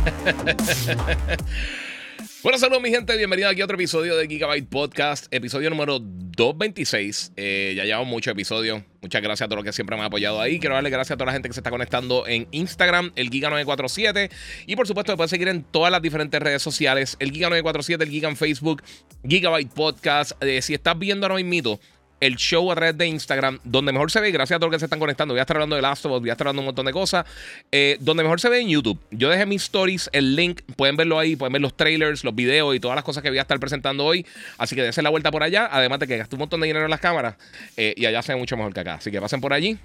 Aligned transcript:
bueno, 2.42 2.58
saludos 2.58 2.82
mi 2.82 2.90
gente, 2.90 3.16
bienvenidos 3.16 3.52
aquí 3.52 3.60
a 3.60 3.64
otro 3.64 3.76
episodio 3.76 4.16
de 4.16 4.26
Gigabyte 4.26 4.68
Podcast, 4.68 5.26
episodio 5.30 5.70
número 5.70 6.00
226. 6.00 7.34
Eh, 7.36 7.74
ya 7.76 7.84
llevamos 7.84 8.08
muchos 8.08 8.32
episodios. 8.32 8.82
Muchas 9.02 9.22
gracias 9.22 9.46
a 9.46 9.48
todos 9.48 9.58
los 9.58 9.64
que 9.64 9.72
siempre 9.72 9.96
me 9.96 10.02
han 10.02 10.06
apoyado 10.06 10.40
ahí. 10.40 10.58
Quiero 10.58 10.74
darle 10.74 10.90
gracias 10.90 11.14
a 11.14 11.16
toda 11.16 11.26
la 11.26 11.32
gente 11.32 11.48
que 11.48 11.54
se 11.54 11.60
está 11.60 11.70
conectando 11.70 12.26
en 12.26 12.48
Instagram, 12.50 13.12
el 13.16 13.30
Giga947. 13.30 14.30
Y 14.66 14.76
por 14.76 14.86
supuesto, 14.86 15.12
me 15.12 15.16
pueden 15.16 15.28
seguir 15.28 15.48
en 15.48 15.62
todas 15.62 15.92
las 15.92 16.02
diferentes 16.02 16.40
redes 16.40 16.62
sociales, 16.62 17.16
el 17.18 17.32
Giga947, 17.32 18.02
el 18.02 18.10
Giga 18.10 18.28
en 18.28 18.36
Facebook, 18.36 18.82
Gigabyte 19.28 19.72
Podcast. 19.72 20.32
Eh, 20.42 20.62
si 20.62 20.74
estás 20.74 20.98
viendo 20.98 21.26
ahora 21.26 21.42
mismo 21.42 21.80
el 22.20 22.36
show 22.36 22.70
a 22.70 22.74
través 22.74 22.96
de 22.96 23.06
Instagram, 23.06 23.58
donde 23.64 23.92
mejor 23.92 24.10
se 24.10 24.20
ve, 24.20 24.30
gracias 24.30 24.56
a 24.56 24.60
todos 24.60 24.70
los 24.70 24.76
que 24.76 24.80
se 24.80 24.86
están 24.86 24.98
conectando. 24.98 25.34
Voy 25.34 25.38
a 25.38 25.42
estar 25.42 25.56
hablando 25.56 25.76
de 25.76 25.82
Last 25.82 26.04
of 26.04 26.12
Us, 26.12 26.20
voy 26.20 26.28
a 26.28 26.32
estar 26.32 26.46
hablando 26.46 26.60
de 26.60 26.64
un 26.64 26.66
montón 26.66 26.86
de 26.86 26.92
cosas. 26.92 27.24
Eh, 27.72 27.96
donde 28.00 28.22
mejor 28.22 28.40
se 28.40 28.48
ve 28.48 28.60
en 28.60 28.68
YouTube. 28.68 29.00
Yo 29.10 29.30
dejé 29.30 29.46
mis 29.46 29.62
stories, 29.62 30.10
el 30.12 30.36
link, 30.36 30.60
pueden 30.76 30.96
verlo 30.96 31.18
ahí, 31.18 31.36
pueden 31.36 31.52
ver 31.52 31.62
los 31.62 31.76
trailers, 31.76 32.22
los 32.22 32.34
videos 32.34 32.74
y 32.76 32.80
todas 32.80 32.94
las 32.94 33.04
cosas 33.04 33.22
que 33.22 33.30
voy 33.30 33.38
a 33.38 33.42
estar 33.42 33.58
presentando 33.58 34.04
hoy. 34.04 34.26
Así 34.58 34.76
que 34.76 34.82
dense 34.82 35.02
la 35.02 35.10
vuelta 35.10 35.30
por 35.30 35.42
allá. 35.42 35.68
Además 35.70 35.98
de 35.98 36.06
que 36.06 36.18
gasté 36.18 36.36
un 36.36 36.40
montón 36.40 36.60
de 36.60 36.66
dinero 36.66 36.84
en 36.84 36.90
las 36.90 37.00
cámaras 37.00 37.36
eh, 37.76 37.94
y 37.96 38.06
allá 38.06 38.22
se 38.22 38.34
ve 38.34 38.38
mucho 38.38 38.56
mejor 38.56 38.74
que 38.74 38.80
acá. 38.80 38.94
Así 38.94 39.10
que 39.10 39.20
pasen 39.20 39.40
por 39.40 39.52
allí. 39.52 39.78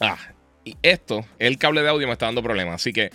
Ah, 0.00 0.18
y 0.64 0.76
esto, 0.82 1.24
el 1.38 1.58
cable 1.58 1.82
de 1.82 1.88
audio 1.88 2.06
me 2.06 2.12
está 2.12 2.26
dando 2.26 2.42
problemas. 2.42 2.76
Así 2.76 2.92
que 2.92 3.10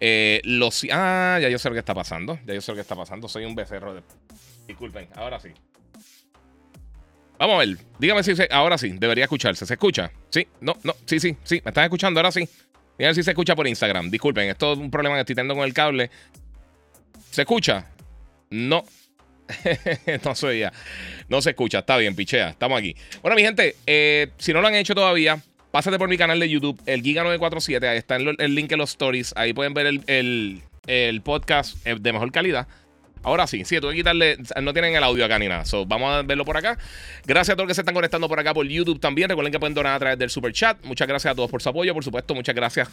eh, 0.00 0.40
los. 0.44 0.84
Ah, 0.90 1.38
ya 1.40 1.48
yo 1.48 1.58
sé 1.58 1.68
lo 1.68 1.74
que 1.74 1.80
está 1.80 1.94
pasando. 1.94 2.38
Ya 2.46 2.54
yo 2.54 2.60
sé 2.60 2.72
lo 2.72 2.76
que 2.76 2.82
está 2.82 2.96
pasando. 2.96 3.28
Soy 3.28 3.44
un 3.44 3.54
becerro 3.54 3.94
de. 3.94 4.02
Disculpen, 4.66 5.08
ahora 5.14 5.40
sí. 5.40 5.50
Vamos 7.40 7.54
a 7.54 7.58
ver. 7.60 7.78
Dígame 7.98 8.22
si 8.22 8.36
se, 8.36 8.46
ahora 8.50 8.76
sí, 8.76 8.90
debería 8.98 9.24
escucharse. 9.24 9.64
¿Se 9.64 9.72
escucha? 9.72 10.12
Sí, 10.28 10.46
no, 10.60 10.76
no, 10.82 10.94
sí, 11.06 11.18
sí, 11.18 11.34
sí. 11.42 11.62
¿Me 11.64 11.70
están 11.70 11.84
escuchando? 11.84 12.20
Ahora 12.20 12.30
sí. 12.30 12.46
Díganme 12.98 13.14
si 13.14 13.22
se 13.22 13.30
escucha 13.30 13.56
por 13.56 13.66
Instagram. 13.66 14.10
Disculpen, 14.10 14.50
esto 14.50 14.74
es 14.74 14.78
un 14.78 14.90
problema 14.90 15.14
que 15.16 15.20
estoy 15.20 15.34
teniendo 15.34 15.54
con 15.54 15.64
el 15.64 15.72
cable. 15.72 16.10
¿Se 17.30 17.40
escucha? 17.40 17.86
No. 18.50 18.84
no 20.24 20.34
se 20.34 20.46
oía. 20.46 20.70
No 21.30 21.40
se 21.40 21.50
escucha. 21.50 21.78
Está 21.78 21.96
bien, 21.96 22.14
pichea. 22.14 22.50
Estamos 22.50 22.78
aquí. 22.78 22.94
Bueno, 23.22 23.36
mi 23.36 23.42
gente, 23.42 23.74
eh, 23.86 24.32
si 24.36 24.52
no 24.52 24.60
lo 24.60 24.68
han 24.68 24.74
hecho 24.74 24.94
todavía, 24.94 25.42
pásate 25.70 25.96
por 25.96 26.10
mi 26.10 26.18
canal 26.18 26.38
de 26.40 26.50
YouTube, 26.50 26.78
el 26.84 27.02
Giga947. 27.02 27.88
Ahí 27.88 27.96
está 27.96 28.16
el, 28.16 28.54
link 28.54 28.70
en 28.70 28.78
los 28.78 28.90
stories. 28.90 29.32
Ahí 29.34 29.54
pueden 29.54 29.72
ver 29.72 29.86
el, 29.86 30.62
el 30.86 31.22
podcast 31.22 31.86
eh, 31.86 31.96
de 31.98 32.12
mejor 32.12 32.32
calidad. 32.32 32.68
Ahora 33.22 33.46
sí, 33.46 33.64
sí, 33.64 33.78
tuve 33.80 33.92
que 33.92 33.98
quitarle. 33.98 34.38
No 34.62 34.72
tienen 34.72 34.94
el 34.94 35.04
audio 35.04 35.24
acá 35.24 35.38
ni 35.38 35.46
nada. 35.46 35.64
vamos 35.86 36.12
a 36.12 36.22
verlo 36.22 36.44
por 36.44 36.56
acá. 36.56 36.78
Gracias 37.26 37.52
a 37.52 37.56
todos 37.56 37.66
los 37.66 37.70
que 37.72 37.74
se 37.74 37.80
están 37.82 37.94
conectando 37.94 38.28
por 38.28 38.40
acá 38.40 38.54
por 38.54 38.66
YouTube 38.66 38.98
también. 38.98 39.28
Recuerden 39.28 39.52
que 39.52 39.60
pueden 39.60 39.74
donar 39.74 39.94
a 39.94 39.98
través 39.98 40.18
del 40.18 40.30
super 40.30 40.52
chat. 40.52 40.82
Muchas 40.84 41.06
gracias 41.06 41.32
a 41.32 41.34
todos 41.34 41.50
por 41.50 41.60
su 41.60 41.68
apoyo. 41.68 41.92
Por 41.92 42.02
supuesto, 42.02 42.34
muchas 42.34 42.54
gracias, 42.54 42.88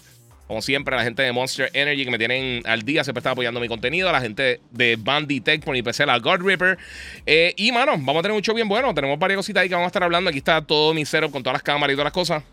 como 0.46 0.62
siempre, 0.62 0.94
a 0.96 0.98
la 0.98 1.04
gente 1.06 1.24
de 1.24 1.32
Monster 1.32 1.70
Energy 1.74 2.04
que 2.04 2.12
me 2.12 2.18
tienen 2.18 2.62
al 2.66 2.82
día. 2.82 3.06
Siempre 3.06 3.20
están 3.20 3.32
apoyando 3.32 3.62
mi 3.62 3.70
contenido. 3.70 4.10
A 4.10 4.12
la 4.12 4.20
gente 4.20 4.60
de 4.72 4.98
Bandy 5.00 5.40
Tech 5.40 5.64
por 5.64 5.74
mi 5.74 5.82
PC, 5.82 6.06
la 6.06 6.20
God 6.20 6.42
Ripper. 6.42 6.78
Eh, 7.26 7.54
y, 7.56 7.72
mano, 7.72 7.94
vamos 7.94 8.18
a 8.18 8.22
tener 8.24 8.42
show 8.42 8.54
bien 8.54 8.68
bueno. 8.68 8.94
Tenemos 8.94 9.18
varias 9.18 9.38
cositas 9.38 9.64
ahí 9.64 9.70
que 9.70 9.76
vamos 9.76 9.86
a 9.86 9.92
estar 9.92 10.04
hablando. 10.04 10.30
Aquí 10.30 10.40
está 10.40 10.62
todo 10.62 10.94
mi 10.94 11.06
setup 11.06 11.32
con 11.32 11.42
todas 11.42 11.56
las 11.56 11.64
cámaras 11.64 11.94
y 11.94 11.96
todas 11.96 12.06
las 12.06 12.14
cosas. 12.14 12.44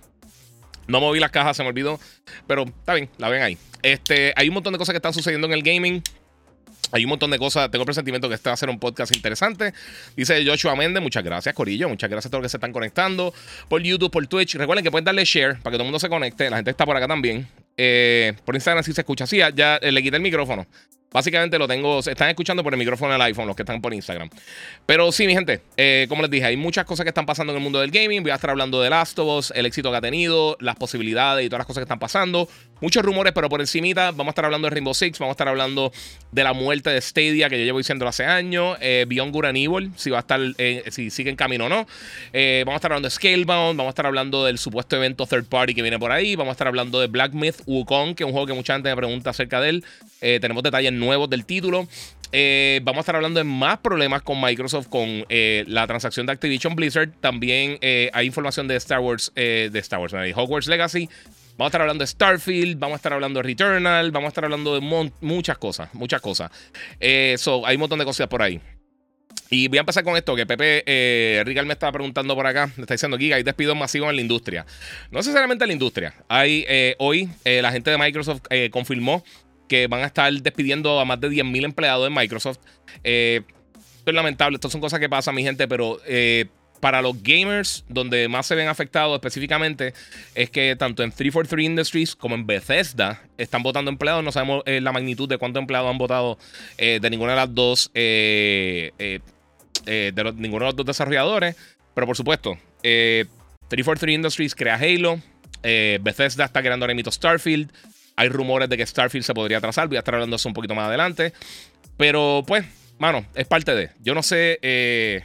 No 0.86 1.00
moví 1.00 1.18
las 1.18 1.32
cajas, 1.32 1.56
se 1.56 1.64
me 1.64 1.70
olvidó. 1.70 1.98
Pero 2.46 2.64
está 2.66 2.94
bien, 2.94 3.08
la 3.18 3.28
ven 3.30 3.42
ahí. 3.42 3.58
Este, 3.82 4.32
hay 4.36 4.48
un 4.48 4.54
montón 4.54 4.72
de 4.72 4.78
cosas 4.78 4.92
que 4.92 4.98
están 4.98 5.12
sucediendo 5.12 5.48
en 5.48 5.54
el 5.54 5.62
gaming. 5.62 6.02
Hay 6.92 7.04
un 7.04 7.10
montón 7.10 7.30
de 7.30 7.38
cosas. 7.38 7.70
Tengo 7.70 7.82
el 7.82 7.86
presentimiento 7.86 8.28
que 8.28 8.34
este 8.34 8.48
va 8.48 8.54
a 8.54 8.56
ser 8.56 8.70
un 8.70 8.78
podcast 8.78 9.14
interesante. 9.14 9.72
Dice 10.16 10.44
Joshua 10.46 10.76
Méndez. 10.76 11.02
Muchas 11.02 11.24
gracias, 11.24 11.54
Corillo. 11.54 11.88
Muchas 11.88 12.10
gracias 12.10 12.26
a 12.26 12.30
todos 12.30 12.42
los 12.42 12.50
que 12.50 12.50
se 12.50 12.56
están 12.56 12.72
conectando 12.72 13.34
por 13.68 13.82
YouTube, 13.82 14.10
por 14.10 14.26
Twitch. 14.26 14.54
Recuerden 14.56 14.84
que 14.84 14.90
pueden 14.90 15.04
darle 15.04 15.24
share 15.24 15.58
para 15.62 15.72
que 15.72 15.76
todo 15.76 15.82
el 15.82 15.86
mundo 15.86 15.98
se 15.98 16.08
conecte. 16.08 16.50
La 16.50 16.56
gente 16.56 16.70
está 16.70 16.86
por 16.86 16.96
acá 16.96 17.08
también. 17.08 17.46
Eh, 17.76 18.34
por 18.44 18.54
Instagram 18.54 18.84
sí 18.84 18.92
se 18.92 19.00
escucha. 19.00 19.26
Sí, 19.26 19.38
ya, 19.54 19.78
le 19.80 20.02
quité 20.02 20.16
el 20.16 20.22
micrófono. 20.22 20.66
Básicamente 21.14 21.60
lo 21.60 21.68
tengo, 21.68 22.02
se 22.02 22.10
están 22.10 22.28
escuchando 22.28 22.64
por 22.64 22.72
el 22.72 22.78
micrófono 22.78 23.12
del 23.12 23.22
iPhone, 23.22 23.46
los 23.46 23.54
que 23.54 23.62
están 23.62 23.80
por 23.80 23.94
Instagram. 23.94 24.28
Pero 24.84 25.12
sí, 25.12 25.28
mi 25.28 25.32
gente, 25.32 25.60
eh, 25.76 26.06
como 26.08 26.22
les 26.22 26.30
dije, 26.30 26.46
hay 26.46 26.56
muchas 26.56 26.84
cosas 26.86 27.04
que 27.04 27.10
están 27.10 27.24
pasando 27.24 27.52
en 27.52 27.58
el 27.58 27.62
mundo 27.62 27.80
del 27.80 27.92
gaming. 27.92 28.24
Voy 28.24 28.32
a 28.32 28.34
estar 28.34 28.50
hablando 28.50 28.82
de 28.82 28.90
Last 28.90 29.16
of 29.20 29.28
Us, 29.28 29.52
el 29.54 29.64
éxito 29.64 29.92
que 29.92 29.96
ha 29.96 30.00
tenido, 30.00 30.56
las 30.58 30.74
posibilidades 30.74 31.46
y 31.46 31.48
todas 31.48 31.60
las 31.60 31.66
cosas 31.68 31.82
que 31.82 31.84
están 31.84 32.00
pasando. 32.00 32.48
Muchos 32.80 33.04
rumores, 33.04 33.32
pero 33.32 33.48
por 33.48 33.60
encimita 33.60 34.10
vamos 34.10 34.26
a 34.26 34.30
estar 34.30 34.44
hablando 34.44 34.66
de 34.66 34.70
Rainbow 34.70 34.92
Six, 34.92 35.16
vamos 35.20 35.30
a 35.30 35.34
estar 35.34 35.46
hablando 35.46 35.92
de 36.32 36.42
la 36.42 36.52
muerte 36.52 36.90
de 36.90 37.00
Stadia, 37.00 37.48
que 37.48 37.60
yo 37.60 37.64
llevo 37.64 37.78
diciendo 37.78 38.08
hace 38.08 38.24
años, 38.24 38.76
eh, 38.80 39.06
Beyond 39.08 39.32
Good 39.32 39.44
Evil, 39.44 39.92
si 39.96 40.10
va 40.10 40.18
a 40.18 40.20
estar, 40.20 40.40
eh, 40.58 40.82
si 40.90 41.10
sigue 41.10 41.30
en 41.30 41.36
camino 41.36 41.66
o 41.66 41.68
no. 41.68 41.86
vamos 41.86 42.72
a 42.72 42.74
estar 42.74 42.90
hablando 42.90 43.06
de 43.06 43.14
Scalebound, 43.14 43.78
vamos 43.78 43.86
a 43.86 43.90
estar 43.90 44.06
hablando 44.06 44.44
del 44.44 44.58
supuesto 44.58 44.96
evento 44.96 45.26
third 45.26 45.46
party 45.46 45.74
que 45.74 45.82
viene 45.82 45.98
por 45.98 46.10
ahí, 46.10 46.34
vamos 46.34 46.50
a 46.50 46.52
estar 46.54 46.66
hablando 46.66 47.00
de 47.00 47.06
Black 47.06 47.32
Myth 47.32 47.62
Wukong, 47.66 48.16
que 48.16 48.24
es 48.24 48.26
un 48.26 48.32
juego 48.32 48.48
que 48.48 48.54
mucha 48.54 48.74
gente 48.74 48.88
me 48.90 48.96
pregunta 48.96 49.30
acerca 49.30 49.60
de 49.60 49.68
él. 49.70 49.84
tenemos 50.20 50.62
detalles 50.62 50.92
nuevos 50.92 51.03
del 51.28 51.44
título. 51.44 51.86
Eh, 52.36 52.80
vamos 52.82 52.98
a 52.98 53.00
estar 53.02 53.14
hablando 53.14 53.38
de 53.38 53.44
más 53.44 53.78
problemas 53.78 54.22
con 54.22 54.40
Microsoft 54.40 54.88
con 54.88 55.24
eh, 55.28 55.62
la 55.68 55.86
transacción 55.86 56.26
de 56.26 56.32
Activision 56.32 56.74
Blizzard. 56.74 57.12
También 57.20 57.78
eh, 57.80 58.10
hay 58.12 58.26
información 58.26 58.66
de 58.66 58.74
Star 58.74 58.98
Wars, 58.98 59.30
de 59.36 59.70
Star 59.74 60.00
Wars, 60.00 60.12
de 60.12 60.34
Hogwarts 60.34 60.66
Legacy. 60.66 61.08
Vamos 61.56 61.66
a 61.66 61.68
estar 61.68 61.80
hablando 61.82 62.02
de 62.02 62.08
Starfield, 62.08 62.76
vamos 62.80 62.94
a 62.94 62.96
estar 62.96 63.12
hablando 63.12 63.38
de 63.38 63.44
Returnal, 63.44 64.10
vamos 64.10 64.26
a 64.26 64.28
estar 64.28 64.44
hablando 64.44 64.74
de 64.74 65.10
muchas 65.20 65.58
cosas, 65.58 65.94
muchas 65.94 66.20
cosas. 66.20 66.50
Hay 67.00 67.36
un 67.76 67.80
montón 67.80 68.00
de 68.00 68.04
cosas 68.04 68.26
por 68.26 68.42
ahí. 68.42 68.60
Y 69.50 69.68
voy 69.68 69.78
a 69.78 69.82
empezar 69.82 70.02
con 70.02 70.16
esto, 70.16 70.34
que 70.34 70.46
Pepe 70.46 70.82
eh, 70.86 71.44
me 71.64 71.72
estaba 71.72 71.92
preguntando 71.92 72.34
por 72.34 72.48
acá, 72.48 72.68
me 72.76 72.82
está 72.82 72.94
diciendo, 72.94 73.16
Giga, 73.16 73.36
hay 73.36 73.44
despidos 73.44 73.76
masivos 73.76 74.10
en 74.10 74.16
la 74.16 74.22
industria. 74.22 74.66
No 75.12 75.20
necesariamente 75.20 75.62
en 75.62 75.68
la 75.68 75.74
industria. 75.74 76.14
Hay, 76.28 76.66
hoy 76.98 77.28
la 77.44 77.70
gente 77.70 77.92
de 77.92 77.98
Microsoft 77.98 78.42
confirmó 78.72 79.22
que 79.68 79.86
van 79.86 80.02
a 80.02 80.06
estar 80.06 80.32
despidiendo 80.32 80.98
a 81.00 81.04
más 81.04 81.20
de 81.20 81.30
10.000 81.30 81.64
empleados 81.64 82.04
de 82.04 82.10
Microsoft. 82.10 82.58
Eh, 83.02 83.42
esto 83.98 84.10
es 84.10 84.14
lamentable, 84.14 84.56
esto 84.56 84.70
son 84.70 84.80
cosas 84.80 85.00
que 85.00 85.08
pasan, 85.08 85.34
mi 85.34 85.42
gente, 85.42 85.66
pero 85.66 85.98
eh, 86.06 86.46
para 86.80 87.00
los 87.00 87.22
gamers, 87.22 87.84
donde 87.88 88.28
más 88.28 88.46
se 88.46 88.54
ven 88.54 88.68
afectados 88.68 89.14
específicamente, 89.14 89.94
es 90.34 90.50
que 90.50 90.76
tanto 90.76 91.02
en 91.02 91.10
343 91.10 91.64
Industries 91.64 92.14
como 92.14 92.34
en 92.34 92.46
Bethesda 92.46 93.22
están 93.38 93.62
votando 93.62 93.90
empleados. 93.90 94.22
No 94.22 94.32
sabemos 94.32 94.62
eh, 94.66 94.82
la 94.82 94.92
magnitud 94.92 95.28
de 95.28 95.38
cuántos 95.38 95.60
empleados 95.60 95.90
han 95.90 95.98
votado 95.98 96.38
de 96.76 97.08
ninguna 97.10 97.32
de 97.32 97.36
las 97.36 97.54
dos, 97.54 97.90
de 97.94 98.92
ninguno 100.36 100.66
de 100.66 100.70
los 100.70 100.76
dos 100.76 100.86
desarrolladores. 100.86 101.56
Pero 101.94 102.06
por 102.06 102.16
supuesto, 102.16 102.58
343 102.82 104.14
Industries 104.14 104.54
crea 104.54 104.74
Halo. 104.74 105.20
Bethesda 105.62 106.44
está 106.44 106.60
creando 106.60 106.84
ahora 106.84 107.10
Starfield. 107.10 107.72
Hay 108.16 108.28
rumores 108.28 108.68
de 108.68 108.76
que 108.76 108.86
Starfield 108.86 109.24
se 109.24 109.34
podría 109.34 109.58
atrasar. 109.58 109.88
Voy 109.88 109.96
a 109.96 110.00
estar 110.00 110.14
hablando 110.14 110.34
de 110.34 110.38
eso 110.38 110.48
un 110.48 110.54
poquito 110.54 110.74
más 110.74 110.86
adelante. 110.86 111.32
Pero 111.96 112.44
pues, 112.46 112.64
mano, 112.98 113.26
es 113.34 113.46
parte 113.46 113.74
de. 113.74 113.90
Yo 114.00 114.14
no 114.14 114.22
sé. 114.22 114.58
Eh, 114.62 115.22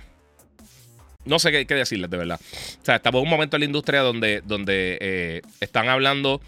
no 1.25 1.37
sé 1.37 1.65
qué, 1.65 1.75
decirles, 1.75 2.09
de 2.09 2.17
verdad. 2.17 2.39
O 2.41 2.85
sea, 2.85 2.95
estamos 2.95 3.19
en 3.19 3.25
un 3.25 3.29
momento 3.29 3.57
en 3.57 3.61
la 3.61 3.65
industria 3.65 4.01
donde, 4.01 4.41
donde 4.45 4.97
eh, 5.01 5.41
están 5.59 5.89
hablando 5.89 6.41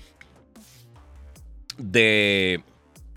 de. 1.77 2.61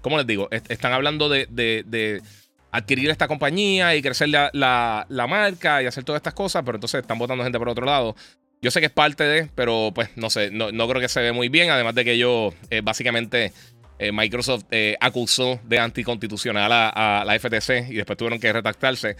¿Cómo 0.02 0.18
les 0.18 0.26
digo? 0.26 0.48
están 0.50 0.92
hablando 0.92 1.30
de, 1.30 2.22
adquirir 2.70 3.08
esta 3.08 3.28
compañía 3.28 3.94
y 3.94 4.02
crecer 4.02 4.28
la, 4.28 4.50
la, 4.52 5.26
marca 5.26 5.82
y 5.82 5.86
hacer 5.86 6.04
todas 6.04 6.18
estas 6.18 6.34
cosas, 6.34 6.62
pero 6.66 6.76
entonces 6.76 7.00
están 7.00 7.18
votando 7.18 7.42
gente 7.42 7.58
por 7.58 7.70
otro 7.70 7.86
lado. 7.86 8.14
Yo 8.64 8.70
sé 8.70 8.80
que 8.80 8.86
es 8.86 8.92
parte 8.92 9.24
de, 9.24 9.50
pero 9.54 9.92
pues 9.94 10.08
no 10.16 10.30
sé, 10.30 10.50
no, 10.50 10.70
creo 10.88 10.98
que 10.98 11.08
se 11.10 11.20
ve 11.20 11.32
muy 11.32 11.50
bien. 11.50 11.68
Además 11.68 11.94
de 11.94 12.02
que 12.02 12.16
yo, 12.16 12.54
eh, 12.70 12.80
básicamente, 12.82 13.52
eh, 13.98 14.10
Microsoft 14.10 14.64
eh, 14.70 14.96
acusó 15.00 15.60
de 15.64 15.78
anticonstitucional 15.78 16.72
a, 16.72 17.24
la 17.26 17.38
FTC 17.38 17.90
y 17.90 17.96
después 17.96 18.16
tuvieron 18.16 18.40
que 18.40 18.50
retractarse. 18.50 19.16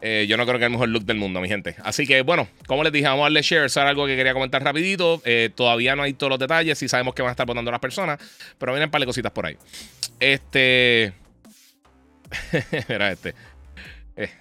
yo 0.00 0.36
no 0.38 0.46
creo 0.46 0.58
que 0.58 0.64
es 0.64 0.68
el 0.68 0.70
mejor 0.70 0.88
look 0.88 1.04
del 1.04 1.18
mundo, 1.18 1.42
mi 1.42 1.48
gente. 1.48 1.76
Así 1.84 2.06
que 2.06 2.22
bueno, 2.22 2.48
como 2.66 2.84
les 2.84 2.90
dije, 2.90 3.06
vamos 3.06 3.20
a 3.20 3.24
darle 3.24 3.42
share. 3.42 3.66
Eso 3.66 3.82
era 3.82 3.90
algo 3.90 4.06
que 4.06 4.16
quería 4.16 4.32
comentar 4.32 4.64
rapidito. 4.64 5.20
todavía 5.54 5.94
no 5.94 6.02
hay 6.02 6.14
todos 6.14 6.30
los 6.30 6.38
detalles. 6.38 6.78
Sí 6.78 6.88
sabemos 6.88 7.14
que 7.14 7.20
van 7.20 7.28
a 7.28 7.32
estar 7.32 7.44
votando 7.44 7.70
las 7.70 7.80
personas, 7.80 8.18
pero 8.56 8.72
vienen 8.72 8.86
un 8.86 8.92
par 8.92 9.02
de 9.02 9.06
cositas 9.06 9.30
por 9.30 9.44
ahí. 9.44 9.58
Este... 10.18 11.12
Mira 12.88 13.12
este. 13.12 13.34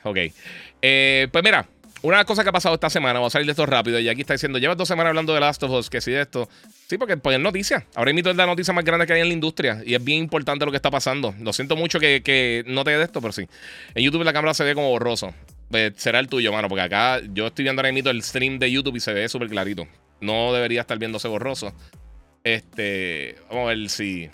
ok. 0.04 0.18
pues 0.80 1.44
mira, 1.44 1.68
una 2.06 2.18
de 2.18 2.22
las 2.22 2.26
cosas 2.26 2.44
que 2.44 2.50
ha 2.50 2.52
pasado 2.54 2.76
esta 2.76 2.90
semana, 2.90 3.14
vamos 3.14 3.32
a 3.32 3.34
salir 3.34 3.48
de 3.48 3.52
esto 3.52 3.66
rápido, 3.66 4.00
y 4.00 4.08
aquí 4.08 4.22
está 4.22 4.34
diciendo, 4.34 4.60
llevas 4.60 4.78
dos 4.78 4.88
semanas 4.88 5.10
hablando 5.10 5.34
de 5.34 5.40
Last 5.40 5.64
of 5.64 5.72
Us, 5.72 5.90
que 5.90 6.02
sí 6.02 6.12
de 6.12 6.22
esto. 6.22 6.48
Sí, 6.88 6.98
porque 7.00 7.18
pues, 7.18 7.36
es 7.36 7.42
noticia. 7.42 7.88
Ahora 7.96 8.14
mismo 8.14 8.30
es 8.30 8.36
la 8.36 8.46
noticia 8.46 8.74
más 8.74 8.86
grande 8.86 9.08
que 9.08 9.14
hay 9.14 9.22
en 9.22 9.28
la 9.28 9.34
industria, 9.34 9.82
y 9.84 9.96
es 9.96 10.04
bien 10.04 10.20
importante 10.20 10.66
lo 10.66 10.72
que 10.72 10.78
está 10.78 10.92
pasando. 10.92 11.34
Lo 11.40 11.52
siento 11.52 11.76
mucho 11.76 12.00
que, 12.00 12.22
que 12.22 12.64
no 12.68 12.84
te 12.84 12.92
de 12.92 13.04
esto, 13.04 13.22
pero 13.22 13.34
sí. 13.34 13.48
En 13.96 14.04
YouTube 14.04 14.24
la 14.24 14.34
cámara 14.34 14.54
se 14.54 14.64
ve 14.64 14.76
como 14.76 14.90
borroso. 14.90 15.34
Pues, 15.72 15.94
será 15.98 16.20
el 16.20 16.28
tuyo, 16.28 16.54
mano, 16.54 16.70
porque 16.70 16.84
acá 16.84 17.22
yo 17.34 17.48
estoy 17.48 17.64
viendo 17.64 17.82
ahora 17.82 17.92
mismo 17.92 18.12
el 18.12 18.22
stream 18.22 18.60
de 18.60 18.72
YouTube 18.72 18.98
y 18.98 19.00
se 19.00 19.12
ve 19.12 19.28
súper 19.28 19.50
clarito. 19.50 19.88
No 20.22 20.54
debería 20.54 20.82
estar 20.82 21.00
viéndose 21.00 21.28
borroso. 21.28 21.74
Este, 22.44 23.36
vamos 23.50 23.66
a 23.66 23.70
ver 23.70 23.90
si... 23.90 24.30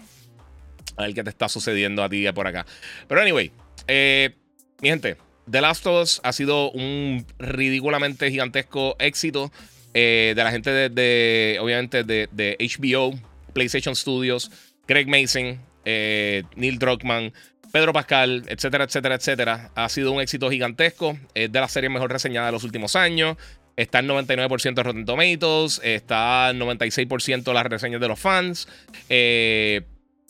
A 0.98 1.04
ver 1.04 1.14
qué 1.14 1.24
te 1.24 1.30
está 1.30 1.48
sucediendo 1.48 2.04
a 2.04 2.10
ti 2.10 2.30
por 2.34 2.46
acá. 2.46 2.66
Pero 3.08 3.22
anyway, 3.22 3.50
eh, 3.88 4.36
mi 4.82 4.90
gente, 4.90 5.16
The 5.50 5.62
Last 5.62 5.86
of 5.88 6.02
Us 6.02 6.22
ha 6.24 6.34
sido 6.34 6.72
un 6.72 7.26
ridículamente 7.40 8.30
gigantesco 8.30 8.96
éxito 9.00 9.52
eh, 9.94 10.34
de 10.36 10.44
la 10.44 10.52
gente 10.52 10.90
de, 10.90 11.58
obviamente, 11.60 12.04
de, 12.04 12.58
HBO, 12.60 13.14
PlayStation 13.54 13.96
Studios, 13.96 14.52
Greg 14.88 15.08
Mason, 15.08 15.60
eh, 15.86 16.44
Neil 16.56 16.80
Druckmann, 16.80 17.34
Pedro 17.72 17.94
Pascal, 17.94 18.44
etcétera, 18.48 18.86
etcétera, 18.86 19.16
etcétera. 19.16 19.72
Ha 19.76 19.90
sido 19.90 20.12
un 20.12 20.22
éxito 20.22 20.50
gigantesco. 20.50 21.18
Es 21.34 21.52
de 21.52 21.60
la 21.60 21.68
serie 21.68 21.90
mejor 21.90 22.12
reseñada 22.12 22.48
de 22.48 22.52
los 22.52 22.64
últimos 22.64 22.96
años. 22.96 23.38
Está 23.78 24.00
en 24.00 24.10
99% 24.10 24.74
de 24.74 24.84
Rotten 24.84 25.06
Tomatoes. 25.06 25.80
Está 25.84 26.50
en 26.50 26.60
96% 26.60 27.54
las 27.54 27.66
reseñas 27.66 28.02
de 28.02 28.08
los 28.08 28.20
fans. 28.20 28.68
Eh, 29.10 29.84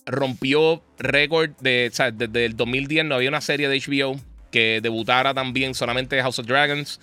rompió 0.05 0.83
récord 0.99 1.51
de. 1.59 1.89
O 1.91 1.95
sea, 1.95 2.11
desde 2.11 2.45
el 2.45 2.55
2010 2.55 3.05
no 3.05 3.15
había 3.15 3.29
una 3.29 3.41
serie 3.41 3.67
de 3.67 3.79
HBO 3.79 4.19
que 4.51 4.79
debutara 4.81 5.33
también 5.33 5.73
solamente 5.73 6.21
House 6.21 6.39
of 6.39 6.45
Dragons. 6.45 6.99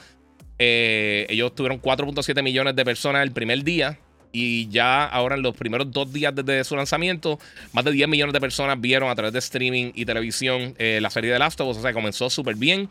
Eh, 0.58 1.26
ellos 1.28 1.54
tuvieron 1.54 1.80
4.7 1.80 2.42
millones 2.42 2.76
de 2.76 2.84
personas 2.84 3.22
el 3.22 3.32
primer 3.32 3.64
día. 3.64 3.98
Y 4.30 4.68
ya 4.68 5.06
ahora 5.06 5.36
en 5.36 5.42
los 5.42 5.56
primeros 5.56 5.90
dos 5.90 6.12
días 6.12 6.34
desde 6.34 6.62
su 6.62 6.76
lanzamiento, 6.76 7.38
más 7.72 7.84
de 7.84 7.92
10 7.92 8.08
millones 8.08 8.34
de 8.34 8.40
personas 8.40 8.78
vieron 8.78 9.08
a 9.08 9.14
través 9.14 9.32
de 9.32 9.38
streaming 9.38 9.92
y 9.94 10.04
televisión 10.04 10.74
eh, 10.78 10.98
la 11.00 11.08
serie 11.08 11.32
de 11.32 11.38
Last 11.38 11.58
of 11.62 11.68
Us. 11.70 11.78
O 11.78 11.82
sea, 11.82 11.94
comenzó 11.94 12.28
súper 12.28 12.54
bien. 12.54 12.90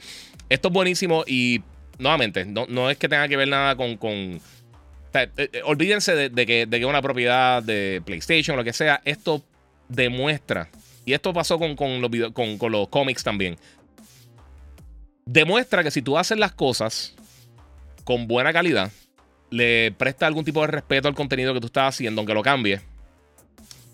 Esto 0.49 0.69
es 0.69 0.73
buenísimo 0.73 1.23
y 1.27 1.61
nuevamente, 1.99 2.43
no, 2.45 2.65
no, 2.67 2.89
es 2.89 2.97
que 2.97 3.07
tenga 3.07 3.27
que 3.27 3.37
ver 3.37 3.47
nada 3.47 3.75
con... 3.75 3.97
con 3.97 4.41
eh, 5.13 5.61
olvídense 5.63 6.29
de, 6.29 6.45
que, 6.45 6.65
de 6.65 6.79
que 6.79 6.85
una 6.85 7.01
propiedad 7.01 7.63
de 7.63 8.01
PlayStation 8.05 8.55
o 8.55 8.57
lo 8.57 8.63
que 8.63 8.73
sea. 8.73 9.01
Esto 9.05 9.43
demuestra, 9.89 10.69
y 11.05 11.13
esto 11.13 11.33
pasó 11.33 11.57
con, 11.57 11.75
con 11.75 12.01
los, 12.01 12.11
con, 12.33 12.57
con 12.57 12.71
los 12.71 12.89
cómics 12.89 13.23
también, 13.23 13.57
demuestra 15.27 15.83
que 15.83 15.91
si 15.91 16.01
tú 16.01 16.17
haces 16.17 16.37
las 16.37 16.53
cosas 16.53 17.13
con 18.03 18.27
buena 18.27 18.53
calidad, 18.53 18.91
le 19.49 19.91
presta 19.91 20.25
algún 20.25 20.45
tipo 20.45 20.61
de 20.61 20.67
respeto 20.67 21.07
al 21.07 21.15
contenido 21.15 21.53
que 21.53 21.59
tú 21.59 21.67
estás 21.67 21.95
haciendo, 21.95 22.21
aunque 22.21 22.33
lo 22.33 22.41
cambie, 22.41 22.81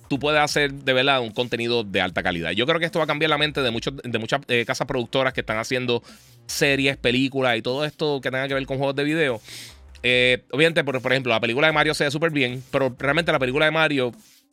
tú 0.07 0.19
puedes 0.19 0.39
hacer 0.39 0.71
de 0.71 0.94
verdad 0.94 1.21
un 1.21 1.31
contenido 1.31 1.83
de 1.83 2.01
alta 2.01 2.21
calidad. 2.21 2.51
Yo 2.51 2.65
creo 2.65 2.80
que 2.80 2.85
esto 2.85 3.00
va 3.00 3.06
a 3.06 3.07
cambiar 3.07 3.30
la 3.30 3.38
mente 3.38 3.62
de, 3.62 3.71
de 4.03 4.19
muchas 4.19 4.41
eh, 4.47 4.63
casas 4.65 4.88
productoras 4.88 5.33
que 5.33 5.41
están 5.41 5.57
haciendo 5.57 6.03
series, 6.45 6.97
películas 6.97 7.57
y 7.57 7.62
todo 7.62 7.83
esto 7.83 8.21
que 8.21 8.29
tenga 8.29 8.47
que 8.47 8.53
ver 8.53 8.65
con 8.65 8.77
juegos 8.77 8.95
de 8.95 9.03
video. 9.03 9.41
Eh, 10.03 10.44
obviamente, 10.51 10.83
por, 10.83 11.01
por, 11.01 11.13
ejemplo, 11.13 11.31
la 11.31 11.39
película 11.39 11.68
de 11.68 11.74
Mario 11.74 11.94
se 11.94 12.03
ve 12.03 12.12
súper 12.12 12.31
bien, 12.31 12.63
pero 12.71 12.95
realmente 13.00 13.31
la 13.31 13.39
película 13.39 13.65
de 13.65 13.71
Mario 13.71 14.12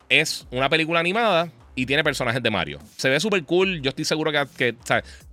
es 0.08 0.46
una 0.50 0.68
película 0.68 1.00
animada 1.00 1.50
y 1.74 1.86
tiene 1.86 2.04
personajes 2.04 2.42
de 2.42 2.50
Mario. 2.50 2.78
Se 2.96 3.08
ve 3.08 3.20
súper 3.20 3.44
cool. 3.44 3.80
Yo 3.82 3.90
estoy 3.90 4.04
seguro 4.04 4.32
que, 4.56 4.74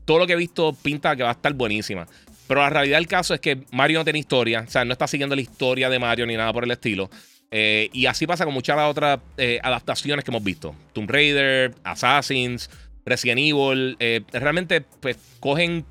todo 0.07 0.19
lo 0.19 0.25
que 0.25 0.33
he 0.33 0.37
visto 0.37 0.73
pinta 0.73 1.15
que 1.17 1.23
va 1.23 1.29
a 1.29 1.33
estar 1.33 1.53
buenísima. 1.53 2.07
Pero 2.47 2.61
la 2.61 2.69
realidad 2.69 2.97
del 2.97 3.07
caso 3.07 3.33
es 3.33 3.41
que 3.41 3.59
Mario 3.71 3.99
no 3.99 4.05
tiene 4.05 4.19
historia. 4.19 4.63
O 4.65 4.71
sea, 4.71 4.85
no 4.85 4.93
está 4.93 5.05
siguiendo 5.05 5.35
la 5.35 5.41
historia 5.41 5.89
de 5.89 5.99
Mario 5.99 6.25
ni 6.25 6.37
nada 6.37 6.53
por 6.53 6.63
el 6.63 6.71
estilo. 6.71 7.09
Eh, 7.51 7.89
y 7.91 8.05
así 8.05 8.25
pasa 8.25 8.45
con 8.45 8.53
muchas 8.53 8.77
otras 8.79 9.19
eh, 9.35 9.59
adaptaciones 9.61 10.23
que 10.23 10.31
hemos 10.31 10.43
visto. 10.45 10.73
Tomb 10.93 11.11
Raider, 11.11 11.75
Assassins, 11.83 12.69
Resident 13.05 13.39
Evil. 13.39 13.97
Eh, 13.99 14.21
realmente, 14.31 14.81
pues, 14.81 15.17
cogen 15.41 15.85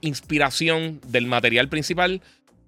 inspiración 0.00 1.00
del 1.06 1.26
material 1.26 1.70
principal 1.70 2.20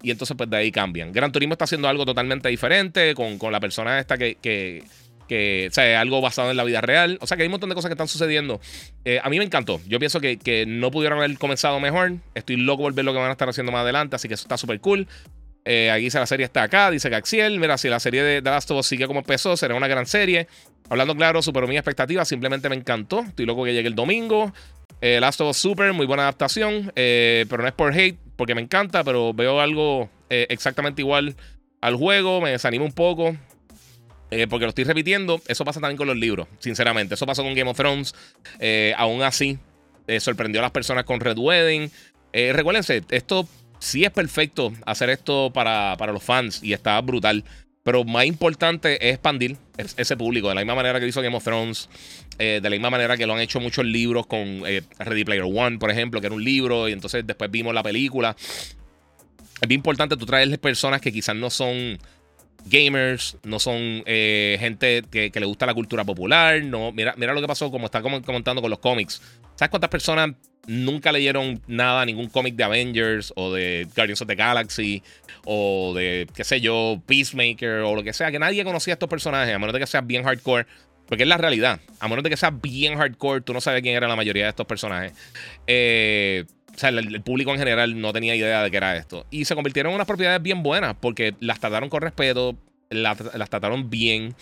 y 0.03 0.11
entonces, 0.11 0.35
pues, 0.35 0.49
de 0.49 0.57
ahí 0.57 0.71
cambian. 0.73 1.13
Gran 1.13 1.31
Turismo 1.31 1.53
está 1.53 1.63
haciendo 1.65 1.87
algo 1.87 2.05
totalmente 2.05 2.49
diferente 2.49 3.15
con, 3.15 3.39
la 3.49 3.61
persona 3.61 3.97
esta 3.99 4.17
que, 4.17 4.83
o 5.31 5.73
sea, 5.73 6.01
algo 6.01 6.21
basado 6.21 6.51
en 6.51 6.57
la 6.57 6.63
vida 6.63 6.81
real. 6.81 7.17
O 7.21 7.27
sea, 7.27 7.37
que 7.37 7.43
hay 7.43 7.47
un 7.47 7.51
montón 7.51 7.69
de 7.69 7.75
cosas 7.75 7.89
que 7.89 7.93
están 7.93 8.07
sucediendo. 8.07 8.59
Eh, 9.05 9.19
a 9.23 9.29
mí 9.29 9.37
me 9.37 9.45
encantó. 9.45 9.79
Yo 9.87 9.99
pienso 9.99 10.19
que, 10.19 10.65
no 10.67 10.91
pudieron 10.91 11.19
haber 11.19 11.37
comenzado 11.37 11.79
mejor. 11.79 12.13
Estoy 12.35 12.57
loco 12.57 12.83
por 12.83 12.93
ver 12.93 13.05
lo 13.05 13.13
que 13.13 13.19
van 13.19 13.29
a 13.29 13.31
estar 13.31 13.47
haciendo 13.47 13.71
más 13.71 13.81
adelante, 13.81 14.15
así 14.15 14.27
que 14.27 14.33
eso 14.33 14.43
está 14.43 14.57
súper 14.57 14.79
cool. 14.79 15.07
Eh, 15.63 15.91
aquí 15.91 16.05
dice 16.05 16.17
la 16.17 16.25
serie 16.25 16.45
está 16.45 16.63
acá, 16.63 16.89
dice 16.91 17.09
Gaxiel. 17.09 17.59
Mira, 17.59 17.77
si 17.77 17.87
la 17.87 17.99
serie 17.99 18.23
de 18.23 18.41
The 18.41 18.49
Last 18.49 18.71
of 18.71 18.79
Us 18.79 18.87
sigue 18.87 19.07
como 19.07 19.19
empezó, 19.19 19.55
será 19.55 19.75
una 19.75 19.87
gran 19.87 20.05
serie. 20.05 20.47
Hablando 20.89 21.15
claro, 21.15 21.41
superó 21.41 21.67
mi 21.67 21.77
expectativa, 21.77 22.25
simplemente 22.25 22.67
me 22.67 22.75
encantó. 22.75 23.21
Estoy 23.21 23.45
loco 23.45 23.63
que 23.63 23.73
llegue 23.73 23.87
el 23.87 23.95
domingo. 23.95 24.53
Eh, 24.99 25.19
Last 25.19 25.41
of 25.41 25.49
Us 25.49 25.57
Super, 25.57 25.93
muy 25.93 26.05
buena 26.05 26.23
adaptación, 26.23 26.91
pero 26.95 27.57
no 27.57 27.67
es 27.67 27.73
por 27.73 27.93
hate, 27.93 28.19
porque 28.35 28.55
me 28.55 28.61
encanta, 28.61 29.03
pero 29.03 29.33
veo 29.33 29.61
algo 29.61 30.09
exactamente 30.29 31.01
igual 31.01 31.35
al 31.81 31.95
juego, 31.95 32.41
me 32.41 32.51
desanima 32.51 32.85
un 32.85 32.93
poco. 32.93 33.35
Eh, 34.31 34.47
porque 34.47 34.65
lo 34.65 34.69
estoy 34.69 34.85
repitiendo. 34.85 35.41
Eso 35.47 35.65
pasa 35.65 35.81
también 35.81 35.97
con 35.97 36.07
los 36.07 36.15
libros, 36.15 36.47
sinceramente. 36.59 37.15
Eso 37.15 37.25
pasó 37.25 37.43
con 37.43 37.53
Game 37.53 37.69
of 37.69 37.77
Thrones. 37.77 38.15
Eh, 38.59 38.93
aún 38.97 39.21
así, 39.21 39.59
eh, 40.07 40.19
sorprendió 40.21 40.61
a 40.61 40.63
las 40.63 40.71
personas 40.71 41.03
con 41.03 41.19
Red 41.19 41.37
Wedding. 41.37 41.91
recuérdense, 42.53 43.03
esto 43.09 43.47
sí 43.79 44.05
es 44.05 44.11
perfecto 44.11 44.71
hacer 44.85 45.09
esto 45.09 45.51
para, 45.53 45.97
para, 45.97 46.13
los 46.13 46.23
fans 46.23 46.63
y 46.63 46.71
está 46.71 46.99
brutal. 47.01 47.43
Pero 47.83 48.05
más 48.05 48.25
importante 48.25 49.05
es 49.05 49.15
expandir 49.15 49.57
ese 49.97 50.15
público. 50.15 50.47
De 50.47 50.55
la 50.55 50.61
misma 50.61 50.75
manera 50.75 50.99
que 50.99 51.07
hizo 51.07 51.21
Game 51.21 51.35
of 51.35 51.43
Thrones. 51.43 51.89
de 52.37 52.61
la 52.61 52.69
misma 52.69 52.89
manera 52.89 53.17
que 53.17 53.25
lo 53.25 53.33
han 53.33 53.41
hecho 53.41 53.59
muchos 53.59 53.85
libros 53.85 54.27
con 54.27 54.63
Ready 54.99 55.25
Player 55.25 55.43
One, 55.43 55.77
por 55.77 55.89
ejemplo, 55.89 56.21
que 56.21 56.27
era 56.27 56.35
un 56.35 56.43
libro. 56.43 56.87
Y 56.87 56.93
entonces 56.93 57.25
después 57.25 57.49
vimos 57.51 57.73
la 57.73 57.83
película. 57.83 58.35
Es 58.37 59.67
bien 59.67 59.79
importante 59.79 60.15
tú 60.15 60.25
traerles 60.25 60.59
personas 60.59 61.01
que 61.01 61.11
quizás 61.11 61.35
no 61.35 61.49
son 61.49 61.97
gamers, 62.65 63.37
no 63.43 63.59
son 63.59 64.03
eh, 64.05 64.57
gente 64.59 65.03
que, 65.09 65.31
le 65.33 65.45
gusta 65.45 65.65
la 65.65 65.73
cultura 65.73 66.03
popular. 66.03 66.63
No, 66.63 66.91
mira, 66.91 67.13
mira 67.17 67.33
lo 67.33 67.41
que 67.41 67.47
pasó, 67.47 67.71
como 67.71 67.85
está 67.85 68.01
comentando 68.01 68.61
con 68.61 68.69
los 68.69 68.79
cómics. 68.79 69.21
¿Sabes 69.55 69.69
cuántas 69.69 69.89
personas 69.89 70.31
nunca 70.67 71.11
leyeron 71.11 71.61
nada, 71.67 72.05
ningún 72.05 72.27
cómic 72.27 72.55
de 72.55 72.63
Avengers 72.63 73.33
o 73.35 73.51
de 73.51 73.87
Guardians 73.95 74.21
of 74.21 74.27
the 74.27 74.35
Galaxy 74.35 75.03
o 75.45 75.93
de, 75.95 76.27
qué 76.35 76.43
sé 76.43 76.61
yo, 76.61 77.01
Peacemaker 77.05 77.81
o 77.81 77.95
lo 77.95 78.03
que 78.03 78.13
sea? 78.13 78.31
Que 78.31 78.39
nadie 78.39 78.63
conocía 78.63 78.93
estos 78.93 79.09
personajes, 79.09 79.53
a 79.53 79.59
menos 79.59 79.73
de 79.73 79.79
que 79.79 79.87
sea 79.87 80.01
bien 80.01 80.23
hardcore. 80.23 80.65
Porque 81.07 81.23
es 81.23 81.29
la 81.29 81.37
realidad. 81.37 81.81
A 81.99 82.07
menos 82.07 82.23
de 82.23 82.29
que 82.29 82.37
sea 82.37 82.51
bien 82.51 82.97
hardcore, 82.97 83.41
tú 83.41 83.53
no 83.53 83.59
sabes 83.59 83.81
quién 83.81 83.95
era 83.95 84.07
la 84.07 84.15
mayoría 84.15 84.43
de 84.43 84.49
estos 84.49 84.65
personajes. 84.65 85.11
Eh 85.67 86.45
o 86.73 86.77
sea, 86.77 86.89
el, 86.89 87.21
público 87.21 87.51
en 87.51 87.59
general 87.59 87.99
no 87.99 88.13
tenía 88.13 88.35
idea 88.35 88.63
de 88.63 88.71
qué 88.71 88.77
era 88.77 88.95
esto. 88.95 89.25
Y 89.29 89.45
se 89.45 89.55
convirtieron 89.55 89.91
en 89.91 89.95
unas 89.95 90.07
propiedades 90.07 90.41
bien 90.41 90.63
buenas 90.63 90.95
porque 90.99 91.35
las 91.39 91.59
trataron 91.59 91.89
con 91.89 92.01
respeto, 92.01 92.55
las, 92.89 93.17
trataron 93.17 93.89
bien, 93.89 94.35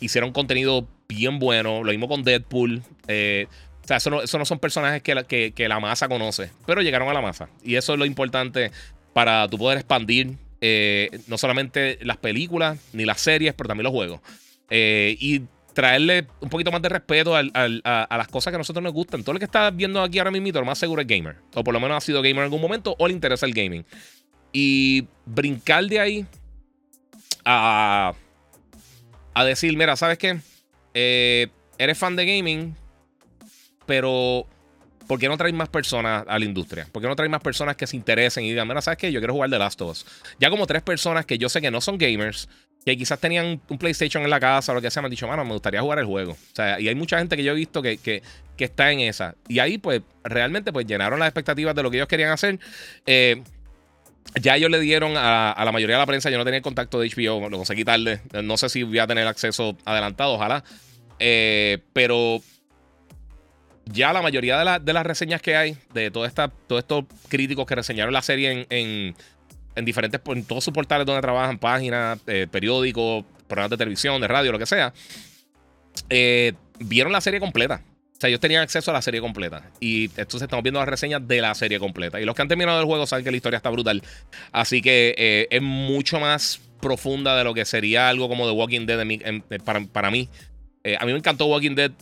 hicieron 0.00 0.32
contenido 0.32 0.86
bien 1.08 1.38
bueno. 1.38 1.84
Lo 1.84 1.90
mismo 1.90 2.08
con 2.08 2.22
Deadpool. 2.22 2.82
Eh, 3.08 3.46
o 3.84 3.86
sea, 3.86 3.96
eso 3.96 4.10
no, 4.10 4.20
no, 4.20 4.44
son 4.44 4.58
personajes 4.58 5.02
que 5.02 5.14
la, 5.14 5.24
que, 5.24 5.66
la, 5.68 5.80
masa 5.80 6.08
conoce, 6.08 6.50
pero 6.66 6.82
llegaron 6.82 7.08
a 7.08 7.14
la 7.14 7.20
masa. 7.20 7.48
Y 7.64 7.74
eso 7.74 7.94
es 7.94 7.98
lo 7.98 8.06
importante 8.06 8.70
para 9.12 9.48
tú 9.48 9.58
poder 9.58 9.78
expandir 9.78 10.36
eh, 10.60 11.10
no 11.26 11.36
solamente 11.36 11.98
las 12.02 12.16
películas 12.16 12.78
ni 12.92 13.04
las 13.04 13.20
series, 13.20 13.54
pero 13.54 13.66
también 13.66 13.84
los 13.84 13.92
juegos. 13.92 14.20
Eh, 14.70 15.16
y 15.18 15.42
traerle 15.72 16.26
un 16.40 16.48
poquito 16.48 16.70
más 16.70 16.82
de 16.82 16.88
respeto 16.88 17.34
a, 17.34 17.42
las 17.42 18.28
cosas 18.28 18.50
que 18.50 18.56
a 18.56 18.58
nosotros 18.58 18.82
nos 18.82 18.92
gustan. 18.92 19.22
Todo 19.22 19.34
lo 19.34 19.38
que 19.38 19.44
está 19.44 19.70
viendo 19.70 20.02
aquí 20.02 20.18
ahora 20.18 20.30
mismo, 20.30 20.48
lo 20.52 20.64
más 20.64 20.78
seguro 20.78 21.02
es 21.02 21.08
gamer. 21.08 21.36
O 21.54 21.64
por 21.64 21.74
lo 21.74 21.80
menos 21.80 21.96
ha 21.96 22.00
sido 22.00 22.20
gamer 22.20 22.38
en 22.38 22.44
algún 22.44 22.60
momento 22.60 22.94
o 22.98 23.06
le 23.06 23.14
interesa 23.14 23.46
el 23.46 23.54
gaming. 23.54 23.84
Y 24.52 25.06
brincar 25.24 25.84
de 25.86 26.00
ahí 26.00 26.26
a, 27.44 28.12
a 29.34 29.44
decir, 29.44 29.76
mira, 29.76 29.96
¿sabes 29.96 30.18
qué? 30.18 30.38
Eh, 30.94 31.48
eres 31.78 31.98
fan 31.98 32.16
de 32.16 32.26
gaming, 32.26 32.76
pero 33.86 34.46
¿por 35.06 35.18
qué 35.18 35.28
no 35.28 35.36
traes 35.36 35.54
más 35.54 35.68
personas 35.68 36.24
a 36.28 36.38
la 36.38 36.44
industria? 36.44 36.86
¿Por 36.92 37.02
qué 37.02 37.08
no 37.08 37.16
traes 37.16 37.30
más 37.30 37.40
personas 37.40 37.76
que 37.76 37.86
se 37.86 37.96
interesen 37.96 38.44
y 38.44 38.50
digan, 38.50 38.68
mira, 38.68 38.82
¿sabes 38.82 38.98
qué? 38.98 39.10
Yo 39.10 39.20
quiero 39.20 39.34
jugar 39.34 39.50
The 39.50 39.58
Last 39.58 39.80
of 39.80 39.90
Us. 39.90 40.06
Ya 40.38 40.50
como 40.50 40.66
tres 40.66 40.82
personas 40.82 41.26
que 41.26 41.38
yo 41.38 41.48
sé 41.48 41.60
que 41.60 41.70
no 41.70 41.80
son 41.80 41.98
gamers, 41.98 42.48
que 42.84 42.96
quizás 42.96 43.20
tenían 43.20 43.60
un 43.68 43.78
PlayStation 43.78 44.22
en 44.24 44.30
la 44.30 44.40
casa 44.40 44.72
o 44.72 44.74
lo 44.74 44.82
que 44.82 44.90
sea, 44.90 45.02
me 45.02 45.06
han 45.06 45.10
dicho, 45.10 45.28
mano, 45.28 45.44
me 45.44 45.52
gustaría 45.52 45.80
jugar 45.80 45.98
el 45.98 46.06
juego. 46.06 46.32
O 46.32 46.54
sea, 46.54 46.80
y 46.80 46.88
hay 46.88 46.94
mucha 46.94 47.18
gente 47.18 47.36
que 47.36 47.44
yo 47.44 47.52
he 47.52 47.54
visto 47.54 47.82
que, 47.82 47.98
que, 47.98 48.22
está 48.58 48.92
en 48.92 49.00
esa. 49.00 49.34
Y 49.48 49.58
ahí, 49.58 49.78
pues, 49.78 50.02
realmente, 50.22 50.72
pues, 50.72 50.86
llenaron 50.86 51.18
las 51.18 51.26
expectativas 51.26 51.74
de 51.74 51.82
lo 51.82 51.90
que 51.90 51.96
ellos 51.96 52.06
querían 52.06 52.30
hacer. 52.30 52.60
Eh, 53.06 53.42
ya 54.40 54.56
ellos 54.56 54.70
le 54.70 54.78
dieron 54.78 55.14
a, 55.16 55.60
la 55.64 55.72
mayoría 55.72 55.96
de 55.96 56.02
la 56.02 56.06
prensa, 56.06 56.30
yo 56.30 56.38
no 56.38 56.44
tenía 56.44 56.58
el 56.58 56.62
contacto 56.62 57.00
de 57.00 57.08
HBO, 57.08 57.48
lo 57.48 57.56
conseguí 57.56 57.84
tarde. 57.84 58.20
No 58.42 58.56
sé 58.56 58.68
si 58.68 58.84
voy 58.84 59.00
a 59.00 59.06
tener 59.08 59.26
acceso 59.26 59.76
adelantado, 59.84 60.34
ojalá. 60.34 60.62
Eh, 61.18 61.78
pero 61.92 62.40
ya 63.86 64.12
la 64.12 64.22
mayoría 64.22 64.78
de, 64.78 64.92
las 64.92 65.06
reseñas 65.06 65.42
que 65.42 65.56
hay, 65.56 65.76
de 65.92 66.10
todos 66.10 66.28
estos 66.28 67.04
críticos 67.28 67.66
que 67.66 67.74
reseñaron 67.74 68.12
la 68.12 68.22
serie 68.22 68.66
en, 68.70 69.14
diferentes, 69.76 70.20
en 70.26 70.44
todos 70.44 70.64
sus 70.64 70.72
portales 70.72 71.06
donde 71.06 71.22
trabajan, 71.22 71.58
páginas, 71.58 72.18
eh, 72.26 72.46
periódicos, 72.50 73.24
programas 73.46 73.70
de 73.70 73.76
televisión, 73.76 74.20
de 74.20 74.28
radio, 74.28 74.52
lo 74.52 74.58
que 74.58 74.66
sea, 74.66 74.92
eh, 76.10 76.52
vieron 76.78 77.12
la 77.12 77.20
serie 77.20 77.40
completa. 77.40 77.82
O 78.16 78.20
sea, 78.22 78.28
ellos 78.28 78.40
tenían 78.40 78.62
acceso 78.62 78.90
a 78.90 78.94
la 78.94 79.02
serie 79.02 79.20
completa. 79.20 79.70
Y 79.80 80.04
entonces 80.04 80.42
estamos 80.42 80.62
viendo 80.62 80.78
las 80.78 80.88
reseñas 80.88 81.26
de 81.26 81.40
la 81.40 81.54
serie 81.54 81.80
completa. 81.80 82.20
Y 82.20 82.24
los 82.24 82.36
que 82.36 82.42
han 82.42 82.48
terminado 82.48 82.78
el 82.78 82.86
juego 82.86 83.06
saben 83.06 83.24
que 83.24 83.30
la 83.32 83.36
historia 83.36 83.56
está 83.56 83.70
brutal. 83.70 84.02
Así 84.52 84.80
que 84.80 85.14
eh, 85.18 85.48
es 85.50 85.62
mucho 85.62 86.20
más 86.20 86.60
profunda 86.80 87.36
de 87.36 87.44
lo 87.44 87.54
que 87.54 87.64
sería 87.64 88.08
algo 88.08 88.28
como 88.28 88.46
The 88.46 88.52
Walking 88.52 88.86
Dead 88.86 89.42
para, 89.64 89.80
para, 89.86 90.10
mí. 90.10 90.28
a 90.98 91.04
mí 91.04 91.12
me 91.12 91.18
encantó 91.18 91.46
Walking 91.46 91.74
Dead 91.74 91.92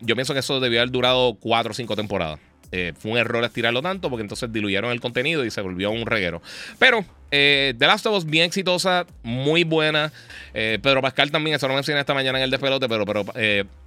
yo 0.00 0.14
pienso 0.14 0.32
que 0.32 0.40
eso 0.40 0.58
debió 0.60 0.80
haber 0.80 0.90
durado 0.90 1.34
cuatro 1.34 1.72
o 1.72 1.74
cinco 1.74 1.96
temporadas. 1.96 2.40
Eh, 2.72 2.92
fue 2.98 3.12
un 3.12 3.18
error 3.18 3.44
estirarlo 3.44 3.82
tanto 3.82 4.10
porque 4.10 4.22
entonces 4.22 4.52
diluyeron 4.52 4.90
el 4.90 5.00
contenido 5.00 5.44
y 5.44 5.50
se 5.50 5.60
volvió 5.60 5.90
un 5.90 6.06
reguero. 6.06 6.42
Pero 6.78 7.04
eh, 7.30 7.74
The 7.78 7.86
Last 7.86 8.06
of 8.06 8.16
Us, 8.16 8.24
bien 8.24 8.44
exitosa, 8.44 9.06
muy 9.22 9.64
buena. 9.64 10.12
Pedro 10.52 11.02
Pascal 11.02 11.30
también, 11.30 11.56
eso 11.56 11.68
lo 11.68 11.74
mencioné 11.74 12.00
esta 12.00 12.14
mañana 12.14 12.38
en 12.38 12.44
el 12.44 12.50
despelote, 12.50 12.88
pero, 12.88 13.04
pero 13.04 13.24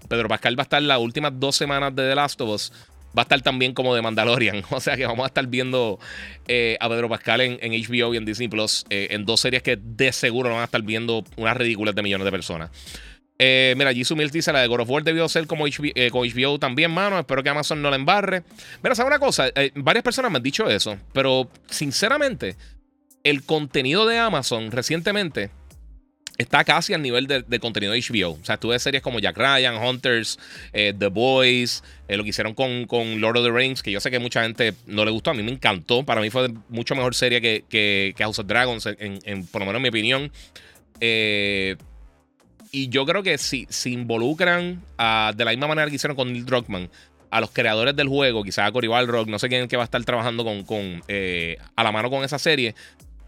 Pedro 0.07 0.27
Pascal 0.27 0.57
va 0.57 0.61
a 0.61 0.63
estar 0.63 0.81
las 0.81 0.99
últimas 0.99 1.31
dos 1.39 1.55
semanas 1.55 1.95
de 1.95 2.07
The 2.07 2.15
Last 2.15 2.39
of 2.41 2.49
Us. 2.49 2.73
Va 3.17 3.21
a 3.21 3.23
estar 3.23 3.41
también 3.41 3.73
como 3.73 3.95
de 3.95 4.03
Mandalorian. 4.03 4.61
O 4.69 4.79
sea 4.79 4.95
que 4.95 5.07
vamos 5.07 5.23
a 5.23 5.27
estar 5.27 5.47
viendo 5.47 5.97
a 6.43 6.89
Pedro 6.89 7.09
Pascal 7.09 7.41
en, 7.41 7.57
en, 7.61 7.71
HBO 7.71 8.13
y 8.13 8.17
en 8.17 8.25
Disney 8.25 8.49
Plus 8.49 8.85
en 8.89 9.25
dos 9.25 9.39
series 9.39 9.63
que 9.63 9.79
de 9.81 10.11
seguro 10.11 10.51
van 10.51 10.61
a 10.61 10.65
estar 10.65 10.83
viendo 10.83 11.23
unas 11.35 11.57
ridículas 11.57 11.95
de 11.95 12.03
millones 12.03 12.25
de 12.25 12.31
personas. 12.31 12.69
Eh, 13.41 13.73
mira, 13.77 13.93
Jisoo 13.93 14.17
Mills 14.17 14.33
dice: 14.33 14.51
La 14.51 14.61
de 14.61 14.67
God 14.67 14.81
of 14.81 14.89
War 14.89 15.03
debió 15.03 15.27
ser 15.29 15.47
como 15.47 15.65
HBO, 15.65 16.55
eh, 16.55 16.59
también, 16.59 16.91
mano. 16.91 17.17
Espero 17.17 17.41
que 17.41 17.49
Amazon 17.49 17.81
no 17.81 17.89
la 17.89 17.95
embarre. 17.95 18.43
Mira, 18.83 18.95
¿sabes 18.95 19.07
una 19.07 19.19
cosa? 19.19 19.47
Eh, 19.55 19.71
varias 19.75 20.03
personas 20.03 20.29
me 20.29 20.37
han 20.37 20.43
dicho 20.43 20.69
eso, 20.69 20.97
pero 21.13 21.49
sinceramente, 21.69 22.57
el 23.23 23.43
contenido 23.43 24.05
de 24.05 24.17
Amazon 24.17 24.71
recientemente 24.71 25.51
está 26.37 26.63
casi 26.65 26.93
al 26.93 27.01
nivel 27.01 27.27
de, 27.27 27.59
contenido 27.59 27.93
de 27.93 28.01
HBO. 28.01 28.31
O 28.41 28.45
sea, 28.45 28.57
tuve 28.57 28.77
series 28.79 29.01
como 29.01 29.19
Jack 29.19 29.37
Ryan, 29.37 29.75
Hunters, 29.75 30.39
The 30.71 31.07
Boys, 31.07 31.83
lo 32.07 32.23
que 32.23 32.29
hicieron 32.29 32.53
con, 32.53 33.19
Lord 33.19 33.37
of 33.37 33.45
the 33.45 33.51
Rings, 33.51 33.83
que 33.83 33.91
yo 33.91 33.99
sé 33.99 34.09
que 34.09 34.19
mucha 34.19 34.43
gente 34.43 34.73
no 34.85 35.03
le 35.03 35.11
gustó. 35.11 35.31
A 35.31 35.33
mí 35.33 35.43
me 35.43 35.51
encantó. 35.51 36.05
Para 36.05 36.21
mí 36.21 36.29
fue 36.29 36.49
mucho 36.69 36.95
mejor 36.95 37.13
serie 37.13 37.41
que, 37.41 38.15
House 38.17 38.39
of 38.39 38.47
Dragons, 38.47 38.85
por 39.51 39.61
lo 39.61 39.65
menos 39.65 39.75
en 39.75 39.81
mi 39.81 39.89
opinión. 39.89 40.31
Eh, 41.01 41.75
y 42.71 42.89
yo 42.89 43.05
creo 43.05 43.23
que 43.23 43.37
si 43.37 43.67
involucran 43.85 44.83
de 45.35 45.45
la 45.45 45.51
misma 45.51 45.67
manera 45.67 45.89
que 45.89 45.95
hicieron 45.95 46.15
con 46.15 46.31
Neil 46.31 46.45
Druckmann 46.45 46.89
a 47.31 47.41
los 47.41 47.51
creadores 47.51 47.95
del 47.95 48.07
juego, 48.07 48.43
quizás 48.43 48.67
a 48.67 48.71
Cory 48.71 48.87
Balrog, 48.87 49.27
no 49.27 49.39
sé 49.39 49.49
quién 49.49 49.67
que 49.67 49.77
va 49.77 49.83
a 49.83 49.85
estar 49.85 50.03
trabajando 50.03 50.43
con, 50.43 50.63
con 50.63 51.03
eh, 51.07 51.57
a 51.75 51.83
la 51.83 51.91
mano 51.91 52.09
con 52.09 52.23
esa 52.23 52.39
serie, 52.39 52.75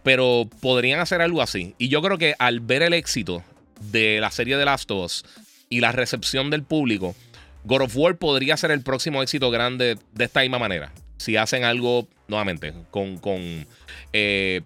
pero 0.03 0.49
podrían 0.59 0.99
hacer 0.99 1.21
algo 1.21 1.41
así. 1.41 1.75
Y 1.77 1.89
yo 1.89 2.01
creo 2.01 2.17
que 2.17 2.35
al 2.39 2.59
ver 2.59 2.81
el 2.81 2.93
éxito 2.93 3.43
de 3.91 4.19
la 4.19 4.31
serie 4.31 4.57
de 4.57 4.65
Last 4.65 4.89
of 4.91 5.05
Us 5.05 5.25
y 5.69 5.79
la 5.79 5.91
recepción 5.91 6.49
del 6.49 6.63
público, 6.63 7.15
God 7.63 7.81
of 7.81 7.95
War 7.95 8.17
podría 8.17 8.57
ser 8.57 8.71
el 8.71 8.81
próximo 8.81 9.21
éxito 9.21 9.51
grande 9.51 9.97
de 10.13 10.25
esta 10.25 10.41
misma 10.41 10.59
manera. 10.59 10.91
Si 11.17 11.37
hacen 11.37 11.63
algo, 11.63 12.07
nuevamente, 12.27 12.73
con, 12.89 13.17
con 13.17 13.67
eh, 14.13 14.61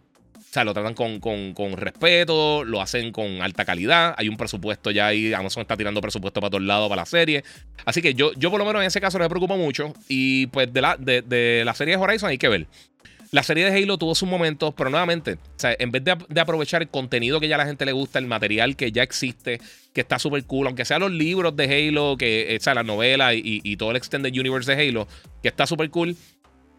sea, 0.55 0.63
lo 0.63 0.73
tratan 0.73 0.93
con, 0.93 1.77
respeto, 1.77 2.63
lo 2.63 2.81
hacen 2.81 3.11
con 3.11 3.41
alta 3.41 3.65
calidad. 3.65 4.15
Hay 4.17 4.29
un 4.29 4.37
presupuesto 4.37 4.89
ya 4.89 5.07
ahí. 5.07 5.33
Amazon 5.33 5.61
está 5.61 5.75
tirando 5.75 6.01
presupuesto 6.01 6.39
para 6.39 6.49
todos 6.49 6.63
lados 6.63 6.87
para 6.87 7.01
la 7.01 7.05
serie. 7.05 7.43
Así 7.85 8.01
que 8.01 8.13
yo, 8.13 8.31
yo 8.33 8.49
por 8.49 8.59
lo 8.59 8.65
menos 8.65 8.81
en 8.81 8.87
ese 8.87 9.01
caso 9.01 9.17
no 9.17 9.25
me 9.25 9.29
preocupo 9.29 9.57
mucho. 9.57 9.93
Y 10.07 10.47
pues 10.47 10.71
de 10.71 10.81
la, 10.81 10.95
de, 10.97 11.63
la 11.65 11.73
serie 11.73 11.97
de 11.97 12.01
Horizon 12.01 12.29
hay 12.29 12.37
que 12.37 12.47
ver. 12.47 12.67
La 13.31 13.43
serie 13.43 13.69
de 13.69 13.77
Halo 13.77 13.97
tuvo 13.97 14.15
sus 14.15 14.29
momentos, 14.29 14.73
pero 14.77 14.89
nuevamente, 14.89 15.33
o 15.33 15.57
sea, 15.57 15.75
en 15.77 15.91
vez 15.91 16.03
de, 16.05 16.39
aprovechar 16.39 16.81
el 16.81 16.87
contenido 16.87 17.41
que 17.41 17.49
ya 17.49 17.55
a 17.55 17.57
la 17.57 17.65
gente 17.65 17.85
le 17.85 17.91
gusta, 17.91 18.17
el 18.17 18.27
material 18.27 18.77
que 18.77 18.93
ya 18.93 19.03
existe, 19.03 19.59
que 19.93 20.01
está 20.01 20.19
súper 20.19 20.45
cool, 20.45 20.67
aunque 20.67 20.85
sean 20.85 21.01
los 21.01 21.11
libros 21.11 21.53
de 21.53 21.65
Halo, 21.65 22.15
que, 22.17 22.55
o 22.57 22.63
sea, 22.63 22.75
la 22.75 22.83
novela 22.83 23.33
y, 23.33 23.41
y, 23.43 23.75
todo 23.75 23.91
el 23.91 23.97
Extended 23.97 24.31
Universe 24.31 24.73
de 24.73 24.87
Halo, 24.87 25.07
que 25.41 25.49
está 25.49 25.67
súper 25.67 25.89
cool, 25.89 26.15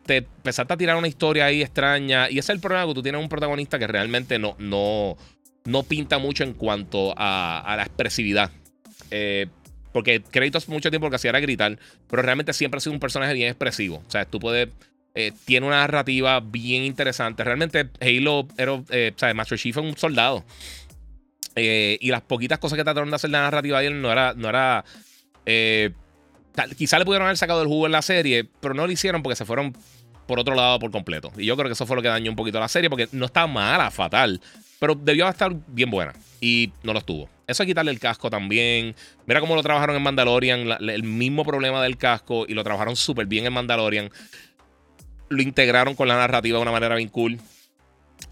te 0.07 0.19
empezaste 0.19 0.73
a 0.73 0.77
tirar 0.77 0.97
una 0.97 1.09
historia 1.09 1.47
ahí 1.47 1.63
extraña. 1.63 2.31
Y 2.31 2.39
ese 2.39 2.53
es 2.53 2.57
el 2.57 2.61
problema, 2.61 2.87
que 2.87 2.95
tú 2.95 3.03
tienes 3.03 3.21
un 3.21 3.29
protagonista 3.29 3.79
que 3.79 3.87
realmente 3.87 4.39
no, 4.39 4.57
no, 4.59 5.17
no 5.65 5.83
pinta 5.83 6.19
mucho 6.19 6.45
en 6.45 6.55
cuanto 6.55 7.13
a, 7.17 7.75
la 7.77 7.83
expresividad. 7.83 8.51
Eh, 9.11 9.49
porque 9.93 10.23
Kratos 10.23 10.69
mucho 10.69 10.91
tiempo 10.91 11.07
lo 11.07 11.11
que 11.11 11.17
hacía 11.17 11.31
era 11.31 11.41
gritar, 11.41 11.79
pero 12.09 12.23
realmente 12.23 12.53
siempre 12.53 12.79
ha 12.79 12.81
sido 12.81 12.93
un 12.93 13.01
personaje 13.01 13.35
bien 13.35 13.49
expresivo. 13.49 14.03
O 14.07 14.11
sea, 14.11 14.25
tú 14.25 14.39
puedes. 14.39 14.69
Eh, 15.15 15.33
tiene 15.47 15.67
una 15.67 15.77
narrativa 15.77 16.41
bien 16.41 16.85
interesante. 16.85 17.43
Realmente, 17.43 17.89
Halo 18.01 18.47
era. 18.57 18.83
Eh, 18.91 19.13
o 19.15 19.19
sea, 19.19 19.33
Master 19.35 19.59
Chief 19.59 19.77
es 19.77 19.83
un 19.83 19.97
soldado. 19.97 20.45
y 21.57 22.11
las 22.11 22.21
poquitas 22.23 22.59
cosas 22.59 22.77
que 22.77 22.85
trataron 22.85 23.11
de 23.11 23.17
hacer 23.17 23.31
la 23.31 23.41
narrativa 23.41 23.81
de 23.81 23.87
él 23.89 24.01
no 24.01 24.13
era. 24.13 24.35
No 24.35 24.49
era 24.49 24.85
quizá 26.77 26.99
le 26.99 27.05
pudieron 27.05 27.27
haber 27.27 27.37
sacado 27.37 27.63
el 27.63 27.69
jugo 27.69 27.87
en 27.87 27.93
la 27.93 28.03
serie, 28.03 28.49
pero 28.61 28.75
no 28.75 28.87
lo 28.87 28.93
hicieron 28.93 29.23
porque 29.23 29.37
se 29.37 29.45
fueron 29.45 29.75
por 30.27 30.39
otro 30.39 30.55
lado 30.55 30.79
por 30.79 30.91
completo. 30.91 31.33
Y 31.37 31.47
yo 31.47 31.57
creo 31.57 31.69
que 31.69 31.75
eso 31.75 31.87
fue 31.87 31.97
lo 31.97 32.03
que 32.03 32.09
dañó 32.09 32.31
un 32.31 32.37
poquito 32.37 32.61
la 32.61 32.69
serie, 32.69 32.91
porque 32.91 33.09
no 33.13 33.27
está 33.27 33.47
mala, 33.47 33.91
fatal, 33.91 34.41
pero 34.79 34.95
debió 34.95 35.29
estar 35.29 35.55
bien 35.69 35.91
buena 35.91 36.13
y 36.41 36.73
no 36.83 36.93
lo 36.93 36.99
estuvo. 36.99 37.29
Eso 37.47 37.63
es 37.63 37.67
quitarle 37.67 37.93
el 37.93 38.01
casco 38.01 38.29
también. 38.29 38.95
Mira 39.27 39.41
cómo 39.41 39.55
lo 39.55 39.63
trabajaron 39.63 39.97
en 39.97 40.03
Mandalorian, 40.03 40.69
el 40.81 41.03
mismo 41.05 41.45
problema 41.45 41.83
del 41.83 41.97
casco 41.97 42.45
y 42.49 42.55
lo 42.55 42.65
trabajaron 42.65 42.97
súper 42.97 43.27
bien 43.27 43.47
en 43.47 43.53
Mandalorian. 43.53 44.11
Lo 45.29 45.43
integraron 45.43 45.95
con 45.95 46.09
la 46.09 46.17
narrativa 46.17 46.59
de 46.59 46.63
una 46.63 46.73
manera 46.73 46.97
bien 46.97 47.09
cool. 47.09 47.39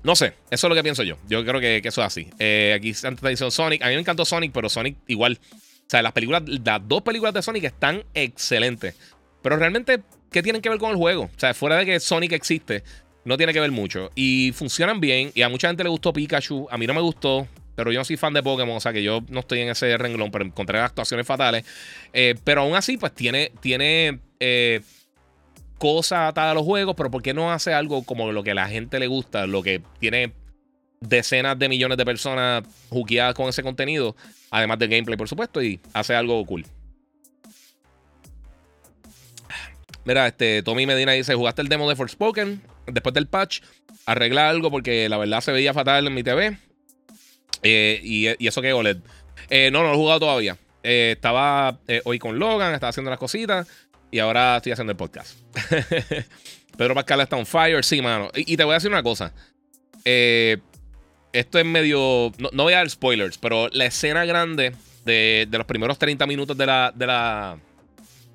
No 0.02 0.16
sé, 0.16 0.34
eso 0.50 0.66
es 0.66 0.68
lo 0.68 0.74
que 0.74 0.82
pienso 0.82 1.02
yo. 1.02 1.16
Yo 1.28 1.44
creo 1.44 1.60
que, 1.60 1.78
eso 1.78 2.00
es 2.02 2.06
así. 2.06 2.28
Eh, 2.38 2.74
aquí 2.76 2.88
antes 3.04 3.20
te 3.20 3.28
diciendo 3.28 3.50
Sonic. 3.50 3.82
A 3.82 3.88
mí 3.88 3.94
me 3.94 4.00
encantó 4.00 4.24
Sonic, 4.24 4.52
pero 4.52 4.68
Sonic 4.68 4.96
igual. 5.06 5.38
O 5.42 5.90
sea, 5.90 6.02
las 6.02 6.12
películas, 6.12 6.42
las 6.46 6.86
dos 6.86 7.02
películas 7.02 7.34
de 7.34 7.42
Sonic 7.42 7.64
están 7.64 8.04
excelentes. 8.14 8.96
Pero 9.42 9.56
realmente 9.56 10.00
¿qué 10.34 10.42
tienen 10.42 10.60
que 10.60 10.68
ver 10.68 10.78
con 10.78 10.90
el 10.90 10.96
juego? 10.96 11.30
O 11.34 11.38
sea, 11.38 11.54
fuera 11.54 11.76
de 11.76 11.86
que 11.86 12.00
Sonic 12.00 12.32
existe, 12.32 12.82
no 13.24 13.36
tiene 13.36 13.52
que 13.52 13.60
ver 13.60 13.70
mucho. 13.70 14.10
Y 14.16 14.50
funcionan 14.52 14.98
bien. 14.98 15.30
Y 15.32 15.42
a 15.42 15.48
mucha 15.48 15.68
gente 15.68 15.84
le 15.84 15.90
gustó 15.90 16.12
Pikachu. 16.12 16.66
A 16.72 16.76
mí 16.76 16.88
no 16.88 16.92
me 16.92 17.00
gustó. 17.00 17.46
Pero 17.76 17.92
yo 17.92 18.00
no 18.00 18.04
soy 18.04 18.16
fan 18.16 18.34
de 18.34 18.42
Pokémon, 18.42 18.76
o 18.76 18.80
sea 18.80 18.92
que 18.92 19.02
yo 19.02 19.20
no 19.28 19.40
estoy 19.40 19.60
en 19.60 19.68
ese 19.68 19.96
renglón, 19.96 20.30
pero 20.30 20.44
encontré 20.44 20.78
actuaciones 20.78 21.26
fatales. 21.26 21.64
Eh, 22.12 22.34
pero 22.44 22.62
aún 22.62 22.76
así, 22.76 22.96
pues 22.96 23.12
tiene, 23.12 23.50
tiene 23.60 24.20
eh, 24.38 24.80
cosas 25.78 26.28
atadas 26.28 26.52
a 26.52 26.54
los 26.54 26.62
juegos, 26.62 26.94
pero 26.96 27.10
¿por 27.10 27.22
qué 27.22 27.34
no 27.34 27.52
hace 27.52 27.72
algo 27.72 28.04
como 28.04 28.30
lo 28.30 28.44
que 28.44 28.52
a 28.52 28.54
la 28.54 28.68
gente 28.68 29.00
le 29.00 29.08
gusta? 29.08 29.48
Lo 29.48 29.62
que 29.62 29.82
tiene 29.98 30.32
decenas 31.00 31.58
de 31.58 31.68
millones 31.68 31.98
de 31.98 32.04
personas 32.04 32.62
juqueadas 32.90 33.34
con 33.34 33.48
ese 33.48 33.64
contenido, 33.64 34.14
además 34.50 34.78
del 34.78 34.90
gameplay, 34.90 35.16
por 35.16 35.28
supuesto, 35.28 35.60
y 35.60 35.80
hace 35.94 36.14
algo 36.14 36.44
cool. 36.46 36.64
Mira, 40.04 40.26
este, 40.26 40.62
Tommy 40.62 40.87
Medina 40.87 41.12
dice: 41.12 41.34
¿Jugaste 41.34 41.62
el 41.62 41.68
demo 41.68 41.88
de 41.88 41.96
Forspoken? 41.96 42.62
Después 42.87 43.14
del 43.14 43.26
patch, 43.26 43.61
arregla 44.06 44.49
algo 44.49 44.70
porque 44.70 45.08
la 45.08 45.16
verdad 45.16 45.40
se 45.40 45.52
veía 45.52 45.73
fatal 45.73 46.06
en 46.06 46.14
mi 46.14 46.23
TV. 46.23 46.58
Eh, 47.62 48.00
y, 48.02 48.46
eso 48.46 48.61
que 48.61 48.73
OLED. 48.73 48.99
Eh, 49.49 49.70
no, 49.70 49.82
no 49.82 49.88
lo 49.88 49.94
he 49.94 49.96
jugado 49.96 50.20
todavía. 50.20 50.58
Eh, 50.82 51.12
estaba 51.16 51.78
hoy 52.04 52.18
con 52.18 52.38
Logan, 52.38 52.75
estaba 52.75 52.90
haciendo 52.90 53.11
las 53.11 53.18
cositas. 53.18 53.66
Y 54.11 54.18
ahora 54.18 54.58
estoy 54.58 54.73
haciendo 54.73 54.92
el 54.92 54.96
podcast. 54.96 55.38
Pedro 56.76 56.94
Pascal 56.94 57.20
está 57.20 57.37
on 57.37 57.46
fire, 57.46 57.82
sí, 57.84 58.00
mano. 58.02 58.30
Y, 58.34 58.56
te 58.56 58.64
voy 58.64 58.73
a 58.73 58.75
decir 58.75 58.90
una 58.90 59.02
cosa. 59.02 59.32
esto 60.04 61.58
es 61.58 61.64
medio. 61.64 62.30
No, 62.38 62.62
voy 62.62 62.75
a 62.75 62.78
dar 62.78 62.90
spoilers, 62.90 63.38
pero 63.38 63.68
la 63.73 63.87
escena 63.87 64.25
grande 64.25 64.73
de, 65.04 65.46
de 65.49 65.58
los 65.58 65.66
primeros 65.66 65.99
30 65.99 66.26
minutos 66.26 66.56
de 66.56 66.66
la, 66.66 66.92
de 66.94 67.06
la, 67.06 67.58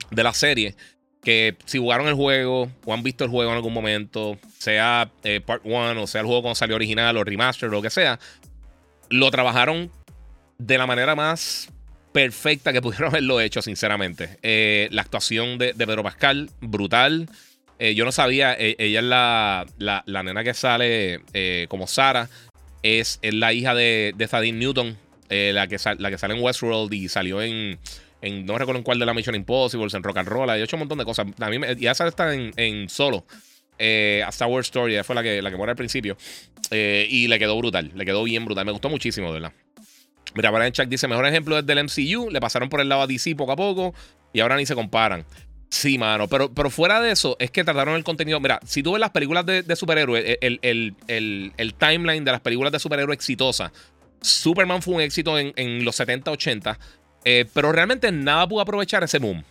de 0.09 0.23
la 0.23 0.33
serie 0.33 0.75
que 1.23 1.55
si 1.65 1.77
jugaron 1.77 2.07
el 2.07 2.13
juego 2.13 2.71
o 2.85 2.93
han 2.93 3.03
visto 3.03 3.23
el 3.23 3.29
juego 3.29 3.51
en 3.51 3.57
algún 3.57 3.73
momento, 3.73 4.37
sea 4.57 5.09
eh, 5.23 5.41
Part 5.41 5.63
1 5.65 6.01
o 6.01 6.07
sea 6.07 6.21
el 6.21 6.27
juego 6.27 6.43
cuando 6.43 6.55
salió 6.55 6.75
original 6.75 7.17
o 7.17 7.23
remaster 7.23 7.69
o 7.69 7.71
lo 7.71 7.81
que 7.81 7.89
sea, 7.89 8.19
lo 9.09 9.29
trabajaron 9.31 9.91
de 10.57 10.77
la 10.77 10.87
manera 10.87 11.15
más 11.15 11.69
perfecta 12.13 12.71
que 12.71 12.81
pudieron 12.81 13.09
haberlo 13.09 13.41
hecho, 13.41 13.61
sinceramente. 13.61 14.37
Eh, 14.43 14.87
la 14.91 15.01
actuación 15.01 15.57
de, 15.57 15.73
Pedro 15.73 16.03
Pascal, 16.03 16.49
brutal. 16.61 17.29
Eh, 17.79 17.95
yo 17.95 18.03
no 18.03 18.11
sabía, 18.11 18.55
ella 18.57 18.99
es 18.99 19.05
la, 19.05 19.65
la, 19.77 20.23
nena 20.23 20.43
que 20.43 20.53
sale 20.53 21.21
como 21.69 21.87
Sara, 21.87 22.29
es, 22.83 23.19
la 23.23 23.53
hija 23.53 23.73
de, 23.73 24.13
de 24.17 24.51
Newton, 24.51 24.97
la, 25.29 25.67
que 25.67 25.77
la 25.97 26.09
que 26.09 26.17
sale 26.17 26.35
en 26.35 26.43
Westworld 26.43 26.93
y 26.93 27.07
salió 27.07 27.41
en 27.41 27.79
no 28.21 28.57
recuerdo 28.57 28.79
en 28.79 28.83
cuál 28.83 28.99
de 28.99 29.05
la 29.05 29.13
Mission 29.13 29.35
Impossible, 29.35 29.87
en 29.91 30.03
Rock 30.03 30.17
and 30.17 30.27
Roll, 30.27 30.49
he 30.49 30.61
hecho 30.61 30.75
un 30.75 30.81
montón 30.81 30.97
de 30.97 31.05
cosas. 31.05 31.27
A 31.39 31.49
mí, 31.49 31.57
ya 31.77 31.91
esa 31.91 32.07
está 32.07 32.33
en, 32.33 32.89
solo. 32.89 33.25
Eh, 33.77 34.21
a 34.25 34.29
Star 34.29 34.49
Wars 34.49 34.67
Story, 34.67 35.01
fue 35.03 35.15
la 35.15 35.23
que, 35.23 35.41
la 35.41 35.49
que 35.49 35.55
muere 35.55 35.71
al 35.71 35.77
principio. 35.77 36.17
Eh, 36.71 37.07
y 37.09 37.27
le 37.27 37.39
quedó 37.39 37.57
brutal, 37.57 37.91
le 37.95 38.05
quedó 38.05 38.23
bien 38.23 38.43
brutal. 38.45 38.65
Me 38.65 38.71
gustó 38.71 38.89
muchísimo, 38.89 39.27
de 39.27 39.39
verdad. 39.39 39.53
Mira, 40.35 40.51
Brian 40.51 40.71
Chuck 40.71 40.87
dice: 40.87 41.07
Mejor 41.07 41.25
ejemplo 41.25 41.57
es 41.57 41.65
del 41.65 41.83
MCU. 41.83 42.29
Le 42.29 42.41
pasaron 42.41 42.67
por 42.67 42.81
el 42.81 42.89
lado 42.89 43.03
a 43.03 43.07
DC 43.07 43.35
poco 43.35 43.53
a 43.53 43.55
poco 43.55 43.93
y 44.33 44.41
ahora 44.41 44.57
ni 44.57 44.65
se 44.65 44.75
comparan. 44.75 45.25
Sí, 45.69 45.97
mano, 45.99 46.27
pero, 46.27 46.51
pero 46.51 46.71
fuera 46.71 46.99
de 46.99 47.11
eso, 47.11 47.37
es 47.39 47.51
que 47.51 47.63
trataron 47.63 47.95
el 47.95 48.03
contenido. 48.03 48.39
Mira, 48.39 48.59
si 48.65 48.81
tú 48.81 48.93
ves 48.93 48.99
las 48.99 49.11
películas 49.11 49.45
de, 49.45 49.75
superhéroes, 49.75 50.37
el, 50.41 50.59
el, 51.07 51.73
timeline 51.75 52.25
de 52.25 52.31
las 52.31 52.41
películas 52.41 52.71
de 52.71 52.79
superhéroes 52.79 53.15
exitosas, 53.15 53.71
Superman 54.21 54.81
fue 54.81 54.95
un 54.95 55.01
éxito 55.01 55.37
en, 55.37 55.85
los 55.85 55.95
70, 55.95 56.31
80, 56.31 56.79
eh, 57.25 57.45
pero 57.53 57.71
realmente 57.71 58.11
nada 58.11 58.47
pudo 58.47 58.61
aprovechar 58.61 59.03
ese 59.03 59.19
boom. 59.19 59.43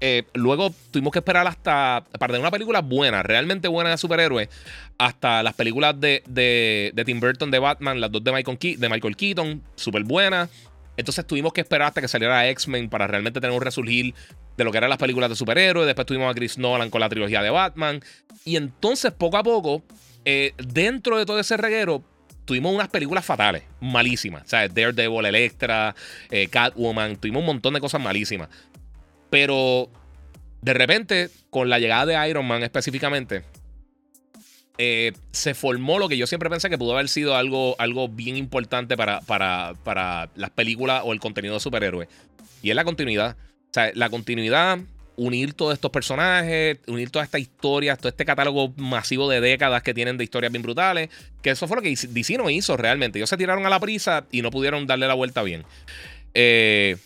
Eh, 0.00 0.24
luego 0.34 0.72
tuvimos 0.92 1.12
que 1.12 1.18
esperar 1.18 1.46
hasta, 1.46 2.04
para 2.18 2.34
de 2.34 2.38
una 2.38 2.52
película 2.52 2.80
buena, 2.82 3.22
realmente 3.24 3.66
buena 3.66 3.90
de 3.90 3.98
superhéroes, 3.98 4.48
hasta 4.96 5.42
las 5.42 5.54
películas 5.54 5.98
de, 6.00 6.22
de, 6.26 7.02
Tim 7.04 7.18
Burton 7.18 7.50
de 7.50 7.58
Batman, 7.58 8.00
las 8.00 8.12
dos 8.12 8.22
de 8.22 8.32
Michael, 8.32 8.58
de 8.78 8.88
Michael 8.88 9.16
Keaton, 9.16 9.62
súper 9.74 10.04
buenas. 10.04 10.50
Entonces 10.96 11.26
tuvimos 11.26 11.52
que 11.52 11.60
esperar 11.60 11.88
hasta 11.88 12.00
que 12.00 12.08
saliera 12.08 12.48
X-Men 12.48 12.88
para 12.88 13.06
realmente 13.06 13.40
tener 13.40 13.54
un 13.54 13.62
resurgir 13.62 14.14
de 14.56 14.64
lo 14.64 14.72
que 14.72 14.78
eran 14.78 14.90
las 14.90 14.98
películas 14.98 15.30
de 15.30 15.36
superhéroes. 15.36 15.86
Después 15.86 16.06
tuvimos 16.06 16.30
a 16.30 16.34
Chris 16.34 16.58
Nolan 16.58 16.90
con 16.90 17.00
la 17.00 17.08
trilogía 17.08 17.40
de 17.40 17.50
Batman. 17.50 18.00
Y 18.44 18.56
entonces, 18.56 19.12
poco 19.12 19.36
a 19.36 19.44
poco, 19.44 19.84
eh, 20.24 20.54
dentro 20.58 21.16
de 21.16 21.24
todo 21.24 21.38
ese 21.38 21.56
reguero, 21.56 22.02
tuvimos 22.48 22.74
unas 22.74 22.88
películas 22.88 23.26
fatales, 23.26 23.62
malísimas. 23.78 24.42
O 24.42 24.48
sea, 24.48 24.66
Daredevil, 24.68 25.26
Electra, 25.26 25.94
eh, 26.30 26.48
Catwoman, 26.48 27.16
tuvimos 27.16 27.40
un 27.40 27.46
montón 27.46 27.74
de 27.74 27.80
cosas 27.80 28.00
malísimas. 28.00 28.48
Pero 29.28 29.90
de 30.62 30.72
repente, 30.72 31.28
con 31.50 31.68
la 31.68 31.78
llegada 31.78 32.06
de 32.06 32.30
Iron 32.30 32.46
Man 32.46 32.62
específicamente, 32.62 33.44
eh, 34.78 35.12
se 35.30 35.52
formó 35.52 35.98
lo 35.98 36.08
que 36.08 36.16
yo 36.16 36.26
siempre 36.26 36.48
pensé 36.48 36.70
que 36.70 36.78
pudo 36.78 36.94
haber 36.94 37.10
sido 37.10 37.36
algo, 37.36 37.76
algo 37.78 38.08
bien 38.08 38.38
importante 38.38 38.96
para, 38.96 39.20
para, 39.20 39.74
para 39.84 40.30
las 40.34 40.48
películas 40.48 41.02
o 41.04 41.12
el 41.12 41.20
contenido 41.20 41.52
de 41.52 41.60
superhéroes. 41.60 42.08
Y 42.62 42.70
es 42.70 42.76
la 42.76 42.84
continuidad. 42.84 43.36
O 43.64 43.74
sea, 43.74 43.90
la 43.92 44.08
continuidad, 44.08 44.78
unir 45.18 45.52
todos 45.52 45.74
estos 45.74 45.90
personajes, 45.90 46.78
unir 46.86 47.10
toda 47.10 47.24
esta 47.24 47.38
historia, 47.38 47.96
todo 47.96 48.08
este 48.08 48.24
catálogo 48.24 48.72
masivo 48.76 49.28
de 49.28 49.40
décadas 49.40 49.82
que 49.82 49.92
tienen 49.92 50.16
de 50.16 50.24
historias 50.24 50.52
bien 50.52 50.62
brutales. 50.62 51.10
Que 51.42 51.50
eso 51.50 51.66
fue 51.68 51.76
lo 51.76 51.82
que 51.82 51.94
DC 51.94 52.38
no 52.38 52.48
hizo 52.48 52.76
realmente. 52.76 53.18
Ellos 53.18 53.28
se 53.28 53.36
tiraron 53.36 53.66
a 53.66 53.68
la 53.68 53.80
prisa 53.80 54.24
y 54.30 54.42
no 54.42 54.50
pudieron 54.50 54.86
darle 54.86 55.06
la 55.08 55.14
vuelta 55.14 55.42
bien. 55.42 55.64
Eh, 56.34 56.96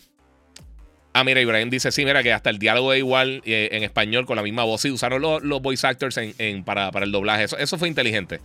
Ah, 1.15 1.23
mira, 1.23 1.39
Ibrahim 1.39 1.69
dice, 1.69 1.91
sí, 1.91 2.05
mira, 2.05 2.23
que 2.23 2.33
hasta 2.33 2.49
el 2.49 2.57
diálogo 2.57 2.91
es 2.91 2.97
igual 2.97 3.43
eh, 3.45 3.69
en 3.71 3.83
español 3.83 4.25
con 4.25 4.35
la 4.35 4.41
misma 4.41 4.63
voz. 4.63 4.81
Sí, 4.81 4.89
usaron 4.89 5.21
los, 5.21 5.61
voice 5.61 5.85
actors 5.85 6.17
en, 6.17 6.63
para, 6.63 6.89
el 6.89 7.11
doblaje. 7.11 7.43
Eso, 7.43 7.57
eso 7.57 7.77
fue 7.77 7.87
inteligente. 7.87 8.39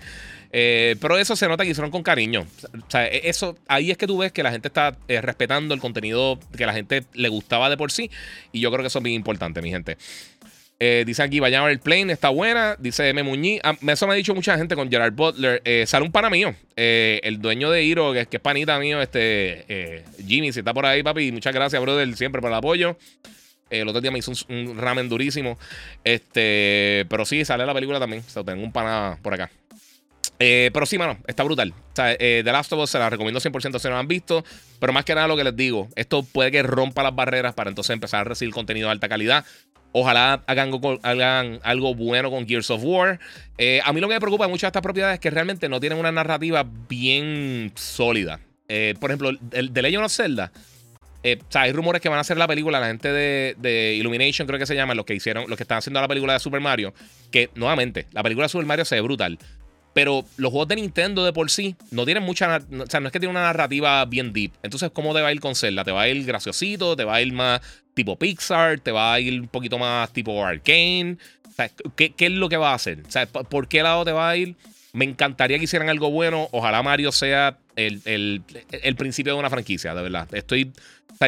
Eh, 0.52 0.96
pero 1.00 1.18
eso 1.18 1.34
se 1.34 1.48
nota 1.48 1.64
que 1.64 1.70
hicieron 1.70 1.90
con 1.90 2.02
cariño. 2.02 2.46
O 2.62 2.90
sea, 2.90 3.06
e, 3.06 3.28
eso, 3.28 3.56
ahí 3.68 3.90
es 3.90 3.96
que 3.96 4.06
tú 4.06 4.18
ves 4.18 4.32
que 4.32 4.42
la 4.42 4.50
gente 4.50 4.68
está 4.68 4.96
eh, 5.08 5.20
respetando 5.22 5.74
el 5.74 5.80
contenido 5.80 6.38
que 6.56 6.66
la 6.66 6.74
gente 6.74 7.04
le 7.14 7.28
gustaba 7.30 7.70
de 7.70 7.78
por 7.78 7.90
sí. 7.90 8.10
Y 8.52 8.60
yo 8.60 8.70
creo 8.70 8.82
que 8.82 8.88
eso 8.88 8.98
es 8.98 9.02
bien 9.02 9.16
importante, 9.16 9.62
mi 9.62 9.70
gente. 9.70 9.96
Eh, 10.80 11.02
dice 11.04 11.24
aquí, 11.24 11.40
vayan 11.40 11.62
a 11.62 11.64
ver 11.64 11.72
el 11.72 11.80
plane, 11.80 12.12
está 12.12 12.28
buena. 12.28 12.76
Dice 12.78 13.08
M. 13.08 13.22
Muñiz. 13.24 13.60
Ah, 13.64 13.76
eso 13.88 14.06
me 14.06 14.12
ha 14.12 14.16
dicho 14.16 14.34
mucha 14.34 14.56
gente 14.56 14.76
con 14.76 14.88
Gerard 14.90 15.12
Butler. 15.12 15.60
Eh, 15.64 15.84
sale 15.86 16.04
un 16.04 16.12
pana 16.12 16.30
mío, 16.30 16.54
eh, 16.76 17.20
el 17.24 17.40
dueño 17.40 17.70
de 17.70 17.82
Hiro, 17.82 18.12
que, 18.12 18.26
que, 18.26 18.36
es 18.36 18.42
panita 18.42 18.78
mío, 18.78 19.02
este 19.02 20.04
Jimmy, 20.24 20.52
si 20.52 20.60
está 20.60 20.72
por 20.72 20.86
ahí, 20.86 21.02
papi. 21.02 21.32
Muchas 21.32 21.52
gracias, 21.52 21.80
brother, 21.82 22.14
siempre 22.16 22.40
por 22.40 22.50
el 22.50 22.56
apoyo. 22.56 22.96
el 23.70 23.88
otro 23.88 24.00
día 24.00 24.10
me 24.12 24.20
hizo 24.20 24.32
un, 24.48 24.76
ramen 24.78 25.08
durísimo. 25.08 25.58
Este, 26.04 27.06
pero 27.08 27.24
sí, 27.24 27.44
sale 27.44 27.66
la 27.66 27.74
película 27.74 27.98
también. 27.98 28.22
O 28.34 28.44
tengo 28.44 28.62
un 28.62 28.72
pana 28.72 29.18
por 29.20 29.34
acá. 29.34 29.50
pero 30.38 30.86
sí, 30.86 30.96
mano, 30.96 31.18
está 31.26 31.42
brutal. 31.42 31.72
O 31.72 31.96
sea, 31.96 32.16
The 32.16 32.44
Last 32.44 32.72
of 32.72 32.84
Us 32.84 32.90
se 32.90 33.00
la 33.00 33.10
recomiendo 33.10 33.40
100% 33.40 33.80
si 33.80 33.88
no 33.88 33.94
lo 33.94 33.98
han 33.98 34.06
visto. 34.06 34.44
Pero 34.78 34.92
más 34.92 35.04
que 35.04 35.16
nada 35.16 35.26
lo 35.26 35.36
que 35.36 35.42
les 35.42 35.56
digo, 35.56 35.88
esto 35.96 36.22
puede 36.22 36.52
que 36.52 36.62
rompa 36.62 37.02
las 37.02 37.16
barreras 37.16 37.54
para 37.54 37.68
entonces 37.68 37.92
empezar 37.94 38.20
a 38.20 38.24
recibir 38.24 38.54
contenido 38.54 38.86
de 38.86 38.92
alta 38.92 39.08
calidad. 39.08 39.44
Ojalá 39.92 40.42
hagan, 40.46 41.60
algo 41.62 41.94
bueno 41.94 42.30
con 42.30 42.46
Gears 42.46 42.70
of 42.70 42.82
War. 42.84 43.18
Eh, 43.56 43.80
a 43.84 43.92
mí 43.92 44.00
lo 44.00 44.08
que 44.08 44.14
me 44.14 44.20
preocupa 44.20 44.44
de 44.44 44.50
muchas 44.50 44.62
de 44.62 44.68
estas 44.68 44.82
propiedades 44.82 45.14
es 45.14 45.20
que 45.20 45.30
realmente 45.30 45.68
no 45.68 45.80
tienen 45.80 45.98
una 45.98 46.12
narrativa 46.12 46.64
bien 46.88 47.72
sólida. 47.74 48.40
Eh, 48.68 48.94
por 49.00 49.10
ejemplo, 49.10 49.30
el 49.52 49.72
de 49.72 49.82
Legend 49.82 50.04
of 50.04 50.12
Zelda. 50.12 50.52
Eh, 51.22 51.38
o 51.40 51.52
sea, 51.52 51.62
hay 51.62 51.72
rumores 51.72 52.00
que 52.00 52.08
van 52.08 52.18
a 52.18 52.20
hacer 52.20 52.36
la 52.36 52.46
película, 52.46 52.78
la 52.78 52.86
gente 52.86 53.10
de, 53.10 53.96
Illumination 53.98 54.46
creo 54.46 54.58
que 54.58 54.66
se 54.66 54.74
llama, 54.74 54.94
los 54.94 55.04
que 55.04 55.14
hicieron, 55.14 55.48
los 55.48 55.56
que 55.56 55.64
están 55.64 55.78
haciendo 55.78 56.00
la 56.00 56.06
película 56.06 56.34
de 56.34 56.38
Super 56.38 56.60
Mario, 56.60 56.94
que 57.30 57.50
nuevamente, 57.54 58.06
la 58.12 58.22
película 58.22 58.44
de 58.44 58.50
Super 58.50 58.66
Mario 58.66 58.84
se 58.84 58.94
ve 58.94 59.00
brutal. 59.00 59.38
Pero 59.94 60.24
los 60.36 60.52
juegos 60.52 60.68
de 60.68 60.76
Nintendo 60.76 61.24
de 61.24 61.32
por 61.32 61.50
sí 61.50 61.74
no 61.90 62.04
tienen 62.04 62.22
mucha. 62.22 62.58
O 62.58 62.86
sea, 62.86 63.00
no 63.00 63.06
es 63.08 63.12
que 63.12 63.18
tiene 63.18 63.32
una 63.32 63.42
narrativa 63.42 64.04
bien 64.04 64.32
deep. 64.32 64.52
Entonces, 64.62 64.90
¿cómo 64.92 65.12
te 65.12 65.22
va 65.22 65.28
a 65.28 65.32
ir 65.32 65.40
con 65.40 65.56
Zelda? 65.56 65.82
¿Te 65.82 65.90
va 65.90 66.02
a 66.02 66.08
ir 66.08 66.24
graciosito? 66.24 66.94
¿Te 66.94 67.04
va 67.04 67.16
a 67.16 67.22
ir 67.22 67.32
más 67.32 67.60
tipo 67.98 68.16
Pixar? 68.16 68.80
¿Te 68.80 68.92
va 68.92 69.12
a 69.12 69.20
ir 69.20 69.40
un 69.40 69.48
poquito 69.48 69.78
más 69.78 70.12
tipo 70.12 70.44
Arcane? 70.44 71.18
O 71.46 71.52
sea, 71.52 71.70
¿qué, 71.96 72.14
es 72.16 72.30
lo 72.30 72.48
que 72.48 72.56
va 72.56 72.70
a 72.70 72.74
hacer? 72.74 73.02
¿por 73.50 73.68
qué 73.68 73.82
lado 73.82 74.04
te 74.04 74.12
va 74.12 74.30
a 74.30 74.36
ir? 74.36 74.54
Me 74.92 75.04
encantaría 75.04 75.58
que 75.58 75.64
hicieran 75.64 75.88
algo 75.88 76.10
bueno. 76.10 76.48
Ojalá 76.52 76.82
Mario 76.82 77.12
sea 77.12 77.58
el, 77.76 78.00
el 78.04 78.96
principio 78.96 79.34
de 79.34 79.38
una 79.38 79.50
franquicia, 79.50 79.94
de 79.94 80.02
verdad. 80.02 80.28
Estoy 80.32 80.72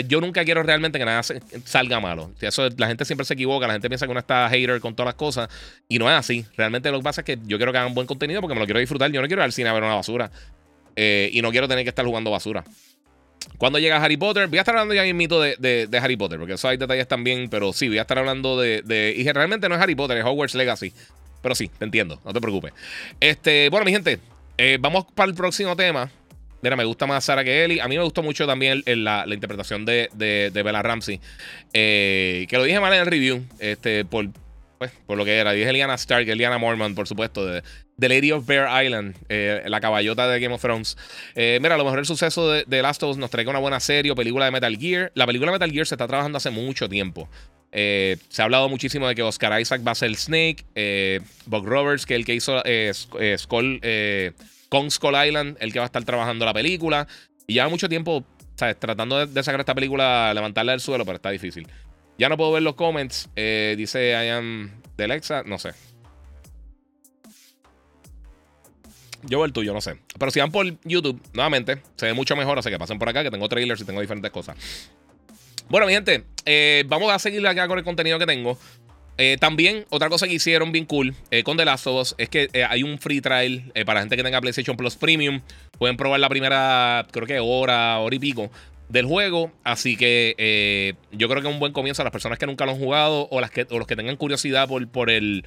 yo 0.07 0.21
nunca 0.21 0.45
quiero 0.45 0.63
realmente 0.63 0.99
que 0.99 1.05
nada 1.05 1.23
salga 1.65 1.99
malo. 1.99 2.31
La 2.77 2.87
gente 2.87 3.05
siempre 3.05 3.25
se 3.25 3.35
equivoca, 3.35 3.67
la 3.67 3.73
gente 3.73 3.89
piensa 3.89 4.07
que 4.07 4.13
uno 4.13 4.21
está 4.21 4.49
hater 4.49 4.81
con 4.81 4.95
todas 4.95 5.09
las 5.09 5.15
cosas 5.17 5.49
y 5.89 5.99
no 5.99 6.09
es 6.09 6.17
así. 6.17 6.47
Realmente 6.57 6.91
lo 6.93 6.99
que 6.99 7.05
pasa 7.05 7.23
es 7.23 7.25
que 7.25 7.39
yo 7.45 7.57
quiero 7.57 7.73
que 7.73 7.79
hagan 7.79 7.95
buen 7.95 8.07
contenido 8.07 8.41
porque 8.41 8.55
me 8.55 8.61
lo 8.61 8.67
quiero 8.67 8.79
disfrutar. 8.79 9.11
Yo 9.11 9.21
no 9.21 9.27
quiero 9.27 9.43
ir 9.43 9.45
al 9.45 9.53
cine 9.53 9.69
a 9.69 9.73
ver 9.73 9.83
una 9.83 9.95
basura 9.95 10.31
eh, 10.95 11.31
y 11.33 11.43
no 11.43 11.51
quiero 11.51 11.67
tener 11.67 11.85
que 11.85 11.89
estar 11.89 12.05
jugando 12.05 12.31
basura. 12.31 12.63
Cuando 13.59 13.79
llega 13.79 14.03
Harry 14.03 14.16
Potter, 14.16 14.48
voy 14.48 14.59
a 14.59 14.62
estar 14.62 14.74
hablando 14.74 14.94
ya 14.94 15.05
en 15.05 15.16
mito 15.16 15.40
de, 15.40 15.57
de, 15.59 15.98
Harry 15.98 16.16
Potter, 16.16 16.38
porque 16.38 16.55
eso 16.55 16.68
hay 16.68 16.76
detalles 16.76 17.09
también, 17.09 17.48
pero 17.48 17.72
sí, 17.72 17.88
voy 17.88 17.98
a 17.98 18.03
estar 18.03 18.18
hablando 18.18 18.59
de, 18.59 18.83
de. 18.83 19.14
Y 19.16 19.31
realmente 19.31 19.68
no 19.68 19.74
es 19.74 19.81
Harry 19.81 19.94
Potter, 19.94 20.18
es 20.18 20.24
Hogwarts 20.24 20.55
Legacy. 20.55 20.92
Pero 21.42 21.55
sí, 21.55 21.70
te 21.79 21.85
entiendo, 21.85 22.20
no 22.24 22.33
te 22.33 22.40
preocupes. 22.40 22.72
Este, 23.18 23.68
bueno, 23.70 23.85
mi 23.85 23.92
gente, 23.92 24.18
eh, 24.59 24.79
vamos 24.81 25.07
para 25.14 25.29
el 25.31 25.35
próximo 25.35 25.74
tema. 25.74 26.11
Mira, 26.62 26.76
me 26.76 26.85
gusta 26.85 27.07
más 27.07 27.24
Sara 27.24 27.42
que 27.42 27.64
Ellie. 27.64 27.81
A 27.81 27.88
mí 27.88 27.96
me 27.96 28.05
gustó 28.05 28.22
mucho 28.22 28.46
también 28.46 28.83
la, 28.85 29.24
interpretación 29.26 29.87
de, 29.87 30.11
de, 30.12 30.62
Bella 30.62 30.83
Ramsey. 30.83 31.18
Eh, 31.72 32.46
que 32.48 32.59
lo 32.59 32.64
dije 32.64 32.79
mal 32.81 32.92
en 32.92 33.00
el 33.00 33.07
review. 33.07 33.42
Este, 33.59 34.05
por, 34.05 34.29
pues, 34.81 34.93
por 35.07 35.19
lo 35.19 35.27
que 35.27 35.37
era. 35.37 35.53
Dije 35.53 35.69
Eliana 35.69 35.93
Stark, 35.93 36.27
Eliana 36.27 36.57
Mormon, 36.57 36.95
por 36.95 37.07
supuesto. 37.07 37.45
De, 37.45 37.62
The 37.99 38.09
Lady 38.09 38.33
of 38.33 38.47
Bear 38.47 38.83
Island, 38.83 39.14
eh, 39.29 39.62
la 39.66 39.79
caballota 39.79 40.27
de 40.27 40.40
Game 40.40 40.55
of 40.55 40.62
Thrones. 40.62 40.97
Eh, 41.35 41.59
mira, 41.61 41.75
a 41.75 41.79
lo 41.79 41.85
mejor 41.85 41.99
el 41.99 42.07
suceso 42.07 42.51
de, 42.51 42.83
Last 42.83 43.03
of 43.03 43.11
Us 43.11 43.16
nos 43.19 43.29
trae 43.29 43.47
una 43.47 43.59
buena 43.59 43.79
serie 43.79 44.11
o 44.11 44.14
película 44.14 44.47
de 44.47 44.51
Metal 44.51 44.75
Gear. 44.79 45.12
La 45.14 45.27
película 45.27 45.53
de 45.53 45.59
Metal 45.59 45.71
Gear 45.71 45.87
se 45.87 45.97
está 45.97 46.07
trabajando 46.07 46.38
hace 46.38 46.49
mucho 46.49 46.88
tiempo. 46.88 47.29
se 47.71 48.16
ha 48.38 48.45
hablado 48.45 48.71
muchísimo 48.71 49.07
de 49.07 49.14
que 49.14 49.23
Oscar 49.23 49.61
Isaac 49.61 49.83
va 49.87 49.93
a 49.93 49.95
ser 49.95 50.16
Snake. 50.16 50.64
Buck 51.45 51.66
Roberts, 51.66 52.07
que 52.07 52.14
es 52.14 52.21
el 52.21 52.25
que 52.25 52.35
hizo 52.35 52.62
Skull 53.37 53.83
con 54.71 54.90
Skull 54.90 55.27
Island, 55.27 55.59
el 55.61 55.75
que 55.75 55.79
va 55.79 55.85
a 55.85 55.93
estar 55.93 56.05
trabajando 56.05 56.47
la 56.47 56.55
película. 56.55 57.07
Y 57.47 57.53
lleva 57.53 57.69
mucho 57.69 57.87
tiempo 57.87 58.25
¿sabes? 58.57 58.79
tratando 58.79 59.27
de, 59.27 59.43
sacar 59.43 59.61
esta 59.61 59.75
película, 59.75 60.33
levantarla 60.33 60.73
del 60.73 60.81
suelo, 60.81 61.05
pero 61.05 61.16
está 61.16 61.29
difícil. 61.29 61.69
Ya 62.21 62.29
no 62.29 62.37
puedo 62.37 62.53
ver 62.53 62.63
los 62.63 62.75
comments. 62.75 63.31
Eh, 63.35 63.75
dice 63.79 64.11
I 64.11 64.29
am 64.29 64.71
de 64.99 65.43
no 65.47 65.59
sé. 65.59 65.71
Yo 69.23 69.39
veo 69.39 69.47
el 69.47 69.55
tuyo, 69.55 69.73
no 69.73 69.81
sé. 69.81 69.97
Pero 70.19 70.31
si 70.31 70.39
van 70.39 70.53
por 70.53 70.67
YouTube, 70.85 71.19
nuevamente, 71.33 71.81
se 71.97 72.05
ve 72.05 72.13
mucho 72.13 72.37
mejor. 72.37 72.59
Así 72.59 72.69
que 72.69 72.79
pasen 72.79 72.99
por 72.99 73.09
acá, 73.09 73.23
que 73.23 73.31
tengo 73.31 73.49
trailers 73.49 73.81
y 73.81 73.87
tengo 73.87 74.03
diferentes 74.03 74.31
cosas. 74.33 74.55
Bueno, 75.71 75.87
mi 75.87 75.95
gente, 75.95 76.25
eh, 76.45 76.85
vamos 76.89 77.11
a 77.11 77.19
seguir 77.19 77.47
acá 77.47 77.67
con 77.67 77.79
el 77.79 77.85
contenido 77.85 78.19
que 78.19 78.27
tengo. 78.27 78.59
Eh, 79.17 79.39
también, 79.41 79.87
otra 79.89 80.11
cosa 80.11 80.27
que 80.27 80.35
hicieron 80.35 80.73
bien 80.73 80.85
cool 80.85 81.15
con 81.45 81.57
The 81.57 81.65
Last 81.65 81.87
of 81.87 82.03
Us 82.03 82.15
es 82.19 82.29
que 82.29 82.51
hay 82.69 82.83
un 82.83 82.99
free 82.99 83.23
trial 83.23 83.73
para 83.87 84.01
gente 84.01 84.17
que 84.17 84.23
tenga 84.23 84.43
PlayStation 84.43 84.77
Plus 84.77 84.95
Premium. 84.97 85.41
Pueden 85.79 85.97
probar 85.97 86.21
la 86.21 86.29
primera, 86.29 87.07
creo 87.11 87.27
que 87.27 87.41
hora, 87.41 87.99
hora 87.99 88.15
y 88.15 88.19
pico 88.19 88.51
del 88.90 89.07
juego. 89.07 89.53
Así 89.64 89.96
que 89.96 90.94
yo 91.12 91.29
creo 91.29 91.42
que 91.42 91.48
es 91.48 91.55
un 91.55 91.61
buen 91.61 91.72
comienzo 91.72 92.03
a 92.03 92.05
las 92.05 92.12
personas 92.12 92.38
que 92.38 92.46
nunca 92.46 92.66
lo 92.66 92.72
han 92.72 92.79
jugado 92.79 93.29
o, 93.31 93.40
las 93.40 93.50
que, 93.50 93.66
los 93.70 93.87
que 93.87 93.96
tengan 93.96 94.16
curiosidad 94.16 94.68
por, 94.68 94.87
por 94.88 95.11
el, 95.11 95.44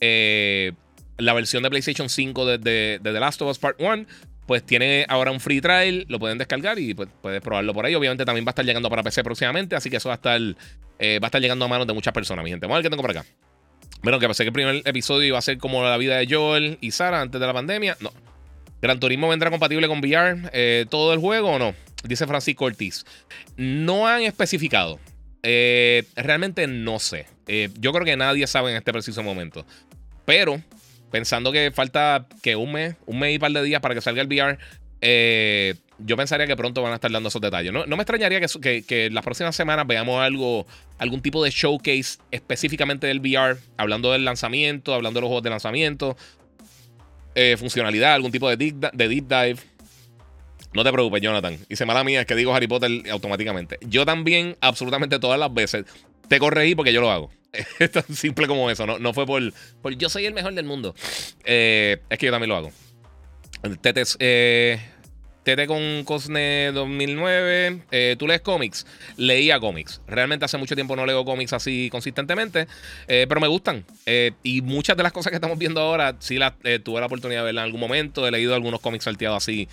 la 0.00 1.32
versión 1.32 1.62
de 1.62 1.70
PlayStation 1.70 2.08
5 2.08 2.46
de, 2.46 2.58
de, 2.58 3.00
The 3.02 3.12
Last 3.12 3.42
of 3.42 3.50
Us 3.50 3.58
Part 3.58 3.80
1 3.80 4.06
pues 4.46 4.64
tiene 4.64 5.06
ahora 5.08 5.30
un 5.30 5.40
free 5.40 5.60
trial, 5.60 6.04
lo 6.08 6.18
pueden 6.18 6.38
descargar 6.38 6.78
y 6.78 6.94
pues, 6.94 7.08
puedes 7.22 7.40
probarlo 7.40 7.72
por 7.72 7.86
ahí. 7.86 7.94
Obviamente 7.94 8.24
también 8.24 8.44
va 8.44 8.50
a 8.50 8.52
estar 8.52 8.64
llegando 8.64 8.90
para 8.90 9.02
PC 9.02 9.24
próximamente, 9.24 9.74
así 9.74 9.90
que 9.90 9.96
eso 9.96 10.08
va 10.08 10.14
a 10.14 10.16
estar, 10.16 10.40
eh, 10.98 11.18
va 11.18 11.26
a 11.26 11.28
estar 11.28 11.40
llegando 11.40 11.64
a 11.64 11.68
manos 11.68 11.86
de 11.86 11.92
muchas 11.92 12.12
personas, 12.12 12.44
mi 12.44 12.50
gente. 12.50 12.66
Vamos 12.66 12.76
a 12.76 12.78
ver 12.78 12.84
qué 12.84 12.90
tengo 12.90 13.02
por 13.02 13.10
acá. 13.10 13.24
Bueno, 14.02 14.18
que 14.18 14.26
pensé 14.26 14.44
que 14.44 14.48
el 14.48 14.52
primer 14.52 14.82
episodio 14.84 15.26
iba 15.26 15.38
a 15.38 15.42
ser 15.42 15.56
como 15.58 15.82
la 15.82 15.96
vida 15.96 16.18
de 16.18 16.26
Joel 16.28 16.78
y 16.80 16.90
Sara 16.90 17.22
antes 17.22 17.40
de 17.40 17.46
la 17.46 17.54
pandemia. 17.54 17.96
No. 18.00 18.12
¿Gran 18.82 19.00
Turismo 19.00 19.28
vendrá 19.28 19.50
compatible 19.50 19.88
con 19.88 20.00
VR 20.00 20.50
eh, 20.52 20.84
todo 20.90 21.14
el 21.14 21.20
juego 21.20 21.52
o 21.52 21.58
no? 21.58 21.74
Dice 22.04 22.26
Francisco 22.26 22.64
Ortiz. 22.64 23.04
No 23.56 24.06
han 24.06 24.22
especificado. 24.22 24.98
Eh, 25.42 26.04
realmente 26.16 26.66
no 26.66 26.98
sé. 26.98 27.26
yo 27.78 27.92
creo 27.92 28.04
que 28.04 28.16
nadie 28.16 28.46
sabe 28.46 28.70
en 28.70 28.76
este 28.76 28.92
preciso 28.92 29.22
momento. 29.22 29.66
Pero 30.24 30.62
pensando 31.10 31.52
que 31.52 31.70
falta 31.72 32.26
que 32.42 32.56
un 32.56 32.72
mes, 32.72 32.96
un 33.06 33.18
mes 33.18 33.36
y 33.36 33.38
par 33.38 33.52
de 33.52 33.62
días 33.62 33.80
para 33.80 33.94
que 33.94 34.00
salga 34.00 34.22
el 34.22 34.26
VR, 34.26 34.58
eh, 35.00 35.74
yo 35.98 36.16
pensaría 36.16 36.46
que 36.46 36.56
pronto 36.56 36.82
van 36.82 36.92
a 36.92 36.94
estar 36.96 37.10
dando 37.10 37.28
esos 37.28 37.40
detalles. 37.40 37.72
No, 37.72 37.86
me 37.86 38.02
extrañaría 38.02 38.40
que, 38.40 38.82
que, 38.82 39.10
las 39.10 39.22
próximas 39.22 39.54
semanas 39.54 39.86
veamos 39.86 40.20
algo, 40.20 40.66
algún 40.98 41.20
tipo 41.20 41.44
de 41.44 41.50
showcase 41.50 42.18
específicamente 42.30 43.06
del 43.06 43.20
VR, 43.20 43.58
hablando 43.76 44.10
del 44.10 44.24
lanzamiento, 44.24 44.92
hablando 44.92 45.18
de 45.18 45.20
los 45.20 45.28
juegos 45.28 45.44
de 45.44 45.50
lanzamiento, 45.50 46.16
eh, 47.34 47.56
funcionalidad, 47.58 48.14
algún 48.14 48.32
tipo 48.32 48.48
de 48.48 48.56
de 48.56 49.08
deep 49.08 49.28
dive. 49.28 49.56
No 50.74 50.82
te 50.82 50.92
preocupes, 50.92 51.22
Jonathan. 51.22 51.56
Hice 51.68 51.86
mala 51.86 52.02
mía, 52.02 52.20
es 52.20 52.26
que 52.26 52.34
digo 52.34 52.54
Harry 52.54 52.66
Potter 52.66 52.90
automáticamente. 53.10 53.78
Yo 53.82 54.04
también, 54.04 54.56
absolutamente 54.60 55.18
todas 55.20 55.38
las 55.38 55.54
veces, 55.54 55.84
te 56.28 56.38
corregí 56.38 56.74
porque 56.74 56.92
yo 56.92 57.00
lo 57.00 57.10
hago. 57.10 57.30
Es 57.78 57.92
tan 57.92 58.04
simple 58.14 58.46
como 58.46 58.70
eso. 58.70 58.86
No, 58.86 59.14
fue 59.14 59.26
por, 59.26 59.42
por, 59.80 59.96
yo 59.96 60.08
soy 60.08 60.26
el 60.26 60.34
mejor 60.34 60.54
del 60.54 60.64
mundo. 60.64 60.94
Eh, 61.44 61.98
es 62.10 62.18
que 62.18 62.26
yo 62.26 62.32
también 62.32 62.48
lo 62.48 62.56
hago. 62.56 62.72
Tetes, 63.80 64.16
eh, 64.18 64.80
Tete 65.44 65.66
con 65.66 66.02
Cosne 66.04 66.72
2009. 66.72 67.82
Eh, 67.92 68.16
¿Tú 68.18 68.26
lees 68.26 68.40
cómics? 68.40 68.86
Leía 69.16 69.60
cómics. 69.60 70.00
Realmente 70.08 70.44
hace 70.44 70.58
mucho 70.58 70.74
tiempo 70.74 70.96
no 70.96 71.06
leo 71.06 71.24
cómics 71.24 71.52
así 71.52 71.88
consistentemente, 71.90 72.66
pero 73.06 73.40
me 73.40 73.48
gustan. 73.48 73.84
Y 74.42 74.62
muchas 74.62 74.96
de 74.96 75.02
las 75.02 75.12
cosas 75.12 75.30
que 75.30 75.36
estamos 75.36 75.58
viendo 75.58 75.80
ahora, 75.80 76.16
sí 76.18 76.38
las 76.38 76.54
tuve 76.82 77.00
la 77.00 77.06
oportunidad 77.06 77.40
de 77.40 77.46
verlas 77.46 77.62
en 77.62 77.66
algún 77.66 77.80
momento. 77.80 78.26
He 78.26 78.30
leído 78.30 78.54
algunos 78.54 78.80
cómics 78.80 79.04
salteados 79.04 79.36
así, 79.44 79.68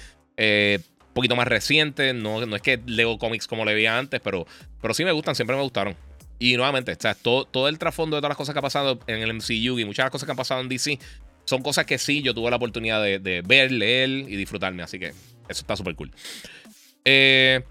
poquito 1.13 1.36
más 1.36 1.47
recientes. 1.47 2.13
No, 2.15 2.45
no 2.45 2.56
es 2.56 2.62
que 2.62 2.80
leo 2.86 3.17
cómics 3.17 3.47
como 3.47 3.65
le 3.65 3.74
veía 3.74 3.97
antes, 3.97 4.19
pero, 4.21 4.45
pero 4.82 4.93
sí 4.93 5.04
me 5.04 5.12
gustan, 5.12 5.36
siempre 5.36 5.56
me 5.56 5.62
gustaron. 5.62 5.95
Y 6.39 6.56
nuevamente, 6.56 6.95
todo, 7.21 7.45
todo 7.45 7.67
el 7.67 7.78
trasfondo 7.78 8.15
de 8.15 8.21
todas 8.21 8.32
las 8.32 8.38
cosas 8.38 8.54
que 8.54 8.60
ha 8.60 8.63
pasado 8.63 9.00
en 9.06 9.21
el 9.21 9.34
MCU 9.34 9.78
y 9.80 9.86
muchas 9.86 9.97
de 9.97 10.04
las 10.06 10.12
cosas 10.12 10.26
que 10.26 10.32
han 10.32 10.38
pasado 10.38 10.62
en 10.62 10.69
DC 10.69 10.97
son 11.45 11.62
cosas 11.62 11.86
que 11.86 11.97
sí 11.97 12.21
yo 12.21 12.34
tuve 12.34 12.50
la 12.50 12.56
oportunidad 12.56 13.02
de, 13.04 13.19
de 13.19 13.41
ver, 13.41 13.71
leer 13.71 14.10
y 14.10 14.36
disfrutarme. 14.36 14.84
Así 14.84 14.97
que 14.97 15.08
eso 15.08 15.62
está 15.62 15.76
súper 15.76 15.95
cool. 15.95 16.12
Eh, 17.06 17.62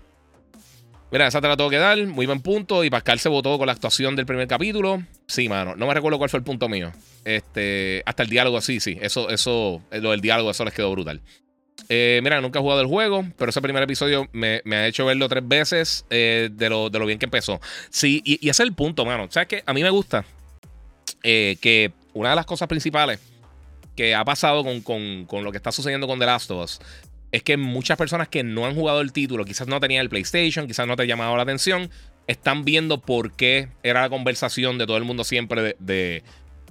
mira, 1.10 1.26
esa 1.26 1.40
te 1.40 1.48
la 1.48 1.56
tengo 1.56 1.70
que 1.70 1.78
dar. 1.78 1.98
Muy 2.06 2.26
buen 2.26 2.40
punto. 2.40 2.84
Y 2.84 2.90
Pascal 2.90 3.18
se 3.18 3.28
votó 3.28 3.58
con 3.58 3.66
la 3.66 3.72
actuación 3.72 4.16
del 4.16 4.26
primer 4.26 4.46
capítulo. 4.46 5.02
Sí, 5.26 5.48
mano. 5.48 5.76
No 5.76 5.86
me 5.86 5.94
recuerdo 5.94 6.18
cuál 6.18 6.30
fue 6.30 6.38
el 6.38 6.44
punto 6.44 6.68
mío. 6.68 6.92
Este, 7.24 8.02
hasta 8.06 8.22
el 8.22 8.28
diálogo, 8.28 8.60
sí, 8.60 8.80
sí. 8.80 8.98
Eso, 9.00 9.30
eso, 9.30 9.82
lo 9.90 10.10
del 10.10 10.20
diálogo, 10.20 10.50
eso 10.50 10.64
les 10.64 10.74
quedó 10.74 10.90
brutal. 10.92 11.20
Eh, 11.92 12.20
mira, 12.22 12.40
nunca 12.40 12.60
he 12.60 12.62
jugado 12.62 12.80
el 12.80 12.86
juego, 12.86 13.26
pero 13.36 13.50
ese 13.50 13.60
primer 13.60 13.82
episodio 13.82 14.28
me, 14.32 14.62
ha 14.72 14.86
hecho 14.86 15.04
verlo 15.04 15.28
tres 15.28 15.46
veces 15.46 16.06
eh, 16.08 16.48
de, 16.50 16.70
lo, 16.70 16.88
de, 16.88 17.04
bien 17.04 17.18
que 17.18 17.26
empezó. 17.26 17.60
Sí, 17.90 18.22
y, 18.24 18.36
ese 18.48 18.62
es 18.62 18.68
el 18.68 18.72
punto, 18.72 19.04
mano. 19.04 19.26
¿Sabes 19.28 19.48
qué? 19.48 19.62
A 19.66 19.74
mí 19.74 19.82
me 19.82 19.90
gusta 19.90 20.24
que 21.22 21.92
una 22.14 22.30
de 22.30 22.36
las 22.36 22.46
cosas 22.46 22.68
principales 22.68 23.20
que 23.96 24.14
ha 24.14 24.24
pasado 24.24 24.64
con, 24.64 25.26
con, 25.26 25.44
lo 25.44 25.50
que 25.50 25.58
está 25.58 25.72
sucediendo 25.72 26.06
con 26.06 26.18
The 26.18 26.26
Last 26.26 26.50
of 26.50 26.64
Us 26.64 26.80
es 27.32 27.42
que 27.42 27.56
muchas 27.56 27.96
personas 27.96 28.28
que 28.28 28.42
no 28.42 28.66
han 28.66 28.74
jugado 28.74 29.00
el 29.00 29.12
título, 29.12 29.44
quizás 29.44 29.68
no 29.68 29.78
tenían 29.80 30.02
el 30.02 30.08
PlayStation, 30.08 30.66
quizás 30.66 30.86
no 30.86 30.96
te 30.96 31.02
ha 31.02 31.06
llamado 31.06 31.36
la 31.36 31.42
atención, 31.42 31.90
están 32.26 32.64
viendo 32.64 33.00
por 33.00 33.32
qué 33.32 33.68
era 33.82 34.02
la 34.02 34.08
conversación 34.08 34.78
de 34.78 34.86
todo 34.86 34.96
el 34.96 35.04
mundo 35.04 35.24
siempre 35.24 35.76
de, 35.78 36.22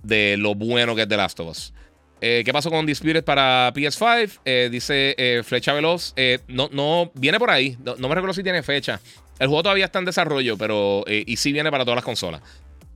de, 0.03 0.37
lo 0.37 0.55
bueno 0.55 0.95
que 0.95 1.03
es 1.03 1.07
The 1.07 1.17
Last 1.17 1.39
of 1.39 1.49
Us. 1.49 1.73
Eh, 2.21 2.43
¿Qué 2.43 2.51
pasó 2.51 2.69
con 2.69 2.85
Disputed 2.85 3.23
para 3.23 3.71
PS5? 3.73 4.39
Eh, 4.43 4.69
dice 4.71 5.15
eh, 5.17 5.41
Flecha 5.43 5.73
Veloz. 5.73 6.13
no, 6.47 6.69
no, 6.71 7.11
viene 7.15 7.39
por 7.39 7.49
ahí. 7.49 7.77
No, 7.83 7.95
me 7.95 8.15
recuerdo 8.15 8.33
si 8.33 8.43
tiene 8.43 8.61
fecha. 8.63 8.99
El 9.39 9.47
juego 9.47 9.63
todavía 9.63 9.85
está 9.85 9.99
en 9.99 10.05
desarrollo, 10.05 10.57
pero. 10.57 11.05
y 11.07 11.37
sí 11.37 11.53
viene 11.53 11.71
para 11.71 11.85
todas 11.85 11.95
las 11.95 12.05
consolas. 12.05 12.41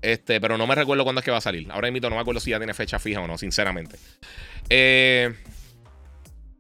Este, 0.01 0.41
pero 0.41 0.57
no 0.57 0.67
me 0.67 0.75
recuerdo 0.75 1.05
cuándo 1.05 1.19
es 1.19 1.25
que 1.25 1.31
va 1.31 1.37
a 1.37 1.41
salir. 1.41 1.71
Ahora 1.71 1.89
mismo 1.89 2.09
no 2.09 2.15
me 2.15 2.21
acuerdo 2.21 2.41
si 2.41 2.51
ya 2.51 2.57
tiene 2.57 2.73
fecha 2.73 2.99
fija 2.99 3.21
o 3.21 3.27
no, 3.27 3.37
sinceramente. 3.37 3.97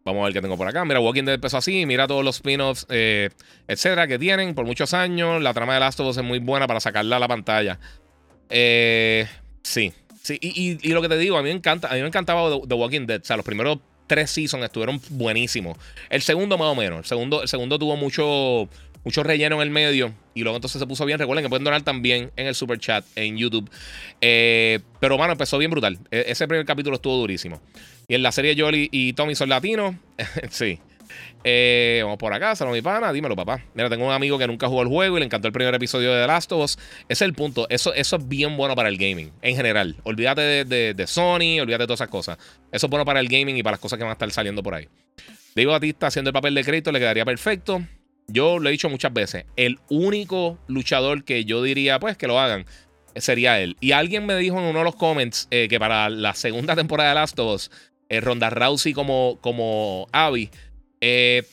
Vamos 0.05 0.21
a 0.21 0.25
ver 0.25 0.33
qué 0.33 0.41
tengo 0.41 0.57
por 0.57 0.67
acá. 0.67 0.85
Mira, 0.85 1.01
Walking 1.01 1.23
Dead 1.23 1.35
empezó 1.35 1.57
así. 1.57 1.85
Mira 1.85 2.07
todos 2.07 2.23
los 2.23 2.37
spin-offs, 2.37 2.87
etcétera, 2.89 4.07
que 4.07 4.17
tienen 4.17 4.55
por 4.55 4.65
muchos 4.65 4.93
años. 4.93 5.41
La 5.41 5.53
trama 5.53 5.73
de 5.73 5.81
Last 5.81 5.99
of 5.99 6.07
Us 6.07 6.17
es 6.17 6.23
muy 6.23 6.39
buena 6.39 6.67
para 6.67 6.79
sacarla 6.79 7.17
a 7.17 7.19
la 7.19 7.27
pantalla. 7.27 7.79
Sí. 9.63 9.93
Sí, 10.23 10.39
y, 10.41 10.87
lo 10.93 11.01
que 11.01 11.09
te 11.09 11.17
digo, 11.17 11.37
a 11.37 11.43
mí 11.43 11.49
me 11.49 11.55
encanta, 11.55 11.89
a 11.89 11.95
mí 11.95 12.01
me 12.01 12.07
encantaba 12.07 12.49
The, 12.65 12.73
Walking 12.73 13.05
Dead. 13.05 13.19
O 13.21 13.25
sea, 13.25 13.35
los 13.35 13.45
primeros 13.45 13.79
tres 14.07 14.31
seasons 14.31 14.63
estuvieron 14.63 15.01
buenísimos. 15.09 15.77
El 16.09 16.21
segundo, 16.21 16.57
más 16.57 16.69
o 16.69 16.75
menos. 16.75 16.99
El 16.99 17.05
segundo, 17.05 17.41
el 17.41 17.49
segundo 17.49 17.77
tuvo 17.77 17.97
mucho, 17.97 18.69
mucho 19.03 19.23
relleno 19.23 19.57
en 19.57 19.63
el 19.63 19.69
medio. 19.69 20.13
Y 20.33 20.43
luego 20.43 20.55
entonces 20.55 20.79
se 20.79 20.87
puso 20.87 21.05
bien. 21.05 21.19
Recuerden 21.19 21.43
que 21.43 21.49
pueden 21.49 21.65
donar 21.65 21.81
también 21.81 22.31
en 22.37 22.47
el 22.47 22.55
super 22.55 22.79
chat 22.79 23.03
en 23.17 23.37
YouTube. 23.37 23.69
Eh, 24.21 24.79
pero, 25.01 25.17
mano, 25.17 25.33
empezó 25.33 25.57
bien 25.57 25.71
brutal. 25.71 25.99
E, 26.09 26.23
ese 26.27 26.47
primer 26.47 26.65
capítulo 26.65 26.95
estuvo 26.95 27.17
durísimo. 27.17 27.61
Y 28.07 28.15
en 28.15 28.23
la 28.23 28.31
serie 28.31 28.55
Jolly 28.57 28.87
y 28.93 29.11
Tommy 29.11 29.35
son 29.35 29.49
latinos. 29.49 29.95
sí. 30.51 30.79
Eh, 31.43 32.01
vamos 32.03 32.17
por 32.17 32.33
acá, 32.33 32.55
salud 32.55 32.71
mi 32.71 32.81
pana, 32.81 33.11
dímelo 33.11 33.35
papá. 33.35 33.61
Mira, 33.73 33.89
tengo 33.89 34.05
un 34.05 34.13
amigo 34.13 34.37
que 34.37 34.47
nunca 34.47 34.67
jugó 34.67 34.81
el 34.81 34.87
juego 34.87 35.17
y 35.17 35.19
le 35.19 35.25
encantó 35.25 35.47
el 35.47 35.53
primer 35.53 35.73
episodio 35.75 36.13
de 36.13 36.21
The 36.21 36.27
Last 36.27 36.51
of 36.51 36.63
Us. 36.63 36.77
Ese 37.09 37.11
es 37.11 37.21
el 37.21 37.33
punto. 37.33 37.67
Eso, 37.69 37.93
eso 37.93 38.15
es 38.15 38.27
bien 38.27 38.55
bueno 38.55 38.75
para 38.75 38.89
el 38.89 38.97
gaming, 38.97 39.31
en 39.41 39.55
general. 39.55 39.95
Olvídate 40.03 40.65
de, 40.65 41.07
Sony, 41.07 41.59
olvídate 41.61 41.83
de 41.83 41.87
todas 41.87 41.99
esas 41.99 42.09
cosas. 42.09 42.37
Eso 42.71 42.87
es 42.87 42.89
bueno 42.89 43.05
para 43.05 43.19
el 43.19 43.27
gaming 43.27 43.57
y 43.57 43.63
para 43.63 43.73
las 43.73 43.79
cosas 43.79 43.97
que 43.97 44.03
van 44.03 44.11
a 44.11 44.13
estar 44.13 44.31
saliendo 44.31 44.63
por 44.63 44.75
ahí. 44.75 44.87
Diego 45.55 45.71
Batista 45.71 46.07
haciendo 46.07 46.29
el 46.29 46.33
papel 46.33 46.55
de 46.55 46.63
crédito 46.63 46.91
le 46.91 46.99
quedaría 46.99 47.25
perfecto. 47.25 47.81
Yo 48.27 48.57
lo 48.59 48.69
he 48.69 48.71
dicho 48.71 48.89
muchas 48.89 49.13
veces. 49.13 49.45
El 49.55 49.79
único 49.89 50.57
luchador 50.67 51.25
que 51.25 51.43
yo 51.45 51.61
diría, 51.61 51.99
pues, 51.99 52.17
que 52.17 52.27
lo 52.27 52.39
hagan 52.39 52.65
sería 53.15 53.59
él. 53.59 53.77
Y 53.79 53.91
alguien 53.91 54.25
me 54.25 54.35
dijo 54.35 54.57
en 54.57 54.63
uno 54.63 54.79
de 54.79 54.85
los 54.85 54.95
comments 54.95 55.47
eh, 55.51 55.67
que 55.69 55.79
para 55.79 56.09
la 56.09 56.33
segunda 56.33 56.75
temporada 56.75 57.09
de 57.09 57.15
Last 57.15 57.37
of 57.39 57.55
Us 57.55 57.71
eh, 58.09 58.21
Ronda 58.21 58.49
Rousey 58.49 58.93
como, 58.93 59.37
como 59.41 60.07
Abby. 60.11 60.49
Eh, 61.05 61.43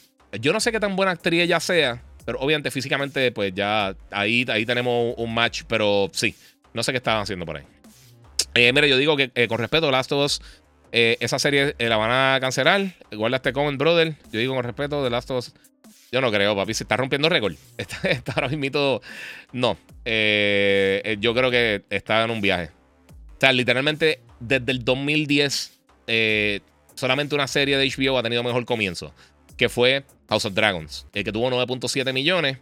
yo 0.40 0.52
no 0.52 0.60
sé 0.60 0.70
qué 0.70 0.78
tan 0.78 0.94
buena 0.94 1.12
actriz 1.12 1.42
ella 1.42 1.58
sea, 1.58 2.02
pero 2.24 2.38
obviamente 2.38 2.70
físicamente, 2.70 3.32
pues 3.32 3.52
ya 3.52 3.96
ahí, 4.12 4.46
ahí 4.48 4.64
tenemos 4.64 5.14
un 5.16 5.34
match, 5.34 5.62
pero 5.66 6.08
sí, 6.12 6.36
no 6.72 6.84
sé 6.84 6.92
qué 6.92 6.98
estaban 6.98 7.22
haciendo 7.22 7.44
por 7.44 7.56
ahí. 7.56 7.64
Eh, 8.54 8.72
mira, 8.72 8.86
yo 8.86 8.96
digo 8.96 9.16
que 9.16 9.48
con 9.48 9.58
respeto, 9.58 9.90
Last 9.90 10.12
of 10.12 10.24
Us, 10.24 10.42
esa 10.92 11.38
serie 11.38 11.74
la 11.78 11.96
van 11.96 12.10
a 12.10 12.38
cancelar. 12.40 12.94
Guarda 13.12 13.36
este 13.36 13.52
comment, 13.52 13.78
brother. 13.78 14.14
Yo 14.32 14.40
digo 14.40 14.54
con 14.54 14.64
respeto, 14.64 15.02
The 15.02 15.10
Last 15.10 15.30
of 15.30 15.38
Us. 15.38 15.54
Yo 16.12 16.20
no 16.20 16.30
creo, 16.30 16.56
papi. 16.56 16.74
Se 16.74 16.84
está 16.84 16.96
rompiendo 16.96 17.28
récord. 17.28 17.54
Está, 17.78 18.08
está 18.08 18.32
ahora 18.32 18.48
mismo. 18.48 19.00
No. 19.52 19.76
yo 20.04 21.34
creo 21.34 21.50
que 21.50 21.84
está 21.90 22.24
en 22.24 22.30
un 22.30 22.40
viaje. 22.40 22.70
O 23.08 23.40
sea, 23.40 23.52
literalmente 23.52 24.20
desde 24.40 24.72
el 24.72 24.84
2010 24.84 25.80
eh, 26.12 26.60
solamente 26.94 27.36
una 27.36 27.46
serie 27.46 27.78
de 27.78 27.88
HBO 27.88 28.18
ha 28.18 28.22
tenido 28.22 28.42
mejor 28.42 28.64
comienzo, 28.64 29.14
que 29.60 29.68
fue 29.68 30.04
House 30.30 30.46
of 30.46 30.54
Dragons, 30.54 31.06
el 31.12 31.22
que 31.22 31.32
tuvo 31.32 31.50
9.7 31.50 32.14
millones. 32.14 32.56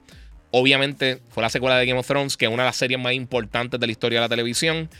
Obviamente 0.51 1.21
fue 1.29 1.45
la 1.45 1.49
secuela 1.49 1.79
de 1.79 1.87
Game 1.87 1.97
of 1.97 2.09
Thrones, 2.09 2.37
que 2.37 2.47
es 2.47 2.51
una 2.51 2.65
de 2.65 2.71
las 2.71 2.77
series 2.77 2.99
más 2.99 3.13
importantes 3.13 3.79
de 3.79 3.87
la 3.87 3.93
historia 3.93 4.19
de 4.19 4.25
la 4.25 4.29
televisión, 4.29 4.91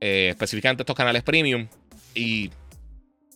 eh, 0.00 0.28
específicamente 0.30 0.82
estos 0.82 0.94
canales 0.94 1.24
premium. 1.24 1.66
Y, 2.14 2.50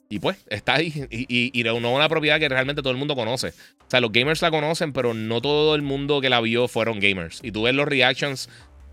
y 0.09 0.21
pues 0.21 0.37
está 0.49 0.75
ahí. 0.75 1.09
Y, 1.11 1.51
y, 1.53 1.69
una 1.69 2.09
propiedad 2.09 2.39
que 2.39 2.49
realmente 2.49 2.81
todo 2.81 2.93
el 2.93 2.97
mundo 2.97 3.17
conoce. 3.17 3.49
O 3.49 3.91
sea, 3.91 4.01
los 4.01 4.13
gamers 4.13 4.41
la 4.41 4.53
conocen, 4.53 4.93
pero 4.93 5.15
no 5.15 5.41
todo 5.41 5.75
el 5.75 5.83
mundo 5.83 6.21
que 6.21 6.31
la 6.31 6.41
vio 6.41 6.69
fueron 6.69 7.01
gamers. 7.01 7.41
Y 7.43 7.51
tú 7.51 7.63
ves 7.63 7.75
los 7.75 7.89
reactions 7.89 8.49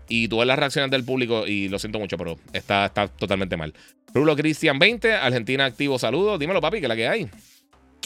y 0.08 0.26
tú 0.26 0.38
ves 0.38 0.48
las 0.48 0.58
reacciones 0.58 0.90
del 0.90 1.04
público 1.04 1.46
y 1.46 1.68
lo 1.68 1.78
siento 1.78 2.00
mucho, 2.00 2.18
pero 2.18 2.36
está, 2.52 2.86
está 2.86 3.06
totalmente 3.06 3.56
mal. 3.56 3.74
Rulo 4.12 4.34
Cristian 4.34 4.80
20, 4.80 5.12
Argentina 5.12 5.66
activo, 5.66 6.00
saludos. 6.00 6.40
Dímelo, 6.40 6.60
papi, 6.60 6.80
que 6.80 6.88
la 6.88 6.96
que 6.96 7.06
hay. 7.06 7.30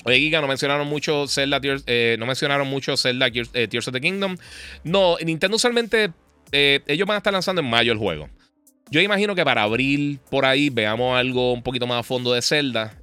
Oye, 0.05 0.19
Giga, 0.19 0.41
no 0.41 0.47
mencionaron 0.47 0.87
mucho 0.87 1.27
Zelda, 1.27 1.61
eh, 1.63 2.17
no 2.19 2.27
mencionaron 2.27 2.69
mucho 2.69 2.97
Zelda 2.97 3.29
eh, 3.29 3.69
Tears, 3.69 3.89
of 3.89 3.95
the 3.95 4.01
Kingdom. 4.01 4.37
No, 4.85 5.17
Nintendo 5.25 5.57
usualmente, 5.57 6.13
eh, 6.53 6.81
ellos 6.87 7.09
van 7.09 7.17
a 7.17 7.19
estar 7.19 7.33
lanzando 7.33 7.63
en 7.63 7.69
mayo 7.69 7.93
el 7.93 7.99
juego. 7.99 8.29
Yo 8.91 9.01
imagino 9.01 9.35
que 9.35 9.45
para 9.45 9.63
abril, 9.63 10.21
por 10.31 10.45
ahí, 10.45 10.69
veamos 10.69 11.19
algo 11.19 11.55
un 11.55 11.63
poquito 11.63 11.87
más 11.87 12.01
a 12.01 12.03
fondo 12.03 12.33
de 12.35 12.43
Zelda. 12.43 12.99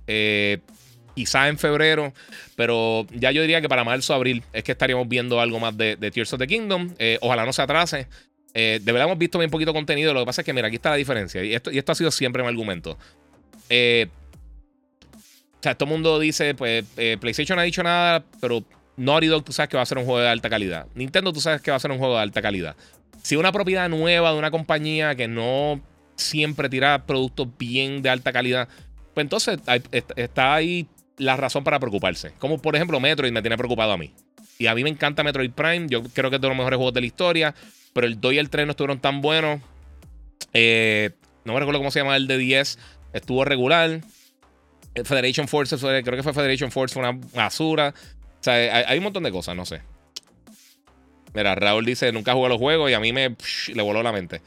quizá 1.15 1.49
en 1.49 1.57
febrero, 1.57 2.13
pero 2.55 3.05
ya 3.11 3.31
yo 3.31 3.41
diría 3.41 3.61
que 3.61 3.67
para 3.67 3.83
marzo, 3.83 4.13
abril 4.13 4.43
es 4.53 4.63
que 4.63 4.71
estaríamos 4.71 5.09
viendo 5.09 5.41
algo 5.41 5.59
más 5.59 5.75
de, 5.75 5.95
de 5.95 6.11
Tears 6.11 6.31
of 6.33 6.39
the 6.39 6.47
Kingdom. 6.47 6.93
ojalá 7.21 7.45
no 7.45 7.51
se 7.51 7.63
atrase. 7.63 8.07
De 8.53 8.79
verdad 8.79 9.05
hemos 9.05 9.17
visto 9.17 9.39
bien 9.39 9.49
poquito 9.49 9.73
contenido. 9.73 10.13
Lo 10.13 10.19
que 10.19 10.27
pasa 10.27 10.41
es 10.41 10.45
que, 10.45 10.53
mira, 10.53 10.67
aquí 10.67 10.75
está 10.75 10.91
la 10.91 10.97
diferencia. 10.97 11.43
Y 11.43 11.55
esto, 11.55 11.71
y 11.71 11.79
esto 11.79 11.91
ha 11.91 11.95
sido 11.95 12.11
siempre 12.11 12.43
mi 12.43 12.49
argumento. 12.49 12.97
Eh, 13.73 14.07
o 15.61 15.63
sea, 15.63 15.75
todo 15.75 15.87
mundo 15.87 16.19
dice, 16.19 16.55
pues, 16.55 16.83
eh, 16.97 17.17
PlayStation 17.21 17.55
no 17.55 17.61
ha 17.61 17.65
dicho 17.65 17.83
nada, 17.83 18.25
pero 18.39 18.63
Naughty 18.97 19.27
Dog 19.27 19.43
tú 19.43 19.53
sabes 19.53 19.69
que 19.69 19.77
va 19.77 19.83
a 19.83 19.85
ser 19.85 19.99
un 19.99 20.05
juego 20.05 20.19
de 20.19 20.27
alta 20.27 20.49
calidad. 20.49 20.87
Nintendo 20.95 21.31
tú 21.31 21.39
sabes 21.39 21.61
que 21.61 21.69
va 21.69 21.77
a 21.77 21.79
ser 21.79 21.91
un 21.91 21.99
juego 21.99 22.15
de 22.15 22.21
alta 22.21 22.41
calidad. 22.41 22.75
Si 23.21 23.35
una 23.35 23.51
propiedad 23.51 23.87
nueva 23.87 24.33
de 24.33 24.39
una 24.39 24.49
compañía 24.49 25.13
que 25.13 25.27
no 25.27 25.79
siempre 26.15 26.67
tira 26.67 27.05
productos 27.05 27.47
bien 27.59 28.01
de 28.01 28.09
alta 28.09 28.33
calidad, 28.33 28.69
pues 29.13 29.23
entonces 29.23 29.59
está 30.15 30.55
ahí 30.55 30.87
la 31.17 31.37
razón 31.37 31.63
para 31.63 31.79
preocuparse. 31.79 32.31
Como 32.39 32.59
por 32.59 32.75
ejemplo 32.75 32.99
Metroid 32.99 33.31
me 33.31 33.41
tiene 33.41 33.55
preocupado 33.55 33.91
a 33.91 33.97
mí. 33.99 34.11
Y 34.57 34.65
a 34.65 34.73
mí 34.73 34.81
me 34.81 34.89
encanta 34.89 35.23
Metroid 35.23 35.51
Prime. 35.51 35.85
Yo 35.89 36.01
creo 36.01 36.31
que 36.31 36.37
es 36.37 36.41
de 36.41 36.47
los 36.47 36.57
mejores 36.57 36.77
juegos 36.77 36.95
de 36.95 37.01
la 37.01 37.07
historia. 37.07 37.55
Pero 37.93 38.07
el 38.07 38.19
2 38.19 38.33
y 38.33 38.37
el 38.39 38.49
3 38.49 38.65
no 38.65 38.71
estuvieron 38.71 38.99
tan 38.99 39.21
buenos. 39.21 39.61
Eh, 40.53 41.11
no 41.45 41.53
me 41.53 41.59
recuerdo 41.59 41.79
cómo 41.79 41.91
se 41.91 41.99
llama 41.99 42.15
el 42.15 42.25
de 42.25 42.39
10. 42.39 42.79
Estuvo 43.13 43.45
regular. 43.45 44.01
Federation 44.95 45.47
Force, 45.47 45.77
creo 45.77 46.03
que 46.03 46.23
fue 46.23 46.33
Federation 46.33 46.71
Force, 46.71 46.93
fue 46.93 47.07
una 47.07 47.19
basura. 47.33 47.93
O 48.41 48.43
sea, 48.43 48.87
hay, 48.87 48.97
un 48.97 49.03
montón 49.03 49.23
de 49.23 49.31
cosas, 49.31 49.55
no 49.55 49.65
sé. 49.65 49.81
Mira, 51.33 51.55
Raúl 51.55 51.85
dice, 51.85 52.11
nunca 52.11 52.33
jugué 52.33 52.49
los 52.49 52.57
juegos 52.57 52.91
y 52.91 52.93
a 52.93 52.99
mí 52.99 53.13
me 53.13 53.35
le 53.73 53.81
voló 53.81 54.03
la 54.03 54.11
mente. 54.11 54.41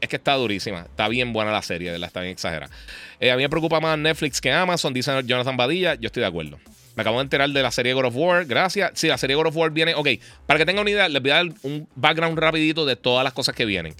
es 0.00 0.08
que 0.08 0.16
está 0.16 0.34
durísima. 0.34 0.82
Está 0.82 1.08
bien 1.08 1.32
buena 1.32 1.50
la 1.50 1.62
serie, 1.62 1.98
la 1.98 2.06
está 2.06 2.20
bien 2.20 2.32
exagerada. 2.32 2.72
Eh, 3.18 3.30
a 3.30 3.36
mí 3.36 3.42
me 3.42 3.48
preocupa 3.48 3.80
más 3.80 3.98
Netflix 3.98 4.40
que 4.40 4.52
Amazon, 4.52 4.92
dice 4.94 5.10
Jonathan 5.24 5.56
Badilla. 5.56 5.94
Yo 5.94 6.06
estoy 6.06 6.20
de 6.20 6.26
acuerdo. 6.26 6.60
Me 6.94 7.02
acabo 7.02 7.16
de 7.16 7.22
enterar 7.22 7.48
de 7.48 7.62
la 7.62 7.70
serie 7.70 7.94
God 7.94 8.06
of 8.06 8.16
War. 8.16 8.44
Gracias. 8.44 8.92
Sí, 8.94 9.08
la 9.08 9.18
serie 9.18 9.34
God 9.34 9.46
of 9.46 9.56
War 9.56 9.70
viene. 9.70 9.94
Ok, 9.94 10.08
para 10.46 10.58
que 10.58 10.66
tengan 10.66 10.82
una 10.82 10.90
idea, 10.90 11.08
les 11.08 11.22
voy 11.22 11.30
a 11.30 11.36
dar 11.36 11.46
un 11.62 11.88
background 11.94 12.38
rapidito 12.38 12.84
de 12.84 12.96
todas 12.96 13.24
las 13.24 13.32
cosas 13.32 13.54
que 13.54 13.64
vienen. 13.64 13.94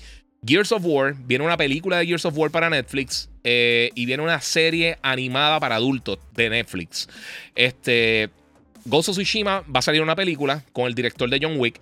Gears 0.45 0.73
of 0.73 0.83
War, 0.85 1.15
viene 1.27 1.45
una 1.45 1.57
película 1.57 1.99
de 1.99 2.07
Gears 2.07 2.25
of 2.25 2.37
War 2.37 2.51
para 2.51 2.71
Netflix 2.71 3.29
eh, 3.45 3.91
y 3.95 4.07
viene 4.07 4.23
una 4.23 4.41
serie 4.41 4.99
animada 5.03 5.61
para 5.61 5.77
adultos 5.77 6.19
de 6.35 6.49
Netflix. 6.49 7.09
Este, 7.55 8.31
Ghost 8.87 9.11
of 9.11 9.17
Tsushima 9.17 9.63
va 9.63 9.81
a 9.81 9.83
salir 9.83 10.03
una 10.03 10.17
película 10.17 10.65
con 10.73 10.87
el 10.87 10.95
director 10.95 11.29
de 11.29 11.39
John 11.43 11.59
Wick. 11.59 11.81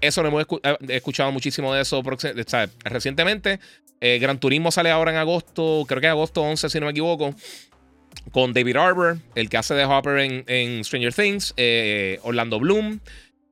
Eso 0.00 0.22
no 0.22 0.28
hemos 0.28 0.46
eh, 0.62 0.76
escuchado 0.88 1.32
muchísimo 1.32 1.72
de 1.72 1.82
eso 1.82 2.02
recientemente. 2.84 3.58
Eh, 4.00 4.18
Gran 4.18 4.38
Turismo 4.38 4.70
sale 4.70 4.90
ahora 4.90 5.12
en 5.12 5.16
agosto, 5.16 5.84
creo 5.86 6.00
que 6.00 6.08
agosto 6.08 6.42
11, 6.42 6.68
si 6.68 6.80
no 6.80 6.86
me 6.86 6.92
equivoco. 6.92 7.34
Con 8.30 8.52
David 8.52 8.76
Arbor, 8.76 9.18
el 9.34 9.48
que 9.48 9.56
hace 9.56 9.74
de 9.74 9.84
Hopper 9.86 10.18
en, 10.46 10.84
Stranger 10.84 11.14
Things. 11.14 11.54
Orlando 12.22 12.58
Bloom. 12.60 13.00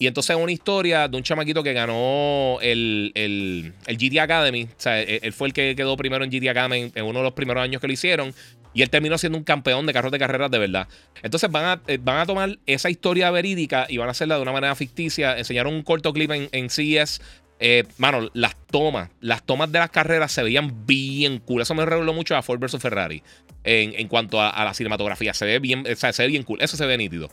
Y 0.00 0.06
entonces 0.06 0.34
es 0.34 0.42
una 0.42 0.50
historia 0.50 1.08
de 1.08 1.16
un 1.18 1.22
chamaquito 1.22 1.62
que 1.62 1.74
ganó 1.74 2.58
el, 2.62 3.12
el, 3.14 3.74
GT 3.86 4.18
Academy. 4.18 4.62
O 4.64 4.68
sea, 4.78 4.98
él, 4.98 5.30
fue 5.34 5.48
el 5.48 5.52
que 5.52 5.76
quedó 5.76 5.94
primero 5.94 6.24
en 6.24 6.30
GT 6.30 6.48
Academy 6.48 6.90
en, 6.94 7.04
uno 7.04 7.18
de 7.18 7.24
los 7.24 7.34
primeros 7.34 7.62
años 7.62 7.82
que 7.82 7.86
lo 7.86 7.92
hicieron. 7.92 8.32
Y 8.72 8.80
él 8.80 8.88
terminó 8.88 9.18
siendo 9.18 9.36
un 9.36 9.44
campeón 9.44 9.84
de 9.84 9.92
carros 9.92 10.10
de 10.10 10.18
carreras 10.18 10.50
de 10.50 10.58
verdad. 10.58 10.88
Entonces 11.22 11.50
van 11.50 11.64
a, 11.66 11.82
eh, 11.86 11.98
van 12.00 12.16
a 12.16 12.24
tomar 12.24 12.58
esa 12.64 12.88
historia 12.88 13.30
verídica 13.30 13.84
y 13.90 13.98
van 13.98 14.08
a 14.08 14.12
hacerla 14.12 14.36
de 14.36 14.42
una 14.42 14.52
manera 14.52 14.74
ficticia. 14.74 15.36
Enseñaron 15.36 15.74
un 15.74 15.82
corto 15.82 16.14
clip 16.14 16.30
en, 16.30 16.48
en 16.50 16.70
CES. 16.70 17.20
Eh, 17.62 17.84
mano, 17.98 18.30
las 18.32 18.56
tomas, 18.70 19.10
las 19.20 19.42
tomas 19.42 19.70
de 19.70 19.78
las 19.78 19.90
carreras 19.90 20.32
se 20.32 20.42
veían 20.42 20.86
bien 20.86 21.38
cool. 21.40 21.60
Eso 21.60 21.74
me 21.74 21.84
reveló 21.84 22.14
mucho 22.14 22.34
a 22.34 22.42
Ford 22.42 22.58
vs 22.58 22.80
Ferrari 22.80 23.22
en, 23.64 24.08
cuanto 24.08 24.40
a, 24.40 24.64
la 24.64 24.74
cinematografía. 24.74 25.34
Se 25.34 25.44
ve 25.44 25.58
bien, 25.58 25.84
o 25.90 25.96
sea, 25.96 26.12
se 26.12 26.22
ve 26.22 26.28
bien 26.28 26.42
cool. 26.42 26.60
Eso 26.62 26.76
se 26.76 26.86
ve 26.86 26.96
nítido. 26.96 27.30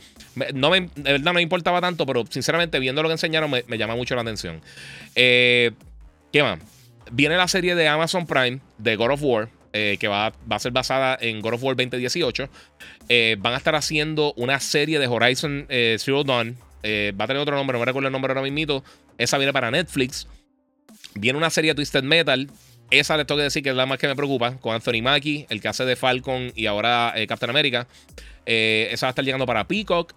No 0.54 0.70
me, 0.70 0.82
de 0.82 1.14
verdad 1.14 1.26
no 1.26 1.34
me 1.34 1.42
importaba 1.42 1.80
tanto, 1.82 2.06
pero 2.06 2.26
sinceramente, 2.30 2.80
viendo 2.80 3.02
lo 3.02 3.10
que 3.10 3.14
enseñaron, 3.14 3.50
me, 3.50 3.78
llama 3.78 3.96
mucho 3.96 4.16
la 4.16 4.22
atención. 4.22 4.62
Eh, 5.16 5.72
¿Qué 6.32 6.44
más? 6.44 6.60
Viene 7.12 7.38
la 7.38 7.48
serie 7.48 7.76
de 7.76 7.88
Amazon 7.88 8.28
Prime 8.28 8.60
de 8.78 8.96
God 8.96 9.12
of 9.12 9.24
War. 9.24 9.50
Eh, 9.74 9.98
que 10.00 10.08
va, 10.08 10.32
va, 10.52 10.56
a 10.56 10.60
ser 10.60 10.72
basada 10.72 11.18
en 11.22 11.40
God 11.40 11.54
of 11.54 11.64
War 11.64 11.76
2018. 11.76 12.50
Eh, 13.10 13.36
van 13.38 13.54
a 13.54 13.58
estar 13.58 13.76
haciendo 13.76 14.34
una 14.36 14.60
serie 14.60 14.98
de 14.98 15.08
Horizon 15.08 15.68
Zero 15.70 16.24
Dawn. 16.24 16.58
va 16.84 17.24
a 17.26 17.28
tener 17.28 17.38
otro 17.38 17.56
nombre, 17.56 17.76
no 17.76 17.80
me 17.80 17.86
recuerdo 17.86 18.08
el 18.08 18.12
nombre 18.12 18.32
ahora 18.32 18.42
mismo. 18.42 18.84
Esa 19.18 19.38
viene 19.38 19.54
para 19.54 19.72
Netflix. 19.72 20.28
Viene 21.16 21.38
una 21.38 21.50
serie 21.50 21.72
de 21.72 21.76
Twisted 21.76 22.04
Metal 22.04 22.50
esa 22.90 23.18
les 23.18 23.28
tengo 23.28 23.40
que 23.40 23.44
decir 23.44 23.64
que 23.64 23.70
es 23.70 23.76
la 23.76 23.86
más 23.86 23.98
que 23.98 24.08
me 24.08 24.16
preocupa. 24.16 24.58
Con 24.58 24.74
Anthony 24.74 25.02
Mackie, 25.02 25.46
el 25.50 25.62
que 25.62 25.68
hace 25.68 25.84
de 25.86 25.96
Falcon 25.96 26.52
y 26.56 26.68
ahora 26.68 27.14
eh, 27.16 27.28
Captain 27.28 27.50
America. 27.50 27.88
Eh, 28.46 28.88
esa 28.92 29.08
va 29.08 29.10
a 29.10 29.12
estar 29.12 29.26
llegando 29.26 29.46
para 29.46 29.68
Peacock. 29.68 30.14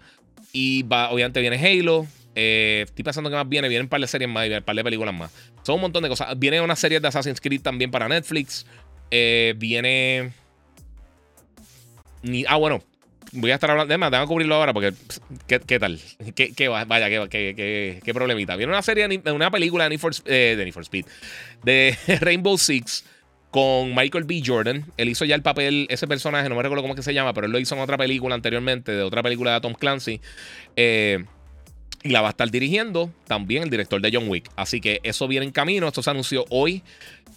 Y 0.53 0.83
obviamente 0.83 1.41
viene 1.41 1.57
Halo. 1.57 2.07
Eh, 2.33 2.83
estoy 2.85 3.03
pensando 3.03 3.29
que 3.29 3.35
más 3.35 3.47
viene. 3.47 3.67
Vienen 3.67 3.85
un 3.85 3.89
par 3.89 3.99
de 3.99 4.07
series 4.07 4.29
más 4.29 4.47
y 4.47 4.53
un 4.53 4.63
par 4.63 4.75
de 4.75 4.83
películas 4.83 5.13
más. 5.13 5.31
Son 5.63 5.75
un 5.75 5.81
montón 5.81 6.03
de 6.03 6.09
cosas. 6.09 6.37
Viene 6.39 6.61
una 6.61 6.75
serie 6.75 6.99
de 6.99 7.07
Assassin's 7.07 7.41
Creed 7.41 7.61
también 7.61 7.91
para 7.91 8.07
Netflix. 8.07 8.65
viene. 9.09 10.31
ah, 12.47 12.55
bueno 12.55 12.81
voy 13.33 13.51
a 13.51 13.55
estar 13.55 13.69
hablando. 13.71 13.91
Además, 13.91 14.11
tengo 14.11 14.23
que 14.23 14.27
cubrirlo 14.27 14.55
ahora 14.55 14.73
porque. 14.73 14.93
¿Qué, 15.47 15.59
qué 15.59 15.79
tal? 15.79 15.99
¿Qué, 16.35 16.53
qué, 16.53 16.67
vaya, 16.67 17.27
qué, 17.29 17.99
qué, 18.03 18.13
problemita. 18.13 18.55
Viene 18.55 18.71
una 18.71 18.81
serie, 18.81 19.07
una 19.31 19.51
película 19.51 19.85
de 19.85 19.91
Need 19.91 19.99
for, 19.99 20.13
eh, 20.25 20.55
de 20.57 20.71
for 20.71 20.83
Speed, 20.83 21.05
de 21.63 21.97
Rainbow 22.21 22.57
Six 22.57 23.05
con 23.51 23.93
Michael 23.93 24.23
B. 24.23 24.41
Jordan. 24.45 24.85
Él 24.97 25.09
hizo 25.09 25.25
ya 25.25 25.35
el 25.35 25.41
papel, 25.41 25.85
ese 25.89 26.07
personaje, 26.07 26.47
no 26.49 26.55
me 26.55 26.63
recuerdo 26.63 26.81
cómo 26.81 26.99
se 26.99 27.13
llama, 27.13 27.33
pero 27.33 27.47
él 27.47 27.51
lo 27.51 27.59
hizo 27.59 27.75
en 27.75 27.81
otra 27.81 27.97
película 27.97 28.33
anteriormente, 28.33 28.93
de 28.93 29.03
otra 29.03 29.21
película 29.21 29.53
de 29.53 29.61
Tom 29.61 29.73
Clancy. 29.73 30.21
Eh, 30.75 31.25
y 32.03 32.09
la 32.09 32.21
va 32.21 32.29
a 32.29 32.31
estar 32.31 32.49
dirigiendo 32.49 33.11
también 33.27 33.63
el 33.63 33.69
director 33.69 34.01
de 34.01 34.09
John 34.11 34.27
Wick. 34.27 34.49
Así 34.55 34.81
que 34.81 34.99
eso 35.03 35.27
viene 35.27 35.45
en 35.45 35.51
camino. 35.51 35.87
Esto 35.87 36.01
se 36.01 36.09
anunció 36.09 36.45
hoy. 36.49 36.81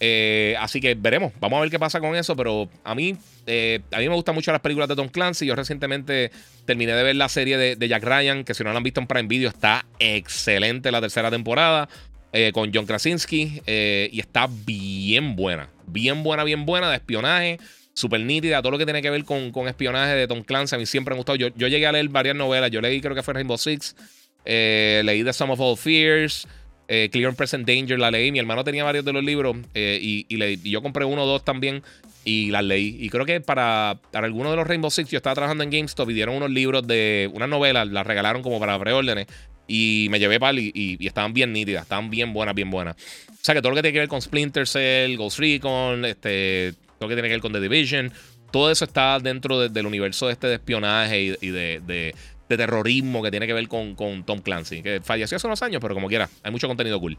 Eh, 0.01 0.57
así 0.59 0.81
que 0.81 0.95
veremos. 0.95 1.33
Vamos 1.41 1.59
a 1.59 1.61
ver 1.61 1.71
qué 1.71 1.79
pasa 1.79 2.01
con 2.01 2.15
eso. 2.17 2.37
Pero 2.37 2.69
a 2.83 2.95
mí, 2.95 3.17
eh, 3.47 3.81
a 3.93 3.99
mí 3.99 4.09
me 4.09 4.15
gustan 4.15 4.35
mucho 4.35 4.53
las 4.53 4.61
películas 4.61 4.89
de 4.89 4.97
Tom 4.97 5.09
Clancy. 5.09 5.47
Yo 5.47 5.55
recientemente 5.55 6.31
terminé 6.65 6.93
de 6.93 7.03
ver 7.03 7.17
la 7.17 7.29
serie 7.29 7.57
de, 7.59 7.89
Jack 7.89 8.05
Ryan, 8.05 8.45
que 8.45 8.55
si 8.55 8.65
no 8.65 8.71
la 8.71 8.79
han 8.79 8.83
visto 8.83 9.01
en 9.01 9.07
Prime 9.07 9.29
Video, 9.29 9.49
está 9.49 9.85
excelente 9.99 10.91
la 10.91 11.01
tercera 11.01 11.31
temporada. 11.31 11.89
Eh, 12.37 12.51
con 12.53 12.73
John 12.75 12.85
Krasinski. 12.85 13.63
y 13.67 14.21
está 14.21 14.49
bien 14.67 15.37
buena. 15.37 15.69
Bien 15.87 16.23
buena, 16.25 16.43
bien 16.43 16.67
buena 16.67 16.91
de 16.91 16.97
espionaje. 16.97 17.59
Súper 17.93 18.21
nítida. 18.23 18.61
Todo 18.61 18.73
lo 18.73 18.79
que 18.79 18.87
tiene 18.87 19.03
que 19.03 19.11
ver 19.11 19.25
con, 19.25 19.53
espionaje 19.69 20.15
de 20.15 20.27
Tom 20.27 20.43
Clancy. 20.43 20.75
A 20.75 20.79
mí 20.79 20.87
siempre 20.87 21.15
me 21.15 21.17
ha 21.17 21.19
gustado. 21.19 21.37
Yo, 21.37 21.49
yo 21.55 21.69
llegué 21.69 21.87
a 21.87 21.93
leer 21.93 22.09
varias 22.09 22.35
novelas. 22.35 22.73
Yo 22.73 22.81
leí, 22.81 23.01
creo 23.01 23.15
que 23.15 23.23
fue 23.23 23.35
Rainbow 23.35 23.57
Six. 23.57 23.95
Leí 24.45 25.23
The 25.23 25.33
Sum 25.33 25.51
of 25.51 25.61
All 25.61 25.77
Fears. 25.77 26.49
Eh, 26.87 27.09
Clear 27.11 27.29
and 27.29 27.37
Present 27.37 27.67
Danger 27.67 27.99
la 27.99 28.11
leí. 28.11 28.31
Mi 28.31 28.39
hermano 28.39 28.65
tenía 28.65 28.85
varios 28.85 29.05
de 29.05 29.13
los 29.13 29.25
libros 29.25 29.57
eh, 29.75 29.99
y, 30.01 30.71
yo 30.71 30.83
compré 30.83 31.05
uno 31.05 31.25
o 31.25 31.27
dos 31.27 31.45
también 31.45 31.83
y 32.25 32.51
las 32.51 32.65
leí. 32.65 32.97
Y 33.01 33.09
creo 33.09 33.25
que 33.25 33.41
para, 33.41 33.99
para 34.11 34.27
algunos 34.27 34.53
de 34.53 34.57
los 34.57 34.67
Rainbow 34.67 34.91
Six 34.91 35.11
yo 35.11 35.17
estaba 35.17 35.35
trabajando 35.35 35.65
en 35.65 35.71
GameStop 35.71 36.11
y 36.11 36.23
unos 36.23 36.51
libros 36.51 36.87
de 36.87 37.31
una 37.33 37.47
novela, 37.47 37.85
las 37.85 38.07
regalaron 38.07 38.43
como 38.43 38.61
para 38.61 38.79
preórdenes. 38.79 39.27
Y 39.67 40.09
me 40.11 40.19
llevé 40.19 40.39
para 40.39 40.59
y, 40.59 40.99
estaban 41.01 41.33
bien 41.33 41.53
nítidas, 41.53 41.85
estaban 41.85 42.11
bien 42.11 42.35
buenas, 42.35 42.55
bien 42.55 42.71
buenas. 42.71 42.97
O 43.31 43.45
sea 43.45 43.55
que 43.55 43.63
todo 43.63 43.71
lo 43.71 43.77
que 43.77 43.83
tiene 43.83 43.95
que 43.95 44.01
ver 44.01 44.09
con 44.09 44.21
Splinter 44.21 44.67
Cell, 44.67 45.17
Ghost 45.17 45.39
Recon, 45.39 46.05
este, 46.05 46.75
todo 46.99 47.03
lo 47.03 47.09
que 47.09 47.15
tiene 47.15 47.29
que 47.29 47.35
ver 47.35 47.41
con 47.41 47.53
The 47.53 47.61
Division, 47.61 48.13
todo 48.51 48.71
eso 48.71 48.85
está 48.85 49.19
dentro 49.21 49.69
del 49.69 49.87
universo 49.87 50.29
este 50.29 50.47
de 50.47 50.55
espionaje 50.55 51.37
y, 51.41 51.49
de 51.49 52.15
terrorismo 52.49 53.23
que 53.23 53.31
tiene 53.31 53.47
que 53.47 53.53
ver 53.53 53.69
con, 53.69 53.95
con, 53.95 54.25
Tom 54.25 54.41
Clancy, 54.41 54.83
que 54.83 55.01
falleció 55.03 55.37
hace 55.37 55.47
unos 55.47 55.63
años, 55.63 55.81
pero 55.81 55.95
como 55.95 56.09
quiera, 56.09 56.29
hay 56.43 56.51
mucho 56.51 56.69
contenido 56.69 57.01
cool. 57.01 57.17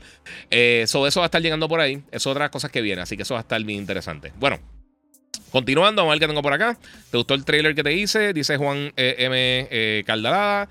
Eh, 0.49 0.81
eso 0.83 1.01
va 1.01 1.07
a 1.07 1.25
estar 1.25 1.41
llegando 1.41 1.67
por 1.67 1.79
ahí, 1.79 2.01
es 2.11 2.25
otras 2.27 2.49
cosas 2.49 2.71
que 2.71 2.81
vienen, 2.81 3.03
así 3.03 3.15
que 3.15 3.23
eso 3.23 3.33
va 3.33 3.39
a 3.39 3.41
estar 3.41 3.63
bien 3.63 3.79
interesante. 3.79 4.31
Bueno, 4.39 4.59
continuando, 5.51 6.01
vamos 6.01 6.11
a 6.11 6.15
ver 6.15 6.19
qué 6.19 6.27
tengo 6.27 6.41
por 6.41 6.53
acá. 6.53 6.77
¿Te 7.11 7.17
gustó 7.17 7.33
el 7.33 7.45
trailer 7.45 7.75
que 7.75 7.83
te 7.83 7.93
hice? 7.93 8.33
Dice 8.33 8.57
Juan 8.57 8.93
eh, 8.95 9.15
M. 9.19 9.67
Eh, 9.71 10.03
Caldalada. 10.05 10.69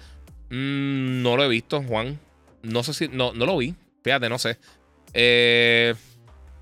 Mm, 0.51 1.23
no 1.23 1.37
lo 1.37 1.45
he 1.45 1.49
visto, 1.49 1.83
Juan. 1.83 2.19
No 2.63 2.83
sé 2.83 2.95
si, 2.95 3.09
no, 3.09 3.33
no 3.33 3.47
lo 3.47 3.57
vi, 3.59 3.75
fíjate, 4.03 4.29
no 4.29 4.39
sé. 4.39 4.59
Eh. 5.13 5.95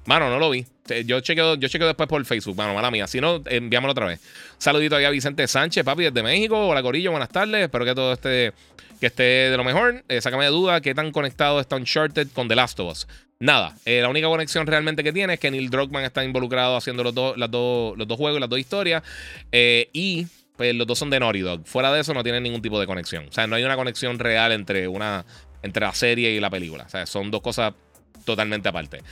Mano, 0.07 0.31
no 0.31 0.39
lo 0.39 0.51
vi. 0.51 0.67
Yo 1.05 1.21
chequeo, 1.21 1.55
yo 1.55 1.69
chequeo 1.69 1.87
después 1.87 2.09
por 2.09 2.25
Facebook, 2.25 2.57
mano, 2.57 2.75
mala 2.75 2.91
mía. 2.91 3.07
Si 3.07 3.21
no, 3.21 3.41
enviámoslo 3.47 3.93
otra 3.93 4.07
vez. 4.07 4.21
Saludito 4.59 4.97
ahí 4.97 5.05
a 5.05 5.11
Vicente 5.11 5.47
Sánchez, 5.47 5.85
papi, 5.85 6.05
desde 6.05 6.23
México. 6.23 6.59
Hola, 6.67 6.83
Corillo, 6.83 7.13
buenas 7.13 7.29
tardes. 7.29 7.63
Espero 7.63 7.85
que 7.85 7.95
todo 7.95 8.13
esté, 8.13 8.53
que 9.01 9.07
esté 9.07 9.23
de 9.23 9.57
lo 9.57 9.63
mejor. 9.63 10.03
Eh, 10.09 10.21
sácame 10.21 10.45
de 10.45 10.51
duda 10.51 10.81
qué 10.81 10.95
tan 10.95 11.13
conectado 11.13 11.61
está 11.61 11.77
Uncharted 11.77 12.29
con 12.33 12.49
The 12.49 12.57
Last 12.57 12.81
of 12.81 12.91
Us. 12.91 13.07
Nada, 13.39 13.77
eh, 13.85 14.01
la 14.01 14.09
única 14.09 14.27
conexión 14.29 14.67
realmente 14.67 15.03
que 15.03 15.13
tiene 15.13 15.35
es 15.35 15.41
que 15.41 15.51
Neil 15.51 15.71
Druckmann 15.71 16.05
está 16.05 16.25
involucrado 16.25 16.77
haciendo 16.77 17.03
los, 17.03 17.15
dos, 17.15 17.37
las 17.37 17.51
dos, 17.51 17.97
los 17.97 18.07
dos 18.07 18.17
juegos, 18.17 18.41
las 18.41 18.49
dos 18.51 18.59
historias. 18.59 19.03
Eh, 19.53 19.89
y 19.93 20.27
pues, 20.57 20.75
los 20.75 20.87
dos 20.87 20.99
son 20.99 21.11
de 21.11 21.21
Naughty 21.21 21.41
Dog. 21.41 21.65
Fuera 21.65 21.93
de 21.93 22.01
eso 22.01 22.13
no 22.15 22.23
tienen 22.23 22.43
ningún 22.43 22.63
tipo 22.63 22.79
de 22.79 22.87
conexión. 22.87 23.27
O 23.29 23.33
sea, 23.33 23.47
no 23.47 23.55
hay 23.55 23.65
una 23.65 23.77
conexión 23.77 24.19
real 24.19 24.53
entre, 24.53 24.87
una, 24.89 25.25
entre 25.63 25.85
la 25.85 25.95
serie 25.95 26.31
y 26.31 26.41
la 26.41 26.51
película. 26.51 26.85
O 26.85 26.89
sea, 26.89 27.07
son 27.07 27.31
dos 27.31 27.41
cosas 27.41 27.73
totalmente 28.25 28.69
aparte. 28.69 29.03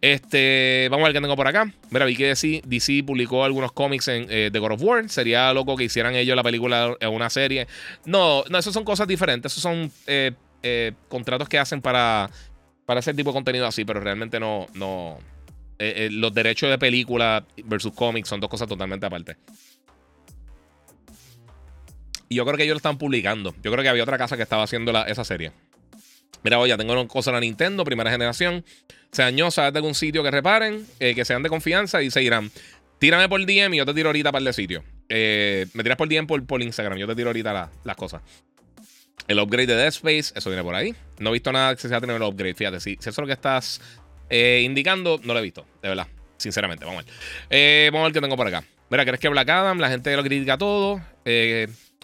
Este, 0.00 0.88
vamos 0.90 1.04
a 1.04 1.08
ver 1.08 1.14
qué 1.14 1.20
tengo 1.20 1.36
por 1.36 1.48
acá. 1.48 1.70
Mira, 1.90 2.04
vi 2.04 2.16
que 2.16 2.26
DC, 2.26 3.02
publicó 3.04 3.44
algunos 3.44 3.72
cómics 3.72 4.08
en, 4.08 4.26
eh, 4.30 4.50
de 4.52 4.58
God 4.58 4.72
of 4.72 4.82
War. 4.82 5.08
Sería 5.08 5.52
loco 5.52 5.76
que 5.76 5.84
hicieran 5.84 6.14
ellos 6.14 6.36
la 6.36 6.42
película 6.42 6.96
en 7.00 7.10
una 7.10 7.30
serie. 7.30 7.66
No, 8.04 8.44
no, 8.48 8.58
eso 8.58 8.72
son 8.72 8.84
cosas 8.84 9.06
diferentes. 9.08 9.52
Esos 9.52 9.62
son 9.62 9.90
eh, 10.06 10.32
eh, 10.62 10.92
contratos 11.08 11.48
que 11.48 11.58
hacen 11.58 11.80
para, 11.80 12.30
para 12.84 13.00
ese 13.00 13.14
tipo 13.14 13.30
de 13.30 13.34
contenido 13.34 13.66
así, 13.66 13.84
pero 13.84 14.00
realmente 14.00 14.40
no. 14.40 14.66
no 14.74 15.18
los 15.78 16.32
derechos 16.32 16.70
de 16.70 16.78
película 16.78 17.44
versus 17.64 17.92
cómics 17.92 18.30
son 18.30 18.40
dos 18.40 18.48
cosas 18.48 18.66
totalmente 18.66 19.04
aparte. 19.04 19.36
Y 22.28 22.36
yo 22.36 22.44
creo 22.44 22.56
que 22.56 22.64
ellos 22.64 22.74
lo 22.74 22.78
están 22.78 22.98
publicando. 22.98 23.54
Yo 23.62 23.70
creo 23.70 23.82
que 23.82 23.88
había 23.88 24.02
otra 24.02 24.18
casa 24.18 24.36
que 24.36 24.42
estaba 24.42 24.62
haciendo 24.62 24.92
esa 25.04 25.24
serie. 25.24 25.52
Mira, 26.42 26.58
oye, 26.60 26.76
tengo 26.76 27.08
cosas 27.08 27.32
de 27.32 27.32
la 27.32 27.40
Nintendo, 27.40 27.84
primera 27.84 28.10
generación. 28.10 28.64
Se 29.10 29.22
dañó, 29.22 29.50
sabes 29.50 29.72
de 29.72 29.78
algún 29.78 29.94
sitio 29.94 30.22
que 30.22 30.30
reparen, 30.30 30.86
eh, 31.00 31.14
que 31.14 31.24
sean 31.24 31.42
de 31.42 31.48
confianza 31.48 32.02
y 32.02 32.10
se 32.10 32.22
irán. 32.22 32.50
Tírame 32.98 33.28
por 33.28 33.44
DM 33.44 33.74
y 33.74 33.78
yo 33.78 33.86
te 33.86 33.94
tiro 33.94 34.10
ahorita 34.10 34.30
para 34.30 34.46
el 34.46 34.54
sitio. 34.54 34.84
Eh, 35.08 35.66
me 35.72 35.82
tiras 35.82 35.98
por 35.98 36.08
DM 36.08 36.26
por, 36.26 36.46
por 36.46 36.62
Instagram, 36.62 36.98
yo 36.98 37.06
te 37.06 37.16
tiro 37.16 37.30
ahorita 37.30 37.70
las 37.82 37.96
cosas. 37.96 38.22
El 39.26 39.40
upgrade 39.40 39.66
de 39.66 39.74
Dead 39.74 39.88
Space, 39.88 40.32
eso 40.36 40.50
viene 40.50 40.62
por 40.62 40.74
ahí. 40.74 40.94
No 41.18 41.30
he 41.30 41.32
visto 41.32 41.50
nada 41.50 41.74
que 41.74 41.80
se 41.80 41.88
sea 41.88 42.00
tener 42.00 42.14
el 42.14 42.22
upgrade. 42.22 42.54
Fíjate, 42.54 42.78
si, 42.78 42.92
eso 42.92 43.10
es 43.10 43.18
lo 43.18 43.26
que 43.26 43.32
estás 43.32 43.80
eh, 44.30 44.62
indicando, 44.64 45.20
no 45.24 45.32
lo 45.32 45.40
he 45.40 45.42
visto, 45.42 45.66
de 45.82 45.88
verdad. 45.88 46.06
Sinceramente, 46.36 46.84
vamos 46.84 47.02
a 47.02 47.06
ver. 47.50 47.90
vamos 47.90 48.04
a 48.04 48.08
ver 48.08 48.12
qué 48.12 48.20
tengo 48.20 48.36
por 48.36 48.46
acá. 48.46 48.62
Mira, 48.88 49.04
¿crees 49.04 49.18
que 49.18 49.28
Black 49.28 49.48
Adam, 49.48 49.80
la 49.80 49.88
gente 49.88 50.14
lo 50.14 50.22
critica 50.22 50.56
todo? 50.56 51.00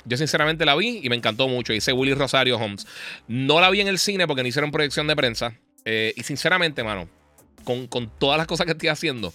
Yo 0.05 0.17
sinceramente 0.17 0.65
la 0.65 0.75
vi 0.75 1.01
y 1.03 1.09
me 1.09 1.17
encantó 1.17 1.49
mucho. 1.49 1.73
Dice 1.73 1.93
Willy 1.93 2.15
Rosario 2.15 2.59
Holmes. 2.59 2.87
No 3.29 3.61
la 3.61 3.71
vi 3.71 3.81
en 3.81 3.89
el 3.89 3.99
cine 3.99 4.27
porque 4.27 4.43
no 4.43 4.49
hicieron 4.49 4.71
proyección 4.71 5.07
de 5.07 5.17
prensa. 5.17 5.55
Eh, 5.85 6.13
y 6.17 6.23
sinceramente, 6.23 6.83
mano, 6.83 7.09
con, 7.65 7.87
con, 7.87 8.11
todas 8.19 8.39
las 8.39 8.47
cosas 8.47 8.67
que 8.67 8.73
estoy 8.73 8.89
haciendo, 8.89 9.33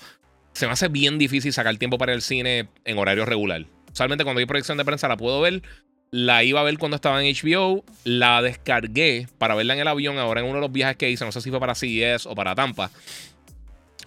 se 0.53 0.65
me 0.65 0.73
hace 0.73 0.87
bien 0.87 1.17
difícil 1.17 1.53
sacar 1.53 1.75
tiempo 1.77 1.97
para 1.97 2.13
el 2.13 2.21
cine 2.21 2.67
en 2.85 2.97
horario 2.97 3.25
regular. 3.25 3.65
Usualmente 3.91 4.23
cuando 4.23 4.39
hay 4.39 4.45
proyección 4.45 4.77
de 4.77 4.85
prensa 4.85 5.07
la 5.07 5.17
puedo 5.17 5.41
ver. 5.41 5.61
La 6.09 6.43
iba 6.43 6.61
a 6.61 6.63
ver 6.63 6.77
cuando 6.77 6.95
estaba 6.95 7.23
en 7.23 7.33
HBO. 7.33 7.83
La 8.03 8.41
descargué 8.41 9.27
para 9.37 9.55
verla 9.55 9.73
en 9.73 9.79
el 9.79 9.87
avión 9.87 10.17
ahora 10.17 10.41
en 10.41 10.47
uno 10.47 10.55
de 10.55 10.61
los 10.61 10.71
viajes 10.71 10.97
que 10.97 11.09
hice. 11.09 11.25
No 11.25 11.31
sé 11.31 11.41
si 11.41 11.49
fue 11.49 11.59
para 11.59 11.75
CES 11.75 12.25
o 12.25 12.35
para 12.35 12.55
Tampa. 12.55 12.91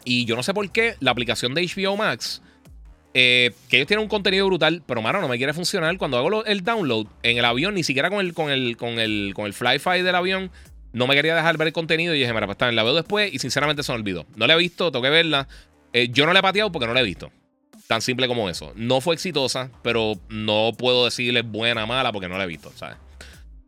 Y 0.05 0.25
yo 0.25 0.37
no 0.37 0.43
sé 0.43 0.55
por 0.55 0.71
qué 0.71 0.97
la 1.01 1.11
aplicación 1.11 1.55
de 1.55 1.63
HBO 1.63 1.97
Max 1.97 2.43
eh, 3.13 3.53
que 3.69 3.77
ellos 3.77 3.89
tienen 3.89 4.05
un 4.05 4.09
contenido 4.09 4.47
brutal, 4.47 4.83
pero 4.87 5.03
mano, 5.03 5.21
no 5.21 5.29
me 5.29 5.37
quiere 5.37 5.53
funcionar. 5.53 5.97
Cuando 5.99 6.17
hago 6.17 6.45
el 6.45 6.63
download 6.63 7.07
en 7.23 7.39
el 7.39 7.45
avión, 7.45 7.75
ni 7.75 7.83
siquiera 7.83 8.09
con 8.09 8.21
el, 8.21 8.35
con 8.35 8.51
el, 8.51 8.77
con 8.77 8.99
el, 9.01 9.33
con 9.35 9.47
el 9.47 9.53
fly-fi 9.53 10.03
del 10.03 10.15
avión, 10.15 10.51
no 10.93 11.07
me 11.07 11.15
quería 11.15 11.35
dejar 11.35 11.57
ver 11.57 11.69
el 11.69 11.73
contenido. 11.73 12.15
Y 12.15 12.21
dije, 12.21 12.33
mira, 12.33 12.47
pues 12.47 12.55
está, 12.55 12.71
la 12.71 12.83
veo 12.83 12.95
después 12.95 13.33
y 13.33 13.39
sinceramente 13.39 13.83
se 13.83 13.93
me 13.93 13.99
olvidó. 13.99 14.27
No 14.37 14.47
la 14.47 14.55
he 14.55 14.59
visto, 14.59 14.93
tengo 14.93 15.03
que 15.03 15.11
verla. 15.11 15.49
Eh, 15.93 16.09
yo 16.11 16.27
no 16.27 16.33
la 16.33 16.39
he 16.39 16.43
pateado 16.43 16.71
porque 16.71 16.87
no 16.87 16.95
la 16.95 17.01
he 17.01 17.05
visto. 17.05 17.33
Tan 17.89 18.01
simple 18.01 18.29
como 18.29 18.49
eso. 18.49 18.73
No 18.77 19.01
fue 19.01 19.15
exitosa, 19.15 19.71
pero 19.83 20.15
no 20.29 20.73
puedo 20.79 21.05
decirle 21.05 21.43
buena 21.43 21.87
mala 21.87 22.13
porque 22.13 22.29
no 22.29 22.39
la 22.39 22.45
he 22.45 22.47
visto, 22.47 22.73
¿sabes? 22.77 22.97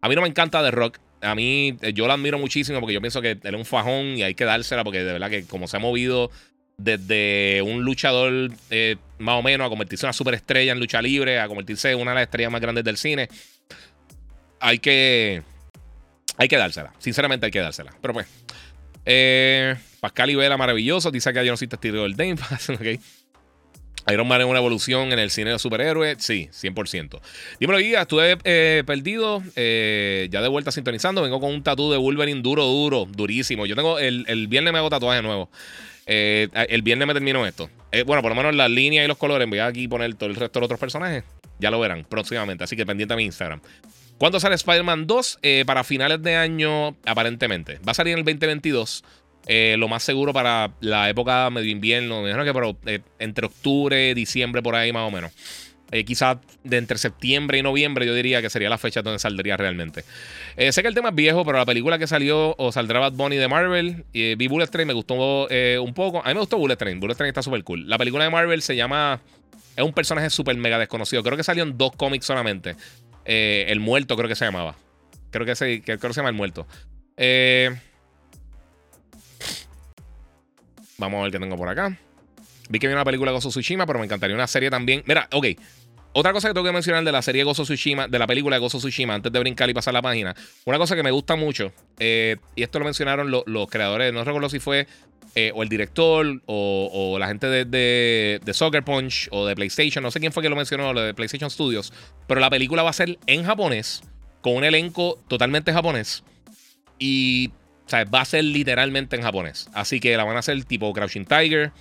A 0.00 0.08
mí 0.08 0.14
no 0.14 0.22
me 0.22 0.28
encanta 0.28 0.62
The 0.62 0.70
Rock. 0.70 0.98
A 1.20 1.34
mí, 1.34 1.76
eh, 1.82 1.92
yo 1.92 2.06
la 2.06 2.14
admiro 2.14 2.38
muchísimo 2.38 2.78
porque 2.80 2.94
yo 2.94 3.00
pienso 3.00 3.20
que 3.20 3.32
él 3.32 3.40
es 3.42 3.54
un 3.54 3.64
fajón 3.64 4.18
y 4.18 4.22
hay 4.22 4.34
que 4.34 4.44
dársela 4.44 4.84
porque 4.84 5.02
de 5.02 5.12
verdad 5.12 5.30
que 5.30 5.44
como 5.44 5.66
se 5.66 5.76
ha 5.76 5.80
movido 5.80 6.30
desde 6.82 7.62
un 7.62 7.84
luchador 7.84 8.50
eh, 8.70 8.96
más 9.18 9.38
o 9.38 9.42
menos 9.42 9.66
a 9.66 9.68
convertirse 9.68 10.06
en 10.06 10.08
una 10.08 10.12
superestrella 10.12 10.72
en 10.72 10.80
lucha 10.80 11.00
libre, 11.00 11.38
a 11.38 11.48
convertirse 11.48 11.90
en 11.90 12.00
una 12.00 12.10
de 12.10 12.14
las 12.16 12.22
estrellas 12.24 12.50
más 12.50 12.60
grandes 12.60 12.84
del 12.84 12.96
cine. 12.96 13.28
Hay 14.60 14.78
que. 14.78 15.42
Hay 16.36 16.48
que 16.48 16.56
dársela. 16.56 16.92
Sinceramente 16.98 17.46
hay 17.46 17.52
que 17.52 17.60
dársela. 17.60 17.92
Pero 18.00 18.14
pues. 18.14 18.26
Eh, 19.04 19.76
Pascal 20.00 20.30
y 20.30 20.34
Vela, 20.34 20.56
maravilloso. 20.56 21.10
Dice 21.10 21.32
que 21.32 21.44
yo 21.44 21.52
no 21.52 21.56
soy 21.56 21.68
testigo 21.68 22.02
del 22.02 22.16
Dame. 22.16 22.36
Iron 24.12 24.26
Man 24.26 24.40
es 24.40 24.46
una 24.48 24.58
evolución 24.58 25.12
en 25.12 25.20
el 25.20 25.30
cine 25.30 25.50
de 25.50 25.60
superhéroes. 25.60 26.16
Sí, 26.18 26.48
100%. 26.52 27.20
Dímelo, 27.60 27.78
Guía. 27.78 28.02
Estuve 28.02 28.36
eh, 28.42 28.82
perdido. 28.84 29.42
ya 29.54 30.42
de 30.42 30.48
vuelta 30.48 30.72
sintonizando. 30.72 31.22
Vengo 31.22 31.40
con 31.40 31.50
un 31.50 31.62
tatú 31.62 31.90
de 31.92 31.98
Wolverine 31.98 32.42
duro, 32.42 32.64
duro, 32.64 33.06
durísimo. 33.06 33.66
Yo 33.66 33.76
tengo. 33.76 33.98
El, 33.98 34.24
el 34.28 34.48
viernes 34.48 34.72
me 34.72 34.78
hago 34.80 34.90
tatuaje 34.90 35.22
nuevo. 35.22 35.50
Eh, 36.06 36.48
el 36.68 36.82
viernes 36.82 37.06
me 37.06 37.14
termino 37.14 37.46
esto. 37.46 37.70
Eh, 37.90 38.02
bueno, 38.04 38.22
por 38.22 38.30
lo 38.30 38.36
menos 38.36 38.54
las 38.54 38.70
líneas 38.70 39.04
y 39.04 39.08
los 39.08 39.18
colores. 39.18 39.48
Voy 39.48 39.58
a 39.58 39.66
aquí 39.66 39.88
poner 39.88 40.14
todo 40.14 40.28
el 40.28 40.36
resto 40.36 40.58
de 40.58 40.62
los 40.62 40.66
otros 40.66 40.80
personajes. 40.80 41.24
Ya 41.58 41.70
lo 41.70 41.80
verán 41.80 42.04
próximamente. 42.04 42.64
Así 42.64 42.76
que 42.76 42.86
pendiente 42.86 43.14
a 43.14 43.16
mi 43.16 43.24
Instagram. 43.24 43.60
¿Cuándo 44.18 44.38
sale 44.40 44.54
Spider-Man 44.54 45.06
2? 45.06 45.38
Eh, 45.42 45.64
para 45.66 45.84
finales 45.84 46.22
de 46.22 46.36
año, 46.36 46.96
aparentemente. 47.04 47.78
Va 47.86 47.92
a 47.92 47.94
salir 47.94 48.12
en 48.12 48.20
el 48.20 48.24
2022. 48.24 49.04
lo 49.76 49.88
más 49.88 50.02
seguro 50.02 50.32
para 50.32 50.72
la 50.80 51.08
época 51.10 51.50
medio 51.50 51.70
invierno. 51.70 52.22
Me 52.22 52.30
imagino 52.30 52.44
que 52.44 52.76
pero, 52.84 53.02
entre 53.18 53.46
octubre, 53.46 54.14
diciembre, 54.14 54.62
por 54.62 54.76
ahí 54.76 54.92
más 54.92 55.08
o 55.08 55.10
menos. 55.10 55.32
Eh, 55.92 56.04
quizás 56.04 56.38
de 56.64 56.78
entre 56.78 56.96
septiembre 56.96 57.58
y 57.58 57.62
noviembre, 57.62 58.06
yo 58.06 58.14
diría 58.14 58.40
que 58.40 58.48
sería 58.48 58.70
la 58.70 58.78
fecha 58.78 59.02
donde 59.02 59.18
saldría 59.18 59.58
realmente. 59.58 60.04
Eh, 60.56 60.72
sé 60.72 60.80
que 60.80 60.88
el 60.88 60.94
tema 60.94 61.10
es 61.10 61.14
viejo, 61.14 61.44
pero 61.44 61.58
la 61.58 61.66
película 61.66 61.98
que 61.98 62.06
salió 62.06 62.54
o 62.56 62.72
saldrá 62.72 62.98
Bad 62.98 63.12
Bunny 63.12 63.36
de 63.36 63.46
Marvel, 63.46 64.06
y 64.14 64.34
vi 64.34 64.48
Bullet 64.48 64.68
Train, 64.68 64.88
me 64.88 64.94
gustó 64.94 65.48
eh, 65.50 65.78
un 65.78 65.92
poco. 65.92 66.20
A 66.24 66.28
mí 66.28 66.34
me 66.34 66.40
gustó 66.40 66.56
Bullet 66.56 66.76
Train. 66.76 66.98
Bullet 66.98 67.14
Train 67.14 67.28
está 67.28 67.42
súper 67.42 67.62
cool. 67.62 67.86
La 67.86 67.98
película 67.98 68.24
de 68.24 68.30
Marvel 68.30 68.62
se 68.62 68.74
llama. 68.74 69.20
Es 69.76 69.84
un 69.84 69.92
personaje 69.92 70.30
súper 70.30 70.56
mega 70.56 70.78
desconocido. 70.78 71.22
Creo 71.22 71.36
que 71.36 71.44
salió 71.44 71.62
en 71.62 71.76
dos 71.76 71.92
cómics 71.92 72.24
solamente. 72.24 72.74
el 73.26 73.78
muerto, 73.80 74.16
creo 74.16 74.28
que 74.28 74.34
se 74.34 74.46
llamaba. 74.46 74.74
Creo 75.30 75.44
que, 75.44 75.54
se, 75.54 75.82
creo 75.82 75.98
que 75.98 76.08
se 76.08 76.20
llama 76.20 76.30
El 76.30 76.34
Muerto. 76.34 76.66
Vamos 80.98 81.20
a 81.20 81.22
ver 81.24 81.32
qué 81.32 81.38
tengo 81.38 81.56
por 81.56 81.68
acá. 81.68 81.98
Vi 82.68 82.78
que 82.78 82.86
vi 82.86 82.94
una 82.94 83.04
película 83.04 83.32
Gozo 83.32 83.50
Tsushima, 83.50 83.86
pero 83.86 83.98
me 83.98 84.06
encantaría 84.06 84.34
una 84.34 84.46
serie 84.46 84.70
también. 84.70 85.02
Mira, 85.06 85.28
ok. 85.32 85.46
Otra 86.14 86.32
cosa 86.32 86.48
que 86.48 86.54
tengo 86.54 86.66
que 86.66 86.72
mencionar 86.72 87.04
de 87.04 87.12
la 87.12 87.22
serie 87.22 87.42
Gozo 87.42 87.62
Tsushima, 87.62 88.06
de 88.06 88.18
la 88.18 88.26
película 88.26 88.56
de 88.56 88.60
Gozo 88.60 88.78
Tsushima, 88.78 89.14
antes 89.14 89.32
de 89.32 89.38
brincar 89.38 89.70
y 89.70 89.74
pasar 89.74 89.94
la 89.94 90.02
página, 90.02 90.34
una 90.64 90.78
cosa 90.78 90.94
que 90.94 91.02
me 91.02 91.10
gusta 91.10 91.36
mucho, 91.36 91.72
eh, 91.98 92.36
y 92.54 92.62
esto 92.62 92.78
lo 92.78 92.84
mencionaron 92.84 93.30
los 93.30 93.68
creadores, 93.70 94.12
no 94.12 94.22
recuerdo 94.22 94.50
si 94.50 94.58
fue 94.58 94.86
eh, 95.34 95.52
o 95.54 95.62
el 95.62 95.70
director 95.70 96.42
o, 96.44 97.16
la 97.18 97.28
gente 97.28 97.46
de, 97.46 97.64
de, 98.44 98.54
Soccer 98.54 98.84
Punch 98.84 99.28
o 99.30 99.46
de 99.46 99.54
PlayStation, 99.54 100.02
no 100.02 100.10
sé 100.10 100.20
quién 100.20 100.32
fue 100.32 100.42
que 100.42 100.50
lo 100.50 100.56
mencionó, 100.56 100.92
lo 100.92 101.00
de 101.00 101.14
PlayStation 101.14 101.50
Studios, 101.50 101.92
pero 102.26 102.40
la 102.40 102.50
película 102.50 102.82
va 102.82 102.90
a 102.90 102.94
ser 102.94 103.18
en 103.26 103.44
japonés, 103.44 104.02
con 104.42 104.56
un 104.56 104.64
elenco 104.64 105.18
totalmente 105.28 105.72
japonés, 105.72 106.24
y 106.98 107.50
va 107.92 108.20
a 108.20 108.24
ser 108.24 108.44
literalmente 108.44 109.16
en 109.16 109.22
japonés. 109.22 109.68
Así 109.74 110.00
que 110.00 110.16
la 110.16 110.24
van 110.24 110.36
a 110.36 110.40
hacer 110.40 110.62
tipo 110.64 110.92
Crouching 110.92 111.26
Tiger. 111.26 111.72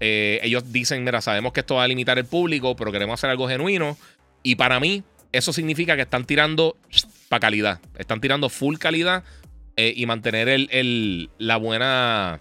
Eh, 0.00 0.40
ellos 0.42 0.72
dicen, 0.72 1.04
mira, 1.04 1.20
sabemos 1.20 1.52
que 1.52 1.60
esto 1.60 1.76
va 1.76 1.84
a 1.84 1.88
limitar 1.88 2.18
el 2.18 2.24
público, 2.24 2.76
pero 2.76 2.92
queremos 2.92 3.20
hacer 3.20 3.30
algo 3.30 3.48
genuino. 3.48 3.96
Y 4.42 4.56
para 4.56 4.80
mí, 4.80 5.02
eso 5.32 5.52
significa 5.52 5.96
que 5.96 6.02
están 6.02 6.24
tirando 6.24 6.76
para 7.28 7.40
calidad. 7.40 7.80
Están 7.98 8.20
tirando 8.20 8.48
full 8.48 8.76
calidad 8.76 9.24
eh, 9.76 9.92
y 9.96 10.06
mantener 10.06 10.68
la 11.38 11.56
buena. 11.56 12.40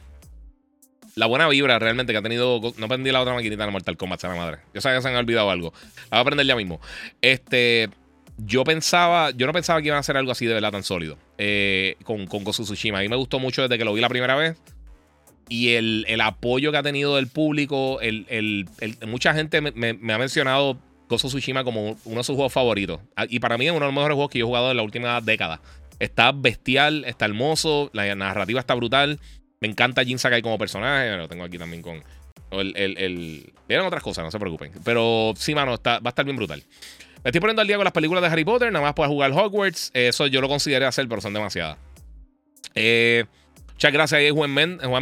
La 1.15 1.27
buena 1.27 1.47
vibra 1.47 1.77
realmente 1.77 2.11
que 2.11 2.17
ha 2.17 2.23
tenido. 2.23 2.59
No 2.77 2.85
aprendí 2.85 3.11
la 3.11 3.21
otra 3.21 3.33
maquinita 3.33 3.65
de 3.65 3.71
Mortal 3.71 3.97
Kombat, 3.97 4.19
se 4.19 4.27
la 4.27 4.35
madre. 4.35 4.59
Yo 4.73 4.81
sabía 4.81 4.97
que 4.97 5.03
se 5.03 5.09
han 5.09 5.15
olvidado 5.15 5.49
algo. 5.49 5.73
La 6.11 6.17
voy 6.17 6.17
a 6.17 6.21
aprender 6.21 6.45
ya 6.45 6.55
mismo. 6.55 6.81
Este. 7.21 7.89
Yo 8.37 8.63
pensaba. 8.63 9.29
Yo 9.31 9.45
no 9.45 9.53
pensaba 9.53 9.79
que 9.79 9.87
iban 9.87 9.97
a 9.97 9.99
hacer 9.99 10.17
algo 10.17 10.31
así 10.31 10.47
de 10.47 10.55
verdad 10.55 10.71
tan 10.71 10.83
sólido. 10.83 11.17
Eh, 11.37 11.97
con, 12.03 12.25
con 12.25 12.43
Tsushima. 12.43 12.99
A 12.99 13.01
mí 13.01 13.09
me 13.09 13.15
gustó 13.15 13.39
mucho 13.39 13.61
desde 13.61 13.77
que 13.77 13.85
lo 13.85 13.93
vi 13.93 14.01
la 14.01 14.09
primera 14.09 14.35
vez 14.35 14.57
y 15.49 15.73
el, 15.73 16.21
apoyo 16.21 16.71
que 16.71 16.77
ha 16.77 16.83
tenido 16.83 17.15
del 17.15 17.27
público. 17.27 17.99
El, 18.01 18.67
mucha 19.07 19.33
gente 19.33 19.61
me, 19.61 20.13
ha 20.13 20.17
mencionado 20.17 20.77
Gozo 21.09 21.27
Tsushima 21.27 21.63
como 21.63 21.97
uno 22.05 22.17
de 22.17 22.23
sus 22.23 22.35
juegos 22.35 22.53
favoritos. 22.53 22.99
Ah, 23.15 23.25
y 23.29 23.39
para 23.39 23.57
mí 23.57 23.65
es 23.65 23.71
uno 23.71 23.81
de 23.81 23.87
los 23.87 23.93
mejores 23.93 24.15
juegos 24.15 24.31
que 24.31 24.39
yo 24.39 24.45
he 24.45 24.47
jugado 24.47 24.71
en 24.71 24.77
la 24.77 24.83
última 24.83 25.21
década. 25.21 25.61
Está 25.99 26.31
bestial, 26.31 27.05
está 27.05 27.25
hermoso, 27.25 27.89
la 27.93 28.13
narrativa 28.15 28.59
está 28.59 28.73
brutal. 28.73 29.19
Me 29.59 29.67
encanta 29.67 30.03
Jin 30.03 30.19
Sakai 30.19 30.41
como 30.41 30.57
personaje. 30.57 31.15
Lo 31.15 31.27
tengo 31.27 31.43
aquí 31.43 31.57
también 31.57 31.81
con. 31.81 32.03
El, 32.51 32.75
el, 32.75 33.53
Vieron 33.67 33.87
otras 33.87 34.03
cosas, 34.03 34.23
no 34.23 34.31
se 34.31 34.39
preocupen. 34.39 34.71
Pero 34.83 35.33
sí, 35.37 35.55
mano, 35.55 35.75
está, 35.75 35.99
va 35.99 36.07
a 36.07 36.09
estar 36.09 36.25
bien 36.25 36.37
brutal. 36.37 36.63
Me 37.23 37.29
estoy 37.29 37.39
poniendo 37.39 37.61
al 37.61 37.67
día 37.67 37.77
con 37.77 37.85
las 37.85 37.93
películas 37.93 38.21
de 38.21 38.27
Harry 38.27 38.43
Potter. 38.43 38.71
Nada 38.71 38.83
más 38.83 38.93
para 38.93 39.07
jugar 39.07 39.31
Hogwarts. 39.31 39.91
Eso 39.93 40.27
yo 40.27 40.41
lo 40.41 40.49
consideré 40.49 40.85
hacer, 40.85 41.07
pero 41.07 41.21
son 41.21 41.33
demasiadas. 41.33 41.77
Eh. 42.75 43.25
Muchas 43.73 43.91
gracias 43.91 44.21
a 44.21 44.33
Juan 44.33 44.53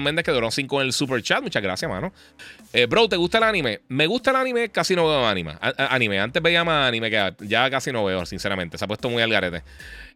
Méndez, 0.03 0.25
que 0.25 0.31
duró 0.31 0.49
5 0.49 0.81
en 0.81 0.87
el 0.87 0.93
super 0.93 1.21
chat. 1.21 1.43
Muchas 1.43 1.61
gracias, 1.61 1.89
mano. 1.89 2.13
Eh, 2.73 2.87
bro, 2.87 3.07
¿te 3.07 3.17
gusta 3.17 3.37
el 3.37 3.43
anime? 3.43 3.81
Me 3.89 4.07
gusta 4.07 4.31
el 4.31 4.37
anime, 4.37 4.69
casi 4.69 4.95
no 4.95 5.07
veo 5.07 5.27
anime. 5.27 5.55
anime. 5.77 6.19
Antes 6.19 6.41
veía 6.41 6.63
más 6.63 6.87
anime 6.87 7.09
que 7.09 7.33
ya 7.41 7.69
casi 7.69 7.91
no 7.91 8.03
veo, 8.03 8.25
sinceramente. 8.25 8.77
Se 8.77 8.85
ha 8.85 8.87
puesto 8.87 9.09
muy 9.09 9.21
al 9.21 9.29
garete. 9.29 9.63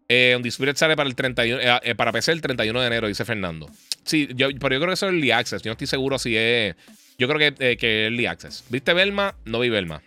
Eh, 0.07 0.39
Spirit 0.45 0.75
sale 0.75 0.95
para 0.95 1.09
el 1.09 1.15
31, 1.15 1.61
eh, 1.61 1.79
eh, 1.83 1.95
para 1.95 2.11
PC 2.11 2.31
el 2.31 2.41
31 2.41 2.79
de 2.79 2.87
enero, 2.87 3.07
dice 3.07 3.25
Fernando. 3.25 3.69
Sí, 4.03 4.29
yo, 4.35 4.49
pero 4.59 4.75
yo 4.75 4.79
creo 4.79 4.87
que 4.87 4.93
eso 4.93 5.07
es 5.07 5.13
Early 5.13 5.31
Access. 5.31 5.61
Yo 5.63 5.69
no 5.69 5.73
estoy 5.73 5.87
seguro 5.87 6.19
si 6.19 6.37
es. 6.37 6.75
Yo 7.17 7.27
creo 7.27 7.39
que, 7.39 7.71
eh, 7.71 7.77
que 7.77 8.05
es 8.05 8.11
Early 8.11 8.25
Access. 8.27 8.65
¿Viste 8.69 8.93
Belma? 8.93 9.35
No 9.45 9.59
vi 9.59 9.69
Belma. 9.69 10.01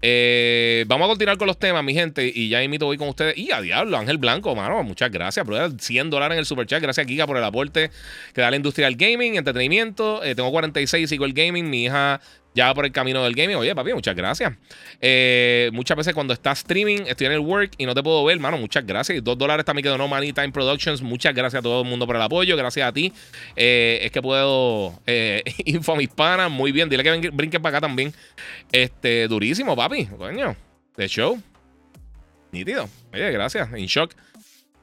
Eh, 0.00 0.84
vamos 0.86 1.06
a 1.06 1.08
continuar 1.08 1.38
con 1.38 1.46
los 1.46 1.58
temas, 1.58 1.82
mi 1.82 1.94
gente. 1.94 2.30
Y 2.32 2.48
ya 2.48 2.62
invito 2.62 2.86
voy 2.86 2.96
con 2.96 3.08
ustedes. 3.08 3.36
Y 3.36 3.50
a 3.50 3.60
diablo, 3.60 3.96
Ángel 3.96 4.18
Blanco, 4.18 4.54
mano. 4.54 4.82
Muchas 4.82 5.10
gracias, 5.10 5.44
bro. 5.44 5.70
100 5.78 6.10
dólares 6.10 6.34
en 6.34 6.40
el 6.40 6.46
super 6.46 6.66
chat. 6.66 6.82
Gracias, 6.82 7.06
Giga, 7.06 7.26
por 7.26 7.36
el 7.36 7.44
aporte 7.44 7.90
que 8.32 8.40
da 8.40 8.50
la 8.50 8.56
industria 8.56 8.86
del 8.86 8.96
gaming, 8.96 9.36
entretenimiento. 9.36 10.22
Eh, 10.22 10.34
tengo 10.34 10.50
46 10.50 11.04
y 11.04 11.06
sigo 11.06 11.24
el 11.24 11.32
gaming. 11.32 11.68
Mi 11.68 11.84
hija 11.84 12.20
ya 12.58 12.74
por 12.74 12.84
el 12.84 12.90
camino 12.90 13.22
del 13.22 13.34
gaming. 13.34 13.56
Oye, 13.56 13.72
papi, 13.72 13.92
muchas 13.92 14.16
gracias. 14.16 14.52
Eh, 15.00 15.70
muchas 15.72 15.96
veces 15.96 16.12
cuando 16.12 16.34
estás 16.34 16.58
streaming, 16.58 17.02
estoy 17.06 17.28
en 17.28 17.34
el 17.34 17.38
work 17.38 17.70
y 17.78 17.86
no 17.86 17.94
te 17.94 18.02
puedo 18.02 18.24
ver, 18.24 18.34
hermano. 18.34 18.58
Muchas 18.58 18.84
gracias. 18.84 19.22
Dos 19.22 19.38
dólares 19.38 19.64
también 19.64 19.84
quedó 19.84 19.96
No 19.96 20.08
Money 20.08 20.32
Time 20.32 20.50
Productions. 20.50 21.00
Muchas 21.00 21.34
gracias 21.34 21.60
a 21.60 21.62
todo 21.62 21.82
el 21.82 21.88
mundo 21.88 22.04
por 22.04 22.16
el 22.16 22.22
apoyo. 22.22 22.56
Gracias 22.56 22.88
a 22.88 22.92
ti. 22.92 23.12
Eh, 23.54 24.00
es 24.02 24.10
que 24.10 24.20
puedo. 24.20 25.00
Eh, 25.06 25.44
info 25.66 25.92
a 25.92 25.96
mis 25.96 26.08
panas. 26.08 26.50
Muy 26.50 26.72
bien. 26.72 26.88
Dile 26.88 27.04
que 27.04 27.30
brinquen 27.30 27.62
para 27.62 27.78
acá 27.78 27.86
también. 27.86 28.12
Este, 28.72 29.28
durísimo, 29.28 29.76
papi. 29.76 30.06
Coño. 30.06 30.56
De 30.96 31.06
show. 31.06 31.40
Nítido. 32.50 32.88
Oye, 33.12 33.30
gracias. 33.30 33.68
In 33.76 33.86
shock. 33.86 34.16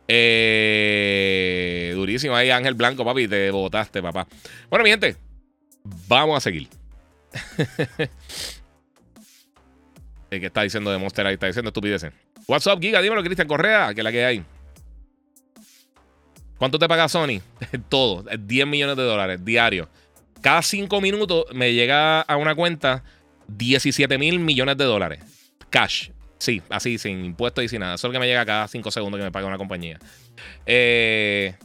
Eh, 0.07 1.91
durísimo 1.93 2.35
ahí, 2.35 2.51
Ángel 2.51 2.75
Blanco, 2.75 3.03
papi. 3.03 3.27
Te 3.27 3.51
botaste, 3.51 4.01
papá. 4.01 4.25
Bueno, 4.69 4.83
mi 4.83 4.91
gente, 4.91 5.17
vamos 6.07 6.37
a 6.37 6.39
seguir. 6.39 6.69
Que 10.29 10.47
está 10.47 10.63
diciendo 10.63 10.91
de 10.91 10.97
Monster 10.97 11.25
ahí 11.25 11.35
está 11.35 11.47
diciendo 11.47 11.69
estupideces. 11.69 12.11
What's 12.47 12.67
up, 12.67 12.81
Giga? 12.81 13.01
Dímelo, 13.01 13.23
Cristian 13.23 13.47
Correa, 13.47 13.93
que 13.93 14.03
la 14.03 14.11
que 14.11 14.25
hay. 14.25 14.43
¿Cuánto 16.57 16.79
te 16.79 16.87
paga 16.87 17.07
Sony? 17.07 17.41
Todo, 17.89 18.25
10 18.37 18.67
millones 18.67 18.97
de 18.97 19.03
dólares 19.03 19.45
diario. 19.45 19.89
Cada 20.41 20.61
5 20.61 21.01
minutos 21.01 21.45
me 21.53 21.73
llega 21.73 22.21
a 22.21 22.37
una 22.37 22.53
cuenta 22.55 23.03
17 23.47 24.17
mil 24.17 24.39
millones 24.39 24.77
de 24.77 24.83
dólares. 24.83 25.19
Cash. 25.69 26.09
Sí, 26.37 26.61
así, 26.69 26.97
sin 26.97 27.25
impuestos 27.25 27.63
y 27.63 27.69
sin 27.69 27.79
nada. 27.79 27.97
Solo 27.97 28.13
que 28.13 28.19
me 28.19 28.27
llega 28.27 28.45
cada 28.45 28.67
5 28.67 28.91
segundos 28.91 29.19
que 29.19 29.23
me 29.23 29.31
paga 29.31 29.47
una 29.47 29.57
compañía. 29.57 29.99
Eh, 30.65 31.55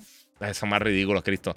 son 0.55 0.69
más 0.69 0.81
ridículos, 0.81 1.23
Cristo. 1.23 1.55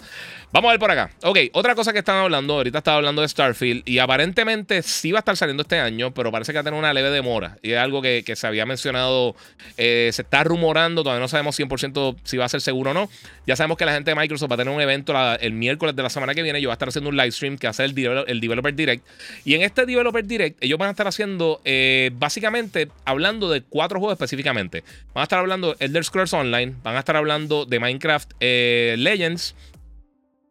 Vamos 0.54 0.68
a 0.68 0.74
ver 0.74 0.78
por 0.78 0.88
acá. 0.92 1.10
Ok, 1.24 1.38
otra 1.50 1.74
cosa 1.74 1.92
que 1.92 1.98
están 1.98 2.14
hablando, 2.14 2.54
ahorita 2.54 2.78
estaba 2.78 2.98
hablando 2.98 3.22
de 3.22 3.28
Starfield 3.28 3.82
y 3.86 3.98
aparentemente 3.98 4.82
sí 4.82 5.10
va 5.10 5.18
a 5.18 5.22
estar 5.22 5.36
saliendo 5.36 5.62
este 5.62 5.80
año, 5.80 6.14
pero 6.14 6.30
parece 6.30 6.52
que 6.52 6.58
va 6.58 6.60
a 6.60 6.62
tener 6.62 6.78
una 6.78 6.94
leve 6.94 7.10
demora. 7.10 7.58
Y 7.60 7.72
es 7.72 7.78
algo 7.78 8.00
que, 8.00 8.22
se 8.36 8.46
había 8.46 8.64
mencionado, 8.64 9.34
eh, 9.76 10.10
se 10.12 10.22
está 10.22 10.44
rumorando, 10.44 11.02
todavía 11.02 11.20
no 11.20 11.26
sabemos 11.26 11.58
100% 11.58 12.18
si 12.22 12.36
va 12.36 12.44
a 12.44 12.48
ser 12.48 12.60
seguro 12.60 12.92
o 12.92 12.94
no. 12.94 13.10
Ya 13.48 13.56
sabemos 13.56 13.76
que 13.76 13.84
la 13.84 13.94
gente 13.94 14.12
de 14.12 14.14
Microsoft 14.14 14.48
va 14.48 14.54
a 14.54 14.58
tener 14.58 14.72
un 14.72 14.80
evento 14.80 15.12
el 15.40 15.54
miércoles 15.54 15.96
de 15.96 16.04
la 16.04 16.08
semana 16.08 16.36
que 16.36 16.42
viene. 16.44 16.60
Yo 16.60 16.68
voy 16.68 16.74
a 16.74 16.74
estar 16.74 16.88
haciendo 16.88 17.10
un 17.10 17.16
live 17.16 17.32
stream 17.32 17.58
que 17.58 17.66
va 17.66 17.72
ser 17.72 17.86
el, 17.86 18.24
el 18.28 18.40
Developer 18.40 18.72
Direct. 18.72 19.04
Y 19.44 19.54
en 19.54 19.62
este 19.62 19.86
Developer 19.86 20.24
Direct, 20.24 20.62
ellos 20.62 20.78
van 20.78 20.86
a 20.86 20.90
estar 20.92 21.08
haciendo, 21.08 21.62
eh, 21.64 22.12
básicamente, 22.14 22.90
hablando 23.04 23.50
de 23.50 23.62
cuatro 23.62 23.98
juegos 23.98 24.14
específicamente. 24.14 24.84
Van 25.14 25.22
a 25.22 25.24
estar 25.24 25.40
hablando 25.40 25.74
de 25.74 25.84
Elder 25.84 26.04
Scrolls 26.04 26.32
Online, 26.32 26.74
van 26.84 26.94
a 26.94 27.00
estar 27.00 27.16
hablando 27.16 27.66
de 27.66 27.80
Minecraft. 27.80 28.30
Eh, 28.38 28.94
Legends. 28.98 29.56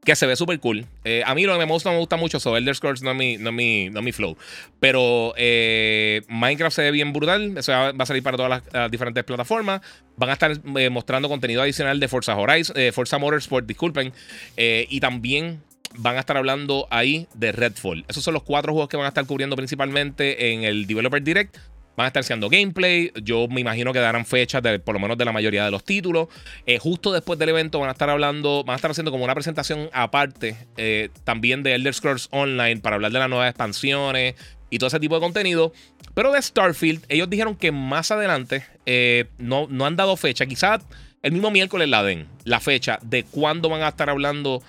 Que 0.04 0.16
se 0.16 0.26
ve 0.26 0.36
súper 0.36 0.60
cool. 0.60 0.86
Eh, 1.06 1.24
a 1.26 1.34
mí 1.34 1.44
lo 1.46 1.58
que 1.58 1.66
me 1.66 1.72
gusta, 1.72 1.90
me 1.92 1.98
gusta 1.98 2.18
mucho. 2.18 2.40
So 2.40 2.58
Elder 2.58 2.76
Scrolls 2.76 3.02
no 3.02 3.12
es 3.12 3.18
mi, 3.18 3.38
no 3.38 3.52
mi, 3.52 3.90
no 3.90 4.02
mi 4.02 4.12
flow. 4.12 4.38
Pero 4.80 5.34
eh, 5.38 6.22
Minecraft 6.28 6.76
se 6.76 6.82
ve 6.82 6.92
bien 6.92 7.14
brutal. 7.14 7.58
Eso 7.58 7.72
va, 7.72 7.94
a 7.98 8.06
salir 8.06 8.22
para 8.22 8.36
todas 8.36 8.64
las, 8.72 8.92
diferentes 8.92 9.24
plataformas. 9.24 9.82
Van 10.18 10.30
a 10.30 10.34
estar 10.34 10.52
eh, 10.78 10.90
mostrando 10.90 11.30
contenido 11.30 11.62
adicional 11.62 12.00
de 12.00 12.08
Forza 12.08 12.36
Horizon, 12.36 12.76
Forza 12.92 13.18
Motorsport, 13.18 13.66
disculpen. 13.66 14.12
y 14.58 15.00
también 15.00 15.62
van 15.96 16.18
a 16.18 16.20
estar 16.20 16.38
hablando 16.38 16.88
ahí 16.90 17.28
de 17.34 17.52
Redfall. 17.52 18.06
Esos 18.08 18.24
son 18.24 18.34
los 18.34 18.44
cuatro 18.44 18.74
juegos 18.74 18.90
que 18.90 18.98
van 18.98 19.06
a 19.06 19.10
estar 19.10 19.26
cubriendo 19.26 19.56
principalmente 19.56 20.52
en 20.52 20.64
el 20.64 20.88
Developer 20.88 21.22
Direct. 21.22 21.58
Van 21.96 22.06
a 22.06 22.08
estar 22.08 22.22
haciendo 22.22 22.50
gameplay. 22.50 23.12
Yo 23.22 23.48
me 23.48 23.62
imagino 23.62 23.94
que 23.94 24.00
darán 24.00 24.26
fechas 24.26 24.62
de, 24.64 24.80
por 24.80 24.94
lo 24.94 25.00
menos 25.00 25.18
de 25.18 25.26
la 25.26 25.32
mayoría 25.32 25.66
de 25.66 25.72
los 25.72 25.84
títulos. 25.84 26.28
Eh, 26.66 26.80
justo 26.80 27.12
después 27.12 27.38
del 27.40 27.50
evento 27.50 27.80
van 27.80 27.90
a 27.90 27.92
estar 27.92 28.10
hablando, 28.10 28.64
van 28.64 28.74
a 28.74 28.78
estar 28.78 28.92
haciendo 28.92 29.12
como 29.12 29.24
una 29.24 29.34
presentación 29.34 29.90
aparte 29.94 30.56
eh, 30.78 31.10
también 31.24 31.64
de 31.64 31.76
Elder 31.76 31.94
Scrolls 31.94 32.30
Online 32.32 32.78
para 32.78 32.96
hablar 32.96 33.12
de 33.12 33.20
las 33.20 33.30
nuevas 33.30 33.50
expansiones 33.50 34.36
y 34.70 34.80
todo 34.80 34.88
ese 34.88 35.00
tipo 35.00 35.16
de 35.16 35.22
contenido. 35.22 35.74
Pero 36.14 36.32
de 36.32 36.42
Starfield, 36.42 37.06
ellos 37.10 37.30
dijeron 37.30 37.56
que 37.56 37.72
más 37.72 38.12
adelante 38.12 38.66
eh, 38.86 39.26
no, 39.38 39.68
no 39.70 39.86
han 39.86 39.96
dado 39.96 40.18
fecha. 40.18 40.46
Quizás 40.46 40.82
el 41.22 41.32
mismo 41.32 41.52
miércoles 41.52 41.88
la 41.90 42.04
den, 42.04 42.28
la 42.44 42.60
fecha 42.60 43.00
de 43.02 43.24
cuándo 43.24 43.70
van 43.70 43.82
a 43.82 43.90
estar 43.90 44.10
hablando 44.10 44.62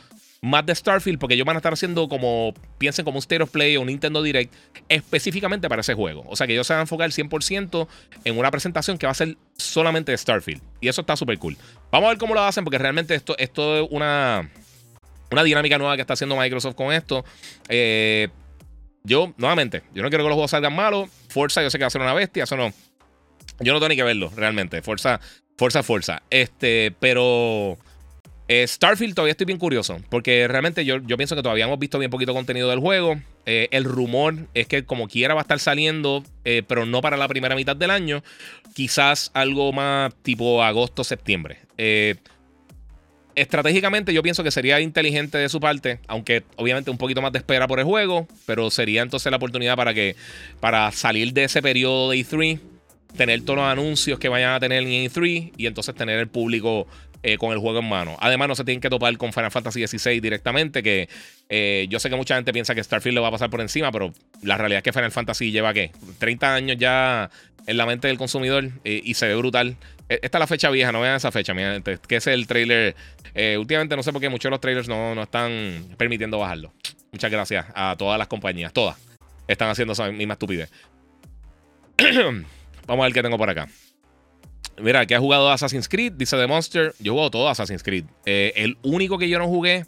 más 0.45 0.67
de 0.67 0.75
Starfield, 0.75 1.19
porque 1.19 1.35
ellos 1.35 1.47
van 1.47 1.57
a 1.57 1.59
estar 1.59 1.73
haciendo 1.73 2.07
como, 2.07 2.53
piensen 2.77 3.03
como 3.05 3.17
un 3.17 3.21
State 3.21 3.43
of 3.43 3.51
Play 3.51 3.79
o 3.79 3.81
un 3.81 3.87
Nintendo 3.87 4.23
Direct 4.23 4.55
específicamente 4.91 5.71
para 5.71 5.81
ese 5.81 5.95
juego. 5.95 6.23
O 6.29 6.37
sea 6.37 6.47
que 6.47 6.53
ellos 6.53 6.67
se 6.67 6.75
van 6.75 6.81
a 6.81 6.83
enfocar 6.83 7.09
100% 7.09 7.89
en 8.25 8.39
una 8.39 8.51
presentación 8.51 8.99
que 8.99 9.07
va 9.07 9.13
a 9.13 9.15
ser 9.15 9.39
solamente 9.57 10.13
de 10.13 10.19
Starfield. 10.19 10.61
Y 10.83 10.89
eso 10.89 11.01
está 11.01 11.17
súper 11.17 11.39
cool. 11.39 11.57
Vamos 11.91 12.09
a 12.09 12.11
ver 12.11 12.19
cómo 12.19 12.35
lo 12.35 12.43
hacen, 12.43 12.63
porque 12.63 12.77
realmente 12.77 13.15
esto, 13.15 13.35
es 13.39 13.51
una, 13.91 14.51
una 15.31 15.43
dinámica 15.45 15.79
nueva 15.79 15.97
que 15.97 16.03
está 16.03 16.13
haciendo 16.13 16.37
Microsoft 16.37 16.75
con 16.75 16.93
esto. 16.93 17.25
Eh, 17.71 18.29
yo, 19.03 19.33
nuevamente, 19.39 19.83
yo 19.95 20.03
no 20.03 20.11
quiero 20.11 20.25
que 20.25 20.29
los 20.29 20.35
juegos 20.35 20.51
salgan 20.51 20.77
malos. 20.77 21.09
Forza, 21.31 21.63
yo 21.63 21.71
sé 21.71 21.79
que 21.79 21.85
va 21.85 21.89
a 21.89 21.91
ser 21.91 22.03
una 22.03 22.13
bestia, 22.13 22.45
eso 22.45 22.57
no. 22.59 22.71
Yo 23.61 23.73
no 23.73 23.79
tengo 23.79 23.89
ni 23.89 23.97
que 23.97 24.03
verlo, 24.03 24.31
realmente. 24.37 24.83
Forza, 24.83 25.21
Forza, 25.57 25.83
Forza. 25.83 26.23
Este, 26.29 26.95
pero. 27.01 27.79
Eh, 28.47 28.67
Starfield 28.67 29.15
todavía 29.15 29.33
estoy 29.33 29.47
bien 29.47 29.59
curioso, 29.59 29.97
porque 30.11 30.47
realmente 30.47 30.85
yo, 30.85 30.99
yo, 31.07 31.17
pienso 31.17 31.35
que 31.35 31.43
todavía 31.43 31.65
hemos 31.65 31.79
visto 31.79 31.99
bien 31.99 32.11
poquito 32.11 32.35
contenido 32.35 32.69
del 32.69 32.79
juego. 32.79 33.19
Eh, 33.47 33.69
el 33.71 33.85
rumor 33.85 34.37
es 34.53 34.67
que 34.67 34.85
como 34.85 35.09
quiera 35.09 35.35
va 35.35 35.41
a 35.41 35.43
estar 35.43 35.59
saliendo, 35.59 36.23
eh, 36.45 36.63
pero 36.67 36.85
no 36.85 37.01
para 37.01 37.17
la 37.17 37.27
primera 37.27 37.55
mitad 37.55 37.75
del 37.75 37.91
año. 37.91 38.23
Quizás 38.75 39.31
algo 39.33 39.73
más 39.73 40.15
tipo 40.23 40.63
agosto, 40.63 41.05
septiembre. 41.05 41.59
estratégicamente 43.35 44.13
yo 44.13 44.23
pienso 44.23 44.45
que 44.45 44.51
sería 44.51 44.81
inteligente 44.81 45.39
de 45.39 45.49
su 45.49 45.59
parte, 45.59 45.99
aunque 46.07 46.45
obviamente 46.57 46.91
un 46.91 46.99
poquito 46.99 47.23
más 47.23 47.33
de 47.33 47.39
espera 47.39 47.67
por 47.67 47.79
el 47.81 47.85
juego, 47.85 48.29
pero 48.47 48.71
sería 48.71 49.03
entonces 49.03 49.31
la 49.31 49.39
oportunidad 49.39 49.75
para 49.75 49.95
que 49.95 50.17
para 50.61 50.93
salir 50.93 51.33
de 51.33 51.45
ese 51.45 51.63
periodo 51.63 52.11
de 52.11 52.19
E3 52.19 52.61
tener 53.17 53.43
todos 53.43 53.59
los 53.59 53.67
anuncios 53.67 54.19
que 54.19 54.29
vayan 54.29 54.53
a 54.53 54.61
tener 54.61 54.83
en 54.83 54.89
E3 54.89 55.53
y 55.57 55.67
entonces 55.67 55.95
tener 55.95 56.19
el 56.19 56.29
público 56.29 56.87
eh, 57.27 57.39
con 57.39 57.53
el 57.53 57.59
juego 57.59 57.79
en 57.79 57.89
mano. 57.89 58.17
Además, 58.21 58.49
no 58.49 58.55
se 58.55 58.65
tienen 58.65 58.81
que 58.81 58.91
topar 58.91 59.17
con 59.17 59.33
Final 59.33 59.51
Fantasy 59.51 59.87
XVI 59.87 60.21
directamente, 60.21 60.83
que 60.83 61.09
eh, 61.49 61.87
yo 61.89 61.99
sé 61.99 62.11
que 62.11 62.17
mucha 62.17 62.37
gente 62.37 62.53
piensa 62.53 62.75
que 62.75 62.85
Starfield 62.85 63.15
le 63.15 63.21
va 63.23 63.29
a 63.29 63.31
pasar 63.31 63.49
por 63.49 63.63
encima, 63.63 63.91
pero 63.91 64.13
la 64.43 64.59
realidad 64.59 64.79
es 64.79 64.83
que 64.83 64.93
Final 64.93 65.11
Fantasy 65.11 65.51
lleva, 65.51 65.73
¿qué? 65.73 65.91
30 66.19 66.55
años 66.55 66.77
ya 66.79 67.31
en 67.67 67.77
la 67.79 67.87
mente 67.87 68.09
del 68.09 68.19
consumidor 68.19 68.71
eh, 68.85 69.01
y 69.03 69.15
se 69.15 69.27
ve 69.27 69.35
brutal. 69.37 69.77
E, 70.09 70.21
esta 70.23 70.39
es 70.39 70.41
la 70.41 70.47
fecha 70.47 70.69
vieja, 70.71 70.93
no 70.93 71.01
vean 71.01 71.17
esa 71.17 71.33
fecha, 71.33 71.55
mi 71.55 71.63
gente, 71.63 71.99
que 72.07 72.17
es 72.17 72.27
el 72.27 72.47
trailer. 72.47 72.95
últimamente 73.57 73.97
no 73.97 74.03
sé 74.03 74.13
por 74.13 74.21
qué 74.21 74.29
muchos 74.29 74.45
de 74.45 74.51
los 74.51 74.61
trailers 74.61 74.87
no, 74.87 75.15
no 75.15 75.23
están 75.23 75.97
permitiendo 75.97 76.39
bajarlo. 76.39 76.73
Muchas 77.11 77.31
gracias 77.31 77.67
a 77.75 77.97
todas 77.97 78.19
las 78.19 78.29
compañías, 78.29 78.73
todas 78.73 78.97
están 79.49 79.71
haciendo 79.71 79.93
esa 79.93 80.11
misma 80.11 80.35
estupidez. 80.35 80.71
Vamos 82.87 83.03
a 83.03 83.07
ver 83.07 83.13
qué 83.13 83.23
tengo 83.23 83.39
por 83.39 83.49
acá. 83.49 83.69
Mira, 84.81 85.07
que 85.07 85.15
ha 85.15 85.21
jugado 85.21 85.51
Assassin's 85.51 85.89
Creed, 85.89 86.13
dice 86.13 86.37
The 86.37 86.47
Monster. 86.47 86.95
Yo 86.99 87.13
he 87.13 87.15
jugado 87.15 87.31
todo 87.31 87.49
Assassin's 87.49 87.83
Creed. 87.83 88.05
Eh, 88.27 88.53
el 88.57 88.77
único 88.83 89.19
que 89.19 89.29
yo 89.29 89.39
no 89.39 89.47
jugué 89.47 89.87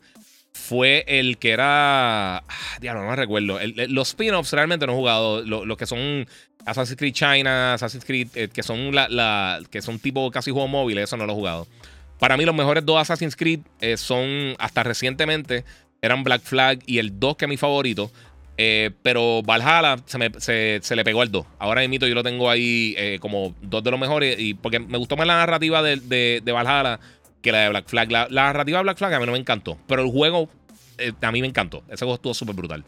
fue 0.52 1.04
el 1.06 1.38
que 1.38 1.50
era. 1.50 2.38
Ah, 2.38 2.78
diablo, 2.80 3.02
no 3.02 3.10
me 3.10 3.16
recuerdo. 3.16 3.58
los 3.88 4.08
spin-offs 4.08 4.52
realmente 4.52 4.86
no 4.86 4.92
he 4.92 4.96
jugado. 4.96 5.42
Los, 5.42 5.76
que 5.76 5.86
son 5.86 6.26
Assassin's 6.64 6.96
Creed 6.96 7.12
China, 7.12 7.74
Assassin's 7.74 8.04
Creed, 8.04 8.28
eh, 8.34 8.48
que 8.52 8.62
son 8.62 8.94
la, 8.94 9.60
que 9.70 9.82
son 9.82 9.98
tipo 9.98 10.30
casi 10.30 10.50
juegos 10.50 10.70
móviles, 10.70 11.04
eso 11.04 11.16
no 11.16 11.26
lo 11.26 11.32
he 11.32 11.36
jugado. 11.36 11.66
Para 12.18 12.36
mí, 12.36 12.44
los 12.44 12.54
mejores 12.54 12.84
dos 12.84 12.98
Assassin's 12.98 13.36
Creed 13.36 13.60
eh, 13.80 13.96
son 13.96 14.56
hasta 14.58 14.82
recientemente. 14.82 15.64
Eran 16.00 16.24
Black 16.24 16.42
Flag 16.42 16.78
y 16.86 16.98
el 16.98 17.18
2, 17.18 17.36
que 17.36 17.44
es 17.46 17.48
mi 17.48 17.56
favorito. 17.56 18.10
Eh, 18.58 18.90
pero 19.02 19.42
Valhalla 19.42 19.98
se, 20.06 20.96
le 20.96 21.04
pegó 21.04 21.22
al 21.22 21.30
2. 21.30 21.46
Ahora 21.58 21.86
mismo 21.86 22.06
yo 22.06 22.14
lo 22.14 22.22
tengo 22.22 22.48
ahí 22.48 22.94
eh, 22.96 23.18
como 23.20 23.54
dos 23.60 23.84
de 23.84 23.90
los 23.90 24.00
mejores. 24.00 24.38
Y 24.38 24.54
porque 24.54 24.78
me 24.78 24.98
gustó 24.98 25.16
más 25.16 25.26
la 25.26 25.36
narrativa 25.36 25.82
de, 25.82 26.40
de, 26.42 26.52
Valhalla 26.52 27.00
que 27.42 27.52
la 27.52 27.60
de 27.60 27.68
Black 27.68 27.88
Flag. 27.88 28.10
La, 28.10 28.28
narrativa 28.28 28.78
de 28.78 28.84
Black 28.84 28.98
Flag 28.98 29.14
a 29.14 29.20
mí 29.20 29.26
no 29.26 29.32
me 29.32 29.38
encantó. 29.38 29.78
Pero 29.86 30.02
el 30.02 30.10
juego 30.10 30.48
eh, 30.98 31.12
a 31.20 31.32
mí 31.32 31.40
me 31.40 31.48
encantó. 31.48 31.82
Ese 31.88 32.04
juego 32.04 32.14
estuvo 32.14 32.34
súper 32.34 32.54
brutal. 32.54 32.84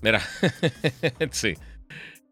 mira. 0.00 0.20
sí. 1.30 1.54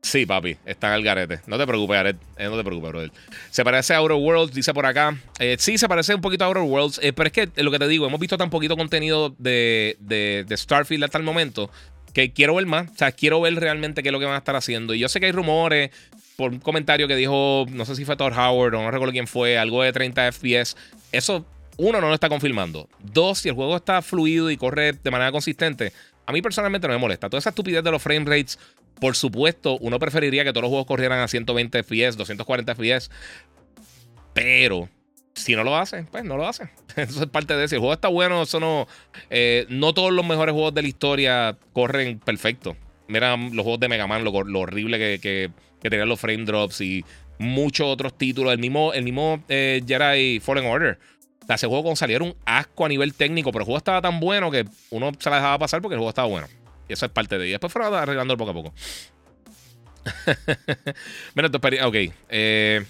Sí, 0.02 0.24
papi, 0.24 0.56
está 0.64 0.94
el 0.96 1.04
garete. 1.04 1.40
No 1.46 1.58
te 1.58 1.66
preocupes, 1.66 1.98
Aret. 1.98 2.16
Eh, 2.38 2.44
no 2.44 2.56
te 2.56 2.64
preocupes, 2.64 2.90
brother. 2.90 3.12
Se 3.50 3.62
parece 3.64 3.94
a 3.94 3.98
Outer 3.98 4.16
Worlds, 4.16 4.54
dice 4.54 4.72
por 4.72 4.86
acá. 4.86 5.16
Eh, 5.38 5.56
sí, 5.58 5.76
se 5.76 5.88
parece 5.88 6.14
un 6.14 6.22
poquito 6.22 6.44
a 6.44 6.46
Outer 6.48 6.62
Worlds. 6.62 7.00
Eh, 7.02 7.12
pero 7.12 7.26
es 7.26 7.32
que 7.32 7.62
lo 7.62 7.70
que 7.70 7.78
te 7.78 7.86
digo, 7.86 8.06
hemos 8.06 8.18
visto 8.18 8.38
tan 8.38 8.48
poquito 8.48 8.76
contenido 8.76 9.34
de, 9.38 9.96
de, 10.00 10.56
Starfield 10.56 11.04
hasta 11.04 11.18
el 11.18 11.24
momento 11.24 11.70
que 12.14 12.32
quiero 12.32 12.54
ver 12.54 12.66
más. 12.66 12.90
O 12.90 12.96
sea, 12.96 13.12
quiero 13.12 13.42
ver 13.42 13.54
realmente 13.56 14.02
qué 14.02 14.08
es 14.08 14.12
lo 14.12 14.18
que 14.18 14.24
van 14.24 14.34
a 14.34 14.38
estar 14.38 14.56
haciendo. 14.56 14.94
Y 14.94 15.00
yo 15.00 15.08
sé 15.08 15.20
que 15.20 15.26
hay 15.26 15.32
rumores 15.32 15.90
por 16.36 16.50
un 16.50 16.60
comentario 16.60 17.06
que 17.06 17.16
dijo, 17.16 17.66
no 17.68 17.84
sé 17.84 17.94
si 17.94 18.06
fue 18.06 18.16
Todd 18.16 18.32
Howard 18.32 18.74
o 18.74 18.82
no 18.82 18.90
recuerdo 18.90 19.12
quién 19.12 19.26
fue, 19.26 19.58
algo 19.58 19.82
de 19.82 19.92
30 19.92 20.32
FPS. 20.32 20.76
Eso, 21.12 21.44
uno, 21.76 22.00
no 22.00 22.08
lo 22.08 22.14
está 22.14 22.30
confirmando. 22.30 22.88
Dos, 23.00 23.40
si 23.40 23.50
el 23.50 23.54
juego 23.54 23.76
está 23.76 24.00
fluido 24.00 24.50
y 24.50 24.56
corre 24.56 24.94
de 24.94 25.10
manera 25.10 25.30
consistente, 25.30 25.92
a 26.30 26.32
mí 26.32 26.42
personalmente 26.42 26.86
no 26.86 26.94
me 26.94 27.00
molesta. 27.00 27.28
Toda 27.28 27.40
esa 27.40 27.50
estupidez 27.50 27.82
de 27.82 27.90
los 27.90 28.00
frame 28.00 28.24
rates 28.24 28.58
por 29.00 29.16
supuesto, 29.16 29.78
uno 29.78 29.98
preferiría 29.98 30.44
que 30.44 30.52
todos 30.52 30.62
los 30.62 30.68
juegos 30.68 30.86
corrieran 30.86 31.20
a 31.20 31.28
120 31.28 31.82
FPS, 31.82 32.16
240 32.16 32.74
FPS. 32.74 33.10
Pero 34.34 34.88
si 35.34 35.56
no 35.56 35.64
lo 35.64 35.76
hace, 35.76 36.04
pues 36.10 36.24
no 36.24 36.36
lo 36.36 36.46
hace. 36.46 36.68
Eso 36.96 37.22
es 37.22 37.30
parte 37.30 37.56
de 37.56 37.64
eso. 37.64 37.74
el 37.74 37.80
juego 37.80 37.94
está 37.94 38.08
bueno, 38.08 38.42
eso 38.42 38.60
no. 38.60 38.86
Eh, 39.30 39.66
no 39.68 39.94
todos 39.94 40.12
los 40.12 40.26
mejores 40.26 40.52
juegos 40.52 40.74
de 40.74 40.82
la 40.82 40.88
historia 40.88 41.56
corren 41.72 42.18
perfecto. 42.18 42.76
Mira 43.08 43.36
los 43.36 43.62
juegos 43.62 43.80
de 43.80 43.88
Mega 43.88 44.06
Man, 44.06 44.22
lo, 44.22 44.32
horrible 44.32 44.98
que, 44.98 45.18
que, 45.20 45.88
tenían 45.88 46.08
los 46.08 46.20
frame 46.20 46.44
drops 46.44 46.80
y 46.80 47.04
muchos 47.38 47.86
otros 47.86 48.16
títulos. 48.16 48.52
El 48.52 48.58
mismo, 48.58 48.92
el 48.92 49.02
mismo 49.02 49.42
eh, 49.48 49.82
Jedi 49.86 50.40
Fallen 50.40 50.66
Order. 50.66 50.98
Ese 51.48 51.66
juego 51.66 51.96
saliera 51.96 52.24
un 52.24 52.36
asco 52.44 52.84
a 52.84 52.88
nivel 52.88 53.14
técnico, 53.14 53.50
pero 53.50 53.62
el 53.62 53.66
juego 53.66 53.78
estaba 53.78 54.00
tan 54.00 54.20
bueno 54.20 54.50
que 54.50 54.66
uno 54.90 55.10
se 55.18 55.30
la 55.30 55.36
dejaba 55.36 55.58
pasar 55.58 55.82
porque 55.82 55.94
el 55.94 55.98
juego 55.98 56.10
estaba 56.10 56.28
bueno. 56.28 56.46
Eso 56.92 57.06
es 57.06 57.12
parte 57.12 57.38
de. 57.38 57.48
Y 57.48 57.50
después 57.50 57.72
fueron 57.72 57.94
arreglando 57.94 58.36
poco 58.36 58.50
a 58.50 58.54
poco. 58.54 58.74
Mira, 61.34 61.50
tu 61.50 61.56
experiencia. 61.56 61.86
Ok. 61.88 61.94
Eh, 62.28 62.84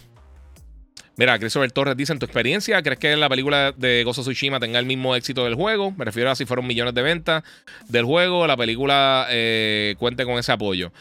mira, 1.16 1.38
Christopher 1.38 1.70
Torres 1.72 1.96
dice: 1.96 2.12
En 2.12 2.18
tu 2.18 2.26
experiencia, 2.26 2.82
¿crees 2.82 2.98
que 2.98 3.16
la 3.16 3.28
película 3.28 3.72
de 3.72 4.04
Gozo 4.04 4.22
Tsushima 4.22 4.60
tenga 4.60 4.78
el 4.78 4.86
mismo 4.86 5.14
éxito 5.16 5.44
del 5.44 5.54
juego? 5.54 5.92
Me 5.92 6.04
refiero 6.04 6.30
a 6.30 6.36
si 6.36 6.46
fueron 6.46 6.66
millones 6.66 6.94
de 6.94 7.02
ventas 7.02 7.42
del 7.88 8.04
juego, 8.04 8.46
la 8.46 8.56
película 8.56 9.26
eh, 9.30 9.96
cuente 9.98 10.24
con 10.24 10.38
ese 10.38 10.52
apoyo. 10.52 10.92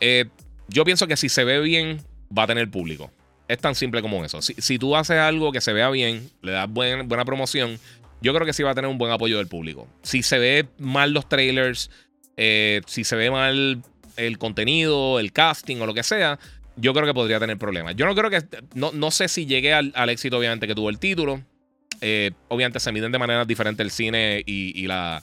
Eh, 0.00 0.26
yo 0.68 0.84
pienso 0.84 1.06
que 1.06 1.16
si 1.16 1.28
se 1.28 1.44
ve 1.44 1.60
bien, 1.60 2.02
va 2.36 2.44
a 2.44 2.46
tener 2.46 2.70
público. 2.70 3.10
Es 3.46 3.58
tan 3.58 3.74
simple 3.74 4.02
como 4.02 4.22
eso. 4.26 4.42
Si, 4.42 4.78
tú 4.78 4.94
haces 4.94 5.16
algo 5.16 5.52
que 5.52 5.62
se 5.62 5.72
vea 5.72 5.88
bien, 5.88 6.30
le 6.42 6.52
das 6.52 6.68
buena 6.68 7.24
promoción, 7.24 7.78
yo 8.20 8.34
creo 8.34 8.46
que 8.46 8.52
sí 8.52 8.62
va 8.62 8.72
a 8.72 8.74
tener 8.74 8.90
un 8.90 8.98
buen 8.98 9.12
apoyo 9.12 9.38
del 9.38 9.46
público. 9.46 9.86
Si 10.02 10.22
se 10.22 10.38
ve 10.38 10.66
mal 10.78 11.12
los 11.12 11.28
trailers, 11.28 11.90
eh, 12.40 12.82
si 12.86 13.02
se 13.02 13.16
ve 13.16 13.32
mal 13.32 13.82
el 14.16 14.38
contenido, 14.38 15.18
el 15.18 15.32
casting 15.32 15.78
o 15.80 15.86
lo 15.86 15.92
que 15.92 16.04
sea, 16.04 16.38
yo 16.76 16.94
creo 16.94 17.04
que 17.04 17.12
podría 17.12 17.40
tener 17.40 17.58
problemas. 17.58 17.96
Yo 17.96 18.06
no 18.06 18.14
creo 18.14 18.30
que. 18.30 18.42
No, 18.74 18.92
no 18.92 19.10
sé 19.10 19.26
si 19.28 19.44
llegue 19.44 19.74
al, 19.74 20.08
éxito, 20.08 20.38
obviamente, 20.38 20.68
que 20.68 20.74
tuvo 20.74 20.88
el 20.88 21.00
título. 21.00 21.42
Eh, 22.00 22.30
obviamente 22.46 22.78
se 22.78 22.92
miden 22.92 23.10
de 23.10 23.18
manera 23.18 23.44
diferente 23.44 23.82
el 23.82 23.90
cine 23.90 24.42
y, 24.46 24.86
la. 24.86 25.20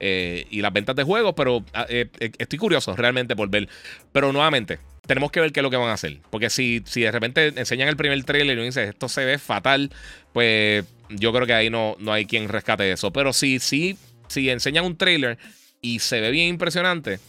Eh, 0.00 0.46
y 0.50 0.60
las 0.60 0.72
ventas 0.72 0.96
de 0.96 1.04
juegos, 1.04 1.34
pero 1.36 1.64
ah, 1.72 1.86
estoy 1.88 2.58
curioso 2.58 2.96
realmente 2.96 3.36
por 3.36 3.48
ver. 3.48 3.68
Pero 4.10 4.32
nuevamente, 4.32 4.80
tenemos 5.06 5.30
que 5.30 5.40
ver 5.40 5.52
qué 5.52 5.60
es 5.60 5.64
lo 5.64 5.70
que 5.70 5.76
van 5.76 5.88
a 5.88 5.92
hacer. 5.92 6.18
Porque 6.30 6.50
si, 6.50 6.82
si 6.84 7.02
de 7.02 7.12
repente 7.12 7.52
enseñan 7.56 7.86
el 7.88 7.96
primer 7.96 8.22
trailer 8.24 8.58
y 8.58 8.64
dicen 8.64 8.88
esto 8.88 9.08
se 9.08 9.24
ve 9.24 9.38
fatal, 9.38 9.92
pues 10.32 10.84
yo 11.10 11.32
creo 11.32 11.46
que 11.46 11.54
ahí 11.54 11.70
no, 11.70 11.94
no 12.00 12.12
hay 12.12 12.26
quien 12.26 12.48
rescate 12.48 12.90
eso. 12.90 13.12
Pero 13.12 13.32
si, 13.32 13.60
si, 13.60 13.96
si 14.26 14.50
enseñan 14.50 14.84
un 14.84 14.96
trailer 14.96 15.38
y 15.80 15.98
se 16.00 16.20
ve 16.20 16.30
bien 16.30 16.48
impresionante, 16.48 17.20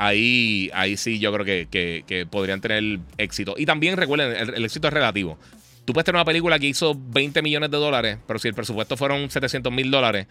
ahí, 0.00 0.70
ahí 0.72 0.96
sí 0.96 1.18
yo 1.18 1.30
creo 1.32 1.44
que, 1.44 2.26
podrían 2.30 2.60
tener 2.60 3.00
éxito. 3.18 3.54
Y 3.58 3.66
también 3.66 3.98
recuerden, 3.98 4.54
el, 4.54 4.64
éxito 4.64 4.88
es 4.88 4.94
relativo. 4.94 5.38
Tú 5.84 5.92
puedes 5.92 6.06
tener 6.06 6.16
una 6.16 6.24
película 6.24 6.58
que 6.58 6.66
hizo 6.66 6.96
20 6.96 7.42
millones 7.42 7.70
de 7.70 7.76
dólares, 7.76 8.18
pero 8.26 8.38
si 8.38 8.48
el 8.48 8.54
presupuesto 8.54 8.96
fueron 8.96 9.30
700 9.30 9.70
mil 9.70 9.90
dólares, 9.90 10.26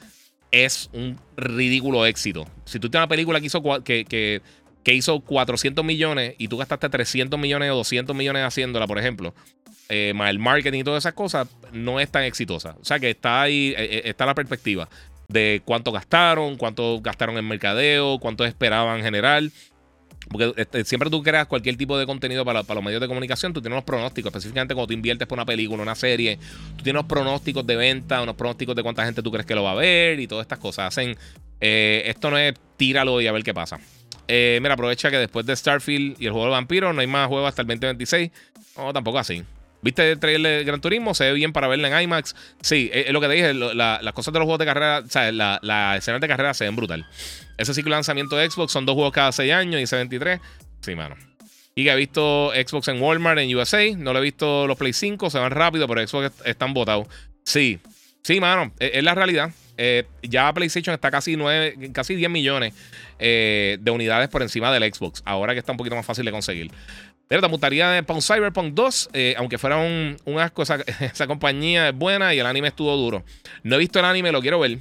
es 0.52 0.89
un 0.91 1.20
ridículo 1.38 2.06
éxito. 2.08 2.47
Si 2.66 2.80
tú 2.80 2.89
tienes 2.89 3.04
una 3.06 3.10
película 3.10 3.39
que 3.39 3.45
hizo, 3.45 3.62
que, 3.84 4.06
que, 4.06 4.93
hizo 4.93 5.20
400 5.20 5.86
millones 5.86 6.34
y 6.39 6.47
tú 6.47 6.58
gastaste 6.58 6.89
300 6.89 7.39
millones 7.39 7.70
o 7.70 7.76
200 7.76 8.16
millones 8.16 8.43
haciéndola, 8.43 8.88
por 8.88 8.97
ejemplo, 8.97 9.36
eh, 9.89 10.14
más 10.16 10.32
el 10.32 10.39
marketing 10.39 10.80
y 10.80 10.84
todas 10.84 11.04
esas 11.04 11.14
cosas, 11.14 11.47
no 11.72 12.00
es 12.00 12.10
tan 12.10 12.24
exitosa. 12.24 12.76
O 12.82 12.86
sea 12.86 13.00
que 13.00 13.12
está 13.12 13.43
ahí, 13.43 13.76
eh, 13.78 13.97
eh, 13.97 14.02
está 14.06 14.26
la 14.26 14.34
perspectiva 14.34 14.89
de 15.30 15.62
cuánto 15.64 15.92
gastaron, 15.92 16.58
cuánto 16.58 17.00
gastaron 17.02 17.38
en 17.38 17.48
mercadeo, 17.48 18.20
cuánto 18.20 18.44
esperaban 18.44 19.02
generar. 19.02 19.44
Porque 20.30 20.54
este, 20.58 20.84
siempre 20.84 21.10
tú 21.10 21.24
creas 21.24 21.48
cualquier 21.48 21.78
tipo 21.78 21.98
de 21.98 22.06
contenido 22.06 22.46
para, 22.46 22.62
los 22.62 22.84
medios 22.84 23.02
de 23.02 23.08
comunicación, 23.08 23.54
tú 23.54 23.62
tienes 23.62 23.76
unos 23.76 23.86
pronósticos, 23.86 24.30
específicamente 24.30 24.76
cuando 24.76 24.88
tú 24.88 24.94
inviertes 24.94 25.28
por 25.28 25.38
una 25.38 25.46
película, 25.46 25.82
una 25.82 25.96
serie, 25.96 26.38
tú 26.78 26.84
tienes 26.84 27.00
unos 27.00 27.06
pronósticos 27.06 27.66
de 27.66 27.76
venta, 27.76 28.22
unos 28.22 28.36
pronósticos 28.36 28.76
de 28.76 28.84
cuánta 28.84 29.06
gente 29.06 29.24
tú 29.24 29.32
crees 29.32 29.46
que 29.46 29.56
lo 29.56 29.64
va 29.64 29.72
a 29.72 29.76
ver 29.76 30.20
y 30.20 30.28
todas 30.28 30.44
estas 30.44 30.60
cosas. 30.60 30.88
Hacen, 30.88 31.18
eh, 31.62 32.04
esto 32.06 32.30
no 32.30 32.38
es 32.38 32.54
tíralo 32.78 33.22
y 33.22 33.28
a 33.28 33.32
ver 33.32 33.44
qué 33.44 33.54
pasa. 33.54 33.80
Eh, 34.28 34.60
mira, 34.62 34.76
aprovecha 34.76 35.10
que 35.10 35.18
después 35.18 35.46
de 35.48 35.56
Starfield 35.56 36.22
y 36.22 36.28
el 36.28 36.32
juego 36.32 36.46
de 36.46 36.52
vampiro 36.52 36.94
no 36.94 37.02
hay 37.02 37.08
más 37.08 37.28
juegos 37.28 37.50
hasta 37.50 37.64
el 37.64 37.68
2026. 37.68 38.30
No, 38.78 38.94
tampoco 38.94 39.18
así. 39.18 39.44
¿Viste 39.82 40.12
el 40.12 40.20
trailer 40.20 40.60
de 40.60 40.64
Gran 40.66 40.82
Turismo? 40.82 41.14
¿Se 41.14 41.26
ve 41.26 41.34
bien 41.34 41.54
para 41.54 41.68
verla 41.68 41.88
en 41.88 42.04
IMAX? 42.04 42.36
Sí, 42.62 42.90
es, 42.94 43.12
lo 43.12 43.22
que 43.22 43.28
te 43.28 43.34
dije. 43.34 43.54
las 43.54 44.14
cosas 44.14 44.34
de 44.34 44.40
los 44.40 44.46
juegos 44.46 44.60
de 44.60 44.66
carrera, 44.66 45.04
o 45.06 45.10
sea, 45.10 45.32
las 45.32 45.60
la 45.62 45.96
escenas 45.98 46.20
de 46.22 46.28
carrera 46.28 46.54
se 46.54 46.66
ven 46.66 46.76
brutal. 46.76 47.06
Ese 47.58 47.74
ciclo 47.74 47.92
de 47.92 47.98
lanzamiento 47.98 48.36
de 48.36 48.50
Xbox 48.50 48.72
son 48.72 48.86
dos 48.86 48.96
juegos 48.96 49.14
cada 49.14 49.32
seis 49.32 49.54
años 49.54 49.80
y 49.80 49.84
ese 49.84 49.96
23. 49.96 50.40
Sí, 50.82 50.96
mano. 50.96 51.16
Y 51.76 51.86
que 51.86 51.92
he 51.92 51.96
visto 51.96 52.52
Xbox 52.52 52.90
en 52.90 53.02
Walmart, 53.02 53.40
en 53.40 53.56
USA. 53.56 53.84
No 53.96 54.12
lo 54.12 54.20
he 54.20 54.24
visto 54.24 54.68
los 54.68 54.78
Play 54.78 54.94
5, 54.94 55.30
se 55.30 55.40
van 55.40 55.52
rápido, 55.52 55.88
pero 55.88 56.06
Xbox 56.06 56.32
están 56.46 56.74
botados. 56.74 57.08
Sí, 57.44 57.80
sí, 58.24 58.40
mano. 58.40 58.74
Es, 58.80 58.92
es 58.96 59.04
la 59.04 59.16
realidad. 59.16 59.52
Eh, 59.82 60.04
ya 60.22 60.52
PlayStation 60.52 60.94
está 60.94 61.10
casi 61.10 61.38
9, 61.38 61.92
casi 61.94 62.14
10 62.14 62.30
millones 62.30 62.74
eh, 63.18 63.78
de 63.80 63.92
unidades 63.92 64.28
por 64.28 64.42
encima 64.42 64.74
del 64.74 64.94
Xbox. 64.94 65.22
Ahora 65.24 65.54
que 65.54 65.60
está 65.60 65.72
un 65.72 65.78
poquito 65.78 65.96
más 65.96 66.06
fácil 66.06 66.26
de 66.26 66.32
conseguir. 66.32 66.70
Pero 67.30 67.44
te 67.44 67.48
gustaría 67.48 68.02
para 68.08 68.16
un 68.16 68.24
Cyberpunk 68.24 68.74
2, 68.74 69.12
eh, 69.14 69.36
aunque 69.38 69.60
fuera 69.60 69.78
un, 69.78 70.18
asco, 70.40 70.64
esa, 70.64 71.28
compañía 71.28 71.90
es 71.90 71.96
buena 71.96 72.34
y 72.34 72.40
el 72.40 72.46
anime 72.48 72.70
estuvo 72.70 72.94
duro. 72.98 73.24
No 73.62 73.76
he 73.76 73.78
visto 73.78 74.00
el 74.00 74.06
anime, 74.06 74.32
lo 74.32 74.42
quiero 74.42 74.60
ver. 74.60 74.80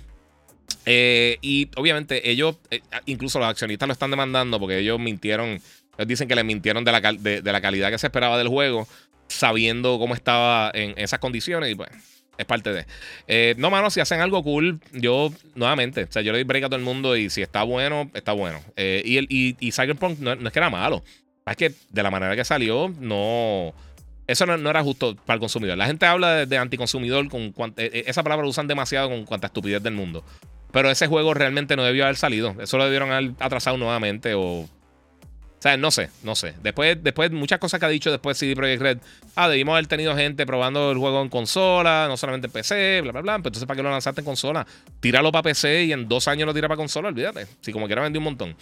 Eh, 0.87 1.37
y 1.43 1.69
obviamente 1.77 2.31
ellos, 2.31 2.57
eh, 2.71 2.81
incluso 3.05 3.39
los 3.39 3.49
accionistas 3.49 3.87
lo 3.87 3.93
están 3.93 4.11
demandando 4.11 4.59
porque 4.59 4.79
ellos 4.79 4.99
mintieron. 4.99 5.61
Dicen 6.07 6.27
que 6.27 6.35
le 6.35 6.43
mintieron 6.43 6.85
de 6.85 6.93
la, 6.93 7.01
de, 7.01 7.43
la 7.43 7.61
calidad 7.61 7.91
que 7.91 7.99
se 7.99 8.07
esperaba 8.07 8.39
del 8.39 8.49
juego, 8.49 8.89
sabiendo 9.27 9.99
cómo 9.99 10.15
estaba 10.15 10.71
en 10.73 10.95
esas 10.97 11.19
condiciones. 11.19 11.71
Y 11.71 11.75
pues, 11.75 11.91
es 12.39 12.47
parte 12.47 12.71
de. 12.73 13.57
no, 13.59 13.69
mano, 13.69 13.91
si 13.91 14.01
hacen 14.01 14.23
algo 14.23 14.43
cool, 14.43 14.81
yo, 14.93 15.35
nuevamente, 15.55 16.05
o 16.05 16.13
sea, 16.13 16.23
yo 16.23 16.33
le 16.33 16.39
doy 16.39 16.45
break 16.45 16.65
a 16.65 16.69
todo 16.69 16.77
el 16.77 16.85
mundo 16.85 17.15
y 17.15 17.29
si 17.29 17.43
está 17.43 17.63
bueno, 17.63 18.11
está 18.15 18.33
bueno. 18.33 18.63
y, 18.75 19.19
el, 19.19 19.27
y, 19.29 19.71
Cyberpunk 19.71 20.19
no, 20.21 20.33
es 20.33 20.53
que 20.53 20.59
era 20.59 20.71
malo. 20.71 21.05
Es 21.51 21.57
que 21.57 21.73
de 21.91 22.03
la 22.03 22.11
manera 22.11 22.37
que 22.37 22.45
salió, 22.45 22.93
no. 23.01 23.75
Eso 24.27 24.45
no, 24.45 24.69
era 24.69 24.83
justo 24.83 25.17
para 25.17 25.35
el 25.35 25.41
consumidor. 25.41 25.79
La 25.79 25.87
gente 25.87 26.05
habla 26.05 26.45
de, 26.45 26.59
anticonsumidor 26.59 27.29
con 27.29 27.53
e, 27.79 27.85
e, 27.87 28.05
esa 28.07 28.23
palabra 28.23 28.45
la 28.45 28.51
usan 28.51 28.67
demasiado 28.67 29.09
con 29.09 29.25
cuanta 29.25 29.47
estupidez 29.47 29.83
del 29.83 29.95
mundo. 29.95 30.23
Pero 30.71 30.91
ese 30.91 31.07
juego 31.07 31.33
realmente 31.33 31.77
no 31.77 31.83
debió 31.83 32.05
haber 32.05 32.17
salido. 32.17 32.55
Eso 32.61 32.77
lo 32.77 32.85
debieron 32.85 33.11
haber 33.11 33.33
atrasado 33.41 33.77
nuevamente 33.77 34.35
o. 34.35 34.69
O 35.59 35.61
sea, 35.61 35.77
no 35.77 35.91
sé, 35.91 36.09
no 36.23 36.37
sé. 36.37 36.55
Después, 36.63 37.03
después 37.03 37.33
muchas 37.33 37.59
cosas 37.59 37.81
que 37.81 37.87
ha 37.87 37.89
dicho 37.89 38.13
después 38.13 38.39
CD 38.39 38.55
Projekt 38.55 38.81
Red. 38.81 38.99
Ah, 39.35 39.49
debimos 39.49 39.73
haber 39.73 39.89
tenido 39.89 40.15
gente 40.15 40.47
probando 40.47 40.93
el 40.93 40.99
juego 40.99 41.21
en 41.21 41.29
consola, 41.29 42.07
no 42.09 42.17
solamente 42.17 42.47
en 42.47 42.53
PC, 42.53 43.01
bla, 43.01 43.11
bla, 43.11 43.23
bla. 43.23 43.33
Pero 43.39 43.49
entonces, 43.49 43.67
¿para 43.67 43.77
qué 43.77 43.83
lo 43.83 43.91
lanzaste 43.91 44.21
en 44.21 44.25
consola? 44.25 44.65
Tíralo 45.01 45.33
para 45.33 45.43
PC 45.43 45.87
y 45.87 45.93
en 45.93 46.09
dos 46.09 46.29
años 46.29 46.47
lo 46.47 46.55
tira 46.55 46.69
para 46.69 46.77
consola, 46.77 47.09
olvídate. 47.09 47.49
Si 47.61 47.73
como 47.73 47.87
quiera 47.87 48.03
vendí 48.03 48.19
un 48.19 48.25
montón. 48.25 48.55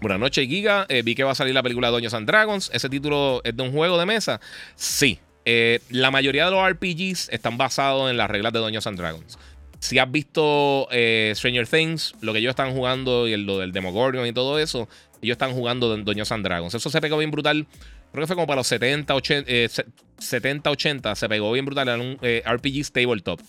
Buenas 0.00 0.18
noches, 0.18 0.48
Giga. 0.48 0.86
Eh, 0.88 1.02
vi 1.02 1.14
que 1.14 1.24
va 1.24 1.32
a 1.32 1.34
salir 1.34 1.52
la 1.52 1.62
película 1.62 1.90
Doños 1.90 2.14
and 2.14 2.26
Dragons. 2.26 2.70
¿Ese 2.72 2.88
título 2.88 3.42
es 3.44 3.54
de 3.54 3.62
un 3.62 3.70
juego 3.70 3.98
de 3.98 4.06
mesa? 4.06 4.40
Sí. 4.74 5.18
Eh, 5.44 5.80
la 5.90 6.10
mayoría 6.10 6.46
de 6.46 6.50
los 6.52 6.66
RPGs 6.70 7.28
están 7.28 7.58
basados 7.58 8.10
en 8.10 8.16
las 8.16 8.30
reglas 8.30 8.54
de 8.54 8.60
Doños 8.60 8.86
and 8.86 8.96
Dragons. 8.96 9.38
Si 9.78 9.98
has 9.98 10.10
visto 10.10 10.88
eh, 10.90 11.34
Stranger 11.36 11.66
Things, 11.66 12.14
lo 12.22 12.32
que 12.32 12.38
ellos 12.38 12.50
están 12.50 12.72
jugando 12.72 13.28
y 13.28 13.36
lo 13.36 13.58
del 13.58 13.72
Demogorgon 13.72 14.26
y 14.26 14.32
todo 14.32 14.58
eso, 14.58 14.88
ellos 15.20 15.34
están 15.34 15.52
jugando 15.52 15.94
Doños 15.98 16.32
and 16.32 16.44
Dragons. 16.44 16.74
Eso 16.74 16.88
se 16.88 17.00
pegó 17.02 17.18
bien 17.18 17.30
brutal. 17.30 17.66
Creo 18.10 18.22
que 18.22 18.26
fue 18.26 18.36
como 18.36 18.46
para 18.46 18.60
los 18.60 18.68
70, 18.68 19.14
80, 19.14 19.84
70, 20.16 20.70
80. 20.70 21.14
Se 21.14 21.28
pegó 21.28 21.52
bien 21.52 21.66
brutal. 21.66 21.88
en 21.88 22.00
un 22.00 22.14
RPG 22.16 22.90
tabletop. 22.90 23.40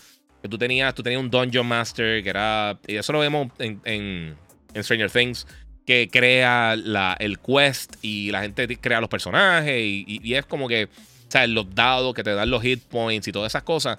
Que 0.41 0.49
tú 0.49 0.57
tenías, 0.57 0.93
tú 0.95 1.01
tenías 1.01 1.21
un 1.21 1.29
Dungeon 1.29 1.65
Master, 1.65 2.21
que 2.21 2.29
era. 2.29 2.77
Y 2.87 2.97
eso 2.97 3.13
lo 3.13 3.19
vemos 3.19 3.47
en 3.57 4.35
Stranger 4.75 5.09
Things 5.09 5.47
que 5.85 6.09
crea 6.11 6.73
el 7.19 7.39
quest 7.39 7.95
y 8.01 8.31
la 8.31 8.41
gente 8.41 8.67
crea 8.77 9.01
los 9.01 9.09
personajes 9.09 9.81
y, 9.81 10.33
es 10.33 10.45
como 10.45 10.67
que, 10.67 10.89
sea, 11.27 11.47
los 11.47 11.73
dados 11.73 12.13
que 12.13 12.23
te 12.23 12.33
dan 12.33 12.49
los 12.49 12.61
hit 12.61 12.83
points 12.83 13.27
y 13.27 13.31
todas 13.31 13.51
esas 13.51 13.63
cosas. 13.63 13.97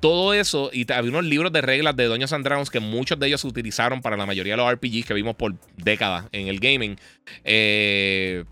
Todo 0.00 0.34
eso, 0.34 0.70
y 0.72 0.90
había 0.92 1.10
unos 1.10 1.24
libros 1.24 1.52
de 1.52 1.62
reglas 1.62 1.96
de 1.96 2.04
Doña 2.04 2.26
and 2.30 2.68
que 2.68 2.80
muchos 2.80 3.18
de 3.18 3.28
ellos 3.28 3.40
se 3.40 3.46
utilizaron 3.46 4.02
para 4.02 4.16
la 4.16 4.26
mayoría 4.26 4.52
de 4.52 4.58
los 4.58 4.72
RPGs 4.72 5.06
que 5.06 5.14
vimos 5.14 5.36
por 5.36 5.54
décadas 5.76 6.26
en 6.32 6.48
el 6.48 6.60
gaming. 6.60 6.96
Eh, 7.44 8.44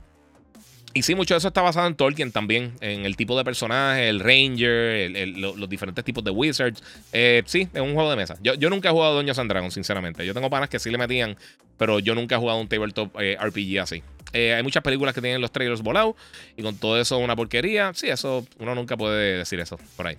y 0.97 1.03
sí, 1.03 1.17
mucho 1.17 1.35
de 1.35 1.39
eso 1.39 1.49
está 1.49 1.61
basado 1.61 1.89
en 1.89 1.97
Tolkien 1.97 2.31
también, 2.31 2.73
en 2.81 3.05
el 3.05 3.17
tipo 3.17 3.37
de 3.37 3.43
personaje, 3.43 4.09
el 4.09 4.21
Ranger, 4.21 5.11
los 5.37 5.69
diferentes 5.69 6.05
tipos 6.05 6.23
de 6.23 6.31
Wizards. 6.31 6.81
Eh, 7.13 7.43
sí, 7.47 7.69
es 7.75 7.81
un 7.81 7.95
juego 7.95 8.09
de 8.11 8.17
mesa. 8.17 8.37
Yo, 8.41 8.71
nunca 8.71 8.91
he 8.91 8.93
jugado 8.93 9.15
Doña 9.15 9.33
and 9.37 9.71
sinceramente. 9.73 10.25
Yo 10.25 10.33
tengo 10.33 10.49
panas 10.49 10.69
que 10.69 10.79
sí 10.79 10.91
le 10.91 10.99
metían, 10.99 11.37
pero 11.77 11.99
yo 11.99 12.15
nunca 12.15 12.37
he 12.37 12.39
jugado 12.39 12.61
un 12.61 12.69
tabletop 12.69 13.11
eh, 13.21 13.37
RPG 13.41 13.81
así. 13.81 14.05
Eh, 14.33 14.55
hay 14.55 14.63
muchas 14.63 14.85
películas 14.85 15.17
que 15.17 15.21
tienen 15.21 15.41
los 15.41 15.51
trailers 15.51 15.83
volados 15.83 16.15
y 16.57 16.63
con 16.63 16.77
todo 16.77 17.01
eso 17.01 17.19
una 17.19 17.35
porquería. 17.35 17.91
Sí, 17.93 18.09
eso 18.09 18.47
uno 18.61 18.77
nunca 18.77 18.97
puede 18.97 19.39
decir 19.39 19.59
eso 19.59 19.77
por 19.97 20.07
ahí. 20.07 20.17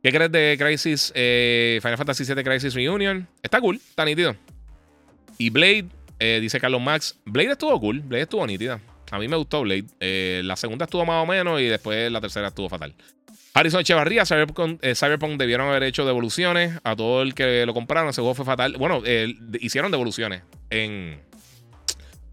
¿Qué 0.00 0.12
crees 0.12 0.30
de 0.30 0.56
Crisis, 0.60 1.12
Final 1.12 1.96
Fantasy 1.96 2.22
VII 2.22 2.44
Crisis 2.44 2.72
Reunion? 2.72 3.26
Está 3.42 3.60
cool, 3.60 3.76
está 3.76 4.04
nítido. 4.04 4.36
Y 5.38 5.50
Blade, 5.50 5.86
dice 6.40 6.60
Carlos 6.60 6.80
Max, 6.80 7.18
Blade 7.24 7.50
estuvo 7.50 7.80
cool, 7.80 7.98
Blade 7.98 8.22
estuvo 8.22 8.46
nítida. 8.46 8.80
A 9.10 9.18
mí 9.18 9.28
me 9.28 9.36
gustó 9.36 9.62
Blade. 9.62 9.86
Eh, 10.00 10.42
la 10.44 10.56
segunda 10.56 10.84
estuvo 10.84 11.04
más 11.04 11.22
o 11.22 11.26
menos 11.26 11.60
y 11.60 11.64
después 11.64 12.10
la 12.10 12.20
tercera 12.20 12.48
estuvo 12.48 12.68
fatal. 12.68 12.94
Harrison 13.54 13.80
Echevarría, 13.80 14.24
Cyberpunk, 14.24 14.78
eh, 14.82 14.94
Cyberpunk, 14.94 15.38
debieron 15.38 15.68
haber 15.68 15.82
hecho 15.82 16.06
devoluciones 16.06 16.78
a 16.84 16.94
todo 16.94 17.22
el 17.22 17.34
que 17.34 17.64
lo 17.66 17.74
compraron. 17.74 18.10
Ese 18.10 18.20
juego 18.20 18.34
fue 18.34 18.44
fatal. 18.44 18.76
Bueno, 18.78 19.02
eh, 19.04 19.34
hicieron 19.60 19.90
devoluciones 19.90 20.42
en. 20.70 21.20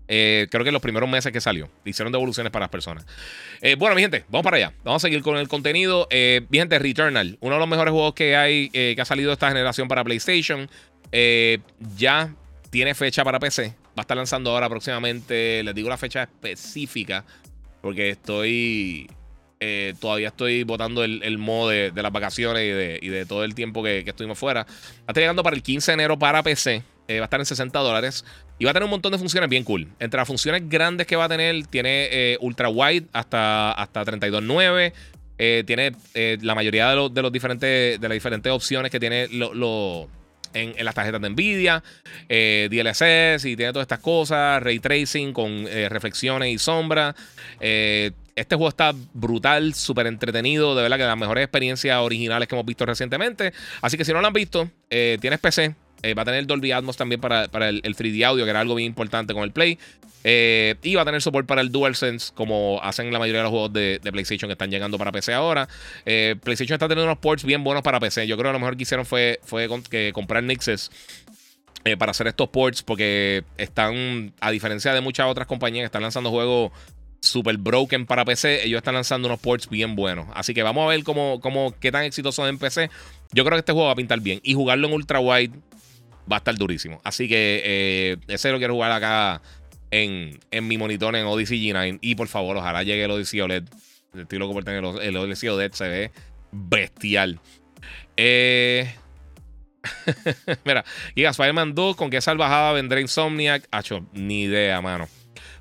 creo 0.08 0.64
que 0.64 0.70
en 0.70 0.74
los 0.74 0.82
primeros 0.82 1.10
meses 1.10 1.32
que 1.32 1.42
salió. 1.42 1.70
Hicieron 1.84 2.12
devoluciones 2.12 2.52
para 2.52 2.66
las 2.66 2.70
personas. 2.70 3.06
bueno, 3.78 3.96
mi 3.96 4.02
gente, 4.02 4.26
vamos 4.30 4.44
para 4.44 4.58
allá. 4.58 4.74
Vamos 4.84 5.04
a 5.04 5.08
seguir 5.08 5.24
con 5.24 5.38
el 5.38 5.48
contenido. 5.48 6.08
mi 6.12 6.58
gente, 6.60 6.78
Returnal. 6.78 7.38
Uno 7.40 7.56
de 7.56 7.60
los 7.60 7.70
mejores 7.70 7.92
juegos 7.92 8.14
que 8.14 8.36
hay 8.36 8.70
que 8.70 8.98
ha 9.00 9.06
salido 9.06 9.32
esta 9.32 9.48
generación 9.48 9.88
para 9.88 10.04
PlayStation. 10.04 10.70
ya 11.98 12.36
tiene 12.70 12.94
fecha 12.94 13.24
para 13.24 13.40
PC. 13.40 13.85
Va 13.98 14.02
a 14.02 14.04
estar 14.04 14.18
lanzando 14.18 14.52
ahora 14.52 14.68
próximamente. 14.68 15.64
Les 15.64 15.74
digo 15.74 15.88
la 15.88 15.98
fecha 15.98 16.24
específica. 16.24 17.24
Porque 17.82 18.10
estoy. 18.10 19.10
Eh, 19.62 19.94
todavía 20.02 20.28
estoy 20.28 20.64
votando 20.64 21.04
el, 21.04 21.24
el 21.24 21.38
modo 21.38 21.70
de, 21.70 21.92
las 21.96 22.12
vacaciones 22.12 22.64
y 23.02 23.08
de, 23.08 23.26
todo 23.26 23.46
el 23.46 23.56
tiempo 23.56 23.82
que, 23.84 24.00
estuvimos 24.00 24.38
fuera. 24.38 24.64
Va 24.64 24.70
a 25.08 25.12
estar 25.12 25.18
llegando 25.18 25.44
para 25.44 25.56
el 25.56 25.64
15 25.64 25.92
de 25.92 25.94
enero 25.94 26.20
para 26.20 26.44
PC. 26.44 26.84
Eh, 27.08 27.20
va 27.20 27.24
a 27.24 27.26
estar 27.26 27.40
en 27.40 27.46
60 27.46 27.80
dólares. 27.80 28.26
Y 28.60 28.66
va 28.66 28.72
a 28.72 28.74
tener 28.74 28.84
un 28.86 28.92
montón 28.92 29.14
de 29.14 29.18
funciones 29.18 29.50
bien 29.50 29.64
cool. 29.64 29.88
Entre 30.00 30.18
las 30.18 30.28
funciones 30.28 30.68
grandes 30.68 31.08
que 31.08 31.16
va 31.16 31.26
a 31.26 31.30
tener, 31.30 31.68
tiene 31.68 32.10
eh, 32.12 32.38
ultra 32.42 32.68
wide 32.68 33.06
hasta, 33.14 33.72
hasta 33.72 34.04
32.9. 34.04 35.66
tiene 35.66 35.96
la 36.42 36.56
mayoría 36.56 36.90
de, 36.90 36.96
los, 37.22 37.32
diferentes, 37.32 38.02
de 38.02 38.10
las 38.10 38.16
diferentes 38.16 38.52
opciones 38.52 38.92
que 38.92 39.00
tiene 39.00 39.30
lo, 39.30 40.10
en, 40.56 40.74
las 40.84 40.96
tarjetas 40.96 41.22
de 41.22 41.30
Nvidia, 41.30 41.84
eh, 42.30 42.68
DLSS 42.72 43.46
y 43.46 43.56
tiene 43.56 43.72
todas 43.72 43.84
estas 43.84 44.00
cosas, 44.00 44.64
ray 44.64 44.80
tracing 44.80 45.34
con 45.34 45.68
eh, 45.68 45.90
reflexiones 45.90 46.54
y 46.54 46.58
sombras. 46.58 47.16
Eh, 47.60 48.12
este 48.36 48.56
juego 48.56 48.70
está 48.70 48.94
brutal, 49.14 49.74
súper 49.76 50.08
entretenido, 50.08 50.76
de 50.76 50.82
verdad 50.82 50.98
que 50.98 51.04
las 51.04 51.18
mejores 51.18 51.44
experiencias 51.44 51.98
originales 52.00 52.48
que 52.48 52.56
hemos 52.56 52.66
visto 52.66 52.86
recientemente. 52.86 53.54
Así 53.82 53.98
que 53.98 54.04
si 54.04 54.12
no 54.12 54.20
lo 54.20 54.28
han 54.28 54.34
visto, 54.34 54.70
tienes 54.90 55.40
PC, 55.40 55.74
va 56.14 56.22
a 56.22 56.26
tener 56.26 56.46
Dolby 56.46 56.72
Atmos 56.72 56.98
también 56.98 57.20
para, 57.22 57.46
el, 57.46 57.82
el, 57.84 57.96
3D 57.96 58.24
audio, 58.26 58.44
que 58.44 58.50
era 58.50 58.60
algo 58.60 58.76
bien 58.76 58.88
importante 58.88 59.34
con 59.34 59.44
el 59.44 59.52
Play. 59.52 59.80
Eh, 60.28 60.74
y 60.82 60.96
va 60.96 61.04
a 61.04 61.06
tener 61.06 61.22
soporte 61.22 61.48
para 61.48 61.62
el 61.62 61.72
DualSense, 61.72 62.34
como 62.34 62.80
hacen 62.82 63.14
la 63.14 63.20
mayoría 63.20 63.42
de 63.42 63.44
los 63.44 63.52
juegos 63.52 63.72
de, 63.74 64.00
PlayStation 64.02 64.50
que 64.50 64.54
están 64.54 64.72
llegando 64.72 64.98
para 64.98 65.12
PC 65.12 65.34
ahora. 65.34 65.70
Eh, 66.04 66.36
PlayStation 66.44 66.74
está 66.74 66.88
teniendo 66.88 67.12
unos 67.12 67.20
ports 67.20 67.44
bien 67.44 67.64
buenos 67.64 67.84
para 67.84 68.00
PC. 68.00 68.26
Yo 68.26 68.36
creo 68.36 68.50
que 68.50 68.54
lo 68.54 68.60
mejor 68.60 68.76
que 68.76 68.82
hicieron 68.82 69.06
fue, 69.06 69.40
fue 69.44 69.70
que 69.88 70.12
comprar 70.14 70.44
Nixes. 70.44 70.90
Eh, 71.84 71.96
para 71.96 72.10
hacer 72.10 72.26
estos 72.26 72.50
ports 72.50 72.82
porque 72.82 73.44
están, 73.58 74.34
a 74.40 74.50
diferencia 74.50 74.92
de 74.92 75.02
muchas 75.02 75.28
otras 75.28 75.46
compañías 75.46 75.84
que 75.84 75.86
están 75.86 76.02
lanzando 76.02 76.32
juegos 76.32 76.72
super 77.22 77.56
broken 77.58 78.08
para 78.08 78.26
PC, 78.26 78.66
ellos 78.66 78.80
están 78.80 78.96
lanzando 78.96 79.28
unos 79.28 79.40
ports 79.40 79.70
bien 79.70 79.96
buenos. 79.96 80.26
Así 80.34 80.56
que 80.56 80.64
vamos 80.64 80.84
a 80.86 80.88
ver 80.88 81.04
cómo, 81.04 81.40
cómo, 81.40 81.76
qué 81.80 81.92
tan 81.92 82.04
exitosos 82.04 82.50
en 82.50 82.58
PC. 82.58 82.90
Yo 83.34 83.46
creo 83.46 83.58
que 83.58 83.60
este 83.60 83.74
juego 83.74 83.86
va 83.86 83.94
a 83.94 83.96
pintar 83.96 84.20
bien. 84.22 84.40
Y 84.42 84.56
jugarlo 84.56 84.88
en 84.88 84.94
ultra 84.94 85.20
wide 85.20 85.52
va 86.32 86.38
a 86.38 86.40
estar 86.40 86.56
durísimo. 86.56 87.00
Así 87.04 87.28
que 87.28 88.18
ese 88.28 88.52
lo 88.52 88.58
quiero 88.58 88.74
jugar 88.74 88.92
acá 88.92 89.42
en, 89.92 90.68
mi 90.68 90.78
monitor 90.78 91.16
en 91.16 91.26
Odyssey 91.26 91.60
G9. 91.60 92.00
Y 92.02 92.16
por 92.16 92.28
favor, 92.28 92.58
ojalá 92.58 92.84
llegue 92.84 93.04
el 93.04 93.12
Odyssey 93.12 93.42
OLED. 93.42 93.64
Estoy 94.16 94.40
loco 94.40 94.54
por 94.54 94.64
tener 94.64 94.84
el, 95.02 95.18
Odyssey 95.18 95.50
OLED. 95.50 95.72
Se 95.74 95.88
ve 95.88 96.12
bestial. 96.52 97.40
Eh. 98.18 98.94
Mira, 100.66 100.84
Giga 101.14 101.30
Spider-Man 101.30 101.76
2, 101.76 101.96
¿con 101.96 102.10
qué 102.10 102.20
salvajada 102.22 102.74
vendrá 102.74 103.00
Insomniac? 103.00 103.68
Hacho, 103.72 104.06
ni 104.14 104.44
idea, 104.44 104.82
mano. 104.82 105.08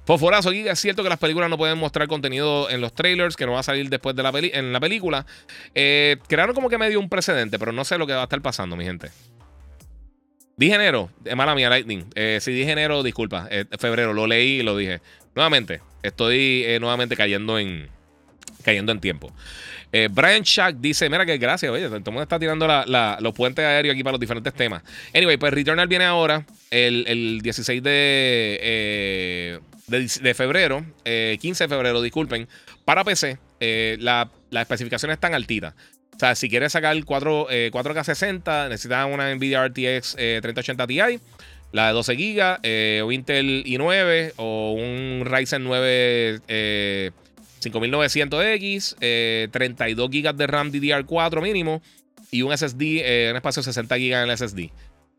Fosforazo, 0.07 0.51
Giga, 0.51 0.73
es 0.73 0.81
cierto 0.81 1.03
que 1.03 1.09
las 1.09 1.19
películas 1.19 1.51
no 1.51 1.59
pueden 1.59 1.79
mostrar 1.79 2.09
contenido 2.09 2.71
en 2.71 2.81
los 2.81 2.95
trailers, 2.95 3.37
que 3.37 3.47
no 3.47 3.53
va 3.53 3.61
a 3.61 3.63
salir 3.63 3.89
después 3.89 4.17
de 4.17 4.23
la 4.23 4.33
peli 4.33 4.51
en 4.55 4.73
la 4.73 4.81
película. 4.81 5.27
Eh, 5.75 6.17
crearon 6.27 6.55
como 6.55 6.69
que 6.69 6.79
medio 6.79 7.01
un 7.01 7.09
precedente, 7.09 7.59
pero 7.59 7.73
no 7.73 7.85
sé 7.85 7.99
lo 7.99 8.07
que 8.07 8.13
va 8.13 8.21
a 8.21 8.25
estar 8.25 8.41
pasando, 8.41 8.77
mi 8.77 8.85
gente. 8.85 9.11
Dije 10.57 10.75
enero, 10.75 11.11
mala 11.35 11.55
mía, 11.55 11.69
Lightning. 11.69 12.05
Eh, 12.15 12.39
si 12.41 12.53
dije 12.53 12.71
enero, 12.71 13.03
disculpa. 13.03 13.49
Eh, 13.51 13.65
febrero, 13.79 14.13
lo 14.13 14.27
leí 14.27 14.61
y 14.61 14.63
lo 14.63 14.77
dije. 14.77 15.01
Nuevamente, 15.35 15.81
estoy 16.03 16.63
eh, 16.65 16.79
nuevamente 16.81 17.17
cayendo 17.17 17.59
en, 17.59 17.89
cayendo 18.63 18.93
en 18.93 19.01
tiempo. 19.01 19.33
Brian 20.11 20.43
Shack 20.43 20.79
dice: 20.79 21.09
Mira 21.09 21.25
que 21.25 21.39
gracias, 21.39 21.71
oye, 21.71 21.85
todo 21.85 21.97
el 21.97 22.03
mundo 22.07 22.23
está 22.23 22.37
tirando 22.37 22.67
los 23.21 23.33
puentes 23.33 23.65
aéreos 23.65 23.95
aquí 23.95 24.03
para 24.03 24.15
los 24.15 24.21
diferentes 24.21 24.53
temas. 24.53 24.83
Anyway, 25.15 25.37
pues 25.37 25.55
Returnal 25.55 25.87
viene 25.87 26.05
ahora, 26.05 26.45
el, 26.73 27.41
16 27.41 27.81
de, 27.81 29.61
febrero, 30.35 30.85
15 31.05 31.65
de 31.65 31.69
febrero, 31.69 32.03
disculpen, 32.03 32.49
para 32.85 33.05
PC. 33.05 33.39
las 33.61 34.29
especificaciones 34.51 35.15
están 35.15 35.33
altitas. 35.33 35.75
O 36.15 36.19
sea, 36.19 36.35
si 36.37 36.49
quieres 36.49 36.73
sacar 36.73 36.97
4, 37.05 37.47
eh, 37.51 37.71
k 37.73 38.05
60, 38.05 38.69
necesitas 38.69 39.07
una 39.13 39.35
Nvidia 39.35 39.67
RTX 39.67 40.15
3080 40.17 40.87
Ti, 40.87 40.99
la 41.73 41.89
de 41.89 41.93
12 41.93 42.15
GB, 42.15 42.59
eh, 42.63 43.03
o 43.05 43.11
Intel 43.11 43.65
i9, 43.67 44.35
o 44.37 44.73
un 44.73 45.25
Ryzen 45.25 45.65
9 45.65 46.41
5900X, 47.61 49.51
32 49.51 50.11
GB 50.11 50.35
de 50.35 50.47
RAM 50.47 50.71
DDR4 50.71 51.43
mínimo, 51.43 51.83
y 52.31 52.43
un 52.43 52.57
SSD, 52.57 53.31
un 53.31 53.37
espacio 53.37 53.61
de 53.61 53.65
60 53.65 53.97
GB 53.97 54.13
en 54.13 54.31
el 54.31 54.39
SSD. 54.39 54.71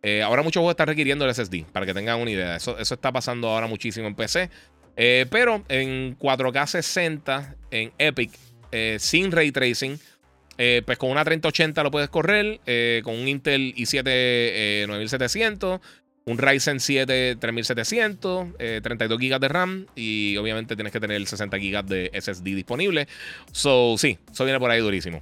Eh, 0.02 0.22
ahora 0.22 0.44
muchos 0.44 0.62
juegos 0.62 0.74
están 0.74 0.88
requiriendo 0.88 1.26
el 1.26 1.34
SSD, 1.34 1.66
para 1.74 1.86
que 1.86 1.94
tengan 1.94 2.22
una 2.22 2.32
idea. 2.32 2.56
Eso, 2.56 2.78
eso 2.78 2.94
está 2.94 3.12
pasando 3.12 3.50
ahora 3.50 3.68
muchísimo 3.68 4.08
en 4.08 4.16
PC. 4.16 4.50
pero 5.30 5.62
en 5.68 6.18
4K 6.18 6.68
60 6.68 7.56
en 7.72 7.92
Epic, 7.98 8.32
sin 9.00 9.32
ray 9.32 9.52
tracing, 9.52 10.00
eh, 10.58 10.82
pues 10.86 10.98
con 10.98 11.10
una 11.10 11.24
3080 11.24 11.84
lo 11.84 11.92
puedes 11.92 12.10
correr, 12.10 12.60
eh, 12.66 13.02
con 13.04 13.16
un 13.16 13.28
Intel 13.28 13.74
i7 13.76 14.88
9700, 14.88 15.82
un 16.26 16.38
Ryzen 16.38 16.80
7 16.80 17.36
3700, 17.36 18.48
32 18.82 19.20
GB 19.20 19.40
de 19.40 19.48
RAM 19.48 19.86
y 19.96 20.38
obviamente 20.38 20.76
tienes 20.76 20.92
que 20.92 21.00
tener 21.00 21.26
60 21.26 21.58
GB 21.58 21.86
de 21.86 22.12
SSD 22.20 22.44
disponible. 22.44 23.08
So, 23.52 23.96
sí, 23.98 24.18
eso 24.32 24.44
viene 24.44 24.60
por 24.60 24.72
ahí 24.72 24.80
durísimo. 24.80 25.22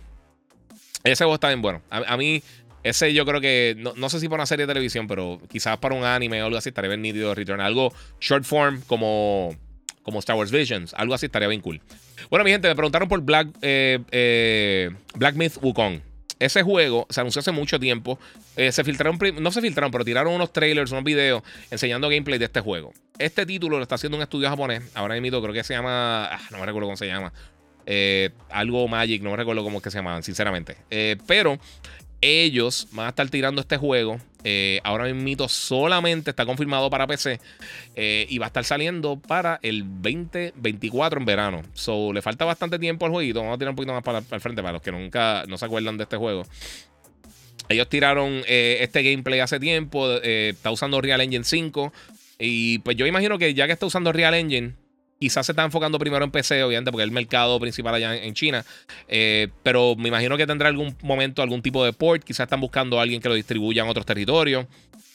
Ese 1.04 1.26
juego 1.26 1.36
está 1.36 1.50
bien 1.50 1.62
bueno. 1.62 1.82
A, 1.90 2.16
mí, 2.16 2.42
ese 2.84 3.14
yo 3.14 3.26
creo 3.26 3.42
que, 3.42 3.76
no, 3.78 4.10
sé 4.10 4.20
si 4.20 4.30
para 4.30 4.42
una 4.42 4.46
serie 4.46 4.66
de 4.66 4.74
televisión, 4.74 5.08
pero 5.08 5.42
quizás 5.52 5.78
para 5.78 5.96
un 5.96 6.06
anime 6.06 6.42
o 6.42 6.46
algo 6.46 6.58
así 6.58 6.70
estaría 6.70 6.90
bien 6.90 7.02
nítido 7.02 7.36
Return. 7.36 7.60
Algo 7.60 7.94
short 8.22 8.46
form 8.46 8.82
como, 8.88 9.56
como 10.04 10.20
Star 10.20 10.36
Wars 10.36 10.52
Visions, 10.52 10.94
algo 10.94 11.14
así 11.14 11.26
estaría 11.26 11.48
bien 11.48 11.62
cool. 11.62 11.82
Bueno, 12.30 12.44
mi 12.44 12.52
gente, 12.52 12.68
me 12.68 12.76
preguntaron 12.76 13.10
por 13.10 13.22
Black, 13.22 13.48
eh, 13.62 14.00
eh, 14.12 14.92
Black 15.16 15.36
Myth 15.36 15.58
Wukong. 15.62 16.02
Ese 16.40 16.62
juego 16.62 17.08
se 17.10 17.22
anunció 17.22 17.40
hace 17.40 17.52
mucho 17.52 17.80
tiempo. 17.80 18.20
Eh, 18.58 18.72
se 18.72 18.84
filtraron, 18.84 19.18
no 19.40 19.52
se 19.52 19.62
filtraron, 19.62 19.92
pero 19.92 20.04
tiraron 20.04 20.34
unos 20.34 20.52
trailers, 20.52 20.92
unos 20.92 21.06
videos 21.06 21.42
enseñando 21.72 22.10
gameplay 22.10 22.38
de 22.38 22.46
este 22.46 22.60
juego. 22.60 22.92
Este 23.18 23.46
título 23.46 23.78
lo 23.78 23.84
está 23.84 23.96
haciendo 23.96 24.18
un 24.18 24.24
estudio 24.24 24.50
japonés. 24.50 24.84
Ahora 24.94 25.20
mismo 25.22 25.42
creo 25.42 25.54
que 25.54 25.64
se 25.64 25.74
llama. 25.74 26.26
Ah, 26.26 26.42
no 26.52 26.60
me 26.60 26.66
recuerdo 26.66 26.88
cómo 26.88 26.98
se 26.98 27.08
llama. 27.08 27.32
algo 28.50 28.88
Magic, 28.90 29.22
no 29.22 29.32
me 29.32 29.38
recuerdo 29.38 29.64
cómo 29.64 29.78
es 29.78 29.84
que 29.84 29.92
se 29.92 30.00
llamaban, 30.00 30.24
sinceramente. 30.24 30.76
pero 31.26 31.60
ellos 32.20 32.88
van 32.92 33.06
a 33.06 33.10
estar 33.10 33.30
tirando 33.30 33.62
este 33.62 33.78
juego. 33.78 34.20
Eh, 34.44 34.82
ahora 34.84 35.06
mismo 35.14 35.48
solamente 35.48 36.30
está 36.30 36.46
confirmado 36.46 36.90
para 36.90 37.08
PC 37.08 37.40
eh, 37.96 38.26
y 38.30 38.38
va 38.38 38.46
a 38.46 38.48
estar 38.48 38.66
saliendo 38.66 39.18
para 39.18 39.60
el 39.62 39.84
2024 40.02 41.20
en 41.20 41.26
verano. 41.26 41.62
So, 41.74 42.12
le 42.12 42.22
falta 42.22 42.46
bastante 42.46 42.78
tiempo 42.80 43.06
al 43.06 43.12
jueguito. 43.12 43.40
Vamos 43.40 43.56
a 43.56 43.58
tirar 43.58 43.70
un 43.72 43.76
poquito 43.76 43.94
más 43.94 44.04
para, 44.04 44.20
el 44.20 44.42
frente 44.42 44.62
para 44.62 44.74
los 44.74 44.82
que 44.82 44.92
nunca 44.92 45.46
no 45.48 45.58
se 45.58 45.66
acuerdan 45.66 45.98
de 45.98 46.04
este 46.04 46.18
juego. 46.18 46.46
Ellos 47.70 47.88
tiraron 47.88 48.44
eh, 48.48 48.80
este 48.82 49.02
gameplay 49.04 49.40
hace 49.40 49.60
tiempo. 49.60 50.12
está 50.18 50.72
usando 50.72 51.00
Real 51.00 51.22
Engine 51.22 51.46
5. 51.46 51.94
Y 52.40 52.80
pues 52.80 52.98
yo 52.98 53.06
imagino 53.06 53.38
que 53.38 53.54
ya 53.54 53.68
que 53.68 53.74
está 53.74 53.86
usando 53.86 54.12
Real 54.12 54.34
Engine, 54.34 54.74
Quizás 55.24 55.46
se 55.46 55.54
está 55.54 55.64
enfocando 55.64 55.98
primero 55.98 56.26
en 56.26 56.32
PC, 56.32 56.64
obviamente, 56.64 56.92
porque 56.92 57.04
es 57.04 57.08
el 57.08 57.14
mercado 57.14 57.58
principal 57.58 57.96
allá 57.96 58.14
en, 58.14 58.34
China. 58.34 58.66
Eh, 59.08 59.48
pero 59.64 59.96
me 59.96 60.10
imagino 60.10 60.36
que 60.36 60.46
tendrá 60.46 60.68
algún 60.68 60.98
momento 61.02 61.42
algún 61.42 61.62
tipo 61.62 61.86
de 61.86 61.94
port. 61.94 62.26
Quizás 62.26 62.42
están 62.44 62.60
buscando 62.60 63.00
a 63.00 63.04
alguien 63.04 63.22
que 63.22 63.30
lo 63.30 63.36
distribuya 63.36 63.84
en 63.84 63.90
otros 63.90 64.06
territorios. 64.06 64.66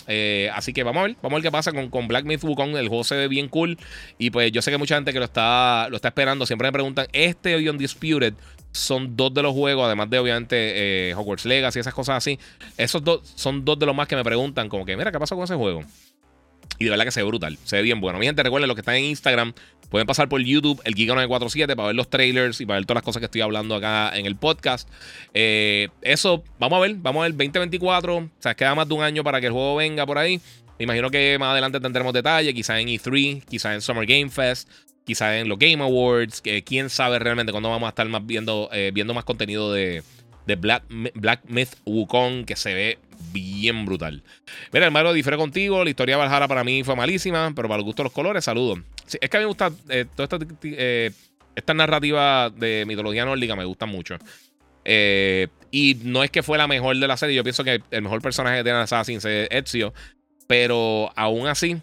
Eh, 0.07 0.51
así 0.55 0.73
que 0.73 0.83
vamos 0.83 1.01
a 1.01 1.07
ver, 1.09 1.17
vamos 1.21 1.33
a 1.33 1.37
ver 1.37 1.43
qué 1.43 1.53
pasa 1.53 1.73
con, 1.73 1.91
con 1.91 2.09
Black 2.09 2.25
Myth 2.25 2.43
Wukong. 2.43 2.75
El 2.79 2.89
juego 2.89 3.05
se 3.05 3.17
ve 3.17 3.29
bien 3.29 3.49
cool. 3.49 3.77
Y 4.17 4.31
pues 4.31 4.51
yo 4.51 4.63
sé 4.63 4.71
que 4.71 4.79
mucha 4.79 4.95
gente 4.95 5.13
que 5.13 5.19
lo 5.19 5.27
está, 5.27 5.89
lo 5.91 5.97
está 5.97 6.09
esperando 6.09 6.47
siempre 6.47 6.69
me 6.69 6.73
preguntan: 6.73 7.07
¿este 7.13 7.55
hoy 7.55 7.69
Undisputed 7.69 8.33
son 8.73 9.15
dos 9.15 9.35
de 9.35 9.43
los 9.43 9.53
juegos, 9.53 9.85
además 9.85 10.09
de 10.09 10.19
obviamente 10.19 11.11
eh, 11.11 11.15
Hogwarts 11.15 11.45
Legacy 11.45 11.79
y 11.79 11.83
esas 11.83 11.93
cosas 11.93 12.17
así? 12.17 12.39
Esos 12.79 13.05
dos 13.05 13.31
son 13.35 13.63
dos 13.63 13.79
de 13.79 13.85
los 13.85 13.95
más 13.95 14.09
que 14.09 14.17
me 14.17 14.25
preguntan, 14.25 14.71
como 14.71 14.87
que, 14.87 14.97
mira, 14.97 15.13
¿qué 15.13 15.19
pasa 15.19 15.35
con 15.35 15.45
ese 15.45 15.55
juego? 15.55 15.85
Y 16.79 16.85
de 16.85 16.91
verdad 16.91 17.05
que 17.05 17.11
se 17.11 17.23
ve 17.23 17.27
brutal, 17.27 17.59
se 17.65 17.77
ve 17.77 17.83
bien 17.83 18.01
bueno. 18.01 18.19
Mi 18.19 18.27
gente, 18.27 18.43
recuerden, 18.43 18.69
los 18.69 18.77
que 18.77 18.83
están 18.83 18.95
en 18.95 19.05
Instagram, 19.05 19.53
pueden 19.91 20.07
pasar 20.07 20.29
por 20.29 20.41
YouTube, 20.41 20.81
el 20.85 20.95
Giga947, 20.95 21.75
para 21.75 21.89
ver 21.89 21.97
los 21.97 22.09
trailers 22.09 22.61
y 22.61 22.67
para 22.67 22.79
ver 22.79 22.87
todas 22.87 22.97
las 22.97 23.05
cosas 23.05 23.21
que 23.21 23.27
estoy 23.27 23.41
hablando 23.41 23.75
acá 23.75 24.17
en 24.17 24.27
el 24.27 24.37
podcast. 24.37 24.89
Eh, 25.35 25.89
eso, 26.03 26.45
vamos 26.59 26.79
a 26.79 26.81
ver, 26.81 26.95
vamos 26.97 27.21
a 27.21 27.23
ver 27.25 27.33
2024. 27.33 28.17
O 28.17 28.31
sea, 28.39 28.55
queda 28.55 28.75
más 28.75 28.89
de 28.89 28.95
un 28.95 29.03
año 29.03 29.25
para 29.25 29.41
que 29.41 29.47
el 29.47 29.53
juego 29.53 29.77
venga 29.77 30.07
por 30.07 30.19
ahí. 30.19 30.41
Me 30.79 30.85
imagino 30.85 31.11
que 31.11 31.37
más 31.41 31.51
adelante 31.51 31.81
tendremos 31.81 32.13
detalles, 32.13 32.55
quizás 32.55 32.81
en 32.81 32.89
E3, 32.89 33.45
quizás 33.45 33.75
en 33.75 33.81
Summer 33.81 34.07
Game 34.07 34.31
Fest, 34.31 34.69
quizás 35.05 35.35
en 35.35 35.49
los 35.49 35.59
Game 35.59 35.83
Awards. 35.83 36.41
Que 36.41 36.63
quién 36.63 36.91
sabe 36.91 37.19
realmente 37.19 37.51
cuándo 37.51 37.71
vamos 37.71 37.89
a 37.89 37.91
estar 37.91 38.09
más 38.09 38.25
viendo, 38.25 38.69
eh, 38.73 38.93
viendo 38.95 39.13
más 39.15 39.25
contenido 39.25 39.73
de, 39.73 40.05
de 40.49 40.57
Black, 40.57 40.83
Black 41.15 41.43
Myth 41.47 41.77
Wukong, 41.85 42.47
que 42.47 42.57
se 42.57 42.73
ve 42.73 42.99
bien 43.33 43.85
brutal. 43.85 44.23
Mira, 44.73 44.87
hermano, 44.87 45.13
difiere 45.13 45.37
contigo. 45.37 45.85
La 45.85 45.91
historia 45.91 46.17
de 46.17 46.25
Valhalla 46.25 46.49
para 46.49 46.65
mí 46.65 46.83
fue 46.83 46.97
malísima, 46.97 47.53
pero 47.55 47.69
para 47.69 47.79
el 47.79 47.85
gusto 47.85 48.03
de 48.03 48.05
los 48.05 48.13
colores, 48.15 48.45
saludos. 48.47 48.81
es 49.21 49.29
que 49.29 49.37
a 49.37 49.41
mí 49.41 49.45
me 49.45 49.49
gusta 49.49 49.71
eh, 49.91 50.07
toda 50.17 50.25
esta, 50.25 50.55
eh, 50.63 51.13
esta, 51.55 51.75
narrativa 51.75 52.49
de 52.49 52.85
mitología 52.87 53.27
nórdica, 53.27 53.55
me 53.57 53.67
gusta 53.67 53.85
mucho. 53.85 54.17
Eh, 54.87 55.49
y 55.71 55.99
no 56.03 56.25
es 56.25 56.31
que 56.31 56.43
fue 56.43 56.57
la 56.57 56.67
mejor 56.67 56.97
de 56.97 57.07
la 57.07 57.19
serie. 57.19 57.37
Yo 57.37 57.45
pienso 57.45 57.63
que 57.63 57.83
el 57.91 58.03
mejor 58.03 58.23
personaje 58.23 58.63
de 58.63 58.71
Assassin's 58.71 59.27
es 59.27 59.49
Ezio. 59.51 59.93
Pero 60.47 61.13
aún 61.15 61.47
así, 61.47 61.77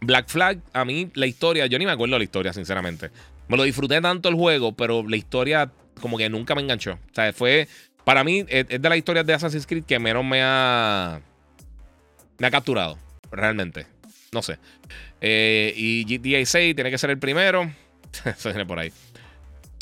Black 0.00 0.28
Flag, 0.28 0.60
a 0.72 0.84
mí 0.84 1.10
la 1.14 1.26
historia, 1.26 1.66
yo 1.66 1.80
ni 1.80 1.86
me 1.86 1.90
acuerdo 1.90 2.14
de 2.14 2.20
la 2.20 2.24
historia, 2.24 2.52
sinceramente. 2.52 3.10
Me 3.48 3.56
lo 3.56 3.64
disfruté 3.64 4.00
tanto 4.00 4.28
el 4.28 4.36
juego, 4.36 4.72
pero 4.72 5.04
la 5.06 5.16
historia 5.16 5.72
como 6.00 6.18
que 6.18 6.28
nunca 6.28 6.54
me 6.54 6.62
enganchó. 6.62 6.92
O 6.92 7.14
sea, 7.14 7.32
fue 7.32 7.68
para 8.04 8.24
mí, 8.24 8.44
es 8.48 8.68
de 8.68 8.88
las 8.88 8.98
historias 8.98 9.24
de 9.26 9.34
Assassin's 9.34 9.66
Creed 9.66 9.84
que 9.84 9.98
menos 9.98 10.24
me 10.24 10.40
ha. 10.42 11.20
Me 12.38 12.46
ha 12.46 12.50
capturado. 12.50 12.98
Realmente. 13.30 13.86
No 14.32 14.42
sé. 14.42 14.58
Eh, 15.20 15.72
y 15.76 16.04
GTA 16.04 16.44
6 16.44 16.74
tiene 16.74 16.90
que 16.90 16.98
ser 16.98 17.10
el 17.10 17.18
primero. 17.18 17.72
Se 18.36 18.48
viene 18.48 18.66
por 18.66 18.78
ahí. 18.78 18.92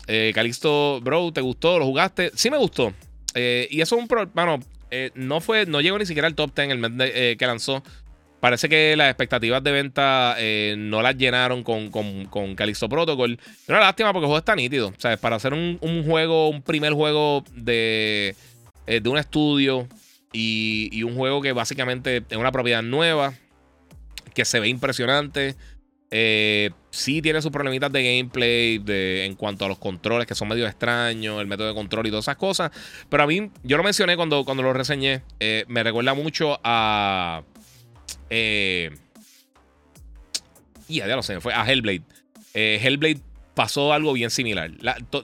Eh, 0.06 0.32
Calixto, 0.34 1.00
bro, 1.00 1.32
¿te 1.32 1.40
gustó? 1.40 1.78
¿Lo 1.78 1.86
jugaste? 1.86 2.32
Sí 2.34 2.50
me 2.50 2.58
gustó. 2.58 2.92
Eh, 3.34 3.68
y 3.70 3.80
eso 3.80 3.96
es 3.96 4.02
un. 4.02 4.08
Pro, 4.08 4.26
bueno, 4.34 4.60
no 5.14 5.40
fue, 5.40 5.66
no 5.66 5.80
llegó 5.80 5.98
ni 5.98 6.04
siquiera 6.04 6.28
al 6.28 6.34
top 6.34 6.54
10 6.54 6.70
el 6.70 6.78
mes 6.78 7.36
que 7.36 7.46
lanzó. 7.46 7.82
Parece 8.40 8.68
que 8.68 8.96
las 8.96 9.08
expectativas 9.08 9.62
de 9.62 9.70
venta 9.70 10.36
no 10.78 11.02
las 11.02 11.16
llenaron 11.16 11.62
con, 11.62 11.90
con, 11.90 12.24
con 12.24 12.54
Callisto 12.54 12.88
Protocol. 12.88 13.38
Pero 13.66 13.78
una 13.78 13.86
lástima 13.86 14.12
porque 14.12 14.24
el 14.24 14.28
juego 14.28 14.38
está 14.38 14.56
nítido. 14.56 14.92
Sea, 14.98 15.16
para 15.16 15.36
hacer 15.36 15.52
un, 15.52 15.78
un 15.82 16.04
juego, 16.04 16.48
un 16.48 16.62
primer 16.62 16.94
juego 16.94 17.44
de, 17.54 18.34
de 18.86 19.08
un 19.08 19.18
estudio 19.18 19.86
y, 20.32 20.88
y, 20.92 21.02
un 21.02 21.14
juego 21.16 21.42
que 21.42 21.52
básicamente 21.52 22.24
es 22.28 22.36
una 22.36 22.52
propiedad 22.52 22.82
nueva, 22.82 23.34
que 24.34 24.44
se 24.44 24.60
ve 24.60 24.68
impresionante. 24.68 25.56
Eh, 26.12 26.70
sí 26.90 27.22
tiene 27.22 27.40
sus 27.40 27.52
problemitas 27.52 27.92
de 27.92 28.02
gameplay 28.02 28.78
de, 28.78 29.24
en 29.26 29.36
cuanto 29.36 29.64
a 29.64 29.68
los 29.68 29.78
controles 29.78 30.26
que 30.26 30.34
son 30.34 30.48
medio 30.48 30.66
extraños, 30.66 31.40
el 31.40 31.46
método 31.46 31.68
de 31.68 31.74
control 31.74 32.06
y 32.06 32.10
todas 32.10 32.24
esas 32.24 32.36
cosas. 32.36 32.70
Pero 33.08 33.22
a 33.22 33.26
mí, 33.26 33.50
yo 33.62 33.76
lo 33.76 33.84
mencioné 33.84 34.16
cuando, 34.16 34.44
cuando 34.44 34.62
lo 34.62 34.72
reseñé, 34.72 35.22
eh, 35.38 35.64
me 35.68 35.82
recuerda 35.82 36.14
mucho 36.14 36.58
a... 36.64 37.42
Eh, 38.30 38.90
ya, 40.88 41.06
ya 41.06 41.16
lo 41.16 41.22
sé, 41.22 41.40
fue 41.40 41.52
a 41.52 41.64
Hellblade. 41.70 42.02
Eh, 42.54 42.80
Hellblade 42.82 43.20
pasó 43.54 43.92
algo 43.92 44.12
bien 44.12 44.30
similar. 44.30 44.70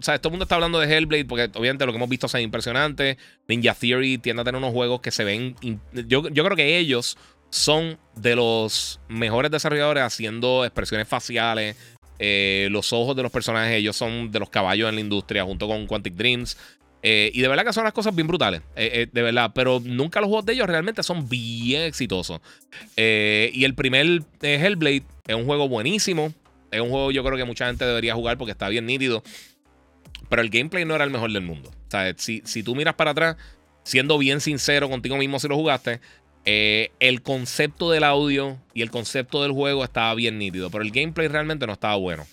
sea, 0.00 0.18
todo 0.18 0.28
el 0.28 0.32
mundo 0.32 0.42
está 0.42 0.56
hablando 0.56 0.78
de 0.78 0.94
Hellblade 0.94 1.24
porque 1.24 1.50
obviamente 1.54 1.86
lo 1.86 1.92
que 1.92 1.96
hemos 1.96 2.08
visto 2.08 2.26
es 2.26 2.34
impresionante. 2.34 3.16
Ninja 3.48 3.74
Theory 3.74 4.18
tiende 4.18 4.42
a 4.42 4.44
tener 4.44 4.58
unos 4.58 4.72
juegos 4.72 5.00
que 5.00 5.10
se 5.10 5.24
ven... 5.24 5.56
Yo, 5.92 6.28
yo 6.28 6.44
creo 6.44 6.56
que 6.56 6.78
ellos 6.78 7.16
son 7.50 7.98
de 8.16 8.36
los 8.36 9.00
mejores 9.08 9.50
desarrolladores 9.50 10.02
haciendo 10.02 10.64
expresiones 10.64 11.08
faciales. 11.08 11.76
Eh, 12.18 12.68
los 12.70 12.92
ojos 12.92 13.16
de 13.16 13.22
los 13.22 13.32
personajes, 13.32 13.76
ellos 13.76 13.96
son 13.96 14.30
de 14.30 14.40
los 14.40 14.50
caballos 14.50 14.88
en 14.88 14.96
la 14.96 15.00
industria, 15.00 15.44
junto 15.44 15.68
con 15.68 15.86
Quantic 15.86 16.14
Dreams. 16.14 16.56
Eh, 17.08 17.30
y 17.32 17.40
de 17.40 17.46
verdad 17.46 17.64
que 17.64 17.72
son 17.72 17.84
las 17.84 17.92
cosas 17.92 18.16
bien 18.16 18.26
brutales, 18.26 18.62
eh, 18.74 19.06
de 19.12 19.22
verdad. 19.22 19.52
Pero 19.54 19.80
nunca 19.80 20.20
los 20.20 20.26
juegos 20.26 20.44
de 20.44 20.54
ellos 20.54 20.66
realmente 20.66 21.04
son 21.04 21.28
bien 21.28 21.82
exitosos. 21.82 22.40
y 22.96 23.64
el 23.64 23.74
primer 23.76 24.24
Hellblade 24.42 25.04
es 25.28 25.36
un 25.36 25.44
juego 25.44 25.68
buenísimo. 25.68 26.34
Es 26.72 26.80
un 26.80 26.90
juego 26.90 27.12
yo 27.12 27.22
creo 27.22 27.36
que 27.36 27.44
mucha 27.44 27.66
gente 27.68 27.84
debería 27.84 28.14
jugar 28.14 28.38
porque 28.38 28.52
está 28.52 28.68
bien 28.68 28.86
nítido. 28.86 29.22
Pero 30.28 30.42
el 30.42 30.50
gameplay 30.50 30.84
no 30.84 30.96
era 30.96 31.04
el 31.04 31.10
mejor 31.10 31.32
del 31.32 31.42
mundo. 31.42 31.70
O 31.70 31.90
sea, 31.90 32.12
si, 32.16 32.42
si 32.44 32.64
tú 32.64 32.74
miras 32.74 32.94
para 32.94 33.12
atrás, 33.12 33.36
siendo 33.84 34.18
bien 34.18 34.40
sincero 34.40 34.90
contigo 34.90 35.16
mismo 35.16 35.38
si 35.38 35.46
lo 35.46 35.54
jugaste, 35.54 36.00
eh, 36.44 36.90
el 36.98 37.22
concepto 37.22 37.90
del 37.90 38.02
audio 38.02 38.56
y 38.74 38.82
el 38.82 38.90
concepto 38.90 39.42
del 39.42 39.52
juego 39.52 39.84
estaba 39.84 40.12
bien 40.14 40.38
nítido, 40.38 40.70
pero 40.70 40.82
el 40.82 40.90
gameplay 40.90 41.28
realmente 41.28 41.66
no 41.66 41.72
estaba 41.72 41.96
bueno. 41.96 42.26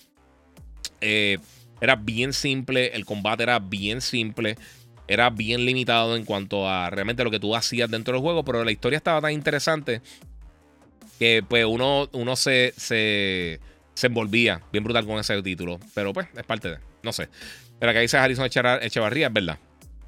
Eh, 1.02 1.38
era 1.84 1.98
bien 1.98 2.32
simple, 2.32 2.96
el 2.96 3.04
combate 3.04 3.44
era 3.44 3.60
bien 3.60 4.00
simple, 4.00 4.56
era 5.06 5.30
bien 5.30 5.66
limitado 5.66 6.16
en 6.16 6.24
cuanto 6.24 6.70
a 6.70 6.90
realmente 6.90 7.26
lo 7.26 7.30
que 7.30 7.42
tú 7.42 7.58
hacías 7.58 7.92
dentro 7.92 8.14
del 8.14 8.22
juego, 8.22 8.46
pero 8.46 8.64
la 8.64 8.72
historia 8.72 8.96
estaba 8.96 9.20
tan 9.20 9.34
interesante 9.34 10.02
que 11.20 11.44
pues 11.46 11.66
uno, 11.66 12.08
uno 12.14 12.38
se, 12.38 12.74
se, 12.78 13.60
se 13.96 14.08
envolvía 14.08 14.62
bien 14.72 14.86
brutal 14.86 15.06
con 15.06 15.20
ese 15.20 15.42
título. 15.42 15.78
Pero 15.94 16.14
pues 16.14 16.28
es 16.34 16.44
parte 16.44 16.70
de, 16.70 16.78
no 17.04 17.12
sé. 17.12 17.28
Pero 17.80 17.92
acá 17.92 18.00
dice 18.00 18.16
Harrison 18.16 18.46
Echevarría, 18.46 19.28
es 19.28 19.34
verdad. 19.34 19.60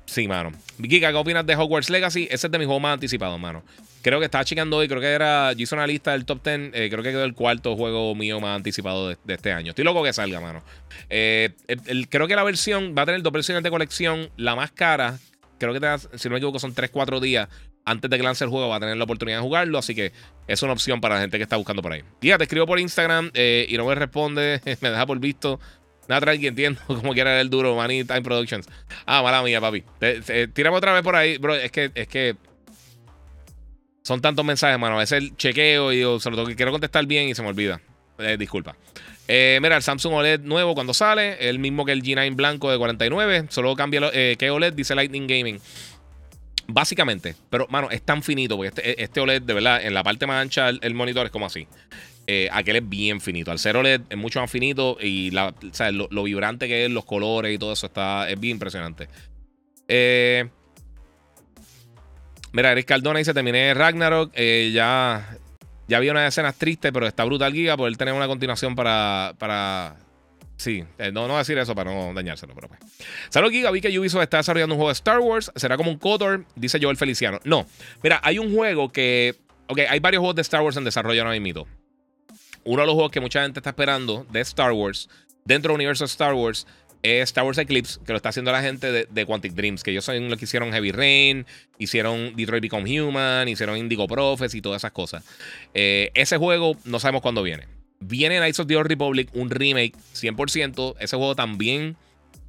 Sí, 0.06 0.30
mano. 0.30 0.54
Kika, 0.82 1.12
¿qué 1.12 1.18
opinas 1.18 1.46
de 1.46 1.58
Hogwarts 1.58 1.90
Legacy? 1.90 2.30
Ese 2.32 2.48
es 2.48 2.52
de 2.52 2.58
mis 2.58 2.68
juegos 2.68 2.84
más 2.84 2.94
anticipados, 2.94 3.38
mano. 3.38 3.64
Creo 4.06 4.20
que 4.20 4.26
estaba 4.26 4.46
checando 4.46 4.78
hoy, 4.78 4.88
creo 4.88 5.02
que 5.02 5.08
era. 5.08 5.52
Yo 5.54 5.64
hice 5.64 5.74
una 5.74 5.88
lista 5.88 6.12
del 6.12 6.26
top 6.26 6.44
10. 6.44 6.76
Eh, 6.76 6.90
creo 6.92 7.02
que 7.02 7.10
quedó 7.10 7.24
el 7.24 7.34
cuarto 7.34 7.76
juego 7.76 8.14
mío 8.14 8.40
más 8.40 8.56
anticipado 8.56 9.10
de, 9.10 9.18
este 9.26 9.52
año. 9.52 9.72
Estoy 9.72 9.84
loco 9.84 10.04
que 10.04 10.14
salga, 10.14 10.40
mano. 10.40 10.62
Eh, 11.10 11.56
creo 12.08 12.28
que 12.28 12.36
la 12.36 12.44
versión 12.44 12.94
va 12.96 13.02
a 13.02 13.06
tener 13.08 13.24
dos 13.24 13.34
versiones 13.34 13.64
de 13.64 13.72
colección. 13.72 14.30
La 14.38 14.56
más 14.56 14.70
cara, 14.70 15.18
creo 15.58 15.74
que 15.74 15.80
si 16.20 16.30
no 16.30 16.34
me 16.34 16.38
equivoco, 16.38 16.60
son 16.60 16.76
3-4 16.76 17.20
días 17.20 17.50
antes 17.84 18.08
de 18.12 18.18
que 18.18 18.22
lance 18.22 18.44
el 18.44 18.52
juego. 18.52 18.70
Va 18.70 18.76
a 18.76 18.80
tener 18.80 18.96
la 18.96 19.06
oportunidad 19.06 19.40
de 19.40 19.42
jugarlo. 19.42 19.80
Así 19.80 19.96
que 19.96 20.12
es 20.46 20.62
una 20.62 20.74
opción 20.74 21.02
para 21.02 21.16
la 21.16 21.22
gente 21.22 21.38
que 21.38 21.44
está 21.44 21.56
buscando 21.56 21.82
por 21.82 21.92
ahí. 21.92 22.04
Diga, 22.22 22.38
te 22.38 22.44
escribo 22.44 22.68
por 22.68 22.80
Instagram 22.80 23.32
eh, 23.34 23.66
y 23.68 23.76
no 23.76 23.88
me 23.88 23.96
responde. 23.96 24.62
me 24.82 24.92
deja 24.92 25.08
por 25.08 25.18
visto. 25.18 25.60
Nada, 26.08 26.22
tranqui, 26.22 26.46
entiendo 26.46 26.80
como 26.86 27.14
quiera 27.14 27.42
el 27.42 27.50
duro, 27.50 27.74
Money 27.74 28.04
Time 28.04 28.22
Productions. 28.22 28.68
Ah, 29.08 29.24
mala 29.24 29.42
mía, 29.42 29.60
papi. 29.60 29.84
tírame 30.54 30.78
otra 30.78 30.94
vez 30.94 31.02
por 31.02 31.16
ahí, 31.16 31.40
bro. 31.40 31.56
Es 31.56 31.72
que, 31.72 31.90
es 31.96 32.08
que 32.08 32.36
son 34.06 34.22
tantos 34.22 34.46
mensajes, 34.46 34.78
mano. 34.78 34.98
A 34.98 35.00
veces 35.00 35.18
el 35.18 35.36
chequeo 35.36 35.92
y 35.92 36.02
yo 36.02 36.20
solo 36.20 36.46
que 36.46 36.56
quiero 36.56 36.72
contestar 36.72 37.08
bien 37.08 37.28
y 37.28 37.34
se 37.34 37.42
me 37.42 37.48
olvida. 37.48 37.82
Eh, 38.20 38.38
disculpa. 38.38 38.76
Eh, 39.28 39.58
mira, 39.64 39.76
el 39.76 39.82
Samsung 39.82 40.14
OLED 40.14 40.42
nuevo 40.42 40.76
cuando 40.76 40.94
sale, 40.94 41.50
el 41.50 41.58
mismo 41.58 41.86
que 41.86 41.92
el 41.92 42.04
G9 42.04 42.36
blanco 42.36 42.70
de 42.70 42.78
49. 42.78 43.48
Solo 43.50 43.76
cambia 43.76 44.12
eh, 44.14 44.36
que 44.38 44.52
OLED, 44.52 44.74
dice 44.74 44.94
Lightning 44.94 45.26
Gaming. 45.26 45.60
Básicamente, 46.68 47.36
pero 47.50 47.66
mano, 47.72 47.90
es 47.90 48.04
tan 48.04 48.22
finito, 48.22 48.58
porque 48.58 48.68
este, 48.68 49.04
este 49.04 49.20
OLED, 49.22 49.42
de 49.42 49.54
verdad, 49.56 49.84
en 49.84 49.96
la 49.96 50.04
parte 50.04 50.28
más 50.28 50.40
ancha 50.40 50.70
el, 50.70 50.94
monitor 50.94 51.26
es 51.26 51.32
como 51.32 51.48
así. 51.48 51.68
aquel 52.52 52.76
es 52.76 52.88
bien 52.88 53.20
finito. 53.22 53.50
Al 53.50 53.58
ser 53.58 53.76
OLED 53.76 54.02
es 54.08 54.18
mucho 54.18 54.40
más 54.40 54.52
finito 54.52 55.00
y 55.02 55.32
la, 55.32 55.52
lo, 55.92 56.08
lo, 56.12 56.24
vibrante 56.24 56.68
que 56.68 56.86
es, 56.86 56.92
los 56.92 57.06
colores 57.06 57.56
y 57.56 57.58
todo 57.58 57.74
eso 57.74 57.88
está, 57.88 58.30
es 58.30 58.40
bien 58.40 58.58
impresionante. 58.58 59.08
Eh, 59.88 60.48
Mira, 62.56 62.72
Eric 62.72 62.88
Cardona 62.88 63.20
dice: 63.20 63.34
Terminé 63.34 63.74
Ragnarok. 63.74 64.32
Eh, 64.34 64.72
ya, 64.74 65.38
ya 65.90 66.00
vi 66.00 66.10
unas 66.10 66.30
escenas 66.30 66.56
tristes, 66.56 66.90
pero 66.94 67.06
está 67.06 67.26
brutal 67.26 67.52
Giga 67.52 67.76
poder 67.76 67.98
tener 67.98 68.14
una 68.14 68.28
continuación 68.28 68.76
para. 68.76 69.34
para 69.38 69.98
Sí, 70.56 70.86
eh, 70.98 71.12
no, 71.12 71.28
no 71.28 71.36
a 71.36 71.40
decir 71.40 71.58
eso 71.58 71.76
para 71.76 71.94
no 71.94 72.14
dañárselo, 72.14 72.56
pero 72.56 72.70
pues. 72.70 72.80
Salud, 73.28 73.52
Giga. 73.52 73.72
Vi 73.72 73.82
que 73.82 74.00
Ubisoft 74.00 74.24
está 74.24 74.38
desarrollando 74.38 74.76
un 74.76 74.78
juego 74.78 74.90
de 74.90 74.94
Star 74.94 75.20
Wars. 75.20 75.52
¿Será 75.58 75.76
como 75.76 75.92
un 75.92 75.98
Kotor? 75.98 76.46
Dice 76.56 76.80
Joel 76.82 76.96
Feliciano. 76.96 77.40
No. 77.44 77.68
Mira, 78.02 78.22
hay 78.24 78.40
un 78.40 78.56
juego 78.56 78.90
que. 78.90 79.36
Ok, 79.68 79.80
hay 79.90 80.00
varios 80.00 80.22
juegos 80.22 80.38
de 80.38 80.42
Star 80.44 80.62
Wars 80.62 80.78
en 80.78 80.86
desarrollo 80.86 81.24
ahora 81.24 81.38
mismo. 81.38 81.68
Uno 82.64 82.82
de 82.82 82.86
los 82.86 82.94
juegos 82.94 83.12
que 83.12 83.20
mucha 83.20 83.44
gente 83.44 83.60
está 83.60 83.72
esperando 83.72 84.26
de 84.32 84.40
Star 84.40 84.72
Wars, 84.72 85.10
dentro 85.44 85.74
del 85.74 85.76
universo 85.76 86.06
de 86.06 86.08
Star 86.08 86.34
Wars, 86.34 86.66
es 87.06 87.24
Star 87.26 87.44
Wars 87.44 87.60
Eclipse, 87.60 88.00
que 88.04 88.14
lo 88.14 88.18
está 88.18 88.30
haciendo 88.30 88.52
la 88.52 88.64
gente 88.64 88.92
de, 89.06 89.26
Quantic 89.26 89.54
Dreams, 89.54 89.84
que 89.84 89.92
ellos 89.92 90.04
son 90.04 90.28
los 90.28 90.40
que 90.40 90.46
hicieron 90.46 90.72
Heavy 90.72 90.92
Rain, 90.92 91.46
hicieron 91.78 92.36
Detroit 92.36 92.64
Become 92.64 93.00
Human, 93.00 93.48
hicieron 93.48 93.78
Indigo 93.78 94.08
Prophecy 94.08 94.58
y 94.58 94.62
todas 94.62 94.82
esas 94.82 94.92
cosas. 94.92 95.24
Eh, 95.76 96.12
ese 96.16 96.38
juego 96.38 96.76
no 96.84 97.00
sabemos 97.00 97.22
cuándo 97.22 97.44
viene. 97.44 97.68
Viene 98.00 98.38
Knights 98.38 98.60
of 98.60 98.68
the 98.68 98.76
Old 98.76 98.88
Republic, 98.88 99.30
un 99.34 99.52
remake 99.52 99.94
100%. 100.16 100.96
Ese 101.00 101.16
juego 101.16 101.36
también 101.36 101.96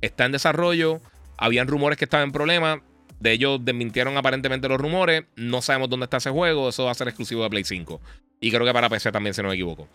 está 0.00 0.24
en 0.24 0.32
desarrollo. 0.32 1.00
Habían 1.36 1.68
rumores 1.68 1.98
que 1.98 2.06
estaba 2.06 2.22
en 2.22 2.32
problema. 2.32 2.82
De 3.20 3.32
ellos 3.32 3.62
desmintieron 3.62 4.16
aparentemente 4.16 4.68
los 4.68 4.80
rumores. 4.80 5.24
No 5.36 5.60
sabemos 5.60 5.90
dónde 5.90 6.04
está 6.04 6.16
ese 6.16 6.30
juego. 6.30 6.70
Eso 6.70 6.84
va 6.84 6.92
a 6.92 6.94
ser 6.94 7.08
exclusivo 7.08 7.42
de 7.42 7.50
Play 7.50 7.64
5. 7.64 8.00
Y 8.40 8.50
creo 8.50 8.64
que 8.64 8.72
para 8.72 8.88
PC 8.88 9.12
también, 9.12 9.34
si 9.34 9.42
no 9.42 9.48
me 9.48 9.54
equivoco. 9.54 9.88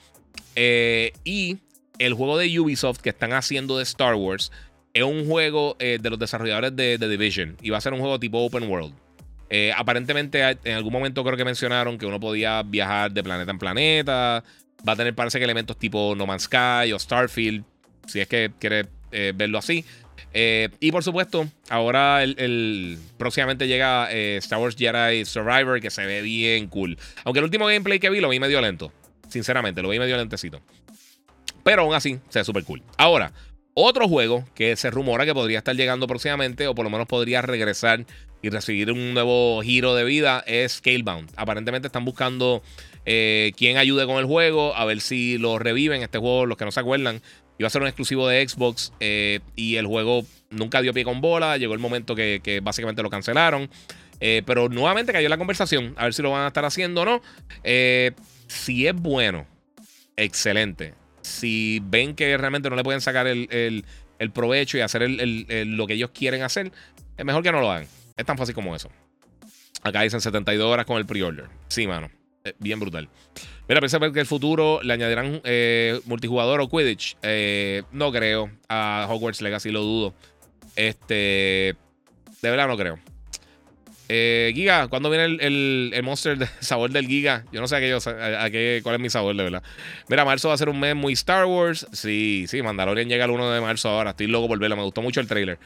Eh, 0.55 1.13
y 1.23 1.57
el 2.05 2.15
juego 2.15 2.37
de 2.37 2.59
Ubisoft 2.59 2.99
que 2.99 3.09
están 3.09 3.31
haciendo 3.33 3.77
de 3.77 3.83
Star 3.83 4.15
Wars 4.15 4.51
es 4.93 5.03
un 5.03 5.27
juego 5.27 5.75
eh, 5.79 5.99
de 6.01 6.09
los 6.09 6.17
desarrolladores 6.17 6.75
de 6.75 6.97
The 6.97 7.07
Division 7.07 7.57
y 7.61 7.69
va 7.69 7.77
a 7.77 7.81
ser 7.81 7.93
un 7.93 7.99
juego 7.99 8.19
tipo 8.19 8.39
open 8.39 8.69
world. 8.69 8.93
Eh, 9.49 9.71
aparentemente 9.75 10.41
en 10.63 10.75
algún 10.75 10.93
momento 10.93 11.23
creo 11.23 11.37
que 11.37 11.45
mencionaron 11.45 11.97
que 11.97 12.05
uno 12.05 12.19
podía 12.19 12.63
viajar 12.63 13.11
de 13.11 13.23
planeta 13.23 13.51
en 13.51 13.59
planeta. 13.59 14.43
Va 14.87 14.93
a 14.93 14.95
tener 14.95 15.13
parece 15.13 15.37
que 15.37 15.43
elementos 15.43 15.77
tipo 15.77 16.15
No 16.15 16.25
Man's 16.25 16.43
Sky 16.43 16.91
o 16.91 16.97
Starfield, 16.97 17.63
si 18.07 18.19
es 18.19 18.27
que 18.27 18.51
quiere 18.57 18.87
eh, 19.11 19.31
verlo 19.35 19.59
así. 19.59 19.85
y 20.33 20.91
por 20.91 21.03
supuesto, 21.03 21.47
ahora 21.69 22.23
el, 22.23 22.97
próximamente 23.17 23.67
llega 23.67 24.11
Star 24.11 24.59
Wars 24.59 24.75
Jedi 24.75 25.23
Survivor, 25.25 25.79
que 25.79 25.91
se 25.91 26.05
ve 26.05 26.23
bien 26.23 26.67
cool. 26.67 26.97
Aunque 27.25 27.39
el 27.39 27.45
último 27.45 27.67
gameplay 27.67 27.99
que 27.99 28.09
vi 28.09 28.21
lo 28.21 28.29
vi 28.29 28.39
medio 28.39 28.59
lento. 28.59 28.91
Sinceramente, 29.29 29.83
lo 29.83 29.89
vi 29.89 29.99
medio 29.99 30.17
lentecito. 30.17 30.61
Pero 31.63 31.83
aún 31.83 31.93
así, 31.93 32.19
se 32.29 32.39
ve 32.39 32.45
súper 32.45 32.63
cool. 32.63 32.81
Ahora, 32.97 33.33
otro 33.73 34.07
juego 34.07 34.43
que 34.53 34.75
se 34.75 34.91
rumora 34.91 35.25
que 35.25 35.33
podría 35.33 35.59
estar 35.59 35.75
llegando 35.75 36.05
próximamente, 36.07 36.67
o 36.67 36.75
por 36.75 36.83
lo 36.83 36.89
menos 36.89 37.07
podría 37.07 37.41
regresar 37.41 38.05
y 38.41 38.49
recibir 38.49 38.91
un 38.91 39.13
nuevo 39.13 39.61
giro 39.61 39.95
de 39.95 40.03
vida, 40.03 40.43
es 40.45 40.73
Scalebound. 40.73 41.31
Aparentemente 41.37 41.87
están 41.87 42.03
buscando 42.03 42.61
eh, 43.05 43.53
quien 43.55 43.77
ayude 43.77 44.05
con 44.05 44.17
el 44.17 44.25
juego, 44.25 44.75
a 44.75 44.83
ver 44.85 44.99
si 44.99 45.37
lo 45.37 45.57
reviven. 45.57 46.01
Este 46.01 46.17
juego, 46.17 46.45
los 46.45 46.57
que 46.57 46.65
no 46.65 46.71
se 46.71 46.81
acuerdan, 46.81 47.21
iba 47.57 47.67
a 47.67 47.69
ser 47.69 47.81
un 47.81 47.87
exclusivo 47.87 48.27
de 48.27 48.47
Xbox 48.47 48.91
eh, 48.99 49.39
y 49.55 49.77
el 49.77 49.85
juego 49.85 50.25
nunca 50.49 50.81
dio 50.81 50.93
pie 50.93 51.05
con 51.05 51.21
bola. 51.21 51.57
Llegó 51.57 51.73
el 51.73 51.79
momento 51.79 52.13
que, 52.13 52.59
básicamente 52.61 53.01
lo 53.03 53.09
cancelaron. 53.09 53.69
Eh, 54.19 54.43
pero 54.45 54.69
nuevamente 54.69 55.13
cayó 55.13 55.29
la 55.29 55.37
conversación, 55.37 55.95
a 55.97 56.03
ver 56.03 56.13
si 56.13 56.21
lo 56.21 56.29
van 56.29 56.43
a 56.43 56.47
estar 56.47 56.63
haciendo 56.63 57.01
o 57.01 57.05
no. 57.05 57.21
si 58.47 58.85
es 58.85 58.93
bueno, 58.93 59.47
excelente 60.15 61.00
si 61.21 61.81
ven 61.83 62.15
que 62.15 62.37
realmente 62.37 62.69
no 62.69 62.75
le 62.75 62.83
pueden 62.83 63.01
sacar 63.01 63.27
el, 63.27 63.85
provecho 64.33 64.77
y 64.77 64.81
hacer 64.81 65.09
lo 65.09 65.87
que 65.87 65.93
ellos 65.93 66.11
quieren 66.11 66.43
hacer, 66.43 66.71
es 67.17 67.25
mejor 67.25 67.43
que 67.43 67.51
no 67.51 67.61
lo 67.61 67.71
hagan. 67.71 67.87
Es 68.17 68.25
tan 68.25 68.37
fácil 68.37 68.55
como 68.55 68.75
eso. 68.75 68.89
Acá 69.83 70.01
dicen 70.01 70.21
72 70.21 70.65
horas 70.65 70.85
con 70.85 70.97
el 70.97 71.05
pre-order. 71.05 71.45
Sí, 71.67 71.87
mano. 71.87 72.09
bien 72.59 72.79
brutal. 72.79 73.09
Mira, 73.67 73.79
pensé 73.79 73.99
que 74.11 74.19
el 74.19 74.25
futuro 74.25 74.81
le 74.83 74.93
añadirán 74.93 75.41
eh, 75.43 75.99
multijugador 76.05 76.61
o 76.61 76.69
Quidditch. 76.69 77.17
Eh, 77.21 77.83
no 77.91 78.11
creo. 78.11 78.51
A 78.67 79.07
Hogwarts 79.09 79.41
Legacy 79.41 79.71
lo 79.71 79.81
dudo. 79.81 80.13
Este. 80.75 81.75
De 82.41 82.49
verdad 82.49 82.67
no 82.67 82.77
creo. 82.77 82.99
Eh, 84.13 84.51
Giga, 84.53 84.89
¿cuándo 84.89 85.09
viene 85.09 85.23
el, 85.23 85.91
el, 85.93 86.03
Monster 86.03 86.37
de 86.37 86.45
sabor 86.59 86.91
del 86.91 87.07
Giga? 87.07 87.45
Yo 87.53 87.61
no 87.61 87.67
sé 87.69 87.77
a 87.77 87.79
qué, 87.79 87.93
a, 87.93 88.49
qué, 88.49 88.81
cuál 88.83 88.95
es 88.95 89.01
mi 89.01 89.09
sabor, 89.09 89.33
de 89.37 89.43
verdad. 89.43 89.63
Mira, 90.09 90.25
marzo 90.25 90.49
va 90.49 90.55
a 90.55 90.57
ser 90.57 90.67
un 90.67 90.81
mes 90.81 90.97
muy 90.97 91.13
Star 91.13 91.45
Wars. 91.45 91.87
Sí, 91.93 92.43
sí, 92.49 92.61
Mandalorian 92.61 93.07
llega 93.07 93.23
el 93.23 93.31
1 93.31 93.51
de 93.51 93.61
marzo 93.61 93.87
ahora. 93.87 94.09
Estoy 94.09 94.27
loco 94.27 94.49
por 94.49 94.59
verlo, 94.59 94.75
me 94.75 94.83
gustó 94.83 95.01
mucho 95.01 95.21
el 95.21 95.27
trailer. 95.27 95.59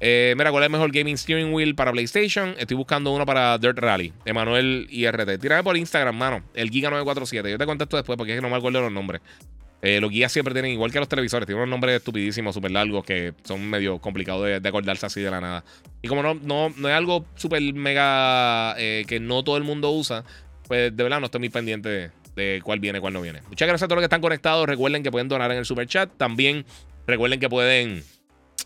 Eh, 0.00 0.32
mira, 0.38 0.50
¿cuál 0.50 0.62
es 0.62 0.68
el 0.68 0.72
mejor 0.72 0.90
gaming 0.92 1.18
steering 1.18 1.52
wheel 1.52 1.74
para 1.74 1.92
PlayStation? 1.92 2.54
Estoy 2.58 2.78
buscando 2.78 3.12
uno 3.12 3.26
para 3.26 3.58
Dirt 3.58 3.78
Rally. 3.78 4.14
Emanuel 4.24 4.86
IRT. 4.88 5.38
Tírame 5.38 5.62
por 5.62 5.76
Instagram, 5.76 6.16
mano. 6.16 6.42
El 6.54 6.70
Giga947. 6.70 7.50
Yo 7.50 7.58
te 7.58 7.66
contesto 7.66 7.98
después 7.98 8.16
porque 8.16 8.32
es 8.32 8.38
que 8.38 8.42
no 8.42 8.48
me 8.48 8.56
acuerdo 8.56 8.80
los 8.80 8.92
nombres. 8.92 9.20
Eh, 9.82 10.00
los 10.00 10.10
guías 10.10 10.30
siempre 10.30 10.52
tienen, 10.52 10.72
igual 10.72 10.92
que 10.92 10.98
los 10.98 11.08
televisores, 11.08 11.46
tienen 11.46 11.62
unos 11.62 11.70
nombres 11.70 11.96
estupidísimos, 11.96 12.54
súper 12.54 12.70
largos, 12.70 13.04
que 13.04 13.32
son 13.44 13.68
medio 13.68 13.98
complicados 13.98 14.44
de, 14.44 14.68
acordarse 14.68 15.06
así 15.06 15.20
de 15.20 15.30
la 15.30 15.40
nada. 15.40 15.64
Y 16.02 16.08
como 16.08 16.22
no, 16.22 16.34
no, 16.34 16.72
no 16.76 16.88
es 16.88 16.94
algo 16.94 17.24
súper 17.34 17.62
mega 17.72 18.74
eh, 18.78 19.04
que 19.06 19.20
no 19.20 19.42
todo 19.42 19.56
el 19.56 19.64
mundo 19.64 19.90
usa, 19.90 20.24
pues 20.68 20.94
de 20.94 21.02
verdad 21.02 21.20
no 21.20 21.26
estoy 21.26 21.40
muy 21.40 21.48
pendiente 21.48 22.10
de, 22.36 22.60
cuál 22.62 22.80
viene, 22.80 23.00
cuál 23.00 23.12
no 23.12 23.22
viene. 23.22 23.40
Muchas 23.48 23.66
gracias 23.66 23.84
a 23.84 23.88
todos 23.88 23.96
los 23.96 24.02
que 24.02 24.06
están 24.06 24.20
conectados. 24.20 24.66
Recuerden 24.66 25.02
que 25.02 25.10
pueden 25.10 25.28
donar 25.28 25.50
en 25.50 25.58
el 25.58 25.64
super 25.64 25.86
chat. 25.86 26.10
También 26.16 26.64
recuerden 27.06 27.40
que 27.40 27.48
pueden 27.48 28.02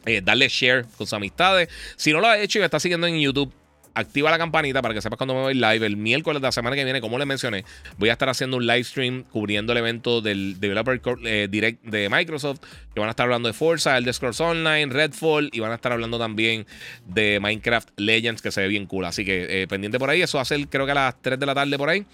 eh, 0.06 0.20
darle 0.22 0.48
share 0.48 0.82
con 0.82 1.06
sus 1.06 1.12
amistades. 1.12 1.68
Si 1.96 2.12
no 2.12 2.20
lo 2.20 2.28
has 2.28 2.40
hecho 2.40 2.58
y 2.58 2.60
me 2.60 2.66
estás 2.66 2.82
siguiendo 2.82 3.06
en 3.06 3.18
YouTube, 3.18 3.52
activa 3.94 4.30
la 4.30 4.38
campanita 4.38 4.82
para 4.82 4.94
que 4.94 5.00
sepas 5.00 5.16
cuando 5.16 5.34
me 5.34 5.40
voy 5.40 5.54
live. 5.54 5.86
El 5.86 5.96
miércoles 5.96 6.40
de 6.40 6.48
la 6.48 6.52
semana 6.52 6.76
que 6.76 6.84
viene, 6.84 7.00
como 7.00 7.18
les 7.18 7.26
mencioné, 7.26 7.64
voy 7.98 8.08
a 8.08 8.12
estar 8.12 8.28
haciendo 8.28 8.56
un 8.56 8.66
live 8.66 8.84
stream 8.84 9.24
cubriendo 9.24 9.72
el 9.72 9.78
evento 9.78 10.20
del 10.20 10.60
Developer 10.60 11.00
eh, 11.24 11.48
Direct 11.50 11.82
de 11.84 12.08
Microsoft. 12.08 12.60
Que 12.94 13.00
van 13.00 13.08
a 13.08 13.10
estar 13.10 13.24
hablando 13.24 13.48
de 13.48 13.52
Forza, 13.52 13.96
el 13.96 14.12
Scrolls 14.12 14.40
Online, 14.40 14.86
Redfall 14.86 15.50
y 15.52 15.60
van 15.60 15.72
a 15.72 15.76
estar 15.76 15.92
hablando 15.92 16.18
también 16.18 16.66
de 17.06 17.40
Minecraft 17.40 17.88
Legends, 17.96 18.40
que 18.40 18.50
se 18.50 18.60
ve 18.60 18.68
bien 18.68 18.86
cool. 18.86 19.04
Así 19.04 19.24
que 19.24 19.62
eh, 19.62 19.66
pendiente 19.66 19.98
por 19.98 20.10
ahí. 20.10 20.22
Eso 20.22 20.38
va 20.38 20.42
a 20.42 20.44
ser, 20.44 20.68
creo 20.68 20.86
que 20.86 20.92
a 20.92 20.94
las 20.94 21.20
3 21.20 21.38
de 21.38 21.46
la 21.46 21.54
tarde 21.54 21.76
por 21.78 21.88
ahí. 21.88 22.04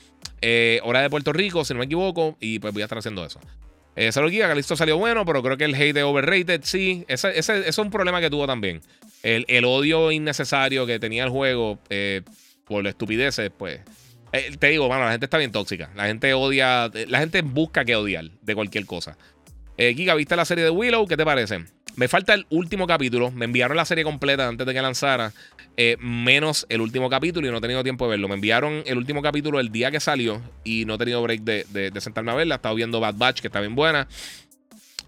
Eh, 0.41 0.81
hora 0.85 1.03
de 1.03 1.11
Puerto 1.11 1.33
Rico, 1.33 1.65
si 1.65 1.75
no 1.75 1.79
me 1.79 1.87
equivoco. 1.87 2.37
Y 2.41 2.59
pues 2.59 2.73
voy 2.73 2.83
a 2.83 2.87
estar 2.87 2.99
haciendo 2.99 3.25
eso. 3.25 3.41
Eh, 3.97 4.13
Salud 4.13 4.31
que 4.31 4.55
listo 4.55 4.77
salió 4.77 4.97
bueno, 4.99 5.25
pero 5.25 5.43
creo 5.43 5.57
que 5.57 5.65
el 5.65 5.75
hate 5.75 5.95
de 5.95 6.03
overrated, 6.03 6.61
sí. 6.63 7.05
Ese, 7.09 7.39
es 7.39 7.79
un 7.79 7.91
problema 7.91 8.21
que 8.21 8.31
tuvo 8.31 8.47
también. 8.47 8.81
El, 9.23 9.65
odio 9.65 10.11
innecesario 10.11 10.87
que 10.87 10.99
tenía 10.99 11.25
el 11.25 11.31
juego 11.31 11.79
eh, 11.91 12.23
por 12.65 12.87
estupideces, 12.87 13.51
pues. 13.57 13.81
Eh, 14.33 14.57
te 14.59 14.69
digo, 14.69 14.89
mano, 14.89 15.05
la 15.05 15.11
gente 15.11 15.27
está 15.27 15.39
bien 15.39 15.53
tóxica. 15.53 15.91
La 15.95 16.07
gente 16.07 16.33
odia. 16.35 16.91
La 17.09 17.19
gente 17.19 17.43
busca 17.43 17.85
que 17.85 17.97
odiar 17.97 18.31
de 18.43 18.55
cualquier 18.55 18.87
cosa. 18.87 19.19
Eh, 19.77 19.95
Giga, 19.95 20.15
¿viste 20.15 20.37
la 20.37 20.45
serie 20.45 20.65
de 20.65 20.71
Willow? 20.71 21.07
¿Qué 21.07 21.17
te 21.17 21.25
parece? 21.25 21.65
Me 21.97 22.09
falta 22.09 22.35
el 22.35 22.47
último 22.51 22.87
capítulo. 22.87 23.31
Me 23.31 23.45
enviaron 23.45 23.77
la 23.77 23.85
serie 23.85 24.05
completa 24.05 24.49
antes 24.49 24.67
de 24.67 24.73
que 24.73 24.83
lanzara. 24.83 25.33
Eh, 25.77 25.97
menos 25.99 26.67
el 26.69 26.81
último 26.81 27.09
capítulo 27.09 27.47
y 27.47 27.51
no 27.51 27.59
he 27.59 27.61
tenido 27.61 27.83
tiempo 27.83 28.05
de 28.05 28.11
verlo. 28.11 28.29
Me 28.29 28.35
enviaron 28.35 28.83
el 28.87 28.99
último 28.99 29.23
capítulo 29.23 29.61
el 29.61 29.71
día 29.71 29.91
que 29.91 30.01
salió 30.01 30.43
y 30.65 30.85
no 30.85 30.95
he 30.95 30.99
tenido 30.99 31.23
break 31.23 31.41
de, 31.43 31.93
sentarme 32.01 32.33
a 32.33 32.35
verla. 32.35 32.55
He 32.55 32.57
estado 32.57 32.75
viendo 32.75 33.01
Bad 33.01 33.15
Batch, 33.17 33.41
que 33.41 33.49
está 33.49 33.61
bien 33.61 33.75
buena. 33.75 34.07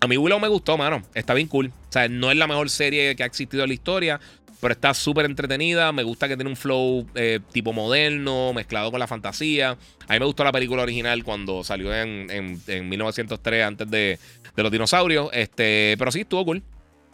A 0.01 0.09
mí 0.09 0.17
Willow 0.17 0.41
me 0.41 0.49
gustó, 0.49 0.77
mano. 0.77 1.03
Está 1.15 1.35
bien 1.35 1.49
cool. 1.49 1.67
O 1.67 1.93
sea, 1.93 2.09
no 2.09 2.31
es 2.31 2.37
la 2.37 2.47
mejor 2.47 2.71
serie 2.71 3.15
que 3.15 3.23
ha 3.23 3.27
existido 3.27 3.63
en 3.63 3.69
la 3.69 3.75
historia, 3.75 4.21
pero 4.61 4.73
está 4.73 4.95
súper 4.95 5.27
entretenida. 5.27 5.93
Me 5.93 6.03
gusta 6.03 6.27
que 6.27 6.37
tiene 6.37 6.51
un 6.51 6.57
flow 6.57 7.07
eh, 7.15 7.41
tipo 7.53 7.73
moderno, 7.73 8.53
mezclado 8.53 8.91
con 8.91 8.99
la 8.99 9.07
fantasía. 9.07 9.77
A 10.09 10.13
mí 10.13 10.19
me 10.19 10.25
gustó 10.25 10.43
la 10.43 10.53
película 10.53 10.83
original 10.83 11.23
cuando 11.23 11.63
salió 11.65 11.95
en, 11.95 12.29
en, 12.31 12.89
1903, 12.89 13.65
antes 13.65 13.91
de, 13.91 14.19
de, 14.57 14.63
los 14.63 14.73
dinosaurios. 14.73 15.31
Este, 15.33 15.97
pero 15.99 16.11
sí, 16.11 16.21
estuvo 16.21 16.45
cool. 16.45 16.63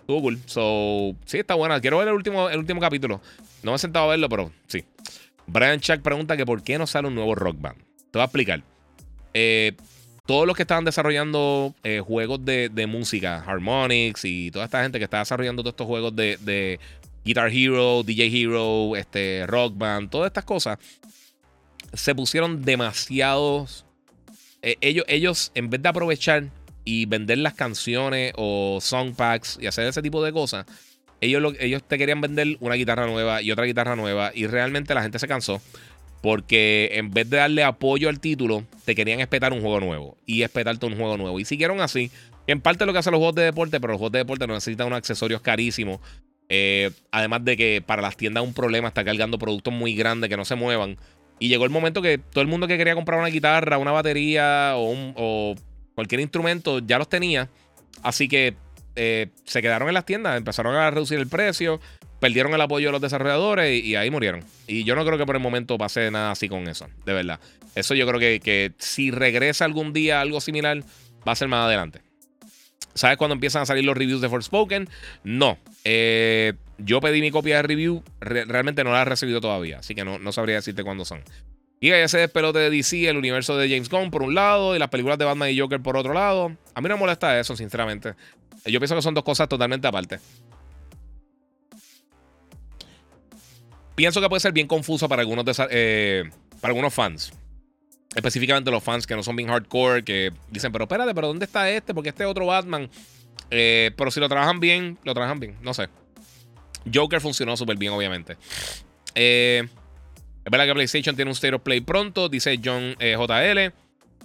Estuvo 0.01 0.23
cool. 0.23 0.39
So, 0.47 1.15
sí, 1.25 1.39
está 1.39 1.55
buena. 1.55 1.81
Quiero 1.81 1.99
ver 1.99 2.09
el 2.09 2.15
último, 2.15 2.49
el 2.49 2.59
último 2.59 2.81
capítulo. 2.81 3.21
No 3.63 3.73
me 3.73 3.77
he 3.77 3.79
sentado 3.79 4.07
a 4.07 4.11
verlo, 4.11 4.29
pero 4.29 4.53
sí. 4.67 4.85
Brian 5.47 5.81
Chuck 5.81 6.01
pregunta 6.01 6.37
que 6.37 6.45
por 6.45 6.63
qué 6.63 6.79
no 6.79 6.87
sale 6.87 7.09
un 7.09 7.15
nuevo 7.15 7.35
rock 7.35 7.57
band. 7.61 7.79
Te 7.79 8.19
voy 8.19 8.23
a 8.23 8.25
explicar. 8.25 8.63
Eh, 9.35 9.73
todos 10.29 10.47
los 10.47 10.55
que 10.55 10.63
estaban 10.63 10.85
desarrollando 10.85 11.75
eh, 11.83 12.01
juegos 12.01 12.45
de, 12.45 12.87
música, 12.87 13.43
Harmonix 13.47 14.27
y 14.27 14.51
toda 14.51 14.67
esta 14.67 14.83
gente 14.83 14.99
que 14.99 15.05
está 15.05 15.21
desarrollando 15.21 15.63
todos 15.63 15.73
estos 15.73 15.87
juegos 15.87 16.15
de, 16.15 16.79
Guitar 17.25 17.51
Hero, 17.51 18.03
DJ 18.03 18.27
Hero, 18.27 18.95
este, 18.97 19.47
Rock 19.47 19.79
Band, 19.79 20.11
todas 20.11 20.27
estas 20.27 20.45
cosas, 20.45 20.79
se 21.95 22.15
pusieron 22.15 22.63
demasiados. 22.63 23.87
Eh, 24.61 24.77
ellos, 24.83 25.07
ellos, 25.09 25.51
en 25.55 25.71
vez 25.71 25.81
de 25.81 25.89
aprovechar 25.89 26.45
y 26.89 27.05
vender 27.05 27.37
las 27.37 27.53
canciones 27.53 28.33
o 28.37 28.79
song 28.81 29.15
packs 29.15 29.59
y 29.61 29.67
hacer 29.67 29.87
ese 29.87 30.01
tipo 30.01 30.25
de 30.25 30.33
cosas, 30.33 30.65
ellos, 31.21 31.53
ellos 31.61 31.83
te 31.87 31.99
querían 31.99 32.23
vender 32.23 32.57
una 32.61 32.77
guitarra 32.77 33.07
nueva 33.07 33.43
y 33.43 33.53
otra 33.53 33.67
guitarra 33.67 33.95
nueva 33.95 34.31
y 34.35 34.47
realmente 34.47 34.95
la 34.95 35.03
gente 35.03 35.19
se 35.19 35.29
cansó 35.29 35.61
porque 36.23 36.93
en 36.95 37.11
vez 37.11 37.29
de 37.29 37.37
darle 37.37 37.63
apoyo 37.63 38.09
al 38.09 38.21
título, 38.21 38.65
te 38.87 38.95
querían 38.95 39.21
espetar 39.21 39.53
un 39.53 39.61
juego 39.61 39.81
nuevo 39.81 40.17
y 40.25 40.43
espetarte 40.43 40.87
un 40.87 40.97
juego 40.97 41.19
nuevo. 41.19 41.39
Y 41.39 41.45
siguieron 41.45 41.81
así. 41.83 42.11
En 42.47 42.63
parte 42.63 42.87
lo 42.87 42.93
que 42.93 43.01
hacen 43.01 43.13
los 43.13 43.19
juegos 43.19 43.37
de 43.37 43.45
deporte, 43.45 43.79
pero 43.81 43.93
los 43.93 43.99
juegos 43.99 44.13
de 44.13 44.21
deporte 44.21 44.47
no 44.47 44.55
necesitan 44.55 44.87
unos 44.87 44.97
accesorios 44.97 45.43
carísimos. 45.43 46.01
Eh, 46.49 46.91
además 47.13 47.45
de 47.45 47.59
que 47.59 47.83
para 47.85 48.01
las 48.01 48.17
tiendas 48.17 48.43
un 48.43 48.55
problema 48.55 48.89
está 48.89 49.05
cargando 49.05 49.39
productos 49.39 49.75
muy 49.75 49.95
grandes 49.95 50.31
que 50.31 50.39
no 50.39 50.47
se 50.47 50.55
muevan. 50.55 50.97
Y 51.39 51.49
llegó 51.49 51.65
el 51.65 51.71
momento 51.71 52.03
que 52.03 52.19
todo 52.19 52.41
el 52.41 52.49
mundo 52.49 52.67
que 52.67 52.79
quería 52.79 52.95
comprar 52.95 53.21
una 53.21 53.29
guitarra, 53.29 53.79
una 53.79 53.93
batería 53.93 54.73
o, 54.75 55.13
o 55.15 55.55
cualquier 55.99 56.21
instrumento 56.21 56.79
ya 56.79 56.97
los 56.97 57.09
tenía. 57.09 57.49
Así 58.05 58.29
que 58.29 58.55
eh, 58.95 59.31
se 59.43 59.61
quedaron 59.61 59.89
en 59.89 59.95
las 59.95 60.05
tiendas, 60.07 60.37
empezaron 60.37 60.77
a 60.77 60.89
reducir 60.93 61.19
el 61.19 61.27
precio, 61.27 61.81
perdieron 62.21 62.55
el 62.55 62.61
apoyo 62.61 62.87
de 62.87 62.93
los 62.93 63.01
desarrolladores 63.01 63.83
y, 63.83 63.97
ahí 63.97 64.09
murieron. 64.09 64.45
Y 64.69 64.85
yo 64.85 64.95
no 64.95 65.05
creo 65.05 65.19
que 65.19 65.27
por 65.27 65.35
el 65.35 65.43
momento 65.43 65.77
pase 65.77 66.09
nada 66.13 66.31
así 66.31 66.49
con 66.49 66.69
eso, 66.69 66.87
de 67.05 67.15
verdad. 67.15 67.41
Eso 67.75 67.97
yo 67.97 68.07
creo 68.07 68.21
que, 68.21 68.73
si 68.79 69.11
regresa 69.11 69.65
algún 69.65 69.93
día 69.93 70.21
algo 70.21 70.41
similar, 70.41 70.85
va 71.27 71.33
a 71.33 71.35
ser 71.35 71.49
más 71.49 71.67
adelante. 71.67 72.01
¿Sabes 72.95 73.17
cuándo 73.17 73.35
empiezan 73.35 73.63
a 73.63 73.67
salir 73.67 73.85
los 73.85 73.97
reviews 73.97 74.21
de 74.21 74.29
Forspoken? 74.29 74.89
No. 75.25 75.59
Eh, 75.83 76.53
yo 76.79 77.01
pedí 77.01 77.21
mi 77.21 77.33
copia 77.33 77.57
de 77.57 77.63
review, 77.63 78.05
realmente 78.21 78.85
no 78.85 78.93
la 78.93 79.03
he 79.03 79.05
recibido 79.05 79.41
todavía, 79.41 79.81
así 79.81 79.97
que 79.97 80.05
no, 80.05 80.21
no 80.21 80.31
sabría 80.31 80.55
decirte 80.55 80.85
cuándo 80.85 81.05
son. 81.05 81.25
Y 81.81 81.91
ese 81.91 82.19
despelote 82.19 82.59
de 82.59 82.71
DC, 82.71 83.09
el 83.09 83.17
universo 83.17 83.57
de 83.57 83.69
James 83.69 83.89
Gunn 83.89 84.11
por 84.11 84.23
un 84.23 84.35
lado 84.35 84.75
y 84.75 84.79
las 84.79 84.89
películas 84.89 85.19
de 85.19 85.25
Batman 85.25 85.51
y 85.51 85.59
Joker 85.59 85.81
por 85.81 85.97
otro 85.97 86.13
lado. 86.13 86.57
A 86.75 86.81
mí 86.81 86.89
no 86.89 86.97
me 86.97 87.01
molesta 87.01 87.39
eso, 87.39 87.57
sinceramente. 87.57 88.15
Yo 88.65 88.81
pienso 88.81 88.97
que 88.97 89.03
son 89.03 89.15
dos 89.15 89.23
cosas 89.23 89.49
totalmente 89.49 89.87
aparte. 89.87 90.19
Pienso 93.95 94.21
que 94.21 94.29
puede 94.29 94.41
ser 94.41 94.53
bien 94.53 94.67
confuso 94.67 95.09
para 95.09 95.23
algunos, 95.23 95.45
eh, 95.71 96.25
para 96.61 96.71
algunos 96.71 96.93
fans. 96.93 97.33
Específicamente 98.15 98.71
los 98.71 98.83
fans 98.83 99.07
que 99.07 99.15
no 99.15 99.23
son 99.23 99.37
bien 99.37 99.49
hardcore, 99.49 100.03
que 100.03 100.33
dicen, 100.51 100.73
pero 100.73 100.85
espérate, 100.85 101.15
pero 101.15 101.29
¿dónde 101.29 101.45
está 101.45 101.71
este? 101.71 101.95
Porque 101.95 102.09
este 102.11 102.25
otro 102.25 102.47
Batman. 102.47 102.91
Eh, 103.51 103.93
pero 103.97 104.11
si 104.11 104.19
lo 104.19 104.29
trabajan 104.29 104.61
bien, 104.61 104.99
lo 105.05 105.15
trabajan 105.15 105.39
bien. 105.39 105.57
No 105.63 105.75
sé. 105.75 105.89
Joker 106.93 107.21
funcionó 107.21 107.57
súper 107.57 107.77
bien, 107.77 107.93
obviamente. 107.93 108.37
Eh, 109.15 109.69
es 110.45 110.51
verdad 110.51 110.67
que 110.67 110.75
PlayStation 110.75 111.17
tiene 111.17 111.31
un 111.31 111.35
State 111.35 111.55
of 111.55 111.63
Play 111.63 111.81
pronto, 111.81 112.29
dice 112.29 112.59
John 112.63 112.97
JL. 112.99 113.73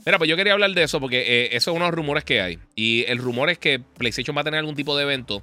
Mira, 0.05 0.18
pues 0.18 0.30
yo 0.30 0.36
quería 0.36 0.53
hablar 0.53 0.72
de 0.72 0.84
eso 0.84 0.99
porque 0.99 1.22
eh, 1.22 1.49
esos 1.51 1.66
son 1.66 1.78
unos 1.78 1.91
rumores 1.91 2.26
que 2.26 2.41
hay. 2.41 2.59
Y 2.76 3.05
el 3.07 3.20
rumor 3.20 3.49
es 3.49 3.57
que 3.57 3.80
PlayStation 3.80 4.36
va 4.36 4.41
a 4.41 4.43
tener 4.43 4.59
algún 4.59 4.76
tipo 4.76 4.97
de 4.97 5.03
evento 5.03 5.41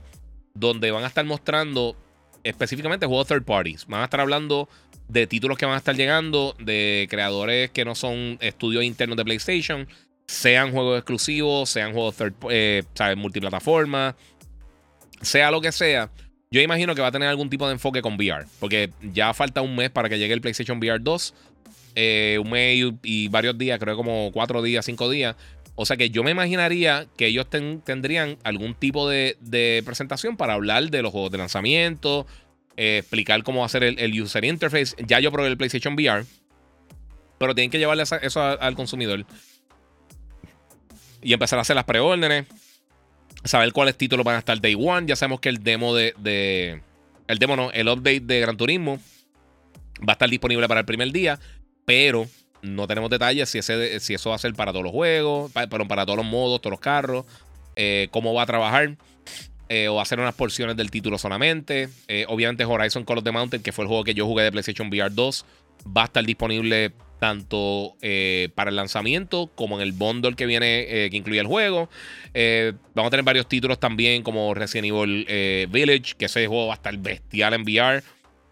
donde 0.54 0.90
van 0.90 1.04
a 1.04 1.06
estar 1.06 1.24
mostrando 1.24 1.96
específicamente 2.44 3.06
juegos 3.06 3.28
third 3.28 3.44
parties. 3.44 3.86
Van 3.86 4.02
a 4.02 4.04
estar 4.04 4.20
hablando 4.20 4.68
de 5.08 5.26
títulos 5.26 5.56
que 5.56 5.64
van 5.64 5.74
a 5.74 5.78
estar 5.78 5.96
llegando, 5.96 6.54
de 6.58 7.06
creadores 7.08 7.70
que 7.70 7.84
no 7.84 7.94
son 7.94 8.36
estudios 8.40 8.84
internos 8.84 9.16
de 9.16 9.24
PlayStation, 9.24 9.88
sean 10.26 10.72
juegos 10.72 10.98
exclusivos, 10.98 11.70
sean 11.70 11.92
juegos 11.92 12.16
third, 12.16 12.34
eh, 12.50 12.84
¿sabes? 12.94 13.16
multiplataforma, 13.16 14.14
sea 15.22 15.50
lo 15.50 15.60
que 15.60 15.72
sea. 15.72 16.10
Yo 16.52 16.60
imagino 16.60 16.96
que 16.96 17.00
va 17.00 17.08
a 17.08 17.12
tener 17.12 17.28
algún 17.28 17.48
tipo 17.48 17.68
de 17.68 17.74
enfoque 17.74 18.02
con 18.02 18.14
VR, 18.14 18.44
porque 18.58 18.90
ya 19.12 19.32
falta 19.32 19.62
un 19.62 19.76
mes 19.76 19.88
para 19.90 20.08
que 20.08 20.18
llegue 20.18 20.34
el 20.34 20.40
PlayStation 20.40 20.78
VR 20.78 20.98
2. 21.00 21.34
Eh, 21.94 22.40
un 22.42 22.50
mes 22.50 22.92
y, 23.04 23.28
varios 23.28 23.56
días, 23.56 23.78
creo 23.78 23.96
como 23.96 24.32
cuatro 24.32 24.60
días, 24.60 24.84
cinco 24.84 25.08
días. 25.08 25.36
O 25.76 25.86
sea 25.86 25.96
que 25.96 26.10
yo 26.10 26.24
me 26.24 26.32
imaginaría 26.32 27.06
que 27.16 27.26
ellos 27.26 27.46
tendrían 27.48 28.36
algún 28.42 28.74
tipo 28.74 29.08
de, 29.08 29.82
presentación 29.86 30.36
para 30.36 30.54
hablar 30.54 30.90
de 30.90 31.02
los 31.02 31.12
juegos 31.12 31.30
de 31.30 31.38
lanzamiento, 31.38 32.26
eh, 32.76 32.98
explicar 32.98 33.44
cómo 33.44 33.64
hacer 33.64 33.84
el, 33.84 34.00
el, 34.00 34.20
user 34.20 34.44
interface. 34.44 34.96
Ya 35.06 35.20
yo 35.20 35.30
probé 35.30 35.50
el 35.50 35.56
PlayStation 35.56 35.94
VR, 35.94 36.24
pero 37.38 37.54
tienen 37.54 37.70
que 37.70 37.78
llevarle 37.78 38.02
eso 38.02 38.42
al 38.42 38.74
consumidor 38.74 39.24
y 41.22 41.32
empezar 41.32 41.60
a 41.60 41.62
hacer 41.62 41.76
las 41.76 41.84
preórdenes, 41.84 42.46
saber 43.44 43.72
cuáles 43.72 43.96
títulos 43.96 44.24
van 44.24 44.36
a 44.36 44.38
estar 44.40 44.60
day 44.60 44.74
one. 44.78 45.06
Ya 45.06 45.16
sabemos 45.16 45.40
que 45.40 45.48
el 45.48 45.62
demo 45.62 45.94
de, 45.94 46.14
de 46.18 46.82
el 47.28 47.38
demo 47.38 47.56
no, 47.56 47.70
el 47.72 47.88
update 47.88 48.20
de 48.20 48.40
Gran 48.40 48.56
Turismo 48.56 48.98
va 50.00 50.10
a 50.10 50.12
estar 50.12 50.28
disponible 50.28 50.66
para 50.68 50.80
el 50.80 50.86
primer 50.86 51.12
día 51.12 51.38
pero 51.90 52.28
no 52.62 52.86
tenemos 52.86 53.10
detalles 53.10 53.48
si, 53.48 53.58
ese, 53.58 53.98
si 53.98 54.14
eso 54.14 54.30
va 54.30 54.36
a 54.36 54.38
ser 54.38 54.54
para 54.54 54.70
todos 54.70 54.84
los 54.84 54.92
juegos, 54.92 55.50
para, 55.50 55.66
para 55.68 56.06
todos 56.06 56.18
los 56.18 56.26
modos, 56.26 56.60
todos 56.60 56.70
los 56.70 56.78
carros, 56.80 57.24
eh, 57.74 58.06
cómo 58.12 58.32
va 58.32 58.42
a 58.42 58.46
trabajar. 58.46 58.96
eh, 59.68 59.88
o 59.88 60.00
hacer 60.00 60.20
unas 60.20 60.34
porciones 60.34 60.76
del 60.76 60.90
título 60.90 61.18
solamente. 61.18 61.88
Eh, 62.08 62.26
obviamente 62.28 62.64
Horizon 62.64 63.04
Call 63.04 63.18
of 63.18 63.24
the 63.24 63.32
Mountain, 63.32 63.62
que 63.62 63.72
fue 63.72 63.84
el 63.84 63.88
juego 63.88 64.04
que 64.04 64.14
yo 64.14 64.26
jugué 64.26 64.44
de 64.44 64.52
PlayStation 64.52 64.88
VR 64.88 65.10
2, 65.12 65.44
va 65.96 66.02
a 66.02 66.04
estar 66.06 66.24
disponible 66.24 66.92
tanto 67.20 67.94
eh, 68.02 68.48
para 68.56 68.70
el 68.70 68.76
lanzamiento 68.76 69.50
como 69.54 69.76
en 69.76 69.82
el 69.86 69.92
bundle 69.92 70.34
que 70.34 70.46
viene, 70.46 71.08
que 71.10 71.16
incluye 71.16 71.38
el 71.38 71.46
juego. 71.46 71.88
vamos 72.94 73.08
a 73.08 73.10
tener 73.10 73.24
varios 73.24 73.48
títulos 73.48 73.78
también, 73.78 74.22
como 74.22 74.52
Resident 74.54 74.88
Evil 74.88 75.26
Village, 75.70 76.14
que 76.18 76.24
ese 76.24 76.46
juego 76.48 76.66
va 76.66 76.74
a 76.74 76.76
estar 76.76 76.96
bestial 76.96 77.54
en 77.54 77.62
VR. 77.62 78.02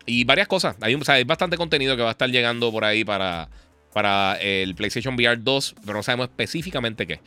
Y 0.07 0.25
varias 0.25 0.49
cosas. 0.49 0.77
Hay, 0.81 0.97
hay 1.09 1.25
bastante 1.25 1.57
contenido 1.57 1.97
que 1.97 2.03
va 2.03 2.09
a 2.09 2.13
estar 2.13 2.31
llegando 2.31 2.71
por 2.71 2.85
ahí 2.85 3.05
para, 3.05 3.49
para 3.93 4.37
el 4.41 4.75
PlayStation 4.75 5.15
VR 5.15 5.37
2, 5.37 5.75
pero 5.85 5.99
no 5.99 6.03
sabemos 6.03 6.29
específicamente 6.29 7.07
qué. 7.07 7.21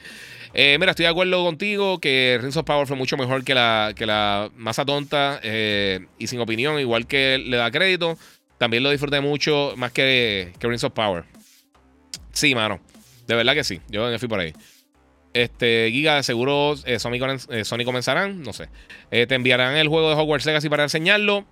Eh, 0.54 0.78
mira, 0.80 0.92
estoy 0.92 1.04
de 1.04 1.10
acuerdo 1.10 1.44
contigo 1.44 2.00
que 2.00 2.38
Rings 2.42 2.58
of 2.58 2.66
Power 2.66 2.88
fue 2.88 2.98
mucho 2.98 3.16
mejor 3.18 3.44
que 3.44 3.54
la, 3.54 3.94
que 3.96 4.06
la 4.06 4.50
masa 4.58 4.86
tonta 4.86 5.40
eh, 5.44 6.06
y 6.18 6.28
sin 6.28 6.40
opinión, 6.40 6.80
igual 6.80 7.08
que 7.08 7.38
le 7.38 7.58
da 7.58 7.72
crédito. 7.72 8.18
También 8.62 8.84
lo 8.84 8.92
disfruté 8.92 9.22
mucho 9.22 9.74
más 9.76 9.92
que, 9.92 10.54
que 10.60 10.68
Rings 10.68 10.84
of 10.84 10.94
Power. 10.94 11.24
Sí, 12.32 12.54
mano. 12.54 12.80
De 13.26 13.34
verdad 13.34 13.56
que 13.56 13.64
sí. 13.64 13.82
Yo 13.90 14.08
me 14.08 14.20
fui 14.20 14.28
por 14.28 14.40
ahí. 14.40 14.54
Este, 15.34 15.90
Giga, 15.92 16.18
de 16.18 16.22
seguro 16.22 16.76
eh, 16.86 17.00
Sony, 17.00 17.84
comenzarán. 17.84 18.44
No 18.44 18.54
sé. 18.54 18.70
te 19.10 19.34
enviarán 19.34 19.78
el 19.78 19.88
juego 19.88 20.10
de 20.10 20.16
Hogwarts 20.16 20.46
Legacy 20.46 20.70
para 20.70 20.84
enseñarlo. 20.84 21.44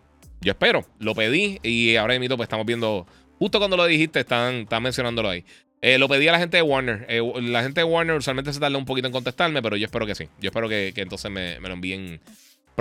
Yo 0.42 0.52
espero. 0.52 0.86
Lo 1.00 1.16
pedí 1.16 1.58
y 1.64 1.96
ahora 1.96 2.20
mismo 2.20 2.38
pues 2.38 2.46
estamos 2.46 2.68
viendo. 2.68 3.08
Justo 3.40 3.58
cuando 3.58 3.76
lo 3.76 3.88
dijiste, 3.88 4.20
están, 4.20 4.54
están 4.58 4.84
mencionándolo 4.84 5.30
ahí. 5.30 5.44
Eh, 5.82 5.98
lo 5.98 6.08
pedí 6.08 6.28
a 6.28 6.34
la 6.34 6.38
gente 6.38 6.58
de 6.58 6.62
Warner. 6.62 7.08
Eh, 7.10 7.24
la 7.42 7.64
gente 7.64 7.82
de 7.82 7.86
Warner 7.86 8.18
usualmente 8.18 8.54
se 8.54 8.60
tarda 8.60 8.78
un 8.78 8.86
poquito 8.86 9.08
en 9.08 9.14
contestarme, 9.14 9.64
pero 9.64 9.78
yo 9.78 9.86
espero 9.86 10.06
que 10.06 10.14
sí. 10.14 10.28
Yo 10.40 10.50
espero 10.50 10.70
que, 10.70 10.94
entonces 10.96 11.32
me, 11.32 11.60
lo 11.60 11.74
envíen 11.74 12.20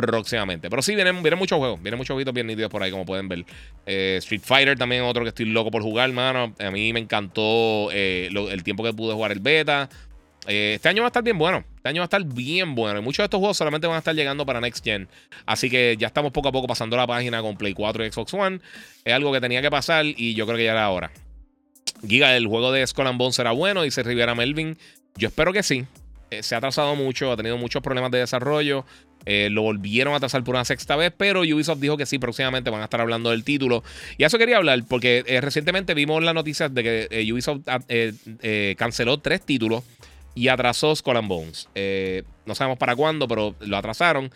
próximamente. 0.06 0.70
Pero 0.70 0.82
sí, 0.82 0.94
vienen, 0.94 1.22
vienen 1.22 1.38
muchos 1.38 1.58
juegos. 1.58 1.82
Vienen 1.82 1.98
muchos 1.98 2.14
juegos 2.14 2.34
bien 2.34 2.46
nítidos 2.46 2.70
por 2.70 2.82
ahí, 2.82 2.90
como 2.90 3.04
pueden 3.04 3.28
ver. 3.28 3.44
Eh, 3.86 4.16
Street 4.18 4.42
Fighter 4.44 4.78
también, 4.78 5.02
otro 5.02 5.22
que 5.22 5.28
estoy 5.28 5.46
loco 5.46 5.70
por 5.70 5.82
jugar, 5.82 6.08
hermano. 6.08 6.54
A 6.58 6.70
mí 6.70 6.92
me 6.92 7.00
encantó 7.00 7.90
el 7.90 8.62
tiempo 8.64 8.82
que 8.82 8.92
pude 8.92 9.14
jugar 9.14 9.32
el 9.32 9.40
beta. 9.40 9.88
este 10.46 10.88
año 10.88 11.02
va 11.02 11.08
a 11.08 11.10
estar 11.10 11.22
bien 11.22 11.38
bueno. 11.38 11.64
Este 11.76 11.88
año 11.88 12.00
va 12.00 12.04
a 12.04 12.06
estar 12.06 12.24
bien 12.24 12.74
bueno. 12.74 13.00
Y 13.00 13.02
muchos 13.02 13.18
de 13.18 13.24
estos 13.24 13.38
juegos 13.38 13.56
solamente 13.56 13.86
van 13.86 13.96
a 13.96 13.98
estar 13.98 14.14
llegando 14.14 14.44
para 14.46 14.60
Next 14.60 14.84
Gen. 14.84 15.08
Así 15.46 15.70
que 15.70 15.96
ya 15.98 16.06
estamos 16.06 16.32
poco 16.32 16.48
a 16.48 16.52
poco 16.52 16.66
pasando 16.66 16.96
la 16.96 17.06
página 17.06 17.42
con 17.42 17.56
Play 17.56 17.74
4 17.74 18.04
y 18.06 18.12
Xbox 18.12 18.34
One. 18.34 18.60
Es 19.04 19.12
algo 19.12 19.32
que 19.32 19.40
tenía 19.40 19.62
que 19.62 19.70
pasar 19.70 20.04
y 20.06 20.34
yo 20.34 20.46
creo 20.46 20.56
que 20.56 20.64
ya 20.64 20.72
era 20.72 20.90
hora. 20.90 21.10
Giga, 22.06 22.36
el 22.36 22.46
juego 22.46 22.72
de 22.72 22.86
Skull 22.86 23.06
and 23.06 23.18
Bones 23.18 23.34
será 23.34 23.52
bueno, 23.52 23.82
dice 23.82 24.02
Riviera 24.02 24.34
Melvin. 24.34 24.78
Yo 25.16 25.28
espero 25.28 25.52
que 25.52 25.62
sí. 25.62 25.84
Eh, 26.30 26.42
se 26.42 26.54
ha 26.54 26.58
atrasado 26.58 26.94
mucho, 26.94 27.32
ha 27.32 27.36
tenido 27.36 27.56
muchos 27.56 27.82
problemas 27.82 28.10
de 28.10 28.18
desarrollo. 28.18 28.84
Eh, 29.26 29.48
lo 29.50 29.62
volvieron 29.62 30.14
a 30.14 30.16
atrasar 30.16 30.42
por 30.44 30.54
una 30.54 30.64
sexta 30.64 30.96
vez, 30.96 31.12
pero 31.16 31.40
Ubisoft 31.40 31.80
dijo 31.80 31.96
que 31.96 32.06
sí, 32.06 32.18
próximamente 32.18 32.70
van 32.70 32.80
a 32.80 32.84
estar 32.84 33.00
hablando 33.00 33.30
del 33.30 33.44
título. 33.44 33.82
Y 34.16 34.24
eso 34.24 34.38
quería 34.38 34.56
hablar, 34.56 34.82
porque 34.88 35.24
eh, 35.26 35.40
recientemente 35.40 35.94
vimos 35.94 36.22
las 36.22 36.34
noticias 36.34 36.72
de 36.72 36.82
que 36.82 37.32
Ubisoft 37.32 37.60
ah, 37.66 37.80
canceló 38.76 39.18
tres 39.18 39.42
títulos 39.42 39.84
y 40.34 40.48
atrasó 40.48 40.94
Skull 40.94 41.16
and 41.16 41.28
Bones. 41.28 41.68
no 42.46 42.54
sabemos 42.54 42.78
para 42.78 42.96
cuándo, 42.96 43.28
pero 43.28 43.54
lo 43.60 43.76
atrasaron 43.76 44.30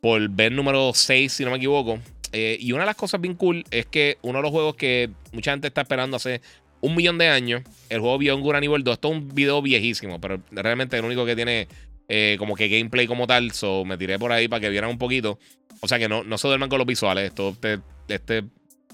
por 0.00 0.28
ver 0.30 0.52
número 0.52 0.92
6, 0.94 1.32
si 1.32 1.44
no 1.44 1.50
me 1.50 1.56
equivoco. 1.56 1.98
y 2.32 2.72
una 2.72 2.82
de 2.82 2.86
las 2.86 2.96
cosas 2.96 3.20
bien 3.20 3.34
cool 3.34 3.64
es 3.70 3.86
que 3.86 4.18
uno 4.22 4.38
de 4.38 4.42
los 4.42 4.52
juegos 4.52 4.76
que 4.76 5.10
mucha 5.32 5.50
gente 5.50 5.66
está 5.66 5.82
esperando 5.82 6.16
hace 6.16 6.40
un 6.80 6.94
millón 6.94 7.18
de 7.18 7.28
años. 7.28 7.62
El 7.88 8.00
juego 8.00 8.18
vio 8.18 8.36
un 8.36 8.60
Nivel 8.60 8.84
2. 8.84 8.94
Esto 8.94 9.08
es 9.08 9.14
un 9.14 9.34
video 9.34 9.62
viejísimo, 9.62 10.20
pero 10.20 10.40
realmente 10.50 10.96
el 10.96 11.04
único 11.04 11.24
que 11.24 11.36
tiene 11.36 11.68
eh, 12.08 12.36
como 12.38 12.56
que 12.56 12.68
gameplay 12.68 13.06
como 13.06 13.26
tal. 13.26 13.52
So 13.52 13.84
me 13.84 13.96
tiré 13.96 14.18
por 14.18 14.32
ahí 14.32 14.48
para 14.48 14.60
que 14.60 14.70
vieran 14.70 14.90
un 14.90 14.98
poquito. 14.98 15.38
O 15.80 15.88
sea 15.88 15.98
que 15.98 16.08
no, 16.08 16.24
no 16.24 16.38
se 16.38 16.48
duerman 16.48 16.68
con 16.68 16.78
los 16.78 16.86
visuales. 16.86 17.26
Esto 17.28 17.50
este, 17.50 17.80
este 18.08 18.44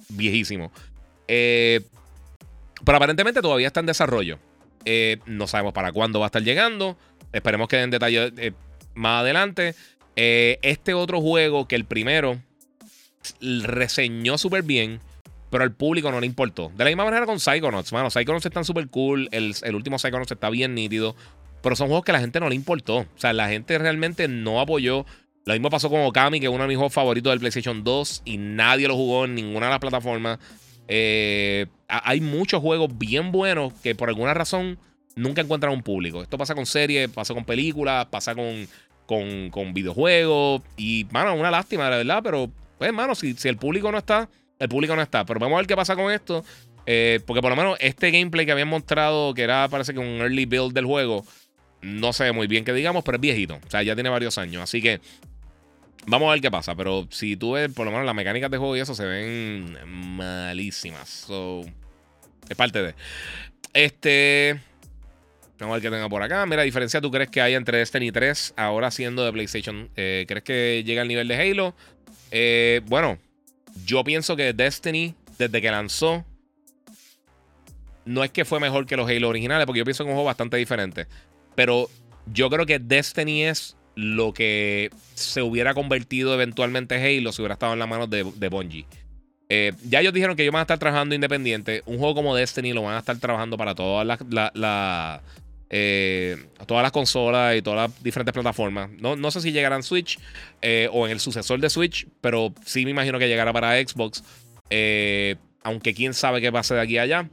viejísimo. 0.08 0.72
Eh, 1.28 1.80
pero 2.84 2.96
aparentemente 2.96 3.40
todavía 3.40 3.68
está 3.68 3.80
en 3.80 3.86
desarrollo. 3.86 4.38
Eh, 4.84 5.18
no 5.26 5.46
sabemos 5.46 5.72
para 5.72 5.92
cuándo 5.92 6.20
va 6.20 6.26
a 6.26 6.28
estar 6.28 6.42
llegando. 6.42 6.96
Esperemos 7.32 7.68
que 7.68 7.76
den 7.76 7.90
detalle 7.90 8.52
más 8.94 9.20
adelante. 9.22 9.74
este 10.14 10.94
otro 10.94 11.20
juego 11.20 11.66
que 11.66 11.76
el 11.76 11.84
primero 11.84 12.38
reseñó 13.40 14.36
súper 14.36 14.62
bien 14.62 15.00
pero 15.54 15.62
al 15.62 15.70
público 15.70 16.10
no 16.10 16.18
le 16.18 16.26
importó. 16.26 16.72
De 16.76 16.82
la 16.82 16.90
misma 16.90 17.04
manera 17.04 17.26
con 17.26 17.38
Psychonauts, 17.38 17.92
mano. 17.92 18.10
Psychonauts 18.10 18.44
están 18.44 18.64
súper 18.64 18.88
cool. 18.88 19.28
El, 19.30 19.54
último 19.72 20.00
Psychonauts 20.00 20.32
está 20.32 20.50
bien 20.50 20.74
nítido. 20.74 21.14
Pero 21.64 21.76
son 21.76 21.88
juegos 21.88 22.04
que 22.04 22.12
la 22.12 22.20
gente 22.20 22.38
no 22.40 22.50
le 22.50 22.54
importó. 22.54 22.98
O 22.98 23.06
sea, 23.16 23.32
la 23.32 23.48
gente 23.48 23.78
realmente 23.78 24.28
no 24.28 24.60
apoyó. 24.60 25.06
Lo 25.46 25.54
mismo 25.54 25.70
pasó 25.70 25.88
con 25.88 26.02
Okami, 26.02 26.38
que 26.38 26.46
es 26.46 26.52
uno 26.52 26.62
de 26.62 26.68
mis 26.68 26.76
juegos 26.76 26.92
favoritos 26.92 27.32
del 27.32 27.40
PlayStation 27.40 27.82
2 27.82 28.22
y 28.26 28.36
nadie 28.36 28.86
lo 28.86 28.94
jugó 28.94 29.24
en 29.24 29.34
ninguna 29.34 29.66
de 29.66 29.70
las 29.70 29.80
plataformas. 29.80 30.38
Eh, 30.88 31.66
hay 31.88 32.20
muchos 32.20 32.60
juegos 32.60 32.90
bien 32.98 33.32
buenos 33.32 33.72
que 33.82 33.94
por 33.94 34.10
alguna 34.10 34.34
razón 34.34 34.78
nunca 35.16 35.40
encuentran 35.40 35.72
un 35.72 35.82
público. 35.82 36.22
Esto 36.22 36.36
pasa 36.36 36.54
con 36.54 36.66
series, 36.66 37.08
pasa 37.08 37.32
con 37.32 37.46
películas, 37.46 38.06
pasa 38.06 38.34
con, 38.34 38.68
con, 39.06 39.72
videojuegos. 39.72 40.60
Y, 40.76 41.06
mano, 41.12 41.34
una 41.34 41.50
lástima, 41.50 41.88
la 41.88 41.96
verdad. 41.96 42.20
Pero, 42.22 42.50
pues, 42.76 42.92
mano, 42.92 43.14
si, 43.14 43.32
si 43.32 43.48
el 43.48 43.56
público 43.56 43.90
no 43.90 43.96
está, 43.96 44.28
el 44.58 44.68
público 44.68 44.94
no 44.94 45.00
está. 45.00 45.24
Pero 45.24 45.40
vamos 45.40 45.56
a 45.56 45.60
ver 45.60 45.66
qué 45.66 45.76
pasa 45.76 45.96
con 45.96 46.12
esto. 46.12 46.44
Eh, 46.86 47.20
porque 47.26 47.40
por 47.40 47.50
lo 47.50 47.56
menos 47.56 47.78
este 47.80 48.10
gameplay 48.10 48.44
que 48.44 48.52
habían 48.52 48.68
mostrado, 48.68 49.32
que 49.32 49.42
era 49.42 49.68
parece 49.68 49.94
que 49.94 50.00
un 50.00 50.20
early 50.20 50.44
build 50.44 50.74
del 50.74 50.84
juego, 50.84 51.24
no 51.84 52.12
sé 52.12 52.32
muy 52.32 52.46
bien 52.46 52.64
que 52.64 52.72
digamos, 52.72 53.04
pero 53.04 53.16
es 53.16 53.20
viejito. 53.20 53.60
O 53.66 53.70
sea, 53.70 53.82
ya 53.82 53.94
tiene 53.94 54.08
varios 54.08 54.38
años. 54.38 54.62
Así 54.62 54.80
que 54.80 55.00
vamos 56.06 56.28
a 56.28 56.32
ver 56.32 56.40
qué 56.40 56.50
pasa. 56.50 56.74
Pero 56.74 57.06
si 57.10 57.36
tú 57.36 57.52
ves, 57.52 57.70
por 57.72 57.84
lo 57.84 57.92
menos 57.92 58.06
las 58.06 58.14
mecánicas 58.14 58.50
de 58.50 58.58
juego 58.58 58.76
y 58.76 58.80
eso 58.80 58.94
se 58.94 59.04
ven 59.04 59.76
malísimas. 59.86 61.08
So, 61.08 61.62
es 62.48 62.56
parte 62.56 62.82
de. 62.82 62.94
Este. 63.72 64.60
Vamos 65.58 65.74
a 65.74 65.76
ver 65.76 65.82
qué 65.82 65.90
tenga 65.90 66.08
por 66.08 66.22
acá. 66.22 66.44
Mira, 66.46 66.62
diferencia 66.62 67.00
tú 67.00 67.10
crees 67.10 67.30
que 67.30 67.40
hay 67.40 67.54
entre 67.54 67.78
Destiny 67.78 68.10
3 68.10 68.54
ahora 68.56 68.90
siendo 68.90 69.24
de 69.24 69.32
PlayStation. 69.32 69.88
Eh, 69.94 70.24
¿Crees 70.26 70.42
que 70.42 70.82
llega 70.84 71.02
al 71.02 71.08
nivel 71.08 71.28
de 71.28 71.36
Halo? 71.36 71.74
Eh, 72.32 72.80
bueno, 72.86 73.18
yo 73.84 74.02
pienso 74.02 74.34
que 74.34 74.52
Destiny, 74.52 75.14
desde 75.38 75.62
que 75.62 75.70
lanzó, 75.70 76.24
no 78.04 78.24
es 78.24 78.30
que 78.32 78.44
fue 78.44 78.58
mejor 78.58 78.86
que 78.86 78.96
los 78.96 79.08
Halo 79.08 79.28
originales, 79.28 79.66
porque 79.66 79.78
yo 79.78 79.84
pienso 79.84 80.02
que 80.02 80.08
es 80.08 80.12
un 80.12 80.16
juego 80.16 80.26
bastante 80.26 80.56
diferente. 80.56 81.06
Pero 81.54 81.88
yo 82.32 82.50
creo 82.50 82.66
que 82.66 82.78
Destiny 82.78 83.44
es 83.44 83.76
lo 83.96 84.32
que 84.32 84.90
se 85.14 85.42
hubiera 85.42 85.74
convertido 85.74 86.34
eventualmente 86.34 86.96
Halo 86.96 87.32
si 87.32 87.42
hubiera 87.42 87.54
estado 87.54 87.74
en 87.74 87.78
las 87.78 87.88
manos 87.88 88.10
de, 88.10 88.24
de 88.24 88.48
Bungie. 88.48 88.86
Eh, 89.48 89.72
ya 89.84 90.00
ellos 90.00 90.12
dijeron 90.12 90.36
que 90.36 90.42
ellos 90.42 90.52
van 90.52 90.60
a 90.60 90.62
estar 90.62 90.78
trabajando 90.78 91.14
independiente. 91.14 91.82
Un 91.86 91.98
juego 91.98 92.14
como 92.14 92.34
Destiny 92.34 92.72
lo 92.72 92.82
van 92.82 92.96
a 92.96 92.98
estar 92.98 93.16
trabajando 93.18 93.56
para 93.56 93.74
todas 93.74 94.06
las, 94.06 94.18
la, 94.54 95.22
eh, 95.70 96.36
todas 96.66 96.82
las 96.82 96.92
consolas 96.92 97.56
y 97.56 97.62
todas 97.62 97.88
las 97.88 98.02
diferentes 98.02 98.32
plataformas. 98.32 98.90
No, 98.90 99.16
no 99.16 99.30
sé 99.30 99.40
si 99.40 99.52
llegarán 99.52 99.82
Switch 99.82 100.18
eh, 100.62 100.88
o 100.92 101.06
en 101.06 101.12
el 101.12 101.20
sucesor 101.20 101.60
de 101.60 101.70
Switch, 101.70 102.08
pero 102.20 102.54
sí 102.64 102.84
me 102.84 102.90
imagino 102.90 103.18
que 103.18 103.28
llegará 103.28 103.52
para 103.52 103.76
Xbox. 103.76 104.24
Aunque 105.62 105.94
quién 105.94 106.14
sabe 106.14 106.40
qué 106.40 106.50
pase 106.50 106.74
de 106.74 106.80
aquí 106.80 106.98
a 106.98 107.02
allá. 107.02 107.28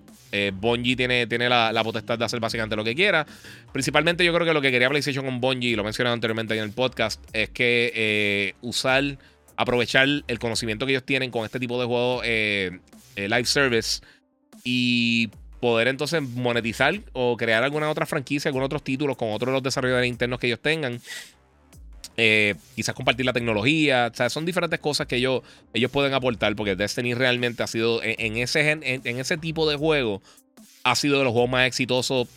Bungie 0.54 0.96
tiene, 0.96 1.28
tiene 1.28 1.50
la, 1.50 1.82
potestad 1.84 2.18
de 2.18 2.26
hacer 2.26 2.40
básicamente 2.40 2.76
lo 2.76 2.84
que 2.84 2.96
quiera. 2.96 3.26
Principalmente 3.72 4.24
yo 4.24 4.34
creo 4.34 4.46
que 4.46 4.54
lo 4.54 4.62
que 4.62 4.72
quería 4.72 4.90
PlayStation 4.90 5.26
con 5.26 5.42
Bungie, 5.42 5.72
y 5.72 5.76
lo 5.76 5.84
mencioné 5.84 6.10
anteriormente 6.10 6.58
en 6.58 6.64
el 6.64 6.72
podcast, 6.72 7.24
es 7.34 7.50
que 7.50 8.56
usar, 8.62 9.18
aprovechar 9.58 10.08
el 10.28 10.40
conocimiento 10.40 10.86
que 10.86 10.94
ellos 10.94 11.06
tienen 11.06 11.32
con 11.32 11.46
este 11.46 11.60
tipo 11.60 11.80
de 11.80 11.86
juegos 11.86 12.24
live 13.16 13.46
service 13.46 14.02
y 14.64 15.30
poder 15.62 15.88
entonces 15.88 16.22
monetizar 16.22 17.00
o 17.14 17.38
crear 17.38 17.64
alguna 17.64 17.90
otra 17.90 18.06
franquicia, 18.06 18.50
algunos 18.50 18.66
otros 18.66 18.84
títulos 18.84 19.16
con 19.16 19.32
otros 19.32 19.54
los 19.54 19.64
desarrolladores 19.64 20.10
internos 20.10 20.40
que 20.40 20.48
ellos 20.48 20.60
tengan. 20.60 21.00
Eh, 22.18 22.56
quizás 22.76 22.94
compartir 22.96 23.26
la 23.26 23.34
tecnología. 23.34 24.12
Son 24.30 24.46
diferentes 24.46 24.80
cosas 24.80 25.08
que 25.08 25.18
ellos, 25.18 25.42
pueden 25.92 26.14
aportar. 26.14 26.56
Porque 26.56 26.76
Destiny 26.76 27.14
realmente 27.14 27.64
ha 27.64 27.68
sido, 27.68 28.02
en, 28.04 28.38
ese, 28.38 29.38
tipo 29.38 29.70
de 29.70 29.76
juego, 29.76 30.22
ha 30.84 30.96
sido 30.96 31.18
de 31.18 31.24
los 31.24 31.34
juegos 31.34 31.50
más 31.50 31.68
exitosos 31.68 32.28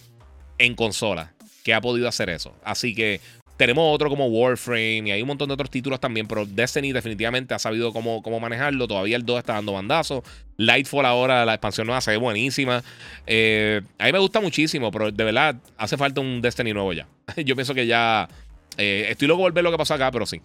en 0.59 0.75
consola 0.75 1.33
que 1.65 1.75
ha 1.75 1.81
podido 1.81 2.09
hacer 2.09 2.31
eso. 2.31 2.55
Así 2.63 2.95
que 2.95 3.21
tenemos 3.57 3.95
otro 3.95 4.11
como 4.11 4.27
Warframe 4.27 5.05
y 5.07 5.11
hay 5.13 5.23
un 5.23 5.29
montón 5.29 5.49
de 5.49 5.55
otros 5.55 5.71
títulos 5.71 6.01
también, 6.01 6.27
pero 6.27 6.45
Destiny 6.45 6.93
definitivamente 6.93 7.55
ha 7.55 7.59
sabido 7.59 7.93
cómo, 7.93 8.23
cómo 8.23 8.41
manejarlo. 8.41 8.89
Todavía 8.89 9.17
el 9.17 9.25
2 9.25 9.39
está 9.39 9.55
dando 9.55 9.73
bandazos. 9.73 10.25
Lightfall 10.57 11.07
ahora, 11.07 11.45
la 11.45 11.55
expansión 11.55 11.87
nueva 11.87 12.01
se 12.01 12.11
ve 12.11 12.17
buenísima. 12.17 12.83
Eh, 13.27 13.81
a 13.99 14.07
mí 14.07 14.13
me 14.13 14.19
gusta 14.19 14.41
muchísimo, 14.41 14.91
pero 14.91 15.11
de 15.11 15.25
verdad 15.25 15.57
hace 15.77 15.97
falta 15.97 16.21
un 16.21 16.43
Destiny 16.43 16.73
nuevo 16.73 16.93
ya. 16.93 17.07
Yo 17.45 17.55
pienso 17.55 17.75
que 17.75 17.87
ya... 17.87 18.29
Eh, 18.77 19.07
estoy 19.11 19.29
loco 19.29 19.39
de 19.39 19.51
volver 19.51 19.65
lo 19.65 19.71
que 19.71 19.79
pasó 19.79 19.95
acá, 19.95 20.11
pero 20.11 20.27
sí. 20.27 20.41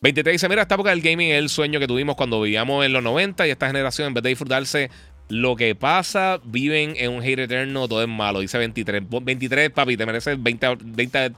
23 0.00 0.34
dice, 0.34 0.48
mira, 0.48 0.62
esta 0.62 0.74
época 0.74 0.90
del 0.90 1.00
gaming 1.00 1.30
es 1.30 1.38
el 1.38 1.48
sueño 1.48 1.80
que 1.80 1.86
tuvimos 1.86 2.14
cuando 2.16 2.40
vivíamos 2.40 2.84
en 2.84 2.92
los 2.92 3.02
90 3.02 3.46
y 3.46 3.50
esta 3.50 3.66
generación 3.66 4.08
en 4.08 4.14
vez 4.14 4.22
de 4.22 4.28
disfrutarse 4.30 4.90
lo 5.28 5.56
que 5.56 5.74
pasa, 5.74 6.40
viven 6.44 6.94
en 6.98 7.12
un 7.12 7.22
hate 7.22 7.40
eterno, 7.40 7.88
todo 7.88 8.02
es 8.02 8.08
malo. 8.08 8.40
Dice 8.40 8.58
23. 8.58 9.02
23, 9.08 9.70
papi, 9.70 9.96
te 9.96 10.04
mereces 10.04 10.42
20, 10.42 10.76
20 10.84 11.32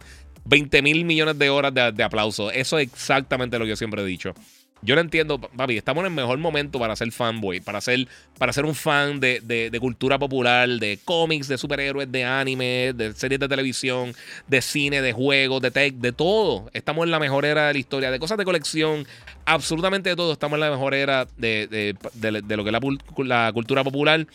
20 0.48 0.82
mil 0.82 1.04
millones 1.04 1.38
de 1.38 1.50
horas 1.50 1.74
de, 1.74 1.92
de 1.92 2.02
aplausos. 2.02 2.52
Eso 2.54 2.78
es 2.78 2.88
exactamente 2.88 3.58
lo 3.58 3.64
que 3.64 3.70
yo 3.70 3.76
siempre 3.76 4.02
he 4.02 4.04
dicho. 4.04 4.34
Yo 4.82 4.94
no 4.94 5.00
entiendo, 5.00 5.40
papi, 5.40 5.76
estamos 5.78 6.02
en 6.02 6.12
el 6.12 6.12
mejor 6.12 6.38
momento 6.38 6.78
para 6.78 6.94
ser 6.96 7.10
fanboy, 7.10 7.60
para 7.60 7.80
ser, 7.80 8.06
para 8.38 8.52
ser 8.52 8.66
un 8.66 8.74
fan 8.74 9.20
de, 9.20 9.40
de, 9.40 9.80
cultura 9.80 10.18
popular, 10.18 10.68
de 10.68 10.98
cómics, 11.04 11.48
de 11.48 11.56
superhéroes, 11.56 12.12
de 12.12 12.24
anime, 12.24 12.92
de 12.94 13.14
series 13.14 13.40
de 13.40 13.48
televisión, 13.48 14.12
de 14.46 14.60
cine, 14.60 15.00
de 15.00 15.12
juegos, 15.12 15.62
de 15.62 15.70
tech, 15.70 15.94
de 15.94 16.12
todo. 16.12 16.70
Estamos 16.74 17.04
en 17.04 17.10
la 17.10 17.18
mejor 17.18 17.46
era 17.46 17.68
de 17.68 17.72
la 17.72 17.78
historia, 17.78 18.10
de 18.10 18.18
cosas 18.18 18.36
de 18.36 18.44
colección, 18.44 19.06
absolutamente 19.46 20.10
de 20.10 20.16
todo. 20.16 20.32
Estamos 20.32 20.56
en 20.56 20.60
la 20.60 20.70
mejor 20.70 20.94
era 20.94 21.26
de, 21.36 21.96
lo 22.20 22.64
que 22.64 22.70
es 22.70 23.26
la, 23.26 23.52
cultura 23.52 23.82
popular. 23.82 24.26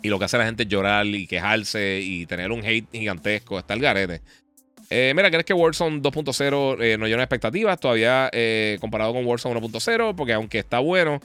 Y 0.00 0.08
lo 0.08 0.18
que 0.20 0.26
hace 0.26 0.38
la 0.38 0.44
gente 0.44 0.66
llorar 0.66 1.06
y 1.06 1.26
quejarse 1.26 2.00
y 2.00 2.26
tener 2.26 2.52
un 2.52 2.64
hate 2.64 2.86
gigantesco. 2.92 3.58
Está 3.58 3.74
el 3.74 3.80
garete. 3.80 4.20
Eh, 4.90 5.12
mira, 5.14 5.30
¿crees 5.30 5.44
que 5.44 5.52
Warzone 5.52 6.00
2.0 6.00 6.82
eh, 6.82 6.96
no 6.96 7.06
llena 7.06 7.22
expectativas 7.22 7.78
todavía 7.78 8.30
eh, 8.32 8.78
comparado 8.80 9.12
con 9.12 9.26
Warzone 9.26 9.60
1.0? 9.60 10.14
Porque 10.14 10.32
aunque 10.32 10.58
está 10.58 10.78
bueno, 10.78 11.20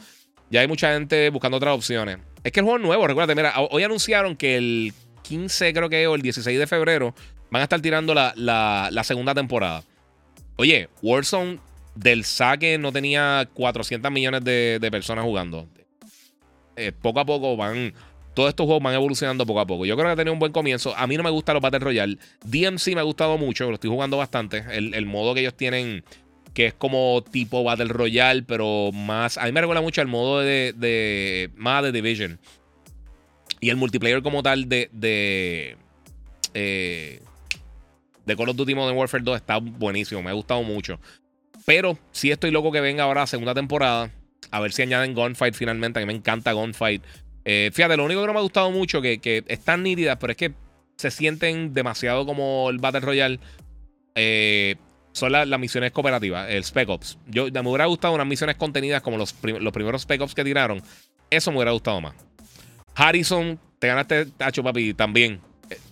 ya 0.49 0.61
hay 0.61 0.67
mucha 0.67 0.93
gente 0.93 1.29
buscando 1.29 1.57
otras 1.57 1.75
opciones. 1.75 2.17
Es 2.43 2.51
que 2.51 2.59
el 2.59 2.65
juego 2.65 2.77
es 2.77 2.83
nuevo, 2.83 3.07
recuerda, 3.07 3.33
mira, 3.35 3.53
hoy 3.57 3.83
anunciaron 3.83 4.35
que 4.35 4.57
el 4.57 4.93
15 5.23 5.73
creo 5.73 5.89
que 5.89 6.05
o 6.07 6.15
el 6.15 6.21
16 6.21 6.59
de 6.59 6.67
febrero 6.67 7.15
van 7.49 7.61
a 7.61 7.63
estar 7.63 7.79
tirando 7.79 8.13
la, 8.13 9.01
segunda 9.03 9.33
temporada. 9.33 9.83
Oye, 10.57 10.89
Warzone 11.01 11.59
del 11.95 12.25
saque 12.25 12.77
no 12.77 12.91
tenía 12.91 13.47
400 13.53 14.11
millones 14.11 14.43
de, 14.43 14.79
de 14.81 14.91
personas 14.91 15.23
jugando. 15.23 15.69
poco 17.01 17.19
a 17.21 17.25
poco 17.25 17.55
van 17.55 17.93
todos 18.33 18.49
estos 18.49 18.65
juegos 18.65 18.83
van 18.83 18.93
evolucionando 18.93 19.45
poco 19.45 19.59
a 19.59 19.65
poco. 19.65 19.85
Yo 19.85 19.95
creo 19.95 20.07
que 20.07 20.13
ha 20.13 20.15
tenido 20.15 20.33
un 20.33 20.39
buen 20.39 20.51
comienzo. 20.51 20.95
A 20.97 21.07
mí 21.07 21.17
no 21.17 21.23
me 21.23 21.29
gusta 21.29 21.53
los 21.53 21.61
Battle 21.61 21.79
Royale. 21.79 22.17
DMC 22.45 22.95
me 22.95 22.99
ha 22.99 23.03
gustado 23.03 23.37
mucho, 23.37 23.67
lo 23.67 23.75
estoy 23.75 23.89
jugando 23.89 24.17
bastante. 24.17 24.63
El, 24.71 25.05
modo 25.05 25.33
que 25.33 25.41
ellos 25.41 25.55
tienen, 25.55 26.03
que 26.53 26.67
es 26.67 26.73
como 26.73 27.23
tipo 27.29 27.63
Battle 27.63 27.85
Royale, 27.85 28.43
pero 28.43 28.91
más. 28.91 29.37
A 29.37 29.45
mí 29.45 29.51
me 29.51 29.61
recuerda 29.61 29.81
mucho 29.81 30.01
el 30.01 30.07
modo 30.07 30.39
de, 30.39 30.73
de 30.75 31.51
más 31.55 31.83
de 31.83 31.91
Division. 31.91 32.39
Y 33.59 33.69
el 33.69 33.77
multiplayer 33.77 34.21
como 34.21 34.43
tal 34.43 34.67
de. 34.67 34.89
de 34.91 35.77
eh, 36.53 37.21
de 38.25 38.37
Call 38.37 38.49
of 38.49 38.55
Duty 38.55 38.75
Modern 38.75 38.97
Warfare 38.97 39.23
2 39.23 39.35
está 39.35 39.57
buenísimo, 39.57 40.21
me 40.21 40.29
ha 40.29 40.33
gustado 40.33 40.63
mucho. 40.63 40.99
Pero 41.65 41.97
sí 42.11 42.31
estoy 42.31 42.51
loco 42.51 42.71
que 42.71 42.81
venga 42.81 43.03
ahora 43.03 43.21
la 43.21 43.27
segunda 43.27 43.53
temporada. 43.53 44.11
A 44.51 44.59
ver 44.59 44.71
si 44.71 44.81
añaden 44.81 45.13
Gunfight 45.13 45.55
finalmente. 45.55 45.99
A 45.99 46.01
mí 46.01 46.05
me 46.05 46.13
encanta 46.13 46.51
Gunfight. 46.51 47.03
Eh, 47.45 47.71
fíjate, 47.73 47.97
lo 47.97 48.05
único 48.05 48.21
que 48.21 48.27
no 48.27 48.33
me 48.33 48.39
ha 48.39 48.43
gustado 48.43 48.71
mucho, 48.71 49.01
que, 49.01 49.43
están 49.47 49.83
nítidas, 49.83 50.17
pero 50.19 50.31
es 50.31 50.37
que 50.37 50.53
se 50.95 51.11
sienten 51.11 51.73
demasiado 51.73 52.25
como 52.25 52.69
el 52.69 52.77
Battle 52.77 53.01
Royale. 53.01 53.39
Eh, 54.15 54.75
son 55.11 55.31
las 55.31 55.59
misiones 55.59 55.91
cooperativas, 55.91 56.49
el 56.49 56.63
Spec 56.63 56.89
Ops. 56.89 57.19
Yo, 57.27 57.47
me 57.51 57.61
hubiera 57.61 57.85
gustado 57.85 58.15
unas 58.15 58.25
misiones 58.25 58.55
contenidas 58.55 59.01
como 59.01 59.17
los, 59.17 59.35
los 59.43 59.73
primeros 59.73 60.01
Spec 60.01 60.21
Ops 60.21 60.33
que 60.33 60.43
tiraron. 60.43 60.81
Eso 61.29 61.51
me 61.51 61.57
hubiera 61.57 61.71
gustado 61.71 62.01
más. 62.01 62.15
Harrison, 62.95 63.59
te 63.79 63.87
ganaste, 63.87 64.25
Tacho 64.25 64.63
Papi, 64.63 64.93
también. 64.93 65.39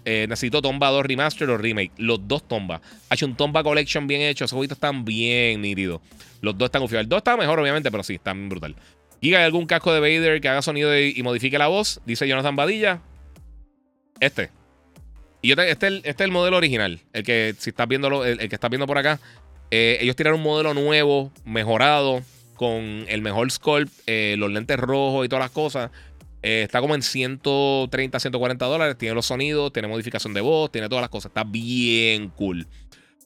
Eh, 0.06 0.26
necesito 0.28 0.62
Tomba 0.62 0.90
2 0.90 1.06
Remaster 1.06 1.50
o 1.50 1.58
Remake. 1.58 1.92
Los 1.98 2.28
dos 2.28 2.48
Tomba. 2.48 2.82
Ha 3.10 3.16
hecho 3.16 3.26
un 3.26 3.36
Tomba 3.36 3.64
Collection 3.64 4.08
bien 4.08 4.22
hecho. 4.22 4.46
Esos 4.46 4.56
jueguitos 4.56 4.78
están 4.78 5.06
bien 5.06 5.62
nítidos. 5.62 6.02
Los 6.42 6.58
dos 6.58 6.68
están 6.68 6.82
confiados. 6.82 7.04
El 7.04 7.10
2 7.10 7.18
está 7.18 7.38
mejor, 7.38 7.60
obviamente, 7.60 7.92
pero 7.92 8.04
sí, 8.04 8.16
están 8.16 8.50
brutal. 8.50 8.76
Giga, 9.22 9.40
¿hay 9.40 9.46
algún 9.46 9.68
casco 9.68 9.94
de 9.94 10.00
Vader 10.00 10.42
que 10.42 10.50
haga 10.50 10.62
sonido 10.62 10.98
y 11.00 11.22
modifique 11.24 11.58
la 11.58 11.68
voz? 11.68 12.02
Dice 12.06 12.28
Jonathan 12.28 12.56
Badilla. 12.56 13.02
Este. 14.20 14.50
Y 15.42 15.52
este, 15.52 15.72
este, 15.72 15.88
este, 15.98 16.10
es 16.10 16.20
el 16.22 16.32
modelo 16.32 16.58
original. 16.58 17.00
El 17.14 17.24
que, 17.24 17.56
si 17.58 17.72
estás 17.72 17.88
viendo 17.88 18.24
el, 18.24 18.38
que 18.38 18.58
viendo 18.70 18.88
por 18.88 18.98
acá. 18.98 19.20
Eh, 19.72 19.98
ellos 20.02 20.16
tiraron 20.16 20.40
un 20.40 20.46
modelo 20.46 20.74
nuevo, 20.74 21.32
mejorado, 21.46 22.22
con 22.56 23.06
el 23.08 23.22
mejor 23.22 23.50
sculpt, 23.50 23.92
eh, 24.06 24.36
los 24.38 24.52
lentes 24.52 24.78
rojos 24.78 25.26
y 25.26 25.30
todas 25.30 25.44
las 25.44 25.52
cosas. 25.52 25.90
Eh, 26.44 26.64
está 26.64 26.82
como 26.82 26.94
en 26.94 27.02
130, 27.02 28.20
140 28.20 28.66
dólares. 28.66 28.98
Tiene 28.98 29.16
los 29.16 29.26
sonidos, 29.26 29.74
tiene 29.74 29.88
modificación 29.88 30.34
de 30.34 30.42
voz, 30.42 30.72
tiene 30.72 30.90
todas 30.90 31.02
las 31.02 31.10
cosas. 31.10 31.30
Está 31.32 31.44
bien 31.44 32.30
cool. 32.30 32.68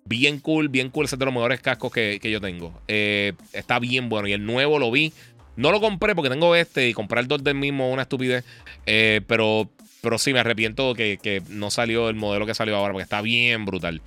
Bien 0.06 0.40
cool, 0.40 0.70
bien 0.70 0.90
cool. 0.92 1.06
Ese 1.06 1.16
es 1.16 1.20
de 1.20 1.26
los 1.26 1.34
mejores 1.34 1.60
cascos 1.60 1.92
que 1.92 2.20
yo 2.32 2.40
tengo. 2.40 2.80
está 2.88 3.80
bien 3.80 4.08
bueno. 4.08 4.28
Y 4.28 4.34
el 4.34 4.46
nuevo 4.46 4.80
lo 4.80 4.92
vi. 4.92 5.12
No 5.56 5.72
lo 5.72 5.80
compré 5.80 6.16
porque 6.16 6.30
tengo 6.30 6.56
este 6.56 6.90
y 6.90 6.94
comprar 6.94 7.22
el 7.22 7.28
2 7.28 7.44
del 7.44 7.56
mismo 7.56 7.92
una 7.92 8.04
estupidez. 8.04 8.44
Eh, 8.86 9.22
pero, 9.28 9.70
pero 10.02 10.18
sí, 10.18 10.34
me 10.34 10.40
arrepiento 10.40 10.94
que, 10.94 11.42
no 11.50 11.72
salió 11.72 12.10
el 12.10 12.16
modelo 12.16 12.46
que 12.46 12.54
salió 12.54 12.76
ahora 12.76 12.94
porque 12.94 13.04
está 13.04 13.22
bien 13.22 13.66
brutal. 13.66 14.02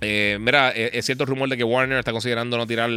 Eh, 0.00 0.38
mira, 0.40 0.72
eh, 0.74 0.90
es 0.94 1.06
cierto 1.06 1.26
rumor 1.26 1.48
de 1.48 1.56
que 1.56 1.64
Warner 1.64 1.98
está 1.98 2.12
considerando 2.12 2.56
no 2.56 2.66
tirar 2.66 2.90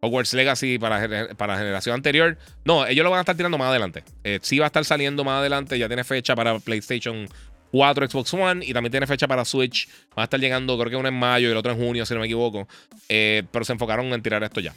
Hogwarts 0.00 0.34
Legacy 0.34 0.78
para, 0.78 1.34
para 1.36 1.58
generación 1.58 1.94
anterior. 1.94 2.36
No, 2.64 2.86
ellos 2.86 3.04
lo 3.04 3.10
van 3.10 3.18
a 3.18 3.22
estar 3.22 3.36
tirando 3.36 3.58
más 3.58 3.68
adelante. 3.68 4.02
sí 4.42 4.58
va 4.58 4.66
a 4.66 4.68
estar 4.68 4.84
saliendo 4.84 5.24
más 5.24 5.40
adelante. 5.40 5.78
Ya 5.78 5.86
tiene 5.86 6.04
fecha 6.04 6.34
para 6.34 6.58
PlayStation 6.58 7.28
4, 7.70 8.08
Xbox 8.08 8.34
One 8.34 8.64
y 8.64 8.72
también 8.72 8.90
tiene 8.90 9.06
fecha 9.06 9.28
para 9.28 9.44
Switch. 9.44 9.88
Va 10.18 10.22
a 10.22 10.24
estar 10.24 10.40
llegando, 10.40 10.76
creo 10.78 10.90
que 10.90 10.96
uno 10.96 11.08
en 11.08 11.14
mayo 11.14 11.48
y 11.48 11.52
el 11.52 11.56
otro 11.56 11.70
en 11.72 11.78
junio, 11.78 12.04
si 12.04 12.14
no 12.14 12.20
me 12.20 12.26
equivoco. 12.26 12.66
pero 13.06 13.64
se 13.64 13.72
enfocaron 13.72 14.06
en 14.06 14.20
tirar 14.20 14.42
esto 14.42 14.58
ya. 14.60 14.74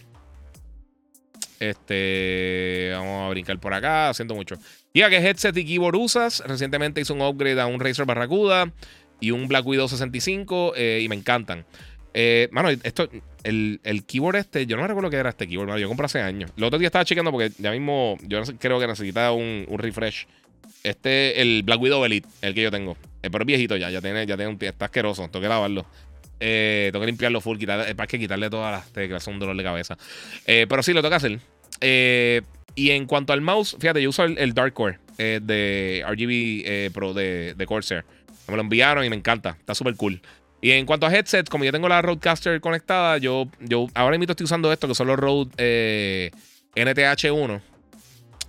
Este, 1.62 2.89
vamos 2.91 3.28
a 3.28 3.30
brincar 3.30 3.59
por 3.59 3.72
acá, 3.72 4.12
siento 4.16 4.34
mucho. 4.34 4.55
Diga 4.95 5.12
que 5.12 5.18
headset 5.18 5.55
y 5.55 5.64
keyboard 5.64 5.95
usas. 5.95 6.41
Recientemente 6.47 6.99
hizo 6.99 7.14
un 7.14 7.22
upgrade 7.22 7.62
a 7.62 7.68
un 7.68 7.80
Razer 7.80 8.07
Barracuda 8.07 8.74
y 9.20 9.30
un 9.30 9.47
Black 9.47 9.64
Widow 9.64 9.88
65 9.88 10.74
eh, 10.76 11.01
y 11.03 11.07
me 11.07 11.16
encantan. 11.16 11.64
Eh, 12.16 12.49
mano, 12.51 12.70
esto, 12.70 13.07
el, 13.43 13.80
keyboard 14.07 14.38
este, 14.38 14.66
yo 14.66 14.76
no 14.76 14.82
me 14.82 14.88
recuerdo 14.88 15.12
qué 15.12 15.18
era 15.18 15.30
este 15.30 15.47
keyboard, 15.47 15.78
yo 15.78 15.88
compré 15.88 16.07
hace 16.07 16.20
años. 16.20 16.51
El 16.57 16.64
otro 16.64 16.80
día 16.80 16.88
estaba 16.88 17.05
chequeando 17.05 17.32
porque 17.32 17.51
ya 17.59 17.70
mismo, 17.70 18.18
yo 18.24 18.41
creo 18.57 18.80
que 18.80 18.88
necesitaba 18.88 19.32
un, 19.32 19.68
refresh. 19.78 20.26
Este, 20.82 21.43
el 21.43 21.62
Black 21.62 21.80
Widow 21.80 22.03
Elite, 22.03 22.28
el 22.41 22.55
que 22.55 22.64
yo 22.64 22.72
tengo. 22.72 22.97
Eh, 23.22 23.30
pero 23.30 23.43
es 23.43 23.45
viejito 23.45 23.78
ya, 23.78 23.91
ya 23.91 24.01
tiene, 24.01 24.26
ya 24.26 24.36
tiene 24.36 24.51
un 24.51 24.57
está 24.59 24.86
asqueroso, 24.86 25.28
tengo 25.28 25.43
que 25.43 25.47
lavarlo. 25.47 25.86
Eh, 26.44 26.89
tengo 26.92 27.04
que 27.04 27.12
limpiarlo 27.12 27.39
full, 27.39 27.60
quitar, 27.60 27.96
para 27.96 28.08
que 28.08 28.18
quitarle 28.18 28.50
todas 28.50 28.72
las 28.72 28.92
teclas, 28.92 29.26
un 29.28 29.38
dolor 29.38 29.56
de 29.56 29.64
cabeza. 29.64 29.96
Eh, 30.48 30.66
pero 30.68 30.82
sí, 30.82 30.92
lo 30.92 31.02
tengo 31.02 31.12
que 31.12 31.16
hacer. 31.16 31.39
Eh, 31.80 32.42
y 32.74 32.89
en 32.89 33.06
cuanto 33.06 33.32
al 33.32 33.42
mouse, 33.42 33.78
fíjate, 33.80 34.02
yo 34.02 34.10
uso 34.10 34.24
el, 34.24 34.54
Dark 34.54 34.74
Core 34.74 34.98
de 35.18 36.04
RGB 36.08 36.92
Pro 36.92 37.14
de, 37.14 37.64
Corsair. 37.68 38.04
Me 38.48 38.56
lo 38.56 38.62
enviaron 38.62 39.06
y 39.06 39.10
me 39.10 39.16
encanta, 39.16 39.56
está 39.60 39.76
súper 39.76 39.96
cool. 39.96 40.20
Y 40.62 40.72
en 40.72 40.86
cuanto 40.86 41.06
a 41.06 41.14
headsets, 41.14 41.50
como 41.50 41.64
yo 41.64 41.72
tengo 41.72 41.88
la 41.88 42.02
Roadcaster 42.02 42.60
conectada, 42.60 43.18
yo, 43.20 43.48
yo 43.60 43.88
ahora 43.94 44.18
mismo 44.18 44.32
estoy 44.32 44.46
usando 44.46 44.74
esto, 44.74 44.88
que 44.88 44.96
son 44.96 45.08
los 45.08 45.20
Rode 45.20 46.32
NTH1, 46.76 47.62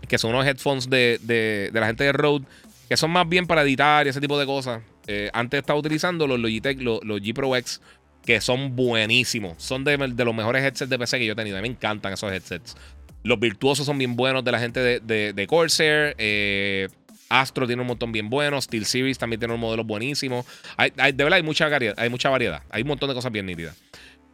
que 0.09 0.19
son 0.19 0.31
unos 0.31 0.47
headphones 0.47 0.89
de, 0.89 1.19
de, 1.23 1.71
de 1.73 1.81
la 1.81 1.87
gente 1.87 2.05
de 2.05 2.13
Rode, 2.13 2.47
que 2.89 2.97
son 2.97 3.11
más 3.11 3.29
bien 3.29 3.47
para 3.47 3.63
editar 3.63 4.07
y 4.07 4.11
ese 4.11 4.21
tipo 4.21 4.39
de 4.39 4.47
cosas. 4.47 4.83
Eh, 5.07 5.31
antes 5.33 5.59
estaba 5.59 5.79
utilizando 5.79 6.27
los 6.27 6.39
Logitech, 6.39 6.81
los, 6.81 7.01
G 7.01 7.35
Pro 7.35 7.55
X, 7.57 7.81
que 8.25 8.41
son 8.41 8.77
buenísimos. 8.77 9.63
Son 9.63 9.85
de, 9.85 9.97
los 9.99 10.35
mejores 10.35 10.63
headsets 10.63 10.89
de 10.89 10.99
PC 10.99 11.19
que 11.19 11.27
yo 11.27 11.33
he 11.33 11.37
tenido. 11.37 11.59
A 11.59 11.63
mí 11.63 11.69
me 11.69 11.75
encantan 11.75 12.13
esos 12.13 12.31
headsets. 12.33 12.77
Los 13.25 13.39
virtuosos 13.39 13.87
son 13.87 13.99
bien 13.99 14.17
buenos 14.17 14.45
de 14.45 14.53
la 14.53 14.59
gente 14.59 14.81
de, 14.81 15.47
Corsair. 15.49 16.15
Eh, 16.19 16.89
Astro 17.29 17.67
tiene 17.67 17.83
un 17.83 17.89
montón 17.89 18.13
bien 18.13 18.29
buenos. 18.29 18.65
Steel 18.65 18.85
Series 18.85 19.19
también 19.19 19.41
tiene 19.41 19.55
un 19.55 19.61
modelo 19.61 19.85
buenísimo. 19.85 20.45
Hay, 20.77 20.91
de 20.91 21.25
verdad 21.25 21.35
hay 21.35 21.43
mucha, 21.43 21.69
variedad, 21.69 21.95
hay 21.99 22.11
mucha 22.11 22.29
variedad. 22.31 22.63
Hay 22.71 22.83
un 22.83 22.89
montón 22.89 23.09
de 23.09 23.15
cosas 23.15 23.33
bien 23.33 23.47
nítidas. 23.47 23.77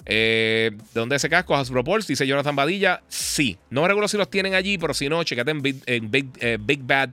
Eh, 0.06 0.70
¿De 0.72 1.01
dónde 1.01 1.16
ese 1.16 1.28
casco? 1.28 1.55
Hasbro 1.55 1.84
Pulse, 1.84 2.12
dice 2.12 2.26
Jonathan 2.26 2.56
Badilla. 2.56 3.02
Sí. 3.09 3.59
No 3.70 3.82
me 3.82 3.88
recuerdo 3.88 4.09
si 4.09 4.16
los 4.16 4.30
tienen 4.30 4.55
allí, 4.55 4.78
pero 4.78 4.94
si 4.94 5.09
no, 5.09 5.22
checate 5.22 5.51
en 5.51 6.10
Big 6.10 6.82
Bad 6.82 7.10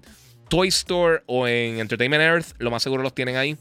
Toy 0.47 0.67
Store 0.69 1.23
o 1.25 1.47
en 1.47 1.79
Entertainment 1.79 2.21
Earth, 2.21 2.47
lo 2.59 2.71
más 2.71 2.83
seguro 2.83 3.03
los 3.03 3.13
tienen 3.13 3.35
ahí. 3.35 3.57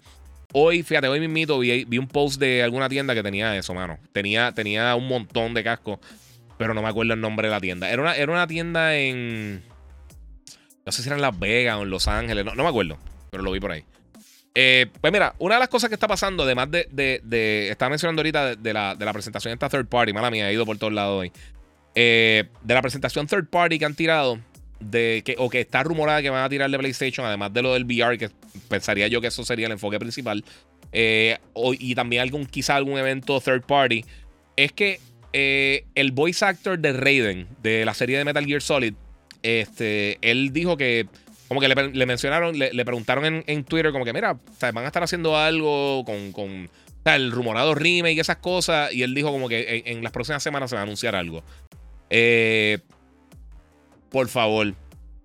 Hoy, 0.53 0.83
fíjate, 0.83 1.09
hoy 1.09 1.19
mismito 1.19 1.59
vi, 1.59 1.85
vi 1.85 1.99
un 1.99 2.07
post 2.07 2.39
de 2.39 2.63
alguna 2.63 2.89
tienda 2.89 3.15
que 3.15 3.23
tenía 3.23 3.57
eso, 3.57 3.75
mano. 3.75 3.99
Tenía, 4.13 4.53
tenía 4.53 4.95
un 4.95 5.09
montón 5.09 5.53
de 5.53 5.65
cascos, 5.65 5.99
pero 6.59 6.75
no 6.75 6.83
me 6.83 6.89
acuerdo 6.89 7.15
el 7.15 7.21
nombre 7.21 7.49
de 7.49 7.53
la 7.53 7.61
tienda. 7.61 7.91
Era 7.91 8.03
una, 8.03 8.15
era 8.15 8.31
una 8.31 8.47
tienda 8.47 8.97
en. 8.97 9.63
No 10.87 10.93
sé 10.93 11.03
si 11.03 11.09
era 11.09 11.17
en 11.17 11.23
Las 11.23 11.37
Vegas 11.39 11.79
o 11.79 11.83
en 11.83 11.91
Los 11.91 12.07
Ángeles, 12.07 12.45
no, 12.45 12.55
me 12.55 12.69
acuerdo, 12.69 12.99
pero 13.31 13.43
lo 13.43 13.51
vi 13.51 13.59
por 13.59 13.73
ahí. 13.73 13.85
Eh, 14.55 14.87
pues 15.01 15.13
mira, 15.13 15.35
una 15.39 15.57
de 15.57 15.61
las 15.61 15.69
cosas 15.69 15.89
que 15.89 15.95
está 15.95 16.07
pasando, 16.07 16.45
además 16.45 16.71
de. 16.71 16.87
de, 16.93 17.69
estaba 17.71 17.91
mencionando 17.91 18.21
ahorita 18.21 18.55
de, 18.55 18.73
la, 18.73 18.95
de 18.95 19.05
la 19.05 19.13
presentación 19.13 19.51
de 19.51 19.55
esta 19.55 19.69
third 19.69 19.89
party, 19.89 20.13
mala 20.13 20.31
mía, 20.31 20.49
he 20.49 20.53
ido 20.53 20.65
por 20.65 20.79
todos 20.79 20.93
lados 20.93 21.21
hoy. 21.21 21.33
Eh, 21.97 22.45
de 22.63 22.75
la 22.75 22.83
presentación 22.83 23.27
third 23.27 23.49
party 23.49 23.79
que 23.79 23.85
han 23.85 23.95
tirado 23.95 24.39
de 24.81 25.23
que, 25.25 25.37
o 25.39 25.49
que 25.49 25.61
está 25.61 25.83
rumorada 25.83 26.23
que 26.23 26.31
van 26.31 26.45
a 26.45 26.49
tirar 26.49 26.71
de 26.71 26.79
PlayStation, 26.79 27.27
además 27.27 27.53
de 27.53 27.63
lo 27.63 27.75
del 27.75 27.85
VR, 27.85 28.19
que 28.19 28.31
pensaría 28.69 29.09
yo 29.09 29.21
que 29.21 29.29
eso 29.29 29.45
sería 29.45 29.67
el 29.67 29.73
enfoque 29.73 29.99
principal, 29.99 30.45
eh, 30.93 31.39
y 31.79 31.95
también 31.95 32.23
algún, 32.23 32.47
quizá 32.47 32.77
algún 32.77 32.99
evento 32.99 33.41
third 33.41 33.63
party, 33.63 34.05
es 34.57 34.73
que 34.73 35.01
eh, 35.33 35.85
el 35.95 36.13
voice 36.13 36.45
actor 36.45 36.79
de 36.79 36.93
Raiden, 36.93 37.49
de 37.63 37.85
la 37.85 37.95
serie 37.95 38.19
de 38.19 38.25
Metal 38.25 38.45
Gear 38.45 38.63
Solid, 38.63 38.95
este, 39.43 40.19
él 40.23 40.53
dijo 40.53 40.77
que, 40.77 41.07
como 41.49 41.61
que 41.61 41.69
le, 41.69 42.07
mencionaron, 42.07 42.59
le, 42.59 42.85
preguntaron 42.85 43.45
en, 43.47 43.65
Twitter, 43.65 43.93
como 43.93 44.05
que, 44.05 44.13
mira, 44.13 44.39
van 44.61 44.85
a 44.85 44.87
estar 44.87 45.03
haciendo 45.03 45.37
algo 45.37 46.05
con, 46.05 46.33
con 46.33 46.71
el 47.05 47.31
rumorado 47.31 47.75
remake 47.75 48.17
y 48.17 48.21
esas 48.21 48.39
cosas. 48.39 48.93
Y 48.93 49.03
él 49.03 49.15
dijo 49.15 49.31
como 49.31 49.49
que 49.49 49.83
en, 49.87 50.03
las 50.03 50.13
próximas 50.13 50.43
semanas 50.43 50.71
se 50.71 50.77
va 50.77 50.81
a 50.81 50.85
anunciar 50.85 51.15
algo. 51.15 51.43
Eh, 52.11 52.79
por 54.15 54.29
favor, 54.29 54.73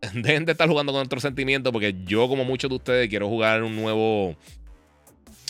dejen 0.15 0.45
de 0.45 0.53
estar 0.53 0.67
jugando 0.67 0.91
con 0.91 1.01
nuestros 1.01 1.21
sentimientos 1.21 1.71
porque 1.71 1.93
yo, 2.05 2.27
como 2.27 2.43
muchos 2.43 2.71
de 2.71 2.75
ustedes, 2.75 3.07
quiero 3.07 3.29
jugar 3.29 3.61
un 3.61 3.75
nuevo 3.75 4.35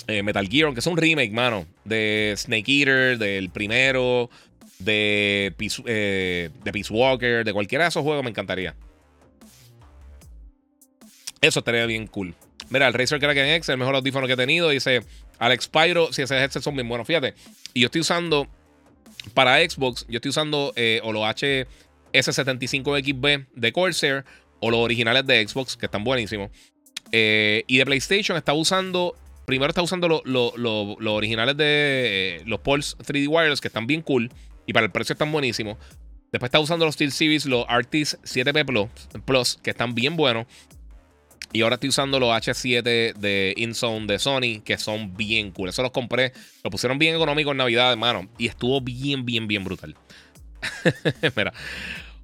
eh, 0.08 0.24
Metal 0.24 0.46
Gear, 0.46 0.66
aunque 0.66 0.82
es 0.82 0.88
un 0.88 0.98
remake, 0.98 1.32
mano, 1.32 1.66
de 1.86 2.34
Snake 2.36 2.70
Eater, 2.70 3.18
del 3.18 3.50
primero, 3.50 4.30
eh, 4.86 5.52
de 5.56 6.72
Peace, 6.74 6.94
Walker, 6.94 7.46
de 7.46 7.54
cualquiera 7.54 7.86
de 7.86 7.88
esos 7.88 8.04
juegos 8.04 8.26
me 8.26 8.30
encantaría. 8.30 8.76
Eso 11.40 11.60
estaría 11.60 11.86
bien 11.86 12.08
cool. 12.08 12.36
Mira, 12.70 12.90
el 12.90 12.94
Razer 12.94 13.22
Kraken 13.22 13.46
X, 13.52 13.70
el 13.70 13.78
mejor 13.78 13.96
audífono 13.96 14.28
que 14.28 14.34
he 14.34 14.38
tenido, 14.38 14.68
dice 14.68 15.02
Alex 15.38 15.70
Pyro, 15.70 16.12
si 16.12 16.24
ese 16.24 16.36
headset 16.36 16.62
son 16.62 16.76
bien 16.76 16.90
buenos, 16.90 17.08
fíjate. 17.08 17.36
Y 17.74 17.80
yo 17.80 17.86
estoy 17.86 18.02
usando, 18.02 18.50
para 19.34 19.58
Xbox, 19.60 20.06
yo 20.10 20.18
estoy 20.18 20.28
usando 20.28 20.74
eh, 20.76 21.02
H 21.24 21.68
S75XB 22.14 23.48
de 23.54 23.72
Corsair 23.72 24.26
o 24.60 24.72
los 24.72 24.80
originales 24.80 25.26
de 25.26 25.48
Xbox, 25.48 25.78
que 25.78 25.86
están 25.86 26.04
buenísimos. 26.04 26.52
Eh, 27.12 27.64
y 27.68 27.78
de 27.78 27.86
PlayStation 27.86 28.38
está 28.38 28.54
usando, 28.54 29.16
primero 29.46 29.70
está 29.70 29.82
usando 29.82 30.08
los 30.08 30.22
lo, 30.26 30.54
lo, 30.56 31.14
originales 31.14 31.58
de 31.58 31.66
eh, 32.38 32.42
los 32.46 32.60
Pulse 32.60 32.96
3D 32.98 33.28
Wireless, 33.28 33.62
que 33.62 33.68
están 33.68 33.88
bien 33.88 34.02
cool 34.02 34.32
y 34.68 34.74
para 34.74 34.86
el 34.86 34.92
precio 34.92 35.14
están 35.14 35.32
buenísimos. 35.32 35.78
Después 36.32 36.50
está 36.50 36.60
usando 36.60 36.86
los 36.86 36.94
Steel 36.94 37.12
Series, 37.12 37.46
los 37.46 37.66
Artis 37.68 38.20
7P 38.24 39.24
Plus, 39.26 39.60
que 39.64 39.72
están 39.72 39.96
bien 39.96 40.16
buenos. 40.16 40.46
Y 41.52 41.62
ahora 41.62 41.76
estoy 41.76 41.90
usando 41.90 42.20
los 42.20 42.30
H7 42.30 42.84
de 43.16 43.54
InZone 43.58 44.06
de 44.06 44.20
Sony, 44.20 44.62
que 44.64 44.78
son 44.78 45.18
bien 45.18 45.50
cool. 45.50 45.70
Eso 45.70 45.82
los 45.82 45.92
compré, 45.92 46.34
lo 46.64 46.70
pusieron 46.70 47.00
bien 47.00 47.16
económico 47.16 47.50
en 47.52 47.58
Navidad, 47.58 47.92
hermano. 47.92 48.30
Y 48.38 48.46
estuvo 48.46 48.80
bien, 48.82 49.26
bien, 49.26 49.48
bien 49.48 49.64
brutal. 49.64 49.96
Mira, 51.36 51.54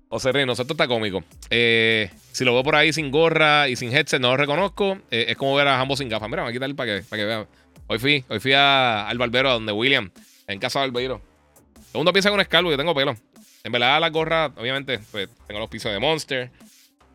José 0.09 0.31
Reynoso, 0.31 0.61
esto 0.61 0.73
está 0.73 0.87
cómico. 0.87 1.23
Eh, 1.49 2.09
si 2.31 2.45
lo 2.45 2.53
veo 2.53 2.63
por 2.63 2.75
ahí 2.75 2.93
sin 2.93 3.11
gorra 3.11 3.67
y 3.67 3.75
sin 3.75 3.93
headset, 3.95 4.21
no 4.21 4.29
lo 4.29 4.37
reconozco. 4.37 4.99
Eh, 5.11 5.25
es 5.29 5.37
como 5.37 5.55
ver 5.55 5.67
a 5.67 5.79
ambos 5.79 5.99
sin 5.99 6.09
gafas. 6.09 6.29
Mira, 6.29 6.43
voy 6.43 6.51
a 6.51 6.53
quitarle 6.53 6.75
para 6.75 6.97
que, 6.97 7.03
para 7.03 7.21
que 7.21 7.25
vean. 7.25 7.47
Hoy 7.87 7.99
fui, 7.99 8.23
hoy 8.29 8.39
fui 8.39 8.53
al 8.53 9.17
barbero, 9.17 9.49
a 9.49 9.53
donde 9.53 9.71
William, 9.71 10.11
en 10.47 10.59
casa 10.59 10.81
del 10.81 10.91
barbero. 10.91 11.21
Todo 11.75 11.83
el 11.93 11.99
mundo 11.99 12.13
piensa 12.13 12.29
con 12.29 12.35
un 12.35 12.41
escalvo, 12.41 12.71
yo 12.71 12.77
tengo 12.77 12.95
pelo. 12.95 13.15
En 13.63 13.71
verdad, 13.71 13.99
la 13.99 14.09
gorra, 14.09 14.53
obviamente, 14.57 14.99
pues 15.11 15.29
tengo 15.47 15.59
los 15.59 15.69
pisos 15.69 15.91
de 15.91 15.99
Monster. 15.99 16.51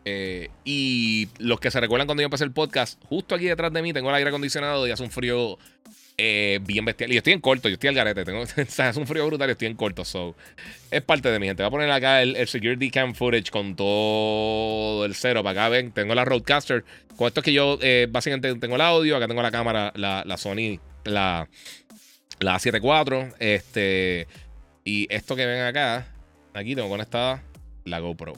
Eh, 0.04 0.48
y 0.64 1.28
los 1.38 1.60
que 1.60 1.70
se 1.70 1.80
recuerdan 1.80 2.06
cuando 2.06 2.22
yo 2.22 2.26
empecé 2.26 2.44
el 2.44 2.52
podcast, 2.52 3.02
justo 3.04 3.34
aquí 3.34 3.46
detrás 3.46 3.72
de 3.72 3.82
mí 3.82 3.92
tengo 3.92 4.08
el 4.08 4.14
aire 4.14 4.30
acondicionado 4.30 4.86
y 4.86 4.90
hace 4.90 5.02
un 5.02 5.10
frío 5.10 5.58
eh, 6.22 6.60
bien 6.62 6.84
bestial. 6.84 7.10
Y 7.10 7.14
yo 7.14 7.18
estoy 7.18 7.32
en 7.32 7.40
corto, 7.40 7.70
yo 7.70 7.74
estoy 7.74 7.88
al 7.88 7.94
garete. 7.94 8.26
Tengo, 8.26 8.42
hace 8.78 9.00
un 9.00 9.06
frío 9.06 9.26
brutal 9.26 9.48
y 9.48 9.52
estoy 9.52 9.68
en 9.68 9.74
corto. 9.74 10.04
So, 10.04 10.36
es 10.90 11.02
parte 11.02 11.30
de 11.30 11.38
mi 11.38 11.46
gente. 11.46 11.62
Voy 11.62 11.68
a 11.68 11.70
poner 11.70 11.90
acá 11.90 12.20
el, 12.20 12.46
security 12.46 12.90
cam 12.90 13.14
footage 13.14 13.50
con 13.50 13.74
todo 13.74 15.06
el 15.06 15.14
cero. 15.14 15.42
Para 15.42 15.62
acá 15.62 15.70
ven, 15.70 15.92
tengo 15.92 16.14
la 16.14 16.26
Roadcaster. 16.26 16.84
Con 17.16 17.28
esto 17.28 17.40
es 17.40 17.44
que 17.44 17.54
yo 17.54 17.78
eh, 17.80 18.06
básicamente 18.10 18.54
tengo 18.56 18.74
el 18.74 18.82
audio. 18.82 19.16
Acá 19.16 19.28
tengo 19.28 19.40
la 19.40 19.50
cámara, 19.50 19.92
la, 19.96 20.22
la 20.26 20.36
Sony, 20.36 20.78
la, 21.04 21.48
la 22.38 22.56
A74. 22.56 23.34
Este, 23.38 24.26
y 24.84 25.06
esto 25.08 25.36
que 25.36 25.46
ven 25.46 25.62
acá, 25.62 26.06
aquí 26.52 26.74
tengo 26.74 26.90
conectada 26.90 27.42
la 27.86 28.00
GoPro. 28.00 28.34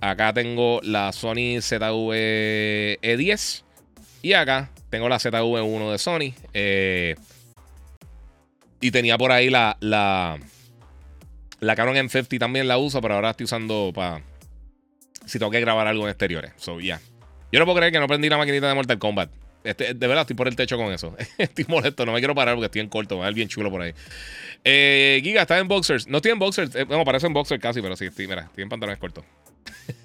Acá 0.00 0.32
tengo 0.32 0.78
la 0.84 1.12
Sony 1.12 1.58
ZV-E10. 1.58 3.64
Y 4.22 4.34
acá 4.34 4.70
tengo 4.92 5.08
la 5.08 5.16
ZV-1 5.16 5.90
de 5.90 5.98
Sony. 5.98 6.34
Eh, 6.52 7.16
y 8.78 8.90
tenía 8.90 9.16
por 9.16 9.32
ahí 9.32 9.48
la, 9.48 9.78
la, 9.80 10.38
la 11.60 11.76
Canon 11.76 11.96
M50 11.96 12.38
también 12.38 12.68
la 12.68 12.76
uso, 12.76 13.00
pero 13.00 13.14
ahora 13.14 13.30
estoy 13.30 13.44
usando 13.44 13.90
para 13.94 14.20
si 15.24 15.38
tengo 15.38 15.50
que 15.50 15.60
grabar 15.60 15.86
algo 15.86 16.04
en 16.04 16.10
exteriores. 16.10 16.52
So, 16.56 16.78
ya. 16.78 17.00
Yo 17.50 17.58
no 17.58 17.64
puedo 17.64 17.78
creer 17.78 17.90
que 17.90 18.00
no 18.00 18.06
prendí 18.06 18.28
la 18.28 18.36
maquinita 18.36 18.68
de 18.68 18.74
Mortal 18.74 18.98
Kombat. 18.98 19.30
Este, 19.64 19.94
de 19.94 20.06
verdad, 20.06 20.22
estoy 20.22 20.36
por 20.36 20.46
el 20.46 20.56
techo 20.56 20.76
con 20.76 20.92
eso. 20.92 21.16
estoy 21.38 21.64
molesto, 21.68 22.04
no 22.04 22.12
me 22.12 22.18
quiero 22.18 22.34
parar 22.34 22.54
porque 22.54 22.66
estoy 22.66 22.82
en 22.82 22.88
corto. 22.90 23.16
Va 23.16 23.28
a 23.28 23.30
bien 23.30 23.48
chulo 23.48 23.70
por 23.70 23.80
ahí. 23.80 23.94
Eh, 24.62 25.22
Giga, 25.24 25.40
¿estás 25.40 25.58
en 25.58 25.68
boxers? 25.68 26.06
No 26.06 26.18
estoy 26.18 26.32
en 26.32 26.38
boxers. 26.38 26.74
Eh, 26.74 26.84
bueno, 26.84 27.02
parece 27.06 27.28
en 27.28 27.32
boxers 27.32 27.62
casi, 27.62 27.80
pero 27.80 27.96
sí, 27.96 28.04
estoy, 28.04 28.26
mira, 28.26 28.42
estoy 28.42 28.64
en 28.64 28.68
pantalones 28.68 28.98
cortos. 28.98 29.24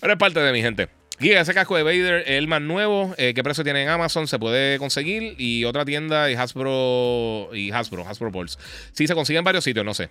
Pero 0.00 0.12
es 0.12 0.18
parte 0.18 0.40
de 0.40 0.52
mi 0.52 0.62
gente. 0.62 0.88
Giga, 1.18 1.40
ese 1.40 1.54
casco 1.54 1.76
de 1.76 1.82
Vader 1.82 2.24
es 2.26 2.30
el 2.32 2.46
más 2.46 2.60
nuevo. 2.60 3.14
Eh, 3.16 3.32
¿Qué 3.34 3.42
precio 3.42 3.64
tiene 3.64 3.82
en 3.82 3.88
Amazon? 3.88 4.26
Se 4.28 4.38
puede 4.38 4.78
conseguir. 4.78 5.34
Y 5.38 5.64
otra 5.64 5.84
tienda 5.84 6.30
y 6.30 6.34
Hasbro. 6.34 7.50
Y 7.54 7.70
Hasbro, 7.70 8.06
Hasbro 8.06 8.30
Pulse. 8.30 8.58
Sí, 8.92 9.06
se 9.06 9.14
consigue 9.14 9.38
en 9.38 9.44
varios 9.44 9.64
sitios, 9.64 9.84
no 9.84 9.94
sé. 9.94 10.10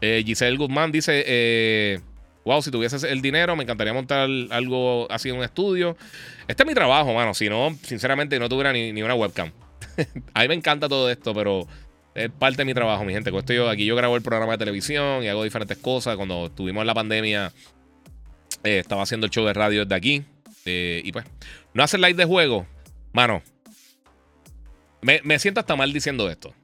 Eh, 0.00 0.22
Giselle 0.24 0.56
Guzmán 0.56 0.90
dice: 0.90 1.22
eh, 1.26 2.00
Wow, 2.44 2.62
si 2.62 2.70
tuvieses 2.70 3.04
el 3.04 3.20
dinero, 3.20 3.56
me 3.56 3.64
encantaría 3.64 3.92
montar 3.92 4.26
algo 4.50 5.06
así 5.10 5.28
en 5.28 5.36
un 5.36 5.44
estudio. 5.44 5.98
Este 6.46 6.62
es 6.62 6.66
mi 6.66 6.72
trabajo, 6.72 7.12
mano. 7.12 7.34
Si 7.34 7.50
no, 7.50 7.76
sinceramente, 7.82 8.38
no 8.38 8.48
tuviera 8.48 8.72
ni, 8.72 8.92
ni 8.92 9.02
una 9.02 9.14
webcam. 9.14 9.52
a 10.34 10.40
mí 10.40 10.48
me 10.48 10.54
encanta 10.54 10.88
todo 10.88 11.10
esto, 11.10 11.34
pero 11.34 11.66
es 12.14 12.30
parte 12.30 12.58
de 12.58 12.64
mi 12.64 12.72
trabajo, 12.72 13.04
mi 13.04 13.12
gente. 13.12 13.30
Yo, 13.48 13.68
aquí 13.68 13.84
yo 13.84 13.94
grabo 13.96 14.16
el 14.16 14.22
programa 14.22 14.52
de 14.52 14.58
televisión 14.58 15.22
y 15.22 15.28
hago 15.28 15.44
diferentes 15.44 15.76
cosas. 15.76 16.16
Cuando 16.16 16.50
tuvimos 16.50 16.86
la 16.86 16.94
pandemia, 16.94 17.52
eh, 18.64 18.78
estaba 18.78 19.02
haciendo 19.02 19.26
el 19.26 19.30
show 19.30 19.44
de 19.46 19.52
radio 19.52 19.84
desde 19.84 19.94
aquí. 19.94 20.24
Eh, 20.64 21.00
y 21.04 21.12
pues, 21.12 21.24
no 21.74 21.82
hacer 21.82 22.00
live 22.00 22.14
de 22.14 22.24
juego, 22.24 22.66
mano. 23.12 23.42
Me, 25.00 25.20
me, 25.22 25.38
siento 25.38 25.60
hasta 25.60 25.76
mal 25.76 25.92
diciendo 25.92 26.28
esto. 26.28 26.54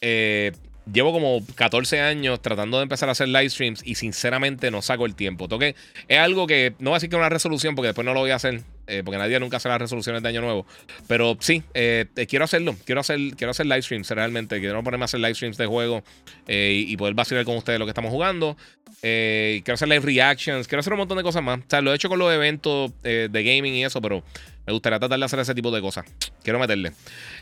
Eh, 0.00 0.52
llevo 0.92 1.12
como 1.12 1.40
14 1.54 2.00
años 2.00 2.40
tratando 2.42 2.78
de 2.78 2.84
empezar 2.84 3.08
a 3.08 3.12
hacer 3.12 3.28
live 3.28 3.48
streams 3.48 3.82
y 3.84 3.94
sinceramente 3.94 4.70
no 4.70 4.82
saco 4.82 5.06
el 5.06 5.14
tiempo. 5.14 5.48
Toque, 5.48 5.74
es 6.08 6.18
algo 6.18 6.46
que 6.46 6.74
no 6.78 6.90
voy 6.90 6.96
a 6.96 6.98
decir 6.98 7.10
que 7.10 7.16
es 7.16 7.20
una 7.20 7.28
resolución 7.28 7.74
porque 7.74 7.88
después 7.88 8.04
no 8.04 8.14
lo 8.14 8.20
voy 8.20 8.30
a 8.30 8.36
hacer. 8.36 8.62
Eh, 8.86 9.02
porque 9.04 9.18
nadie 9.18 9.40
nunca 9.40 9.56
hace 9.56 9.68
las 9.68 9.80
resoluciones 9.80 10.22
de 10.22 10.28
año 10.28 10.40
nuevo. 10.40 10.66
Pero 11.08 11.36
sí, 11.40 11.62
eh, 11.74 12.06
quiero 12.28 12.44
hacerlo. 12.44 12.76
Quiero 12.84 13.00
hacer, 13.00 13.18
quiero 13.36 13.50
hacer 13.50 13.66
live 13.66 13.82
streams 13.82 14.08
realmente. 14.10 14.60
Quiero 14.60 14.82
ponerme 14.82 15.04
a 15.04 15.06
hacer 15.06 15.20
live 15.20 15.34
streams 15.34 15.56
de 15.56 15.66
juego 15.66 16.04
eh, 16.46 16.84
y 16.86 16.96
poder 16.96 17.14
vacilar 17.14 17.44
con 17.44 17.56
ustedes 17.56 17.78
lo 17.78 17.86
que 17.86 17.90
estamos 17.90 18.10
jugando. 18.10 18.56
quiero 19.00 19.74
hacer 19.74 19.88
live 19.88 20.04
reactions. 20.04 20.68
Quiero 20.68 20.80
hacer 20.80 20.92
un 20.92 21.00
montón 21.00 21.16
de 21.16 21.24
cosas 21.24 21.42
más. 21.42 21.58
O 21.60 21.64
sea, 21.68 21.80
lo 21.80 21.92
he 21.92 21.96
hecho 21.96 22.08
con 22.08 22.18
los 22.18 22.32
eventos 22.32 22.92
de 23.02 23.28
gaming 23.32 23.74
y 23.74 23.84
eso, 23.84 24.00
pero 24.00 24.22
me 24.66 24.72
gustaría 24.72 24.98
tratar 24.98 25.18
de 25.18 25.24
hacer 25.24 25.38
ese 25.40 25.54
tipo 25.54 25.70
de 25.70 25.80
cosas. 25.80 26.06
Quiero 26.42 26.58
meterle. 26.58 26.92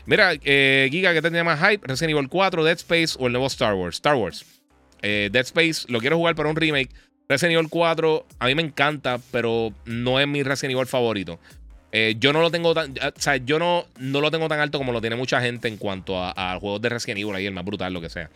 Mira, 0.05 0.31
Giga, 0.31 1.13
¿qué 1.13 1.21
tendría 1.21 1.43
más 1.43 1.59
hype? 1.59 1.87
Resident 1.87 2.17
Evil 2.17 2.29
4, 2.29 2.63
Dead 2.63 2.77
Space 2.77 3.15
o 3.19 3.27
el 3.27 3.33
nuevo 3.33 3.47
Star 3.47 3.73
Wars. 3.75 3.95
Star 3.95 4.15
Wars. 4.15 4.45
Dead 5.01 5.35
Space, 5.35 5.85
lo 5.87 5.99
quiero 5.99 6.17
jugar 6.17 6.33
para 6.33 6.49
un 6.49 6.55
remake. 6.55 6.89
Resident 7.27 7.53
Evil 7.53 7.69
4 7.69 8.25
a 8.39 8.45
mí 8.45 8.55
me 8.55 8.61
encanta, 8.61 9.19
pero 9.31 9.73
no 9.85 10.19
es 10.19 10.27
mi 10.27 10.43
Resident 10.43 10.73
Evil 10.73 10.87
favorito. 10.87 11.39
Eh, 11.91 12.15
yo 12.19 12.33
no 12.33 12.41
lo 12.41 12.51
tengo 12.51 12.73
tan, 12.73 12.91
o 12.91 13.19
sea, 13.21 13.37
yo 13.37 13.57
no, 13.57 13.85
no 13.99 14.19
lo 14.19 14.29
tengo 14.29 14.49
tan 14.49 14.59
alto 14.59 14.77
como 14.77 14.91
lo 14.91 14.99
tiene 14.99 15.15
mucha 15.15 15.39
gente 15.41 15.67
en 15.67 15.77
cuanto 15.77 16.21
a, 16.21 16.57
juegos 16.59 16.81
de 16.81 16.89
Resident 16.89 17.21
Evil 17.21 17.33
ahí, 17.35 17.45
el 17.45 17.53
más 17.53 17.63
brutal, 17.63 17.93
lo 17.93 18.01
que 18.01 18.09
sea. 18.09 18.29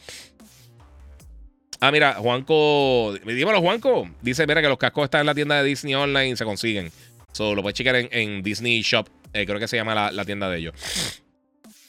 Ah, 1.81 1.91
mira, 1.91 2.13
Juanco, 2.15 3.13
dímelo, 3.25 3.61
Juanco. 3.61 4.09
Dice, 4.21 4.47
mira, 4.47 4.61
que 4.61 4.67
los 4.67 4.77
cascos 4.77 5.05
están 5.05 5.21
en 5.21 5.25
la 5.27 5.35
tienda 5.35 5.61
de 5.61 5.63
Disney 5.63 5.93
Online 5.93 6.29
y 6.29 6.35
se 6.35 6.45
consiguen. 6.45 6.91
So, 7.31 7.53
lo 7.53 7.61
puedes 7.61 7.77
checar 7.77 7.95
en, 7.95 8.43
Disney 8.43 8.81
Shop. 8.81 9.07
Eh, 9.33 9.45
creo 9.45 9.59
que 9.59 9.67
se 9.67 9.77
llama 9.77 9.93
la, 9.93 10.11
la 10.11 10.25
tienda 10.25 10.49
de 10.49 10.57
ellos. 10.57 10.73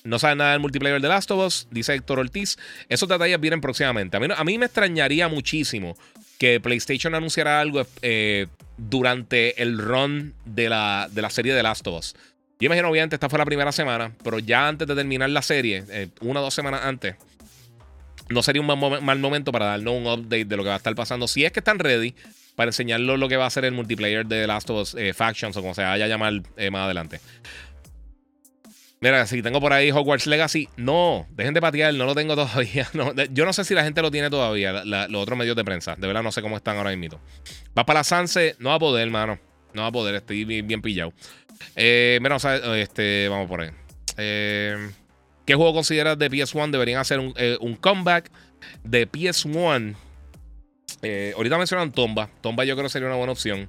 No 0.03 0.19
saben 0.19 0.39
nada 0.39 0.53
del 0.53 0.61
multiplayer 0.61 1.01
de 1.01 1.09
Last 1.09 1.31
of 1.31 1.47
Us, 1.47 1.69
dice 1.71 1.95
Héctor 1.95 2.19
Ortiz. 2.21 2.57
Esos 2.89 3.09
detalles 3.09 3.39
vienen 3.41 3.61
próximamente. 3.61 4.17
A 4.17 4.21
mí, 4.21 4.27
a 4.35 4.45
mí 4.45 4.59
me 4.59 4.67
extrañaría 4.67 5.29
muchísimo 5.29 5.97
que 6.41 6.59
PlayStation 6.59 7.15
anunciara 7.15 7.61
algo 7.61 7.87
eh, 8.01 8.47
durante 8.79 9.63
el 9.63 9.77
run 9.77 10.33
de 10.47 10.71
la, 10.71 11.07
de 11.13 11.21
la 11.21 11.29
serie 11.29 11.53
de 11.53 11.63
Last 11.63 11.87
of 11.87 11.99
Us. 11.99 12.17
Yo 12.59 12.67
imagino, 12.67 12.89
obviamente, 12.89 13.15
esta 13.15 13.29
fue 13.29 13.39
la 13.39 13.45
primera 13.45 13.73
semana, 13.73 14.13
pero 14.25 14.39
ya 14.39 14.67
antes 14.67 14.89
de 14.89 14.95
terminar 14.95 15.29
la 15.29 15.43
serie, 15.43 15.85
eh, 15.91 16.09
una 16.23 16.41
o 16.41 16.43
dos 16.43 16.55
semanas 16.55 16.81
antes, 16.83 17.15
no 18.31 18.43
sería 18.43 18.63
un 18.63 18.69
mal, 18.69 19.19
momento 19.19 19.53
para 19.53 19.67
darnos 19.67 19.95
un 19.95 20.07
update 20.07 20.47
de 20.47 20.57
lo 20.57 20.63
que 20.63 20.71
va 20.71 20.77
a 20.77 20.79
estar 20.79 20.95
pasando. 20.95 21.29
Si 21.29 21.45
es 21.45 21.53
que 21.53 21.61
están 21.61 21.79
ready 21.79 22.15
para 22.57 22.71
enseñarlo 22.71 23.19
lo 23.19 23.29
que 23.29 23.37
va 23.37 23.45
a 23.45 23.51
ser 23.51 23.67
el 23.67 23.73
multiplayer 23.73 24.25
de 24.25 24.47
Last 24.47 24.71
of 24.71 24.81
Us 24.81 24.95
eh, 24.95 25.13
Factions 25.13 25.55
o 25.59 25.61
como 25.61 25.75
se 25.75 25.83
vaya 25.83 26.07
a 26.07 26.09
llamar 26.09 26.33
más 26.71 26.85
adelante. 26.87 27.21
Mira, 29.03 29.27
si 29.27 29.41
tengo 29.41 29.63
por 29.63 29.73
ahí 29.73 29.91
Hogwarts 29.91 30.27
Legacy, 30.27 30.69
no, 30.77 31.27
dejen 31.31 31.55
de 31.55 31.63
patear, 31.63 31.95
no 31.95 32.05
lo 32.05 32.15
tengo 32.15 32.35
todavía. 32.37 32.87
yo 33.31 33.47
no 33.47 33.53
sé 33.55 33.65
si 33.65 33.73
la 33.75 33.83
gente 33.83 34.03
lo 34.03 34.11
tiene 34.11 34.29
todavía, 34.29 34.85
los 34.85 35.23
otros 35.23 35.39
medios 35.39 35.57
de 35.57 35.65
prensa. 35.65 35.97
De 35.97 36.07
verdad, 36.07 36.23
no 36.23 36.31
sé 36.31 36.43
cómo 36.43 36.57
están 36.57 36.77
ahora 36.77 36.95
mismo. 36.95 37.19
Va 37.77 37.87
para 37.87 38.01
la 38.01 38.05
Sanse, 38.05 38.57
no 38.59 38.69
va 38.69 38.75
a 38.75 38.79
poder, 38.79 39.07
hermano. 39.07 39.39
No 39.73 39.83
va 39.83 39.89
a 39.89 39.93
poder, 39.93 40.17
estoy 40.17 40.45
bien, 40.45 40.83
pillado. 40.83 41.15
Eh, 41.77 42.19
mira, 42.21 42.37
este, 42.77 43.29
vamos 43.31 43.49
por 43.49 43.63
ahí. 43.63 43.71
Eh, 44.19 44.91
¿Qué 45.47 45.55
juego 45.55 45.73
consideras 45.73 46.19
de 46.19 46.31
PS1 46.31 46.71
deberían 46.71 47.01
hacer 47.01 47.21
un, 47.21 47.33
eh, 47.37 47.57
comeback 47.81 48.31
de 48.85 49.11
PS1? 49.11 49.95
ahorita 51.35 51.57
mencionan 51.57 51.91
Tomba. 51.93 52.29
Tomba 52.43 52.65
yo 52.65 52.75
creo 52.75 52.85
que 52.85 52.91
sería 52.91 53.09
una 53.09 53.17
buena 53.17 53.33
opción. 53.33 53.67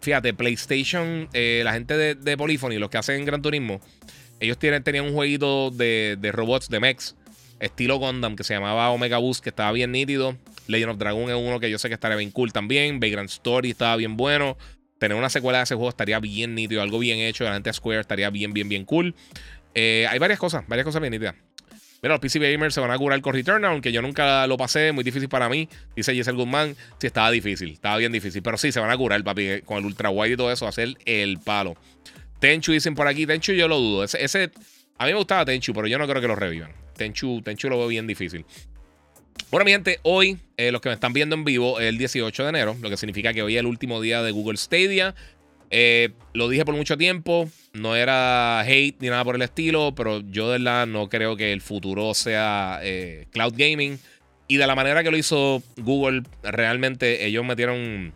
Fíjate, 0.00 0.32
PlayStation, 0.34 1.28
eh, 1.32 1.62
la 1.64 1.72
gente 1.72 1.96
de, 1.96 2.14
de 2.14 2.36
Polyphony, 2.36 2.78
los 2.78 2.88
que 2.90 2.98
hacen 2.98 3.24
Gran 3.24 3.42
Turismo, 3.42 3.80
ellos 4.40 4.58
tienen, 4.58 4.82
tenían 4.84 5.06
un 5.06 5.12
jueguito 5.12 5.70
de, 5.70 6.16
de 6.20 6.32
robots 6.32 6.68
de 6.68 6.80
mechs, 6.80 7.16
estilo 7.60 7.96
Gundam, 7.98 8.36
que 8.36 8.44
se 8.44 8.54
llamaba 8.54 8.90
Omega 8.90 9.18
Boost, 9.18 9.42
que 9.42 9.50
estaba 9.50 9.72
bien 9.72 9.92
nítido. 9.92 10.36
Legend 10.68 10.92
of 10.92 10.98
Dragon 10.98 11.30
es 11.30 11.36
uno 11.36 11.60
que 11.60 11.70
yo 11.70 11.78
sé 11.78 11.88
que 11.88 11.94
estaría 11.94 12.16
bien 12.16 12.30
cool 12.30 12.52
también. 12.52 13.00
Vagrant 13.00 13.30
Story 13.30 13.70
estaba 13.70 13.96
bien 13.96 14.16
bueno. 14.16 14.56
Tener 14.98 15.16
una 15.16 15.30
secuela 15.30 15.58
de 15.58 15.64
ese 15.64 15.74
juego 15.74 15.88
estaría 15.88 16.20
bien 16.20 16.54
nítido, 16.54 16.82
algo 16.82 16.98
bien 16.98 17.18
hecho. 17.18 17.44
La 17.44 17.54
gente 17.54 17.72
Square 17.72 18.00
estaría 18.00 18.30
bien, 18.30 18.52
bien, 18.52 18.68
bien 18.68 18.84
cool. 18.84 19.14
Eh, 19.74 20.06
hay 20.08 20.18
varias 20.18 20.38
cosas, 20.38 20.64
varias 20.68 20.84
cosas 20.84 21.00
bien 21.00 21.12
nítidas. 21.12 21.34
Mira, 22.02 22.14
los 22.14 22.20
PC 22.20 22.38
Gamers 22.38 22.74
se 22.74 22.80
van 22.80 22.90
a 22.92 22.98
curar 22.98 23.20
con 23.20 23.34
Return, 23.34 23.64
aunque 23.64 23.90
yo 23.90 24.00
nunca 24.02 24.46
lo 24.46 24.56
pasé, 24.56 24.92
muy 24.92 25.02
difícil 25.02 25.28
para 25.28 25.48
mí. 25.48 25.68
Dice 25.96 26.14
Giselle 26.14 26.36
Guzmán, 26.36 26.76
sí, 26.98 27.08
estaba 27.08 27.30
difícil, 27.30 27.72
estaba 27.72 27.96
bien 27.96 28.12
difícil. 28.12 28.40
Pero 28.42 28.56
sí, 28.56 28.70
se 28.70 28.78
van 28.78 28.90
a 28.90 28.96
curar, 28.96 29.22
papi, 29.24 29.62
con 29.64 29.78
el 29.78 29.84
ultra 29.84 30.10
wide 30.10 30.34
y 30.34 30.36
todo 30.36 30.52
eso, 30.52 30.68
hacer 30.68 30.94
el 31.06 31.38
palo. 31.38 31.76
Tenchu 32.38 32.72
dicen 32.72 32.94
por 32.94 33.08
aquí, 33.08 33.26
Tenchu 33.26 33.52
yo 33.52 33.66
lo 33.66 33.78
dudo. 33.78 34.04
Ese, 34.04 34.50
a 34.96 35.06
mí 35.06 35.12
me 35.12 35.18
gustaba 35.18 35.44
Tenchu, 35.44 35.72
pero 35.72 35.88
yo 35.88 35.98
no 35.98 36.06
creo 36.06 36.20
que 36.20 36.28
lo 36.28 36.36
revivan. 36.36 36.72
Tenchu, 36.96 37.42
Tenchu 37.42 37.68
lo 37.68 37.78
veo 37.78 37.88
bien 37.88 38.06
difícil. 38.06 38.44
Bueno, 39.50 39.64
mi 39.64 39.72
gente, 39.72 39.98
hoy, 40.02 40.38
eh, 40.56 40.70
los 40.70 40.80
que 40.80 40.90
me 40.90 40.94
están 40.94 41.12
viendo 41.12 41.34
en 41.34 41.44
vivo, 41.44 41.80
el 41.80 41.98
18 41.98 42.42
de 42.42 42.48
enero, 42.48 42.76
lo 42.80 42.90
que 42.90 42.96
significa 42.96 43.32
que 43.32 43.42
hoy 43.42 43.56
es 43.56 43.60
el 43.60 43.66
último 43.66 44.00
día 44.00 44.22
de 44.22 44.30
Google 44.30 44.56
Stadia. 44.56 45.14
Eh, 45.70 46.10
lo 46.34 46.48
dije 46.48 46.64
por 46.64 46.74
mucho 46.74 46.96
tiempo, 46.96 47.48
no 47.78 47.96
era 47.96 48.60
hate 48.60 48.96
ni 49.00 49.08
nada 49.08 49.24
por 49.24 49.34
el 49.34 49.42
estilo, 49.42 49.94
pero 49.94 50.20
yo 50.20 50.50
de 50.50 50.58
verdad 50.58 50.86
no 50.86 51.08
creo 51.08 51.36
que 51.36 51.52
el 51.52 51.60
futuro 51.60 52.14
sea 52.14 52.80
eh, 52.82 53.26
cloud 53.30 53.54
gaming. 53.56 53.98
Y 54.46 54.56
de 54.56 54.66
la 54.66 54.74
manera 54.74 55.02
que 55.02 55.10
lo 55.10 55.16
hizo 55.16 55.62
Google, 55.76 56.22
realmente 56.42 57.26
ellos 57.26 57.44
metieron, 57.44 58.14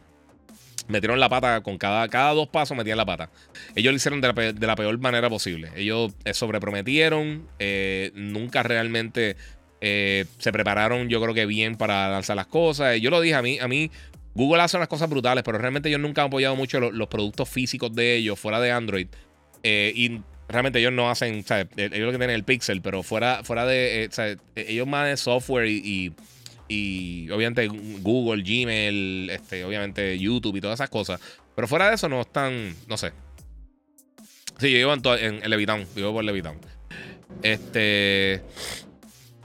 metieron 0.88 1.20
la 1.20 1.28
pata 1.28 1.60
con 1.60 1.76
cada, 1.76 2.08
cada 2.08 2.32
dos 2.32 2.48
pasos, 2.48 2.76
metían 2.76 2.96
la 2.96 3.04
pata. 3.04 3.30
Ellos 3.74 3.92
lo 3.92 3.96
hicieron 3.96 4.20
de 4.20 4.66
la, 4.66 4.76
peor 4.76 4.98
manera 4.98 5.28
posible. 5.28 5.70
Ellos 5.76 6.12
eh, 6.24 6.32
sobreprometieron, 6.32 7.46
nunca 8.14 8.62
realmente 8.62 9.36
se 9.80 10.52
prepararon, 10.52 11.08
yo 11.08 11.20
creo 11.20 11.34
que 11.34 11.44
bien 11.44 11.76
para 11.76 12.08
lanzar 12.08 12.36
las 12.36 12.46
cosas. 12.46 13.00
Yo 13.00 13.10
lo 13.10 13.20
dije 13.20 13.34
a 13.34 13.42
mí, 13.42 13.58
a 13.58 13.66
mí 13.66 13.90
Google 14.34 14.62
hace 14.62 14.76
unas 14.76 14.88
cosas 14.88 15.10
brutales, 15.10 15.44
pero 15.44 15.58
realmente 15.58 15.88
ellos 15.88 16.00
nunca 16.00 16.22
han 16.22 16.28
apoyado 16.28 16.56
mucho 16.56 16.80
los, 16.80 17.08
productos 17.08 17.48
físicos 17.48 17.94
de 17.94 18.16
ellos 18.16 18.38
fuera 18.38 18.60
de 18.60 18.70
Android. 18.70 19.08
Eh, 19.62 19.92
y 19.94 20.20
realmente 20.48 20.78
ellos 20.78 20.92
no 20.92 21.10
hacen, 21.10 21.40
o 21.40 21.42
sea, 21.42 21.60
eh, 21.60 21.68
ellos 21.76 22.06
lo 22.06 22.12
que 22.12 22.18
tienen 22.18 22.36
el 22.36 22.44
Pixel, 22.44 22.82
pero 22.82 23.02
fuera, 23.02 23.42
fuera 23.44 23.66
de, 23.66 24.04
eh, 24.04 24.36
ellos 24.54 24.86
más 24.86 25.06
de 25.06 25.16
software 25.16 25.68
y, 25.68 26.12
obviamente 27.30 27.68
Google, 27.68 28.42
Gmail, 28.42 29.30
este, 29.30 29.64
obviamente 29.64 30.18
YouTube 30.18 30.56
y 30.56 30.60
todas 30.60 30.78
esas 30.78 30.90
cosas. 30.90 31.20
Pero 31.54 31.68
fuera 31.68 31.88
de 31.88 31.94
eso 31.96 32.08
no 32.08 32.22
están, 32.22 32.74
no 32.88 32.96
sé. 32.96 33.12
Sí, 34.58 34.70
yo 34.70 34.78
vivo 34.78 35.16
en, 35.16 35.42
en, 35.42 35.50
Levitown, 35.50 35.86
vivo 35.94 36.12
por 36.12 36.24
Levitown. 36.24 36.58
Este... 37.42 38.42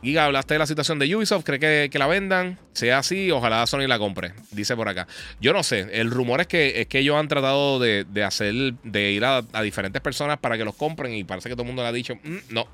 Giga, 0.02 0.26
hablaste 0.26 0.54
de 0.54 0.60
la 0.60 0.68
situación 0.68 1.00
de 1.00 1.16
Ubisoft, 1.16 1.44
¿cree 1.44 1.90
que, 1.90 2.00
la 2.00 2.06
vendan? 2.06 2.60
Sea 2.74 3.00
así, 3.00 3.32
ojalá 3.32 3.66
Sony 3.66 3.88
la 3.88 3.98
compre, 3.98 4.34
dice 4.52 4.76
por 4.76 4.88
acá. 4.88 5.08
Yo 5.42 5.54
no 5.54 5.64
sé, 5.64 5.88
el 5.92 6.12
rumor 6.12 6.40
es 6.42 6.48
que, 6.48 6.82
es 6.82 6.88
que 6.88 7.00
ellos 7.00 7.16
han 7.16 7.28
tratado 7.28 7.80
de, 7.80 8.06
hacer, 8.24 8.54
de 8.84 9.12
ir 9.12 9.26
a, 9.26 9.42
diferentes 9.64 10.02
personas 10.02 10.38
para 10.38 10.58
que 10.58 10.66
los 10.66 10.76
compren 10.76 11.14
y 11.14 11.24
parece 11.24 11.50
que 11.50 11.56
todo 11.56 11.64
el 11.64 11.68
mundo 11.68 11.82
le 11.82 11.90
ha 11.90 11.94
dicho, 11.94 12.16
mm, 12.16 12.38
no. 12.52 12.68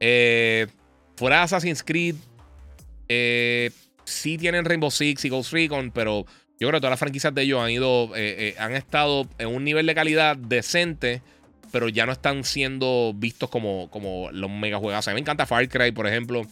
Eh, 0.00 0.66
fuera 1.16 1.44
Assassin's 1.44 1.84
Creed, 1.84 2.16
eh, 3.08 3.70
sí 4.04 4.36
tienen 4.36 4.64
Rainbow 4.64 4.90
Six 4.90 5.24
y 5.24 5.28
Ghost 5.28 5.52
Recon, 5.52 5.92
pero 5.92 6.26
yo 6.58 6.68
creo 6.68 6.72
que 6.72 6.80
todas 6.80 6.92
las 6.92 7.00
franquicias 7.00 7.32
de 7.32 7.42
ellos 7.42 7.62
han 7.62 7.70
ido, 7.70 8.10
eh, 8.16 8.56
han 8.58 8.74
estado 8.74 9.28
en 9.38 9.48
un 9.48 9.62
nivel 9.62 9.86
de 9.86 9.94
calidad 9.94 10.36
decente 10.36 11.22
pero 11.70 11.88
ya 11.88 12.06
no 12.06 12.12
están 12.12 12.44
siendo 12.44 13.12
vistos 13.14 13.50
como, 13.50 13.90
como 13.90 14.30
los 14.32 14.50
mega 14.50 14.78
juegos. 14.78 15.06
A 15.06 15.10
mí 15.10 15.14
me 15.14 15.20
encanta 15.20 15.46
Far 15.46 15.68
Cry, 15.68 15.92
por 15.92 16.06
ejemplo. 16.06 16.42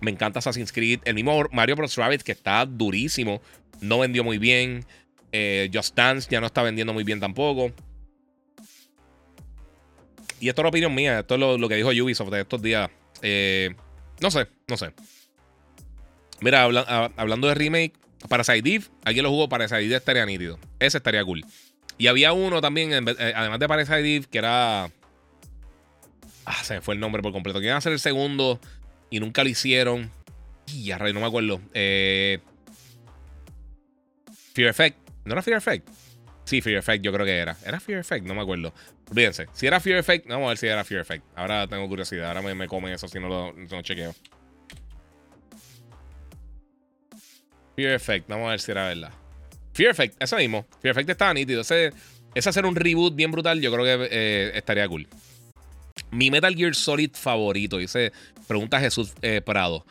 Me 0.00 0.10
encanta 0.10 0.38
Assassin's 0.38 0.72
Creed. 0.72 1.00
El 1.04 1.14
mismo 1.14 1.44
Mario 1.52 1.76
Bros. 1.76 1.96
Rabbit, 1.96 2.22
que 2.22 2.32
está 2.32 2.64
durísimo. 2.66 3.40
No 3.80 3.98
vendió 3.98 4.24
muy 4.24 4.38
bien. 4.38 4.84
Eh, 5.32 5.70
Just 5.72 5.94
Dance 5.94 6.28
ya 6.30 6.40
no 6.40 6.46
está 6.46 6.62
vendiendo 6.62 6.92
muy 6.92 7.04
bien 7.04 7.20
tampoco. 7.20 7.72
Y 10.40 10.48
esto 10.48 10.62
es 10.62 10.64
la 10.64 10.68
opinión 10.70 10.94
mía. 10.94 11.20
Esto 11.20 11.34
es 11.34 11.40
lo, 11.40 11.68
que 11.68 11.76
dijo 11.76 11.88
Ubisoft 11.88 12.30
de 12.30 12.40
estos 12.40 12.62
días. 12.62 12.90
Eh, 13.22 13.74
no 14.20 14.30
sé, 14.30 14.48
no 14.68 14.76
sé. 14.76 14.92
Mira, 16.40 16.64
hablando 16.64 17.48
de 17.48 17.54
remake, 17.54 17.92
para 18.28 18.42
Eve, 18.54 18.84
alguien 19.04 19.22
lo 19.24 19.30
jugó 19.30 19.48
para 19.48 19.64
Eve 19.64 19.96
estaría 19.96 20.24
nítido. 20.26 20.58
Ese 20.78 20.98
estaría 20.98 21.24
cool. 21.24 21.44
Y 22.00 22.06
había 22.06 22.32
uno 22.32 22.62
también, 22.62 22.92
eh, 22.94 23.32
además 23.36 23.58
de 23.58 23.68
Parasite 23.68 24.24
que 24.30 24.38
era. 24.38 24.84
Ah, 26.46 26.64
se 26.64 26.76
me 26.76 26.80
fue 26.80 26.94
el 26.94 27.00
nombre 27.00 27.20
por 27.20 27.30
completo. 27.30 27.60
Que 27.60 27.66
iban 27.66 27.76
a 27.76 27.82
ser 27.82 27.92
el 27.92 28.00
segundo 28.00 28.58
y 29.10 29.20
nunca 29.20 29.44
lo 29.44 29.50
hicieron. 29.50 30.10
Y 30.66 30.84
ya, 30.84 30.96
no 30.96 31.20
me 31.20 31.26
acuerdo. 31.26 31.60
Eh, 31.74 32.38
Fear 34.54 34.70
Effect. 34.70 34.96
¿No 35.26 35.34
era 35.34 35.42
Fear 35.42 35.58
Effect? 35.58 35.86
Sí, 36.44 36.62
Fear 36.62 36.78
Effect 36.78 37.04
yo 37.04 37.12
creo 37.12 37.26
que 37.26 37.36
era. 37.36 37.54
¿Era 37.66 37.78
Fear 37.78 37.98
Effect? 37.98 38.26
No 38.26 38.34
me 38.34 38.40
acuerdo. 38.40 38.72
Olvídense. 39.10 39.48
Si 39.52 39.66
era 39.66 39.78
Fear 39.78 39.98
Effect, 39.98 40.26
vamos 40.26 40.46
a 40.46 40.48
ver 40.48 40.56
si 40.56 40.68
era 40.68 40.82
Fear 40.82 41.02
Effect. 41.02 41.24
Ahora 41.36 41.66
tengo 41.66 41.86
curiosidad. 41.86 42.28
Ahora 42.28 42.40
me, 42.40 42.54
me 42.54 42.66
comen 42.66 42.94
eso 42.94 43.08
si 43.08 43.20
no 43.20 43.28
lo 43.28 43.82
chequeo. 43.82 44.14
Fear 47.76 47.92
Effect. 47.92 48.26
Vamos 48.26 48.46
a 48.46 48.50
ver 48.52 48.60
si 48.60 48.70
era 48.70 48.88
verdad. 48.88 49.19
Fear 49.80 49.92
Effect, 49.92 50.22
eso 50.22 50.36
mismo. 50.36 50.66
Fear 50.82 50.92
Effect 50.92 51.08
estaba 51.08 51.32
nítido. 51.32 51.62
Ese, 51.62 51.90
hacer 52.34 52.66
un 52.66 52.76
reboot 52.76 53.14
bien 53.14 53.30
brutal, 53.30 53.62
yo 53.62 53.72
creo 53.72 53.84
que 53.86 54.08
eh, 54.10 54.52
estaría 54.54 54.86
cool. 54.86 55.08
Mi 56.10 56.30
Metal 56.30 56.54
Gear 56.54 56.74
Solid 56.74 57.12
favorito, 57.14 57.78
dice, 57.78 58.12
pregunta 58.46 58.78
Jesús 58.78 59.14
eh, 59.22 59.40
Prado. 59.40 59.86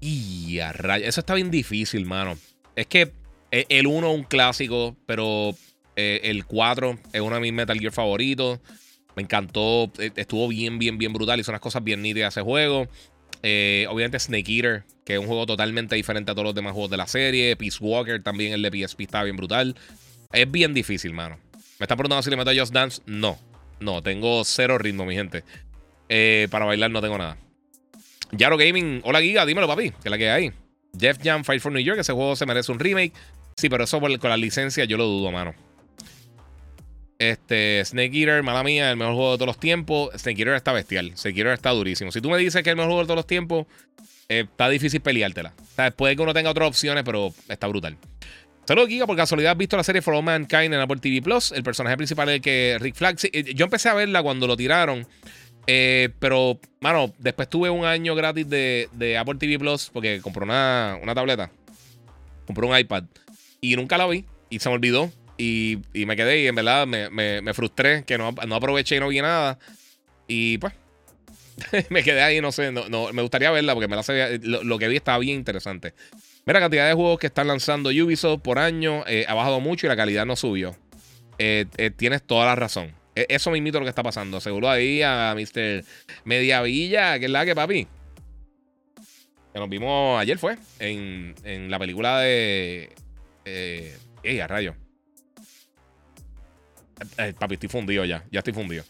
Y 0.00 0.60
a 0.60 0.72
raya, 0.72 1.06
eso 1.06 1.20
está 1.20 1.34
bien 1.34 1.50
difícil, 1.50 2.06
mano. 2.06 2.38
Es 2.76 2.86
que 2.86 3.12
eh, 3.50 3.66
el 3.68 3.86
1 3.86 4.10
es 4.10 4.16
un 4.16 4.24
clásico, 4.24 4.96
pero 5.04 5.54
el 5.94 6.46
4 6.46 6.98
es 7.12 7.20
uno 7.20 7.34
de 7.34 7.42
mis 7.42 7.52
Metal 7.52 7.78
Gear 7.78 7.92
favoritos. 7.92 8.58
Me 9.16 9.22
encantó, 9.22 9.92
estuvo 9.98 10.48
bien, 10.48 10.78
bien, 10.78 10.96
bien 10.96 11.12
brutal. 11.12 11.38
Hizo 11.38 11.50
unas 11.50 11.60
cosas 11.60 11.84
bien 11.84 12.00
nítidas 12.00 12.32
ese 12.32 12.40
juego. 12.40 12.88
Obviamente 13.88 14.18
Snake 14.18 14.52
Eater 14.52 14.84
que 15.08 15.14
es 15.14 15.20
un 15.20 15.26
juego 15.26 15.46
totalmente 15.46 15.96
diferente 15.96 16.32
a 16.32 16.34
todos 16.34 16.44
los 16.44 16.54
demás 16.54 16.74
juegos 16.74 16.90
de 16.90 16.98
la 16.98 17.06
serie. 17.06 17.56
Peace 17.56 17.78
Walker 17.80 18.22
también, 18.22 18.52
el 18.52 18.60
de 18.60 18.68
PSP, 18.68 19.00
está 19.00 19.22
bien 19.22 19.38
brutal. 19.38 19.74
Es 20.34 20.50
bien 20.50 20.74
difícil, 20.74 21.14
mano. 21.14 21.38
¿Me 21.78 21.84
está 21.84 21.96
preguntando 21.96 22.22
si 22.22 22.28
le 22.28 22.36
meto 22.36 22.50
a 22.50 22.54
Just 22.54 22.74
Dance? 22.74 23.00
No. 23.06 23.38
No, 23.80 24.02
tengo 24.02 24.44
cero 24.44 24.76
ritmo, 24.76 25.06
mi 25.06 25.14
gente. 25.14 25.44
Eh, 26.10 26.46
para 26.50 26.66
bailar 26.66 26.90
no 26.90 27.00
tengo 27.00 27.16
nada. 27.16 27.38
Yaro 28.32 28.58
Gaming, 28.58 29.00
hola 29.02 29.22
Giga, 29.22 29.46
dímelo, 29.46 29.66
papi, 29.66 29.92
que 30.02 30.10
la 30.10 30.18
que 30.18 30.28
hay. 30.28 30.52
Jeff 31.00 31.16
Jam, 31.22 31.42
Fight 31.42 31.62
for 31.62 31.72
New 31.72 31.82
York, 31.82 31.98
ese 32.00 32.12
juego 32.12 32.36
se 32.36 32.44
merece 32.44 32.70
un 32.70 32.78
remake. 32.78 33.14
Sí, 33.56 33.70
pero 33.70 33.84
eso 33.84 33.98
con 34.00 34.28
la 34.28 34.36
licencia 34.36 34.84
yo 34.84 34.98
lo 34.98 35.06
dudo, 35.06 35.32
mano. 35.32 35.54
Este, 37.18 37.84
Snake 37.84 38.16
Eater, 38.16 38.42
mala 38.44 38.62
mía, 38.62 38.90
el 38.90 38.96
mejor 38.96 39.14
juego 39.14 39.32
de 39.32 39.38
todos 39.38 39.48
los 39.48 39.60
tiempos. 39.60 40.10
Snake 40.16 40.40
Eater 40.40 40.54
está 40.54 40.72
bestial. 40.72 41.12
Snake 41.16 41.38
Eater 41.38 41.52
está 41.52 41.70
durísimo. 41.70 42.12
Si 42.12 42.20
tú 42.20 42.30
me 42.30 42.38
dices 42.38 42.62
que 42.62 42.70
es 42.70 42.72
el 42.72 42.76
mejor 42.76 42.90
juego 42.90 43.02
de 43.02 43.06
todos 43.06 43.16
los 43.16 43.26
tiempos, 43.26 43.66
eh, 44.28 44.44
está 44.48 44.68
difícil 44.68 45.00
peleártela. 45.00 45.54
O 45.60 45.74
sea, 45.74 45.90
puede 45.90 46.14
que 46.14 46.22
uno 46.22 46.32
tenga 46.32 46.50
otras 46.50 46.68
opciones, 46.68 47.02
pero 47.04 47.34
está 47.48 47.66
brutal. 47.66 47.96
Saludos, 48.66 48.90
Giga. 48.90 49.06
Por 49.06 49.16
casualidad, 49.16 49.52
¿has 49.52 49.58
visto 49.58 49.76
la 49.76 49.82
serie 49.82 50.02
For 50.02 50.14
All 50.14 50.22
Mankind 50.22 50.74
en 50.74 50.74
Apple 50.74 50.98
TV 51.00 51.22
Plus? 51.22 51.52
El 51.52 51.62
personaje 51.62 51.96
principal 51.96 52.28
es 52.28 52.34
el 52.36 52.40
que 52.42 52.76
Rick 52.78 52.94
Flag. 52.94 53.16
Eh, 53.32 53.54
yo 53.54 53.64
empecé 53.64 53.88
a 53.88 53.94
verla 53.94 54.22
cuando 54.22 54.46
lo 54.46 54.56
tiraron. 54.56 55.06
Eh, 55.66 56.10
pero, 56.18 56.60
mano, 56.80 57.12
después 57.18 57.48
tuve 57.48 57.68
un 57.68 57.84
año 57.84 58.14
gratis 58.14 58.48
de, 58.48 59.16
Apple 59.18 59.36
TV 59.38 59.58
Plus 59.58 59.90
porque 59.92 60.20
compré 60.20 60.44
una, 60.44 60.98
una, 61.02 61.14
tableta. 61.14 61.50
Compré 62.46 62.66
un 62.66 62.78
iPad. 62.78 63.04
Y 63.60 63.74
nunca 63.74 63.98
la 63.98 64.06
vi. 64.06 64.24
Y 64.50 64.60
se 64.60 64.68
me 64.68 64.76
olvidó. 64.76 65.10
Y, 65.38 65.78
me 65.94 66.16
quedé. 66.16 66.42
Y 66.42 66.46
en 66.48 66.54
verdad 66.54 66.86
me, 66.86 67.54
frustré 67.54 68.04
que 68.04 68.18
no, 68.18 68.32
no 68.46 68.54
aproveché 68.54 68.96
y 68.96 69.00
no 69.00 69.08
vi 69.08 69.20
nada. 69.20 69.58
Y 70.26 70.58
pues, 70.58 70.74
me 71.90 72.02
quedé 72.02 72.22
ahí, 72.22 72.40
no 72.40 72.52
sé. 72.52 72.72
No, 72.72 73.12
me 73.12 73.22
gustaría 73.22 73.50
verla 73.50 73.74
porque 73.74 73.88
me 73.88 73.96
la 73.96 74.02
lo, 74.42 74.78
que 74.78 74.88
vi 74.88 74.96
estaba 74.96 75.18
bien 75.18 75.36
interesante. 75.36 75.94
Mira, 76.44 76.60
cantidad 76.60 76.88
de 76.88 76.94
juegos 76.94 77.18
que 77.18 77.26
están 77.26 77.46
lanzando 77.48 77.90
Ubisoft 77.90 78.40
por 78.42 78.58
año 78.58 79.04
eh, 79.06 79.26
ha 79.28 79.34
bajado 79.34 79.60
mucho 79.60 79.86
y 79.86 79.88
la 79.88 79.96
calidad 79.96 80.26
no 80.26 80.36
subió. 80.36 80.76
Eh, 81.38 81.66
eh, 81.76 81.90
tienes 81.90 82.22
toda 82.22 82.46
la 82.46 82.56
razón. 82.56 82.94
E, 83.14 83.26
eso 83.28 83.50
me 83.50 83.58
invito 83.58 83.78
a 83.78 83.80
lo 83.80 83.84
que 83.84 83.90
está 83.90 84.02
pasando. 84.02 84.40
Seguro 84.40 84.68
ahí 84.68 85.02
a 85.02 85.34
Mr. 85.36 85.84
Mediavilla, 86.24 87.18
que 87.18 87.26
es 87.26 87.30
la 87.30 87.44
que 87.44 87.54
papi. 87.54 87.86
Que 89.52 89.60
nos 89.60 89.68
vimos 89.68 90.20
ayer 90.20 90.38
fue. 90.38 90.56
En, 90.78 91.34
la 91.70 91.78
película 91.78 92.20
de. 92.20 92.90
¡Ey, 93.44 94.40
a 94.40 94.46
rayo! 94.46 94.74
Papi, 97.38 97.54
estoy 97.54 97.68
fundido 97.68 98.04
ya. 98.04 98.24
Ya 98.30 98.40
estoy 98.40 98.52
fundido. 98.52 98.84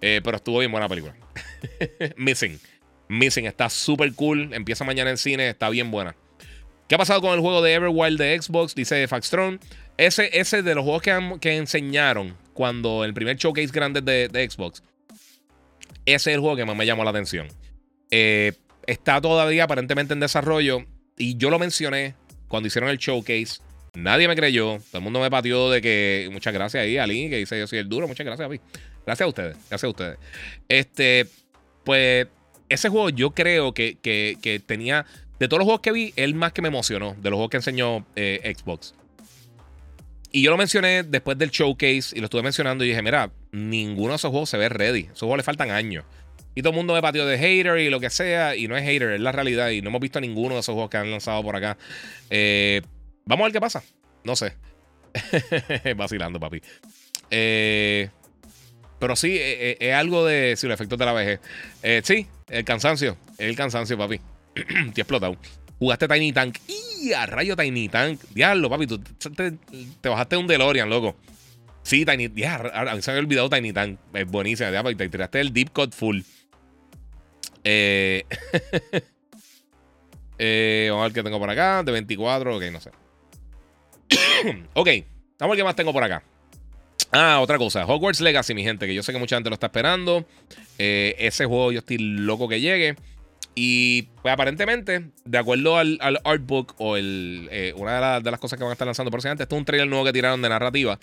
pero 0.00 0.36
estuvo 0.36 0.58
bien 0.58 0.70
buena 0.70 0.88
película. 0.88 1.14
Missing. 2.16 2.58
Missing 3.08 3.46
está 3.46 3.68
súper 3.68 4.12
cool. 4.14 4.52
Empieza 4.52 4.84
mañana 4.84 5.10
en 5.10 5.16
cine. 5.16 5.48
Está 5.48 5.68
bien 5.70 5.90
buena. 5.90 6.14
¿Qué 6.88 6.94
ha 6.94 6.98
pasado 6.98 7.20
con 7.20 7.34
el 7.34 7.40
juego 7.40 7.60
de 7.60 7.74
Everwild 7.74 8.18
de 8.18 8.40
Xbox? 8.40 8.74
Dice 8.74 9.06
Faxtron. 9.06 9.60
Ese, 9.98 10.30
ese 10.32 10.62
de 10.62 10.74
los 10.74 10.84
juegos 10.84 11.02
que, 11.02 11.36
que 11.40 11.56
enseñaron 11.56 12.34
cuando 12.54 13.04
el 13.04 13.12
primer 13.12 13.36
showcase 13.36 13.68
grande 13.68 14.00
de, 14.00 14.50
Xbox. 14.50 14.82
Ese 16.06 16.30
es 16.30 16.34
el 16.34 16.40
juego 16.40 16.56
que 16.56 16.64
más 16.64 16.76
me 16.76 16.86
llamó 16.86 17.04
la 17.04 17.10
atención. 17.10 17.48
Eh, 18.10 18.52
está 18.86 19.20
todavía 19.20 19.64
aparentemente 19.64 20.14
en 20.14 20.20
desarrollo. 20.20 20.86
Y 21.18 21.36
yo 21.36 21.50
lo 21.50 21.58
mencioné 21.58 22.14
cuando 22.48 22.68
hicieron 22.68 22.88
el 22.88 22.96
showcase. 22.96 23.60
Nadie 23.94 24.28
me 24.28 24.36
creyó. 24.36 24.78
Todo 24.90 24.98
el 24.98 25.02
mundo 25.02 25.20
me 25.20 25.30
pateó 25.30 25.70
de 25.70 25.80
que. 25.80 26.28
Muchas 26.32 26.52
gracias 26.52 26.82
ahí, 26.82 26.98
Ali, 26.98 27.28
que 27.30 27.36
dice 27.36 27.58
yo 27.58 27.66
soy 27.66 27.78
el 27.78 27.88
duro. 27.88 28.08
Muchas 28.08 28.24
gracias 28.24 28.46
a 28.46 28.48
mí. 28.48 28.60
Gracias 29.06 29.24
a 29.24 29.28
ustedes. 29.28 29.56
Gracias 29.68 29.84
a 29.84 29.88
ustedes. 29.88 30.18
Este. 30.68 31.26
Pues. 31.84 32.26
Ese 32.68 32.90
juego 32.90 33.08
yo 33.08 33.30
creo 33.30 33.72
que, 33.72 33.96
que, 34.02 34.62
tenía. 34.66 35.06
De 35.38 35.48
todos 35.48 35.60
los 35.60 35.64
juegos 35.64 35.80
que 35.80 35.92
vi, 35.92 36.12
el 36.16 36.34
más 36.34 36.52
que 36.52 36.62
me 36.62 36.68
emocionó. 36.68 37.14
De 37.14 37.30
los 37.30 37.36
juegos 37.36 37.50
que 37.50 37.56
enseñó 37.58 38.04
eh, 38.16 38.54
Xbox. 38.56 38.94
Y 40.30 40.42
yo 40.42 40.50
lo 40.50 40.58
mencioné 40.58 41.02
después 41.02 41.38
del 41.38 41.50
showcase. 41.50 42.10
Y 42.14 42.20
lo 42.20 42.26
estuve 42.26 42.42
mencionando. 42.42 42.84
Y 42.84 42.88
dije, 42.88 43.02
mira, 43.02 43.30
ninguno 43.52 44.10
de 44.10 44.16
esos 44.16 44.30
juegos 44.30 44.50
se 44.50 44.58
ve 44.58 44.68
ready. 44.68 45.04
Esos 45.04 45.20
juegos 45.20 45.38
le 45.38 45.42
faltan 45.44 45.70
años. 45.70 46.04
Y 46.54 46.60
todo 46.60 46.72
el 46.72 46.76
mundo 46.76 46.92
me 46.92 47.00
pateó 47.00 47.24
de 47.24 47.38
hater 47.38 47.78
y 47.78 47.88
lo 47.88 48.00
que 48.00 48.10
sea. 48.10 48.56
Y 48.56 48.68
no 48.68 48.76
es 48.76 48.84
hater, 48.84 49.12
es 49.12 49.20
la 49.20 49.32
realidad. 49.32 49.70
Y 49.70 49.80
no 49.80 49.88
hemos 49.88 50.00
visto 50.00 50.20
ninguno 50.20 50.54
de 50.54 50.60
esos 50.60 50.74
juegos 50.74 50.90
que 50.90 50.96
han 50.96 51.10
lanzado 51.10 51.42
por 51.42 51.56
acá. 51.56 51.78
Eh, 52.30 52.82
vamos 53.28 53.44
a 53.44 53.46
ver 53.46 53.52
qué 53.52 53.60
pasa. 53.60 53.82
No 54.24 54.34
sé. 54.34 54.56
Vacilando, 55.96 56.40
papi. 56.40 56.60
Eh, 57.30 58.10
pero 58.98 59.14
sí, 59.14 59.36
eh, 59.38 59.76
es, 59.78 59.94
algo 59.94 60.24
de. 60.24 60.54
Sí, 60.56 60.66
los 60.66 60.74
efectos 60.74 60.98
de 60.98 61.04
la 61.04 61.12
vejez. 61.12 61.40
sí, 62.04 62.26
el 62.48 62.64
cansancio. 62.64 63.16
El 63.38 63.54
cansancio, 63.54 63.96
papi. 63.96 64.20
te 64.94 65.00
explotado. 65.00 65.36
Jugaste 65.78 66.08
Tiny 66.08 66.32
Tank. 66.32 66.58
¡Y 66.66 67.12
a 67.12 67.26
rayo 67.26 67.54
Tiny 67.54 67.88
Tank! 67.88 68.20
Diablo, 68.30 68.68
papi. 68.68 68.86
Tú 68.86 68.98
te, 69.00 69.52
te 70.00 70.08
bajaste 70.08 70.36
un 70.36 70.46
DeLorean, 70.46 70.90
loco. 70.90 71.16
Sí, 71.82 72.04
Tiny. 72.04 72.30
Ya, 72.34 72.56
a 72.56 72.94
mí 72.94 73.02
se 73.02 73.10
me 73.10 73.18
había 73.18 73.26
olvidado 73.26 73.50
Tiny 73.50 73.72
Tank. 73.72 74.00
Es 74.12 74.26
buenísima. 74.26 74.70
Ya, 74.70 74.82
te 74.82 75.08
tiraste 75.08 75.40
el 75.40 75.52
Deep 75.52 75.72
Cut 75.72 75.94
Full. 75.94 76.20
Eh, 77.64 78.24
eh, 80.38 80.88
vamos 80.90 81.02
a 81.02 81.06
ver 81.06 81.12
qué 81.12 81.22
tengo 81.22 81.38
por 81.38 81.50
acá. 81.50 81.82
De 81.82 81.92
24, 81.92 82.56
ok, 82.56 82.62
no 82.72 82.80
sé. 82.80 82.90
ok, 84.74 84.88
vamos 85.38 85.40
a 85.40 85.46
ver 85.46 85.56
qué 85.56 85.64
más 85.64 85.76
tengo 85.76 85.92
por 85.92 86.02
acá. 86.02 86.22
Ah, 87.12 87.40
otra 87.40 87.58
cosa. 87.58 87.86
Hogwarts 87.86 88.20
Legacy, 88.20 88.54
mi 88.54 88.62
gente, 88.62 88.86
que 88.86 88.94
yo 88.94 89.02
sé 89.02 89.12
que 89.12 89.18
mucha 89.18 89.36
gente 89.36 89.48
lo 89.48 89.54
está 89.54 89.66
esperando. 89.66 90.26
Eh, 90.78 91.14
ese 91.18 91.46
juego 91.46 91.72
yo 91.72 91.78
estoy 91.78 91.98
loco 91.98 92.48
que 92.48 92.60
llegue. 92.60 92.96
Y 93.54 94.02
pues 94.22 94.32
aparentemente, 94.32 95.10
de 95.24 95.38
acuerdo 95.38 95.78
al, 95.78 95.98
al 96.00 96.20
artbook 96.22 96.74
o 96.78 96.96
el, 96.96 97.50
una 97.76 98.20
de, 98.20 98.30
las 98.30 98.38
cosas 98.38 98.56
que 98.56 98.62
van 98.62 98.70
a 98.70 98.74
estar 98.74 98.86
lanzando 98.86 99.10
próximamente, 99.10 99.42
esto 99.42 99.56
es 99.56 99.58
un 99.58 99.64
trailer 99.64 99.88
nuevo 99.88 100.04
que 100.04 100.12
tiraron 100.12 100.40
de 100.42 100.48
narrativa. 100.48 100.98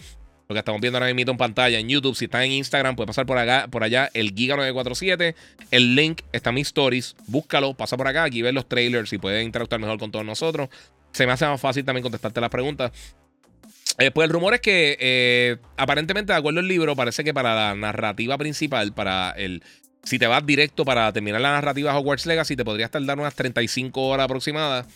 Lo 0.47 0.53
que 0.53 0.59
estamos 0.59 0.79
viendo 0.79 0.99
ahora 0.99 1.11
mismo 1.13 1.31
en 1.31 1.37
pantalla 1.37 1.79
en 1.79 1.89
YouTube. 1.89 2.15
Si 2.15 2.25
está 2.25 2.45
en 2.45 2.51
Instagram, 2.51 2.95
puede 2.95 3.07
pasar 3.07 3.25
por 3.25 3.37
acá, 3.37 3.67
por 3.69 3.83
allá, 3.83 4.11
el 4.13 4.33
Giga947. 4.35 5.35
El 5.71 5.95
link 5.95 6.21
está 6.31 6.51
en 6.51 6.55
mis 6.55 6.67
stories. 6.67 7.15
Búscalo, 7.27 7.73
pasa 7.73 7.97
por 7.97 8.07
acá, 8.07 8.23
aquí 8.23 8.43
ver 8.43 8.53
los 8.53 8.69
trailers 8.69 9.11
y 9.11 9.17
puede 9.17 9.41
interactuar 9.43 9.81
mejor 9.81 9.97
con 9.97 10.11
todos 10.11 10.23
nosotros. 10.23 10.69
Se 11.15 11.25
me 11.25 11.31
hace 11.31 11.45
más 11.45 11.61
fácil 11.61 11.85
también 11.85 12.03
contestarte 12.03 12.41
las 12.41 12.49
preguntas. 12.49 12.91
Eh, 13.97 14.11
pues 14.11 14.25
el 14.25 14.33
rumor 14.33 14.53
es 14.53 14.59
que 14.59 14.97
eh, 14.99 15.55
aparentemente, 15.77 16.33
de 16.33 16.39
acuerdo 16.39 16.59
al 16.59 16.67
libro, 16.67 16.93
parece 16.93 17.23
que 17.23 17.33
para 17.33 17.55
la 17.55 17.73
narrativa 17.73 18.37
principal, 18.37 18.93
para 18.93 19.31
el. 19.31 19.63
Si 20.03 20.19
te 20.19 20.27
vas 20.27 20.45
directo 20.45 20.83
para 20.83 21.13
terminar 21.13 21.39
la 21.39 21.53
narrativa 21.53 21.97
Hogwarts 21.97 22.25
Legacy, 22.25 22.57
te 22.57 22.65
podrías 22.65 22.91
tardar 22.91 23.17
unas 23.17 23.33
35 23.33 24.01
horas 24.01 24.25
aproximadas. 24.25 24.87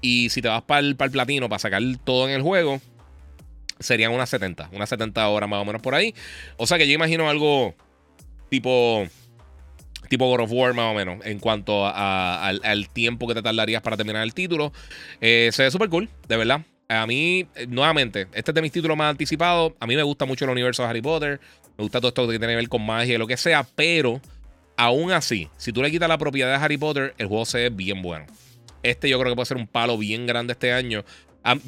Y 0.00 0.30
si 0.30 0.40
te 0.40 0.46
vas 0.46 0.62
para 0.62 0.78
el, 0.78 0.94
para 0.94 1.06
el 1.06 1.12
platino, 1.12 1.48
para 1.48 1.58
sacar 1.58 1.82
todo 2.04 2.28
en 2.28 2.36
el 2.36 2.42
juego, 2.42 2.80
serían 3.80 4.12
unas 4.12 4.30
70, 4.30 4.70
unas 4.70 4.88
70 4.88 5.28
horas 5.28 5.50
más 5.50 5.60
o 5.60 5.64
menos 5.64 5.82
por 5.82 5.96
ahí. 5.96 6.14
O 6.58 6.68
sea 6.68 6.78
que 6.78 6.86
yo 6.86 6.94
imagino 6.94 7.28
algo 7.28 7.74
tipo 8.50 9.04
tipo 10.08 10.26
God 10.28 10.40
of 10.40 10.52
War 10.52 10.74
más 10.74 10.92
o 10.92 10.94
menos 10.94 11.24
en 11.24 11.38
cuanto 11.38 11.86
al, 11.86 12.88
tiempo 12.92 13.26
que 13.26 13.34
te 13.34 13.42
tardarías 13.42 13.82
para 13.82 13.96
terminar 13.96 14.22
el 14.22 14.34
título. 14.34 14.72
Eh, 15.20 15.50
se 15.52 15.64
ve 15.64 15.70
súper 15.70 15.88
cool, 15.88 16.08
de 16.28 16.36
verdad. 16.36 16.62
A 16.88 17.06
mí, 17.06 17.46
eh, 17.56 17.66
nuevamente, 17.68 18.28
este 18.32 18.50
es 18.52 18.54
de 18.54 18.62
mis 18.62 18.72
títulos 18.72 18.96
más 18.96 19.10
anticipados. 19.10 19.72
A 19.80 19.86
mí 19.86 19.96
me 19.96 20.02
gusta 20.02 20.24
mucho 20.24 20.44
el 20.44 20.50
universo 20.50 20.82
de 20.82 20.88
Harry 20.88 21.02
Potter. 21.02 21.40
Me 21.76 21.82
gusta 21.82 22.00
todo 22.00 22.08
esto 22.08 22.22
que 22.28 22.38
tiene 22.38 22.52
que 22.52 22.56
ver 22.56 22.68
con 22.68 22.84
magia 22.84 23.14
y 23.14 23.18
lo 23.18 23.26
que 23.26 23.36
sea. 23.36 23.66
Pero, 23.74 24.20
aún 24.76 25.12
así, 25.12 25.48
si 25.56 25.72
tú 25.72 25.82
le 25.82 25.90
quitas 25.90 26.08
la 26.08 26.18
propiedad 26.18 26.56
de 26.56 26.64
Harry 26.64 26.78
Potter, 26.78 27.14
el 27.18 27.26
juego 27.26 27.44
se 27.44 27.58
ve 27.58 27.70
bien 27.70 28.02
bueno. 28.02 28.26
Este 28.82 29.08
yo 29.08 29.18
creo 29.18 29.32
que 29.32 29.36
puede 29.36 29.46
ser 29.46 29.56
un 29.56 29.66
palo 29.66 29.98
bien 29.98 30.26
grande 30.26 30.52
este 30.52 30.72
año. 30.72 31.04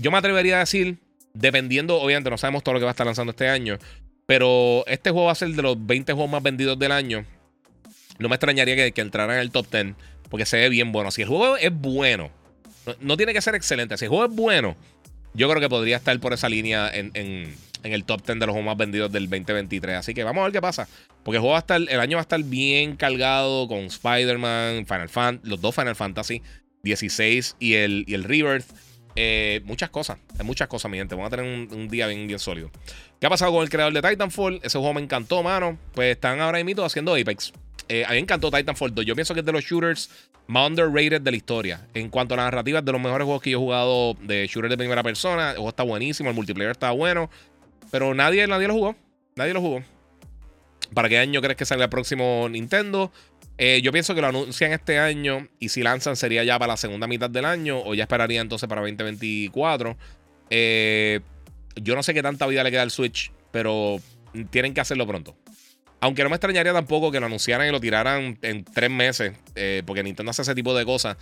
Yo 0.00 0.10
me 0.10 0.18
atrevería 0.18 0.56
a 0.56 0.60
decir 0.60 0.98
Dependiendo, 1.38 2.00
obviamente, 2.00 2.30
no 2.30 2.38
sabemos 2.38 2.64
todo 2.64 2.74
lo 2.74 2.80
que 2.80 2.84
va 2.84 2.90
a 2.90 2.92
estar 2.92 3.06
lanzando 3.06 3.30
este 3.30 3.48
año. 3.48 3.78
Pero 4.26 4.84
este 4.86 5.10
juego 5.10 5.26
va 5.26 5.32
a 5.32 5.36
ser 5.36 5.50
de 5.50 5.62
los 5.62 5.86
20 5.86 6.12
juegos 6.12 6.30
más 6.30 6.42
vendidos 6.42 6.78
del 6.78 6.90
año. 6.90 7.24
No 8.18 8.28
me 8.28 8.34
extrañaría 8.34 8.76
que, 8.76 8.92
que 8.92 9.00
entrara 9.00 9.34
en 9.34 9.40
el 9.40 9.50
top 9.50 9.70
10. 9.70 9.94
Porque 10.28 10.46
se 10.46 10.58
ve 10.58 10.68
bien 10.68 10.92
bueno. 10.92 11.10
Si 11.10 11.22
el 11.22 11.28
juego 11.28 11.56
es 11.56 11.72
bueno, 11.72 12.30
no, 13.00 13.16
tiene 13.16 13.32
que 13.32 13.40
ser 13.40 13.54
excelente. 13.54 13.96
Si 13.96 14.04
el 14.04 14.08
juego 14.08 14.24
es 14.24 14.34
bueno, 14.34 14.76
yo 15.34 15.48
creo 15.48 15.60
que 15.60 15.68
podría 15.68 15.96
estar 15.96 16.18
por 16.20 16.32
esa 16.32 16.48
línea 16.48 16.90
en, 16.92 17.56
el 17.82 18.04
top 18.04 18.24
10 18.24 18.40
de 18.40 18.46
los 18.46 18.52
juegos 18.52 18.66
más 18.66 18.76
vendidos 18.76 19.12
del 19.12 19.28
2023. 19.28 19.96
Así 19.96 20.14
que 20.14 20.24
vamos 20.24 20.42
a 20.42 20.44
ver 20.44 20.52
qué 20.52 20.60
pasa. 20.60 20.88
Porque 21.22 21.36
el 21.36 21.40
juego 21.40 21.52
va 21.52 21.58
a 21.58 21.60
estar, 21.60 21.80
el 21.80 22.00
año 22.00 22.16
va 22.16 22.20
a 22.20 22.22
estar 22.22 22.42
bien 22.42 22.96
cargado 22.96 23.68
con 23.68 23.78
Spider-Man, 23.80 24.86
Final 24.86 25.08
Fantasy, 25.08 25.48
los 25.48 25.60
dos 25.60 25.74
Final 25.74 25.96
Fantasy 25.96 26.42
16 26.82 27.56
y 27.58 27.74
el, 27.74 28.04
y 28.06 28.14
el 28.14 28.24
Rebirth. 28.24 28.66
Eh, 29.20 29.62
muchas 29.64 29.90
cosas, 29.90 30.18
muchas 30.44 30.68
cosas, 30.68 30.90
mi 30.90 30.98
gente. 30.98 31.14
Vamos 31.14 31.32
a 31.32 31.36
tener 31.36 31.68
un, 31.72 31.88
día 31.88 32.06
bien, 32.06 32.26
bien 32.26 32.38
sólido. 32.38 32.70
¿Qué 33.20 33.26
ha 33.26 33.30
pasado 33.30 33.52
con 33.52 33.62
el 33.62 33.68
creador 33.68 33.92
de 33.92 34.00
Titanfall? 34.00 34.60
Ese 34.62 34.78
juego 34.78 34.94
me 34.94 35.00
encantó, 35.00 35.42
mano. 35.42 35.76
Pues 35.92 36.12
están 36.12 36.40
ahora 36.40 36.62
mismo 36.62 36.84
haciendo 36.84 37.14
Apex. 37.14 37.52
Eh, 37.88 38.04
a 38.04 38.08
mí 38.08 38.14
me 38.14 38.20
encantó 38.20 38.50
Titanfall 38.50 38.94
2. 38.94 39.04
Yo 39.04 39.14
pienso 39.14 39.34
que 39.34 39.40
es 39.40 39.46
de 39.46 39.52
los 39.52 39.64
shooters 39.64 40.10
más 40.46 40.68
underrated 40.68 41.20
de 41.20 41.30
la 41.30 41.36
historia. 41.36 41.86
En 41.94 42.10
cuanto 42.10 42.34
a 42.34 42.36
la 42.36 42.44
narrativa, 42.44 42.82
de 42.82 42.92
los 42.92 43.00
mejores 43.00 43.24
juegos 43.24 43.42
que 43.42 43.50
yo 43.50 43.58
he 43.58 43.60
jugado 43.60 44.14
de 44.22 44.46
shooters 44.46 44.70
de 44.70 44.76
primera 44.76 45.02
persona. 45.02 45.50
El 45.50 45.56
juego 45.56 45.70
está 45.70 45.82
buenísimo, 45.82 46.28
el 46.28 46.34
multiplayer 46.34 46.72
está 46.72 46.90
bueno. 46.90 47.30
Pero 47.90 48.14
nadie, 48.14 48.46
nadie 48.46 48.68
lo 48.68 48.74
jugó. 48.74 48.96
Nadie 49.36 49.54
lo 49.54 49.60
jugó. 49.60 49.82
¿Para 50.94 51.08
qué 51.08 51.18
año 51.18 51.40
crees 51.40 51.56
que 51.56 51.64
salga 51.64 51.84
el 51.84 51.90
próximo 51.90 52.48
Nintendo? 52.48 53.12
Eh, 53.58 53.80
yo 53.82 53.90
pienso 53.92 54.14
que 54.14 54.20
lo 54.20 54.28
anuncian 54.28 54.72
este 54.72 54.98
año 54.98 55.48
y 55.58 55.70
si 55.70 55.82
lanzan 55.82 56.16
sería 56.16 56.44
ya 56.44 56.58
para 56.58 56.74
la 56.74 56.76
segunda 56.76 57.06
mitad 57.06 57.28
del 57.28 57.44
año 57.44 57.80
o 57.84 57.94
ya 57.94 58.04
esperaría 58.04 58.40
entonces 58.40 58.68
para 58.68 58.82
2024. 58.82 59.96
Eh, 60.50 61.20
yo 61.76 61.94
no 61.94 62.02
sé 62.02 62.14
qué 62.14 62.22
tanta 62.22 62.46
vida 62.46 62.62
le 62.62 62.70
queda 62.70 62.82
al 62.82 62.90
Switch, 62.90 63.32
pero 63.50 64.00
tienen 64.50 64.74
que 64.74 64.80
hacerlo 64.80 65.06
pronto. 65.06 65.36
Aunque 66.00 66.22
no 66.22 66.30
me 66.30 66.36
extrañaría 66.36 66.72
tampoco 66.72 67.10
que 67.10 67.20
lo 67.20 67.26
anunciaran 67.26 67.68
y 67.68 67.72
lo 67.72 67.80
tiraran 67.80 68.38
en 68.42 68.64
tres 68.64 68.90
meses, 68.90 69.32
eh, 69.54 69.82
porque 69.84 70.02
Nintendo 70.02 70.30
hace 70.30 70.42
ese 70.42 70.54
tipo 70.54 70.76
de 70.76 70.84
cosas 70.84 71.16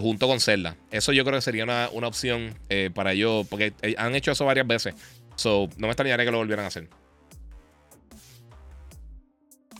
junto 0.00 0.26
con 0.26 0.40
Zelda. 0.40 0.76
Eso 0.90 1.12
yo 1.12 1.24
creo 1.24 1.36
que 1.36 1.40
sería 1.40 1.62
una, 1.62 1.88
opción 1.92 2.52
para 2.94 3.12
ellos, 3.12 3.46
porque 3.48 3.72
han 3.96 4.14
hecho 4.16 4.32
eso 4.32 4.44
varias 4.44 4.66
veces. 4.66 4.94
So, 5.36 5.68
no 5.76 5.86
me 5.86 5.92
extrañaría 5.92 6.24
que 6.24 6.32
lo 6.32 6.38
volvieran 6.38 6.64
a 6.64 6.68
hacer. 6.68 6.88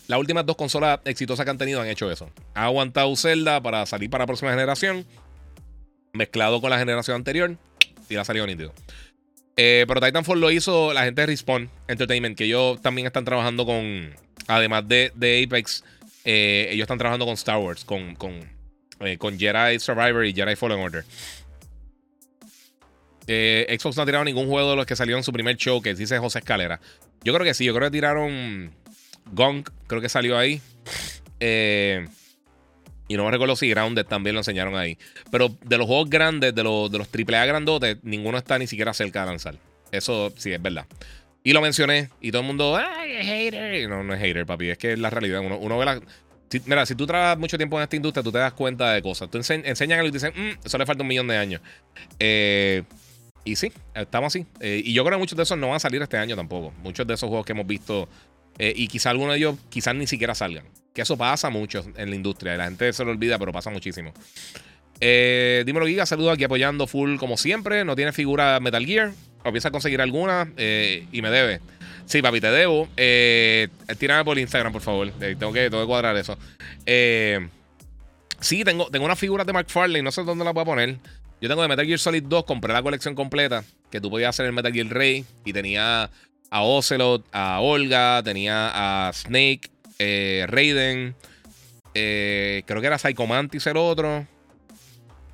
Las 0.09 0.19
últimas 0.19 0.43
dos 0.43 0.55
consolas 0.55 1.01
exitosas 1.05 1.45
que 1.45 1.51
han 1.51 1.59
tenido 1.59 1.79
han 1.81 1.87
hecho 1.87 2.09
eso. 2.09 2.31
Ha 2.55 2.63
aguantado 2.63 3.15
Zelda 3.15 3.61
para 3.61 3.85
salir 3.85 4.09
para 4.09 4.23
la 4.23 4.25
próxima 4.25 4.49
generación, 4.49 5.05
mezclado 6.13 6.61
con 6.61 6.71
la 6.71 6.79
generación 6.79 7.13
anterior, 7.13 7.57
y 8.09 8.15
la 8.15 8.21
ha 8.21 8.25
salido 8.25 8.47
nítido. 8.47 8.73
Eh, 9.55 9.85
pero 9.87 10.01
Titanfall 10.01 10.41
lo 10.41 10.49
hizo 10.49 10.93
la 10.93 11.03
gente 11.03 11.21
de 11.21 11.27
Respawn 11.27 11.69
Entertainment, 11.87 12.35
que 12.35 12.45
ellos 12.45 12.81
también 12.81 13.05
están 13.05 13.23
trabajando 13.23 13.67
con, 13.67 14.15
además 14.49 14.87
de, 14.87 15.11
Apex, 15.45 15.83
eh, 16.25 16.67
ellos 16.71 16.83
están 16.83 16.97
trabajando 16.97 17.25
con 17.25 17.35
Star 17.35 17.57
Wars, 17.57 17.85
con, 17.85 18.15
con, 18.15 18.33
eh, 18.99 19.17
con 19.17 19.39
Jedi 19.39 19.79
Survivor 19.79 20.25
y 20.25 20.33
Jedi 20.33 20.55
Fallen 20.55 20.79
Order. 20.79 21.05
Xbox 23.27 23.95
no 23.95 24.03
ha 24.03 24.05
tirado 24.07 24.25
ningún 24.25 24.47
juego 24.47 24.71
de 24.71 24.75
los 24.75 24.87
que 24.87 24.95
salieron 24.95 25.19
en 25.19 25.23
su 25.23 25.31
primer 25.31 25.55
show, 25.55 25.81
que 25.81 25.93
dice 25.93 26.17
José 26.17 26.39
Escalera. 26.39 26.81
Yo 27.23 27.31
creo 27.33 27.45
que 27.45 27.53
sí, 27.53 27.63
yo 27.63 27.75
creo 27.75 27.91
que 27.91 27.97
tiraron 27.97 28.71
Gong, 29.31 29.67
creo 29.87 30.01
que 30.01 30.09
salió 30.09 30.37
ahí. 30.37 30.61
Eh, 31.39 32.07
y 33.07 33.17
no 33.17 33.25
me 33.25 33.31
recuerdo 33.31 33.55
si 33.55 33.69
Grounded 33.69 34.05
también 34.05 34.35
lo 34.35 34.41
enseñaron 34.41 34.75
ahí. 34.75 34.97
Pero 35.31 35.55
de 35.63 35.77
los 35.77 35.87
juegos 35.87 36.09
grandes, 36.09 36.53
de 36.53 36.63
los, 36.63 36.91
de 36.91 36.97
los 36.97 37.07
AAA 37.07 37.45
grandotes, 37.45 37.97
ninguno 38.03 38.37
está 38.37 38.57
ni 38.59 38.67
siquiera 38.67 38.93
cerca 38.93 39.21
de 39.21 39.27
lanzar. 39.27 39.55
Eso 39.91 40.31
sí 40.37 40.51
es 40.51 40.61
verdad. 40.61 40.85
Y 41.43 41.53
lo 41.53 41.61
mencioné. 41.61 42.09
Y 42.21 42.31
todo 42.31 42.41
el 42.41 42.47
mundo, 42.47 42.77
¡ay, 42.77 43.11
es 43.13 43.25
hater! 43.25 43.89
No, 43.89 44.03
no 44.03 44.13
es 44.13 44.19
hater, 44.19 44.45
papi. 44.45 44.69
Es 44.69 44.77
que 44.77 44.93
es 44.93 44.99
la 44.99 45.09
realidad. 45.09 45.41
Uno, 45.41 45.57
uno 45.57 45.77
ve 45.77 45.85
la. 45.85 46.01
mira, 46.65 46.85
si 46.85 46.95
tú 46.95 47.05
trabajas 47.07 47.37
mucho 47.37 47.57
tiempo 47.57 47.77
en 47.77 47.83
esta 47.83 47.95
industria, 47.95 48.23
tú 48.23 48.31
te 48.31 48.39
das 48.39 48.53
cuenta 48.53 48.91
de 48.91 49.01
cosas. 49.01 49.29
Tú 49.29 49.37
enseñan 49.37 49.99
algo 49.99 50.09
y 50.09 50.11
te 50.11 50.17
dicen, 50.17 50.33
mm, 50.35 50.65
eso 50.65 50.77
le 50.77 50.85
falta 50.85 51.03
un 51.03 51.07
millón 51.07 51.27
de 51.27 51.37
años. 51.37 51.61
Eh, 52.19 52.83
y 53.43 53.55
sí, 53.55 53.71
estamos 53.95 54.35
así. 54.35 54.45
Eh, 54.59 54.81
y 54.83 54.93
yo 54.93 55.03
creo 55.03 55.17
que 55.17 55.21
muchos 55.21 55.37
de 55.37 55.43
esos 55.43 55.57
no 55.57 55.67
van 55.67 55.77
a 55.77 55.79
salir 55.79 56.01
este 56.01 56.17
año 56.17 56.35
tampoco. 56.35 56.73
Muchos 56.83 57.07
de 57.07 57.13
esos 57.13 57.27
juegos 57.29 57.45
que 57.45 57.53
hemos 57.53 57.65
visto 57.65 58.09
eh, 58.57 58.73
y 58.75 58.87
quizá 58.87 59.09
alguno 59.09 59.31
de 59.31 59.37
ellos 59.37 59.55
quizás 59.69 59.95
ni 59.95 60.05
siquiera 60.05 60.35
salgan. 60.35 60.65
Que 60.93 61.01
eso 61.01 61.17
pasa 61.17 61.49
mucho 61.49 61.83
en 61.95 62.09
la 62.09 62.15
industria. 62.15 62.57
La 62.57 62.65
gente 62.65 62.91
se 62.93 63.05
lo 63.05 63.11
olvida, 63.11 63.39
pero 63.39 63.51
pasa 63.51 63.69
muchísimo. 63.69 64.13
Eh, 64.99 65.63
dímelo, 65.65 65.87
Giga. 65.87 66.05
Saludos 66.05 66.33
aquí 66.33 66.43
apoyando 66.43 66.85
full 66.85 67.17
como 67.17 67.37
siempre. 67.37 67.85
No 67.85 67.95
tiene 67.95 68.11
figura 68.11 68.59
Metal 68.59 68.85
Gear. 68.85 69.13
O 69.43 69.51
piensa 69.51 69.71
conseguir 69.71 70.01
alguna 70.01 70.51
eh, 70.57 71.07
y 71.11 71.21
me 71.21 71.29
debe. 71.29 71.61
Sí, 72.05 72.21
papi, 72.21 72.41
te 72.41 72.51
debo. 72.51 72.87
Eh, 72.97 73.67
tírame 73.97 74.25
por 74.25 74.37
Instagram, 74.37 74.73
por 74.73 74.81
favor. 74.81 75.07
Eh, 75.21 75.35
tengo, 75.39 75.53
que, 75.53 75.69
tengo 75.69 75.83
que 75.83 75.87
cuadrar 75.87 76.17
eso. 76.17 76.37
Sí, 78.39 78.63
tengo, 78.63 78.89
tengo 78.89 79.05
unas 79.05 79.19
figuras 79.19 79.45
de 79.45 79.53
McFarlane. 79.53 80.01
No 80.01 80.11
sé 80.11 80.23
dónde 80.23 80.43
las 80.43 80.53
voy 80.53 80.63
a 80.63 80.65
poner. 80.65 80.97
Yo 81.41 81.47
tengo 81.47 81.61
de 81.61 81.67
Metal 81.67 81.85
Gear 81.85 81.99
Solid 81.99 82.23
2. 82.23 82.45
Compré 82.45 82.73
la 82.73 82.81
colección 82.81 83.15
completa. 83.15 83.63
Que 83.91 84.01
tú 84.01 84.09
podías 84.09 84.29
hacer 84.29 84.45
el 84.45 84.53
Metal 84.53 84.73
Gear 84.73 84.87
Rey. 84.87 85.23
Y 85.45 85.53
tenía 85.53 86.09
a 86.49 86.61
Ocelot, 86.63 87.25
a 87.31 87.59
Olga, 87.61 88.21
tenía 88.23 88.71
a 89.07 89.13
Snake, 89.13 89.69
Raiden. 89.99 91.15
Creo 91.93 92.81
que 92.81 92.87
era 92.87 92.97
Psycho 92.97 93.27
Mantis 93.27 93.67
el 93.67 93.77
otro. 93.77 94.25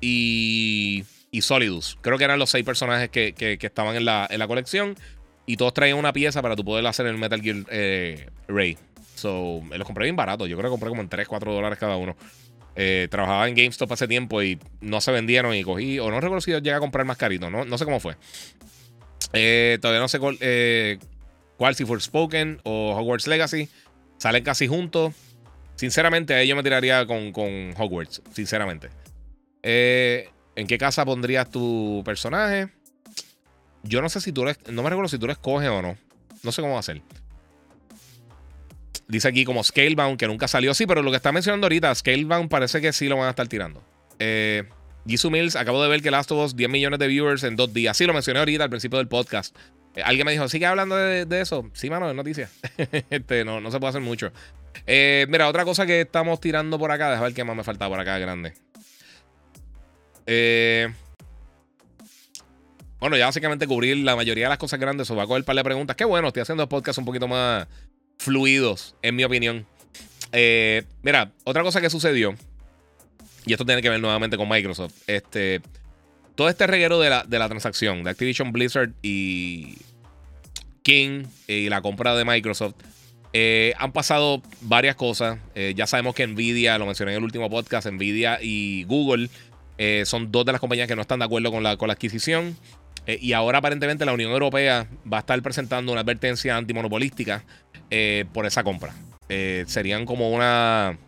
Y, 0.00 1.04
y 1.36 1.42
Solidus. 1.42 1.98
Creo 2.00 2.16
que 2.16 2.24
eran 2.24 2.38
los 2.38 2.48
seis 2.48 2.64
personajes 2.64 3.10
que, 3.10 3.34
que, 3.34 3.58
estaban 3.60 3.94
en 3.94 4.06
la, 4.06 4.26
en 4.30 4.38
la, 4.38 4.48
colección. 4.48 4.96
Y 5.44 5.58
todos 5.58 5.74
traían 5.74 5.98
una 5.98 6.14
pieza 6.14 6.40
para 6.40 6.56
tú 6.56 6.64
poder 6.64 6.86
hacer 6.86 7.06
el 7.06 7.18
Metal 7.18 7.42
Gear 7.42 7.56
eh, 7.70 8.30
Ray. 8.48 8.78
So, 9.16 9.60
me 9.60 9.76
los 9.76 9.86
compré 9.86 10.04
bien 10.04 10.16
barato. 10.16 10.46
Yo 10.46 10.56
creo 10.56 10.70
que 10.70 10.72
compré 10.72 10.88
como 10.88 11.02
en 11.02 11.10
3, 11.10 11.28
4 11.28 11.52
dólares 11.52 11.78
cada 11.78 11.96
uno. 11.98 12.16
Eh, 12.74 13.08
trabajaba 13.10 13.46
en 13.48 13.54
GameStop 13.54 13.92
hace 13.92 14.08
tiempo 14.08 14.42
y 14.42 14.58
no 14.80 15.02
se 15.02 15.12
vendieron 15.12 15.54
y 15.54 15.62
cogí. 15.62 15.98
O 15.98 16.10
no 16.10 16.20
recuerdo 16.20 16.40
si 16.40 16.52
llegué 16.52 16.72
a 16.72 16.80
comprar 16.80 17.04
más 17.04 17.18
carito. 17.18 17.50
No, 17.50 17.66
no 17.66 17.76
sé 17.76 17.84
cómo 17.84 18.00
fue. 18.00 18.16
Eh, 19.34 19.76
todavía 19.82 20.00
no 20.00 20.08
sé 20.08 20.18
cuál, 20.18 20.38
eh, 20.40 20.98
cuál, 21.58 21.74
si 21.74 21.84
Spoken 21.84 22.60
o 22.64 22.96
Hogwarts 22.96 23.26
Legacy. 23.26 23.68
Salen 24.16 24.42
casi 24.42 24.68
juntos. 24.68 25.14
Sinceramente, 25.74 26.32
ahí 26.32 26.48
yo 26.48 26.56
me 26.56 26.62
tiraría 26.62 27.04
con, 27.06 27.30
con 27.32 27.74
Hogwarts. 27.76 28.22
Sinceramente. 28.32 28.88
Eh, 29.62 30.30
¿En 30.56 30.66
qué 30.66 30.78
casa 30.78 31.04
pondrías 31.04 31.50
tu 31.50 32.02
personaje? 32.04 32.70
Yo 33.82 34.02
no 34.02 34.08
sé 34.08 34.20
si 34.20 34.32
tú 34.32 34.42
eres. 34.42 34.58
No 34.70 34.82
me 34.82 34.90
recuerdo 34.90 35.08
si 35.08 35.18
tú 35.18 35.26
lo 35.26 35.32
escoges 35.32 35.68
o 35.68 35.82
no. 35.82 35.96
No 36.42 36.52
sé 36.52 36.62
cómo 36.62 36.74
va 36.74 36.80
a 36.80 36.82
ser. 36.82 37.02
Dice 39.06 39.28
aquí 39.28 39.44
como 39.44 39.62
Scalebound, 39.62 40.18
que 40.18 40.26
nunca 40.26 40.48
salió. 40.48 40.74
Sí, 40.74 40.86
pero 40.86 41.02
lo 41.02 41.10
que 41.10 41.16
está 41.16 41.30
mencionando 41.30 41.66
ahorita, 41.66 41.94
Scalebound 41.94 42.48
parece 42.48 42.80
que 42.80 42.92
sí 42.92 43.06
lo 43.08 43.16
van 43.16 43.26
a 43.26 43.30
estar 43.30 43.46
tirando. 43.46 43.84
Eh, 44.18 44.64
Mills, 45.04 45.54
acabo 45.54 45.82
de 45.82 45.88
ver 45.88 46.02
que 46.02 46.10
Last 46.10 46.32
of 46.32 46.44
Us 46.44 46.56
10 46.56 46.68
millones 46.68 46.98
de 46.98 47.06
viewers 47.06 47.44
en 47.44 47.54
dos 47.54 47.72
días. 47.72 47.96
Sí, 47.96 48.06
lo 48.06 48.12
mencioné 48.12 48.40
ahorita 48.40 48.64
al 48.64 48.70
principio 48.70 48.98
del 48.98 49.06
podcast. 49.06 49.56
Eh, 49.94 50.02
alguien 50.02 50.24
me 50.24 50.32
dijo, 50.32 50.48
¿sigue 50.48 50.66
hablando 50.66 50.96
de, 50.96 51.40
eso? 51.40 51.70
Sí, 51.74 51.90
mano, 51.90 52.08
es 52.08 52.16
noticia. 52.16 52.50
este, 53.10 53.44
no, 53.44 53.60
no 53.60 53.70
se 53.70 53.78
puede 53.78 53.90
hacer 53.90 54.02
mucho. 54.02 54.32
Eh, 54.86 55.26
mira, 55.28 55.48
otra 55.48 55.64
cosa 55.64 55.86
que 55.86 56.00
estamos 56.00 56.40
tirando 56.40 56.78
por 56.78 56.90
acá, 56.90 57.10
déjame 57.10 57.28
ver 57.28 57.34
qué 57.34 57.44
más 57.44 57.56
me 57.56 57.64
falta 57.64 57.88
por 57.88 58.00
acá 58.00 58.18
grande. 58.18 58.54
Eh, 60.26 60.92
bueno, 63.00 63.16
ya 63.16 63.26
básicamente 63.26 63.66
cubrir 63.66 63.98
la 63.98 64.16
mayoría 64.16 64.44
de 64.46 64.50
las 64.50 64.58
cosas 64.58 64.80
grandes. 64.80 65.10
O 65.10 65.16
va 65.16 65.24
a 65.24 65.26
coger 65.26 65.42
un 65.42 65.46
par 65.46 65.56
de 65.56 65.64
preguntas. 65.64 65.96
Qué 65.96 66.04
bueno, 66.04 66.28
estoy 66.28 66.42
haciendo 66.42 66.68
podcasts 66.68 66.98
un 66.98 67.04
poquito 67.04 67.28
más 67.28 67.66
fluidos, 68.18 68.96
en 69.02 69.16
mi 69.16 69.24
opinión. 69.24 69.66
mira, 71.02 71.32
otra 71.44 71.62
cosa 71.62 71.80
que 71.80 71.90
sucedió 71.90 72.34
y 73.46 73.52
esto 73.52 73.64
tiene 73.64 73.80
que 73.80 73.88
ver 73.88 74.00
nuevamente 74.00 74.36
con 74.36 74.48
Microsoft. 74.48 74.92
Este, 75.06 75.62
todo 76.34 76.48
este 76.48 76.66
reguero 76.66 76.98
de 76.98 77.10
la, 77.10 77.24
de 77.24 77.38
la 77.38 77.48
transacción 77.48 78.02
de 78.02 78.10
Activision 78.10 78.52
Blizzard 78.52 78.90
y 79.02 79.78
King 80.82 81.24
y 81.46 81.68
la 81.68 81.80
compra 81.80 82.16
de 82.16 82.24
Microsoft. 82.24 82.74
Eh, 83.32 83.72
han 83.78 83.92
pasado 83.92 84.42
varias 84.62 84.96
cosas. 84.96 85.38
Eh, 85.54 85.74
ya 85.76 85.86
sabemos 85.86 86.14
que 86.14 86.26
Nvidia, 86.26 86.76
lo 86.78 86.86
mencioné 86.86 87.12
en 87.12 87.18
el 87.18 87.24
último 87.24 87.48
podcast, 87.48 87.86
Nvidia 87.86 88.40
y 88.42 88.82
Google 88.84 89.30
eh, 89.78 90.04
son 90.06 90.32
dos 90.32 90.44
de 90.44 90.52
las 90.52 90.60
compañías 90.60 90.88
que 90.88 90.96
no 90.96 91.02
están 91.02 91.18
de 91.18 91.24
acuerdo 91.24 91.50
con 91.50 91.62
la, 91.62 91.76
con 91.76 91.88
la 91.88 91.94
adquisición. 91.94 92.56
y 93.06 93.32
ahora 93.34 93.58
aparentemente 93.58 94.04
la 94.04 94.12
Unión 94.12 94.32
Europea 94.32 94.88
va 95.10 95.18
a 95.18 95.20
estar 95.20 95.40
presentando 95.42 95.92
una 95.92 96.00
advertencia 96.00 96.56
antimonopolística 96.56 97.44
por 98.32 98.46
esa 98.46 98.64
compra. 98.64 98.94
serían 99.66 100.06
como 100.06 100.30
una 100.30 100.98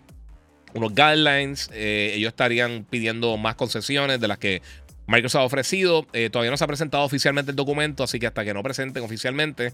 unos 0.74 0.94
guidelines. 0.94 1.70
Eh, 1.72 2.12
ellos 2.14 2.28
estarían 2.28 2.86
pidiendo 2.88 3.36
más 3.36 3.54
concesiones 3.54 4.20
de 4.20 4.28
las 4.28 4.38
que 4.38 4.62
Microsoft 5.06 5.42
ha 5.42 5.44
ofrecido. 5.44 6.06
Eh, 6.12 6.30
todavía 6.30 6.50
no 6.50 6.56
se 6.56 6.64
ha 6.64 6.66
presentado 6.66 7.04
oficialmente 7.04 7.50
el 7.50 7.56
documento, 7.56 8.04
así 8.04 8.18
que 8.18 8.26
hasta 8.26 8.44
que 8.44 8.54
no 8.54 8.62
presenten 8.62 9.02
oficialmente 9.02 9.72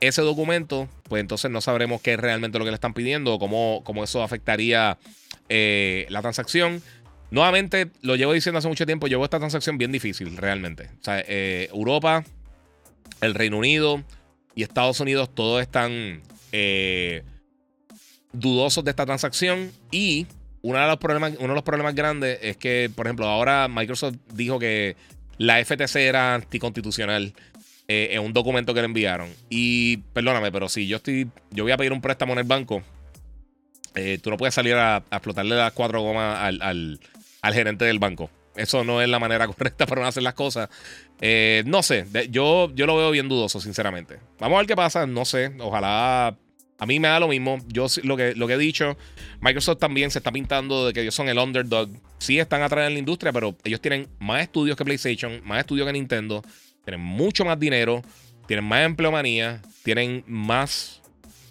ese 0.00 0.22
documento, 0.22 0.88
pues 1.04 1.20
entonces 1.20 1.50
no 1.50 1.60
sabremos 1.60 2.00
qué 2.00 2.14
es 2.14 2.20
realmente 2.20 2.58
lo 2.58 2.64
que 2.64 2.70
le 2.70 2.76
están 2.76 2.94
pidiendo 2.94 3.34
o 3.34 3.38
cómo, 3.38 3.82
cómo 3.84 4.02
eso 4.02 4.22
afectaría 4.22 4.98
eh, 5.48 6.06
la 6.08 6.22
transacción. 6.22 6.82
Nuevamente, 7.30 7.90
lo 8.02 8.16
llevo 8.16 8.32
diciendo 8.32 8.58
hace 8.58 8.68
mucho 8.68 8.86
tiempo, 8.86 9.06
llevo 9.06 9.24
esta 9.24 9.38
transacción 9.38 9.78
bien 9.78 9.92
difícil, 9.92 10.36
realmente. 10.36 10.90
O 11.00 11.04
sea, 11.04 11.22
Europa, 11.26 12.24
el 13.20 13.34
Reino 13.34 13.58
Unido 13.58 14.02
y 14.54 14.62
Estados 14.62 15.00
Unidos, 15.00 15.34
todos 15.34 15.60
están 15.62 16.22
dudosos 18.32 18.84
de 18.84 18.90
esta 18.90 19.06
transacción 19.06 19.70
y 19.90 20.26
uno 20.62 20.78
de, 20.78 20.86
los 20.86 20.98
problemas, 20.98 21.32
uno 21.38 21.48
de 21.48 21.54
los 21.54 21.62
problemas 21.62 21.94
grandes 21.94 22.38
es 22.42 22.56
que, 22.56 22.90
por 22.94 23.06
ejemplo, 23.06 23.26
ahora 23.26 23.68
Microsoft 23.68 24.16
dijo 24.34 24.58
que 24.58 24.96
la 25.38 25.64
FTC 25.64 25.96
era 25.96 26.34
anticonstitucional 26.34 27.32
eh, 27.88 28.10
en 28.12 28.22
un 28.22 28.32
documento 28.32 28.74
que 28.74 28.80
le 28.80 28.86
enviaron. 28.86 29.30
Y 29.48 29.98
perdóname, 30.12 30.52
pero 30.52 30.68
si 30.68 30.86
yo 30.86 30.98
estoy, 30.98 31.28
yo 31.50 31.64
voy 31.64 31.72
a 31.72 31.78
pedir 31.78 31.92
un 31.92 32.02
préstamo 32.02 32.34
en 32.34 32.40
el 32.40 32.44
banco, 32.44 32.82
eh, 33.94 34.18
tú 34.22 34.30
no 34.30 34.36
puedes 34.36 34.54
salir 34.54 34.74
a, 34.74 34.98
explotarle 35.10 35.56
las 35.56 35.72
cuatro 35.72 36.02
gomas 36.02 36.38
al, 36.60 37.00
gerente 37.42 37.84
del 37.84 37.98
banco. 37.98 38.30
Eso 38.56 38.84
no 38.84 39.00
es 39.00 39.08
la 39.08 39.18
manera 39.18 39.46
correcta 39.48 39.86
para 39.86 40.06
hacer 40.06 40.22
las 40.22 40.34
cosas. 40.34 40.68
Eh, 41.20 41.62
no 41.66 41.82
sé, 41.82 42.06
yo, 42.30 42.70
yo 42.74 42.86
lo 42.86 42.96
veo 42.96 43.10
bien 43.10 43.28
dudoso, 43.28 43.60
sinceramente. 43.60 44.18
Vamos 44.38 44.56
a 44.56 44.60
ver 44.60 44.66
qué 44.66 44.76
pasa, 44.76 45.06
no 45.06 45.24
sé. 45.24 45.52
Ojalá 45.60 46.36
a 46.80 46.86
mí 46.86 46.98
me 46.98 47.08
da 47.08 47.20
lo 47.20 47.28
mismo. 47.28 47.58
Yo 47.68 47.86
lo 48.02 48.16
que, 48.16 48.34
lo 48.34 48.46
que 48.46 48.54
he 48.54 48.58
dicho, 48.58 48.96
Microsoft 49.40 49.78
también 49.78 50.10
se 50.10 50.18
está 50.18 50.32
pintando 50.32 50.86
de 50.86 50.94
que 50.94 51.02
ellos 51.02 51.14
son 51.14 51.28
el 51.28 51.38
underdog. 51.38 51.90
Sí 52.18 52.38
están 52.38 52.62
atrás 52.62 52.88
en 52.88 52.94
la 52.94 52.98
industria, 52.98 53.32
pero 53.32 53.54
ellos 53.64 53.80
tienen 53.80 54.08
más 54.18 54.42
estudios 54.42 54.76
que 54.76 54.84
PlayStation, 54.84 55.40
más 55.44 55.60
estudios 55.60 55.86
que 55.86 55.92
Nintendo, 55.92 56.42
tienen 56.84 57.02
mucho 57.02 57.44
más 57.44 57.60
dinero, 57.60 58.02
tienen 58.46 58.64
más 58.64 58.80
empleomanía, 58.86 59.60
tienen 59.82 60.24
más 60.26 61.02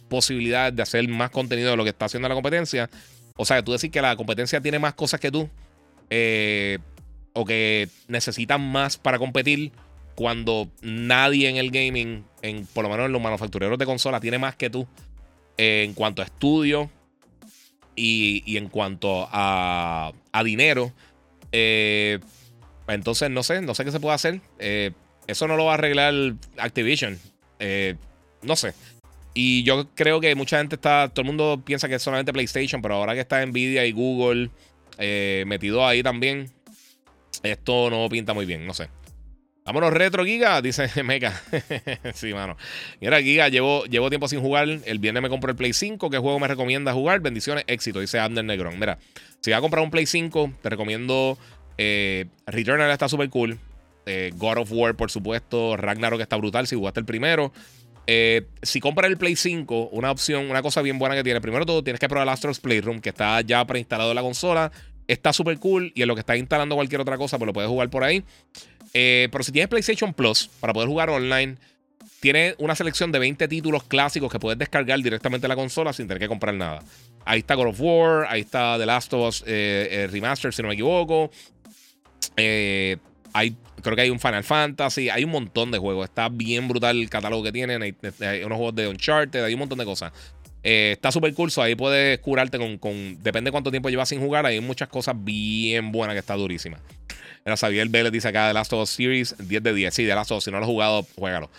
posibilidades 0.09 0.75
de 0.75 0.81
hacer 0.81 1.07
más 1.07 1.29
contenido 1.29 1.69
de 1.69 1.77
lo 1.77 1.83
que 1.83 1.91
está 1.91 2.05
haciendo 2.05 2.27
la 2.27 2.33
competencia. 2.33 2.89
O 3.37 3.45
sea, 3.45 3.63
tú 3.63 3.71
decir 3.71 3.91
que 3.91 4.01
la 4.01 4.15
competencia 4.15 4.59
tiene 4.59 4.79
más 4.79 4.95
cosas 4.95 5.19
que 5.19 5.31
tú, 5.31 5.47
eh, 6.09 6.79
o 7.33 7.45
que 7.45 7.89
necesitan 8.07 8.61
más 8.61 8.97
para 8.97 9.17
competir, 9.17 9.71
cuando 10.15 10.69
nadie 10.81 11.47
en 11.47 11.55
el 11.55 11.71
gaming, 11.71 12.25
en, 12.41 12.65
por 12.67 12.83
lo 12.83 12.89
menos 12.89 13.05
en 13.05 13.13
los 13.13 13.21
manufactureros 13.21 13.79
de 13.79 13.85
consolas, 13.85 14.19
tiene 14.19 14.37
más 14.37 14.55
que 14.55 14.69
tú 14.69 14.87
en 15.57 15.93
cuanto 15.93 16.21
a 16.21 16.25
estudio 16.25 16.89
y, 17.95 18.57
en 18.57 18.69
cuanto 18.69 19.27
a, 19.31 20.11
dinero. 20.43 20.91
Eh, 21.51 22.19
entonces, 22.87 23.29
no 23.29 23.43
sé, 23.43 23.61
no 23.61 23.75
sé 23.75 23.85
qué 23.85 23.91
se 23.91 23.99
puede 23.99 24.15
hacer. 24.15 24.41
Eh, 24.57 24.91
eso 25.27 25.47
no 25.47 25.57
lo 25.57 25.65
va 25.65 25.71
a 25.71 25.73
arreglar 25.75 26.13
Activision. 26.57 27.19
Eh, 27.59 27.95
no 28.41 28.55
sé. 28.55 28.73
Y 29.33 29.63
yo 29.63 29.87
creo 29.95 30.19
que 30.19 30.33
mucha 30.35 30.57
gente 30.57 30.75
está, 30.75 31.09
todo 31.09 31.21
el 31.21 31.27
mundo 31.27 31.61
piensa 31.63 31.87
que 31.87 31.95
es 31.95 32.01
solamente 32.01 32.33
PlayStation, 32.33 32.81
pero 32.81 32.95
ahora 32.95 33.13
que 33.13 33.21
está 33.21 33.45
Nvidia 33.45 33.85
y 33.85 33.91
Google 33.91 34.49
metido 34.99 35.85
ahí 35.87 36.03
también, 36.03 36.51
esto 37.43 37.89
no 37.89 38.07
pinta 38.09 38.33
muy 38.33 38.45
bien, 38.45 38.65
no 38.67 38.73
sé. 38.73 38.89
Vámonos 39.69 39.93
retro, 39.93 40.25
Giga, 40.25 40.63
dice 40.63 40.89
Mecha. 41.03 41.39
sí, 42.15 42.33
mano. 42.33 42.57
Mira, 42.99 43.21
Giga, 43.21 43.49
llevo, 43.49 43.85
llevo 43.85 44.09
tiempo 44.09 44.27
sin 44.27 44.41
jugar. 44.41 44.67
El 44.67 44.97
viernes 44.97 45.21
me 45.21 45.29
compré 45.29 45.51
el 45.51 45.55
Play 45.55 45.73
5. 45.73 46.09
¿Qué 46.09 46.17
juego 46.17 46.39
me 46.39 46.47
recomienda 46.47 46.91
jugar? 46.91 47.19
Bendiciones, 47.19 47.65
éxito, 47.67 47.99
dice 47.99 48.19
Ander 48.19 48.43
Negrón. 48.43 48.79
Mira, 48.79 48.97
si 49.41 49.51
vas 49.51 49.59
a 49.59 49.61
comprar 49.61 49.83
un 49.83 49.91
Play 49.91 50.07
5, 50.07 50.53
te 50.63 50.69
recomiendo 50.69 51.37
eh, 51.77 52.25
Returnal, 52.47 52.89
está 52.89 53.07
súper 53.07 53.29
cool. 53.29 53.59
Eh, 54.07 54.31
God 54.37 54.57
of 54.57 54.71
War, 54.71 54.95
por 54.95 55.11
supuesto. 55.11 55.77
Ragnarok 55.77 56.21
está 56.21 56.35
brutal 56.37 56.65
si 56.65 56.75
jugaste 56.75 57.01
el 57.01 57.05
primero. 57.05 57.53
Eh, 58.07 58.47
si 58.63 58.79
compras 58.79 59.11
el 59.11 59.19
Play 59.19 59.35
5, 59.35 59.89
una 59.91 60.09
opción, 60.09 60.49
una 60.49 60.63
cosa 60.63 60.81
bien 60.81 60.97
buena 60.97 61.13
que 61.13 61.23
tiene. 61.23 61.41
Primero 61.41 61.67
todo, 61.67 61.83
tienes 61.83 61.99
que 61.99 62.09
probar 62.09 62.27
el 62.27 62.33
Astro's 62.33 62.59
Playroom, 62.59 63.01
que 63.01 63.09
está 63.09 63.41
ya 63.41 63.63
preinstalado 63.67 64.09
en 64.09 64.15
la 64.15 64.23
consola. 64.23 64.71
Está 65.09 65.33
súper 65.33 65.57
cool. 65.57 65.91
Y 65.95 66.03
en 66.03 66.07
lo 66.07 66.13
que 66.13 66.19
está 66.19 66.37
instalando 66.37 66.75
cualquier 66.75 67.01
otra 67.01 67.17
cosa, 67.17 67.39
pues 67.39 67.47
lo 67.47 67.53
puedes 67.53 67.67
jugar 67.67 67.89
por 67.89 68.03
ahí. 68.03 68.23
Eh, 68.93 69.27
pero 69.31 69.43
si 69.43 69.51
tienes 69.51 69.67
PlayStation 69.67 70.13
Plus 70.13 70.49
para 70.59 70.71
poder 70.71 70.87
jugar 70.87 71.09
online, 71.09 71.57
tiene 72.19 72.53
una 72.59 72.75
selección 72.75 73.11
de 73.11 73.17
20 73.17 73.47
títulos 73.47 73.83
clásicos 73.85 74.31
que 74.31 74.39
puedes 74.39 74.59
descargar 74.59 75.01
directamente 75.01 75.47
a 75.47 75.49
la 75.49 75.55
consola 75.55 75.93
sin 75.93 76.07
tener 76.07 76.19
que 76.19 76.27
comprar 76.27 76.53
nada. 76.53 76.83
Ahí 77.25 77.39
está 77.39 77.55
God 77.55 77.69
of 77.69 77.81
War, 77.81 78.27
ahí 78.29 78.41
está 78.41 78.77
The 78.77 78.85
Last 78.85 79.11
of 79.13 79.27
Us 79.27 79.43
eh, 79.47 79.87
eh, 79.89 80.07
Remastered, 80.11 80.53
si 80.53 80.61
no 80.61 80.67
me 80.67 80.75
equivoco. 80.75 81.31
hay, 82.37 83.55
creo 83.81 83.95
que 83.95 84.01
hay 84.03 84.11
un 84.11 84.19
Final 84.19 84.43
Fantasy, 84.43 85.09
hay 85.09 85.23
un 85.23 85.31
montón 85.31 85.71
de 85.71 85.79
juegos. 85.79 86.05
Está 86.05 86.29
bien 86.29 86.67
brutal 86.67 87.01
el 87.01 87.09
catálogo 87.09 87.41
que 87.41 87.51
tienen. 87.51 87.81
Hay, 87.81 87.95
unos 88.43 88.57
juegos 88.57 88.75
de 88.75 88.87
Uncharted, 88.87 89.43
hay 89.43 89.53
un 89.55 89.59
montón 89.59 89.79
de 89.79 89.85
cosas. 89.85 90.13
Está 90.63 91.11
súper 91.11 91.33
cool, 91.33 91.51
ahí 91.57 91.75
puedes 91.75 92.19
curarte 92.19 92.57
con, 92.57 92.77
con, 92.77 93.21
Depende 93.23 93.49
de 93.49 93.51
cuánto 93.51 93.71
tiempo 93.71 93.89
llevas 93.89 94.09
sin 94.09 94.19
jugar, 94.19 94.45
hay 94.45 94.59
muchas 94.59 94.89
cosas 94.89 95.15
bien 95.17 95.91
buenas 95.91 96.15
que 96.15 96.19
está 96.19 96.35
durísima. 96.35 96.79
Era 97.45 97.55
Xavier 97.55 97.87
Vélez 97.89 98.11
dice 98.11 98.27
acá 98.27 98.47
The 98.47 98.53
Last 98.53 98.73
of 98.73 98.83
Us 98.83 98.89
Series 98.89 99.35
10 99.37 99.63
de 99.63 99.73
10. 99.73 99.93
Sí, 99.93 100.05
The 100.05 100.15
Last 100.15 100.31
of 100.31 100.39
Us, 100.39 100.43
si 100.43 100.51
no 100.51 100.57
lo 100.57 100.65
has 100.65 100.69
jugado, 100.69 101.07
juégalo. 101.15 101.49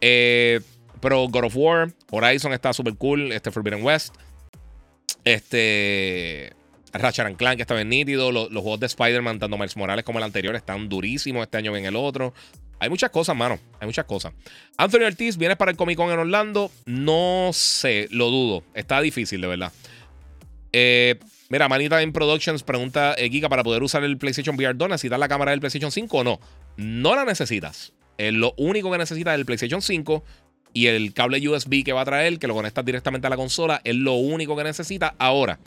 Eh, 0.00 0.60
pero 1.00 1.28
God 1.28 1.44
of 1.44 1.56
War, 1.56 1.92
Horizon 2.10 2.52
está 2.52 2.72
súper 2.72 2.94
cool. 2.94 3.32
Este 3.32 3.50
Forbidden 3.50 3.82
West. 3.82 4.14
Este. 5.24 6.52
Ratchet 6.92 7.36
Clank 7.36 7.56
que 7.56 7.62
está 7.62 7.74
bien 7.74 7.88
nítido. 7.88 8.32
Los, 8.32 8.48
juegos 8.48 8.80
de 8.80 8.86
Spider-Man, 8.86 9.38
tanto 9.38 9.56
Miles 9.56 9.76
Morales 9.76 10.04
como 10.04 10.18
el 10.18 10.24
anterior, 10.24 10.56
están 10.56 10.88
durísimos. 10.88 11.42
Este 11.42 11.58
año 11.58 11.72
viene 11.72 11.88
el 11.88 11.96
otro. 11.96 12.34
Hay 12.80 12.90
muchas 12.90 13.10
cosas, 13.10 13.36
mano. 13.36 13.58
Hay 13.80 13.86
muchas 13.86 14.04
cosas. 14.04 14.32
Anthony 14.76 15.04
Ortiz, 15.06 15.36
¿vienes 15.36 15.56
para 15.56 15.70
el 15.70 15.76
Comic 15.76 15.96
Con 15.96 16.10
en 16.10 16.18
Orlando? 16.18 16.70
No 16.86 17.50
sé, 17.52 18.08
lo 18.10 18.30
dudo. 18.30 18.62
Está 18.74 19.00
difícil, 19.00 19.40
de 19.40 19.46
verdad. 19.46 19.72
Eh, 20.72 21.18
mira, 21.48 21.68
Manita 21.68 22.02
in 22.02 22.12
Productions 22.12 22.62
pregunta, 22.62 23.14
eh, 23.18 23.30
Giga, 23.30 23.48
para 23.48 23.64
poder 23.64 23.82
usar 23.82 24.04
el 24.04 24.18
PlayStation 24.18 24.56
VR 24.56 24.74
2, 24.74 24.88
¿necesitas 24.88 25.18
la 25.18 25.28
cámara 25.28 25.50
del 25.50 25.60
PlayStation 25.60 25.90
5 25.90 26.18
o 26.18 26.24
no? 26.24 26.40
No 26.76 27.14
la 27.14 27.24
necesitas. 27.24 27.92
Lo 28.18 28.52
único 28.56 28.90
que 28.90 28.98
necesitas 28.98 29.34
es 29.34 29.38
el 29.38 29.46
PlayStation 29.46 29.80
5 29.80 30.24
y 30.72 30.86
el 30.86 31.12
cable 31.14 31.46
USB 31.48 31.84
que 31.84 31.92
va 31.92 32.02
a 32.02 32.04
traer, 32.04 32.38
que 32.38 32.46
lo 32.46 32.54
conectas 32.54 32.84
directamente 32.84 33.26
a 33.26 33.30
la 33.30 33.36
consola, 33.36 33.80
es 33.84 33.94
lo 33.94 34.14
único 34.14 34.56
que 34.56 34.64
necesita. 34.64 35.14
Ahora, 35.18 35.58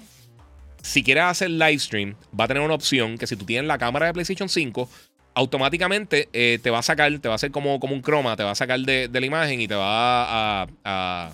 si 0.82 1.04
quieres 1.04 1.24
hacer 1.24 1.50
live 1.50 1.80
stream, 1.80 2.16
va 2.38 2.46
a 2.46 2.48
tener 2.48 2.64
una 2.64 2.74
opción 2.74 3.18
que 3.18 3.28
si 3.28 3.36
tú 3.36 3.46
tienes 3.46 3.68
la 3.68 3.78
cámara 3.78 4.08
de 4.08 4.14
PlayStation 4.14 4.50
5, 4.50 4.90
automáticamente 5.34 6.30
eh, 6.34 6.60
te 6.62 6.70
va 6.70 6.80
a 6.80 6.84
sacar, 6.84 7.18
te 7.20 7.28
va 7.28 7.34
a 7.34 7.36
hacer 7.36 7.52
como, 7.52 7.80
como 7.80 7.94
un 7.94 8.02
croma, 8.02 8.36
te 8.36 8.44
va 8.44 8.52
a 8.52 8.56
sacar 8.56 8.80
de, 8.80 9.10
la 9.12 9.26
imagen 9.26 9.62
y 9.62 9.68
te 9.68 9.76
va 9.76 10.64
a, 10.64 10.68
a, 10.84 11.32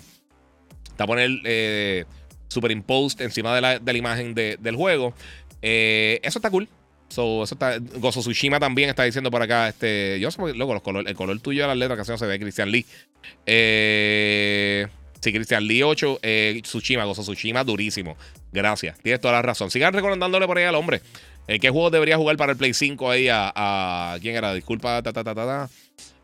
a, 0.98 1.06
poner 1.06 1.30
eh, 1.44 2.04
superimposed 2.48 3.20
encima 3.20 3.54
de 3.54 3.60
la, 3.60 3.96
imagen 3.96 4.34
del 4.34 4.76
juego. 4.76 5.14
Eh, 5.62 6.20
eso 6.22 6.38
está 6.38 6.50
cool. 6.50 6.68
So, 7.08 7.42
eso 7.42 7.54
está, 7.54 7.78
Gozo 7.78 8.20
Tsushima 8.20 8.60
también 8.60 8.90
está 8.90 9.04
diciendo 9.04 9.30
por 9.30 9.42
acá. 9.42 9.68
Este, 9.68 10.18
yo 10.20 10.30
sé, 10.30 10.40
luego 10.54 10.74
los 10.74 10.82
color, 10.82 11.08
el 11.08 11.14
color 11.14 11.40
tuyo 11.40 11.62
de 11.62 11.68
las 11.68 11.76
letras 11.76 12.08
no 12.08 12.18
se 12.18 12.26
ve, 12.26 12.38
Christian 12.38 12.70
Lee. 12.70 12.84
Eh, 13.46 14.86
sí, 15.20 15.32
Christian 15.32 15.66
Lee 15.66 15.82
8, 15.82 16.20
eh, 16.22 16.60
Tsushima, 16.62 17.04
Gozo 17.04 17.22
Tsushima, 17.22 17.64
durísimo. 17.64 18.16
Gracias, 18.52 18.98
tienes 18.98 19.20
toda 19.20 19.34
la 19.34 19.42
razón. 19.42 19.70
Sigan 19.70 19.94
recomendándole 19.94 20.46
por 20.46 20.58
ahí 20.58 20.64
al 20.64 20.74
hombre. 20.74 21.00
Eh, 21.48 21.58
¿Qué 21.58 21.70
juego 21.70 21.88
debería 21.90 22.18
jugar 22.18 22.36
para 22.36 22.52
el 22.52 22.58
Play 22.58 22.74
5 22.74 23.10
ahí 23.10 23.28
a, 23.30 24.16
¿Quién 24.20 24.36
era? 24.36 24.52
Disculpa, 24.52 25.02
ta, 25.02 25.12
ta, 25.14 25.24
ta, 25.24 25.34
ta, 25.34 25.70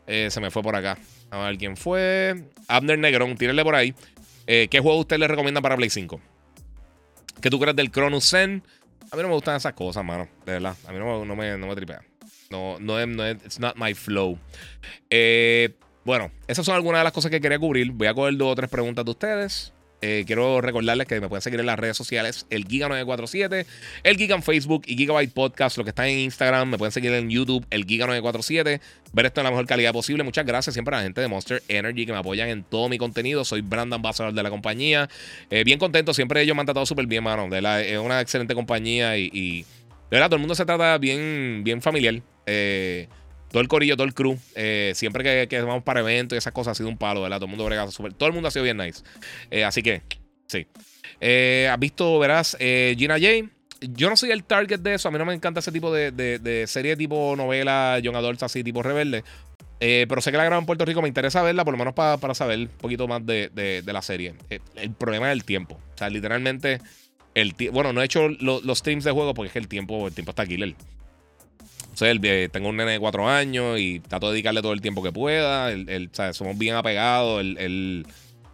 eh, 0.05 0.29
se 0.29 0.39
me 0.39 0.51
fue 0.51 0.61
por 0.61 0.75
acá. 0.75 0.99
A 1.31 1.39
ver 1.39 1.57
quién 1.57 1.75
fue. 1.75 2.45
Abner 2.67 2.99
Negrón, 2.99 3.35
tírenle 3.35 3.63
por 3.63 3.73
ahí. 3.73 3.95
Eh, 4.45 4.67
¿Qué 4.69 4.79
juego 4.79 4.99
usted 4.99 5.17
le 5.17 5.27
recomienda 5.27 5.61
para 5.61 5.75
Play 5.75 5.89
5? 5.89 6.21
¿Qué 7.41 7.49
tú 7.49 7.59
crees 7.59 7.75
del 7.75 7.91
Chronus 7.91 8.29
Zen? 8.29 8.63
A 9.11 9.15
mí 9.15 9.21
no 9.23 9.29
me 9.29 9.33
gustan 9.33 9.55
esas 9.55 9.73
cosas, 9.73 10.05
mano. 10.05 10.27
De 10.45 10.53
verdad. 10.53 10.75
A 10.87 10.91
mí 10.91 10.99
no, 10.99 11.25
me, 11.35 11.57
no 11.57 11.67
me 11.67 11.75
tripea. 11.75 12.01
No, 12.51 12.77
no 12.79 12.99
es, 12.99 13.07
no 13.07 13.25
es, 13.25 13.37
it's 13.43 13.59
not 13.59 13.75
my 13.77 13.95
flow. 13.95 14.37
Eh, 15.09 15.73
bueno, 16.03 16.29
esas 16.47 16.65
son 16.65 16.75
algunas 16.75 16.99
de 16.99 17.05
las 17.05 17.13
cosas 17.13 17.31
que 17.31 17.41
quería 17.41 17.57
cubrir. 17.57 17.91
Voy 17.91 18.07
a 18.07 18.13
coger 18.13 18.37
dos 18.37 18.51
o 18.51 18.55
tres 18.55 18.69
preguntas 18.69 19.03
de 19.03 19.11
ustedes. 19.11 19.73
Eh, 20.01 20.23
quiero 20.27 20.61
recordarles 20.61 21.07
que 21.07 21.19
me 21.19 21.27
pueden 21.29 21.41
seguir 21.41 21.59
en 21.59 21.65
las 21.65 21.79
redes 21.79 21.97
sociales, 21.97 22.45
el 22.49 22.67
Giga947, 22.67 23.65
el 24.03 24.17
Giga 24.17 24.35
en 24.35 24.43
Facebook 24.43 24.83
y 24.85 24.95
Gigabyte 24.97 25.33
Podcast, 25.33 25.77
lo 25.77 25.83
que 25.83 25.89
está 25.89 26.07
en 26.07 26.19
Instagram. 26.19 26.69
Me 26.69 26.77
pueden 26.77 26.91
seguir 26.91 27.11
en 27.13 27.29
YouTube, 27.29 27.65
el 27.69 27.85
Giga947. 27.87 28.81
Ver 29.13 29.25
esto 29.25 29.41
en 29.41 29.45
la 29.45 29.51
mejor 29.51 29.65
calidad 29.65 29.93
posible. 29.93 30.23
Muchas 30.23 30.45
gracias 30.45 30.73
siempre 30.73 30.95
a 30.95 30.99
la 30.99 31.03
gente 31.03 31.21
de 31.21 31.27
Monster 31.27 31.63
Energy 31.67 32.05
que 32.05 32.11
me 32.11 32.17
apoyan 32.19 32.49
en 32.49 32.63
todo 32.63 32.89
mi 32.89 32.97
contenido. 32.97 33.45
Soy 33.45 33.61
brand 33.61 33.93
ambassador 33.93 34.33
de 34.33 34.43
la 34.43 34.49
compañía. 34.49 35.09
Eh, 35.49 35.63
bien 35.63 35.79
contento, 35.79 36.13
siempre 36.13 36.41
ellos 36.41 36.55
me 36.55 36.61
han 36.61 36.65
tratado 36.65 36.85
súper 36.85 37.07
bien, 37.07 37.23
mano. 37.23 37.49
De 37.49 37.61
la, 37.61 37.81
es 37.81 37.97
una 37.97 38.21
excelente 38.21 38.53
compañía 38.53 39.17
y, 39.17 39.29
y, 39.33 39.61
de 39.61 39.65
verdad, 40.11 40.27
todo 40.27 40.35
el 40.35 40.41
mundo 40.41 40.55
se 40.55 40.65
trata 40.65 40.97
bien, 40.97 41.61
bien 41.63 41.81
familiar. 41.81 42.21
Eh, 42.45 43.07
todo 43.55 43.61
el 43.61 43.69
corillo, 43.69 43.95
todo 43.95 44.05
el 44.05 44.13
crew, 44.13 44.37
eh, 44.55 44.91
siempre 44.95 45.23
que, 45.23 45.47
que, 45.47 45.61
vamos 45.61 45.81
para 45.81 46.01
eventos 46.01 46.35
y 46.35 46.39
esas 46.39 46.51
cosas 46.51 46.73
ha 46.73 46.75
sido 46.75 46.89
un 46.89 46.97
palo, 46.97 47.21
¿verdad? 47.21 47.37
Todo 47.37 47.45
el 47.45 47.51
mundo 47.51 47.63
brega 47.63 47.89
super, 47.89 48.11
Todo 48.11 48.27
el 48.27 48.33
mundo 48.33 48.49
ha 48.49 48.51
sido 48.51 48.63
bien 48.63 48.75
nice. 48.75 49.01
Eh, 49.49 49.63
así 49.63 49.81
que, 49.81 50.01
sí. 50.45 50.67
Eh, 51.21 51.69
¿Has 51.71 51.79
visto, 51.79 52.19
verás, 52.19 52.57
Gina 52.59 53.13
J? 53.17 53.49
Yo 53.79 54.09
no 54.09 54.17
soy 54.17 54.31
el 54.31 54.43
target 54.43 54.81
de 54.81 54.95
eso. 54.95 55.07
A 55.07 55.11
mí 55.11 55.17
no 55.17 55.23
me 55.23 55.33
encanta 55.33 55.61
ese 55.61 55.71
tipo 55.71 55.93
de, 55.93 56.11
de, 56.11 56.67
serie 56.67 56.97
tipo 56.97 57.33
novela, 57.37 57.97
Young 57.99 58.17
Adult, 58.17 58.43
así, 58.43 58.61
tipo 58.61 58.83
rebelde. 58.83 59.23
pero 59.79 60.19
sé 60.19 60.31
que 60.31 60.37
la 60.37 60.43
graban 60.43 60.63
en 60.63 60.65
Puerto 60.65 60.83
Rico. 60.83 61.01
Me 61.01 61.07
interesa 61.07 61.41
verla, 61.41 61.63
por 61.63 61.75
lo 61.75 61.77
menos 61.77 61.93
para, 61.93 62.17
para 62.17 62.35
saber 62.35 62.59
un 62.59 62.67
poquito 62.67 63.07
más 63.07 63.25
de, 63.25 63.51
de 63.53 63.93
la 63.93 64.01
serie. 64.01 64.33
el 64.49 64.91
problema 64.91 65.31
es 65.31 65.31
el 65.31 65.45
tiempo. 65.45 65.75
O 65.75 65.97
sea, 65.97 66.09
literalmente, 66.09 66.81
el 67.33 67.55
bueno, 67.71 67.93
no 67.93 68.01
he 68.01 68.05
hecho 68.05 68.27
los 68.27 68.79
streams 68.79 69.05
de 69.05 69.11
juego 69.11 69.33
porque 69.33 69.47
es 69.47 69.53
que 69.53 69.59
el 69.59 69.69
tiempo, 69.69 70.09
el 70.09 70.13
tiempo 70.13 70.31
está 70.31 70.45
killer. 70.45 70.75
Tengo 71.95 72.69
un 72.69 72.77
nene 72.77 72.91
de 72.91 72.99
cuatro 72.99 73.27
años 73.27 73.79
y 73.79 73.99
trato 73.99 74.27
de 74.27 74.33
dedicarle 74.33 74.61
todo 74.61 74.73
el 74.73 74.81
tiempo 74.81 75.01
que 75.01 75.11
pueda. 75.11 75.71
El, 75.71 76.09
Somos 76.33 76.57
bien 76.57 76.75
apegados. 76.75 77.41
El, 77.41 78.05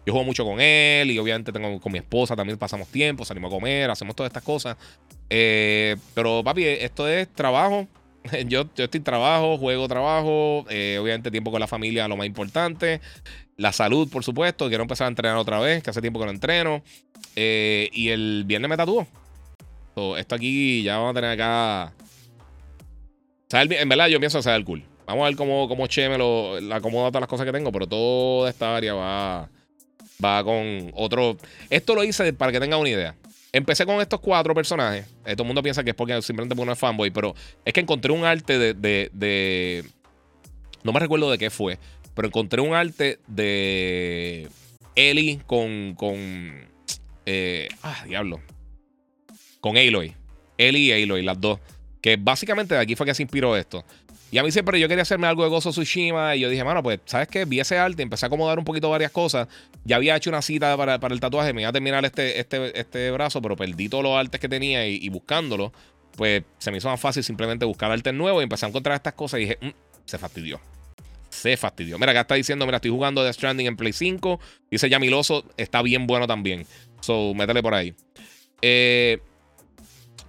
yo 0.05 0.13
juego 0.13 0.26
mucho 0.26 0.43
con 0.45 0.59
él 0.59 1.11
y 1.11 1.19
obviamente 1.19 1.51
tengo 1.51 1.80
con 1.80 1.91
mi 1.91 1.99
esposa 1.99 2.35
también 2.35 2.57
pasamos 2.57 2.88
tiempo, 2.88 3.23
salimos 3.23 3.51
a 3.51 3.55
comer, 3.55 3.89
hacemos 3.91 4.15
todas 4.15 4.30
estas 4.30 4.43
cosas. 4.43 4.77
Eh, 5.30 5.95
pero 6.13 6.43
papi, 6.43 6.65
esto 6.65 7.07
es 7.07 7.27
trabajo. 7.30 7.88
Yo, 8.45 8.69
yo 8.76 8.84
estoy 8.84 8.99
trabajo, 8.99 9.57
juego 9.57 9.88
trabajo, 9.88 10.63
eh, 10.69 10.99
obviamente 11.01 11.31
tiempo 11.31 11.49
con 11.49 11.59
la 11.59 11.65
familia 11.65 12.07
lo 12.07 12.15
más 12.18 12.27
importante. 12.27 13.01
La 13.57 13.72
salud, 13.72 14.07
por 14.11 14.23
supuesto. 14.23 14.68
Quiero 14.68 14.84
empezar 14.84 15.05
a 15.05 15.07
entrenar 15.07 15.38
otra 15.38 15.59
vez, 15.59 15.81
que 15.81 15.89
hace 15.89 16.01
tiempo 16.01 16.19
que 16.19 16.26
no 16.26 16.31
entreno. 16.31 16.84
Eh, 17.35 17.89
y 17.93 18.09
el 18.09 18.43
viernes 18.45 18.69
me 18.69 18.77
tatúo. 18.77 19.07
esto 20.18 20.35
aquí 20.35 20.84
ya 20.84 20.97
vamos 20.97 21.11
a 21.11 21.13
tener 21.15 21.31
acá 21.31 21.93
en 23.52 23.90
verdad, 23.90 24.07
yo 24.07 24.19
pienso 24.19 24.40
hacer 24.40 24.53
el 24.56 24.65
cool. 24.65 24.84
Vamos 25.06 25.23
a 25.23 25.28
ver 25.28 25.36
cómo, 25.36 25.68
cómo 25.68 25.88
Che 25.88 26.07
me 26.07 26.18
lo 26.18 26.57
acomoda 26.73 27.10
todas 27.10 27.22
las 27.22 27.30
cosas 27.30 27.45
que 27.45 27.52
tengo, 27.52 27.72
pero 27.72 27.88
toda 27.88 28.49
esta 28.49 28.76
área 28.76 28.94
va, 28.94 29.49
va 30.23 30.44
con 30.44 30.91
otro. 30.95 31.38
Esto 31.69 31.95
lo 31.95 32.03
hice 32.03 32.32
para 32.34 32.52
que 32.52 32.60
tengan 32.60 32.80
una 32.80 32.90
idea. 32.90 33.15
Empecé 33.53 33.86
con 33.86 33.99
estos 33.99 34.22
cuatro 34.22 34.56
personajes. 34.56 35.06
Eh, 35.26 35.34
todo 35.34 35.44
el 35.44 35.48
mundo 35.48 35.61
piensa 35.61 35.84
que 35.84 35.90
es 35.90 35.95
porque 35.95 36.22
simplemente 36.22 36.56
porque 36.56 36.64
uno 36.64 36.72
es 36.72 36.80
fanboy, 36.80 37.11
pero 37.11 37.36
es 37.65 37.73
que 37.73 37.82
encontré 37.82 38.14
un 38.14 38.23
arte 38.23 38.57
de, 38.57 39.10
de, 39.11 39.84
No 40.84 40.94
me 40.94 40.99
recuerdo 41.02 41.30
de 41.30 41.38
qué 41.38 41.49
fue, 41.49 41.78
pero 42.14 42.30
encontré 42.30 42.61
un 42.61 42.73
arte 42.73 43.19
de 43.28 44.48
Ellie 44.95 45.41
con. 45.45 45.95
con 45.95 46.15
eh, 47.26 47.68
ah, 47.84 48.06
diablo. 48.07 48.40
Con 49.60 49.78
Aloy. 49.78 50.15
Ellie 50.57 50.98
y 50.98 51.03
Aloy, 51.03 51.23
las 51.23 51.41
dos. 51.41 51.60
Que 52.02 52.18
básicamente 52.18 52.76
de 52.76 52.82
aquí 52.82 52.95
fue 52.95 53.06
que 53.06 53.14
se 53.14 53.22
inspiró 53.22 53.56
esto. 53.56 53.86
Y 54.32 54.38
a 54.38 54.44
mí 54.44 54.52
siempre 54.52 54.80
yo 54.80 54.88
quería 54.88 55.02
hacerme 55.02 55.28
algo 55.28 55.44
de 55.44 55.49
Gozo 55.49 55.72
Tsushima. 55.72 56.36
Y 56.38 56.40
yo 56.40 56.49
dije, 56.49 56.64
mano, 56.64 56.82
pues, 56.82 57.02
¿sabes 57.06 57.28
qué? 57.28 57.44
Vi 57.44 57.60
ese 57.60 57.78
arte, 57.78 58.02
empecé 58.02 58.26
a 58.26 58.28
acomodar 58.28 58.57
un 58.57 58.65
poquito 58.65 58.90
varias 58.90 59.11
cosas. 59.11 59.49
Ya 59.84 59.98
había 59.98 60.15
hecho 60.15 60.30
una 60.30 60.41
cita 60.41 60.76
para, 60.78 60.95
el 60.95 61.19
tatuaje, 61.19 61.52
me 61.52 61.61
iba 61.61 61.69
a 61.69 61.73
terminar 61.73 62.06
este, 62.06 62.40
este, 62.40 62.80
este 62.80 63.11
brazo, 63.11 63.41
pero 63.41 63.57
perdí 63.57 63.90
todos 63.90 64.06
los 64.06 64.18
artes 64.18 64.40
que 64.40 64.48
tenía 64.48 64.88
y, 64.88 65.10
buscándolo, 65.10 65.73
pues 66.15 66.44
se 66.60 66.72
me 66.72 66.78
hizo 66.78 66.88
más 66.90 66.99
fácil 66.99 67.23
simplemente 67.23 67.65
buscar 67.65 67.91
artes 67.91 68.14
nuevos 68.14 68.41
y 68.41 68.44
empecé 68.44 68.65
a 68.65 68.69
encontrar 68.69 68.95
estas 68.95 69.14
cosas 69.14 69.41
y 69.41 69.44
dije, 69.44 69.57
mm, 69.60 69.69
se 70.06 70.18
fastidió. 70.18 70.61
Se 71.30 71.57
fastidió. 71.57 71.99
Mira, 71.99 72.11
acá 72.11 72.22
está 72.22 72.36
diciendo, 72.36 72.65
mira, 72.65 72.78
estoy 72.78 72.91
jugando 72.91 73.26
The 73.26 73.34
Stranding 73.34 73.68
en 73.68 73.78
Play 73.78 73.94
5. 73.94 74.40
Dice 74.69 74.90
Yamiloso, 74.90 75.45
está 75.57 75.82
bien 75.82 76.07
bueno 76.07 76.28
también. 76.28 76.65
So, 77.02 77.34
métele 77.34 77.61
por 77.61 77.73
ahí. 77.73 77.94
Eh, 78.61 79.19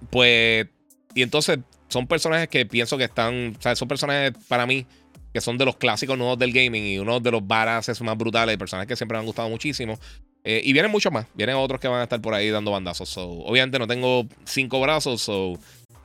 pues, 0.09 0.67
y 1.15 1.21
entonces 1.21 1.59
son 1.87 2.07
personajes 2.07 2.47
que 2.47 2.65
pienso 2.65 2.97
que 2.97 3.03
están, 3.05 3.55
o 3.57 3.61
sea, 3.61 3.75
son 3.75 3.87
personajes 3.87 4.33
para 4.47 4.65
mí 4.65 4.85
que 5.33 5.41
son 5.41 5.57
de 5.57 5.65
los 5.65 5.75
clásicos 5.77 6.17
nuevos 6.17 6.37
del 6.37 6.53
gaming 6.53 6.83
y 6.83 6.99
uno 6.99 7.19
de 7.19 7.31
los 7.31 7.45
baraces 7.45 7.99
más 8.01 8.15
brutales, 8.15 8.55
personajes 8.57 8.87
que 8.87 8.95
siempre 8.95 9.17
me 9.17 9.21
han 9.21 9.25
gustado 9.25 9.49
muchísimo. 9.49 9.99
Eh, 10.43 10.61
y 10.63 10.73
vienen 10.73 10.91
muchos 10.91 11.11
más, 11.11 11.25
vienen 11.33 11.55
otros 11.55 11.79
que 11.79 11.87
van 11.87 12.01
a 12.01 12.03
estar 12.03 12.21
por 12.21 12.33
ahí 12.33 12.49
dando 12.49 12.71
bandazos. 12.71 13.17
obviamente 13.17 13.79
no 13.79 13.87
tengo 13.87 14.27
cinco 14.43 14.79
brazos, 14.79 15.21
so, 15.21 15.57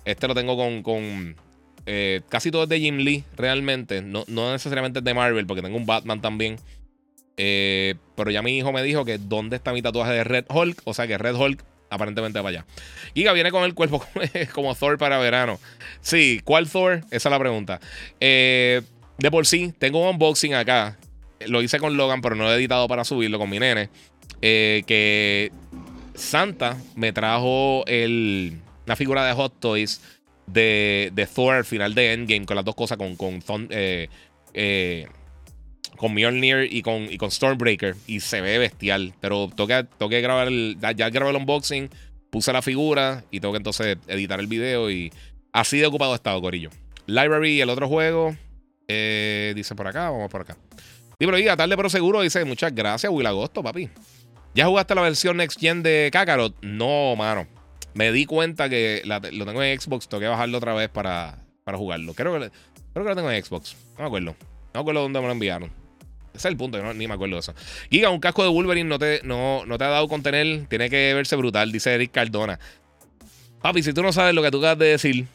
este 0.05 0.29
lo 0.29 0.35
tengo 0.35 0.57
con, 0.57 0.83
con 0.83 1.37
eh, 1.85 2.23
casi 2.29 2.51
todo 2.51 2.63
es 2.63 2.69
de 2.69 2.81
Jim 2.81 2.99
Lee, 2.99 3.25
realmente. 3.37 4.01
No, 4.01 4.25
no 4.29 4.53
necesariamente 4.53 5.01
es 5.01 5.05
de 5.05 5.15
Marvel, 5.15 5.47
porque 5.47 5.63
tengo 5.63 5.77
un 5.77 5.87
Batman 5.87 6.21
también. 6.21 6.57
Eh, 7.37 7.95
pero 8.17 8.31
ya 8.31 8.43
mi 8.43 8.57
hijo 8.57 8.73
me 8.73 8.83
dijo 8.83 9.05
que 9.05 9.19
dónde 9.19 9.57
está 9.57 9.73
mi 9.73 9.81
tatuaje 9.83 10.13
de 10.13 10.25
Red 10.25 10.47
Hulk, 10.49 10.83
o 10.85 10.95
sea 10.95 11.07
que 11.07 11.19
Red 11.19 11.35
Hulk 11.37 11.65
aparentemente 11.91 12.39
para 12.39 12.49
allá. 12.49 12.67
Giga 13.15 13.33
viene 13.33 13.51
con 13.51 13.65
el 13.65 13.75
cuerpo 13.75 14.05
como 14.53 14.75
Thor 14.75 14.99
para 14.99 15.19
verano. 15.19 15.59
Sí, 16.01 16.41
¿cuál 16.45 16.69
Thor? 16.69 17.03
Esa 17.11 17.29
es 17.29 17.33
la 17.33 17.39
pregunta. 17.39 17.81
Eh, 18.21 18.83
de 19.19 19.31
por 19.31 19.47
sí, 19.47 19.73
tengo 19.79 20.03
un 20.03 20.09
unboxing 20.15 20.55
acá. 20.55 20.97
Lo 21.47 21.63
hice 21.63 21.79
con 21.79 21.97
Logan, 21.97 22.21
pero 22.21 22.35
no 22.35 22.45
lo 22.45 22.53
he 22.53 22.57
editado 22.57 22.89
para 22.89 23.05
subirlo 23.05 23.39
con 23.39 23.51
mi 23.51 23.59
nene. 23.59 23.89
Eh, 24.43 24.83
que 24.87 25.53
Santa 26.15 26.77
me 26.95 27.13
trajo 27.13 27.85
el, 27.87 28.59
una 28.87 28.97
figura 28.97 29.25
de 29.25 29.33
Hot 29.33 29.59
Toys 29.59 30.01
de, 30.47 31.11
de, 31.13 31.27
Thor 31.27 31.55
al 31.55 31.65
final 31.65 31.95
de 31.95 32.13
Endgame 32.13 32.47
con 32.47 32.57
las 32.57 32.65
dos 32.65 32.75
cosas, 32.75 32.99
con, 32.99 33.17
con 33.17 33.43
eh, 33.71 34.09
con 35.99 36.15
Mjolnir 36.15 36.69
y 36.71 36.81
con, 36.81 37.13
y 37.13 37.19
con 37.19 37.31
Stormbreaker 37.31 37.97
y 38.07 38.21
se 38.21 38.41
ve 38.41 38.57
bestial. 38.59 39.13
Pero 39.21 39.51
tengo 39.55 40.09
que, 40.09 40.21
grabar 40.21 40.49
el. 40.49 40.79
Ya 40.97 41.11
grabé 41.11 41.31
el 41.31 41.37
unboxing, 41.37 41.91
puse 42.31 42.53
la 42.53 42.63
figura 42.63 43.25
y 43.31 43.41
tengo 43.41 43.53
que 43.53 43.59
entonces 43.59 43.99
editar 44.07 44.41
el 44.41 44.47
video 44.47 44.91
y 44.91 45.13
así 45.53 45.79
de 45.79 45.87
ocupado 45.87 46.13
he 46.13 46.17
estado, 46.17 46.41
Corillo. 46.41 46.71
Library, 47.07 47.61
el 47.61 47.69
otro 47.69 47.89
juego. 47.89 48.37
Eh, 48.87 49.53
dice 49.55 49.75
por 49.75 49.87
acá, 49.87 50.11
vamos 50.11 50.31
por 50.31 50.43
acá. 50.43 50.57
pero 51.19 51.37
diga, 51.37 51.57
tarde 51.57 51.77
pero 51.77 51.91
seguro, 51.91 52.23
dice, 52.23 52.45
muchas 52.45 52.75
gracias, 52.75 53.13
Will 53.13 53.27
Agosto, 53.27 53.63
papi. 53.63 53.91
¿Ya 54.55 54.67
jugaste 54.67 54.95
la 54.95 55.03
versión 55.03 55.37
Next 55.37 55.61
Gen 55.61 55.83
de 55.83 56.09
Kakarot? 56.13 56.57
No, 56.63 57.15
mano. 57.17 57.47
Me 57.95 58.13
di 58.13 58.27
cuenta 58.27 58.69
que 58.69 59.03
lo 59.05 59.45
tengo 59.45 59.63
en 59.63 59.81
Xbox, 59.81 60.09
tengo 60.09 60.21
que 60.21 60.29
bajarlo 60.29 60.59
otra 60.59 60.75
vez 60.75 60.89
para, 60.89 61.45
para 61.65 61.77
jugarlo. 61.77 62.15
Creo 62.15 62.33
que, 62.39 62.51
creo 62.93 63.05
que 63.05 63.11
lo 63.11 63.17
tengo 63.17 63.31
en 63.31 63.45
Xbox. 63.45 63.77
No 63.97 64.05
me 64.05 64.07
acuerdo. 64.07 64.37
No 64.75 64.75
me 64.75 64.81
acuerdo 64.81 65.03
dónde 65.03 65.21
me 65.21 65.27
lo 65.27 65.33
enviaron. 65.33 65.78
Ese 66.39 66.49
es 66.49 66.53
el 66.53 66.57
punto, 66.57 66.81
ni 66.95 67.09
me 67.09 67.15
acuerdo 67.15 67.35
de 67.35 67.41
eso. 67.41 67.55
Giga, 67.91 68.11
un 68.11 68.21
casco 68.21 68.45
de 68.45 68.49
Wolverine 68.49 68.89
no 68.89 68.99
te, 68.99 69.21
no, 69.25 69.67
no 69.67 69.77
te 69.77 69.85
ha 69.85 69.89
dado 69.89 70.07
con 70.07 70.23
tener. 70.23 70.67
Tiene 70.69 70.89
que 70.89 71.13
verse 71.15 71.35
brutal, 71.35 71.73
dice 71.73 71.93
Eric 71.93 72.13
Cardona. 72.13 72.61
Papi, 73.61 73.83
si 73.83 73.93
tú 73.93 74.03
no 74.03 74.13
sabes 74.13 74.35
lo 74.35 74.43
que 74.43 74.53
tú 74.53 74.59
acabas 74.59 74.79
de 74.79 74.87
decir, 74.87 75.27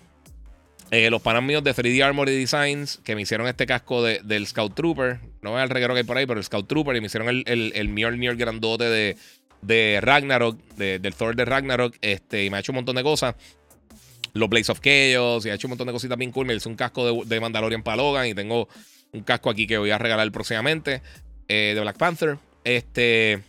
eh, 0.92 1.10
los 1.10 1.22
panas 1.22 1.44
míos 1.44 1.62
de 1.62 1.74
3D 1.74 2.02
Armory 2.02 2.38
Designs 2.38 3.02
que 3.04 3.16
me 3.16 3.24
hicieron 3.24 3.48
este 3.48 3.66
casco 3.66 4.02
del 4.02 4.48
Scout 4.48 4.76
Trooper. 4.76 5.20
No 5.42 5.54
veo 5.54 5.64
el 5.64 5.70
reguero 5.70 5.94
que 5.94 6.00
hay 6.00 6.06
por 6.06 6.18
ahí, 6.18 6.26
pero 6.26 6.40
el 6.40 6.46
Scout 6.46 6.68
Trooper. 6.68 6.96
Y 6.96 7.02
me 7.02 7.08
hicieron 7.08 7.28
el, 7.28 7.44
el, 7.48 7.74
el 7.76 7.90
Mjolnir 7.90 8.38
grandote 8.38 8.86
de, 8.86 9.18
de 9.62 10.00
Ragnarok, 10.02 10.58
del 10.78 11.14
Thor 11.16 11.36
de 11.36 11.44
Ragnarok. 11.44 11.96
Este, 12.02 12.46
y 12.46 12.50
me 12.50 12.58
ha 12.58 12.60
hecho 12.62 12.72
un 12.72 12.78
montón 12.78 12.96
de 12.96 13.04
cosas. 13.04 13.36
Los 14.34 14.48
Blaze 14.48 14.72
of 14.72 14.80
Chaos. 14.80 15.46
Y 15.46 15.50
ha 15.50 15.56
hecho 15.56 15.68
un 15.68 15.72
montón 15.72 15.88
de 15.88 15.94
cositas 15.94 16.18
bien 16.18 16.32
cool. 16.32 16.46
Me 16.46 16.54
hice 16.54 16.70
un 16.70 16.76
casco 16.76 17.24
de, 17.24 17.26
de 17.26 17.42
Mandalorian 17.42 17.84
para 17.84 17.98
Logan. 17.98 18.28
Y 18.28 18.34
tengo 18.34 18.70
un 19.14 19.24
casco 19.24 19.50
aquí 19.50 19.68
que 19.68 19.78
voy 19.78 19.92
a 19.92 19.98
regalar 19.98 20.30
próximamente. 20.32 21.02
Eh, 21.48 21.74
de 21.76 21.82
Black 21.82 21.98
Panther. 21.98 22.38
Este 22.64 23.42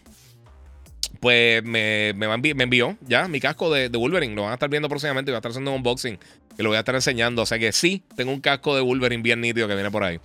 pues 1.20 1.64
me, 1.64 2.12
me, 2.12 2.26
envió 2.26 2.98
ya 3.00 3.28
mi 3.28 3.40
casco 3.40 3.72
de, 3.72 3.88
Wolverine. 3.88 4.34
Lo 4.34 4.42
van 4.42 4.50
a 4.50 4.54
estar 4.54 4.68
viendo 4.68 4.90
próximamente 4.90 5.30
y 5.30 5.32
va 5.32 5.38
a 5.38 5.40
estar 5.40 5.50
haciendo 5.50 5.70
un 5.70 5.78
unboxing. 5.78 6.18
Que 6.54 6.62
lo 6.62 6.68
voy 6.68 6.76
a 6.76 6.80
estar 6.80 6.94
enseñando. 6.94 7.42
O 7.42 7.46
sea 7.46 7.58
que 7.58 7.72
sí, 7.72 8.02
tengo 8.14 8.30
un 8.30 8.40
casco 8.40 8.76
de 8.76 8.82
Wolverine 8.82 9.22
bien 9.22 9.40
nítido 9.40 9.66
que 9.66 9.74
viene 9.74 9.90
por 9.90 10.04
ahí. 10.04 10.20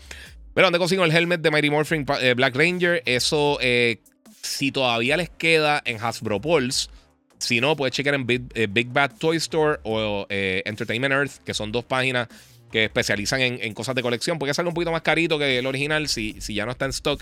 Pero 0.53 0.67
donde 0.67 0.77
consigo 0.77 1.05
el 1.05 1.15
helmet 1.15 1.39
de 1.41 1.51
Mighty 1.51 1.69
Morphin 1.69 2.05
eh, 2.19 2.33
Black 2.33 2.53
Ranger. 2.53 3.01
Eso, 3.05 3.57
eh, 3.61 4.01
si 4.41 4.73
todavía 4.73 5.15
les 5.15 5.29
queda 5.29 5.81
en 5.85 6.03
Hasbro 6.03 6.41
Pulse. 6.41 6.89
Si 7.37 7.61
no, 7.61 7.77
puedes 7.77 7.95
checar 7.95 8.13
en 8.15 8.27
Big, 8.27 8.41
eh, 8.53 8.67
Bad 8.67 9.13
Toy 9.19 9.37
Store 9.37 9.79
o 9.83 10.25
Entertainment 10.29 11.13
Earth, 11.13 11.37
que 11.45 11.53
son 11.53 11.71
dos 11.71 11.85
páginas 11.85 12.27
que 12.71 12.85
especializan 12.85 13.41
en, 13.41 13.73
cosas 13.73 13.95
de 13.95 14.01
colección. 14.01 14.39
Porque 14.39 14.53
sale 14.53 14.67
un 14.67 14.75
poquito 14.75 14.91
más 14.91 15.01
carito 15.01 15.39
que 15.39 15.59
el 15.59 15.65
original 15.65 16.07
si, 16.07 16.35
si 16.39 16.53
ya 16.53 16.65
no 16.65 16.71
está 16.71 16.85
en 16.85 16.91
stock. 16.91 17.21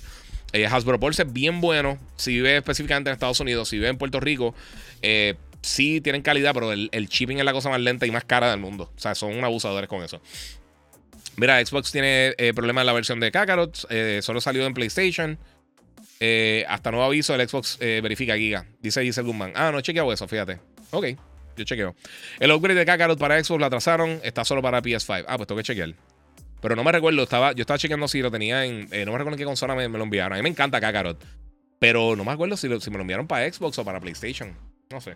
Eh, 0.53 0.65
Hasbro 0.65 0.99
Pulse 0.99 1.23
es 1.23 1.33
bien 1.33 1.61
bueno. 1.61 1.97
Si 2.15 2.31
vive 2.31 2.57
específicamente 2.57 3.09
en 3.09 3.13
Estados 3.13 3.39
Unidos, 3.39 3.69
si 3.69 3.77
vive 3.77 3.89
en 3.89 3.97
Puerto 3.97 4.19
Rico, 4.19 4.55
eh, 5.01 5.35
sí 5.61 6.01
tienen 6.01 6.21
calidad, 6.21 6.53
pero 6.53 6.71
el, 6.71 6.89
shipping 6.91 7.39
es 7.39 7.45
la 7.45 7.53
cosa 7.53 7.69
más 7.69 7.81
lenta 7.81 8.05
y 8.05 8.11
más 8.11 8.23
cara 8.23 8.49
del 8.49 8.59
mundo. 8.59 8.91
O 8.95 8.99
sea, 8.99 9.15
son 9.15 9.43
abusadores 9.43 9.89
con 9.89 10.03
eso. 10.03 10.21
Mira, 11.35 11.63
Xbox 11.63 11.91
tiene 11.91 12.33
eh, 12.37 12.53
problemas 12.55 12.81
en 12.81 12.87
la 12.87 12.93
versión 12.93 13.19
de 13.19 13.31
Kakarot. 13.31 13.75
solo 14.21 14.41
salió 14.41 14.65
en 14.65 14.73
PlayStation. 14.73 15.37
hasta 16.67 16.91
nuevo 16.91 17.05
aviso, 17.05 17.35
el 17.35 17.47
Xbox 17.47 17.77
verifica 17.79 18.35
Giga. 18.35 18.65
Dice 18.81 19.03
Giselle 19.03 19.27
Guzmán. 19.27 19.53
Ah, 19.55 19.71
no 19.71 19.79
he 19.79 19.83
chequeado 19.83 20.11
eso, 20.11 20.27
fíjate. 20.27 20.59
Ok, 20.91 21.07
yo 21.57 21.65
chequeo. 21.65 21.95
El 22.39 22.51
upgrade 22.51 22.79
de 22.79 22.85
Kakarot 22.85 23.19
para 23.19 23.43
Xbox 23.43 23.59
lo 23.59 23.65
atrasaron. 23.65 24.19
Está 24.23 24.45
solo 24.45 24.61
para 24.61 24.81
PS5. 24.81 25.25
Ah, 25.27 25.37
pues 25.37 25.47
tengo 25.47 25.57
que 25.57 25.63
chequear. 25.63 25.93
Pero 26.61 26.75
no 26.75 26.83
me 26.83 26.91
recuerdo, 26.91 27.21
estaba, 27.23 27.51
yo 27.51 27.61
estaba 27.61 27.77
chequeando 27.77 28.07
si 28.07 28.21
lo 28.21 28.31
tenía 28.31 28.65
en. 28.65 28.87
Eh, 28.91 29.05
no 29.05 29.11
me 29.11 29.17
recuerdo 29.17 29.31
en 29.31 29.37
qué 29.39 29.45
consola 29.45 29.75
me, 29.75 29.87
lo 29.87 30.03
enviaron. 30.03 30.33
A 30.33 30.35
mí 30.37 30.43
me 30.43 30.49
encanta 30.49 30.79
Kakarot. 30.79 31.23
Pero 31.79 32.15
no 32.15 32.23
me 32.23 32.31
acuerdo 32.31 32.57
si, 32.57 32.67
si 32.79 32.89
me 32.89 32.97
lo 32.97 33.01
enviaron 33.01 33.27
para 33.27 33.51
Xbox 33.51 33.77
o 33.79 33.85
para 33.85 33.99
PlayStation. 33.99 34.55
No 34.89 35.01
sé. 35.01 35.15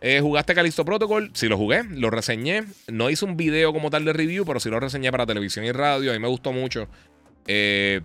Eh, 0.00 0.20
¿Jugaste 0.20 0.54
Callisto 0.54 0.84
Protocol? 0.84 1.30
Sí, 1.32 1.48
lo 1.48 1.56
jugué, 1.56 1.82
lo 1.84 2.10
reseñé. 2.10 2.64
No 2.88 3.08
hice 3.08 3.24
un 3.24 3.36
video 3.36 3.72
como 3.72 3.90
tal 3.90 4.04
de 4.04 4.12
review, 4.12 4.44
pero 4.44 4.60
sí 4.60 4.68
lo 4.68 4.78
reseñé 4.78 5.10
para 5.10 5.24
televisión 5.26 5.64
y 5.64 5.72
radio. 5.72 6.10
A 6.10 6.14
mí 6.14 6.20
me 6.20 6.28
gustó 6.28 6.52
mucho. 6.52 6.88
Eh, 7.46 8.00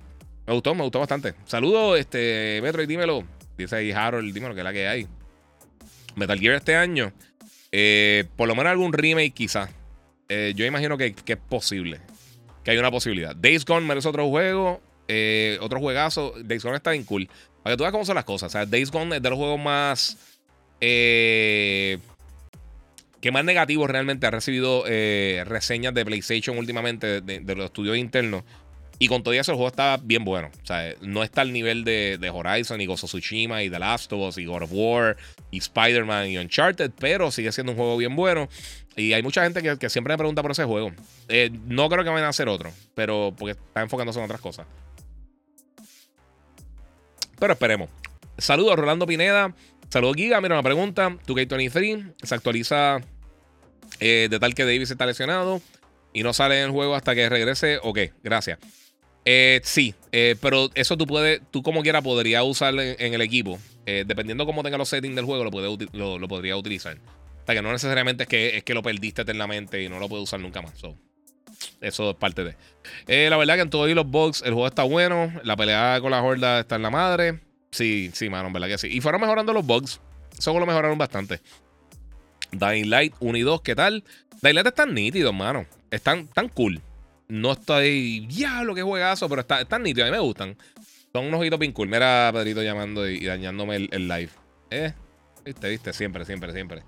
me 0.48 0.54
gustó, 0.54 0.74
me 0.74 0.84
gustó 0.84 1.00
bastante. 1.00 1.34
Saludos, 1.46 2.00
este, 2.00 2.60
Metro, 2.64 2.82
y 2.82 2.88
dímelo. 2.88 3.24
Dice 3.58 3.76
ahí 3.76 3.92
Harold, 3.92 4.34
dímelo 4.34 4.54
que 4.54 4.62
es 4.62 4.64
la 4.64 4.74
que 4.74 4.88
hay. 4.88 5.08
Metal 6.16 6.40
Gear 6.40 6.56
este 6.56 6.76
año. 6.76 7.12
Por 8.36 8.48
lo 8.48 8.56
menos 8.56 8.72
algún 8.72 8.94
remake, 8.94 9.34
quizás. 9.34 9.70
yo 10.30 10.66
imagino 10.66 10.98
que, 10.98 11.16
es 11.26 11.38
posible 11.38 12.00
que 12.64 12.72
hay 12.72 12.78
una 12.78 12.92
posibilidad. 12.92 13.36
Days 13.36 13.66
Gone 13.66 13.86
merece 13.86 14.08
otro 14.08 14.28
juego, 14.30 14.82
eh, 15.08 15.58
otro 15.62 15.80
juegazo. 15.80 16.34
Days 16.44 16.64
Gone 16.64 16.78
está 16.78 16.92
bien 16.92 17.04
cool. 17.04 17.28
Para 17.64 17.74
que 17.74 17.78
tú 17.78 17.84
veas 17.84 17.92
cómo 17.92 18.06
son 18.06 18.16
las 18.16 18.26
cosas. 18.26 18.48
O 18.48 18.52
sea, 18.52 18.66
Days 18.66 18.92
Gone 18.92 19.18
es 19.18 19.22
de 19.22 19.30
los 19.30 19.38
juegos 19.38 19.60
más. 19.60 20.18
Eh, 20.80 22.00
que 23.20 23.32
más 23.32 23.46
negativos 23.46 23.90
realmente 23.90 24.26
ha 24.26 24.32
recibido 24.32 24.84
eh, 24.88 25.44
reseñas 25.46 25.94
de 25.94 26.04
PlayStation 26.04 26.58
últimamente 26.58 27.22
de, 27.22 27.56
los 27.56 27.66
estudios 27.66 27.98
internos. 27.98 28.44
Y 29.02 29.08
con 29.08 29.24
todo 29.24 29.34
eso 29.34 29.52
el 29.52 29.56
juego 29.56 29.70
está 29.70 29.98
bien 29.98 30.24
bueno. 30.24 30.52
O 30.62 30.66
sea, 30.66 30.94
no 31.02 31.24
está 31.24 31.42
al 31.42 31.52
nivel 31.52 31.84
de, 31.84 32.32
Horizon 32.32 32.80
y 32.82 32.86
of 32.86 33.04
Tsushima 33.04 33.64
y 33.64 33.70
The 33.72 33.80
Last 33.80 34.14
of 34.14 34.20
Us 34.20 34.38
y 34.38 34.46
God 34.46 34.62
of 34.62 34.70
War 34.72 35.18
y 35.50 35.58
Spider-Man 35.58 36.28
y 36.30 36.38
Uncharted, 36.38 36.92
pero 37.00 37.32
sigue 37.32 37.52
siendo 37.52 37.72
un 37.72 37.80
juego 37.80 37.98
bien 37.98 38.16
bueno. 38.16 38.48
Y 38.96 39.14
hay 39.14 39.24
mucha 39.24 39.42
gente 39.42 39.64
que, 39.76 39.90
siempre 39.90 40.14
me 40.14 40.20
pregunta 40.20 40.44
por 40.44 40.52
ese 40.52 40.66
juego. 40.66 40.92
Eh, 41.30 41.50
no 41.66 41.90
creo 41.90 42.04
que 42.04 42.12
vayan 42.12 42.28
a 42.28 42.30
hacer 42.30 42.48
otro, 42.48 42.72
pero 42.94 43.34
porque 43.36 43.54
está 43.54 43.82
enfocándose 43.82 44.20
en 44.20 44.26
otras 44.26 44.40
cosas. 44.40 44.68
Pero 47.40 47.54
esperemos. 47.54 47.90
Saludos, 48.38 48.76
Rolando 48.76 49.08
Pineda. 49.08 49.56
Saludos, 49.90 50.16
Giga. 50.16 50.40
Mira 50.42 50.54
una 50.54 50.64
pregunta. 50.64 51.10
2K23 51.26 52.14
se 52.22 52.36
actualiza 52.36 53.00
eh, 54.00 54.28
de 54.30 54.40
tal 54.40 54.54
que 54.54 54.64
Davis 54.64 54.92
está 54.92 55.08
lesionado 55.08 55.60
y 56.14 56.22
no 56.22 56.34
sale 56.34 56.60
en 56.60 56.66
el 56.66 56.72
juego 56.72 56.94
hasta 56.94 57.16
que 57.16 57.28
regrese. 57.30 57.80
Ok, 57.82 57.98
gracias. 58.22 58.60
Eh, 59.26 59.62
sí, 59.64 59.94
pero 60.42 60.70
eso 60.74 60.98
tú 60.98 61.06
puedes, 61.06 61.42
tú 61.52 61.62
como 61.62 61.84
quiera 61.84 62.02
podrías 62.02 62.44
usarlo 62.44 62.82
en, 62.82 63.14
el 63.14 63.22
equipo. 63.22 63.60
dependiendo 63.86 64.46
cómo 64.46 64.64
tenga 64.64 64.78
los 64.78 64.90
settings 64.90 65.16
del 65.16 65.26
juego, 65.26 65.44
lo, 65.44 65.52
puede, 65.52 65.88
lo, 65.94 66.18
lo 66.18 66.28
podría 66.28 66.58
utilizar. 66.58 66.98
O 67.42 67.46
sea, 67.46 67.56
que 67.56 67.62
no 67.62 67.72
necesariamente 67.72 68.24
es 68.24 68.30
que, 68.30 68.58
es 68.58 68.64
que 68.64 68.74
lo 68.74 68.84
perdiste 68.84 69.24
eternamente 69.24 69.82
y 69.82 69.90
no 69.90 70.00
lo 70.00 70.08
puedes 70.08 70.24
usar 70.24 70.40
nunca 70.40 70.62
más. 70.62 70.74
eso 71.82 72.10
es 72.12 72.16
parte 72.16 72.44
de. 72.44 72.56
Eh, 73.08 73.30
la 73.30 73.38
verdad 73.38 73.56
que 73.56 73.62
en 73.62 73.70
todos 73.70 73.90
los 73.90 74.08
bugs 74.08 74.44
el 74.44 74.54
juego 74.54 74.68
está 74.68 74.84
bueno. 74.84 75.34
La 75.44 75.56
pelea 75.56 75.98
con 76.02 76.12
la 76.12 76.22
horda 76.22 76.60
está 76.60 76.76
en 76.76 76.84
la 76.84 76.92
madre. 76.92 77.40
Sí, 77.72 78.12
sí, 78.14 78.30
mano, 78.30 78.48
en 78.48 78.54
verdad 78.54 78.68
que 78.68 78.78
sí. 78.78 78.88
Y 78.88 79.02
fueron 79.02 79.22
mejorando 79.22 79.54
los 79.54 79.66
bugs. 79.66 80.00
Eso 80.38 80.58
lo 80.60 80.66
mejoraron 80.66 80.98
bastante. 80.98 81.40
Dying 82.52 82.90
Light 82.90 83.14
1 83.20 83.38
y 83.38 83.42
2, 83.42 83.62
¿qué 83.62 83.76
tal? 83.76 84.04
Dying 84.42 84.56
Light 84.56 84.68
están 84.68 84.94
nítidos, 84.94 85.34
mano. 85.34 85.66
Están 85.90 86.28
tan 86.28 86.48
cool. 86.50 86.82
No 87.32 87.54
estoy. 87.54 88.28
Diablo, 88.28 88.76
qué 88.76 88.82
juegazo, 88.82 89.30
pero 89.30 89.40
está, 89.40 89.62
están 89.62 89.84
nítidos. 89.84 90.10
A 90.10 90.12
mí 90.12 90.18
me 90.18 90.22
gustan. 90.22 90.58
Son 91.14 91.26
unos 91.26 91.40
ojitos 91.40 91.58
bien. 91.60 91.74
Mira, 91.88 92.30
Pedrito 92.34 92.62
llamando 92.62 93.10
y, 93.10 93.24
dañándome 93.24 93.78
el, 93.78 93.90
el, 93.94 94.10
live. 94.10 94.30
Eh, 94.70 94.92
viste, 95.46 95.70
viste, 95.70 95.94
siempre, 95.94 96.26
siempre, 96.26 96.52
siempre. 96.52 96.84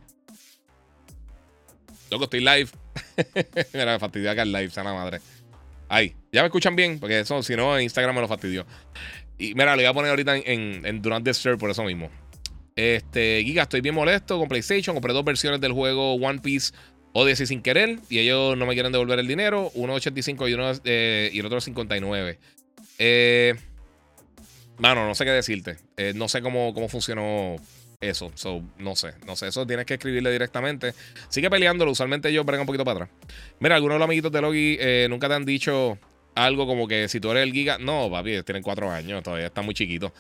Loco, 2.12 2.26
estoy 2.26 2.42
live. 2.42 2.68
Mira, 3.74 3.94
me 3.94 4.00
fastidió 4.00 4.32
acá 4.32 4.42
el 4.42 4.52
live, 4.52 4.70
sana 4.70 4.94
madre. 4.94 5.22
Ahí, 5.88 6.14
ya 6.34 6.42
me 6.42 6.48
escuchan 6.48 6.76
bien, 6.76 7.00
porque 7.00 7.22
eso, 7.22 7.42
si 7.42 7.56
no, 7.56 7.78
en 7.78 7.84
Instagram 7.84 8.14
me 8.14 8.20
lo 8.20 8.28
fastidió. 8.28 8.66
Y 9.38 9.56
mira, 9.56 9.78
lo 9.78 9.82
voy 9.82 9.86
a 9.86 9.94
poner 9.94 10.10
ahorita 10.10 10.36
en, 10.36 10.86
en, 10.86 11.02
Durante 11.02 11.32
the 11.32 11.58
por 11.58 11.70
eso 11.70 11.86
mismo. 11.86 12.10
Este, 12.76 13.42
Giga, 13.46 13.64
estoy 13.64 13.80
bien 13.80 13.96
molesto 13.96 14.38
con 14.38 14.50
PlayStation. 14.50 14.94
Compré 14.94 15.14
dos 15.14 15.24
versiones 15.24 15.62
del 15.62 15.72
juego 15.72 16.16
One 16.16 16.40
Piece 16.40 16.74
Odyssey 17.14 17.46
sin 17.46 17.62
querer. 17.62 18.00
Y 18.10 18.20
ellos 18.20 18.58
no 18.58 18.66
me 18.66 18.74
quieren 18.74 18.92
devolver 18.92 19.20
el 19.20 19.28
dinero. 19.28 19.72
Uno 19.76 19.94
85 19.94 20.48
y, 20.48 20.54
uno, 20.54 20.72
eh, 20.84 21.30
y 21.34 21.40
el 21.40 21.46
otro 21.46 21.62
59. 21.62 22.40
Eh, 23.00 23.56
mano, 24.78 25.08
no 25.08 25.16
sé 25.16 25.26
qué 25.26 25.32
decirte. 25.32 25.78
Eh, 25.98 26.14
no 26.16 26.28
sé 26.28 26.42
cómo, 26.42 26.74
cómo 26.74 26.90
funcionó 26.90 27.56
eso. 28.10 28.32
no 28.80 28.96
sé, 28.96 29.14
no 29.26 29.36
sé. 29.36 29.48
Eso 29.48 29.66
tienes 29.66 29.86
que 29.86 29.96
escribirle 29.96 30.32
directamente. 30.32 30.94
Sigue 31.30 31.50
peleándolo. 31.50 31.92
Usualmente 31.92 32.30
ellos 32.30 32.46
bregan 32.46 32.62
un 32.62 32.68
poquito 32.68 32.86
para 32.86 33.06
atrás. 33.06 33.10
Mira, 33.60 33.76
algunos 33.76 33.96
de 33.96 34.00
los 34.00 34.06
amiguitos 34.06 34.32
de 34.32 34.42
Logi 34.42 34.78
eh, 34.80 35.08
nunca 35.10 35.28
te 35.28 35.36
han 35.36 35.46
dicho 35.46 35.98
algo 36.36 36.66
como 36.66 36.88
que 36.88 37.08
si 37.08 37.20
tú 37.20 37.32
eres 37.32 37.44
el 37.44 37.54
Giga. 37.54 37.78
No, 37.78 38.10
papi, 38.12 38.44
tienen 38.44 38.64
cuatro 38.64 38.90
años. 38.90 39.24
Todavía 39.24 39.48
está 39.48 39.62
muy 39.62 39.74
chiquito. 39.74 40.14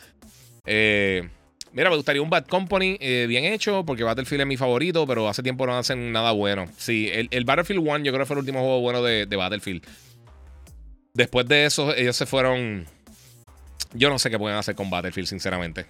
Eh, 0.65 1.27
mira, 1.73 1.89
me 1.89 1.95
gustaría 1.95 2.21
un 2.21 2.29
Bad 2.29 2.45
Company 2.45 2.97
eh, 2.99 3.25
bien 3.27 3.45
hecho, 3.45 3.83
porque 3.85 4.03
Battlefield 4.03 4.41
es 4.41 4.47
mi 4.47 4.57
favorito, 4.57 5.05
pero 5.05 5.27
hace 5.27 5.43
tiempo 5.43 5.65
no 5.65 5.77
hacen 5.77 6.11
nada 6.11 6.31
bueno. 6.31 6.67
Sí, 6.77 7.09
el, 7.11 7.45
Battlefield 7.45 7.81
1 7.81 7.97
yo 7.99 8.11
creo 8.11 8.19
que 8.19 8.25
fue 8.25 8.35
el 8.35 8.39
último 8.39 8.59
juego 8.59 8.79
bueno 8.81 9.03
de, 9.03 9.25
de, 9.25 9.35
Battlefield. 9.35 9.83
Después 11.13 11.47
de 11.47 11.65
eso, 11.65 11.93
ellos 11.95 12.15
se 12.15 12.25
fueron. 12.25 12.85
Yo 13.93 14.09
no 14.09 14.17
sé 14.17 14.29
qué 14.29 14.39
pueden 14.39 14.57
hacer 14.57 14.75
con 14.75 14.89
Battlefield, 14.89 15.27
sinceramente. 15.27 15.85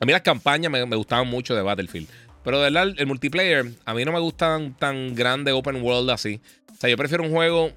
A 0.00 0.06
mí 0.06 0.12
las 0.12 0.22
campañas 0.22 0.72
me, 0.72 0.82
gustaban 0.96 1.28
mucho 1.28 1.54
de 1.54 1.62
Battlefield. 1.62 2.08
Pero 2.42 2.58
de 2.58 2.70
verdad, 2.70 2.94
el 2.96 3.06
multiplayer, 3.06 3.66
a 3.84 3.92
mí 3.92 4.04
no 4.04 4.12
me 4.12 4.18
gustan 4.18 4.74
tan 4.74 5.14
grande 5.14 5.52
open 5.52 5.82
world 5.82 6.08
así. 6.10 6.40
O 6.72 6.76
sea, 6.76 6.88
yo 6.88 6.96
prefiero 6.96 7.22
un 7.22 7.30
juego 7.30 7.70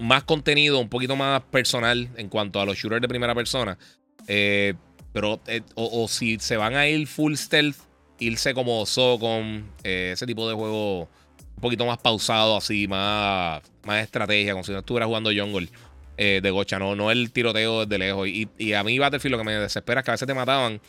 más 0.00 0.24
contenido, 0.24 0.80
un 0.80 0.88
poquito 0.88 1.14
más 1.14 1.42
personal 1.42 2.08
en 2.16 2.28
cuanto 2.28 2.60
a 2.60 2.66
los 2.66 2.76
shooters 2.76 3.00
de 3.00 3.08
primera 3.08 3.36
persona. 3.36 3.78
Eh, 4.26 4.74
pero, 5.16 5.40
eh, 5.46 5.62
o, 5.76 6.06
si 6.08 6.38
se 6.40 6.58
van 6.58 6.74
a 6.74 6.86
ir 6.86 7.06
full 7.06 7.36
stealth, 7.36 7.78
irse 8.18 8.52
como 8.52 8.84
Socom, 8.84 9.64
eh, 9.82 10.10
ese 10.12 10.26
tipo 10.26 10.46
de 10.46 10.54
juego 10.54 11.04
un 11.04 11.60
poquito 11.62 11.86
más 11.86 11.96
pausado, 11.96 12.54
así, 12.54 12.86
más, 12.86 13.62
más 13.86 14.02
estrategia, 14.02 14.52
como 14.52 14.62
si 14.62 14.72
no 14.72 14.80
estuviera 14.80 15.06
jugando 15.06 15.30
Jungle. 15.34 15.70
eh, 16.18 16.40
de 16.42 16.50
gocha, 16.50 16.78
no, 16.78 16.94
no 16.94 17.10
el 17.10 17.32
tiroteo 17.32 17.86
desde 17.86 17.98
lejos. 17.98 18.28
Y, 18.28 18.46
y 18.58 18.74
a 18.74 18.84
mí 18.84 18.98
Battlefield 18.98 19.32
lo 19.32 19.38
que 19.38 19.44
me 19.44 19.54
desespera 19.54 20.00
es 20.00 20.04
que 20.04 20.10
a 20.10 20.14
veces 20.14 20.28
te 20.28 20.34
mataban. 20.34 20.82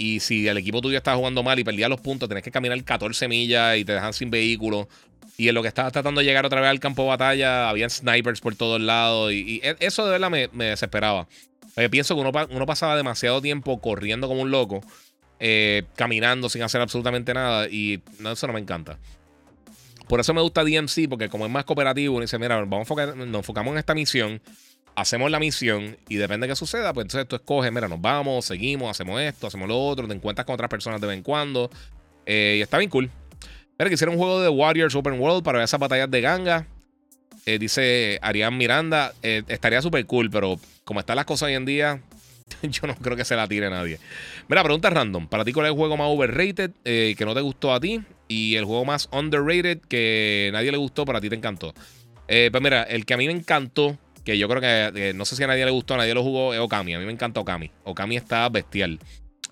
Y 0.00 0.20
si 0.20 0.48
el 0.48 0.56
equipo 0.56 0.80
tuyo 0.80 0.96
estaba 0.96 1.18
jugando 1.18 1.42
mal 1.42 1.58
y 1.58 1.62
perdía 1.62 1.86
los 1.86 2.00
puntos, 2.00 2.26
tenés 2.26 2.42
que 2.42 2.50
caminar 2.50 2.82
14 2.82 3.28
millas 3.28 3.76
y 3.76 3.84
te 3.84 3.92
dejan 3.92 4.14
sin 4.14 4.30
vehículo. 4.30 4.88
Y 5.36 5.48
en 5.48 5.54
lo 5.54 5.60
que 5.60 5.68
estabas 5.68 5.92
tratando 5.92 6.20
de 6.22 6.24
llegar 6.24 6.46
otra 6.46 6.62
vez 6.62 6.70
al 6.70 6.80
campo 6.80 7.02
de 7.02 7.08
batalla, 7.08 7.68
habían 7.68 7.90
snipers 7.90 8.40
por 8.40 8.54
todos 8.54 8.80
lados. 8.80 9.30
Y, 9.30 9.60
e, 9.62 9.76
eso 9.80 10.06
de 10.06 10.12
verdad 10.12 10.30
me, 10.30 10.48
desesperaba. 10.48 11.28
Eh, 11.76 11.90
pienso 11.90 12.14
que 12.14 12.22
uno, 12.22 12.66
pasaba 12.66 12.96
demasiado 12.96 13.42
tiempo 13.42 13.78
corriendo 13.78 14.26
como 14.26 14.40
un 14.40 14.50
loco, 14.50 14.80
eh, 15.38 15.82
caminando 15.96 16.48
sin 16.48 16.62
hacer 16.62 16.80
absolutamente 16.80 17.34
nada. 17.34 17.68
Y 17.68 18.00
eso 18.24 18.46
no 18.46 18.54
me 18.54 18.60
encanta. 18.60 18.98
Por 20.08 20.18
eso 20.18 20.32
me 20.32 20.40
gusta 20.40 20.64
DMC, 20.64 21.10
porque 21.10 21.28
como 21.28 21.44
es 21.44 21.52
más 21.52 21.66
cooperativo, 21.66 22.14
uno 22.14 22.22
dice, 22.22 22.38
mira, 22.38 22.56
vamos 22.64 22.90
a 22.90 23.06
nos 23.14 23.36
enfocamos 23.36 23.72
en 23.72 23.78
esta 23.78 23.94
misión, 23.94 24.40
hacemos 25.00 25.30
la 25.30 25.38
misión 25.38 25.96
y 26.08 26.16
depende 26.16 26.46
de 26.46 26.52
qué 26.52 26.56
suceda, 26.56 26.92
pues 26.92 27.04
entonces 27.04 27.26
tú 27.26 27.36
escoges, 27.36 27.72
mira, 27.72 27.88
nos 27.88 28.00
vamos, 28.00 28.44
seguimos, 28.44 28.90
hacemos 28.90 29.20
esto, 29.20 29.46
hacemos 29.46 29.68
lo 29.68 29.78
otro, 29.78 30.06
te 30.06 30.14
encuentras 30.14 30.44
con 30.44 30.54
otras 30.54 30.68
personas 30.68 31.00
de 31.00 31.06
vez 31.06 31.16
en 31.16 31.22
cuando. 31.22 31.70
Eh, 32.26 32.56
y 32.58 32.60
está 32.60 32.78
bien 32.78 32.90
cool. 32.90 33.10
Mira, 33.78 33.88
que 33.88 33.94
hicieron 33.94 34.14
un 34.14 34.20
juego 34.20 34.40
de 34.40 34.48
Warriors 34.48 34.94
Open 34.94 35.18
World 35.18 35.42
para 35.42 35.58
ver 35.58 35.64
esas 35.64 35.80
batallas 35.80 36.10
de 36.10 36.20
ganga. 36.20 36.66
Eh, 37.46 37.58
dice 37.58 38.18
Arián 38.20 38.56
Miranda, 38.56 39.14
eh, 39.22 39.42
estaría 39.48 39.80
súper 39.80 40.04
cool, 40.06 40.30
pero 40.30 40.60
como 40.84 41.00
están 41.00 41.16
las 41.16 41.24
cosas 41.24 41.46
hoy 41.46 41.54
en 41.54 41.64
día, 41.64 42.02
yo 42.62 42.86
no 42.86 42.94
creo 42.96 43.16
que 43.16 43.24
se 43.24 43.36
la 43.36 43.48
tire 43.48 43.70
nadie. 43.70 43.98
Mira, 44.48 44.62
pregunta 44.62 44.90
random. 44.90 45.28
¿Para 45.28 45.44
ti 45.44 45.52
cuál 45.52 45.66
es 45.66 45.72
el 45.72 45.78
juego 45.78 45.96
más 45.96 46.08
overrated 46.08 46.72
que 46.84 47.24
no 47.24 47.34
te 47.34 47.40
gustó 47.40 47.72
a 47.72 47.80
ti? 47.80 48.02
Y 48.28 48.56
el 48.56 48.64
juego 48.64 48.84
más 48.84 49.08
underrated 49.12 49.80
que 49.88 50.50
nadie 50.52 50.70
le 50.70 50.78
gustó, 50.78 51.04
pero 51.04 51.18
a 51.18 51.20
ti 51.20 51.30
te 51.30 51.36
encantó. 51.36 51.74
Pues 52.26 52.62
mira, 52.62 52.82
el 52.84 53.06
que 53.06 53.14
a 53.14 53.16
mí 53.16 53.26
me 53.26 53.32
encantó, 53.32 53.98
que 54.24 54.38
yo 54.38 54.48
creo 54.48 54.60
que 54.60 55.12
no 55.14 55.24
sé 55.24 55.36
si 55.36 55.42
a 55.42 55.46
nadie 55.46 55.64
le 55.64 55.70
gustó, 55.70 55.96
nadie 55.96 56.14
lo 56.14 56.22
jugó, 56.22 56.54
es 56.54 56.60
Okami. 56.60 56.94
A 56.94 56.98
mí 56.98 57.06
me 57.06 57.12
encanta 57.12 57.40
Okami. 57.40 57.70
Okami 57.84 58.16
está 58.16 58.48
bestial. 58.48 58.98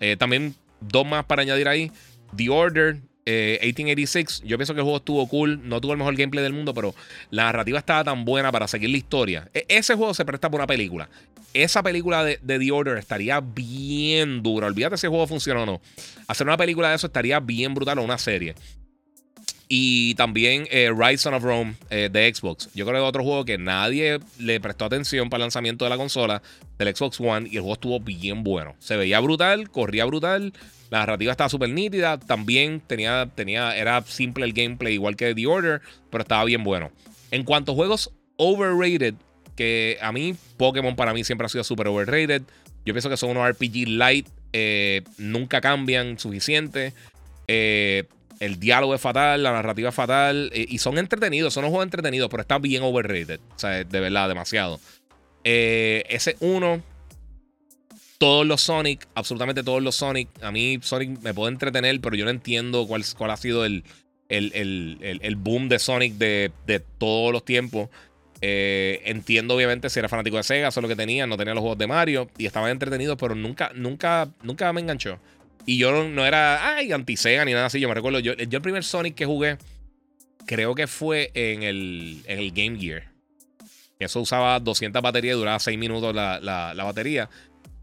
Eh, 0.01 0.17
también 0.17 0.55
dos 0.81 1.07
más 1.07 1.25
para 1.25 1.43
añadir 1.43 1.69
ahí. 1.69 1.91
The 2.37 2.51
Order, 2.51 2.97
1886, 3.25 4.43
eh, 4.43 4.49
yo 4.49 4.59
pienso 4.59 4.75
que 4.75 4.81
el 4.81 4.85
juego 4.85 4.99
estuvo 4.99 5.27
cool, 5.29 5.61
no 5.69 5.81
tuvo 5.81 5.93
el 5.93 5.99
mejor 5.99 6.17
gameplay 6.17 6.43
del 6.43 6.53
mundo, 6.53 6.73
pero 6.75 6.95
la 7.31 7.45
narrativa 7.45 7.79
estaba 7.79 8.05
tan 8.05 8.25
buena 8.25 8.53
para 8.53 8.69
seguir 8.69 8.91
la 8.91 8.97
historia. 8.97 9.51
E, 9.55 9.65
ese 9.69 9.95
juego 9.95 10.15
se 10.15 10.25
presta 10.25 10.51
por 10.51 10.61
una 10.61 10.67
película. 10.67 11.09
Esa 11.55 11.83
película 11.83 12.25
de, 12.25 12.37
The 12.37 12.71
Order 12.71 12.99
estaría 12.99 13.41
bien 13.41 14.43
dura. 14.43 14.67
Olvídate 14.67 14.99
si 14.99 15.07
el 15.07 15.11
juego 15.11 15.27
funciona 15.27 15.63
o 15.63 15.67
no. 15.67 15.81
Hacer 16.27 16.47
una 16.47 16.57
película 16.57 16.91
de 16.91 16.97
eso 16.97 17.07
estaría 17.07 17.41
bien 17.41 17.75
brutal 17.75 17.99
o 17.99 18.03
una 18.03 18.19
serie. 18.19 18.55
Y 19.69 20.15
también 20.15 20.67
eh, 20.71 20.91
Rise 20.97 21.29
of 21.29 21.43
Rome 21.43 21.75
eh, 21.91 22.09
de 22.11 22.35
Xbox. 22.35 22.71
Yo 22.75 22.87
creo 22.87 22.97
que 22.97 23.05
es 23.05 23.09
otro 23.09 23.23
juego 23.23 23.45
que 23.45 23.59
nadie 23.59 24.19
le 24.39 24.61
prestó 24.61 24.87
atención 24.87 25.29
para 25.29 25.39
el 25.39 25.43
lanzamiento 25.43 25.85
de 25.85 25.91
la 25.91 25.99
consola 25.99 26.43
del 26.79 26.97
Xbox 26.97 27.21
One 27.21 27.49
y 27.51 27.57
el 27.57 27.61
juego 27.61 27.75
estuvo 27.75 28.01
bien 28.01 28.45
bueno. 28.45 28.75
Se 28.79 28.97
veía 28.97 29.21
brutal, 29.21 29.71
corría 29.71 30.07
brutal, 30.07 30.55
la 30.91 31.01
narrativa 31.01 31.33
estaba 31.33 31.51
súper 31.51 31.71
nítida. 31.71 32.19
También 32.19 32.81
tenía, 32.81 33.29
tenía, 33.35 33.77
era 33.77 34.03
simple 34.03 34.45
el 34.45 34.53
gameplay, 34.53 34.95
igual 34.95 35.17
que 35.17 35.35
The 35.35 35.47
Order, 35.47 35.83
pero 36.11 36.23
estaba 36.23 36.45
bien 36.45 36.65
bueno. 36.65 36.91
En 37.31 37.45
cuanto 37.45 37.73
a 37.73 37.75
juegos 37.75 38.11
overrated, 38.37 39.15
que 39.55 39.99
a 40.01 40.13
mí, 40.13 40.35
Pokémon 40.57 40.97
para 40.97 41.13
mí 41.13 41.25
siempre 41.25 41.45
ha 41.45 41.49
sido 41.49 41.65
súper 41.65 41.89
overrated. 41.89 42.43
Yo 42.87 42.95
pienso 42.95 43.11
que 43.11 43.17
son 43.17 43.31
unos 43.31 43.49
RPG 43.51 43.89
light, 43.89 44.29
eh, 44.53 45.03
nunca 45.19 45.61
cambian 45.61 46.19
suficiente. 46.19 46.95
Eh, 47.49 48.05
el 48.41 48.61
diálogo 48.61 48.95
es 48.95 49.01
fatal, 49.01 49.43
la 49.43 49.53
narrativa 49.53 49.89
es 49.89 49.95
fatal. 49.95 50.51
Eh, 50.53 50.67
y 50.69 50.79
son 50.79 50.99
entretenidos, 50.99 51.55
son 51.55 51.65
unos 51.65 51.71
juegos 51.71 51.87
entretenidos, 51.87 52.29
pero 52.31 52.43
están 52.43 52.63
bien 52.63 52.83
overrated. 52.83 53.41
O 53.55 53.59
sea, 53.59 53.85
de 53.85 54.01
verdad, 54.01 54.29
demasiado. 54.29 54.81
Eh, 55.45 56.05
ese 56.09 56.37
uno. 56.41 56.83
Todos 58.19 58.45
los 58.45 58.63
Sonic, 58.63 59.07
absolutamente 59.15 59.63
todos 59.63 59.81
los 59.81 59.95
Sonic. 59.95 60.29
A 60.43 60.51
mí 60.51 60.81
Sonic 60.83 61.21
me 61.23 61.33
puede 61.35 61.53
entretener, 61.53 62.01
pero 62.01 62.17
yo 62.17 62.25
no 62.25 62.33
entiendo 62.33 62.85
cuál, 62.89 63.05
cuál 63.17 63.31
ha 63.31 63.37
sido 63.37 63.65
el, 63.65 63.85
el, 64.29 65.37
boom 65.37 65.69
de 65.69 65.79
Sonic 65.79 66.15
de, 66.15 66.83
todos 66.99 67.33
los 67.33 67.45
tiempos. 67.45 67.89
Eh, 68.41 69.03
entiendo 69.05 69.55
obviamente 69.55 69.91
si 69.91 69.99
era 69.99 70.09
fanático 70.09 70.37
de 70.37 70.43
Sega, 70.43 70.69
eso 70.69 70.81
es 70.81 70.83
lo 70.83 70.89
que 70.89 70.97
tenía, 70.97 71.27
no 71.27 71.37
tenía 71.37 71.55
los 71.55 71.61
juegos 71.61 71.79
de 71.79 71.89
Mario 71.89 72.29
y 72.39 72.47
estaban 72.47 72.71
entretenidos, 72.71 73.17
pero 73.19 73.35
nunca, 73.35 73.71
nunca, 73.75 74.29
nunca 74.43 74.73
me 74.73 74.81
enganchó. 74.81 75.19
Y 75.69 75.77
yo 75.77 75.93
no, 76.03 76.25
era, 76.25 76.77
ay, 76.77 76.93
anti-Sega 76.93 77.45
ni 77.45 77.53
nada 77.53 77.67
así. 77.67 77.79
Yo 77.79 77.91
me 77.91 77.95
recuerdo, 77.95 78.21
yo, 78.21 78.33
el 78.33 78.63
primer 78.63 78.83
Sonic 78.83 79.15
que 79.15 79.27
jugué, 79.27 79.59
creo 80.47 80.75
que 80.75 80.87
fue 80.87 81.31
en 81.35 81.63
el, 81.63 82.23
en 82.25 82.39
el 82.39 82.53
Game 82.53 82.79
Gear. 82.79 83.13
Eso 83.99 84.21
usaba 84.21 84.59
200 84.61 85.03
baterías 85.03 85.37
y 85.37 85.39
duraba 85.39 85.59
6 85.59 85.79
minutos 85.79 86.15
la, 86.15 86.41
la, 86.41 86.85
batería. 86.85 87.29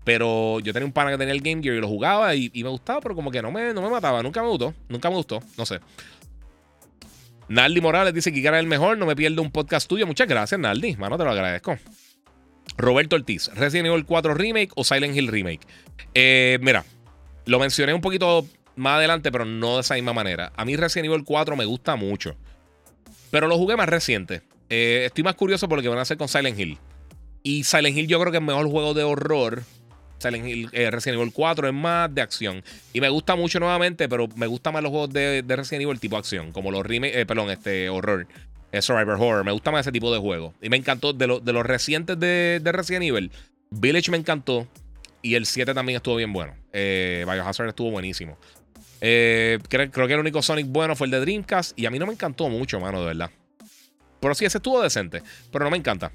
Pero 0.03 0.59
yo 0.61 0.73
tenía 0.73 0.87
un 0.87 0.93
pana 0.93 1.11
que 1.11 1.19
tenía 1.19 1.35
el 1.35 1.41
Game 1.41 1.61
Gear 1.61 1.75
y 1.75 1.79
lo 1.79 1.87
jugaba 1.87 2.33
y, 2.33 2.49
me 2.55 2.69
gustaba, 2.69 3.01
pero 3.01 3.13
como 3.13 3.29
que 3.29 3.43
no 3.43 3.51
me, 3.51 3.71
no 3.71 3.83
me 3.83 3.89
mataba. 3.91 4.23
Nunca 4.23 4.41
me 4.41 4.47
gustó. 4.47 4.73
Nunca 4.89 5.11
me 5.11 5.17
gustó. 5.17 5.43
No 5.55 5.67
sé. 5.67 5.79
Naldi 7.49 7.81
Morales 7.81 8.15
dice 8.15 8.33
que 8.33 8.41
era 8.47 8.59
el 8.59 8.65
mejor. 8.65 8.97
No 8.97 9.05
me 9.05 9.15
pierdo 9.15 9.43
un 9.43 9.51
podcast 9.51 9.87
tuyo. 9.87 10.07
Muchas 10.07 10.27
gracias, 10.27 10.59
Naldi. 10.59 10.95
Mano, 10.95 11.19
te 11.19 11.23
lo 11.23 11.29
agradezco. 11.29 11.77
Roberto 12.77 13.15
Ortiz, 13.15 13.51
Resident 13.53 13.89
Evil 13.89 14.05
4 14.05 14.33
Remake 14.33 14.71
o 14.75 14.83
Silent 14.83 15.15
Hill 15.15 15.27
Remake. 15.27 15.67
Eh, 16.15 16.57
mira, 16.63 16.83
lo 17.45 17.59
mencioné 17.59 17.93
un 17.93 18.01
poquito 18.01 18.45
más 18.75 18.97
adelante, 18.97 19.31
pero 19.31 19.45
no 19.45 19.75
de 19.75 19.81
esa 19.81 19.95
misma 19.95 20.13
manera. 20.13 20.51
A 20.55 20.65
mí 20.65 20.75
Resident 20.75 21.11
Evil 21.11 21.23
4 21.23 21.55
me 21.55 21.65
gusta 21.65 21.95
mucho. 21.95 22.35
Pero 23.31 23.47
lo 23.47 23.57
jugué 23.57 23.75
más 23.75 23.89
reciente. 23.89 24.41
Eh, 24.69 25.03
estoy 25.05 25.23
más 25.23 25.35
curioso 25.35 25.67
por 25.69 25.77
lo 25.77 25.81
que 25.81 25.89
van 25.89 25.99
a 25.99 26.01
hacer 26.01 26.17
con 26.17 26.27
Silent 26.27 26.59
Hill. 26.59 26.77
Y 27.43 27.63
Silent 27.63 27.97
Hill 27.97 28.07
yo 28.07 28.19
creo 28.19 28.31
que 28.31 28.37
es 28.37 28.41
el 28.41 28.47
mejor 28.47 28.67
juego 28.69 28.93
de 28.93 29.03
horror. 29.03 29.63
Silent 30.17 30.47
Hill, 30.47 30.69
eh, 30.71 30.89
Resident 30.89 31.19
Evil 31.19 31.33
4 31.33 31.67
es 31.67 31.73
más 31.73 32.13
de 32.13 32.21
acción. 32.21 32.63
Y 32.93 33.01
me 33.01 33.09
gusta 33.09 33.35
mucho 33.35 33.59
nuevamente, 33.59 34.09
pero 34.09 34.27
me 34.35 34.47
gustan 34.47 34.73
más 34.73 34.83
los 34.83 34.89
juegos 34.89 35.11
de, 35.11 35.43
Resident 35.47 35.83
Evil 35.83 35.99
tipo 35.99 36.17
acción. 36.17 36.51
Como 36.51 36.71
los 36.71 36.85
remake, 36.85 37.19
eh, 37.19 37.25
perdón, 37.25 37.49
este 37.51 37.89
horror. 37.89 38.27
Survivor 38.79 39.15
Horror. 39.15 39.45
Me 39.45 39.53
gusta 39.53 39.71
más 39.71 39.81
ese 39.81 39.91
tipo 39.91 40.11
de 40.11 40.19
juego. 40.19 40.53
Y 40.61 40.69
me 40.69 40.75
encantó 40.75 41.13
de, 41.13 41.39
de 41.41 41.53
los 41.53 41.65
recientes 41.65 42.19
de, 42.19 42.59
de 42.61 42.71
Resident 42.73 43.05
Evil. 43.05 43.31
Village 43.69 44.11
me 44.11 44.17
encantó. 44.17 44.67
Y 45.25 45.33
el 45.33 45.47
7 45.47 45.73
también 45.73 45.95
estuvo 45.97 46.17
bien 46.17 46.31
bueno. 46.31 46.53
Eh, 46.71 47.25
Biohazard 47.27 47.69
estuvo 47.69 47.89
buenísimo. 47.89 48.37
Eh, 49.01 49.57
creo, 49.67 49.89
que 49.89 50.13
el 50.13 50.19
único 50.19 50.43
Sonic 50.43 50.67
bueno 50.67 50.95
fue 50.95 51.07
el 51.07 51.11
de 51.11 51.19
Dreamcast. 51.19 51.73
Y 51.79 51.87
a 51.87 51.89
mí 51.89 51.97
no 51.97 52.05
me 52.05 52.13
encantó 52.13 52.47
mucho, 52.47 52.79
mano, 52.79 52.99
de 52.99 53.07
verdad. 53.07 53.31
Pero 54.19 54.35
sí, 54.35 54.45
ese 54.45 54.59
estuvo 54.59 54.83
decente. 54.83 55.23
Pero 55.51 55.65
no 55.65 55.71
me 55.71 55.77
encanta. 55.77 56.11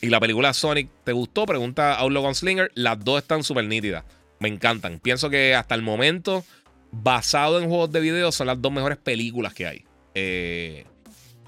Y 0.00 0.08
la 0.08 0.18
película 0.18 0.52
Sonic, 0.54 0.90
¿te 1.04 1.12
gustó? 1.12 1.46
Pregunta 1.46 1.94
Outlaw 1.98 2.34
Slinger. 2.34 2.72
Las 2.74 2.98
dos 2.98 3.22
están 3.22 3.44
súper 3.44 3.66
nítidas. 3.66 4.02
Me 4.40 4.48
encantan. 4.48 4.98
Pienso 4.98 5.30
que 5.30 5.54
hasta 5.54 5.76
el 5.76 5.82
momento, 5.82 6.44
basado 6.90 7.60
en 7.60 7.68
juegos 7.68 7.92
de 7.92 8.00
video, 8.00 8.32
son 8.32 8.48
las 8.48 8.60
dos 8.60 8.72
mejores 8.72 8.98
películas 8.98 9.54
que 9.54 9.68
hay. 9.68 9.84
Eh, 10.14 10.84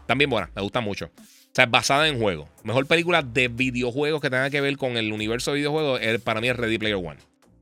también 0.06 0.30
buenas, 0.30 0.50
me 0.54 0.62
gustan 0.62 0.84
mucho. 0.84 1.10
Sea, 1.58 1.66
basada 1.66 2.06
en 2.06 2.20
juegos. 2.20 2.48
Mejor 2.62 2.86
película 2.86 3.20
de 3.20 3.48
videojuegos 3.48 4.20
que 4.20 4.30
tenga 4.30 4.48
que 4.48 4.60
ver 4.60 4.76
con 4.76 4.96
el 4.96 5.12
universo 5.12 5.50
de 5.50 5.56
videojuegos, 5.56 6.00
para 6.22 6.40
mí 6.40 6.48
es 6.48 6.56
Ready 6.56 6.78
Player 6.78 6.94
One. 6.94 7.16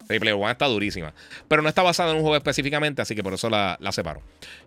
Ready 0.06 0.20
Player 0.20 0.36
One 0.36 0.52
está 0.52 0.66
durísima. 0.66 1.14
Pero 1.48 1.62
no 1.62 1.68
está 1.70 1.82
basada 1.82 2.10
en 2.10 2.16
un 2.16 2.22
juego 2.22 2.36
específicamente, 2.36 3.00
así 3.00 3.14
que 3.14 3.22
por 3.22 3.32
eso 3.32 3.48
la, 3.48 3.78
separo. 3.92 4.20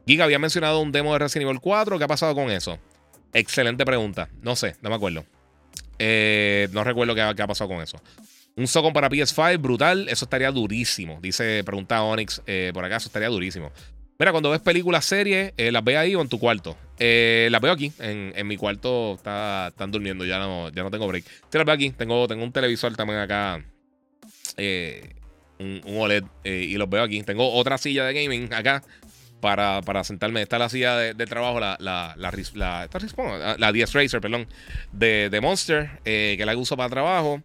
Giga 0.07 0.23
había 0.23 0.39
mencionado 0.39 0.81
un 0.81 0.91
demo 0.91 1.14
de 1.14 1.19
Resident 1.19 1.47
Evil 1.47 1.61
4. 1.61 1.99
¿Qué 1.99 2.03
ha 2.03 2.07
pasado 2.07 2.34
con 2.34 2.49
eso? 2.49 2.80
Excelente 3.31 3.85
pregunta. 3.85 4.30
No 4.41 4.56
sé, 4.56 4.77
no 4.81 4.89
me 4.89 4.95
acuerdo. 4.95 5.23
Eh, 5.99 6.68
no 6.72 6.84
recuerdo 6.84 7.14
qué, 7.14 7.22
ha 7.22 7.47
pasado 7.47 7.69
con 7.69 7.84
eso. 7.84 8.01
Un 8.56 8.65
Socon 8.65 8.93
para 8.93 9.11
PS5, 9.11 9.61
brutal. 9.61 10.10
Eso 10.10 10.26
estaría 10.26 10.49
durísimo. 10.49 11.19
Dice, 11.22 11.64
pregunta 11.64 12.01
Onyx 12.01 12.41
eh, 12.47 12.72
por 12.73 12.84
acá, 12.84 12.95
eso 12.95 13.10
estaría 13.10 13.30
durísimo. 13.30 13.72
Mira, 14.19 14.33
cuando 14.33 14.49
ves 14.49 14.59
películas, 14.59 15.05
series, 15.05 15.53
eh, 15.55 15.71
¿las 15.71 15.81
ves 15.81 15.95
ahí 15.95 16.13
o 16.13 16.21
en 16.21 16.27
tu 16.27 16.39
cuarto? 16.39 16.75
Eh, 16.99 17.47
las 17.51 17.61
veo 17.61 17.71
aquí, 17.71 17.93
en, 17.99 18.45
mi 18.47 18.57
cuarto. 18.57 19.13
están 19.13 19.91
durmiendo, 19.91 20.25
ya 20.25 20.39
no, 20.39 20.67
ya 20.71 20.83
no 20.83 20.91
tengo 20.91 21.07
break. 21.07 21.23
Sí, 21.23 21.57
las 21.57 21.65
veo 21.65 21.73
aquí. 21.73 21.91
Tengo, 21.91 22.27
tengo 22.27 22.43
un 22.43 22.51
televisor 22.51 22.93
también 22.97 23.19
acá. 23.19 23.63
Eh, 24.57 25.15
un, 25.59 25.81
OLED. 25.85 26.25
y 26.43 26.75
los 26.75 26.89
veo 26.89 27.01
aquí. 27.01 27.23
Tengo 27.23 27.49
otra 27.53 27.77
silla 27.77 28.03
de 28.03 28.13
gaming 28.13 28.53
acá. 28.53 28.83
Para, 29.39 29.81
para 29.83 30.03
sentarme. 30.03 30.41
Esta 30.41 30.57
es 30.57 30.59
la 30.59 30.69
silla 30.69 30.97
de, 30.97 31.25
trabajo, 31.25 31.61
la, 31.61 31.77
la, 31.79 32.13
la, 32.17 32.29
la, 32.55 32.89
ah, 32.89 33.55
la 33.57 33.71
DS 33.71 33.93
Racer, 33.93 34.19
perdón, 34.19 34.47
de, 34.91 35.29
de 35.29 35.39
Monster, 35.39 35.91
que 36.03 36.43
la 36.45 36.57
uso 36.57 36.75
para 36.75 36.89
trabajo. 36.89 37.41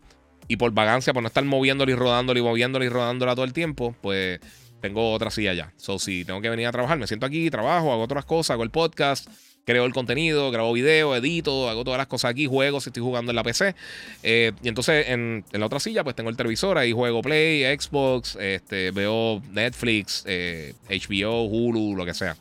Y 0.49 0.57
por 0.57 0.73
vagancia, 0.73 1.13
por 1.13 1.23
no 1.23 1.29
estar 1.29 1.45
moviéndola 1.45 1.93
y 1.93 1.95
rodándola 1.95 2.41
y 2.41 2.43
moviéndola 2.43 2.85
y 2.85 2.89
rodándola 2.89 3.37
todo 3.37 3.45
el 3.45 3.53
tiempo, 3.53 3.95
pues 4.03 4.41
tengo 4.85 5.13
otra 5.15 5.31
silla 5.31 5.55
ya. 5.55 5.73
So, 5.79 5.99
si 5.99 6.27
tengo 6.27 6.43
que 6.43 6.51
venir 6.51 6.67
a 6.67 6.73
trabajar, 6.73 6.99
me 6.99 7.07
siento 7.07 7.25
aquí, 7.25 7.49
trabajo, 7.49 7.91
hago 7.91 8.03
otras 8.03 8.27
cosas, 8.27 8.51
hago 8.51 8.65
el 8.65 8.71
podcast, 8.71 9.27
creo 9.65 9.87
el 9.87 9.95
contenido, 9.95 10.51
grabo 10.51 10.75
video, 10.75 11.17
edito, 11.17 11.71
hago 11.71 11.85
todas 11.85 11.97
las 11.97 12.07
cosas 12.07 12.33
aquí, 12.33 12.45
juego 12.45 12.83
si 12.83 12.91
estoy 12.91 13.03
jugando 13.03 13.33
en 13.33 13.37
la 13.37 13.43
PC. 13.43 13.75
Eh, 14.23 14.53
y 14.63 14.69
entonces 14.69 15.09
en, 15.09 15.43
la 15.53 15.65
otra 15.65 15.81
silla, 15.81 16.05
pues 16.05 16.15
tengo 16.15 16.29
el 16.29 16.37
televisor, 16.37 16.77
ahí 16.77 16.93
juego 16.93 17.23
Play, 17.23 17.63
Xbox, 17.79 18.37
este, 18.37 18.91
veo 18.91 19.41
Netflix, 19.53 20.23
eh, 20.27 20.75
HBO, 20.91 21.45
Hulu, 21.45 21.97
lo 21.97 22.05
que 22.05 22.13
sea. 22.13 22.37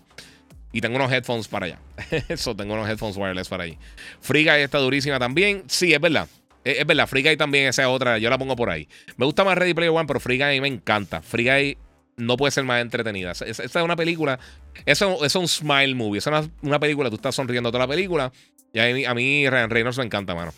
Y 0.74 0.82
tengo 0.82 0.98
unos 0.98 1.14
headphones 1.14 1.48
para 1.48 1.68
allá. 1.68 1.80
Eso, 2.28 2.53
tengo 2.57 2.74
unos 2.74 2.90
headphones 2.90 3.15
wireless 3.15 3.48
para 3.48 3.64
ahí. 3.64 3.78
Friga 4.20 4.60
está 4.60 4.80
durísima 4.80 5.18
también. 5.18 5.64
Sí, 5.68 5.94
es 5.94 6.02
verdad. 6.02 6.28
Es, 6.65 6.86
verdad, 6.86 7.07
Free 7.07 7.24
Guy 7.24 7.38
también, 7.38 7.68
esa 7.68 7.84
es 7.84 7.88
otra, 7.88 8.18
yo 8.18 8.30
la 8.30 8.38
pongo 8.38 8.57
por 8.57 8.70
ahí. 8.70 8.90
Me 9.15 9.26
gusta 9.26 9.45
más 9.45 9.57
Ready 9.57 9.74
Player 9.74 9.91
One, 9.91 10.07
pero 10.07 10.20
Free 10.20 10.38
Guy 10.38 10.60
me 10.60 10.68
encanta. 10.68 11.22
Free 11.22 11.45
Guy 11.45 11.78
no 12.18 12.38
puede 12.38 12.52
ser 12.52 12.64
más 12.64 12.81
entretenida. 12.81 13.31
Esta 13.31 13.64
es 13.64 13.76
una 13.76 13.95
película, 13.95 14.40
eso, 14.85 15.23
es 15.26 15.35
un 15.35 15.48
smile 15.48 15.95
movie, 15.95 16.19
es 16.19 16.27
una, 16.27 16.80
película, 16.80 17.10
tú 17.10 17.15
estás 17.15 17.35
sonriendo 17.35 17.72
toda 17.72 17.85
la 17.85 17.90
película. 17.90 18.31
Y 18.73 18.80
a 18.80 18.94
mí, 18.94 19.06
a 19.06 19.14
mí 19.14 19.49
Ryan 19.49 19.69
Reynolds 19.69 19.98
me 19.98 20.06
encanta, 20.06 20.34
mano. 20.34 20.53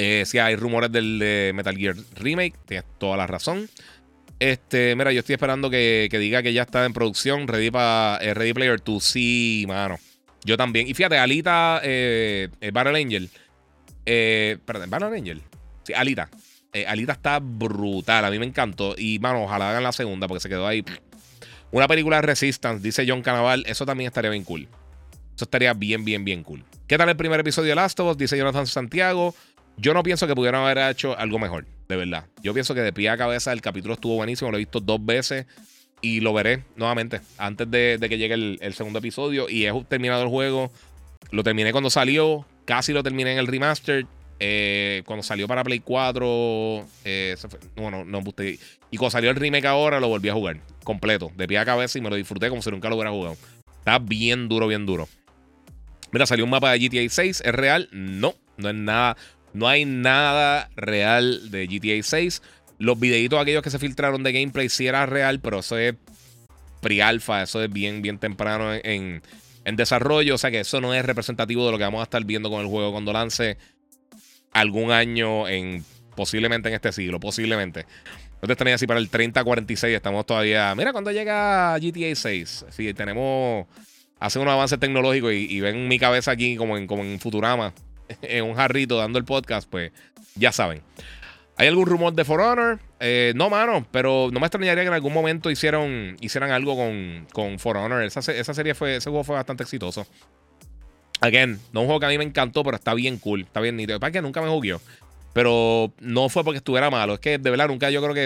Eh, 0.00 0.24
si 0.26 0.38
hay 0.38 0.54
rumores 0.54 0.92
del 0.92 1.18
de 1.18 1.52
Metal 1.54 1.76
Gear 1.76 1.96
Remake, 2.16 2.54
tienes 2.66 2.86
toda 2.98 3.16
la 3.16 3.26
razón. 3.26 3.68
Este, 4.38 4.94
mira, 4.94 5.10
yo 5.10 5.20
estoy 5.20 5.34
esperando 5.34 5.70
que, 5.70 6.08
diga 6.12 6.40
que 6.42 6.52
ya 6.52 6.62
está 6.62 6.84
en 6.84 6.92
producción, 6.92 7.48
Ready, 7.48 7.72
para 7.72 8.18
eh, 8.22 8.32
Ready 8.32 8.52
Player 8.52 8.80
2. 8.82 9.04
Sí, 9.04 9.64
mano. 9.66 9.98
Yo 10.44 10.56
también. 10.56 10.86
Y 10.86 10.94
fíjate, 10.94 11.18
Alita, 11.18 11.80
eh, 11.82 12.48
eh 12.60 12.70
Battle 12.70 12.96
Angel. 13.00 13.28
Perdón, 14.04 14.88
Battle 14.88 15.18
Angel. 15.18 15.42
Sí, 15.82 15.92
Alita. 15.94 16.30
Alita 16.86 17.12
está 17.12 17.38
brutal. 17.40 18.24
A 18.24 18.30
mí 18.30 18.38
me 18.38 18.46
encantó. 18.46 18.94
Y, 18.96 19.18
mano, 19.18 19.44
ojalá 19.44 19.70
hagan 19.70 19.82
la 19.82 19.92
segunda 19.92 20.28
porque 20.28 20.40
se 20.40 20.48
quedó 20.48 20.66
ahí. 20.66 20.84
Una 21.70 21.88
película 21.88 22.16
de 22.16 22.22
Resistance, 22.22 22.82
dice 22.82 23.04
John 23.06 23.22
Canaval. 23.22 23.64
Eso 23.66 23.84
también 23.86 24.08
estaría 24.08 24.30
bien 24.30 24.44
cool. 24.44 24.68
Eso 25.34 25.44
estaría 25.44 25.72
bien, 25.74 26.04
bien, 26.04 26.24
bien 26.24 26.42
cool. 26.42 26.64
¿Qué 26.86 26.98
tal 26.98 27.08
el 27.08 27.16
primer 27.16 27.40
episodio 27.40 27.68
de 27.70 27.74
Last 27.74 28.00
of 28.00 28.12
Us? 28.12 28.18
Dice 28.18 28.36
Jonathan 28.36 28.66
Santiago. 28.66 29.34
Yo 29.76 29.94
no 29.94 30.02
pienso 30.02 30.26
que 30.26 30.34
pudieran 30.34 30.62
haber 30.62 30.78
hecho 30.90 31.16
algo 31.16 31.38
mejor, 31.38 31.66
de 31.88 31.96
verdad. 31.96 32.26
Yo 32.42 32.52
pienso 32.52 32.74
que 32.74 32.80
de 32.80 32.92
pie 32.92 33.10
a 33.10 33.16
cabeza 33.16 33.52
el 33.52 33.60
capítulo 33.60 33.94
estuvo 33.94 34.16
buenísimo, 34.16 34.50
lo 34.50 34.56
he 34.56 34.60
visto 34.60 34.80
dos 34.80 35.04
veces 35.04 35.46
y 36.00 36.20
lo 36.20 36.32
veré 36.32 36.64
nuevamente 36.76 37.20
antes 37.38 37.70
de, 37.70 37.98
que 38.00 38.18
llegue 38.18 38.34
el, 38.34 38.74
segundo 38.74 38.98
episodio. 38.98 39.48
Y 39.48 39.66
he 39.66 39.84
terminado 39.84 40.22
el 40.22 40.28
juego, 40.28 40.72
lo 41.30 41.44
terminé 41.44 41.70
cuando 41.70 41.90
salió, 41.90 42.44
casi 42.64 42.92
lo 42.92 43.02
terminé 43.02 43.32
en 43.32 43.38
el 43.38 43.46
remaster. 43.46 44.06
Eh, 44.40 45.02
cuando 45.06 45.22
salió 45.22 45.48
para 45.48 45.64
Play 45.64 45.80
4, 45.80 46.86
eh, 47.04 47.36
bueno, 47.76 48.04
no, 48.04 48.22
gusté. 48.22 48.58
Y 48.90 48.96
cuando 48.96 49.10
salió 49.10 49.30
el 49.30 49.36
remake 49.36 49.66
ahora, 49.66 50.00
lo 50.00 50.08
volví 50.08 50.28
a 50.28 50.34
jugar 50.34 50.60
completo, 50.84 51.30
de 51.36 51.46
pie 51.46 51.58
a 51.58 51.64
cabeza 51.64 51.98
y 51.98 52.00
me 52.00 52.10
lo 52.10 52.16
disfruté 52.16 52.48
como 52.48 52.62
si 52.62 52.70
nunca 52.70 52.88
lo 52.88 52.96
hubiera 52.96 53.10
jugado. 53.10 53.36
Está 53.78 53.98
bien 53.98 54.48
duro, 54.48 54.66
bien 54.66 54.86
duro. 54.86 55.08
Mira, 56.12 56.26
salió 56.26 56.44
un 56.44 56.50
mapa 56.50 56.72
de 56.72 56.78
GTA 56.78 57.08
6. 57.08 57.42
¿Es 57.44 57.54
real? 57.54 57.88
No, 57.92 58.34
no 58.56 58.68
es 58.68 58.74
nada. 58.74 59.16
No 59.52 59.68
hay 59.68 59.84
nada 59.84 60.70
real 60.76 61.50
de 61.50 61.66
GTA 61.66 62.02
6. 62.02 62.42
Los 62.78 62.98
videitos 62.98 63.40
aquellos 63.40 63.62
que 63.62 63.70
se 63.70 63.78
filtraron 63.78 64.22
de 64.22 64.32
gameplay 64.32 64.68
sí 64.68 64.86
era 64.86 65.04
real, 65.06 65.40
pero 65.40 65.60
eso 65.60 65.76
es 65.76 65.94
pre-alpha, 66.80 67.42
eso 67.42 67.62
es 67.62 67.72
bien, 67.72 68.02
bien 68.02 68.18
temprano 68.18 68.72
en, 68.72 69.22
desarrollo. 69.72 70.36
O 70.36 70.38
sea 70.38 70.50
que 70.50 70.60
eso 70.60 70.80
no 70.80 70.94
es 70.94 71.04
representativo 71.04 71.66
de 71.66 71.72
lo 71.72 71.78
que 71.78 71.84
vamos 71.84 72.00
a 72.00 72.04
estar 72.04 72.24
viendo 72.24 72.50
con 72.50 72.60
el 72.60 72.66
juego 72.66 72.92
cuando 72.92 73.12
lance 73.12 73.58
algún 74.52 74.90
año 74.90 75.48
en 75.48 75.84
posiblemente 76.14 76.68
en 76.68 76.74
este 76.74 76.92
siglo, 76.92 77.20
posiblemente. 77.20 77.86
No 78.40 78.48
te 78.48 78.56
tenía 78.56 78.74
así 78.74 78.86
para 78.86 79.00
el 79.00 79.10
30-46, 79.10 79.88
estamos 79.88 80.26
todavía. 80.26 80.74
Mira, 80.76 80.92
cuando 80.92 81.10
llega 81.10 81.76
GTA 81.78 82.14
6, 82.14 82.66
si 82.70 82.94
tenemos. 82.94 83.66
Hace 84.20 84.40
un 84.40 84.48
avance 84.48 84.76
tecnológico 84.78 85.30
y, 85.30 85.60
ven 85.60 85.86
mi 85.86 85.98
cabeza 85.98 86.32
aquí 86.32 86.56
como 86.56 86.76
en, 86.76 86.88
como 86.88 87.04
en 87.04 87.20
Futurama. 87.20 87.72
en 88.22 88.44
un 88.44 88.54
jarrito 88.54 88.96
dando 88.98 89.18
el 89.18 89.24
podcast, 89.24 89.68
pues 89.68 89.92
ya 90.34 90.52
saben. 90.52 90.82
¿Hay 91.56 91.66
algún 91.66 91.86
rumor 91.86 92.12
de 92.12 92.24
For 92.24 92.40
Honor? 92.40 92.78
Eh, 93.00 93.32
no, 93.34 93.50
mano, 93.50 93.84
pero 93.90 94.28
no 94.32 94.38
me 94.38 94.46
extrañaría 94.46 94.84
que 94.84 94.88
en 94.88 94.94
algún 94.94 95.12
momento 95.12 95.50
hicieron, 95.50 96.16
hicieran 96.20 96.52
algo 96.52 96.76
con, 96.76 97.26
con 97.32 97.58
For 97.58 97.76
Honor. 97.76 98.04
Esa, 98.04 98.22
serie 98.22 98.74
fue, 98.74 98.96
ese 98.96 99.10
juego 99.10 99.24
fue 99.24 99.34
bastante 99.34 99.64
exitoso. 99.64 100.06
Again, 101.20 101.58
no 101.72 101.80
un 101.80 101.86
juego 101.86 102.00
que 102.00 102.06
a 102.06 102.08
mí 102.10 102.18
me 102.18 102.24
encantó, 102.24 102.62
pero 102.62 102.76
está 102.76 102.94
bien 102.94 103.18
cool, 103.18 103.42
está 103.42 103.60
bien 103.60 103.76
nítido. 103.76 103.98
Para 103.98 104.12
que 104.12 104.22
nunca 104.22 104.40
me 104.40 104.48
jugué. 104.48 104.76
Pero 105.32 105.92
no 106.00 106.28
fue 106.28 106.44
porque 106.44 106.58
estuviera 106.58 106.90
malo. 106.90 107.14
Es 107.14 107.20
que 107.20 107.38
de 107.38 107.50
verdad 107.50 107.68
nunca 107.68 107.90
yo 107.90 108.02
creo 108.02 108.14
que. 108.14 108.24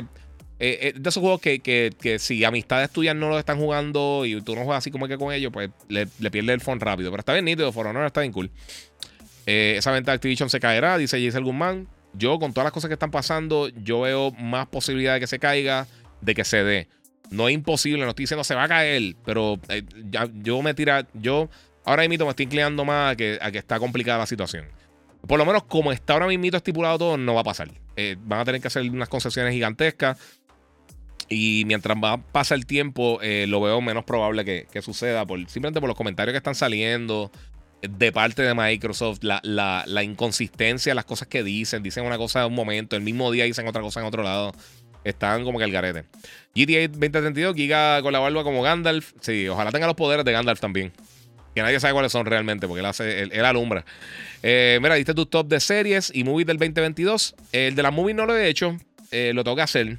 Eh, 0.58 0.78
eh, 0.80 0.92
de 0.96 1.08
esos 1.08 1.20
juegos 1.20 1.40
que, 1.40 1.58
que, 1.58 2.18
si 2.20 2.44
amistades 2.44 2.88
tuyas 2.90 3.16
no 3.16 3.28
lo 3.28 3.36
están 3.36 3.58
jugando 3.58 4.24
y 4.24 4.40
tú 4.42 4.54
no 4.54 4.62
juegas 4.62 4.78
así 4.78 4.92
como 4.92 5.08
que 5.08 5.18
con 5.18 5.32
ellos, 5.32 5.52
pues 5.52 5.70
le, 5.88 6.06
le 6.20 6.30
pierde 6.30 6.52
el 6.52 6.60
phone 6.60 6.78
rápido. 6.78 7.10
Pero 7.10 7.20
está 7.20 7.32
bien 7.32 7.46
nítido, 7.46 7.72
For 7.72 7.86
Honor 7.86 8.06
está 8.06 8.20
bien 8.20 8.32
cool. 8.32 8.50
Eh, 9.46 9.74
esa 9.76 9.90
venta 9.90 10.12
de 10.12 10.16
Activision 10.16 10.50
se 10.50 10.60
caerá, 10.60 10.98
dice 10.98 11.18
Giselle 11.18 11.44
Guzmán. 11.44 11.88
Yo, 12.14 12.38
con 12.38 12.52
todas 12.52 12.64
las 12.66 12.72
cosas 12.72 12.88
que 12.88 12.94
están 12.94 13.10
pasando, 13.10 13.68
yo 13.68 14.02
veo 14.02 14.30
más 14.32 14.68
posibilidad 14.68 15.14
de 15.14 15.20
que 15.20 15.26
se 15.26 15.38
caiga, 15.38 15.86
de 16.20 16.34
que 16.34 16.44
se 16.44 16.62
dé. 16.62 16.88
No 17.30 17.48
es 17.48 17.54
imposible, 17.54 18.04
no 18.04 18.10
estoy 18.10 18.24
diciendo 18.24 18.44
se 18.44 18.54
va 18.54 18.64
a 18.64 18.68
caer, 18.68 19.16
pero 19.24 19.58
eh, 19.68 19.82
yo 20.42 20.60
me 20.60 20.74
tira, 20.74 21.08
yo 21.14 21.48
ahora 21.84 22.08
mismo 22.08 22.26
me 22.26 22.30
estoy 22.30 22.44
inclinando 22.44 22.84
más 22.84 23.12
a 23.12 23.16
que, 23.16 23.38
está 23.54 23.78
complicada 23.78 24.18
la 24.18 24.26
situación. 24.26 24.66
Por 25.26 25.38
lo 25.38 25.46
menos 25.46 25.64
como 25.64 25.92
está 25.92 26.14
ahora 26.14 26.26
mismo 26.26 26.56
estipulado 26.56 26.98
todo, 26.98 27.16
no 27.16 27.34
va 27.34 27.42
a 27.42 27.44
pasar. 27.44 27.70
Eh, 27.96 28.16
van 28.20 28.40
a 28.40 28.44
tener 28.44 28.60
que 28.60 28.68
hacer 28.68 28.82
unas 28.82 29.08
concesiones 29.08 29.52
gigantescas. 29.52 30.18
Y 31.28 31.64
mientras 31.66 31.96
va, 31.96 32.18
pasa 32.18 32.54
el 32.54 32.66
tiempo, 32.66 33.18
lo 33.22 33.60
veo 33.60 33.80
menos 33.80 34.04
probable 34.04 34.44
que, 34.44 34.82
suceda. 34.82 35.24
Por, 35.24 35.38
simplemente 35.48 35.80
por 35.80 35.88
los 35.88 35.96
comentarios 35.96 36.32
que 36.32 36.38
están 36.38 36.54
saliendo 36.56 37.30
de 37.82 38.12
parte 38.12 38.42
de 38.42 38.54
Microsoft, 38.54 39.20
la, 39.22 40.02
inconsistencia, 40.04 40.94
las 40.94 41.04
cosas 41.04 41.28
que 41.28 41.42
dicen, 41.42 41.82
dicen 41.82 42.04
una 42.04 42.16
cosa 42.16 42.40
en 42.40 42.46
un 42.46 42.54
momento, 42.54 42.96
el 42.96 43.02
mismo 43.02 43.30
día 43.32 43.44
dicen 43.44 43.66
otra 43.66 43.82
cosa 43.82 44.00
en 44.00 44.06
otro 44.06 44.22
lado. 44.22 44.52
Están 45.04 45.42
como 45.42 45.58
que 45.58 45.64
el 45.64 45.72
garete. 45.72 46.04
GTA 46.54 46.86
2032, 46.86 47.56
Giga 47.56 48.00
con 48.02 48.12
la 48.12 48.20
barba 48.20 48.44
como 48.44 48.62
Gandalf. 48.62 49.12
Sí, 49.20 49.48
ojalá 49.48 49.72
tenga 49.72 49.88
los 49.88 49.96
poderes 49.96 50.24
de 50.24 50.30
Gandalf 50.30 50.60
también. 50.60 50.92
Que 51.54 51.62
nadie 51.62 51.80
sabe 51.80 51.92
cuáles 51.92 52.12
son 52.12 52.24
realmente, 52.26 52.66
porque 52.66 52.80
él 52.80 52.86
hace, 52.86 53.22
él, 53.22 53.44
alumbra. 53.44 53.84
Eh, 54.42 54.78
mira, 54.80 54.94
diste 54.94 55.14
tu 55.14 55.26
top 55.26 55.48
de 55.48 55.60
series 55.60 56.10
y 56.14 56.24
movies 56.24 56.46
del 56.46 56.56
2022. 56.56 57.34
El 57.52 57.74
de 57.74 57.82
las 57.82 57.92
movies 57.92 58.16
no 58.16 58.26
lo 58.26 58.36
he 58.36 58.48
hecho, 58.48 58.76
eh, 59.10 59.32
lo 59.34 59.44
tengo 59.44 59.56
que 59.56 59.62
hacer. 59.62 59.98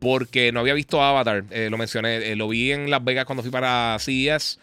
Porque 0.00 0.52
no 0.52 0.60
había 0.60 0.74
visto 0.74 1.02
Avatar, 1.02 1.44
eh, 1.50 1.68
lo 1.70 1.78
mencioné. 1.78 2.34
lo 2.36 2.48
vi 2.48 2.72
en 2.72 2.90
Las 2.90 3.02
Vegas 3.04 3.24
cuando 3.24 3.42
fui 3.42 3.50
para 3.50 3.96
CES. 4.00 4.58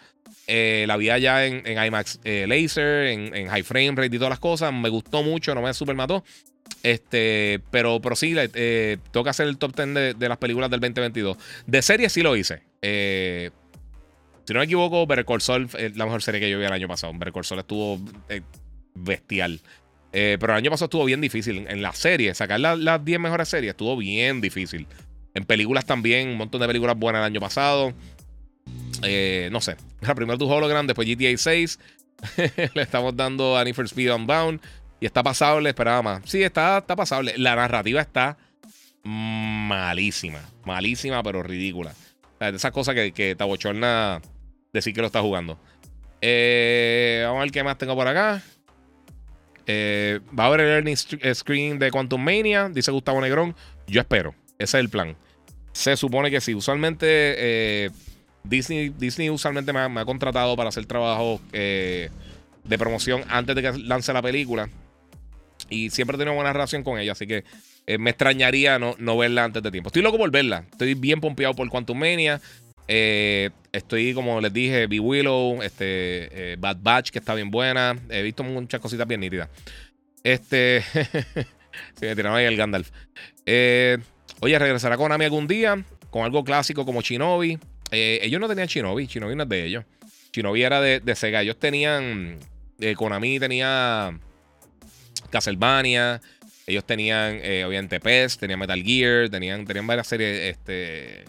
La 0.47 0.97
vi 0.97 1.09
allá 1.09 1.45
en, 1.45 1.63
IMAX 1.65 2.19
Laser, 2.23 3.07
en, 3.07 3.47
High 3.47 3.63
Frame 3.63 3.93
Rate 3.95 4.15
y 4.15 4.17
todas 4.17 4.29
las 4.29 4.39
cosas. 4.39 4.73
Me 4.73 4.89
gustó 4.89 5.23
mucho, 5.23 5.55
no 5.55 5.61
me 5.61 5.73
super 5.73 5.95
mató. 5.95 6.23
Este, 6.83 7.61
pero, 7.71 7.99
pero 8.01 8.15
sí, 8.15 8.33
tengo 8.33 9.23
que 9.23 9.29
hacer 9.29 9.47
el 9.47 9.57
top 9.57 9.75
10 9.75 10.17
de, 10.17 10.29
las 10.29 10.37
películas 10.37 10.69
del 10.69 10.79
2022. 10.79 11.37
De 11.65 11.81
series 11.81 12.13
sí 12.13 12.21
lo 12.21 12.35
hice. 12.35 12.61
Si 14.45 14.53
no 14.53 14.59
me 14.59 14.65
equivoco, 14.65 15.05
Better 15.07 15.25
Saul 15.39 15.69
es 15.77 15.97
la 15.97 16.05
mejor 16.05 16.21
serie 16.21 16.39
que 16.39 16.49
yo 16.49 16.59
vi 16.59 16.65
el 16.65 16.71
año 16.71 16.87
pasado. 16.87 17.13
Better 17.13 17.43
Saul 17.43 17.59
estuvo 17.59 17.99
bestial. 18.93 19.59
pero 20.11 20.53
el 20.53 20.57
año 20.57 20.71
pasado 20.71 20.85
estuvo 20.85 21.05
bien 21.05 21.21
difícil. 21.21 21.65
En 21.67 21.81
la 21.81 21.93
serie, 21.93 22.33
sacar 22.33 22.59
las 22.59 23.03
10 23.03 23.19
mejores 23.19 23.49
series 23.49 23.71
estuvo 23.71 23.97
bien 23.97 24.41
difícil. 24.41 24.87
En 25.35 25.43
películas 25.45 25.85
también, 25.85 26.29
un 26.29 26.37
montón 26.37 26.61
de 26.61 26.67
películas 26.67 26.97
buenas 26.97 27.19
el 27.19 27.25
año 27.25 27.41
pasado. 27.41 27.93
Eh, 29.03 29.49
no 29.51 29.61
sé. 29.61 29.75
Primero 30.15 30.37
tu 30.37 30.49
hologram, 30.49 30.87
después 30.87 31.07
GTA 31.07 31.37
6. 31.37 31.79
Le 32.73 32.81
estamos 32.81 33.15
dando 33.15 33.57
a 33.57 33.63
Need 33.63 33.75
for 33.75 33.85
Speed 33.85 34.13
Unbound. 34.13 34.61
Y 34.99 35.05
está 35.05 35.21
pasable, 35.23 35.69
esperaba 35.69 36.01
más. 36.01 36.21
Sí, 36.25 36.41
está, 36.41 36.77
está 36.77 36.95
pasable. 36.95 37.33
La 37.37 37.55
narrativa 37.55 37.99
está 37.99 38.37
malísima. 39.03 40.39
Malísima, 40.63 41.21
pero 41.21 41.43
ridícula. 41.43 41.93
esas 42.39 42.71
cosas 42.71 42.95
que, 42.95 43.11
que 43.11 43.35
te 43.35 43.43
decir 44.75 44.93
que 44.93 45.01
lo 45.01 45.07
está 45.07 45.21
jugando. 45.21 45.57
Eh, 46.21 47.21
vamos 47.25 47.39
a 47.39 47.43
ver 47.43 47.51
qué 47.51 47.63
más 47.63 47.77
tengo 47.77 47.95
por 47.95 48.07
acá. 48.07 48.41
Eh, 49.67 50.19
va 50.37 50.43
a 50.43 50.47
haber 50.47 50.61
el 50.61 50.67
earning 50.67 50.95
screen 50.95 51.79
de 51.79 51.89
Quantum 51.89 52.23
Mania, 52.23 52.69
dice 52.69 52.91
Gustavo 52.91 53.21
Negrón. 53.21 53.55
Yo 53.87 54.01
espero. 54.01 54.35
Ese 54.59 54.77
es 54.77 54.83
el 54.83 54.89
plan. 54.89 55.15
Se 55.73 55.97
supone 55.97 56.31
que 56.31 56.39
sí. 56.39 56.53
Usualmente 56.53 57.91
Disney, 58.49 58.89
Disney 58.89 59.29
usualmente 59.29 59.73
me 59.73 59.79
ha, 59.79 60.05
contratado 60.05 60.55
para 60.55 60.69
hacer 60.69 60.85
trabajo 60.85 61.41
eh, 61.51 62.09
de 62.63 62.77
promoción 62.77 63.23
antes 63.29 63.55
de 63.55 63.61
que 63.61 63.77
lance 63.79 64.13
la 64.13 64.21
película. 64.21 64.69
Y 65.69 65.89
siempre 65.89 66.15
he 66.15 66.19
tenido 66.19 66.35
buena 66.35 66.53
relación 66.53 66.83
con 66.83 66.99
ella, 66.99 67.13
así 67.13 67.25
que 67.25 67.43
eh, 67.87 67.97
me 67.97 68.11
extrañaría 68.11 68.77
no, 68.77 68.95
no, 68.99 69.17
verla 69.17 69.43
antes 69.43 69.63
de 69.63 69.71
tiempo. 69.71 69.89
Estoy 69.89 70.01
loco 70.01 70.17
por 70.17 70.31
verla. 70.31 70.65
Estoy 70.71 70.93
bien 70.93 71.21
pompeado 71.21 71.53
por 71.55 71.69
Quantum 71.69 71.97
Mania. 71.97 72.39
Eh, 73.75 73.77
estoy, 73.77 74.13
como 74.13 74.39
les 74.41 74.53
dije, 74.53 74.87
Be 74.87 74.99
Willow, 74.99 75.61
este, 75.61 76.55
Bad 76.59 76.77
Batch, 76.81 77.09
que 77.11 77.19
está 77.19 77.33
bien 77.33 77.51
buena. 77.51 77.97
He 78.09 78.21
visto 78.21 78.43
muchas 78.43 78.79
cositas 78.79 79.07
bien 79.07 79.19
nítidas. 79.19 79.49
Este. 80.23 80.81
sí, 81.95 82.05
me 82.05 82.15
tiraron 82.15 82.37
ahí 82.37 82.45
el 82.45 82.57
Gandalf. 82.57 82.89
oye, 83.45 84.59
regresará 84.59 84.97
con 84.97 85.11
Ami 85.11 85.25
algún 85.25 85.47
día. 85.47 85.83
Con 86.09 86.23
algo 86.23 86.43
clásico 86.43 86.85
como 86.85 87.01
Shinobi. 87.01 87.59
Eh, 87.91 88.19
ellos 88.23 88.41
no 88.41 88.47
tenían 88.47 88.67
Shinobi, 88.67 89.05
Shinobi 89.07 89.35
no 89.35 89.43
es 89.43 89.49
de 89.49 89.65
ellos. 89.65 89.85
Shinobi 90.33 90.63
era 90.63 90.81
de, 90.81 91.15
Sega. 91.15 91.41
Ellos 91.41 91.57
tenían. 91.59 92.37
Eh, 92.79 92.95
Konami 92.95 93.39
tenía 93.39 94.17
Castlevania. 95.29 96.21
Ellos 96.67 96.83
tenían, 96.85 97.39
eh, 97.43 97.63
obviamente, 97.65 97.99
PES, 97.99 98.39
tenían 98.39 98.59
Metal 98.59 98.81
Gear, 98.81 99.29
tenían, 99.29 99.65
tenían 99.65 99.85
varias 99.85 100.07
series 100.07 100.55
este, 100.55 101.25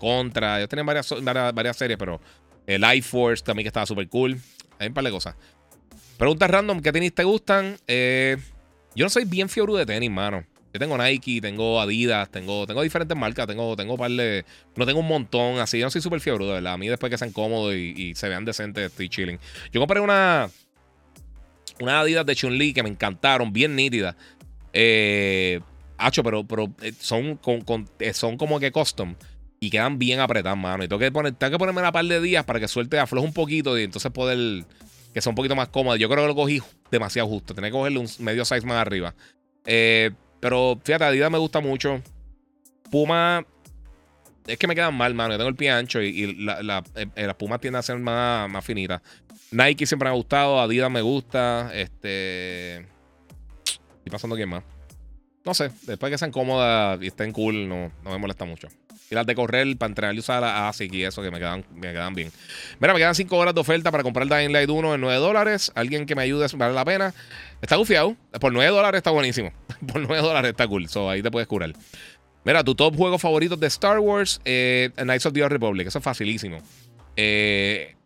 Contra. 0.00 0.58
Ellos 0.58 0.68
tenían 0.68 0.86
varias, 0.86 1.14
varias, 1.22 1.76
series, 1.76 1.98
pero 1.98 2.20
el 2.66 2.80
Life 2.80 3.08
Force 3.08 3.44
también 3.44 3.64
que 3.64 3.68
estaba 3.68 3.86
súper 3.86 4.08
cool. 4.08 4.36
Hay 4.78 4.88
un 4.88 4.94
par 4.94 5.04
de 5.04 5.10
cosas. 5.10 5.36
Preguntas 6.18 6.50
random: 6.50 6.80
¿qué 6.80 6.90
tenis 6.90 7.14
te 7.14 7.22
gustan? 7.22 7.76
Yo 7.86 9.04
no 9.04 9.10
soy 9.10 9.24
bien 9.24 9.48
fiebre 9.48 9.74
de 9.74 9.86
tenis, 9.86 10.10
mano. 10.10 10.44
Yo 10.72 10.78
tengo 10.78 10.96
Nike, 10.96 11.40
tengo 11.40 11.80
Adidas, 11.80 12.30
tengo, 12.30 12.64
tengo 12.64 12.82
diferentes 12.82 13.16
marcas, 13.16 13.46
tengo, 13.46 13.74
tengo 13.74 13.96
par 13.96 14.10
de. 14.10 14.44
No 14.76 14.86
tengo 14.86 15.00
un 15.00 15.08
montón, 15.08 15.58
así. 15.58 15.78
Yo 15.78 15.86
no 15.86 15.90
soy 15.90 16.00
súper 16.00 16.20
fiebre, 16.20 16.46
de 16.46 16.52
verdad. 16.52 16.74
A 16.74 16.78
mí, 16.78 16.88
después 16.88 17.10
que 17.10 17.18
sean 17.18 17.32
cómodos 17.32 17.74
y, 17.74 18.14
se 18.14 18.28
vean 18.28 18.44
decentes, 18.44 18.90
estoy 18.90 19.08
chilling. 19.08 19.38
Yo 19.72 19.80
compré 19.80 20.00
una. 20.00 20.48
Una 21.80 22.00
Adidas 22.00 22.26
de 22.26 22.36
Chun-Li 22.36 22.72
que 22.72 22.82
me 22.82 22.88
encantaron, 22.88 23.52
bien 23.52 23.74
nítidas. 23.74 24.14
Eh. 24.72 25.60
Hacho, 25.98 26.22
pero, 26.22 26.44
pero 26.44 26.72
eh, 26.82 26.92
son, 26.98 27.36
con, 27.36 27.88
eh, 27.98 28.14
son 28.14 28.38
como 28.38 28.58
que 28.58 28.72
custom 28.72 29.14
y 29.62 29.68
quedan 29.68 29.98
bien 29.98 30.20
apretadas, 30.20 30.56
mano. 30.56 30.82
Y 30.82 30.88
tengo 30.88 30.98
que, 30.98 31.12
poner, 31.12 31.34
tengo 31.34 31.52
que 31.52 31.58
ponerme 31.58 31.82
una 31.82 31.92
par 31.92 32.06
de 32.06 32.20
días 32.20 32.44
para 32.44 32.58
que 32.58 32.66
suelte, 32.66 32.98
afloje 32.98 33.26
un 33.26 33.34
poquito 33.34 33.78
y 33.78 33.84
entonces 33.84 34.10
poder 34.10 34.64
que 35.12 35.20
sea 35.20 35.30
un 35.30 35.36
poquito 35.36 35.54
más 35.54 35.68
cómodo. 35.68 35.96
Yo 35.96 36.08
creo 36.08 36.24
que 36.24 36.28
lo 36.28 36.34
cogí 36.34 36.62
demasiado 36.90 37.28
justo. 37.28 37.54
Tenía 37.54 37.68
que 37.68 37.76
cogerle 37.76 37.98
un 37.98 38.08
medio 38.20 38.44
size 38.46 38.66
más 38.66 38.78
arriba. 38.78 39.14
Eh, 39.66 40.12
pero 40.40 40.80
fíjate, 40.82 41.04
Adidas 41.04 41.30
me 41.30 41.36
gusta 41.36 41.60
mucho. 41.60 42.02
Puma. 42.90 43.44
Es 44.46 44.56
que 44.56 44.66
me 44.66 44.74
quedan 44.74 44.94
mal, 44.94 45.12
mano. 45.12 45.34
Yo 45.34 45.38
tengo 45.38 45.50
el 45.50 45.56
pie 45.56 45.70
ancho 45.70 46.00
y, 46.00 46.34
la, 46.36 46.82
eh, 46.94 47.26
las 47.26 47.36
Pumas 47.36 47.60
tienden 47.60 47.80
a 47.80 47.82
ser 47.82 47.98
más, 47.98 48.48
más 48.48 48.64
finitas. 48.64 49.02
Nike 49.50 49.84
siempre 49.84 50.06
me 50.06 50.14
ha 50.14 50.16
gustado. 50.16 50.58
Adidas 50.58 50.90
me 50.90 51.02
gusta. 51.02 51.70
Este. 51.74 52.86
Y 54.06 54.10
pasando 54.10 54.36
quién 54.36 54.48
más. 54.48 54.64
No 55.44 55.52
sé, 55.52 55.70
después 55.82 56.10
que 56.10 56.18
sean 56.18 56.32
cómodas 56.32 57.02
y 57.02 57.08
estén 57.08 57.32
cool, 57.32 57.68
no, 57.68 57.90
no 58.02 58.10
me 58.10 58.18
molesta 58.18 58.44
mucho. 58.44 58.68
Y 59.10 59.16
las 59.16 59.26
de 59.26 59.34
correr 59.34 59.76
para 59.76 59.88
entrenar 59.88 60.14
y 60.14 60.20
usar 60.20 60.44
a 60.44 60.68
ASIC 60.68 60.92
y 60.94 61.02
eso 61.02 61.20
que 61.20 61.32
me 61.32 61.38
quedan, 61.40 61.64
me 61.74 61.92
quedan 61.92 62.14
bien. 62.14 62.30
Mira, 62.78 62.92
me 62.92 63.00
quedan 63.00 63.16
5 63.16 63.36
horas 63.36 63.52
de 63.52 63.60
oferta 63.60 63.90
para 63.90 64.04
comprar 64.04 64.22
el 64.22 64.28
Dying 64.28 64.52
Light 64.52 64.70
1 64.70 64.94
en 64.94 65.00
9 65.00 65.18
dólares. 65.18 65.72
Alguien 65.74 66.06
que 66.06 66.14
me 66.14 66.22
ayude, 66.22 66.46
vale 66.54 66.74
la 66.74 66.84
pena. 66.84 67.12
Está 67.60 67.74
gufiado. 67.74 68.16
Por 68.40 68.52
9 68.52 68.70
dólares 68.70 68.98
está 68.98 69.10
buenísimo. 69.10 69.52
Por 69.92 70.00
9 70.00 70.22
dólares 70.22 70.52
está 70.52 70.68
cool. 70.68 70.88
So, 70.88 71.10
ahí 71.10 71.22
te 71.22 71.30
puedes 71.32 71.48
curar. 71.48 71.72
Mira, 72.44 72.62
tu 72.62 72.76
top 72.76 72.96
juego 72.96 73.18
favorito 73.18 73.56
de 73.56 73.66
Star 73.66 73.98
Wars, 73.98 74.40
eh, 74.44 74.90
Knights 74.94 75.26
of 75.26 75.32
the 75.32 75.42
Old 75.42 75.50
Republic. 75.50 75.88
Eso 75.88 75.98
es 75.98 76.04
facilísimo. 76.04 76.58
Eh, 77.16 77.96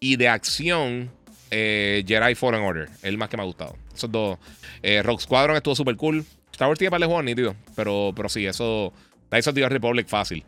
y 0.00 0.16
de 0.16 0.26
acción, 0.26 1.08
eh, 1.52 2.02
Jedi 2.04 2.34
Fallen 2.34 2.62
Order. 2.62 2.88
El 3.02 3.16
más 3.16 3.28
que 3.28 3.36
me 3.36 3.44
ha 3.44 3.46
gustado. 3.46 3.76
Esos 3.94 4.10
dos. 4.10 4.38
Rock 5.04 5.20
Squadron 5.20 5.54
estuvo 5.54 5.76
súper 5.76 5.94
cool. 5.94 6.24
Star 6.50 6.66
Wars 6.66 6.80
tiene 6.80 6.90
para 6.90 7.04
el 7.04 7.06
juego 7.06 7.22
nítido. 7.22 7.54
Pero, 7.76 8.12
pero 8.16 8.28
sí, 8.28 8.44
eso. 8.44 8.92
Knights 9.30 9.46
of 9.48 9.54
the 9.54 9.68
Republic 9.68 10.08
fácil. 10.08 10.44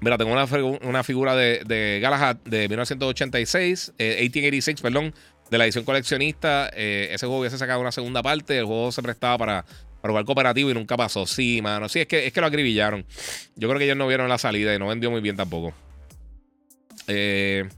Mira, 0.00 0.18
tengo 0.18 0.32
una, 0.32 1.04
figura 1.04 1.36
de, 1.36 1.62
de, 1.64 2.00
Galahad 2.02 2.36
de 2.44 2.68
1986, 2.68 3.92
1886, 3.98 4.68
eh, 4.68 4.82
perdón, 4.82 5.14
de 5.48 5.58
la 5.58 5.64
edición 5.64 5.84
coleccionista. 5.84 6.70
Eh, 6.74 7.10
ese 7.12 7.26
juego 7.26 7.40
hubiese 7.40 7.56
sacado 7.56 7.80
una 7.80 7.92
segunda 7.92 8.20
parte. 8.20 8.58
El 8.58 8.64
juego 8.64 8.90
se 8.90 9.00
prestaba 9.00 9.38
para, 9.38 9.64
para 10.00 10.10
jugar 10.10 10.24
cooperativo 10.24 10.70
y 10.70 10.74
nunca 10.74 10.96
pasó. 10.96 11.24
Sí, 11.24 11.60
mano. 11.62 11.88
Sí, 11.88 12.00
es 12.00 12.08
que, 12.08 12.26
es 12.26 12.32
que 12.32 12.40
lo 12.40 12.48
acribillaron. 12.48 13.06
Yo 13.54 13.68
creo 13.68 13.78
que 13.78 13.84
ellos 13.84 13.96
no 13.96 14.08
vieron 14.08 14.28
la 14.28 14.38
salida 14.38 14.74
y 14.74 14.78
no 14.80 14.88
vendió 14.88 15.08
muy 15.08 15.20
bien 15.20 15.36
tampoco. 15.36 15.72
Eh, 17.06 17.68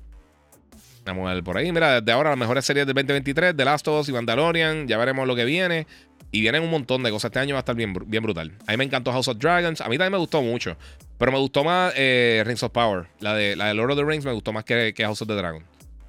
vamos 1.04 1.28
a 1.28 1.34
ver 1.34 1.44
por 1.44 1.58
ahí. 1.58 1.70
Mira, 1.72 2.00
desde 2.00 2.12
ahora 2.12 2.30
las 2.30 2.38
mejores 2.38 2.64
series 2.64 2.86
del 2.86 2.94
2023, 2.94 3.54
The 3.54 3.64
Last 3.66 3.86
of 3.88 4.00
Us 4.00 4.08
y 4.08 4.12
Mandalorian. 4.12 4.88
Ya 4.88 4.96
veremos 4.96 5.26
lo 5.26 5.36
que 5.36 5.44
viene. 5.44 5.86
Y 6.34 6.40
vienen 6.40 6.64
un 6.64 6.70
montón 6.70 7.04
de 7.04 7.12
cosas. 7.12 7.28
Este 7.28 7.38
año 7.38 7.54
va 7.54 7.60
a 7.60 7.62
estar 7.62 7.76
bien, 7.76 7.94
bien 8.06 8.20
brutal. 8.20 8.50
A 8.66 8.72
mí 8.72 8.76
me 8.76 8.82
encantó 8.82 9.12
House 9.12 9.28
of 9.28 9.38
Dragons. 9.38 9.80
A 9.80 9.88
mí 9.88 9.96
también 9.96 10.10
me 10.10 10.18
gustó 10.18 10.42
mucho. 10.42 10.76
Pero 11.16 11.30
me 11.30 11.38
gustó 11.38 11.62
más 11.62 11.92
eh, 11.96 12.42
Rings 12.44 12.60
of 12.64 12.72
Power. 12.72 13.06
La 13.20 13.36
de, 13.36 13.54
la 13.54 13.66
de 13.68 13.74
Lord 13.74 13.92
of 13.92 13.98
the 13.98 14.04
Rings 14.04 14.24
me 14.24 14.32
gustó 14.32 14.52
más 14.52 14.64
que, 14.64 14.92
House 14.98 15.22
of 15.22 15.28
the 15.28 15.34
Dragon. 15.34 15.62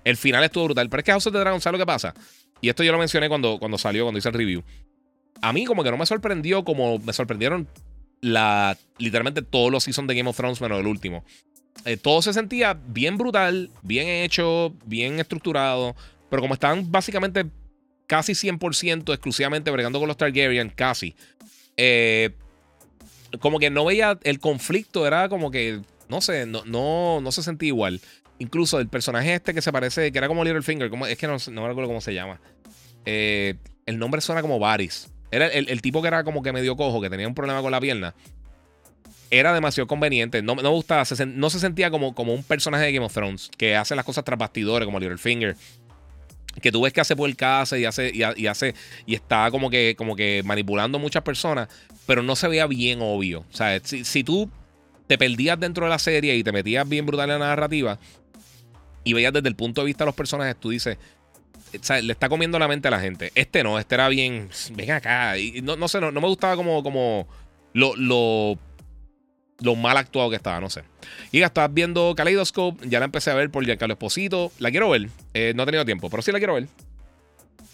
El 0.03 0.17
final 0.17 0.43
estuvo 0.43 0.63
brutal. 0.63 0.89
Pero 0.89 0.99
es 1.01 1.05
que 1.05 1.11
House 1.11 1.27
of 1.27 1.33
the 1.33 1.37
Dragon, 1.37 1.61
¿sabes 1.61 1.77
lo 1.79 1.85
que 1.85 1.85
pasa? 1.85 2.15
Y 2.59 2.69
esto 2.69 2.83
yo 2.83 2.91
lo 2.91 2.97
mencioné 2.97 3.29
cuando, 3.29 3.59
cuando 3.59 3.77
salió, 3.77 4.03
cuando 4.03 4.17
hice 4.17 4.29
el 4.29 4.33
review. 4.33 4.63
A 5.43 5.53
mí 5.53 5.63
como 5.65 5.83
que 5.83 5.91
no 5.91 5.97
me 5.97 6.07
sorprendió 6.07 6.65
como 6.65 6.97
me 6.97 7.13
sorprendieron 7.13 7.67
la, 8.21 8.75
literalmente 8.97 9.43
todos 9.43 9.71
los 9.71 9.83
seasons 9.83 10.07
de 10.07 10.15
Game 10.15 10.27
of 10.27 10.35
Thrones 10.35 10.59
menos 10.59 10.79
el 10.79 10.87
último. 10.87 11.23
Eh, 11.85 11.97
todo 11.97 12.23
se 12.23 12.33
sentía 12.33 12.73
bien 12.87 13.19
brutal, 13.19 13.69
bien 13.83 14.07
hecho, 14.07 14.73
bien 14.87 15.19
estructurado. 15.19 15.95
Pero 16.31 16.41
como 16.41 16.55
estaban 16.55 16.91
básicamente 16.91 17.45
casi 18.07 18.33
100% 18.33 19.13
exclusivamente 19.13 19.71
bregando 19.71 19.99
con 19.99 20.07
los 20.07 20.17
Targaryen, 20.17 20.69
casi. 20.69 21.15
Eh, 21.77 22.31
como 23.39 23.59
que 23.59 23.69
no 23.69 23.85
veía 23.85 24.17
el 24.23 24.39
conflicto, 24.39 25.05
era 25.05 25.29
como 25.29 25.51
que, 25.51 25.81
no 26.09 26.21
sé, 26.21 26.45
no, 26.45 26.63
no, 26.65 27.19
no 27.21 27.31
se 27.31 27.43
sentía 27.43 27.67
igual. 27.67 28.01
Incluso 28.39 28.79
el 28.79 28.87
personaje 28.87 29.33
este 29.33 29.53
que 29.53 29.61
se 29.61 29.71
parece, 29.71 30.11
que 30.11 30.17
era 30.17 30.27
como 30.27 30.43
Littlefinger, 30.43 30.89
como, 30.89 31.07
es 31.07 31.17
que 31.17 31.27
no, 31.27 31.37
no 31.51 31.61
me 31.61 31.69
acuerdo 31.69 31.87
cómo 31.87 32.01
se 32.01 32.13
llama. 32.13 32.39
Eh, 33.05 33.55
el 33.85 33.99
nombre 33.99 34.21
suena 34.21 34.41
como 34.41 34.59
Varys. 34.59 35.11
Era 35.31 35.47
el, 35.47 35.81
tipo 35.81 36.01
que 36.01 36.07
era 36.07 36.23
como 36.23 36.41
que 36.43 36.53
medio 36.53 36.75
cojo, 36.77 37.01
que 37.01 37.09
tenía 37.09 37.27
un 37.27 37.35
problema 37.35 37.61
con 37.61 37.71
la 37.71 37.81
pierna. 37.81 38.13
Era 39.31 39.53
demasiado 39.53 39.87
conveniente. 39.87 40.41
No, 40.41 40.55
me 40.55 40.67
gustaba. 40.69 41.03
no 41.27 41.49
se 41.49 41.59
sentía 41.59 41.89
como, 41.89 42.15
como 42.15 42.33
un 42.33 42.43
personaje 42.43 42.85
de 42.85 42.93
Game 42.93 43.05
of 43.05 43.13
Thrones 43.13 43.49
que 43.57 43.75
hace 43.75 43.95
las 43.95 44.05
cosas 44.05 44.23
tras 44.23 44.39
bastidores, 44.39 44.85
como 44.85 44.99
Littlefinger 44.99 45.57
que 46.61 46.71
tú 46.71 46.81
ves 46.81 46.93
que 46.93 47.01
hace 47.01 47.15
por 47.15 47.33
casa 47.35 47.77
y 47.77 47.85
hace, 47.85 48.11
y, 48.13 48.47
hace, 48.47 48.75
y 49.05 49.15
está 49.15 49.51
como 49.51 49.69
que, 49.69 49.95
como 49.97 50.15
que 50.15 50.41
manipulando 50.45 50.99
muchas 50.99 51.23
personas, 51.23 51.67
pero 52.05 52.23
no 52.23 52.35
se 52.35 52.47
veía 52.47 52.67
bien 52.67 52.99
obvio. 53.01 53.45
O 53.51 53.55
sea, 53.55 53.79
si, 53.83 54.23
tú 54.23 54.49
te 55.07 55.17
perdías 55.17 55.59
dentro 55.59 55.85
de 55.85 55.89
la 55.89 55.99
serie 55.99 56.35
y 56.35 56.43
te 56.43 56.51
metías 56.51 56.87
bien 56.87 57.05
brutal 57.05 57.29
en 57.29 57.39
la 57.39 57.47
narrativa 57.47 57.99
y 59.03 59.13
veías 59.13 59.33
desde 59.33 59.49
el 59.49 59.55
punto 59.55 59.81
de 59.81 59.87
vista 59.87 60.03
de 60.03 60.07
los 60.07 60.15
personajes, 60.15 60.55
tú 60.59 60.69
dices, 60.69 60.97
le 62.01 62.11
está 62.11 62.29
comiendo 62.29 62.57
la 62.57 62.67
mente 62.67 62.87
a 62.87 62.91
la 62.91 62.99
gente. 62.99 63.31
Este 63.35 63.63
no, 63.63 63.77
este 63.77 63.95
era 63.95 64.07
bien, 64.07 64.49
ven 64.71 64.91
acá. 64.91 65.37
Y 65.37 65.61
no, 65.61 65.75
no 65.75 65.87
sé, 65.87 65.99
no, 65.99 66.11
me 66.11 66.19
gustaba 66.21 66.55
como, 66.55 66.81
como 66.83 67.27
lo 67.73 68.57
lo 69.61 69.75
mal 69.75 69.97
actuado 69.97 70.29
que 70.29 70.35
estaba, 70.35 70.59
no 70.59 70.69
sé. 70.69 70.83
Y 71.31 71.39
ya 71.39 71.47
estás 71.47 71.73
viendo 71.73 72.13
Kaleidoscope, 72.15 72.87
ya 72.87 72.99
la 72.99 73.05
empecé 73.05 73.31
a 73.31 73.35
ver 73.35 73.49
por 73.49 73.63
Giancarlo 73.63 73.93
Esposito. 73.93 74.51
La 74.59 74.71
quiero 74.71 74.89
ver, 74.89 75.09
eh, 75.33 75.53
no 75.55 75.63
he 75.63 75.65
tenido 75.65 75.85
tiempo, 75.85 76.09
pero 76.09 76.21
sí 76.21 76.31
la 76.31 76.39
quiero 76.39 76.55
ver. 76.55 76.67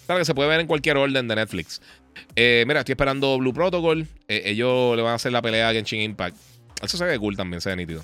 Claro 0.06 0.20
que 0.20 0.26
se 0.26 0.36
puede 0.36 0.50
ver 0.50 0.60
en 0.60 0.68
cualquier 0.68 0.98
orden 0.98 1.28
de 1.28 1.36
Netflix. 1.36 1.82
Eh, 2.36 2.66
mira, 2.68 2.82
estoy 2.82 2.94
esperando 2.94 3.38
Blue 3.38 3.54
Protocol. 3.54 4.06
Eh, 4.28 4.44
ellos 4.46 4.96
le 4.96 5.02
van 5.02 5.14
a 5.14 5.16
hacer 5.16 5.32
la 5.32 5.42
pelea 5.42 5.70
a 5.70 5.74
Genshin 5.74 6.02
Impact. 6.02 6.36
Eso 6.84 6.98
se 6.98 7.06
ve 7.06 7.18
cool 7.18 7.38
también, 7.38 7.62
se 7.62 7.70
ve 7.70 7.76
nítido. 7.76 8.04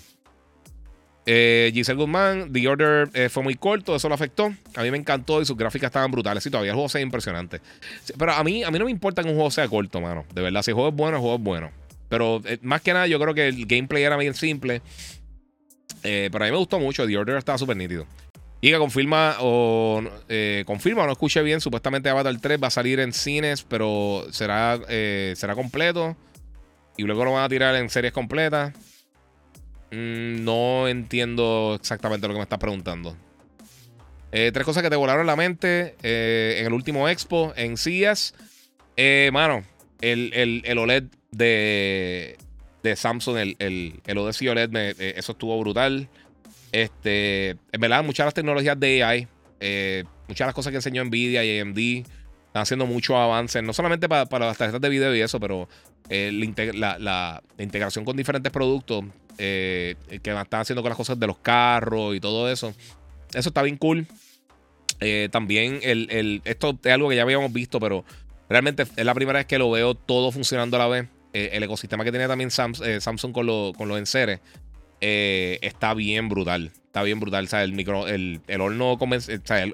Giselle 1.25 1.97
Guzmán, 1.97 2.53
The 2.53 2.65
Order 2.69 3.29
fue 3.29 3.43
muy 3.43 3.55
corto, 3.55 3.97
eso 3.97 4.07
lo 4.07 4.15
afectó. 4.15 4.53
A 4.75 4.83
mí 4.83 4.91
me 4.91 4.97
encantó 4.97 5.41
y 5.41 5.45
sus 5.45 5.57
gráficas 5.57 5.89
estaban 5.89 6.09
brutales. 6.09 6.45
Y 6.45 6.49
todavía 6.49 6.71
el 6.71 6.75
juego 6.75 6.87
se 6.87 6.99
ve 6.99 7.01
impresionante. 7.01 7.59
Pero 8.17 8.31
a 8.31 8.41
mí, 8.45 8.63
a 8.63 8.71
mí 8.71 8.79
no 8.79 8.85
me 8.85 8.91
importa 8.91 9.21
que 9.23 9.27
un 9.27 9.35
juego 9.35 9.51
sea 9.51 9.67
corto, 9.67 9.99
mano. 9.99 10.23
De 10.33 10.41
verdad, 10.41 10.61
si 10.61 10.71
el 10.71 10.75
juego 10.75 10.89
es 10.89 10.95
bueno, 10.95 11.17
el 11.17 11.21
juego 11.21 11.35
es 11.35 11.41
bueno. 11.43 11.71
Pero 12.09 12.41
eh, 12.45 12.59
más 12.61 12.81
que 12.81 12.93
nada, 12.93 13.07
yo 13.07 13.19
creo 13.19 13.34
que 13.34 13.47
el 13.47 13.65
gameplay 13.65 14.03
era 14.03 14.17
bien 14.17 14.34
simple. 14.34 14.81
Eh, 16.03 16.29
pero 16.31 16.43
a 16.43 16.47
mí 16.47 16.51
me 16.51 16.57
gustó 16.57 16.79
mucho. 16.79 17.05
The 17.05 17.17
Order 17.17 17.38
estaba 17.38 17.57
súper 17.57 17.77
nítido. 17.77 18.05
Y 18.61 18.71
que 18.71 18.77
confirma 18.77 19.35
o 19.39 20.01
eh, 20.29 20.63
confirma 20.65 21.03
o 21.03 21.05
no 21.05 21.11
escuché 21.11 21.41
bien. 21.43 21.61
Supuestamente 21.61 22.09
Avatar 22.09 22.35
3 22.39 22.61
va 22.61 22.67
a 22.67 22.71
salir 22.71 22.99
en 22.99 23.13
cines, 23.13 23.63
pero 23.63 24.25
será, 24.31 24.79
será 25.35 25.53
completo. 25.55 26.15
Y 26.97 27.03
luego 27.03 27.25
lo 27.25 27.34
van 27.34 27.43
a 27.43 27.49
tirar 27.49 27.75
en 27.75 27.89
series 27.89 28.13
completas. 28.13 28.73
Mm, 29.91 30.43
no 30.43 30.88
entiendo 30.88 31.77
exactamente 31.79 32.27
lo 32.27 32.34
que 32.34 32.39
me 32.39 32.43
estás 32.43 32.59
preguntando. 32.59 33.15
tres 34.31 34.63
cosas 34.63 34.81
que 34.81 34.89
te 34.89 34.95
volaron 34.95 35.27
la 35.27 35.35
mente 35.35 35.95
en 36.01 36.65
el 36.65 36.73
último 36.73 37.07
expo 37.07 37.53
en 37.55 37.77
CES. 37.77 38.34
mano, 39.31 39.63
el, 40.02 40.32
el, 40.34 40.61
el 40.65 40.78
OLED 40.78 41.03
de, 41.32 42.38
de 42.84 42.95
Samsung, 42.95 43.38
el, 43.38 43.56
el, 43.60 44.02
el 44.06 44.18
OLED, 44.18 44.76
eh, 44.76 45.14
eso 45.18 45.34
estuvo 45.34 45.60
brutal. 45.60 46.07
Este, 46.72 47.52
en 47.72 47.82
verdad, 47.82 48.03
muchas 48.03 48.24
de 48.24 48.28
las 48.28 48.34
tecnologías 48.34 48.80
de 48.80 49.03
AI, 49.03 49.28
eh, 49.60 50.03
muchas 50.28 50.45
de 50.45 50.48
las 50.48 50.56
cosas 50.56 50.72
que 50.72 50.78
enseñó 50.78 51.03
Nvidia 51.06 51.44
y 51.44 51.60
AMD, 51.60 51.78
están 51.78 52.64
haciendo 52.64 52.86
muchos 52.86 53.15
avances, 53.15 53.64
no 53.64 53.74
solamente 53.74 54.07
para, 54.07 54.26
para 54.26 54.48
las 54.48 54.57
tarjetas 54.57 54.82
de 54.82 54.90
video 54.90 55.15
y 55.15 55.22
eso, 55.22 55.40
pero 55.40 55.68
eh, 56.10 56.32
la, 56.74 56.98
la, 56.99 57.44
integración 57.57 58.06
con 58.06 58.15
diferentes 58.15 58.52
productos 58.52 59.06
que 59.38 59.95
están 60.07 60.61
haciendo 60.61 60.82
con 60.82 60.90
las 60.90 60.98
cosas 60.98 61.19
de 61.19 61.28
los 61.28 61.38
carros 61.38 62.15
y 62.15 62.19
todo 62.19 62.49
eso. 62.49 62.74
Eso 63.34 63.49
está 63.49 63.61
bien 63.61 63.78
cool. 63.78 64.07
también 65.32 65.80
el, 65.84 66.07
el, 66.10 66.41
esto 66.45 66.78
es 66.84 66.91
algo 66.91 67.10
que 67.10 67.18
ya 67.18 67.22
habíamos 67.22 67.53
visto, 67.53 67.80
pero 67.80 68.03
realmente 68.49 68.84
es 68.95 69.06
la 69.06 69.14
primera 69.14 69.40
vez 69.40 69.45
que 69.45 69.57
lo 69.57 69.69
veo 69.72 69.95
todo 69.95 70.32
funcionando 70.32 70.78
a 70.78 70.80
la 70.80 70.88
vez. 70.88 71.07
Eh, 71.34 71.49
el 71.53 71.64
ecosistema 71.64 72.03
que 72.03 72.11
tiene 72.11 72.28
también 72.28 72.49
eh, 72.49 73.02
Samsung 73.02 73.34
con, 73.34 73.74
con 73.74 73.88
los 73.88 73.98
enseres 73.98 74.40
eh, 75.02 75.60
está 75.61 75.94
bien 75.94 76.30
brutal. 76.30 76.72
Está 76.86 77.03
bien 77.03 77.19
brutal. 77.19 77.45
O 77.45 77.48
sea, 77.48 77.64
el, 77.64 77.74
micro, 77.74 78.07
el, 78.07 78.41
horno, 78.60 78.98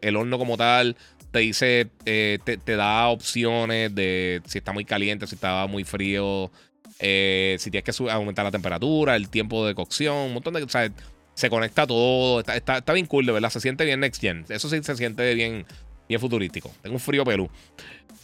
el, 0.02 0.16
horno 0.16 0.38
como 0.38 0.58
tal 0.58 0.98
te 1.32 1.40
dice, 1.40 1.90
te, 2.04 2.76
da 2.76 3.08
opciones 3.08 3.94
de 3.96 4.42
si 4.46 4.58
está 4.60 4.72
muy 4.72 4.86
caliente, 4.86 5.26
si 5.26 5.36
está 5.36 5.66
muy 5.68 5.84
frío, 5.84 6.52
si 7.00 7.72
tienes 7.72 7.84
que 7.84 8.12
aumentar 8.12 8.46
la 8.46 8.52
temperatura, 8.52 9.16
el 9.16 9.30
tiempo 9.30 9.66
de 9.66 9.74
cocción, 9.74 10.16
un 10.16 10.34
montón 10.34 10.54
de... 10.54 10.64
O 10.64 10.70
sea, 10.70 10.92
se 11.34 11.50
conecta 11.50 11.88
todo, 11.88 12.42
está, 12.42 12.78
está, 12.78 12.94
bien 12.94 13.08
cool, 13.08 13.26
de 13.26 13.32
verdad, 13.32 13.50
se 13.50 13.60
siente 13.60 13.86
bien 13.86 14.02
Next 14.02 14.22
Gen. 14.22 14.46
Eso 14.50 14.70
sí 14.70 14.84
se 14.84 14.96
siente 14.96 15.34
bien, 15.34 15.66
Bien 16.08 16.20
futurístico. 16.20 16.72
Tengo 16.82 16.96
un 16.96 17.00
frío 17.00 17.24
pelú. 17.24 17.50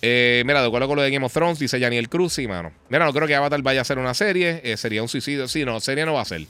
Eh, 0.02 0.44
mira, 0.46 0.62
de 0.62 0.68
acuerdo 0.68 0.88
con 0.88 0.96
lo 0.96 1.02
de 1.02 1.12
Game 1.12 1.26
of 1.26 1.34
Thrones, 1.34 1.60
dice 1.60 1.80
Daniel 1.80 2.10
Cruz, 2.10 2.34
sí, 2.34 2.48
mano. 2.48 2.72
Mira, 2.90 3.06
no 3.06 3.14
creo 3.14 3.28
que 3.28 3.36
Avatar 3.36 3.62
vaya 3.62 3.82
a 3.82 3.84
ser 3.84 3.98
una 3.98 4.14
serie. 4.14 4.62
Eh, 4.64 4.78
sería 4.78 5.02
un 5.02 5.10
suicidio. 5.10 5.48
Sí, 5.48 5.66
no, 5.66 5.80
serie 5.80 6.06
no 6.06 6.14
va 6.14 6.22
a 6.22 6.26
ser. 6.26 6.46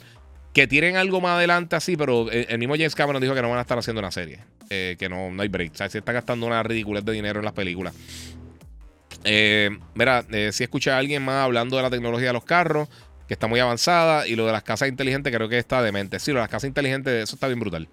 Que 0.54 0.68
tiren 0.68 0.98
algo 0.98 1.22
más 1.22 1.38
adelante 1.38 1.76
así, 1.76 1.96
pero 1.96 2.30
el, 2.32 2.58
mismo 2.58 2.76
James 2.76 2.96
Cameron 2.96 3.22
dijo 3.22 3.34
que 3.34 3.42
no 3.42 3.50
van 3.50 3.60
a 3.60 3.62
estar 3.62 3.78
haciendo 3.78 4.00
una 4.00 4.12
serie. 4.12 4.40
Eh, 4.70 4.96
que 5.00 5.10
no, 5.10 5.32
no 5.32 5.42
hay 5.42 5.48
break. 5.48 5.74
O 5.74 5.76
sea, 5.76 5.90
se 5.90 6.00
está 6.00 6.12
gastando 6.12 6.46
una 6.46 6.62
ridiculez 6.64 7.04
de 7.06 7.14
dinero 7.14 7.40
en 7.40 7.46
las 7.46 7.54
películas. 7.54 7.94
mira, 9.24 10.26
si 10.52 10.64
escucha 10.64 10.96
a 10.96 11.00
alguien 11.00 11.24
más 11.24 11.44
hablando 11.44 11.78
de 11.78 11.84
la 11.84 11.90
tecnología 11.90 12.28
de 12.28 12.34
los 12.34 12.46
carros, 12.46 12.88
que 13.28 13.34
está 13.34 13.48
muy 13.48 13.60
avanzada, 13.60 14.28
y 14.28 14.36
lo 14.36 14.46
de 14.48 14.52
las 14.52 14.64
casas 14.64 14.90
inteligentes 14.90 15.34
creo 15.34 15.50
que 15.50 15.60
está 15.60 15.82
demente. 15.84 16.20
Sí, 16.20 16.32
lo 16.32 16.38
de 16.38 16.44
las 16.44 16.50
casas 16.50 16.68
inteligentes, 16.68 17.24
eso 17.24 17.36
está 17.36 17.48
bien 17.48 17.60
brutal. 17.60 17.88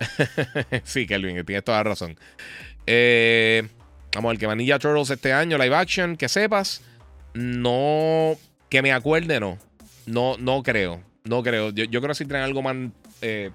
sí, 0.84 1.06
Kelvin, 1.06 1.44
tienes 1.44 1.64
toda 1.64 1.78
la 1.78 1.84
razón. 1.84 2.18
Eh, 2.86 3.66
vamos 4.14 4.30
ver 4.30 4.38
que 4.38 4.46
Vanilla 4.46 4.78
Turtles 4.78 5.10
este 5.10 5.32
año, 5.32 5.58
live 5.58 5.74
action, 5.74 6.16
que 6.16 6.28
sepas. 6.28 6.82
No. 7.34 8.36
Que 8.68 8.82
me 8.82 8.92
acuerde, 8.92 9.40
no. 9.40 9.58
No, 10.06 10.36
no 10.38 10.62
creo. 10.62 11.00
No 11.24 11.42
creo. 11.42 11.70
Yo, 11.70 11.86
creo 11.88 12.08
que 12.08 12.14
si 12.14 12.24
traen 12.24 12.44
algo 12.44 12.62
más. 12.62 12.76
Eh, 13.22 13.50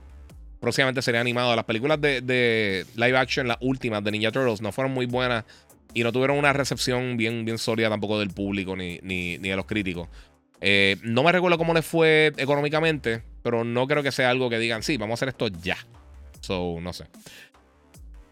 próximamente 0.60 1.02
sería 1.02 1.22
animado. 1.22 1.56
Las 1.56 1.66
películas 1.66 2.00
de, 2.02 2.86
live 2.96 3.18
action, 3.18 3.48
las 3.48 3.58
últimas 3.62 4.04
de 4.04 4.12
Ninja 4.12 4.32
Turtles, 4.32 4.62
no 4.62 4.72
fueron 4.72 4.94
muy 4.94 5.06
buenas. 5.06 5.46
Y 5.94 6.04
no 6.04 6.12
tuvieron 6.12 6.38
una 6.38 6.52
recepción 6.52 7.16
bien, 7.16 7.46
bien 7.46 7.58
sólida 7.58 7.90
tampoco 7.90 8.20
del 8.20 8.30
público 8.30 8.76
ni, 8.76 9.00
ni, 9.02 9.38
de 9.38 9.56
los 9.56 9.66
críticos. 9.66 10.10
Eh, 10.60 10.98
no 11.04 11.24
me 11.24 11.32
recuerdo 11.32 11.58
cómo 11.58 11.74
les 11.74 11.86
fue 11.86 12.34
económicamente, 12.38 13.24
pero 13.44 13.64
no 13.64 13.88
creo 13.88 14.04
que 14.04 14.12
sea 14.12 14.30
algo 14.30 14.50
que 14.50 14.60
digan, 14.60 14.84
sí, 14.84 14.98
vamos 14.98 15.14
a 15.14 15.16
hacer 15.16 15.30
esto 15.30 15.48
ya. 15.48 15.78
So, 16.42 16.80
no 16.82 16.94
sé. 16.94 17.06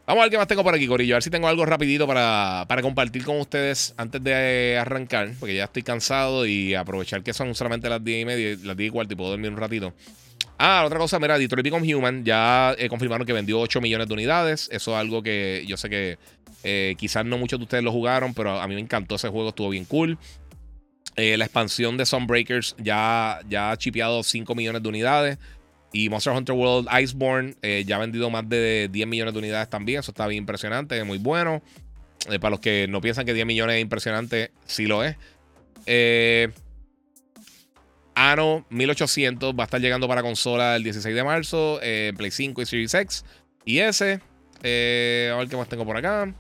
Vamos 0.06 0.22
a 0.22 0.26
ver 0.26 0.32
qué 0.32 0.38
más 0.38 0.48
tengo 0.48 0.64
por 0.64 0.76
aquí, 0.76 0.86
Corillo. 0.86 1.16
A 1.16 1.18
ver 1.18 1.24
si 1.24 1.30
tengo 1.30 1.48
algo 1.48 1.66
rapidito 1.66 2.06
para, 2.06 2.66
compartir 2.82 3.24
con 3.24 3.40
ustedes 3.40 3.94
antes 3.96 4.22
de 4.22 4.78
arrancar. 4.78 5.32
Porque 5.40 5.56
ya 5.56 5.64
estoy 5.66 5.84
cansado 5.84 6.46
y 6.46 6.76
aprovechar 6.76 7.24
que 7.24 7.34
son 7.34 7.56
solamente 7.56 7.90
las 7.90 8.04
10 8.04 8.22
y 8.22 8.26
media, 8.26 8.58
las 8.64 8.76
10 8.76 8.90
y 8.90 8.92
cuarto 8.92 9.14
y 9.14 9.16
puedo 9.16 9.30
dormir 9.30 9.52
un 9.52 9.58
ratito. 9.58 9.94
Ah, 10.58 10.84
otra 10.86 11.00
cosa, 11.00 11.20
mira, 11.20 11.38
Detroit 11.38 11.64
Become 11.64 11.96
Human 11.96 12.26
ya 12.26 12.76
eh, 12.78 12.90
confirmaron 12.90 13.26
que 13.26 13.34
vendió 13.34 13.60
8 13.62 13.80
millones 13.80 14.08
de 14.08 14.14
unidades. 14.14 14.70
Eso 14.74 14.92
es 14.92 14.98
algo 14.98 15.24
que 15.24 15.64
yo 15.68 15.78
sé 15.78 15.90
que 15.90 16.18
eh, 16.64 16.96
quizás 16.98 17.26
no 17.26 17.38
muchos 17.38 17.60
de 17.60 17.64
ustedes 17.64 17.84
lo 17.84 17.92
jugaron, 17.94 18.34
pero 18.34 18.60
a 18.60 18.68
mí 18.68 18.76
me 18.76 18.82
encantó 18.82 19.16
ese 19.16 19.30
juego, 19.30 19.50
estuvo 19.50 19.70
bien 19.70 19.86
cool. 19.86 20.18
Eh, 21.16 21.38
la 21.38 21.46
expansión 21.46 21.96
de 21.96 22.06
Sunbreakers 22.06 22.76
ya, 22.78 23.40
ya 23.48 23.72
ha 23.72 23.78
chipeado 23.78 24.22
5 24.22 24.54
millones 24.54 24.84
de 24.84 24.90
unidades. 24.90 25.38
Y 25.94 26.10
Monster 26.10 26.34
Hunter 26.34 26.56
World 26.56 26.90
Iceborne 27.02 27.56
eh, 27.62 27.84
ya 27.86 27.98
ha 27.98 28.00
vendido 28.00 28.32
más 28.32 28.50
de 28.50 28.90
10 28.92 29.08
millones 29.08 29.34
de 29.34 29.40
unidades 29.40 29.70
también. 29.70 30.00
Eso 30.00 30.12
está 30.12 30.26
bien 30.26 30.42
impresionante, 30.42 31.02
muy 31.04 31.20
bueno. 31.20 31.62
Eh, 32.32 32.40
para 32.40 32.50
los 32.50 32.60
que 32.60 32.88
no 32.90 33.00
piensan 33.00 33.26
que 33.26 33.34
10 33.34 33.46
millones 33.46 33.76
es 33.76 33.82
impresionante, 33.84 34.52
sí 34.66 34.88
lo 34.88 35.04
es. 35.04 35.16
Eh, 35.86 36.50
Ano 38.16 38.66
1800 38.70 39.54
va 39.54 39.64
a 39.64 39.66
estar 39.66 39.82
llegando 39.82 40.08
para 40.08 40.22
consola 40.24 40.76
el 40.76 40.84
16 40.84 41.16
de 41.16 41.24
marzo. 41.24 41.80
Play 41.80 42.32
5 42.32 42.62
y 42.62 42.66
Series 42.66 42.94
X. 42.94 43.26
Y 43.66 43.80
ese. 43.80 44.14
a 44.14 45.38
ver 45.38 45.48
qué 45.48 45.58
más 45.58 45.70
tengo 45.70 45.86
por 45.86 45.98
acá. 45.98 46.34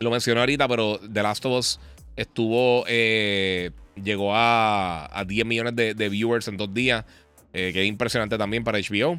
Lo 0.00 0.10
mencioné 0.10 0.40
ahorita, 0.40 0.66
pero 0.66 0.98
The 0.98 1.22
Last 1.22 1.44
of 1.46 1.58
Us 1.58 1.80
estuvo. 2.16 2.84
llegó 2.86 4.32
a, 4.34 5.24
10 5.26 5.46
millones 5.46 5.74
de 5.76 6.08
viewers 6.08 6.48
en 6.48 6.56
dos 6.56 6.72
días. 6.72 7.04
Eh, 7.52 7.72
que 7.72 7.82
es 7.82 7.88
impresionante 7.88 8.38
también 8.38 8.62
para 8.64 8.78
HBO. 8.78 9.18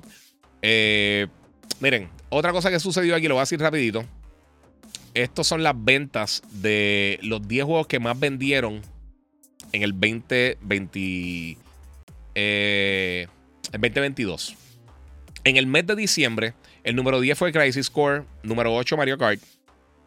Eh, 0.62 1.28
miren, 1.80 2.10
otra 2.30 2.52
cosa 2.52 2.70
que 2.70 2.80
sucedió 2.80 3.16
aquí, 3.16 3.28
lo 3.28 3.36
voy 3.36 3.42
a 3.42 3.44
decir 3.44 3.60
rapidito. 3.60 4.06
Estos 5.14 5.48
son 5.48 5.64
las 5.64 5.74
ventas 5.78 6.42
de 6.52 7.20
los 7.22 7.46
10 7.46 7.66
juegos 7.66 7.88
que 7.88 8.00
más 8.00 8.18
vendieron 8.18 8.82
en 9.74 9.84
el 9.84 9.92
2020, 9.92 11.48
eh, 12.36 13.28
2022. 13.72 14.56
En 15.44 15.58
el 15.58 15.68
mes 15.68 15.86
de 15.88 15.96
diciembre, 15.96 16.54
el 16.84 16.96
número 16.96 17.20
10 17.20 17.38
fue 17.38 17.52
Crisis 17.52 17.90
Core, 17.90 18.24
número 18.44 18.74
8 18.74 18.96
Mario 18.96 19.18
Kart, 19.18 19.42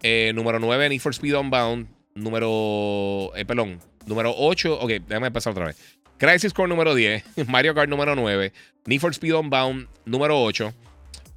eh, 0.03 0.33
número 0.35 0.59
9 0.59 0.89
Need 0.89 1.01
for 1.01 1.13
Speed 1.13 1.37
Unbound, 1.37 1.89
número, 2.15 3.33
perdón, 3.47 3.81
número 4.07 4.35
8, 4.37 4.81
ok, 4.81 4.91
déjame 5.07 5.29
empezar 5.29 5.53
otra 5.53 5.67
vez. 5.67 5.77
Crisis 6.19 6.53
Core 6.53 6.69
número 6.69 6.95
10, 6.95 7.25
Mario 7.49 7.75
Kart 7.75 7.89
número 7.89 8.15
9, 8.15 8.53
Need 8.87 9.01
for 9.01 9.13
Speed 9.15 9.35
Unbound 9.35 9.89
número 10.05 10.41
8, 10.43 10.73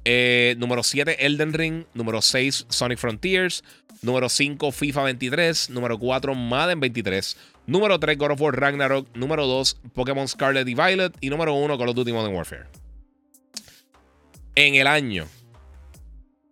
eh, 0.04 0.54
número 0.58 0.82
7 0.82 1.26
Elden 1.26 1.52
Ring, 1.52 1.84
número 1.94 2.22
6 2.22 2.66
Sonic 2.68 2.98
Frontiers, 2.98 3.64
número 4.02 4.28
5 4.28 4.70
FIFA 4.72 5.02
23, 5.04 5.70
número 5.70 5.98
4 5.98 6.34
Madden 6.34 6.80
23, 6.80 7.36
número 7.66 7.98
3 7.98 8.16
God 8.16 8.30
of 8.32 8.40
War 8.40 8.58
Ragnarok, 8.58 9.08
número 9.14 9.46
2 9.46 9.80
Pokémon 9.94 10.28
Scarlet 10.28 10.66
y 10.68 10.74
Violet 10.74 11.12
y 11.20 11.30
número 11.30 11.54
1 11.54 11.76
Call 11.76 11.88
of 11.88 11.96
Duty 11.96 12.12
Modern 12.12 12.34
Warfare. 12.34 12.64
En 14.54 14.74
el 14.74 14.86
año, 14.86 15.26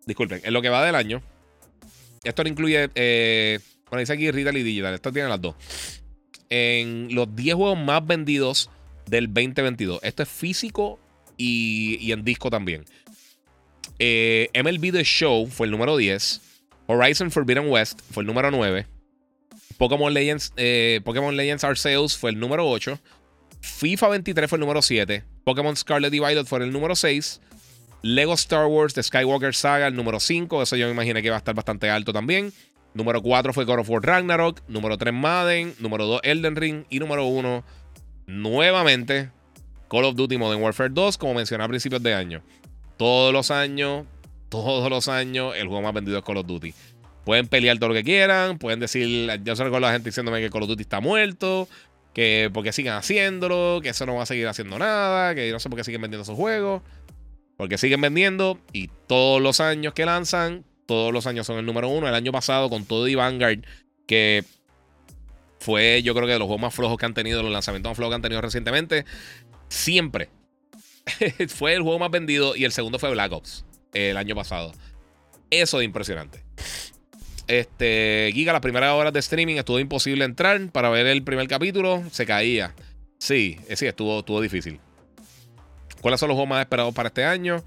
disculpen, 0.05 0.41
en 0.45 0.53
lo 0.53 0.63
que 0.63 0.69
va 0.69 0.85
del 0.85 0.95
año, 0.95 1.23
esto 2.25 2.43
no 2.43 2.49
incluye, 2.49 2.91
eh, 2.95 3.61
bueno, 3.89 4.01
dice 4.01 4.13
aquí 4.13 4.31
Retail 4.31 4.57
y 4.59 4.63
Digital, 4.63 4.95
esto 4.95 5.13
tiene 5.13 5.29
las 5.29 5.41
dos 5.41 5.55
en 6.51 7.09
los 7.15 7.35
10 7.35 7.55
juegos 7.57 7.79
más 7.79 8.07
vendidos 8.07 8.71
del 9.07 9.27
2022. 9.27 10.01
Esto 10.03 10.23
es 10.23 10.29
físico 10.29 10.99
y, 11.37 12.11
en 12.13 12.25
disco 12.25 12.51
también. 12.51 12.85
Eh, 13.99 14.51
MLB 14.55 14.93
The 14.93 15.05
Show 15.05 15.47
fue 15.49 15.67
el 15.67 15.71
número 15.71 15.97
10. 15.97 16.41
Horizon 16.87 17.31
Forbidden 17.31 17.69
West 17.69 18.01
fue 18.11 18.23
el 18.23 18.27
número 18.27 18.51
9. 18.51 18.87
Pokémon 19.79 20.13
Legends, 20.13 20.53
eh, 20.57 21.01
Pokémon 21.05 21.37
Legends 21.37 21.65
Arceus 21.65 22.17
fue 22.17 22.31
el 22.31 22.39
número 22.39 22.69
8. 22.69 22.99
FIFA 23.61 24.09
23 24.09 24.49
fue 24.49 24.57
el 24.57 24.61
número 24.61 24.83
7. 24.83 25.25
Pokémon 25.45 25.77
Scarlet 25.77 26.13
y 26.15 26.19
Violet 26.19 26.47
fue 26.47 26.63
el 26.63 26.73
número 26.73 26.95
6. 26.95 27.41
Lego 28.03 28.35
Star 28.35 28.67
Wars 28.67 28.95
The 28.95 29.03
Skywalker 29.03 29.55
Saga, 29.55 29.89
el 29.89 29.97
número 29.97 30.21
5. 30.21 30.63
Eso 30.63 30.77
yo 30.77 30.87
me 30.87 30.93
imaginé 30.93 31.21
que 31.23 31.29
iba 31.29 31.37
a 31.37 31.39
estar 31.39 31.55
bastante 31.55 31.91
alto 31.91 32.13
también. 32.13 32.53
Número 32.97 33.21
4 33.21 33.53
fue 33.53 33.67
God 33.67 33.81
of 33.81 33.91
War 33.91 34.03
Ragnarok. 34.03 34.63
Número 34.69 34.97
3 34.97 35.13
Madden. 35.13 35.75
Número 35.79 36.07
2 36.07 36.21
Elden 36.25 36.57
Ring. 36.57 36.85
Y 36.89 36.99
número 36.99 37.27
1, 37.27 37.63
nuevamente, 38.27 39.31
Call 39.91 40.05
of 40.05 40.17
Duty 40.17 40.39
Modern 40.39 40.63
Warfare 40.63 40.91
2, 40.91 41.19
como 41.19 41.35
mencioné 41.35 41.63
a 41.63 41.69
principios 41.69 42.03
de 42.03 42.15
año. 42.15 42.43
Todos 42.97 43.35
los 43.35 43.51
años, 43.51 44.07
todos 44.49 44.89
los 44.89 45.09
años, 45.09 45.55
el 45.57 45.67
juego 45.67 45.83
más 45.83 45.93
vendido 45.93 46.17
es 46.17 46.25
Call 46.25 46.39
of 46.39 46.47
Duty. 46.47 46.73
Pueden 47.27 47.49
pelear 47.49 47.79
todo 47.79 47.91
lo 47.91 47.95
que 47.95 48.03
quieran, 48.03 48.59
pueden 48.59 48.81
decir, 48.81 49.29
yo 49.45 49.55
recuerdo 49.55 49.77
a 49.77 49.81
la 49.81 49.93
gente 49.93 50.09
diciéndome 50.09 50.41
que 50.41 50.49
Call 50.49 50.63
of 50.63 50.69
Duty 50.71 50.83
está 50.83 51.01
muerto, 51.01 51.69
que 52.15 52.51
porque 52.55 52.73
sigan 52.73 52.97
haciéndolo, 52.97 53.81
que 53.83 53.91
eso 53.91 54.07
no 54.07 54.15
va 54.15 54.23
a 54.23 54.27
seguir 54.27 54.49
haciendo 54.49 54.79
nada, 54.79 55.35
que 55.35 55.53
no 55.53 55.61
sé 55.61 55.69
por 55.69 55.77
qué 55.77 55.85
siguen 55.85 56.01
vendiendo 56.01 56.23
esos 56.23 56.37
juegos. 56.37 56.83
Porque 57.59 57.79
siguen 57.79 58.01
vendiendo 58.01 58.59
y 58.73 58.89
todos 59.07 59.43
los 59.43 59.61
años 59.61 59.93
que 59.93 60.05
lanzan, 60.05 60.65
todos 60.87 61.13
los 61.13 61.27
años 61.27 61.47
son 61.47 61.59
el 61.59 61.67
número 61.67 61.89
uno. 61.89 62.09
El 62.09 62.15
año 62.15 62.33
pasado, 62.33 62.71
con 62.71 62.85
todo 62.85 63.09
y 63.09 63.15
Vanguard, 63.15 63.61
que 64.07 64.45
fue 65.59 66.03
yo 66.03 66.15
creo 66.15 66.27
que 66.27 66.33
de 66.33 66.39
los 66.39 66.47
juegos 66.47 66.63
más 66.63 66.75
flojos 66.75 66.97
que 66.97 67.07
han 67.07 67.15
tenido, 67.15 67.43
los 67.43 67.53
lanzamientos 67.53 67.91
más 67.91 67.97
flojos 67.97 68.13
que 68.13 68.17
han 68.17 68.23
tenido 68.23 68.41
recientemente, 68.41 69.05
siempre 69.69 70.29
fue 71.49 71.75
el 71.75 71.83
juego 71.83 71.99
más 71.99 72.11
vendido 72.11 72.57
y 72.57 72.65
el 72.65 72.73
segundo 72.73 72.99
fue 72.99 73.11
Black 73.11 73.33
Ops 73.33 73.65
el 73.93 74.17
año 74.17 74.35
pasado. 74.35 74.73
Eso 75.51 75.81
es 75.81 75.85
impresionante. 75.85 76.43
Este, 77.47 78.31
Giga, 78.35 78.53
las 78.53 78.61
primeras 78.61 78.93
horas 78.93 79.13
de 79.13 79.21
streaming 79.21 79.57
estuvo 79.57 79.79
imposible 79.79 80.25
entrar 80.25 80.71
para 80.73 80.91
ver 80.91 81.07
el 81.07 81.23
primer 81.23 81.47
capítulo, 81.47 82.03
se 82.11 82.27
caía. 82.27 82.75
Sí, 83.19 83.59
eh, 83.69 83.77
sí, 83.77 83.87
estuvo, 83.87 84.19
estuvo 84.19 84.41
difícil. 84.41 84.81
¿Cuáles 86.01 86.21
son 86.21 86.29
los 86.29 86.35
juegos 86.35 86.51
más 86.51 86.61
esperados 86.61 86.95
para 86.95 87.09
este 87.09 87.25
año? 87.25 87.63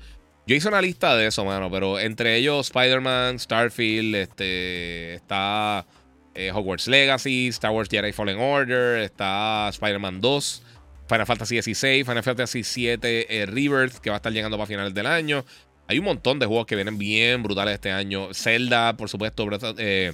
Yo 0.49 0.55
hice 0.55 0.67
una 0.67 0.81
lista 0.81 1.15
de 1.15 1.27
eso, 1.27 1.45
mano, 1.45 1.69
pero 1.69 1.99
entre 1.99 2.35
ellos 2.35 2.71
Spider-Man, 2.71 3.37
Starfield, 3.37 4.15
este, 4.15 5.13
está 5.13 5.85
eh, 6.33 6.51
Hogwarts 6.51 6.87
Legacy, 6.87 7.49
Star 7.49 7.69
Wars 7.69 7.87
Jedi 7.87 8.11
Fallen 8.11 8.39
Order, 8.39 9.03
está 9.03 9.69
Spider-Man 9.69 10.21
2, 10.21 10.63
Final 11.07 11.27
Fantasy 11.27 11.61
XVI, 11.61 12.03
Final 12.03 12.23
Fantasy 12.23 12.63
VII 12.63 12.97
eh, 13.03 13.45
Rebirth, 13.45 13.99
que 13.99 14.09
va 14.09 14.15
a 14.15 14.17
estar 14.17 14.33
llegando 14.33 14.57
para 14.57 14.65
finales 14.65 14.91
del 14.95 15.05
año. 15.05 15.45
Hay 15.85 15.99
un 15.99 16.05
montón 16.05 16.39
de 16.39 16.47
juegos 16.47 16.65
que 16.65 16.73
vienen 16.73 16.97
bien 16.97 17.43
brutales 17.43 17.75
este 17.75 17.91
año. 17.91 18.33
Zelda, 18.33 18.97
por 18.97 19.07
supuesto, 19.07 19.47
eh, 19.77 20.13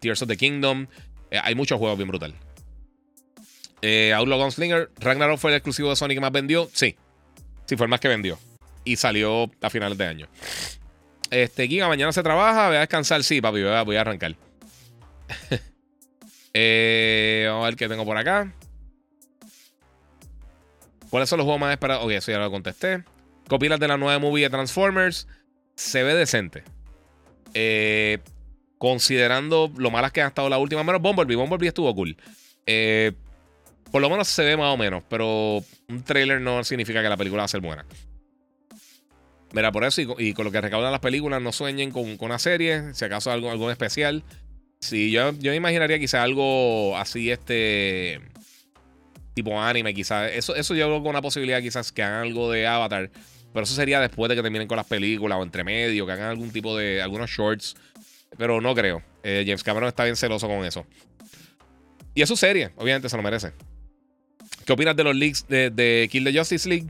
Tears 0.00 0.22
of 0.22 0.28
the 0.28 0.36
Kingdom. 0.36 0.88
hay 1.30 1.54
muchos 1.54 1.78
juegos 1.78 1.96
bien 1.96 2.08
brutales. 2.08 2.36
Outlaw 4.16 4.36
Gunslinger, 4.40 4.90
Ragnarok 4.98 5.38
fue 5.38 5.52
el 5.52 5.58
exclusivo 5.58 5.90
de 5.90 5.94
Sony 5.94 6.08
que 6.08 6.20
más 6.20 6.32
vendió. 6.32 6.68
Sí, 6.72 6.96
sí, 7.66 7.76
fue 7.76 7.84
el 7.84 7.90
más 7.90 8.00
que 8.00 8.08
vendió 8.08 8.36
y 8.86 8.96
salió 8.96 9.50
a 9.60 9.68
finales 9.68 9.98
de 9.98 10.06
año. 10.06 10.28
Este, 11.30 11.68
Giga, 11.68 11.88
mañana 11.88 12.12
se 12.12 12.22
trabaja, 12.22 12.68
voy 12.68 12.76
a 12.76 12.80
descansar. 12.80 13.22
Sí, 13.22 13.42
papi, 13.42 13.62
voy 13.62 13.96
a, 13.96 14.00
arrancar. 14.00 14.34
Eh, 16.58 17.44
vamos 17.50 17.64
a 17.64 17.68
ver 17.68 17.76
qué 17.76 17.86
tengo 17.86 18.06
por 18.06 18.16
acá. 18.16 18.50
¿Cuáles 21.10 21.28
son 21.28 21.36
los 21.36 21.44
juegos 21.44 21.60
más 21.60 21.70
esperados? 21.70 22.02
Ok, 22.06 22.12
eso 22.12 22.32
ya 22.32 22.38
lo 22.38 22.50
contesté. 22.50 23.04
Copilas 23.46 23.78
de 23.78 23.86
la 23.86 23.98
nueva 23.98 24.18
movie 24.18 24.44
de 24.44 24.48
Transformers. 24.48 25.28
Se 25.74 26.02
ve 26.02 26.14
decente. 26.14 26.64
Eh, 27.52 28.20
considerando 28.78 29.70
lo 29.76 29.90
malas 29.90 30.12
que 30.12 30.22
han 30.22 30.28
estado 30.28 30.48
las 30.48 30.58
últimas, 30.58 30.86
menos 30.86 31.02
Bumblebee. 31.02 31.36
Bumblebee 31.36 31.68
estuvo 31.68 31.94
cool. 31.94 32.16
Eh, 32.64 33.12
por 33.92 34.00
lo 34.00 34.08
menos 34.08 34.26
se 34.26 34.42
ve 34.42 34.56
más 34.56 34.72
o 34.72 34.78
menos, 34.78 35.02
pero 35.10 35.62
un 35.88 36.02
trailer 36.04 36.40
no 36.40 36.64
significa 36.64 37.02
que 37.02 37.08
la 37.10 37.18
película 37.18 37.42
va 37.42 37.44
a 37.44 37.48
ser 37.48 37.60
buena. 37.60 37.84
Mira, 39.52 39.72
por 39.72 39.84
eso 39.84 40.02
y, 40.18 40.32
con 40.32 40.44
lo 40.44 40.52
que 40.52 40.60
recaudan 40.60 40.92
las 40.92 41.00
películas, 41.00 41.40
no 41.40 41.52
sueñen 41.52 41.90
con, 41.90 42.16
una 42.18 42.38
serie, 42.38 42.94
si 42.94 43.04
acaso 43.04 43.30
algo, 43.30 43.50
algo 43.50 43.70
especial. 43.70 44.24
Sí, 44.80 45.10
yo, 45.10 45.32
yo 45.38 45.50
me 45.50 45.56
imaginaría 45.56 45.98
quizás 45.98 46.22
algo 46.22 46.96
así, 46.96 47.30
este. 47.30 48.20
Tipo 49.34 49.60
anime, 49.60 49.94
quizás. 49.94 50.32
Eso, 50.32 50.54
eso 50.54 50.74
yo 50.74 50.86
creo 50.86 51.00
con 51.00 51.10
una 51.10 51.22
posibilidad, 51.22 51.60
quizás 51.60 51.92
que 51.92 52.02
hagan 52.02 52.22
algo 52.22 52.50
de 52.50 52.66
Avatar. 52.66 53.10
Pero 53.52 53.64
eso 53.64 53.74
sería 53.74 54.00
después 54.00 54.28
de 54.28 54.36
que 54.36 54.42
terminen 54.42 54.68
con 54.68 54.76
las 54.76 54.86
películas 54.86 55.38
o 55.38 55.42
entre 55.42 55.64
medio, 55.64 56.06
que 56.06 56.12
hagan 56.12 56.28
algún 56.28 56.50
tipo 56.50 56.76
de. 56.76 57.00
algunos 57.02 57.30
shorts. 57.30 57.74
Pero 58.36 58.60
no 58.60 58.74
creo. 58.74 59.02
Eh, 59.22 59.44
James 59.46 59.62
Cameron 59.62 59.88
está 59.88 60.04
bien 60.04 60.16
celoso 60.16 60.46
con 60.46 60.64
eso. 60.64 60.86
Y 62.14 62.22
es 62.22 62.28
su 62.28 62.36
serie, 62.36 62.70
obviamente 62.76 63.08
se 63.08 63.16
lo 63.16 63.22
merece. 63.22 63.52
¿Qué 64.64 64.72
opinas 64.72 64.96
de 64.96 65.04
los 65.04 65.14
leaks 65.14 65.46
de, 65.48 66.08
Kill 66.10 66.24
the 66.24 66.36
Justice 66.36 66.68
League? 66.68 66.86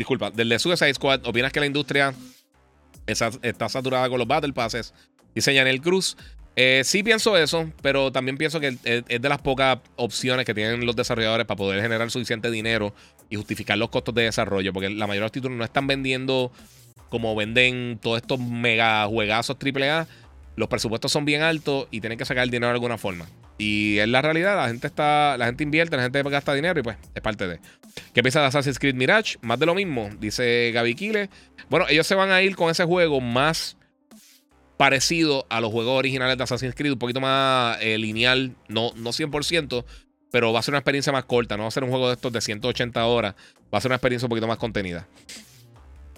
Disculpa, 0.00 0.30
del 0.30 0.48
de 0.48 0.58
Suicide 0.58 0.94
Squad. 0.94 1.26
¿Opinas 1.26 1.52
que 1.52 1.60
la 1.60 1.66
industria 1.66 2.14
está, 3.06 3.68
saturada 3.68 4.08
con 4.08 4.18
los 4.18 4.26
Battle 4.26 4.54
Passes? 4.54 4.94
Dice 5.34 5.52
Yanel 5.52 5.82
Cruz. 5.82 6.16
Eh, 6.56 6.80
sí 6.86 7.02
pienso 7.02 7.36
eso, 7.36 7.70
pero 7.82 8.10
también 8.10 8.38
pienso 8.38 8.60
que 8.60 8.78
es, 8.82 9.04
de 9.04 9.28
las 9.28 9.42
pocas 9.42 9.80
opciones 9.96 10.46
que 10.46 10.54
tienen 10.54 10.86
los 10.86 10.96
desarrolladores 10.96 11.44
para 11.44 11.58
poder 11.58 11.82
generar 11.82 12.10
suficiente 12.10 12.50
dinero 12.50 12.94
y 13.28 13.36
justificar 13.36 13.76
los 13.76 13.90
costos 13.90 14.14
de 14.14 14.22
desarrollo, 14.22 14.72
porque 14.72 14.88
la 14.88 15.06
mayoría 15.06 15.20
de 15.20 15.26
los 15.26 15.32
títulos 15.32 15.58
no 15.58 15.64
están 15.64 15.86
vendiendo 15.86 16.50
como 17.10 17.36
venden 17.36 17.98
todos 18.00 18.22
estos 18.22 18.40
mega 18.40 19.04
juegazos 19.04 19.58
AAA. 19.62 20.06
Los 20.56 20.68
presupuestos 20.68 21.12
son 21.12 21.26
bien 21.26 21.42
altos 21.42 21.88
y 21.90 22.00
tienen 22.00 22.16
que 22.16 22.24
sacar 22.24 22.44
el 22.44 22.50
dinero 22.50 22.68
de 22.68 22.76
alguna 22.76 22.96
forma. 22.96 23.28
Y 23.60 23.98
es 23.98 24.08
la 24.08 24.22
realidad, 24.22 24.56
la 24.56 24.68
gente 24.68 24.86
está, 24.86 25.36
la 25.36 25.44
gente 25.44 25.62
invierte, 25.62 25.94
la 25.94 26.02
gente 26.02 26.22
gasta 26.22 26.54
dinero 26.54 26.80
y 26.80 26.82
pues 26.82 26.96
es 27.14 27.20
parte 27.20 27.46
de. 27.46 27.60
¿Qué 28.14 28.22
piensa 28.22 28.40
de 28.40 28.46
Assassin's 28.46 28.78
Creed 28.78 28.94
Mirage? 28.94 29.36
Más 29.42 29.58
de 29.58 29.66
lo 29.66 29.74
mismo, 29.74 30.08
dice 30.18 30.70
Gaby 30.72 30.94
Kile. 30.94 31.28
Bueno, 31.68 31.84
ellos 31.90 32.06
se 32.06 32.14
van 32.14 32.30
a 32.30 32.40
ir 32.40 32.56
con 32.56 32.70
ese 32.70 32.84
juego 32.84 33.20
más 33.20 33.76
parecido 34.78 35.44
a 35.50 35.60
los 35.60 35.70
juegos 35.72 35.98
originales 35.98 36.38
de 36.38 36.44
Assassin's 36.44 36.74
Creed, 36.74 36.92
un 36.92 36.98
poquito 36.98 37.20
más 37.20 37.76
eh, 37.82 37.98
lineal, 37.98 38.56
no, 38.68 38.92
no 38.96 39.10
100%, 39.10 39.84
pero 40.30 40.54
va 40.54 40.60
a 40.60 40.62
ser 40.62 40.72
una 40.72 40.78
experiencia 40.78 41.12
más 41.12 41.26
corta, 41.26 41.58
no 41.58 41.64
va 41.64 41.68
a 41.68 41.70
ser 41.70 41.84
un 41.84 41.90
juego 41.90 42.08
de 42.08 42.14
estos 42.14 42.32
de 42.32 42.40
180 42.40 43.04
horas, 43.04 43.34
va 43.72 43.76
a 43.76 43.80
ser 43.82 43.90
una 43.90 43.96
experiencia 43.96 44.24
un 44.24 44.30
poquito 44.30 44.46
más 44.46 44.56
contenida. 44.56 45.06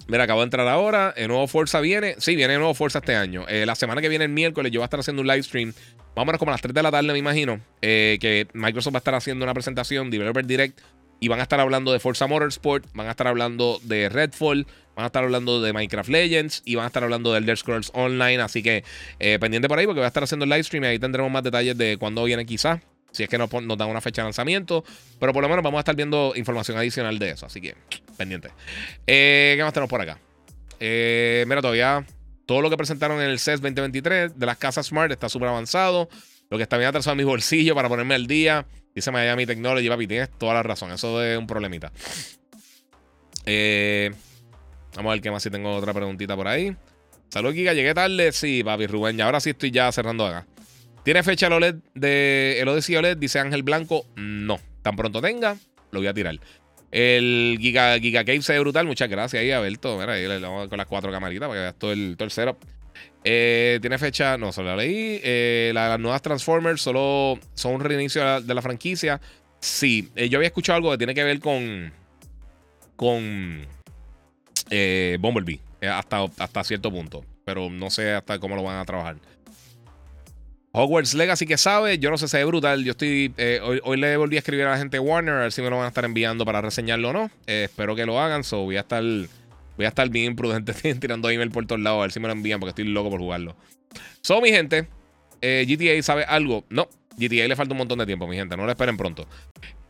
Mira, 0.07 0.25
acabo 0.25 0.41
de 0.41 0.45
entrar 0.45 0.67
ahora. 0.67 1.13
El 1.15 1.29
nuevo 1.29 1.47
Forza 1.47 1.79
viene. 1.79 2.15
Sí, 2.17 2.35
viene 2.35 2.53
el 2.53 2.59
nuevo 2.59 2.73
Forza 2.73 2.99
este 2.99 3.15
año. 3.15 3.45
Eh, 3.47 3.65
la 3.65 3.75
semana 3.75 4.01
que 4.01 4.09
viene, 4.09 4.25
el 4.25 4.31
miércoles, 4.31 4.71
yo 4.71 4.79
voy 4.79 4.83
a 4.83 4.85
estar 4.85 4.99
haciendo 4.99 5.21
un 5.21 5.27
live 5.27 5.43
stream. 5.43 5.73
Menos 6.15 6.37
como 6.37 6.51
a 6.51 6.53
las 6.53 6.61
3 6.61 6.73
de 6.73 6.83
la 6.83 6.91
tarde, 6.91 7.11
me 7.11 7.17
imagino. 7.17 7.59
Eh, 7.81 8.17
que 8.21 8.47
Microsoft 8.53 8.93
va 8.93 8.97
a 8.97 8.99
estar 8.99 9.15
haciendo 9.15 9.43
una 9.45 9.53
presentación, 9.53 10.11
Developer 10.11 10.45
Direct. 10.45 10.79
Y 11.19 11.29
van 11.29 11.39
a 11.39 11.43
estar 11.43 11.59
hablando 11.59 11.93
de 11.93 11.99
Forza 11.99 12.27
Motorsport. 12.27 12.85
Van 12.93 13.07
a 13.07 13.11
estar 13.11 13.27
hablando 13.27 13.79
de 13.83 14.09
Redfall. 14.09 14.67
Van 14.95 15.05
a 15.05 15.07
estar 15.07 15.23
hablando 15.23 15.61
de 15.61 15.71
Minecraft 15.71 16.09
Legends. 16.09 16.61
Y 16.65 16.75
van 16.75 16.83
a 16.83 16.87
estar 16.87 17.03
hablando 17.03 17.31
de 17.31 17.39
Elder 17.39 17.57
Scrolls 17.57 17.91
Online. 17.93 18.41
Así 18.41 18.61
que 18.61 18.83
eh, 19.19 19.39
pendiente 19.39 19.69
por 19.69 19.79
ahí 19.79 19.85
porque 19.85 20.01
voy 20.01 20.05
a 20.05 20.07
estar 20.07 20.23
haciendo 20.23 20.43
el 20.43 20.49
live 20.49 20.63
stream. 20.63 20.83
Y 20.83 20.87
ahí 20.87 20.99
tendremos 20.99 21.31
más 21.31 21.43
detalles 21.43 21.77
de 21.77 21.97
cuándo 21.97 22.25
viene, 22.25 22.45
quizás. 22.45 22.81
Si 23.11 23.23
es 23.23 23.29
que 23.29 23.37
nos, 23.37 23.51
nos, 23.53 23.77
dan 23.77 23.89
una 23.89 24.01
fecha 24.01 24.21
de 24.21 24.25
lanzamiento. 24.25 24.83
Pero 25.19 25.31
por 25.31 25.41
lo 25.41 25.47
menos 25.47 25.63
vamos 25.63 25.77
a 25.77 25.81
estar 25.81 25.95
viendo 25.95 26.33
información 26.35 26.77
adicional 26.77 27.17
de 27.19 27.29
eso. 27.29 27.45
Así 27.45 27.61
que, 27.61 27.75
pendiente. 28.17 28.49
¿Qué 29.05 29.59
más 29.61 29.73
tenemos 29.73 29.89
por 29.89 30.01
acá? 30.01 30.17
Eh, 30.79 31.45
mira, 31.47 31.61
todavía 31.61 32.05
todo 32.45 32.61
lo 32.61 32.69
que 32.69 32.77
presentaron 32.77 33.21
en 33.21 33.29
el 33.29 33.39
CES 33.39 33.61
2023 33.61 34.37
de 34.37 34.45
las 34.45 34.57
casas 34.57 34.87
Smart 34.87 35.11
está 35.11 35.29
súper 35.29 35.47
avanzado. 35.47 36.09
Lo 36.49 36.57
que 36.57 36.63
está 36.63 36.77
bien 36.77 36.89
atrasado 36.89 37.13
en 37.13 37.19
mi 37.19 37.23
bolsillo 37.23 37.73
para 37.73 37.89
ponerme 37.89 38.15
al 38.15 38.27
día. 38.27 38.65
Dice 38.93 39.09
Miami 39.11 39.45
Technology, 39.45 39.87
papi, 39.87 40.07
tienes 40.07 40.29
toda 40.37 40.53
la 40.53 40.63
razón. 40.63 40.91
Eso 40.91 41.23
es 41.23 41.37
un 41.37 41.47
problemita. 41.47 41.91
Eh, 43.45 44.11
vamos 44.95 45.11
a 45.11 45.13
ver 45.13 45.21
qué 45.21 45.31
más 45.31 45.41
si 45.41 45.49
tengo 45.49 45.73
otra 45.73 45.93
preguntita 45.93 46.35
por 46.35 46.47
ahí. 46.47 46.75
Saludos, 47.29 47.55
Giga. 47.55 47.73
Llegué 47.73 47.93
tarde. 47.93 48.31
Sí, 48.31 48.63
papi, 48.63 48.85
Rubén. 48.87 49.17
Y 49.17 49.21
ahora 49.21 49.39
sí 49.39 49.51
estoy 49.51 49.71
ya 49.71 49.91
cerrando 49.91 50.25
acá. 50.25 50.45
¿Tiene 51.03 51.23
fecha 51.23 51.47
el 51.47 51.53
OLED 51.53 51.75
de 51.95 52.59
el 52.59 52.67
Odyssey 52.67 52.95
OLED? 52.95 53.17
Dice 53.17 53.39
Ángel 53.39 53.63
Blanco. 53.63 54.05
No. 54.15 54.59
Tan 54.81 54.95
pronto 54.95 55.21
tenga, 55.21 55.55
lo 55.91 55.99
voy 55.99 56.07
a 56.07 56.13
tirar. 56.13 56.39
El 56.93 57.57
Giga, 57.59 57.97
Giga 57.97 58.23
Cave 58.23 58.43
se 58.43 58.53
ve 58.53 58.59
brutal. 58.59 58.85
Muchas 58.85 59.09
gracias 59.09 59.41
ahí, 59.41 59.49
Alberto. 59.49 59.97
Mira, 59.97 60.13
ahí 60.13 60.27
le 60.27 60.39
damos 60.39 60.69
con 60.69 60.77
las 60.77 60.85
cuatro 60.85 61.11
camaritas 61.11 61.47
para 61.47 61.59
que 61.59 61.61
veas 61.63 61.75
todo 61.75 61.91
el, 61.91 62.15
todo 62.15 62.29
setup. 62.29 62.57
Eh, 63.23 63.79
tiene 63.81 63.97
fecha, 63.97 64.37
no, 64.37 64.51
solo 64.51 64.69
la 64.69 64.75
leí. 64.75 65.19
Eh, 65.23 65.71
las 65.73 65.99
nuevas 65.99 66.21
Transformers 66.21 66.81
solo 66.81 67.39
son 67.55 67.73
un 67.73 67.81
reinicio 67.81 68.41
de 68.41 68.53
la, 68.53 68.61
franquicia. 68.61 69.19
Sí, 69.59 70.09
eh, 70.15 70.29
yo 70.29 70.37
había 70.37 70.49
escuchado 70.49 70.77
algo 70.77 70.91
que 70.91 70.99
tiene 70.99 71.15
que 71.15 71.23
ver 71.23 71.39
con. 71.39 71.91
con. 72.95 73.65
Bumblebee, 75.19 75.59
hasta, 75.81 76.25
hasta 76.37 76.63
cierto 76.63 76.91
punto. 76.91 77.25
Pero 77.43 77.71
no 77.71 77.89
sé 77.89 78.13
hasta 78.13 78.37
cómo 78.37 78.55
lo 78.55 78.61
van 78.61 78.77
a 78.77 78.85
trabajar. 78.85 79.17
Hogwarts 80.75 81.13
Legacy 81.13 81.45
que 81.45 81.55
sabe, 81.55 81.99
yo 81.99 82.09
no 82.09 82.17
sé 82.17 82.27
si 82.27 82.35
es 82.35 82.45
brutal. 82.47 82.83
Yo 82.83 82.91
estoy. 82.91 83.31
Eh, 83.37 83.59
hoy, 83.83 83.95
le 83.95 84.17
volví 84.17 84.37
a 84.37 84.39
escribir 84.39 84.65
a 84.65 84.71
la 84.71 84.77
gente 84.79 84.97
de 84.97 85.01
Warner 85.01 85.35
a 85.35 85.41
ver 85.41 85.51
si 85.51 85.61
me 85.61 85.69
lo 85.69 85.77
van 85.77 85.85
a 85.85 85.89
estar 85.89 86.03
enviando 86.03 86.45
para 86.45 86.61
reseñarlo 86.61 87.09
o 87.09 87.13
no. 87.13 87.31
Eh, 87.45 87.65
espero 87.65 87.95
que 87.95 88.07
lo 88.07 88.19
hagan. 88.19 88.43
So 88.43 88.63
voy 88.63 88.77
a 88.77 88.79
estar. 88.79 89.03
Voy 89.03 89.85
a 89.85 89.89
estar 89.89 90.09
bien 90.09 90.35
prudente 90.35 90.73
tirando 90.99 91.29
email 91.29 91.51
por 91.51 91.67
todos 91.67 91.79
lados 91.79 91.99
a 91.99 92.01
ver 92.01 92.11
si 92.11 92.19
me 92.19 92.27
lo 92.27 92.33
envían 92.33 92.59
porque 92.59 92.69
estoy 92.69 92.85
loco 92.85 93.11
por 93.11 93.19
jugarlo. 93.19 93.55
So, 94.21 94.41
mi 94.41 94.49
gente, 94.49 94.87
eh, 95.41 95.63
GTA 95.67 96.01
sabe 96.01 96.23
algo. 96.23 96.63
No, 96.69 96.87
GTA 97.17 97.47
le 97.47 97.55
falta 97.55 97.73
un 97.73 97.77
montón 97.77 97.99
de 97.99 98.07
tiempo, 98.07 98.27
mi 98.27 98.35
gente. 98.35 98.57
No 98.57 98.65
lo 98.65 98.71
esperen 98.71 98.97
pronto. 98.97 99.27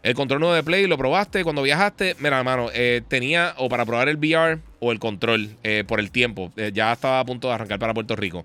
El 0.01 0.15
control 0.15 0.41
nuevo 0.41 0.53
de 0.53 0.63
Play 0.63 0.87
lo 0.87 0.97
probaste 0.97 1.45
cuando 1.45 1.61
viajaste. 1.61 2.17
Mira, 2.19 2.39
hermano, 2.39 2.67
tenía 3.07 3.55
o 3.57 3.69
para 3.69 3.85
probar 3.85 4.09
el 4.09 4.17
VR 4.17 4.59
o 4.81 4.91
el 4.91 4.99
control 4.99 5.55
por 5.87 6.01
el 6.01 6.11
tiempo. 6.11 6.51
ya 6.73 6.91
estaba 6.91 7.21
a 7.21 7.25
punto 7.25 7.47
de 7.47 7.53
arrancar 7.53 7.79
para 7.79 7.93
Puerto 7.93 8.17
Rico. 8.17 8.43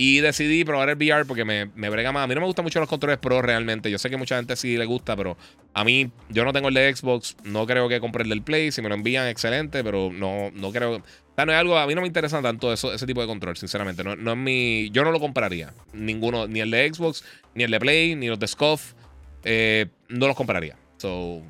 Y 0.00 0.20
decidí 0.20 0.64
probar 0.64 0.88
el 0.90 0.94
VR 0.96 1.26
porque 1.26 1.44
me, 1.44 1.66
me, 1.74 1.90
brega 1.90 2.12
más. 2.12 2.22
A 2.22 2.28
mí 2.28 2.34
no 2.36 2.40
me 2.40 2.46
gustan 2.46 2.64
mucho 2.64 2.78
los 2.78 2.88
controles 2.88 3.18
Pro 3.18 3.42
realmente. 3.42 3.90
Yo 3.90 3.98
sé 3.98 4.08
que 4.08 4.16
mucha 4.16 4.36
gente 4.36 4.54
sí 4.54 4.76
le 4.76 4.84
gusta, 4.84 5.16
pero 5.16 5.36
a 5.74 5.82
mí, 5.82 6.12
yo 6.28 6.44
no 6.44 6.52
tengo 6.52 6.68
el 6.68 6.74
de 6.74 6.94
Xbox. 6.94 7.36
No 7.42 7.66
creo 7.66 7.88
que 7.88 7.98
compre 7.98 8.22
el 8.22 8.28
del 8.28 8.42
Play. 8.42 8.70
Si 8.70 8.80
me 8.80 8.88
lo 8.88 8.94
envían, 8.94 9.26
excelente, 9.26 9.82
pero 9.82 10.12
no, 10.12 10.52
no 10.52 10.70
creo. 10.70 10.98
O 10.98 11.44
no 11.44 11.52
es 11.52 11.58
algo. 11.58 11.76
A 11.76 11.84
mí 11.88 11.96
no 11.96 12.00
me 12.02 12.06
interesa 12.06 12.40
tanto 12.40 12.72
eso, 12.72 12.94
ese 12.94 13.06
tipo 13.06 13.20
de 13.22 13.26
control, 13.26 13.56
sinceramente. 13.56 14.04
No, 14.04 14.14
no 14.14 14.30
es 14.30 14.38
mi. 14.38 14.88
Yo 14.90 15.02
no 15.02 15.10
lo 15.10 15.18
compraría. 15.18 15.74
Ninguno, 15.92 16.46
ni 16.46 16.60
el 16.60 16.70
de 16.70 16.94
Xbox, 16.94 17.24
ni 17.56 17.64
el 17.64 17.72
de 17.72 17.80
Play, 17.80 18.14
ni 18.14 18.28
los 18.28 18.38
de 18.38 18.46
Scoff. 18.46 18.92
Eh, 19.42 19.86
no 20.08 20.28
los 20.28 20.36
compraría. 20.36 20.76
So, 20.98 21.42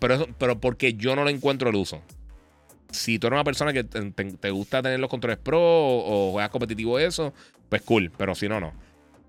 pero, 0.00 0.26
pero 0.38 0.58
porque 0.58 0.94
yo 0.94 1.14
no 1.16 1.24
le 1.26 1.32
encuentro 1.32 1.68
el 1.68 1.76
uso 1.76 2.02
si 2.94 3.18
tú 3.18 3.26
eres 3.26 3.36
una 3.36 3.44
persona 3.44 3.72
que 3.72 3.84
te, 3.84 4.50
gusta 4.50 4.82
tener 4.82 5.00
los 5.00 5.10
controles 5.10 5.38
pro 5.38 5.60
o, 5.60 6.32
juegas 6.32 6.50
competitivo 6.50 6.98
eso, 6.98 7.34
pues 7.68 7.82
cool, 7.82 8.10
pero 8.16 8.34
si 8.34 8.48
no, 8.48 8.60
no. 8.60 8.72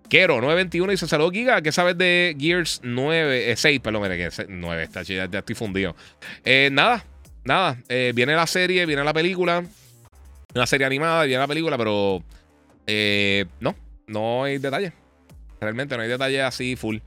Quero 0.10 0.36
921 0.36 0.92
dice: 0.92 1.08
Saludos, 1.08 1.34
Giga. 1.34 1.62
¿Qué 1.62 1.72
sabes 1.72 1.98
de 1.98 2.36
Gears 2.40 2.80
9? 2.84 3.56
6, 3.56 3.78
eh, 3.78 3.80
perdón, 3.80 4.04
mire, 4.04 4.18
que 4.18 4.46
9, 4.48 4.84
está, 4.84 5.02
ya, 5.02 5.28
ya, 5.30 5.40
estoy 5.40 5.56
fundido. 5.56 5.96
Eh, 6.44 6.70
nada, 6.72 7.04
nada. 7.44 7.82
Eh, 7.90 8.12
viene 8.16 8.36
la 8.36 8.46
serie, 8.46 8.86
viene 8.86 9.04
la 9.04 9.14
película. 9.14 9.64
Una 10.54 10.68
serie 10.68 10.86
animada, 10.86 11.24
viene 11.24 11.40
la 11.40 11.48
película, 11.48 11.78
pero 11.78 12.24
no, 13.60 13.76
no 14.08 14.44
hay 14.44 14.60
detalles. 14.60 14.94
Realmente 15.60 15.98
no 15.98 16.04
hay 16.04 16.10
detalles 16.10 16.42
así 16.42 16.76
full. 16.76 16.98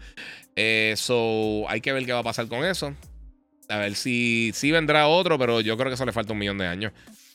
so, 0.96 1.68
hay 1.68 1.80
que 1.80 1.92
ver 1.92 2.04
qué 2.04 2.12
va 2.12 2.18
a 2.18 2.24
pasar 2.24 2.48
con 2.48 2.64
eso. 2.64 2.92
A 3.68 3.78
ver 3.78 3.94
si, 3.94 4.50
si 4.54 4.70
vendrá 4.72 5.08
otro, 5.08 5.38
pero 5.38 5.60
yo 5.60 5.76
creo 5.76 5.88
que 5.88 5.94
eso 5.94 6.06
le 6.06 6.12
falta 6.12 6.32
un 6.32 6.38
millón 6.38 6.58
de 6.58 6.66
años. 6.66 6.92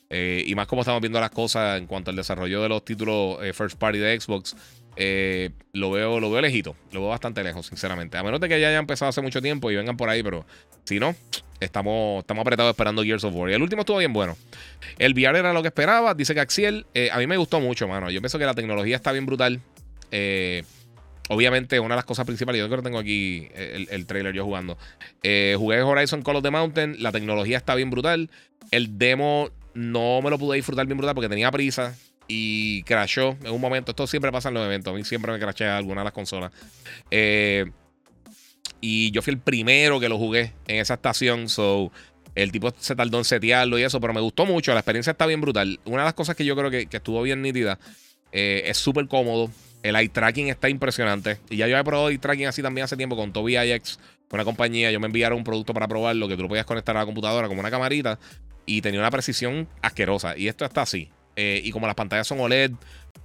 Eh, 0.09 0.43
y 0.45 0.53
más 0.53 0.67
como 0.67 0.81
estamos 0.81 1.01
viendo 1.01 1.19
las 1.19 1.31
cosas 1.31 1.79
en 1.79 1.87
cuanto 1.87 2.11
al 2.11 2.15
desarrollo 2.15 2.61
de 2.61 2.69
los 2.69 2.85
títulos 2.85 3.37
eh, 3.41 3.53
first 3.53 3.77
party 3.77 3.97
de 3.97 4.19
Xbox, 4.19 4.55
eh, 4.95 5.49
lo 5.71 5.89
veo 5.89 6.19
lo 6.19 6.29
veo 6.29 6.39
lejito, 6.39 6.75
lo 6.91 7.01
veo 7.01 7.09
bastante 7.09 7.43
lejos, 7.43 7.65
sinceramente. 7.65 8.17
A 8.17 8.23
menos 8.23 8.39
de 8.39 8.47
que 8.47 8.59
ya 8.59 8.67
haya 8.67 8.77
empezado 8.77 9.09
hace 9.09 9.21
mucho 9.21 9.41
tiempo 9.41 9.71
y 9.71 9.75
vengan 9.75 9.97
por 9.97 10.09
ahí, 10.09 10.21
pero 10.21 10.45
si 10.83 10.99
no, 10.99 11.15
estamos, 11.59 12.19
estamos 12.19 12.41
apretados 12.41 12.69
esperando 12.69 13.03
Gears 13.03 13.23
of 13.23 13.33
War. 13.33 13.49
Y 13.49 13.53
el 13.53 13.61
último 13.61 13.81
estuvo 13.81 13.97
bien 13.97 14.13
bueno. 14.13 14.37
El 14.99 15.13
VR 15.13 15.39
era 15.39 15.53
lo 15.53 15.61
que 15.61 15.69
esperaba, 15.69 16.13
dice 16.13 16.35
que 16.35 16.41
Axiel, 16.41 16.85
a 17.11 17.17
mí 17.17 17.25
me 17.25 17.37
gustó 17.37 17.59
mucho, 17.59 17.87
mano. 17.87 18.11
Yo 18.11 18.21
pienso 18.21 18.37
que 18.37 18.45
la 18.45 18.53
tecnología 18.53 18.95
está 18.95 19.11
bien 19.11 19.25
brutal. 19.25 19.61
Obviamente, 21.29 21.79
una 21.79 21.95
de 21.95 21.99
las 21.99 22.05
cosas 22.05 22.25
principales, 22.25 22.59
yo 22.59 22.67
creo 22.67 22.79
que 22.79 22.83
tengo 22.83 22.99
aquí 22.99 23.47
el, 23.55 23.87
el 23.89 24.05
trailer 24.05 24.33
yo 24.33 24.43
jugando. 24.43 24.77
jugué 25.21 25.81
Horizon 25.81 26.21
Call 26.21 26.37
of 26.37 26.43
the 26.43 26.51
Mountain, 26.51 27.01
la 27.01 27.11
tecnología 27.11 27.57
está 27.57 27.75
bien 27.75 27.89
brutal. 27.89 28.29
El 28.71 28.97
demo 28.97 29.49
no 29.73 30.21
me 30.21 30.29
lo 30.29 30.37
pude 30.37 30.57
disfrutar 30.57 30.85
bien 30.85 30.97
brutal 30.97 31.15
porque 31.15 31.29
tenía 31.29 31.51
prisa 31.51 31.95
y 32.27 32.83
crashó 32.83 33.37
en 33.43 33.51
un 33.51 33.61
momento. 33.61 33.91
Esto 33.91 34.07
siempre 34.07 34.31
pasa 34.31 34.49
en 34.49 34.55
los 34.55 34.65
eventos. 34.65 34.93
A 34.93 34.95
mí 34.95 35.03
siempre 35.03 35.31
me 35.31 35.39
crashea 35.39 35.77
alguna 35.77 36.01
de 36.01 36.05
las 36.05 36.13
consolas. 36.13 36.51
Eh, 37.11 37.65
y 38.81 39.11
yo 39.11 39.21
fui 39.21 39.33
el 39.33 39.39
primero 39.39 39.99
que 39.99 40.09
lo 40.09 40.17
jugué 40.17 40.53
en 40.67 40.77
esa 40.77 40.95
estación. 40.95 41.49
So, 41.49 41.91
El 42.35 42.51
tipo 42.51 42.73
se 42.77 42.95
tardó 42.95 43.17
en 43.17 43.25
setearlo 43.25 43.77
y 43.77 43.83
eso, 43.83 43.99
pero 43.99 44.13
me 44.13 44.21
gustó 44.21 44.45
mucho. 44.45 44.73
La 44.73 44.79
experiencia 44.79 45.11
está 45.11 45.25
bien 45.25 45.41
brutal. 45.41 45.79
Una 45.85 45.99
de 45.99 46.05
las 46.05 46.13
cosas 46.13 46.35
que 46.35 46.45
yo 46.45 46.55
creo 46.55 46.69
que, 46.69 46.87
estuvo 46.91 47.21
bien 47.21 47.41
nítida 47.41 47.79
eh, 48.31 48.63
es 48.65 48.77
súper 48.77 49.07
cómodo. 49.07 49.49
El 49.83 49.95
eye 49.95 50.09
tracking 50.09 50.47
está 50.47 50.69
impresionante. 50.69 51.37
Y 51.49 51.57
ya 51.57 51.67
yo 51.67 51.77
he 51.77 51.83
probado 51.83 52.09
eye 52.09 52.17
tracking 52.17 52.47
así 52.47 52.61
también 52.61 52.85
hace 52.85 52.97
tiempo 52.97 53.15
con 53.15 53.31
Toby 53.31 53.57
IX, 53.57 53.99
una 54.31 54.45
compañía. 54.45 54.91
Yo 54.91 54.99
me 54.99 55.07
enviaron 55.07 55.37
un 55.37 55.43
producto 55.43 55.73
para 55.73 55.87
probarlo 55.87 56.27
que 56.27 56.35
tú 56.35 56.41
lo 56.41 56.47
podías 56.47 56.65
conectar 56.65 56.95
a 56.97 57.01
la 57.01 57.05
computadora 57.05 57.47
como 57.47 57.59
una 57.59 57.69
camarita 57.69 58.17
y 58.65 58.81
tenía 58.81 58.99
una 58.99 59.11
precisión 59.11 59.67
asquerosa. 59.81 60.37
Y 60.37 60.47
esto 60.47 60.65
está 60.65 60.81
así. 60.81 61.11
Eh, 61.35 61.61
y 61.63 61.71
como 61.71 61.85
las 61.85 61.95
pantallas 61.95 62.27
son 62.27 62.39
OLED, 62.39 62.71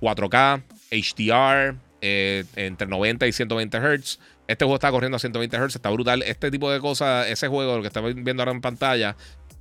4K, 0.01 0.63
HDR, 0.91 1.77
eh, 2.01 2.45
entre 2.57 2.87
90 2.87 3.27
y 3.27 3.33
120 3.33 3.79
Hz. 3.79 4.19
Este 4.47 4.65
juego 4.65 4.77
está 4.77 4.91
corriendo 4.91 5.17
a 5.17 5.19
120 5.19 5.57
Hz, 5.57 5.77
está 5.77 5.91
brutal. 5.91 6.23
Este 6.23 6.51
tipo 6.51 6.71
de 6.71 6.81
cosas, 6.81 7.29
ese 7.29 7.49
juego, 7.49 7.77
lo 7.77 7.83
que 7.83 7.89
estamos 7.89 8.15
viendo 8.15 8.43
ahora 8.43 8.53
en 8.53 8.61
pantalla, 8.61 9.17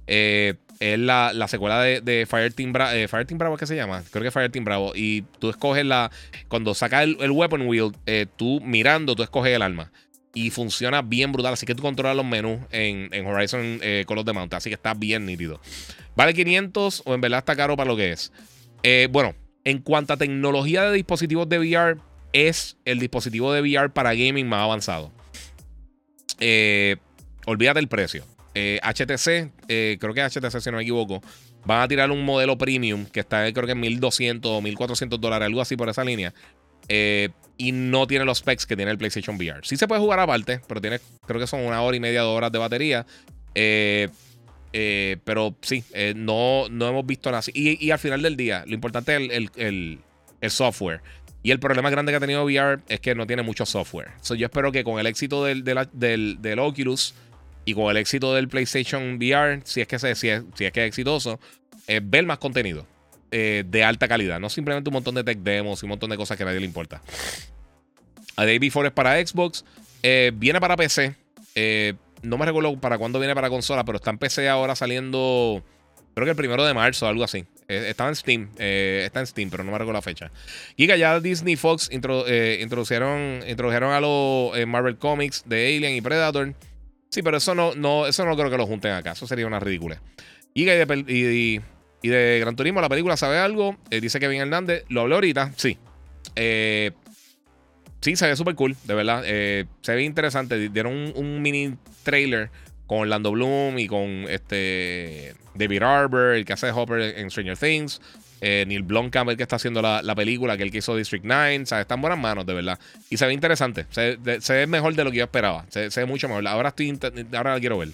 eh, 0.08 0.56
es 0.80 1.00
la, 1.00 1.48
secuela 1.48 1.82
de, 1.82 2.02
de 2.02 2.26
Fireteam, 2.26 2.74
Bravo. 2.74 2.92
Eh, 2.94 3.08
Bravo, 3.32 3.58
¿qué 3.58 3.66
se 3.66 3.76
llama? 3.76 4.04
Creo 4.12 4.24
que 4.24 4.32
Fireteam 4.32 4.66
Bravo. 4.66 4.94
Y 4.96 5.24
tú 5.40 5.50
escoges 5.50 5.86
la. 5.86 6.12
Cuando 6.48 6.74
sacas 6.74 7.04
el, 7.04 7.32
weapon 7.32 7.68
wheel, 7.68 7.92
tú 8.36 8.62
mirando, 8.62 9.16
tú 9.16 9.24
escoges 9.24 9.54
el 9.54 9.62
arma. 9.62 9.92
Y 10.34 10.52
funciona 10.52 11.02
bien 11.02 11.32
brutal. 11.32 11.54
Así 11.54 11.66
que 11.66 11.76
tú 11.76 11.82
controlas 11.82 12.16
los 12.16 12.26
menús 12.26 12.60
en, 12.72 13.26
Horizon 13.26 13.80
Call 14.08 14.18
of 14.20 14.26
the 14.26 14.34
Mountain. 14.34 14.58
Así 14.58 14.70
que 14.70 14.76
está 14.76 14.94
bien 14.94 15.26
nítido. 15.26 15.60
Vale 16.16 16.34
500 16.34 17.04
o 17.06 17.14
en 17.14 17.22
verdad 17.22 17.40
está 17.40 17.56
caro 17.56 17.76
para 17.76 17.90
lo 17.90 17.98
que 17.98 18.12
es. 18.12 18.32
bueno, 19.10 19.34
en 19.64 19.80
cuanto 19.80 20.14
a 20.14 20.18
tecnología 20.18 20.84
de 20.84 20.94
dispositivos 20.94 21.50
de 21.50 21.60
VR, 21.60 21.98
es 22.34 22.78
el 22.86 23.00
dispositivo 23.00 23.52
de 23.52 23.62
VR 23.62 23.90
para 23.90 24.14
gaming 24.14 24.48
más 24.48 24.62
avanzado. 24.62 25.12
Eh, 26.40 26.98
olvídate 27.46 27.80
el 27.80 27.88
precio. 27.88 28.24
HTC, 28.84 29.28
eh, 29.28 29.52
eh, 29.68 29.98
creo 30.00 30.14
que 30.14 30.22
HTC, 30.22 30.60
si 30.60 30.72
no 30.72 30.78
me 30.78 30.84
equivoco, 30.84 31.22
van 31.66 31.82
a 31.82 31.88
tirar 31.88 32.12
un 32.12 32.24
modelo 32.24 32.58
premium 32.58 33.06
que 33.06 33.22
está, 33.22 33.52
creo 33.52 33.66
que 33.66 33.74
en 33.74 33.80
1200 33.80 34.52
o 34.52 34.62
1400 34.62 35.20
dólares, 35.20 35.46
algo 35.46 35.62
así 35.62 35.76
por 35.76 35.90
esa 35.90 36.04
línea. 36.04 36.34
y 37.60 37.72
no 37.72 38.08
tiene 38.08 38.24
los 38.24 38.38
specs 38.38 38.66
que 38.66 38.76
tiene 38.76 38.92
el 38.92 38.98
PlayStation 38.98 39.36
VR. 39.36 39.62
Sí 39.64 39.78
se 39.78 39.88
puede 39.88 40.00
jugar 40.00 40.20
aparte, 40.20 40.62
pero 40.68 40.80
tiene, 40.80 41.00
creo 41.26 41.40
que 41.40 41.48
son 41.48 41.62
una 41.62 41.82
hora 41.82 41.98
y 41.98 42.00
media, 42.00 42.22
dos 42.22 42.38
horas 42.38 42.52
de 42.52 42.60
batería. 42.60 43.06
pero 43.54 45.56
sí, 45.62 45.84
no, 46.16 46.70
no 46.70 46.88
hemos 46.88 47.06
visto 47.06 47.30
nada 47.30 47.40
así. 47.40 47.52
Y, 47.54 47.92
al 47.92 48.00
final 48.00 48.22
del 48.22 48.38
día, 48.38 48.64
lo 48.68 48.74
importante 48.74 49.16
es 49.16 49.50
el, 49.58 50.00
el 50.42 50.52
software. 50.52 51.02
Y 51.44 51.52
el 51.52 51.60
problema 51.60 51.90
grande 51.90 52.12
que 52.12 52.18
ha 52.18 52.20
tenido 52.20 52.44
VR 52.44 52.82
es 52.90 53.00
que 53.00 53.16
no 53.16 53.26
tiene 53.26 53.42
mucho 53.42 53.66
software. 53.66 54.10
yo 54.22 54.46
espero 54.46 54.72
que 54.72 54.84
con 54.84 55.00
el 55.00 55.08
éxito 55.08 55.46
del, 55.46 55.64
del, 55.64 56.60
Oculus 56.60 57.14
y 57.68 57.74
con 57.74 57.92
el 57.92 57.98
éxito 57.98 58.34
del 58.34 58.48
PlayStation 58.48 59.18
VR, 59.18 59.60
si 59.66 59.82
es 59.82 59.90
que, 59.90 60.00
se, 60.00 60.16
si 60.16 60.30
es, 60.30 60.46
que 60.56 60.68
es 60.68 60.78
exitoso, 60.78 61.38
eh, 61.88 62.00
ver 62.02 62.26
más 62.26 62.38
contenido 62.38 62.88
eh, 63.30 63.66
de 63.68 63.84
alta 63.84 64.08
calidad. 64.08 64.40
No 64.40 64.50
simplemente 64.50 64.90
un 64.90 64.94
montón 64.94 65.16
de 65.16 65.26
tech 65.26 65.40
demos 65.40 65.84
y 65.84 65.86
un 65.86 65.90
montón 65.90 66.10
de 66.10 66.16
cosas 66.16 66.38
que 66.38 66.44
a 66.44 66.46
nadie 66.46 66.62
le 66.62 66.66
importa. 66.66 67.02
A 68.38 68.46
Day 68.46 68.58
Before 68.58 68.88
es 68.88 68.94
para 68.94 69.20
Xbox. 69.20 69.66
Eh, 70.02 70.32
viene 70.34 70.62
para 70.62 70.78
PC. 70.78 71.14
no 72.22 72.38
me 72.38 72.46
recuerdo 72.46 72.80
para 72.80 72.98
cuándo 72.98 73.20
viene 73.20 73.36
para 73.36 73.50
consola, 73.50 73.84
pero 73.84 73.98
está 73.98 74.12
en 74.12 74.18
PC 74.18 74.48
ahora 74.48 74.74
saliendo. 74.74 75.62
Creo 76.16 76.24
que 76.24 76.32
el 76.32 76.38
primero 76.38 76.66
de 76.66 76.74
marzo, 76.74 77.06
algo 77.06 77.26
así. 77.26 77.44
Estaba 77.68 78.10
en 78.10 78.16
Steam. 78.16 78.50
Está 78.58 79.20
en 79.20 79.28
Steam, 79.28 79.50
pero 79.50 79.66
no 79.66 79.74
me 79.74 79.78
recuerdo 79.78 79.98
la 79.98 80.02
fecha. 80.02 80.32
Giga, 80.78 80.96
ya 80.96 81.20
Disney 81.20 81.58
Fox 81.58 81.90
introdujeron, 81.92 83.44
introdujeron 83.46 83.92
a 83.92 84.00
los 84.00 84.66
Marvel 84.66 84.96
Comics 84.96 85.44
de 85.46 85.76
Alien 85.76 85.96
y 85.96 86.00
Predator. 86.00 86.54
Sí, 87.10 87.22
pero 87.22 87.38
eso 87.38 87.56
no, 87.56 87.74
no, 87.76 88.06
eso 88.06 88.26
no 88.26 88.36
creo 88.36 88.50
que 88.50 88.58
lo 88.58 88.66
junten 88.66 88.92
acá. 88.92 89.12
Eso 89.12 89.28
sería 89.28 89.48
una 89.48 89.60
ridícula. 89.60 90.02
Giga 90.54 90.74
y 90.74 92.10
de, 92.10 92.40
Gran 92.40 92.56
Turismo, 92.56 92.80
la 92.82 92.90
película, 92.90 93.18
¿sabe 93.18 93.38
algo? 93.38 93.76
dice 93.90 94.20
Kevin 94.20 94.42
Hernández. 94.42 94.84
¿Lo 94.90 95.02
habló 95.02 95.16
ahorita? 95.16 95.52
Sí. 95.56 95.78
sí, 98.02 98.16
se 98.16 98.28
ve 98.28 98.36
súper 98.36 98.56
cool, 98.56 98.76
de 98.84 98.94
verdad. 98.94 99.24
se 99.24 99.96
ve 99.96 100.04
interesante. 100.04 100.70
Dieron 100.70 100.94
un, 100.94 101.14
un 101.16 101.42
mini 101.42 101.76
trailer 102.04 102.50
con 102.88 103.00
Orlando 103.00 103.32
Bloom 103.32 103.78
y 103.78 103.88
con 103.88 104.26
este 104.30 105.36
David 105.54 105.84
Arbor, 105.84 106.36
el 106.36 106.46
que 106.46 106.54
hace 106.54 106.72
Hopper 106.72 107.02
en 107.18 107.30
Stranger 107.30 107.58
Things. 107.58 108.02
Eh, 108.42 108.66
Neil 108.68 108.84
Blomkamp, 108.84 109.36
que 109.36 109.44
está 109.44 109.56
haciendo 109.56 109.82
la, 109.82 110.16
película, 110.16 110.58
que 110.58 110.64
el 110.64 110.72
que 110.72 110.80
hizo 110.80 110.96
District 110.96 111.26
9. 111.26 111.64
O 111.64 111.66
sea, 111.66 111.82
está 111.82 111.96
en 111.96 112.02
buenas 112.02 112.20
manos, 112.20 112.46
de 112.46 112.54
verdad. 112.54 112.80
Y 113.10 113.18
se 113.18 113.26
ve 113.26 113.34
interesante. 113.34 113.86
Se, 113.90 114.18
ve 114.18 114.68
mejor 114.68 114.96
de 114.96 115.04
lo 115.04 115.12
que 115.12 115.18
yo 115.18 115.24
esperaba. 115.24 115.66
Se, 115.70 115.90
ve 115.90 116.06
mucho 116.06 116.28
mejor. 116.28 116.48
Ahora, 116.48 116.70
estoy 116.70 116.98
ahora 117.34 117.54
la 117.54 117.60
quiero 117.60 117.78
ver. 117.78 117.90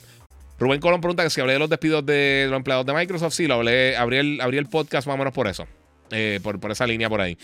Rubén 0.60 0.80
Colón 0.80 1.02
pregunta 1.02 1.24
que 1.24 1.30
si 1.30 1.42
hablé 1.42 1.54
de 1.54 1.60
los 1.60 1.70
despidos 1.70 2.06
de 2.06 2.48
los 2.50 2.58
empleados 2.58 2.86
de 2.86 2.94
Microsoft. 2.94 3.34
Sí, 3.34 3.48
lo 3.48 3.56
hablé. 3.56 3.96
Abrí 3.98 4.18
el, 4.18 4.40
el 4.42 4.66
podcast 4.68 5.08
más 5.08 5.16
o 5.16 5.18
menos 5.18 5.34
por 5.34 5.48
eso. 5.48 5.68
Eh, 6.12 6.40
por, 6.44 6.60
por, 6.60 6.72
esa 6.72 6.86
línea 6.86 7.10
por 7.10 7.22
ahí. 7.22 7.38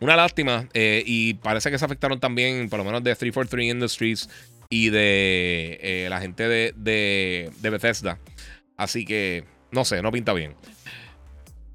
Una 0.00 0.16
lástima. 0.16 0.68
Eh, 0.72 1.02
y 1.06 1.34
parece 1.34 1.70
que 1.70 1.78
se 1.78 1.84
afectaron 1.84 2.18
también, 2.18 2.68
por 2.68 2.78
lo 2.78 2.84
menos 2.84 3.04
de 3.04 3.14
343 3.14 3.74
Industries 3.74 4.28
y 4.70 4.88
de 4.88 6.06
la 6.08 6.20
gente 6.20 6.48
de, 6.48 6.72
de, 6.76 7.50
de 7.60 7.70
Bethesda. 7.70 8.18
Así 8.76 9.04
que, 9.04 9.44
no 9.72 9.84
sé, 9.84 10.00
no 10.00 10.10
pinta 10.10 10.32
bien. 10.32 10.54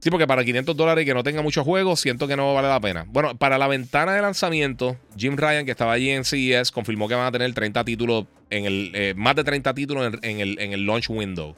Sí, 0.06 0.12
porque 0.12 0.28
para 0.28 0.46
500 0.46 0.78
dólares 0.78 1.04
que 1.04 1.16
no 1.16 1.24
tenga 1.24 1.42
muchos 1.42 1.66
juegos, 1.66 2.00
siento 2.00 2.28
que 2.28 2.36
no 2.38 2.54
vale 2.54 2.68
la 2.68 2.80
pena. 2.80 3.08
Bueno, 3.08 3.36
para 3.36 3.58
la 3.58 3.68
ventana 3.68 4.14
de 4.14 4.22
lanzamiento, 4.22 4.98
Jim 5.18 5.36
Ryan, 5.36 5.66
que 5.66 5.72
estaba 5.72 5.94
allí 5.94 6.12
en 6.12 6.24
CES, 6.24 6.70
confirmó 6.70 7.08
que 7.08 7.16
van 7.16 7.26
a 7.26 7.32
tener 7.32 7.52
30 7.52 7.84
títulos, 7.84 8.26
en 8.52 8.66
el, 8.66 8.92
eh, 8.94 9.16
más 9.18 9.36
de 9.36 9.44
30 9.44 9.74
títulos 9.74 10.14
en, 10.22 10.40
el, 10.40 10.86
launch 10.86 11.10
window. 11.10 11.56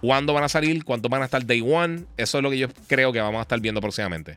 ¿Cuándo 0.00 0.32
van 0.32 0.42
a 0.42 0.48
salir? 0.48 0.82
¿Cuántos 0.82 1.08
van 1.08 1.22
a 1.22 1.26
estar 1.26 1.46
day 1.46 1.60
one? 1.60 2.06
Eso 2.16 2.38
es 2.38 2.42
lo 2.42 2.50
que 2.50 2.58
yo 2.58 2.66
creo 2.88 3.12
que 3.12 3.20
vamos 3.20 3.38
a 3.38 3.42
estar 3.42 3.60
viendo 3.60 3.80
próximamente. 3.80 4.34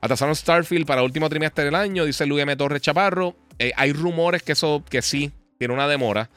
Atrasaron 0.00 0.36
Starfield 0.36 0.86
para 0.86 1.02
último 1.02 1.28
trimestre 1.28 1.64
del 1.64 1.74
año, 1.74 2.04
dice 2.04 2.24
Luis 2.26 2.44
M. 2.44 2.54
Torres 2.54 2.80
Chaparro. 2.80 3.34
Eh, 3.58 3.72
hay 3.74 3.92
rumores 3.92 4.44
que 4.44 4.52
eso 4.52 4.84
que 4.88 5.02
sí 5.02 5.32
tiene 5.58 5.74
una 5.74 5.88
demora. 5.88 6.30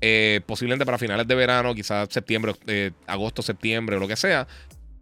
Eh, 0.00 0.42
posiblemente 0.44 0.84
para 0.84 0.98
finales 0.98 1.26
de 1.26 1.34
verano, 1.34 1.74
quizás 1.74 2.08
septiembre, 2.10 2.54
eh, 2.66 2.90
agosto, 3.06 3.42
septiembre 3.42 3.96
o 3.96 3.98
lo 3.98 4.06
que 4.06 4.16
sea. 4.16 4.46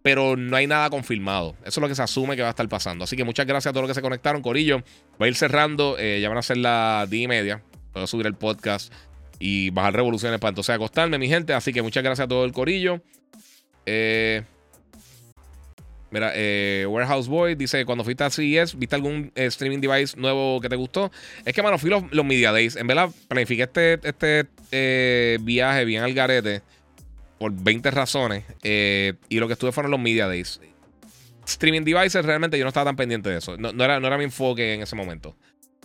Pero 0.02 0.36
no 0.36 0.56
hay 0.56 0.66
nada 0.66 0.90
confirmado. 0.90 1.54
Eso 1.60 1.78
es 1.78 1.78
lo 1.78 1.88
que 1.88 1.94
se 1.94 2.02
asume 2.02 2.34
que 2.34 2.42
va 2.42 2.48
a 2.48 2.50
estar 2.50 2.68
pasando. 2.68 3.04
Así 3.04 3.16
que 3.16 3.24
muchas 3.24 3.46
gracias 3.46 3.70
a 3.70 3.72
todos 3.72 3.82
los 3.84 3.90
que 3.90 3.94
se 3.94 4.02
conectaron. 4.02 4.42
Corillo, 4.42 4.82
voy 5.18 5.26
a 5.26 5.28
ir 5.28 5.36
cerrando. 5.36 5.96
Eh, 5.98 6.20
ya 6.20 6.28
van 6.28 6.38
a 6.38 6.42
ser 6.42 6.56
las 6.56 7.08
10 7.08 7.24
y 7.24 7.28
media. 7.28 7.62
Puedo 7.92 8.06
subir 8.06 8.26
el 8.26 8.34
podcast 8.34 8.92
y 9.38 9.70
bajar 9.70 9.94
revoluciones 9.94 10.38
para 10.38 10.50
entonces 10.50 10.74
acostarme, 10.74 11.18
mi 11.18 11.28
gente. 11.28 11.52
Así 11.52 11.72
que 11.72 11.82
muchas 11.82 12.02
gracias 12.02 12.24
a 12.24 12.28
todo 12.28 12.44
el 12.44 12.52
Corillo. 12.52 13.00
Eh. 13.86 14.42
Mira, 16.10 16.32
eh, 16.34 16.86
Warehouse 16.88 17.26
Boy 17.26 17.54
dice: 17.54 17.84
Cuando 17.84 18.04
fuiste 18.04 18.22
a 18.22 18.30
CES, 18.30 18.78
¿viste 18.78 18.94
algún 18.94 19.32
eh, 19.34 19.46
streaming 19.46 19.80
device 19.80 20.18
nuevo 20.18 20.60
que 20.60 20.68
te 20.68 20.76
gustó? 20.76 21.10
Es 21.44 21.54
que, 21.54 21.62
mano, 21.62 21.78
fui 21.78 21.90
los, 21.90 22.04
los 22.12 22.24
Media 22.24 22.52
Days. 22.52 22.76
En 22.76 22.86
verdad, 22.86 23.10
planifiqué 23.28 23.62
este, 23.62 24.00
este 24.02 25.38
viaje 25.40 25.84
bien 25.84 26.02
al 26.02 26.12
garete 26.12 26.62
por 27.42 27.52
20 27.52 27.90
razones. 27.90 28.44
y 28.62 29.38
lo 29.38 29.46
que 29.46 29.52
estuve 29.54 29.72
fueron 29.72 29.90
los 29.90 30.00
Media 30.00 30.26
Days. 30.26 30.60
Streaming 31.44 31.82
devices, 31.82 32.24
realmente 32.24 32.56
yo 32.56 32.64
no 32.64 32.68
estaba 32.68 32.86
tan 32.86 32.96
pendiente 32.96 33.28
de 33.28 33.38
eso. 33.38 33.56
No, 33.56 33.70
era, 33.84 33.98
no 33.98 34.06
era 34.06 34.16
mi 34.16 34.24
enfoque 34.24 34.74
en 34.74 34.82
ese 34.82 34.94
momento. 34.96 35.36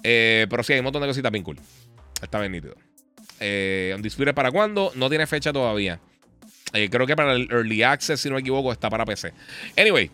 pero 0.01 0.63
sí, 0.63 0.73
hay 0.73 0.79
un 0.79 0.85
montón 0.85 1.01
de 1.01 1.07
cositas 1.07 1.31
bien. 1.31 1.43
Está 2.21 2.39
bien 2.39 2.51
nítido. 2.51 2.75
Eh, 3.39 3.93
Undisputed 3.95 4.33
para 4.33 4.51
cuándo? 4.51 4.91
No 4.95 5.09
tiene 5.09 5.27
fecha 5.27 5.53
todavía. 5.53 5.99
Eh, 6.73 6.89
creo 6.89 7.05
que 7.05 7.15
para 7.15 7.33
el 7.33 7.47
Early 7.51 7.83
Access, 7.83 8.19
si 8.19 8.29
no 8.29 8.35
me 8.35 8.41
equivoco, 8.41 8.71
está 8.71 8.89
para 8.89 9.05
PC. 9.05 9.33
Anyway. 9.77 10.11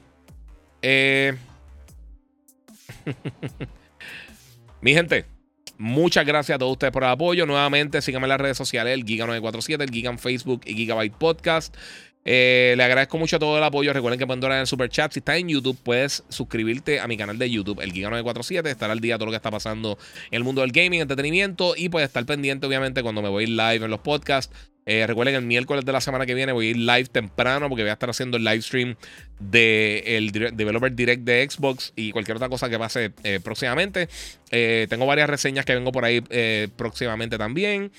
Eh, 0.82 1.34
mi 4.82 4.94
gente, 4.94 5.26
muchas 5.78 6.26
gracias 6.26 6.56
a 6.56 6.60
todos 6.60 6.74
ustedes 6.74 6.94
por 6.94 7.04
el 7.04 7.10
apoyo. 7.10 7.46
Nuevamente, 7.46 8.02
síganme 8.02 8.26
en 8.26 8.30
las 8.30 8.42
redes 8.42 8.58
sociales, 8.58 8.94
el 8.94 9.06
Giga947, 9.06 9.82
el 9.82 9.90
Giga 9.90 10.12
en 10.12 10.20
Facebook 10.20 10.62
y 10.66 10.74
Gigabyte 10.76 11.14
Podcast. 11.14 11.76
Eh, 12.26 12.74
le 12.78 12.84
agradezco 12.84 13.18
mucho 13.18 13.38
todo 13.38 13.58
el 13.58 13.64
apoyo. 13.64 13.92
Recuerden 13.94 14.18
que 14.18 14.26
pueden 14.26 14.40
donar 14.40 14.58
en 14.58 14.62
el 14.62 14.68
super 14.68 14.90
chat. 14.90 15.12
Si 15.12 15.20
estás 15.20 15.38
en 15.38 15.50
YouTube, 15.50 15.78
puedes 15.82 16.24
suscribirte 16.30 17.00
a 17.00 17.08
mi 17.08 17.18
canal 17.18 17.38
de 17.38 17.50
YouTube, 17.50 17.82
el 17.82 17.94
Giga947. 17.94 18.68
Estar 18.68 18.90
al 18.90 19.00
día 19.00 19.18
todo 19.18 19.26
lo 19.26 19.32
que 19.32 19.38
está 19.38 19.52
pasando 19.52 19.98
en 20.32 20.38
el 20.38 20.44
mundo 20.44 20.62
del 20.62 20.72
gaming, 20.72 21.02
entretenimiento. 21.02 21.74
Y 21.76 21.90
puedes 21.90 22.08
estar 22.08 22.26
pendiente, 22.26 22.66
obviamente, 22.66 23.04
cuando 23.04 23.22
me 23.22 23.30
voy 23.30 23.48
live 23.48 23.86
en 23.86 23.92
los 23.92 24.00
podcasts. 24.00 24.73
Eh, 24.86 25.06
recuerden, 25.08 25.36
el 25.36 25.44
miércoles 25.44 25.86
de 25.86 25.92
la 25.92 26.02
semana 26.02 26.26
que 26.26 26.34
viene 26.34 26.52
voy 26.52 26.68
a 26.68 26.70
ir 26.72 26.78
live 26.78 27.06
temprano 27.06 27.70
porque 27.70 27.84
voy 27.84 27.90
a 27.90 27.94
estar 27.94 28.10
haciendo 28.10 28.38
el 28.38 28.44
live 28.44 28.62
stream 28.62 28.96
del 29.40 30.32
de 30.32 30.52
Developer 30.54 30.94
Direct 30.94 31.24
de 31.24 31.50
Xbox 31.50 31.94
y 31.96 32.12
cualquier 32.12 32.38
otra 32.38 32.50
cosa 32.50 32.70
que 32.70 32.78
pase 32.78 33.14
eh, 33.24 33.40
próximamente. 33.42 34.10
Eh, 34.52 34.88
tengo 34.90 35.06
varias 35.06 35.30
reseñas 35.30 35.66
que 35.66 35.74
vengo 35.74 35.92
por 35.92 36.06
ahí 36.06 36.22
próximamente 36.76 37.38
también. 37.38 37.92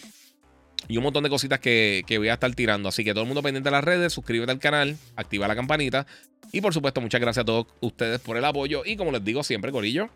Y 0.87 0.99
un 0.99 1.03
montón 1.03 1.25
de 1.25 1.31
cositas 1.31 1.61
que, 1.61 2.03
que, 2.07 2.19
voy 2.19 2.29
a 2.29 2.35
estar 2.35 2.55
tirando. 2.55 2.91
Así 2.91 3.05
que 3.05 3.13
todo 3.13 3.23
el 3.23 3.29
mundo 3.29 3.43
pendiente 3.43 3.69
de 3.69 3.71
las 3.71 3.85
redes, 3.85 4.13
suscríbete 4.13 4.53
al 4.53 4.59
canal, 4.59 4.99
activa 5.17 5.49
la 5.49 5.55
campanita. 5.55 6.07
Y 6.53 6.61
por 6.61 6.75
supuesto, 6.75 7.01
muchas 7.01 7.23
gracias 7.23 7.43
a 7.43 7.47
todos 7.47 7.67
ustedes 7.81 8.21
por 8.21 8.37
el 8.37 8.45
apoyo. 8.45 8.83
Y 8.85 8.97
como 8.97 9.11
les 9.11 9.25
digo 9.25 9.43
siempre, 9.43 9.73
Corillo, 9.73 10.11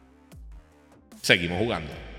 seguimos 1.22 1.58
jugando. 1.58 2.17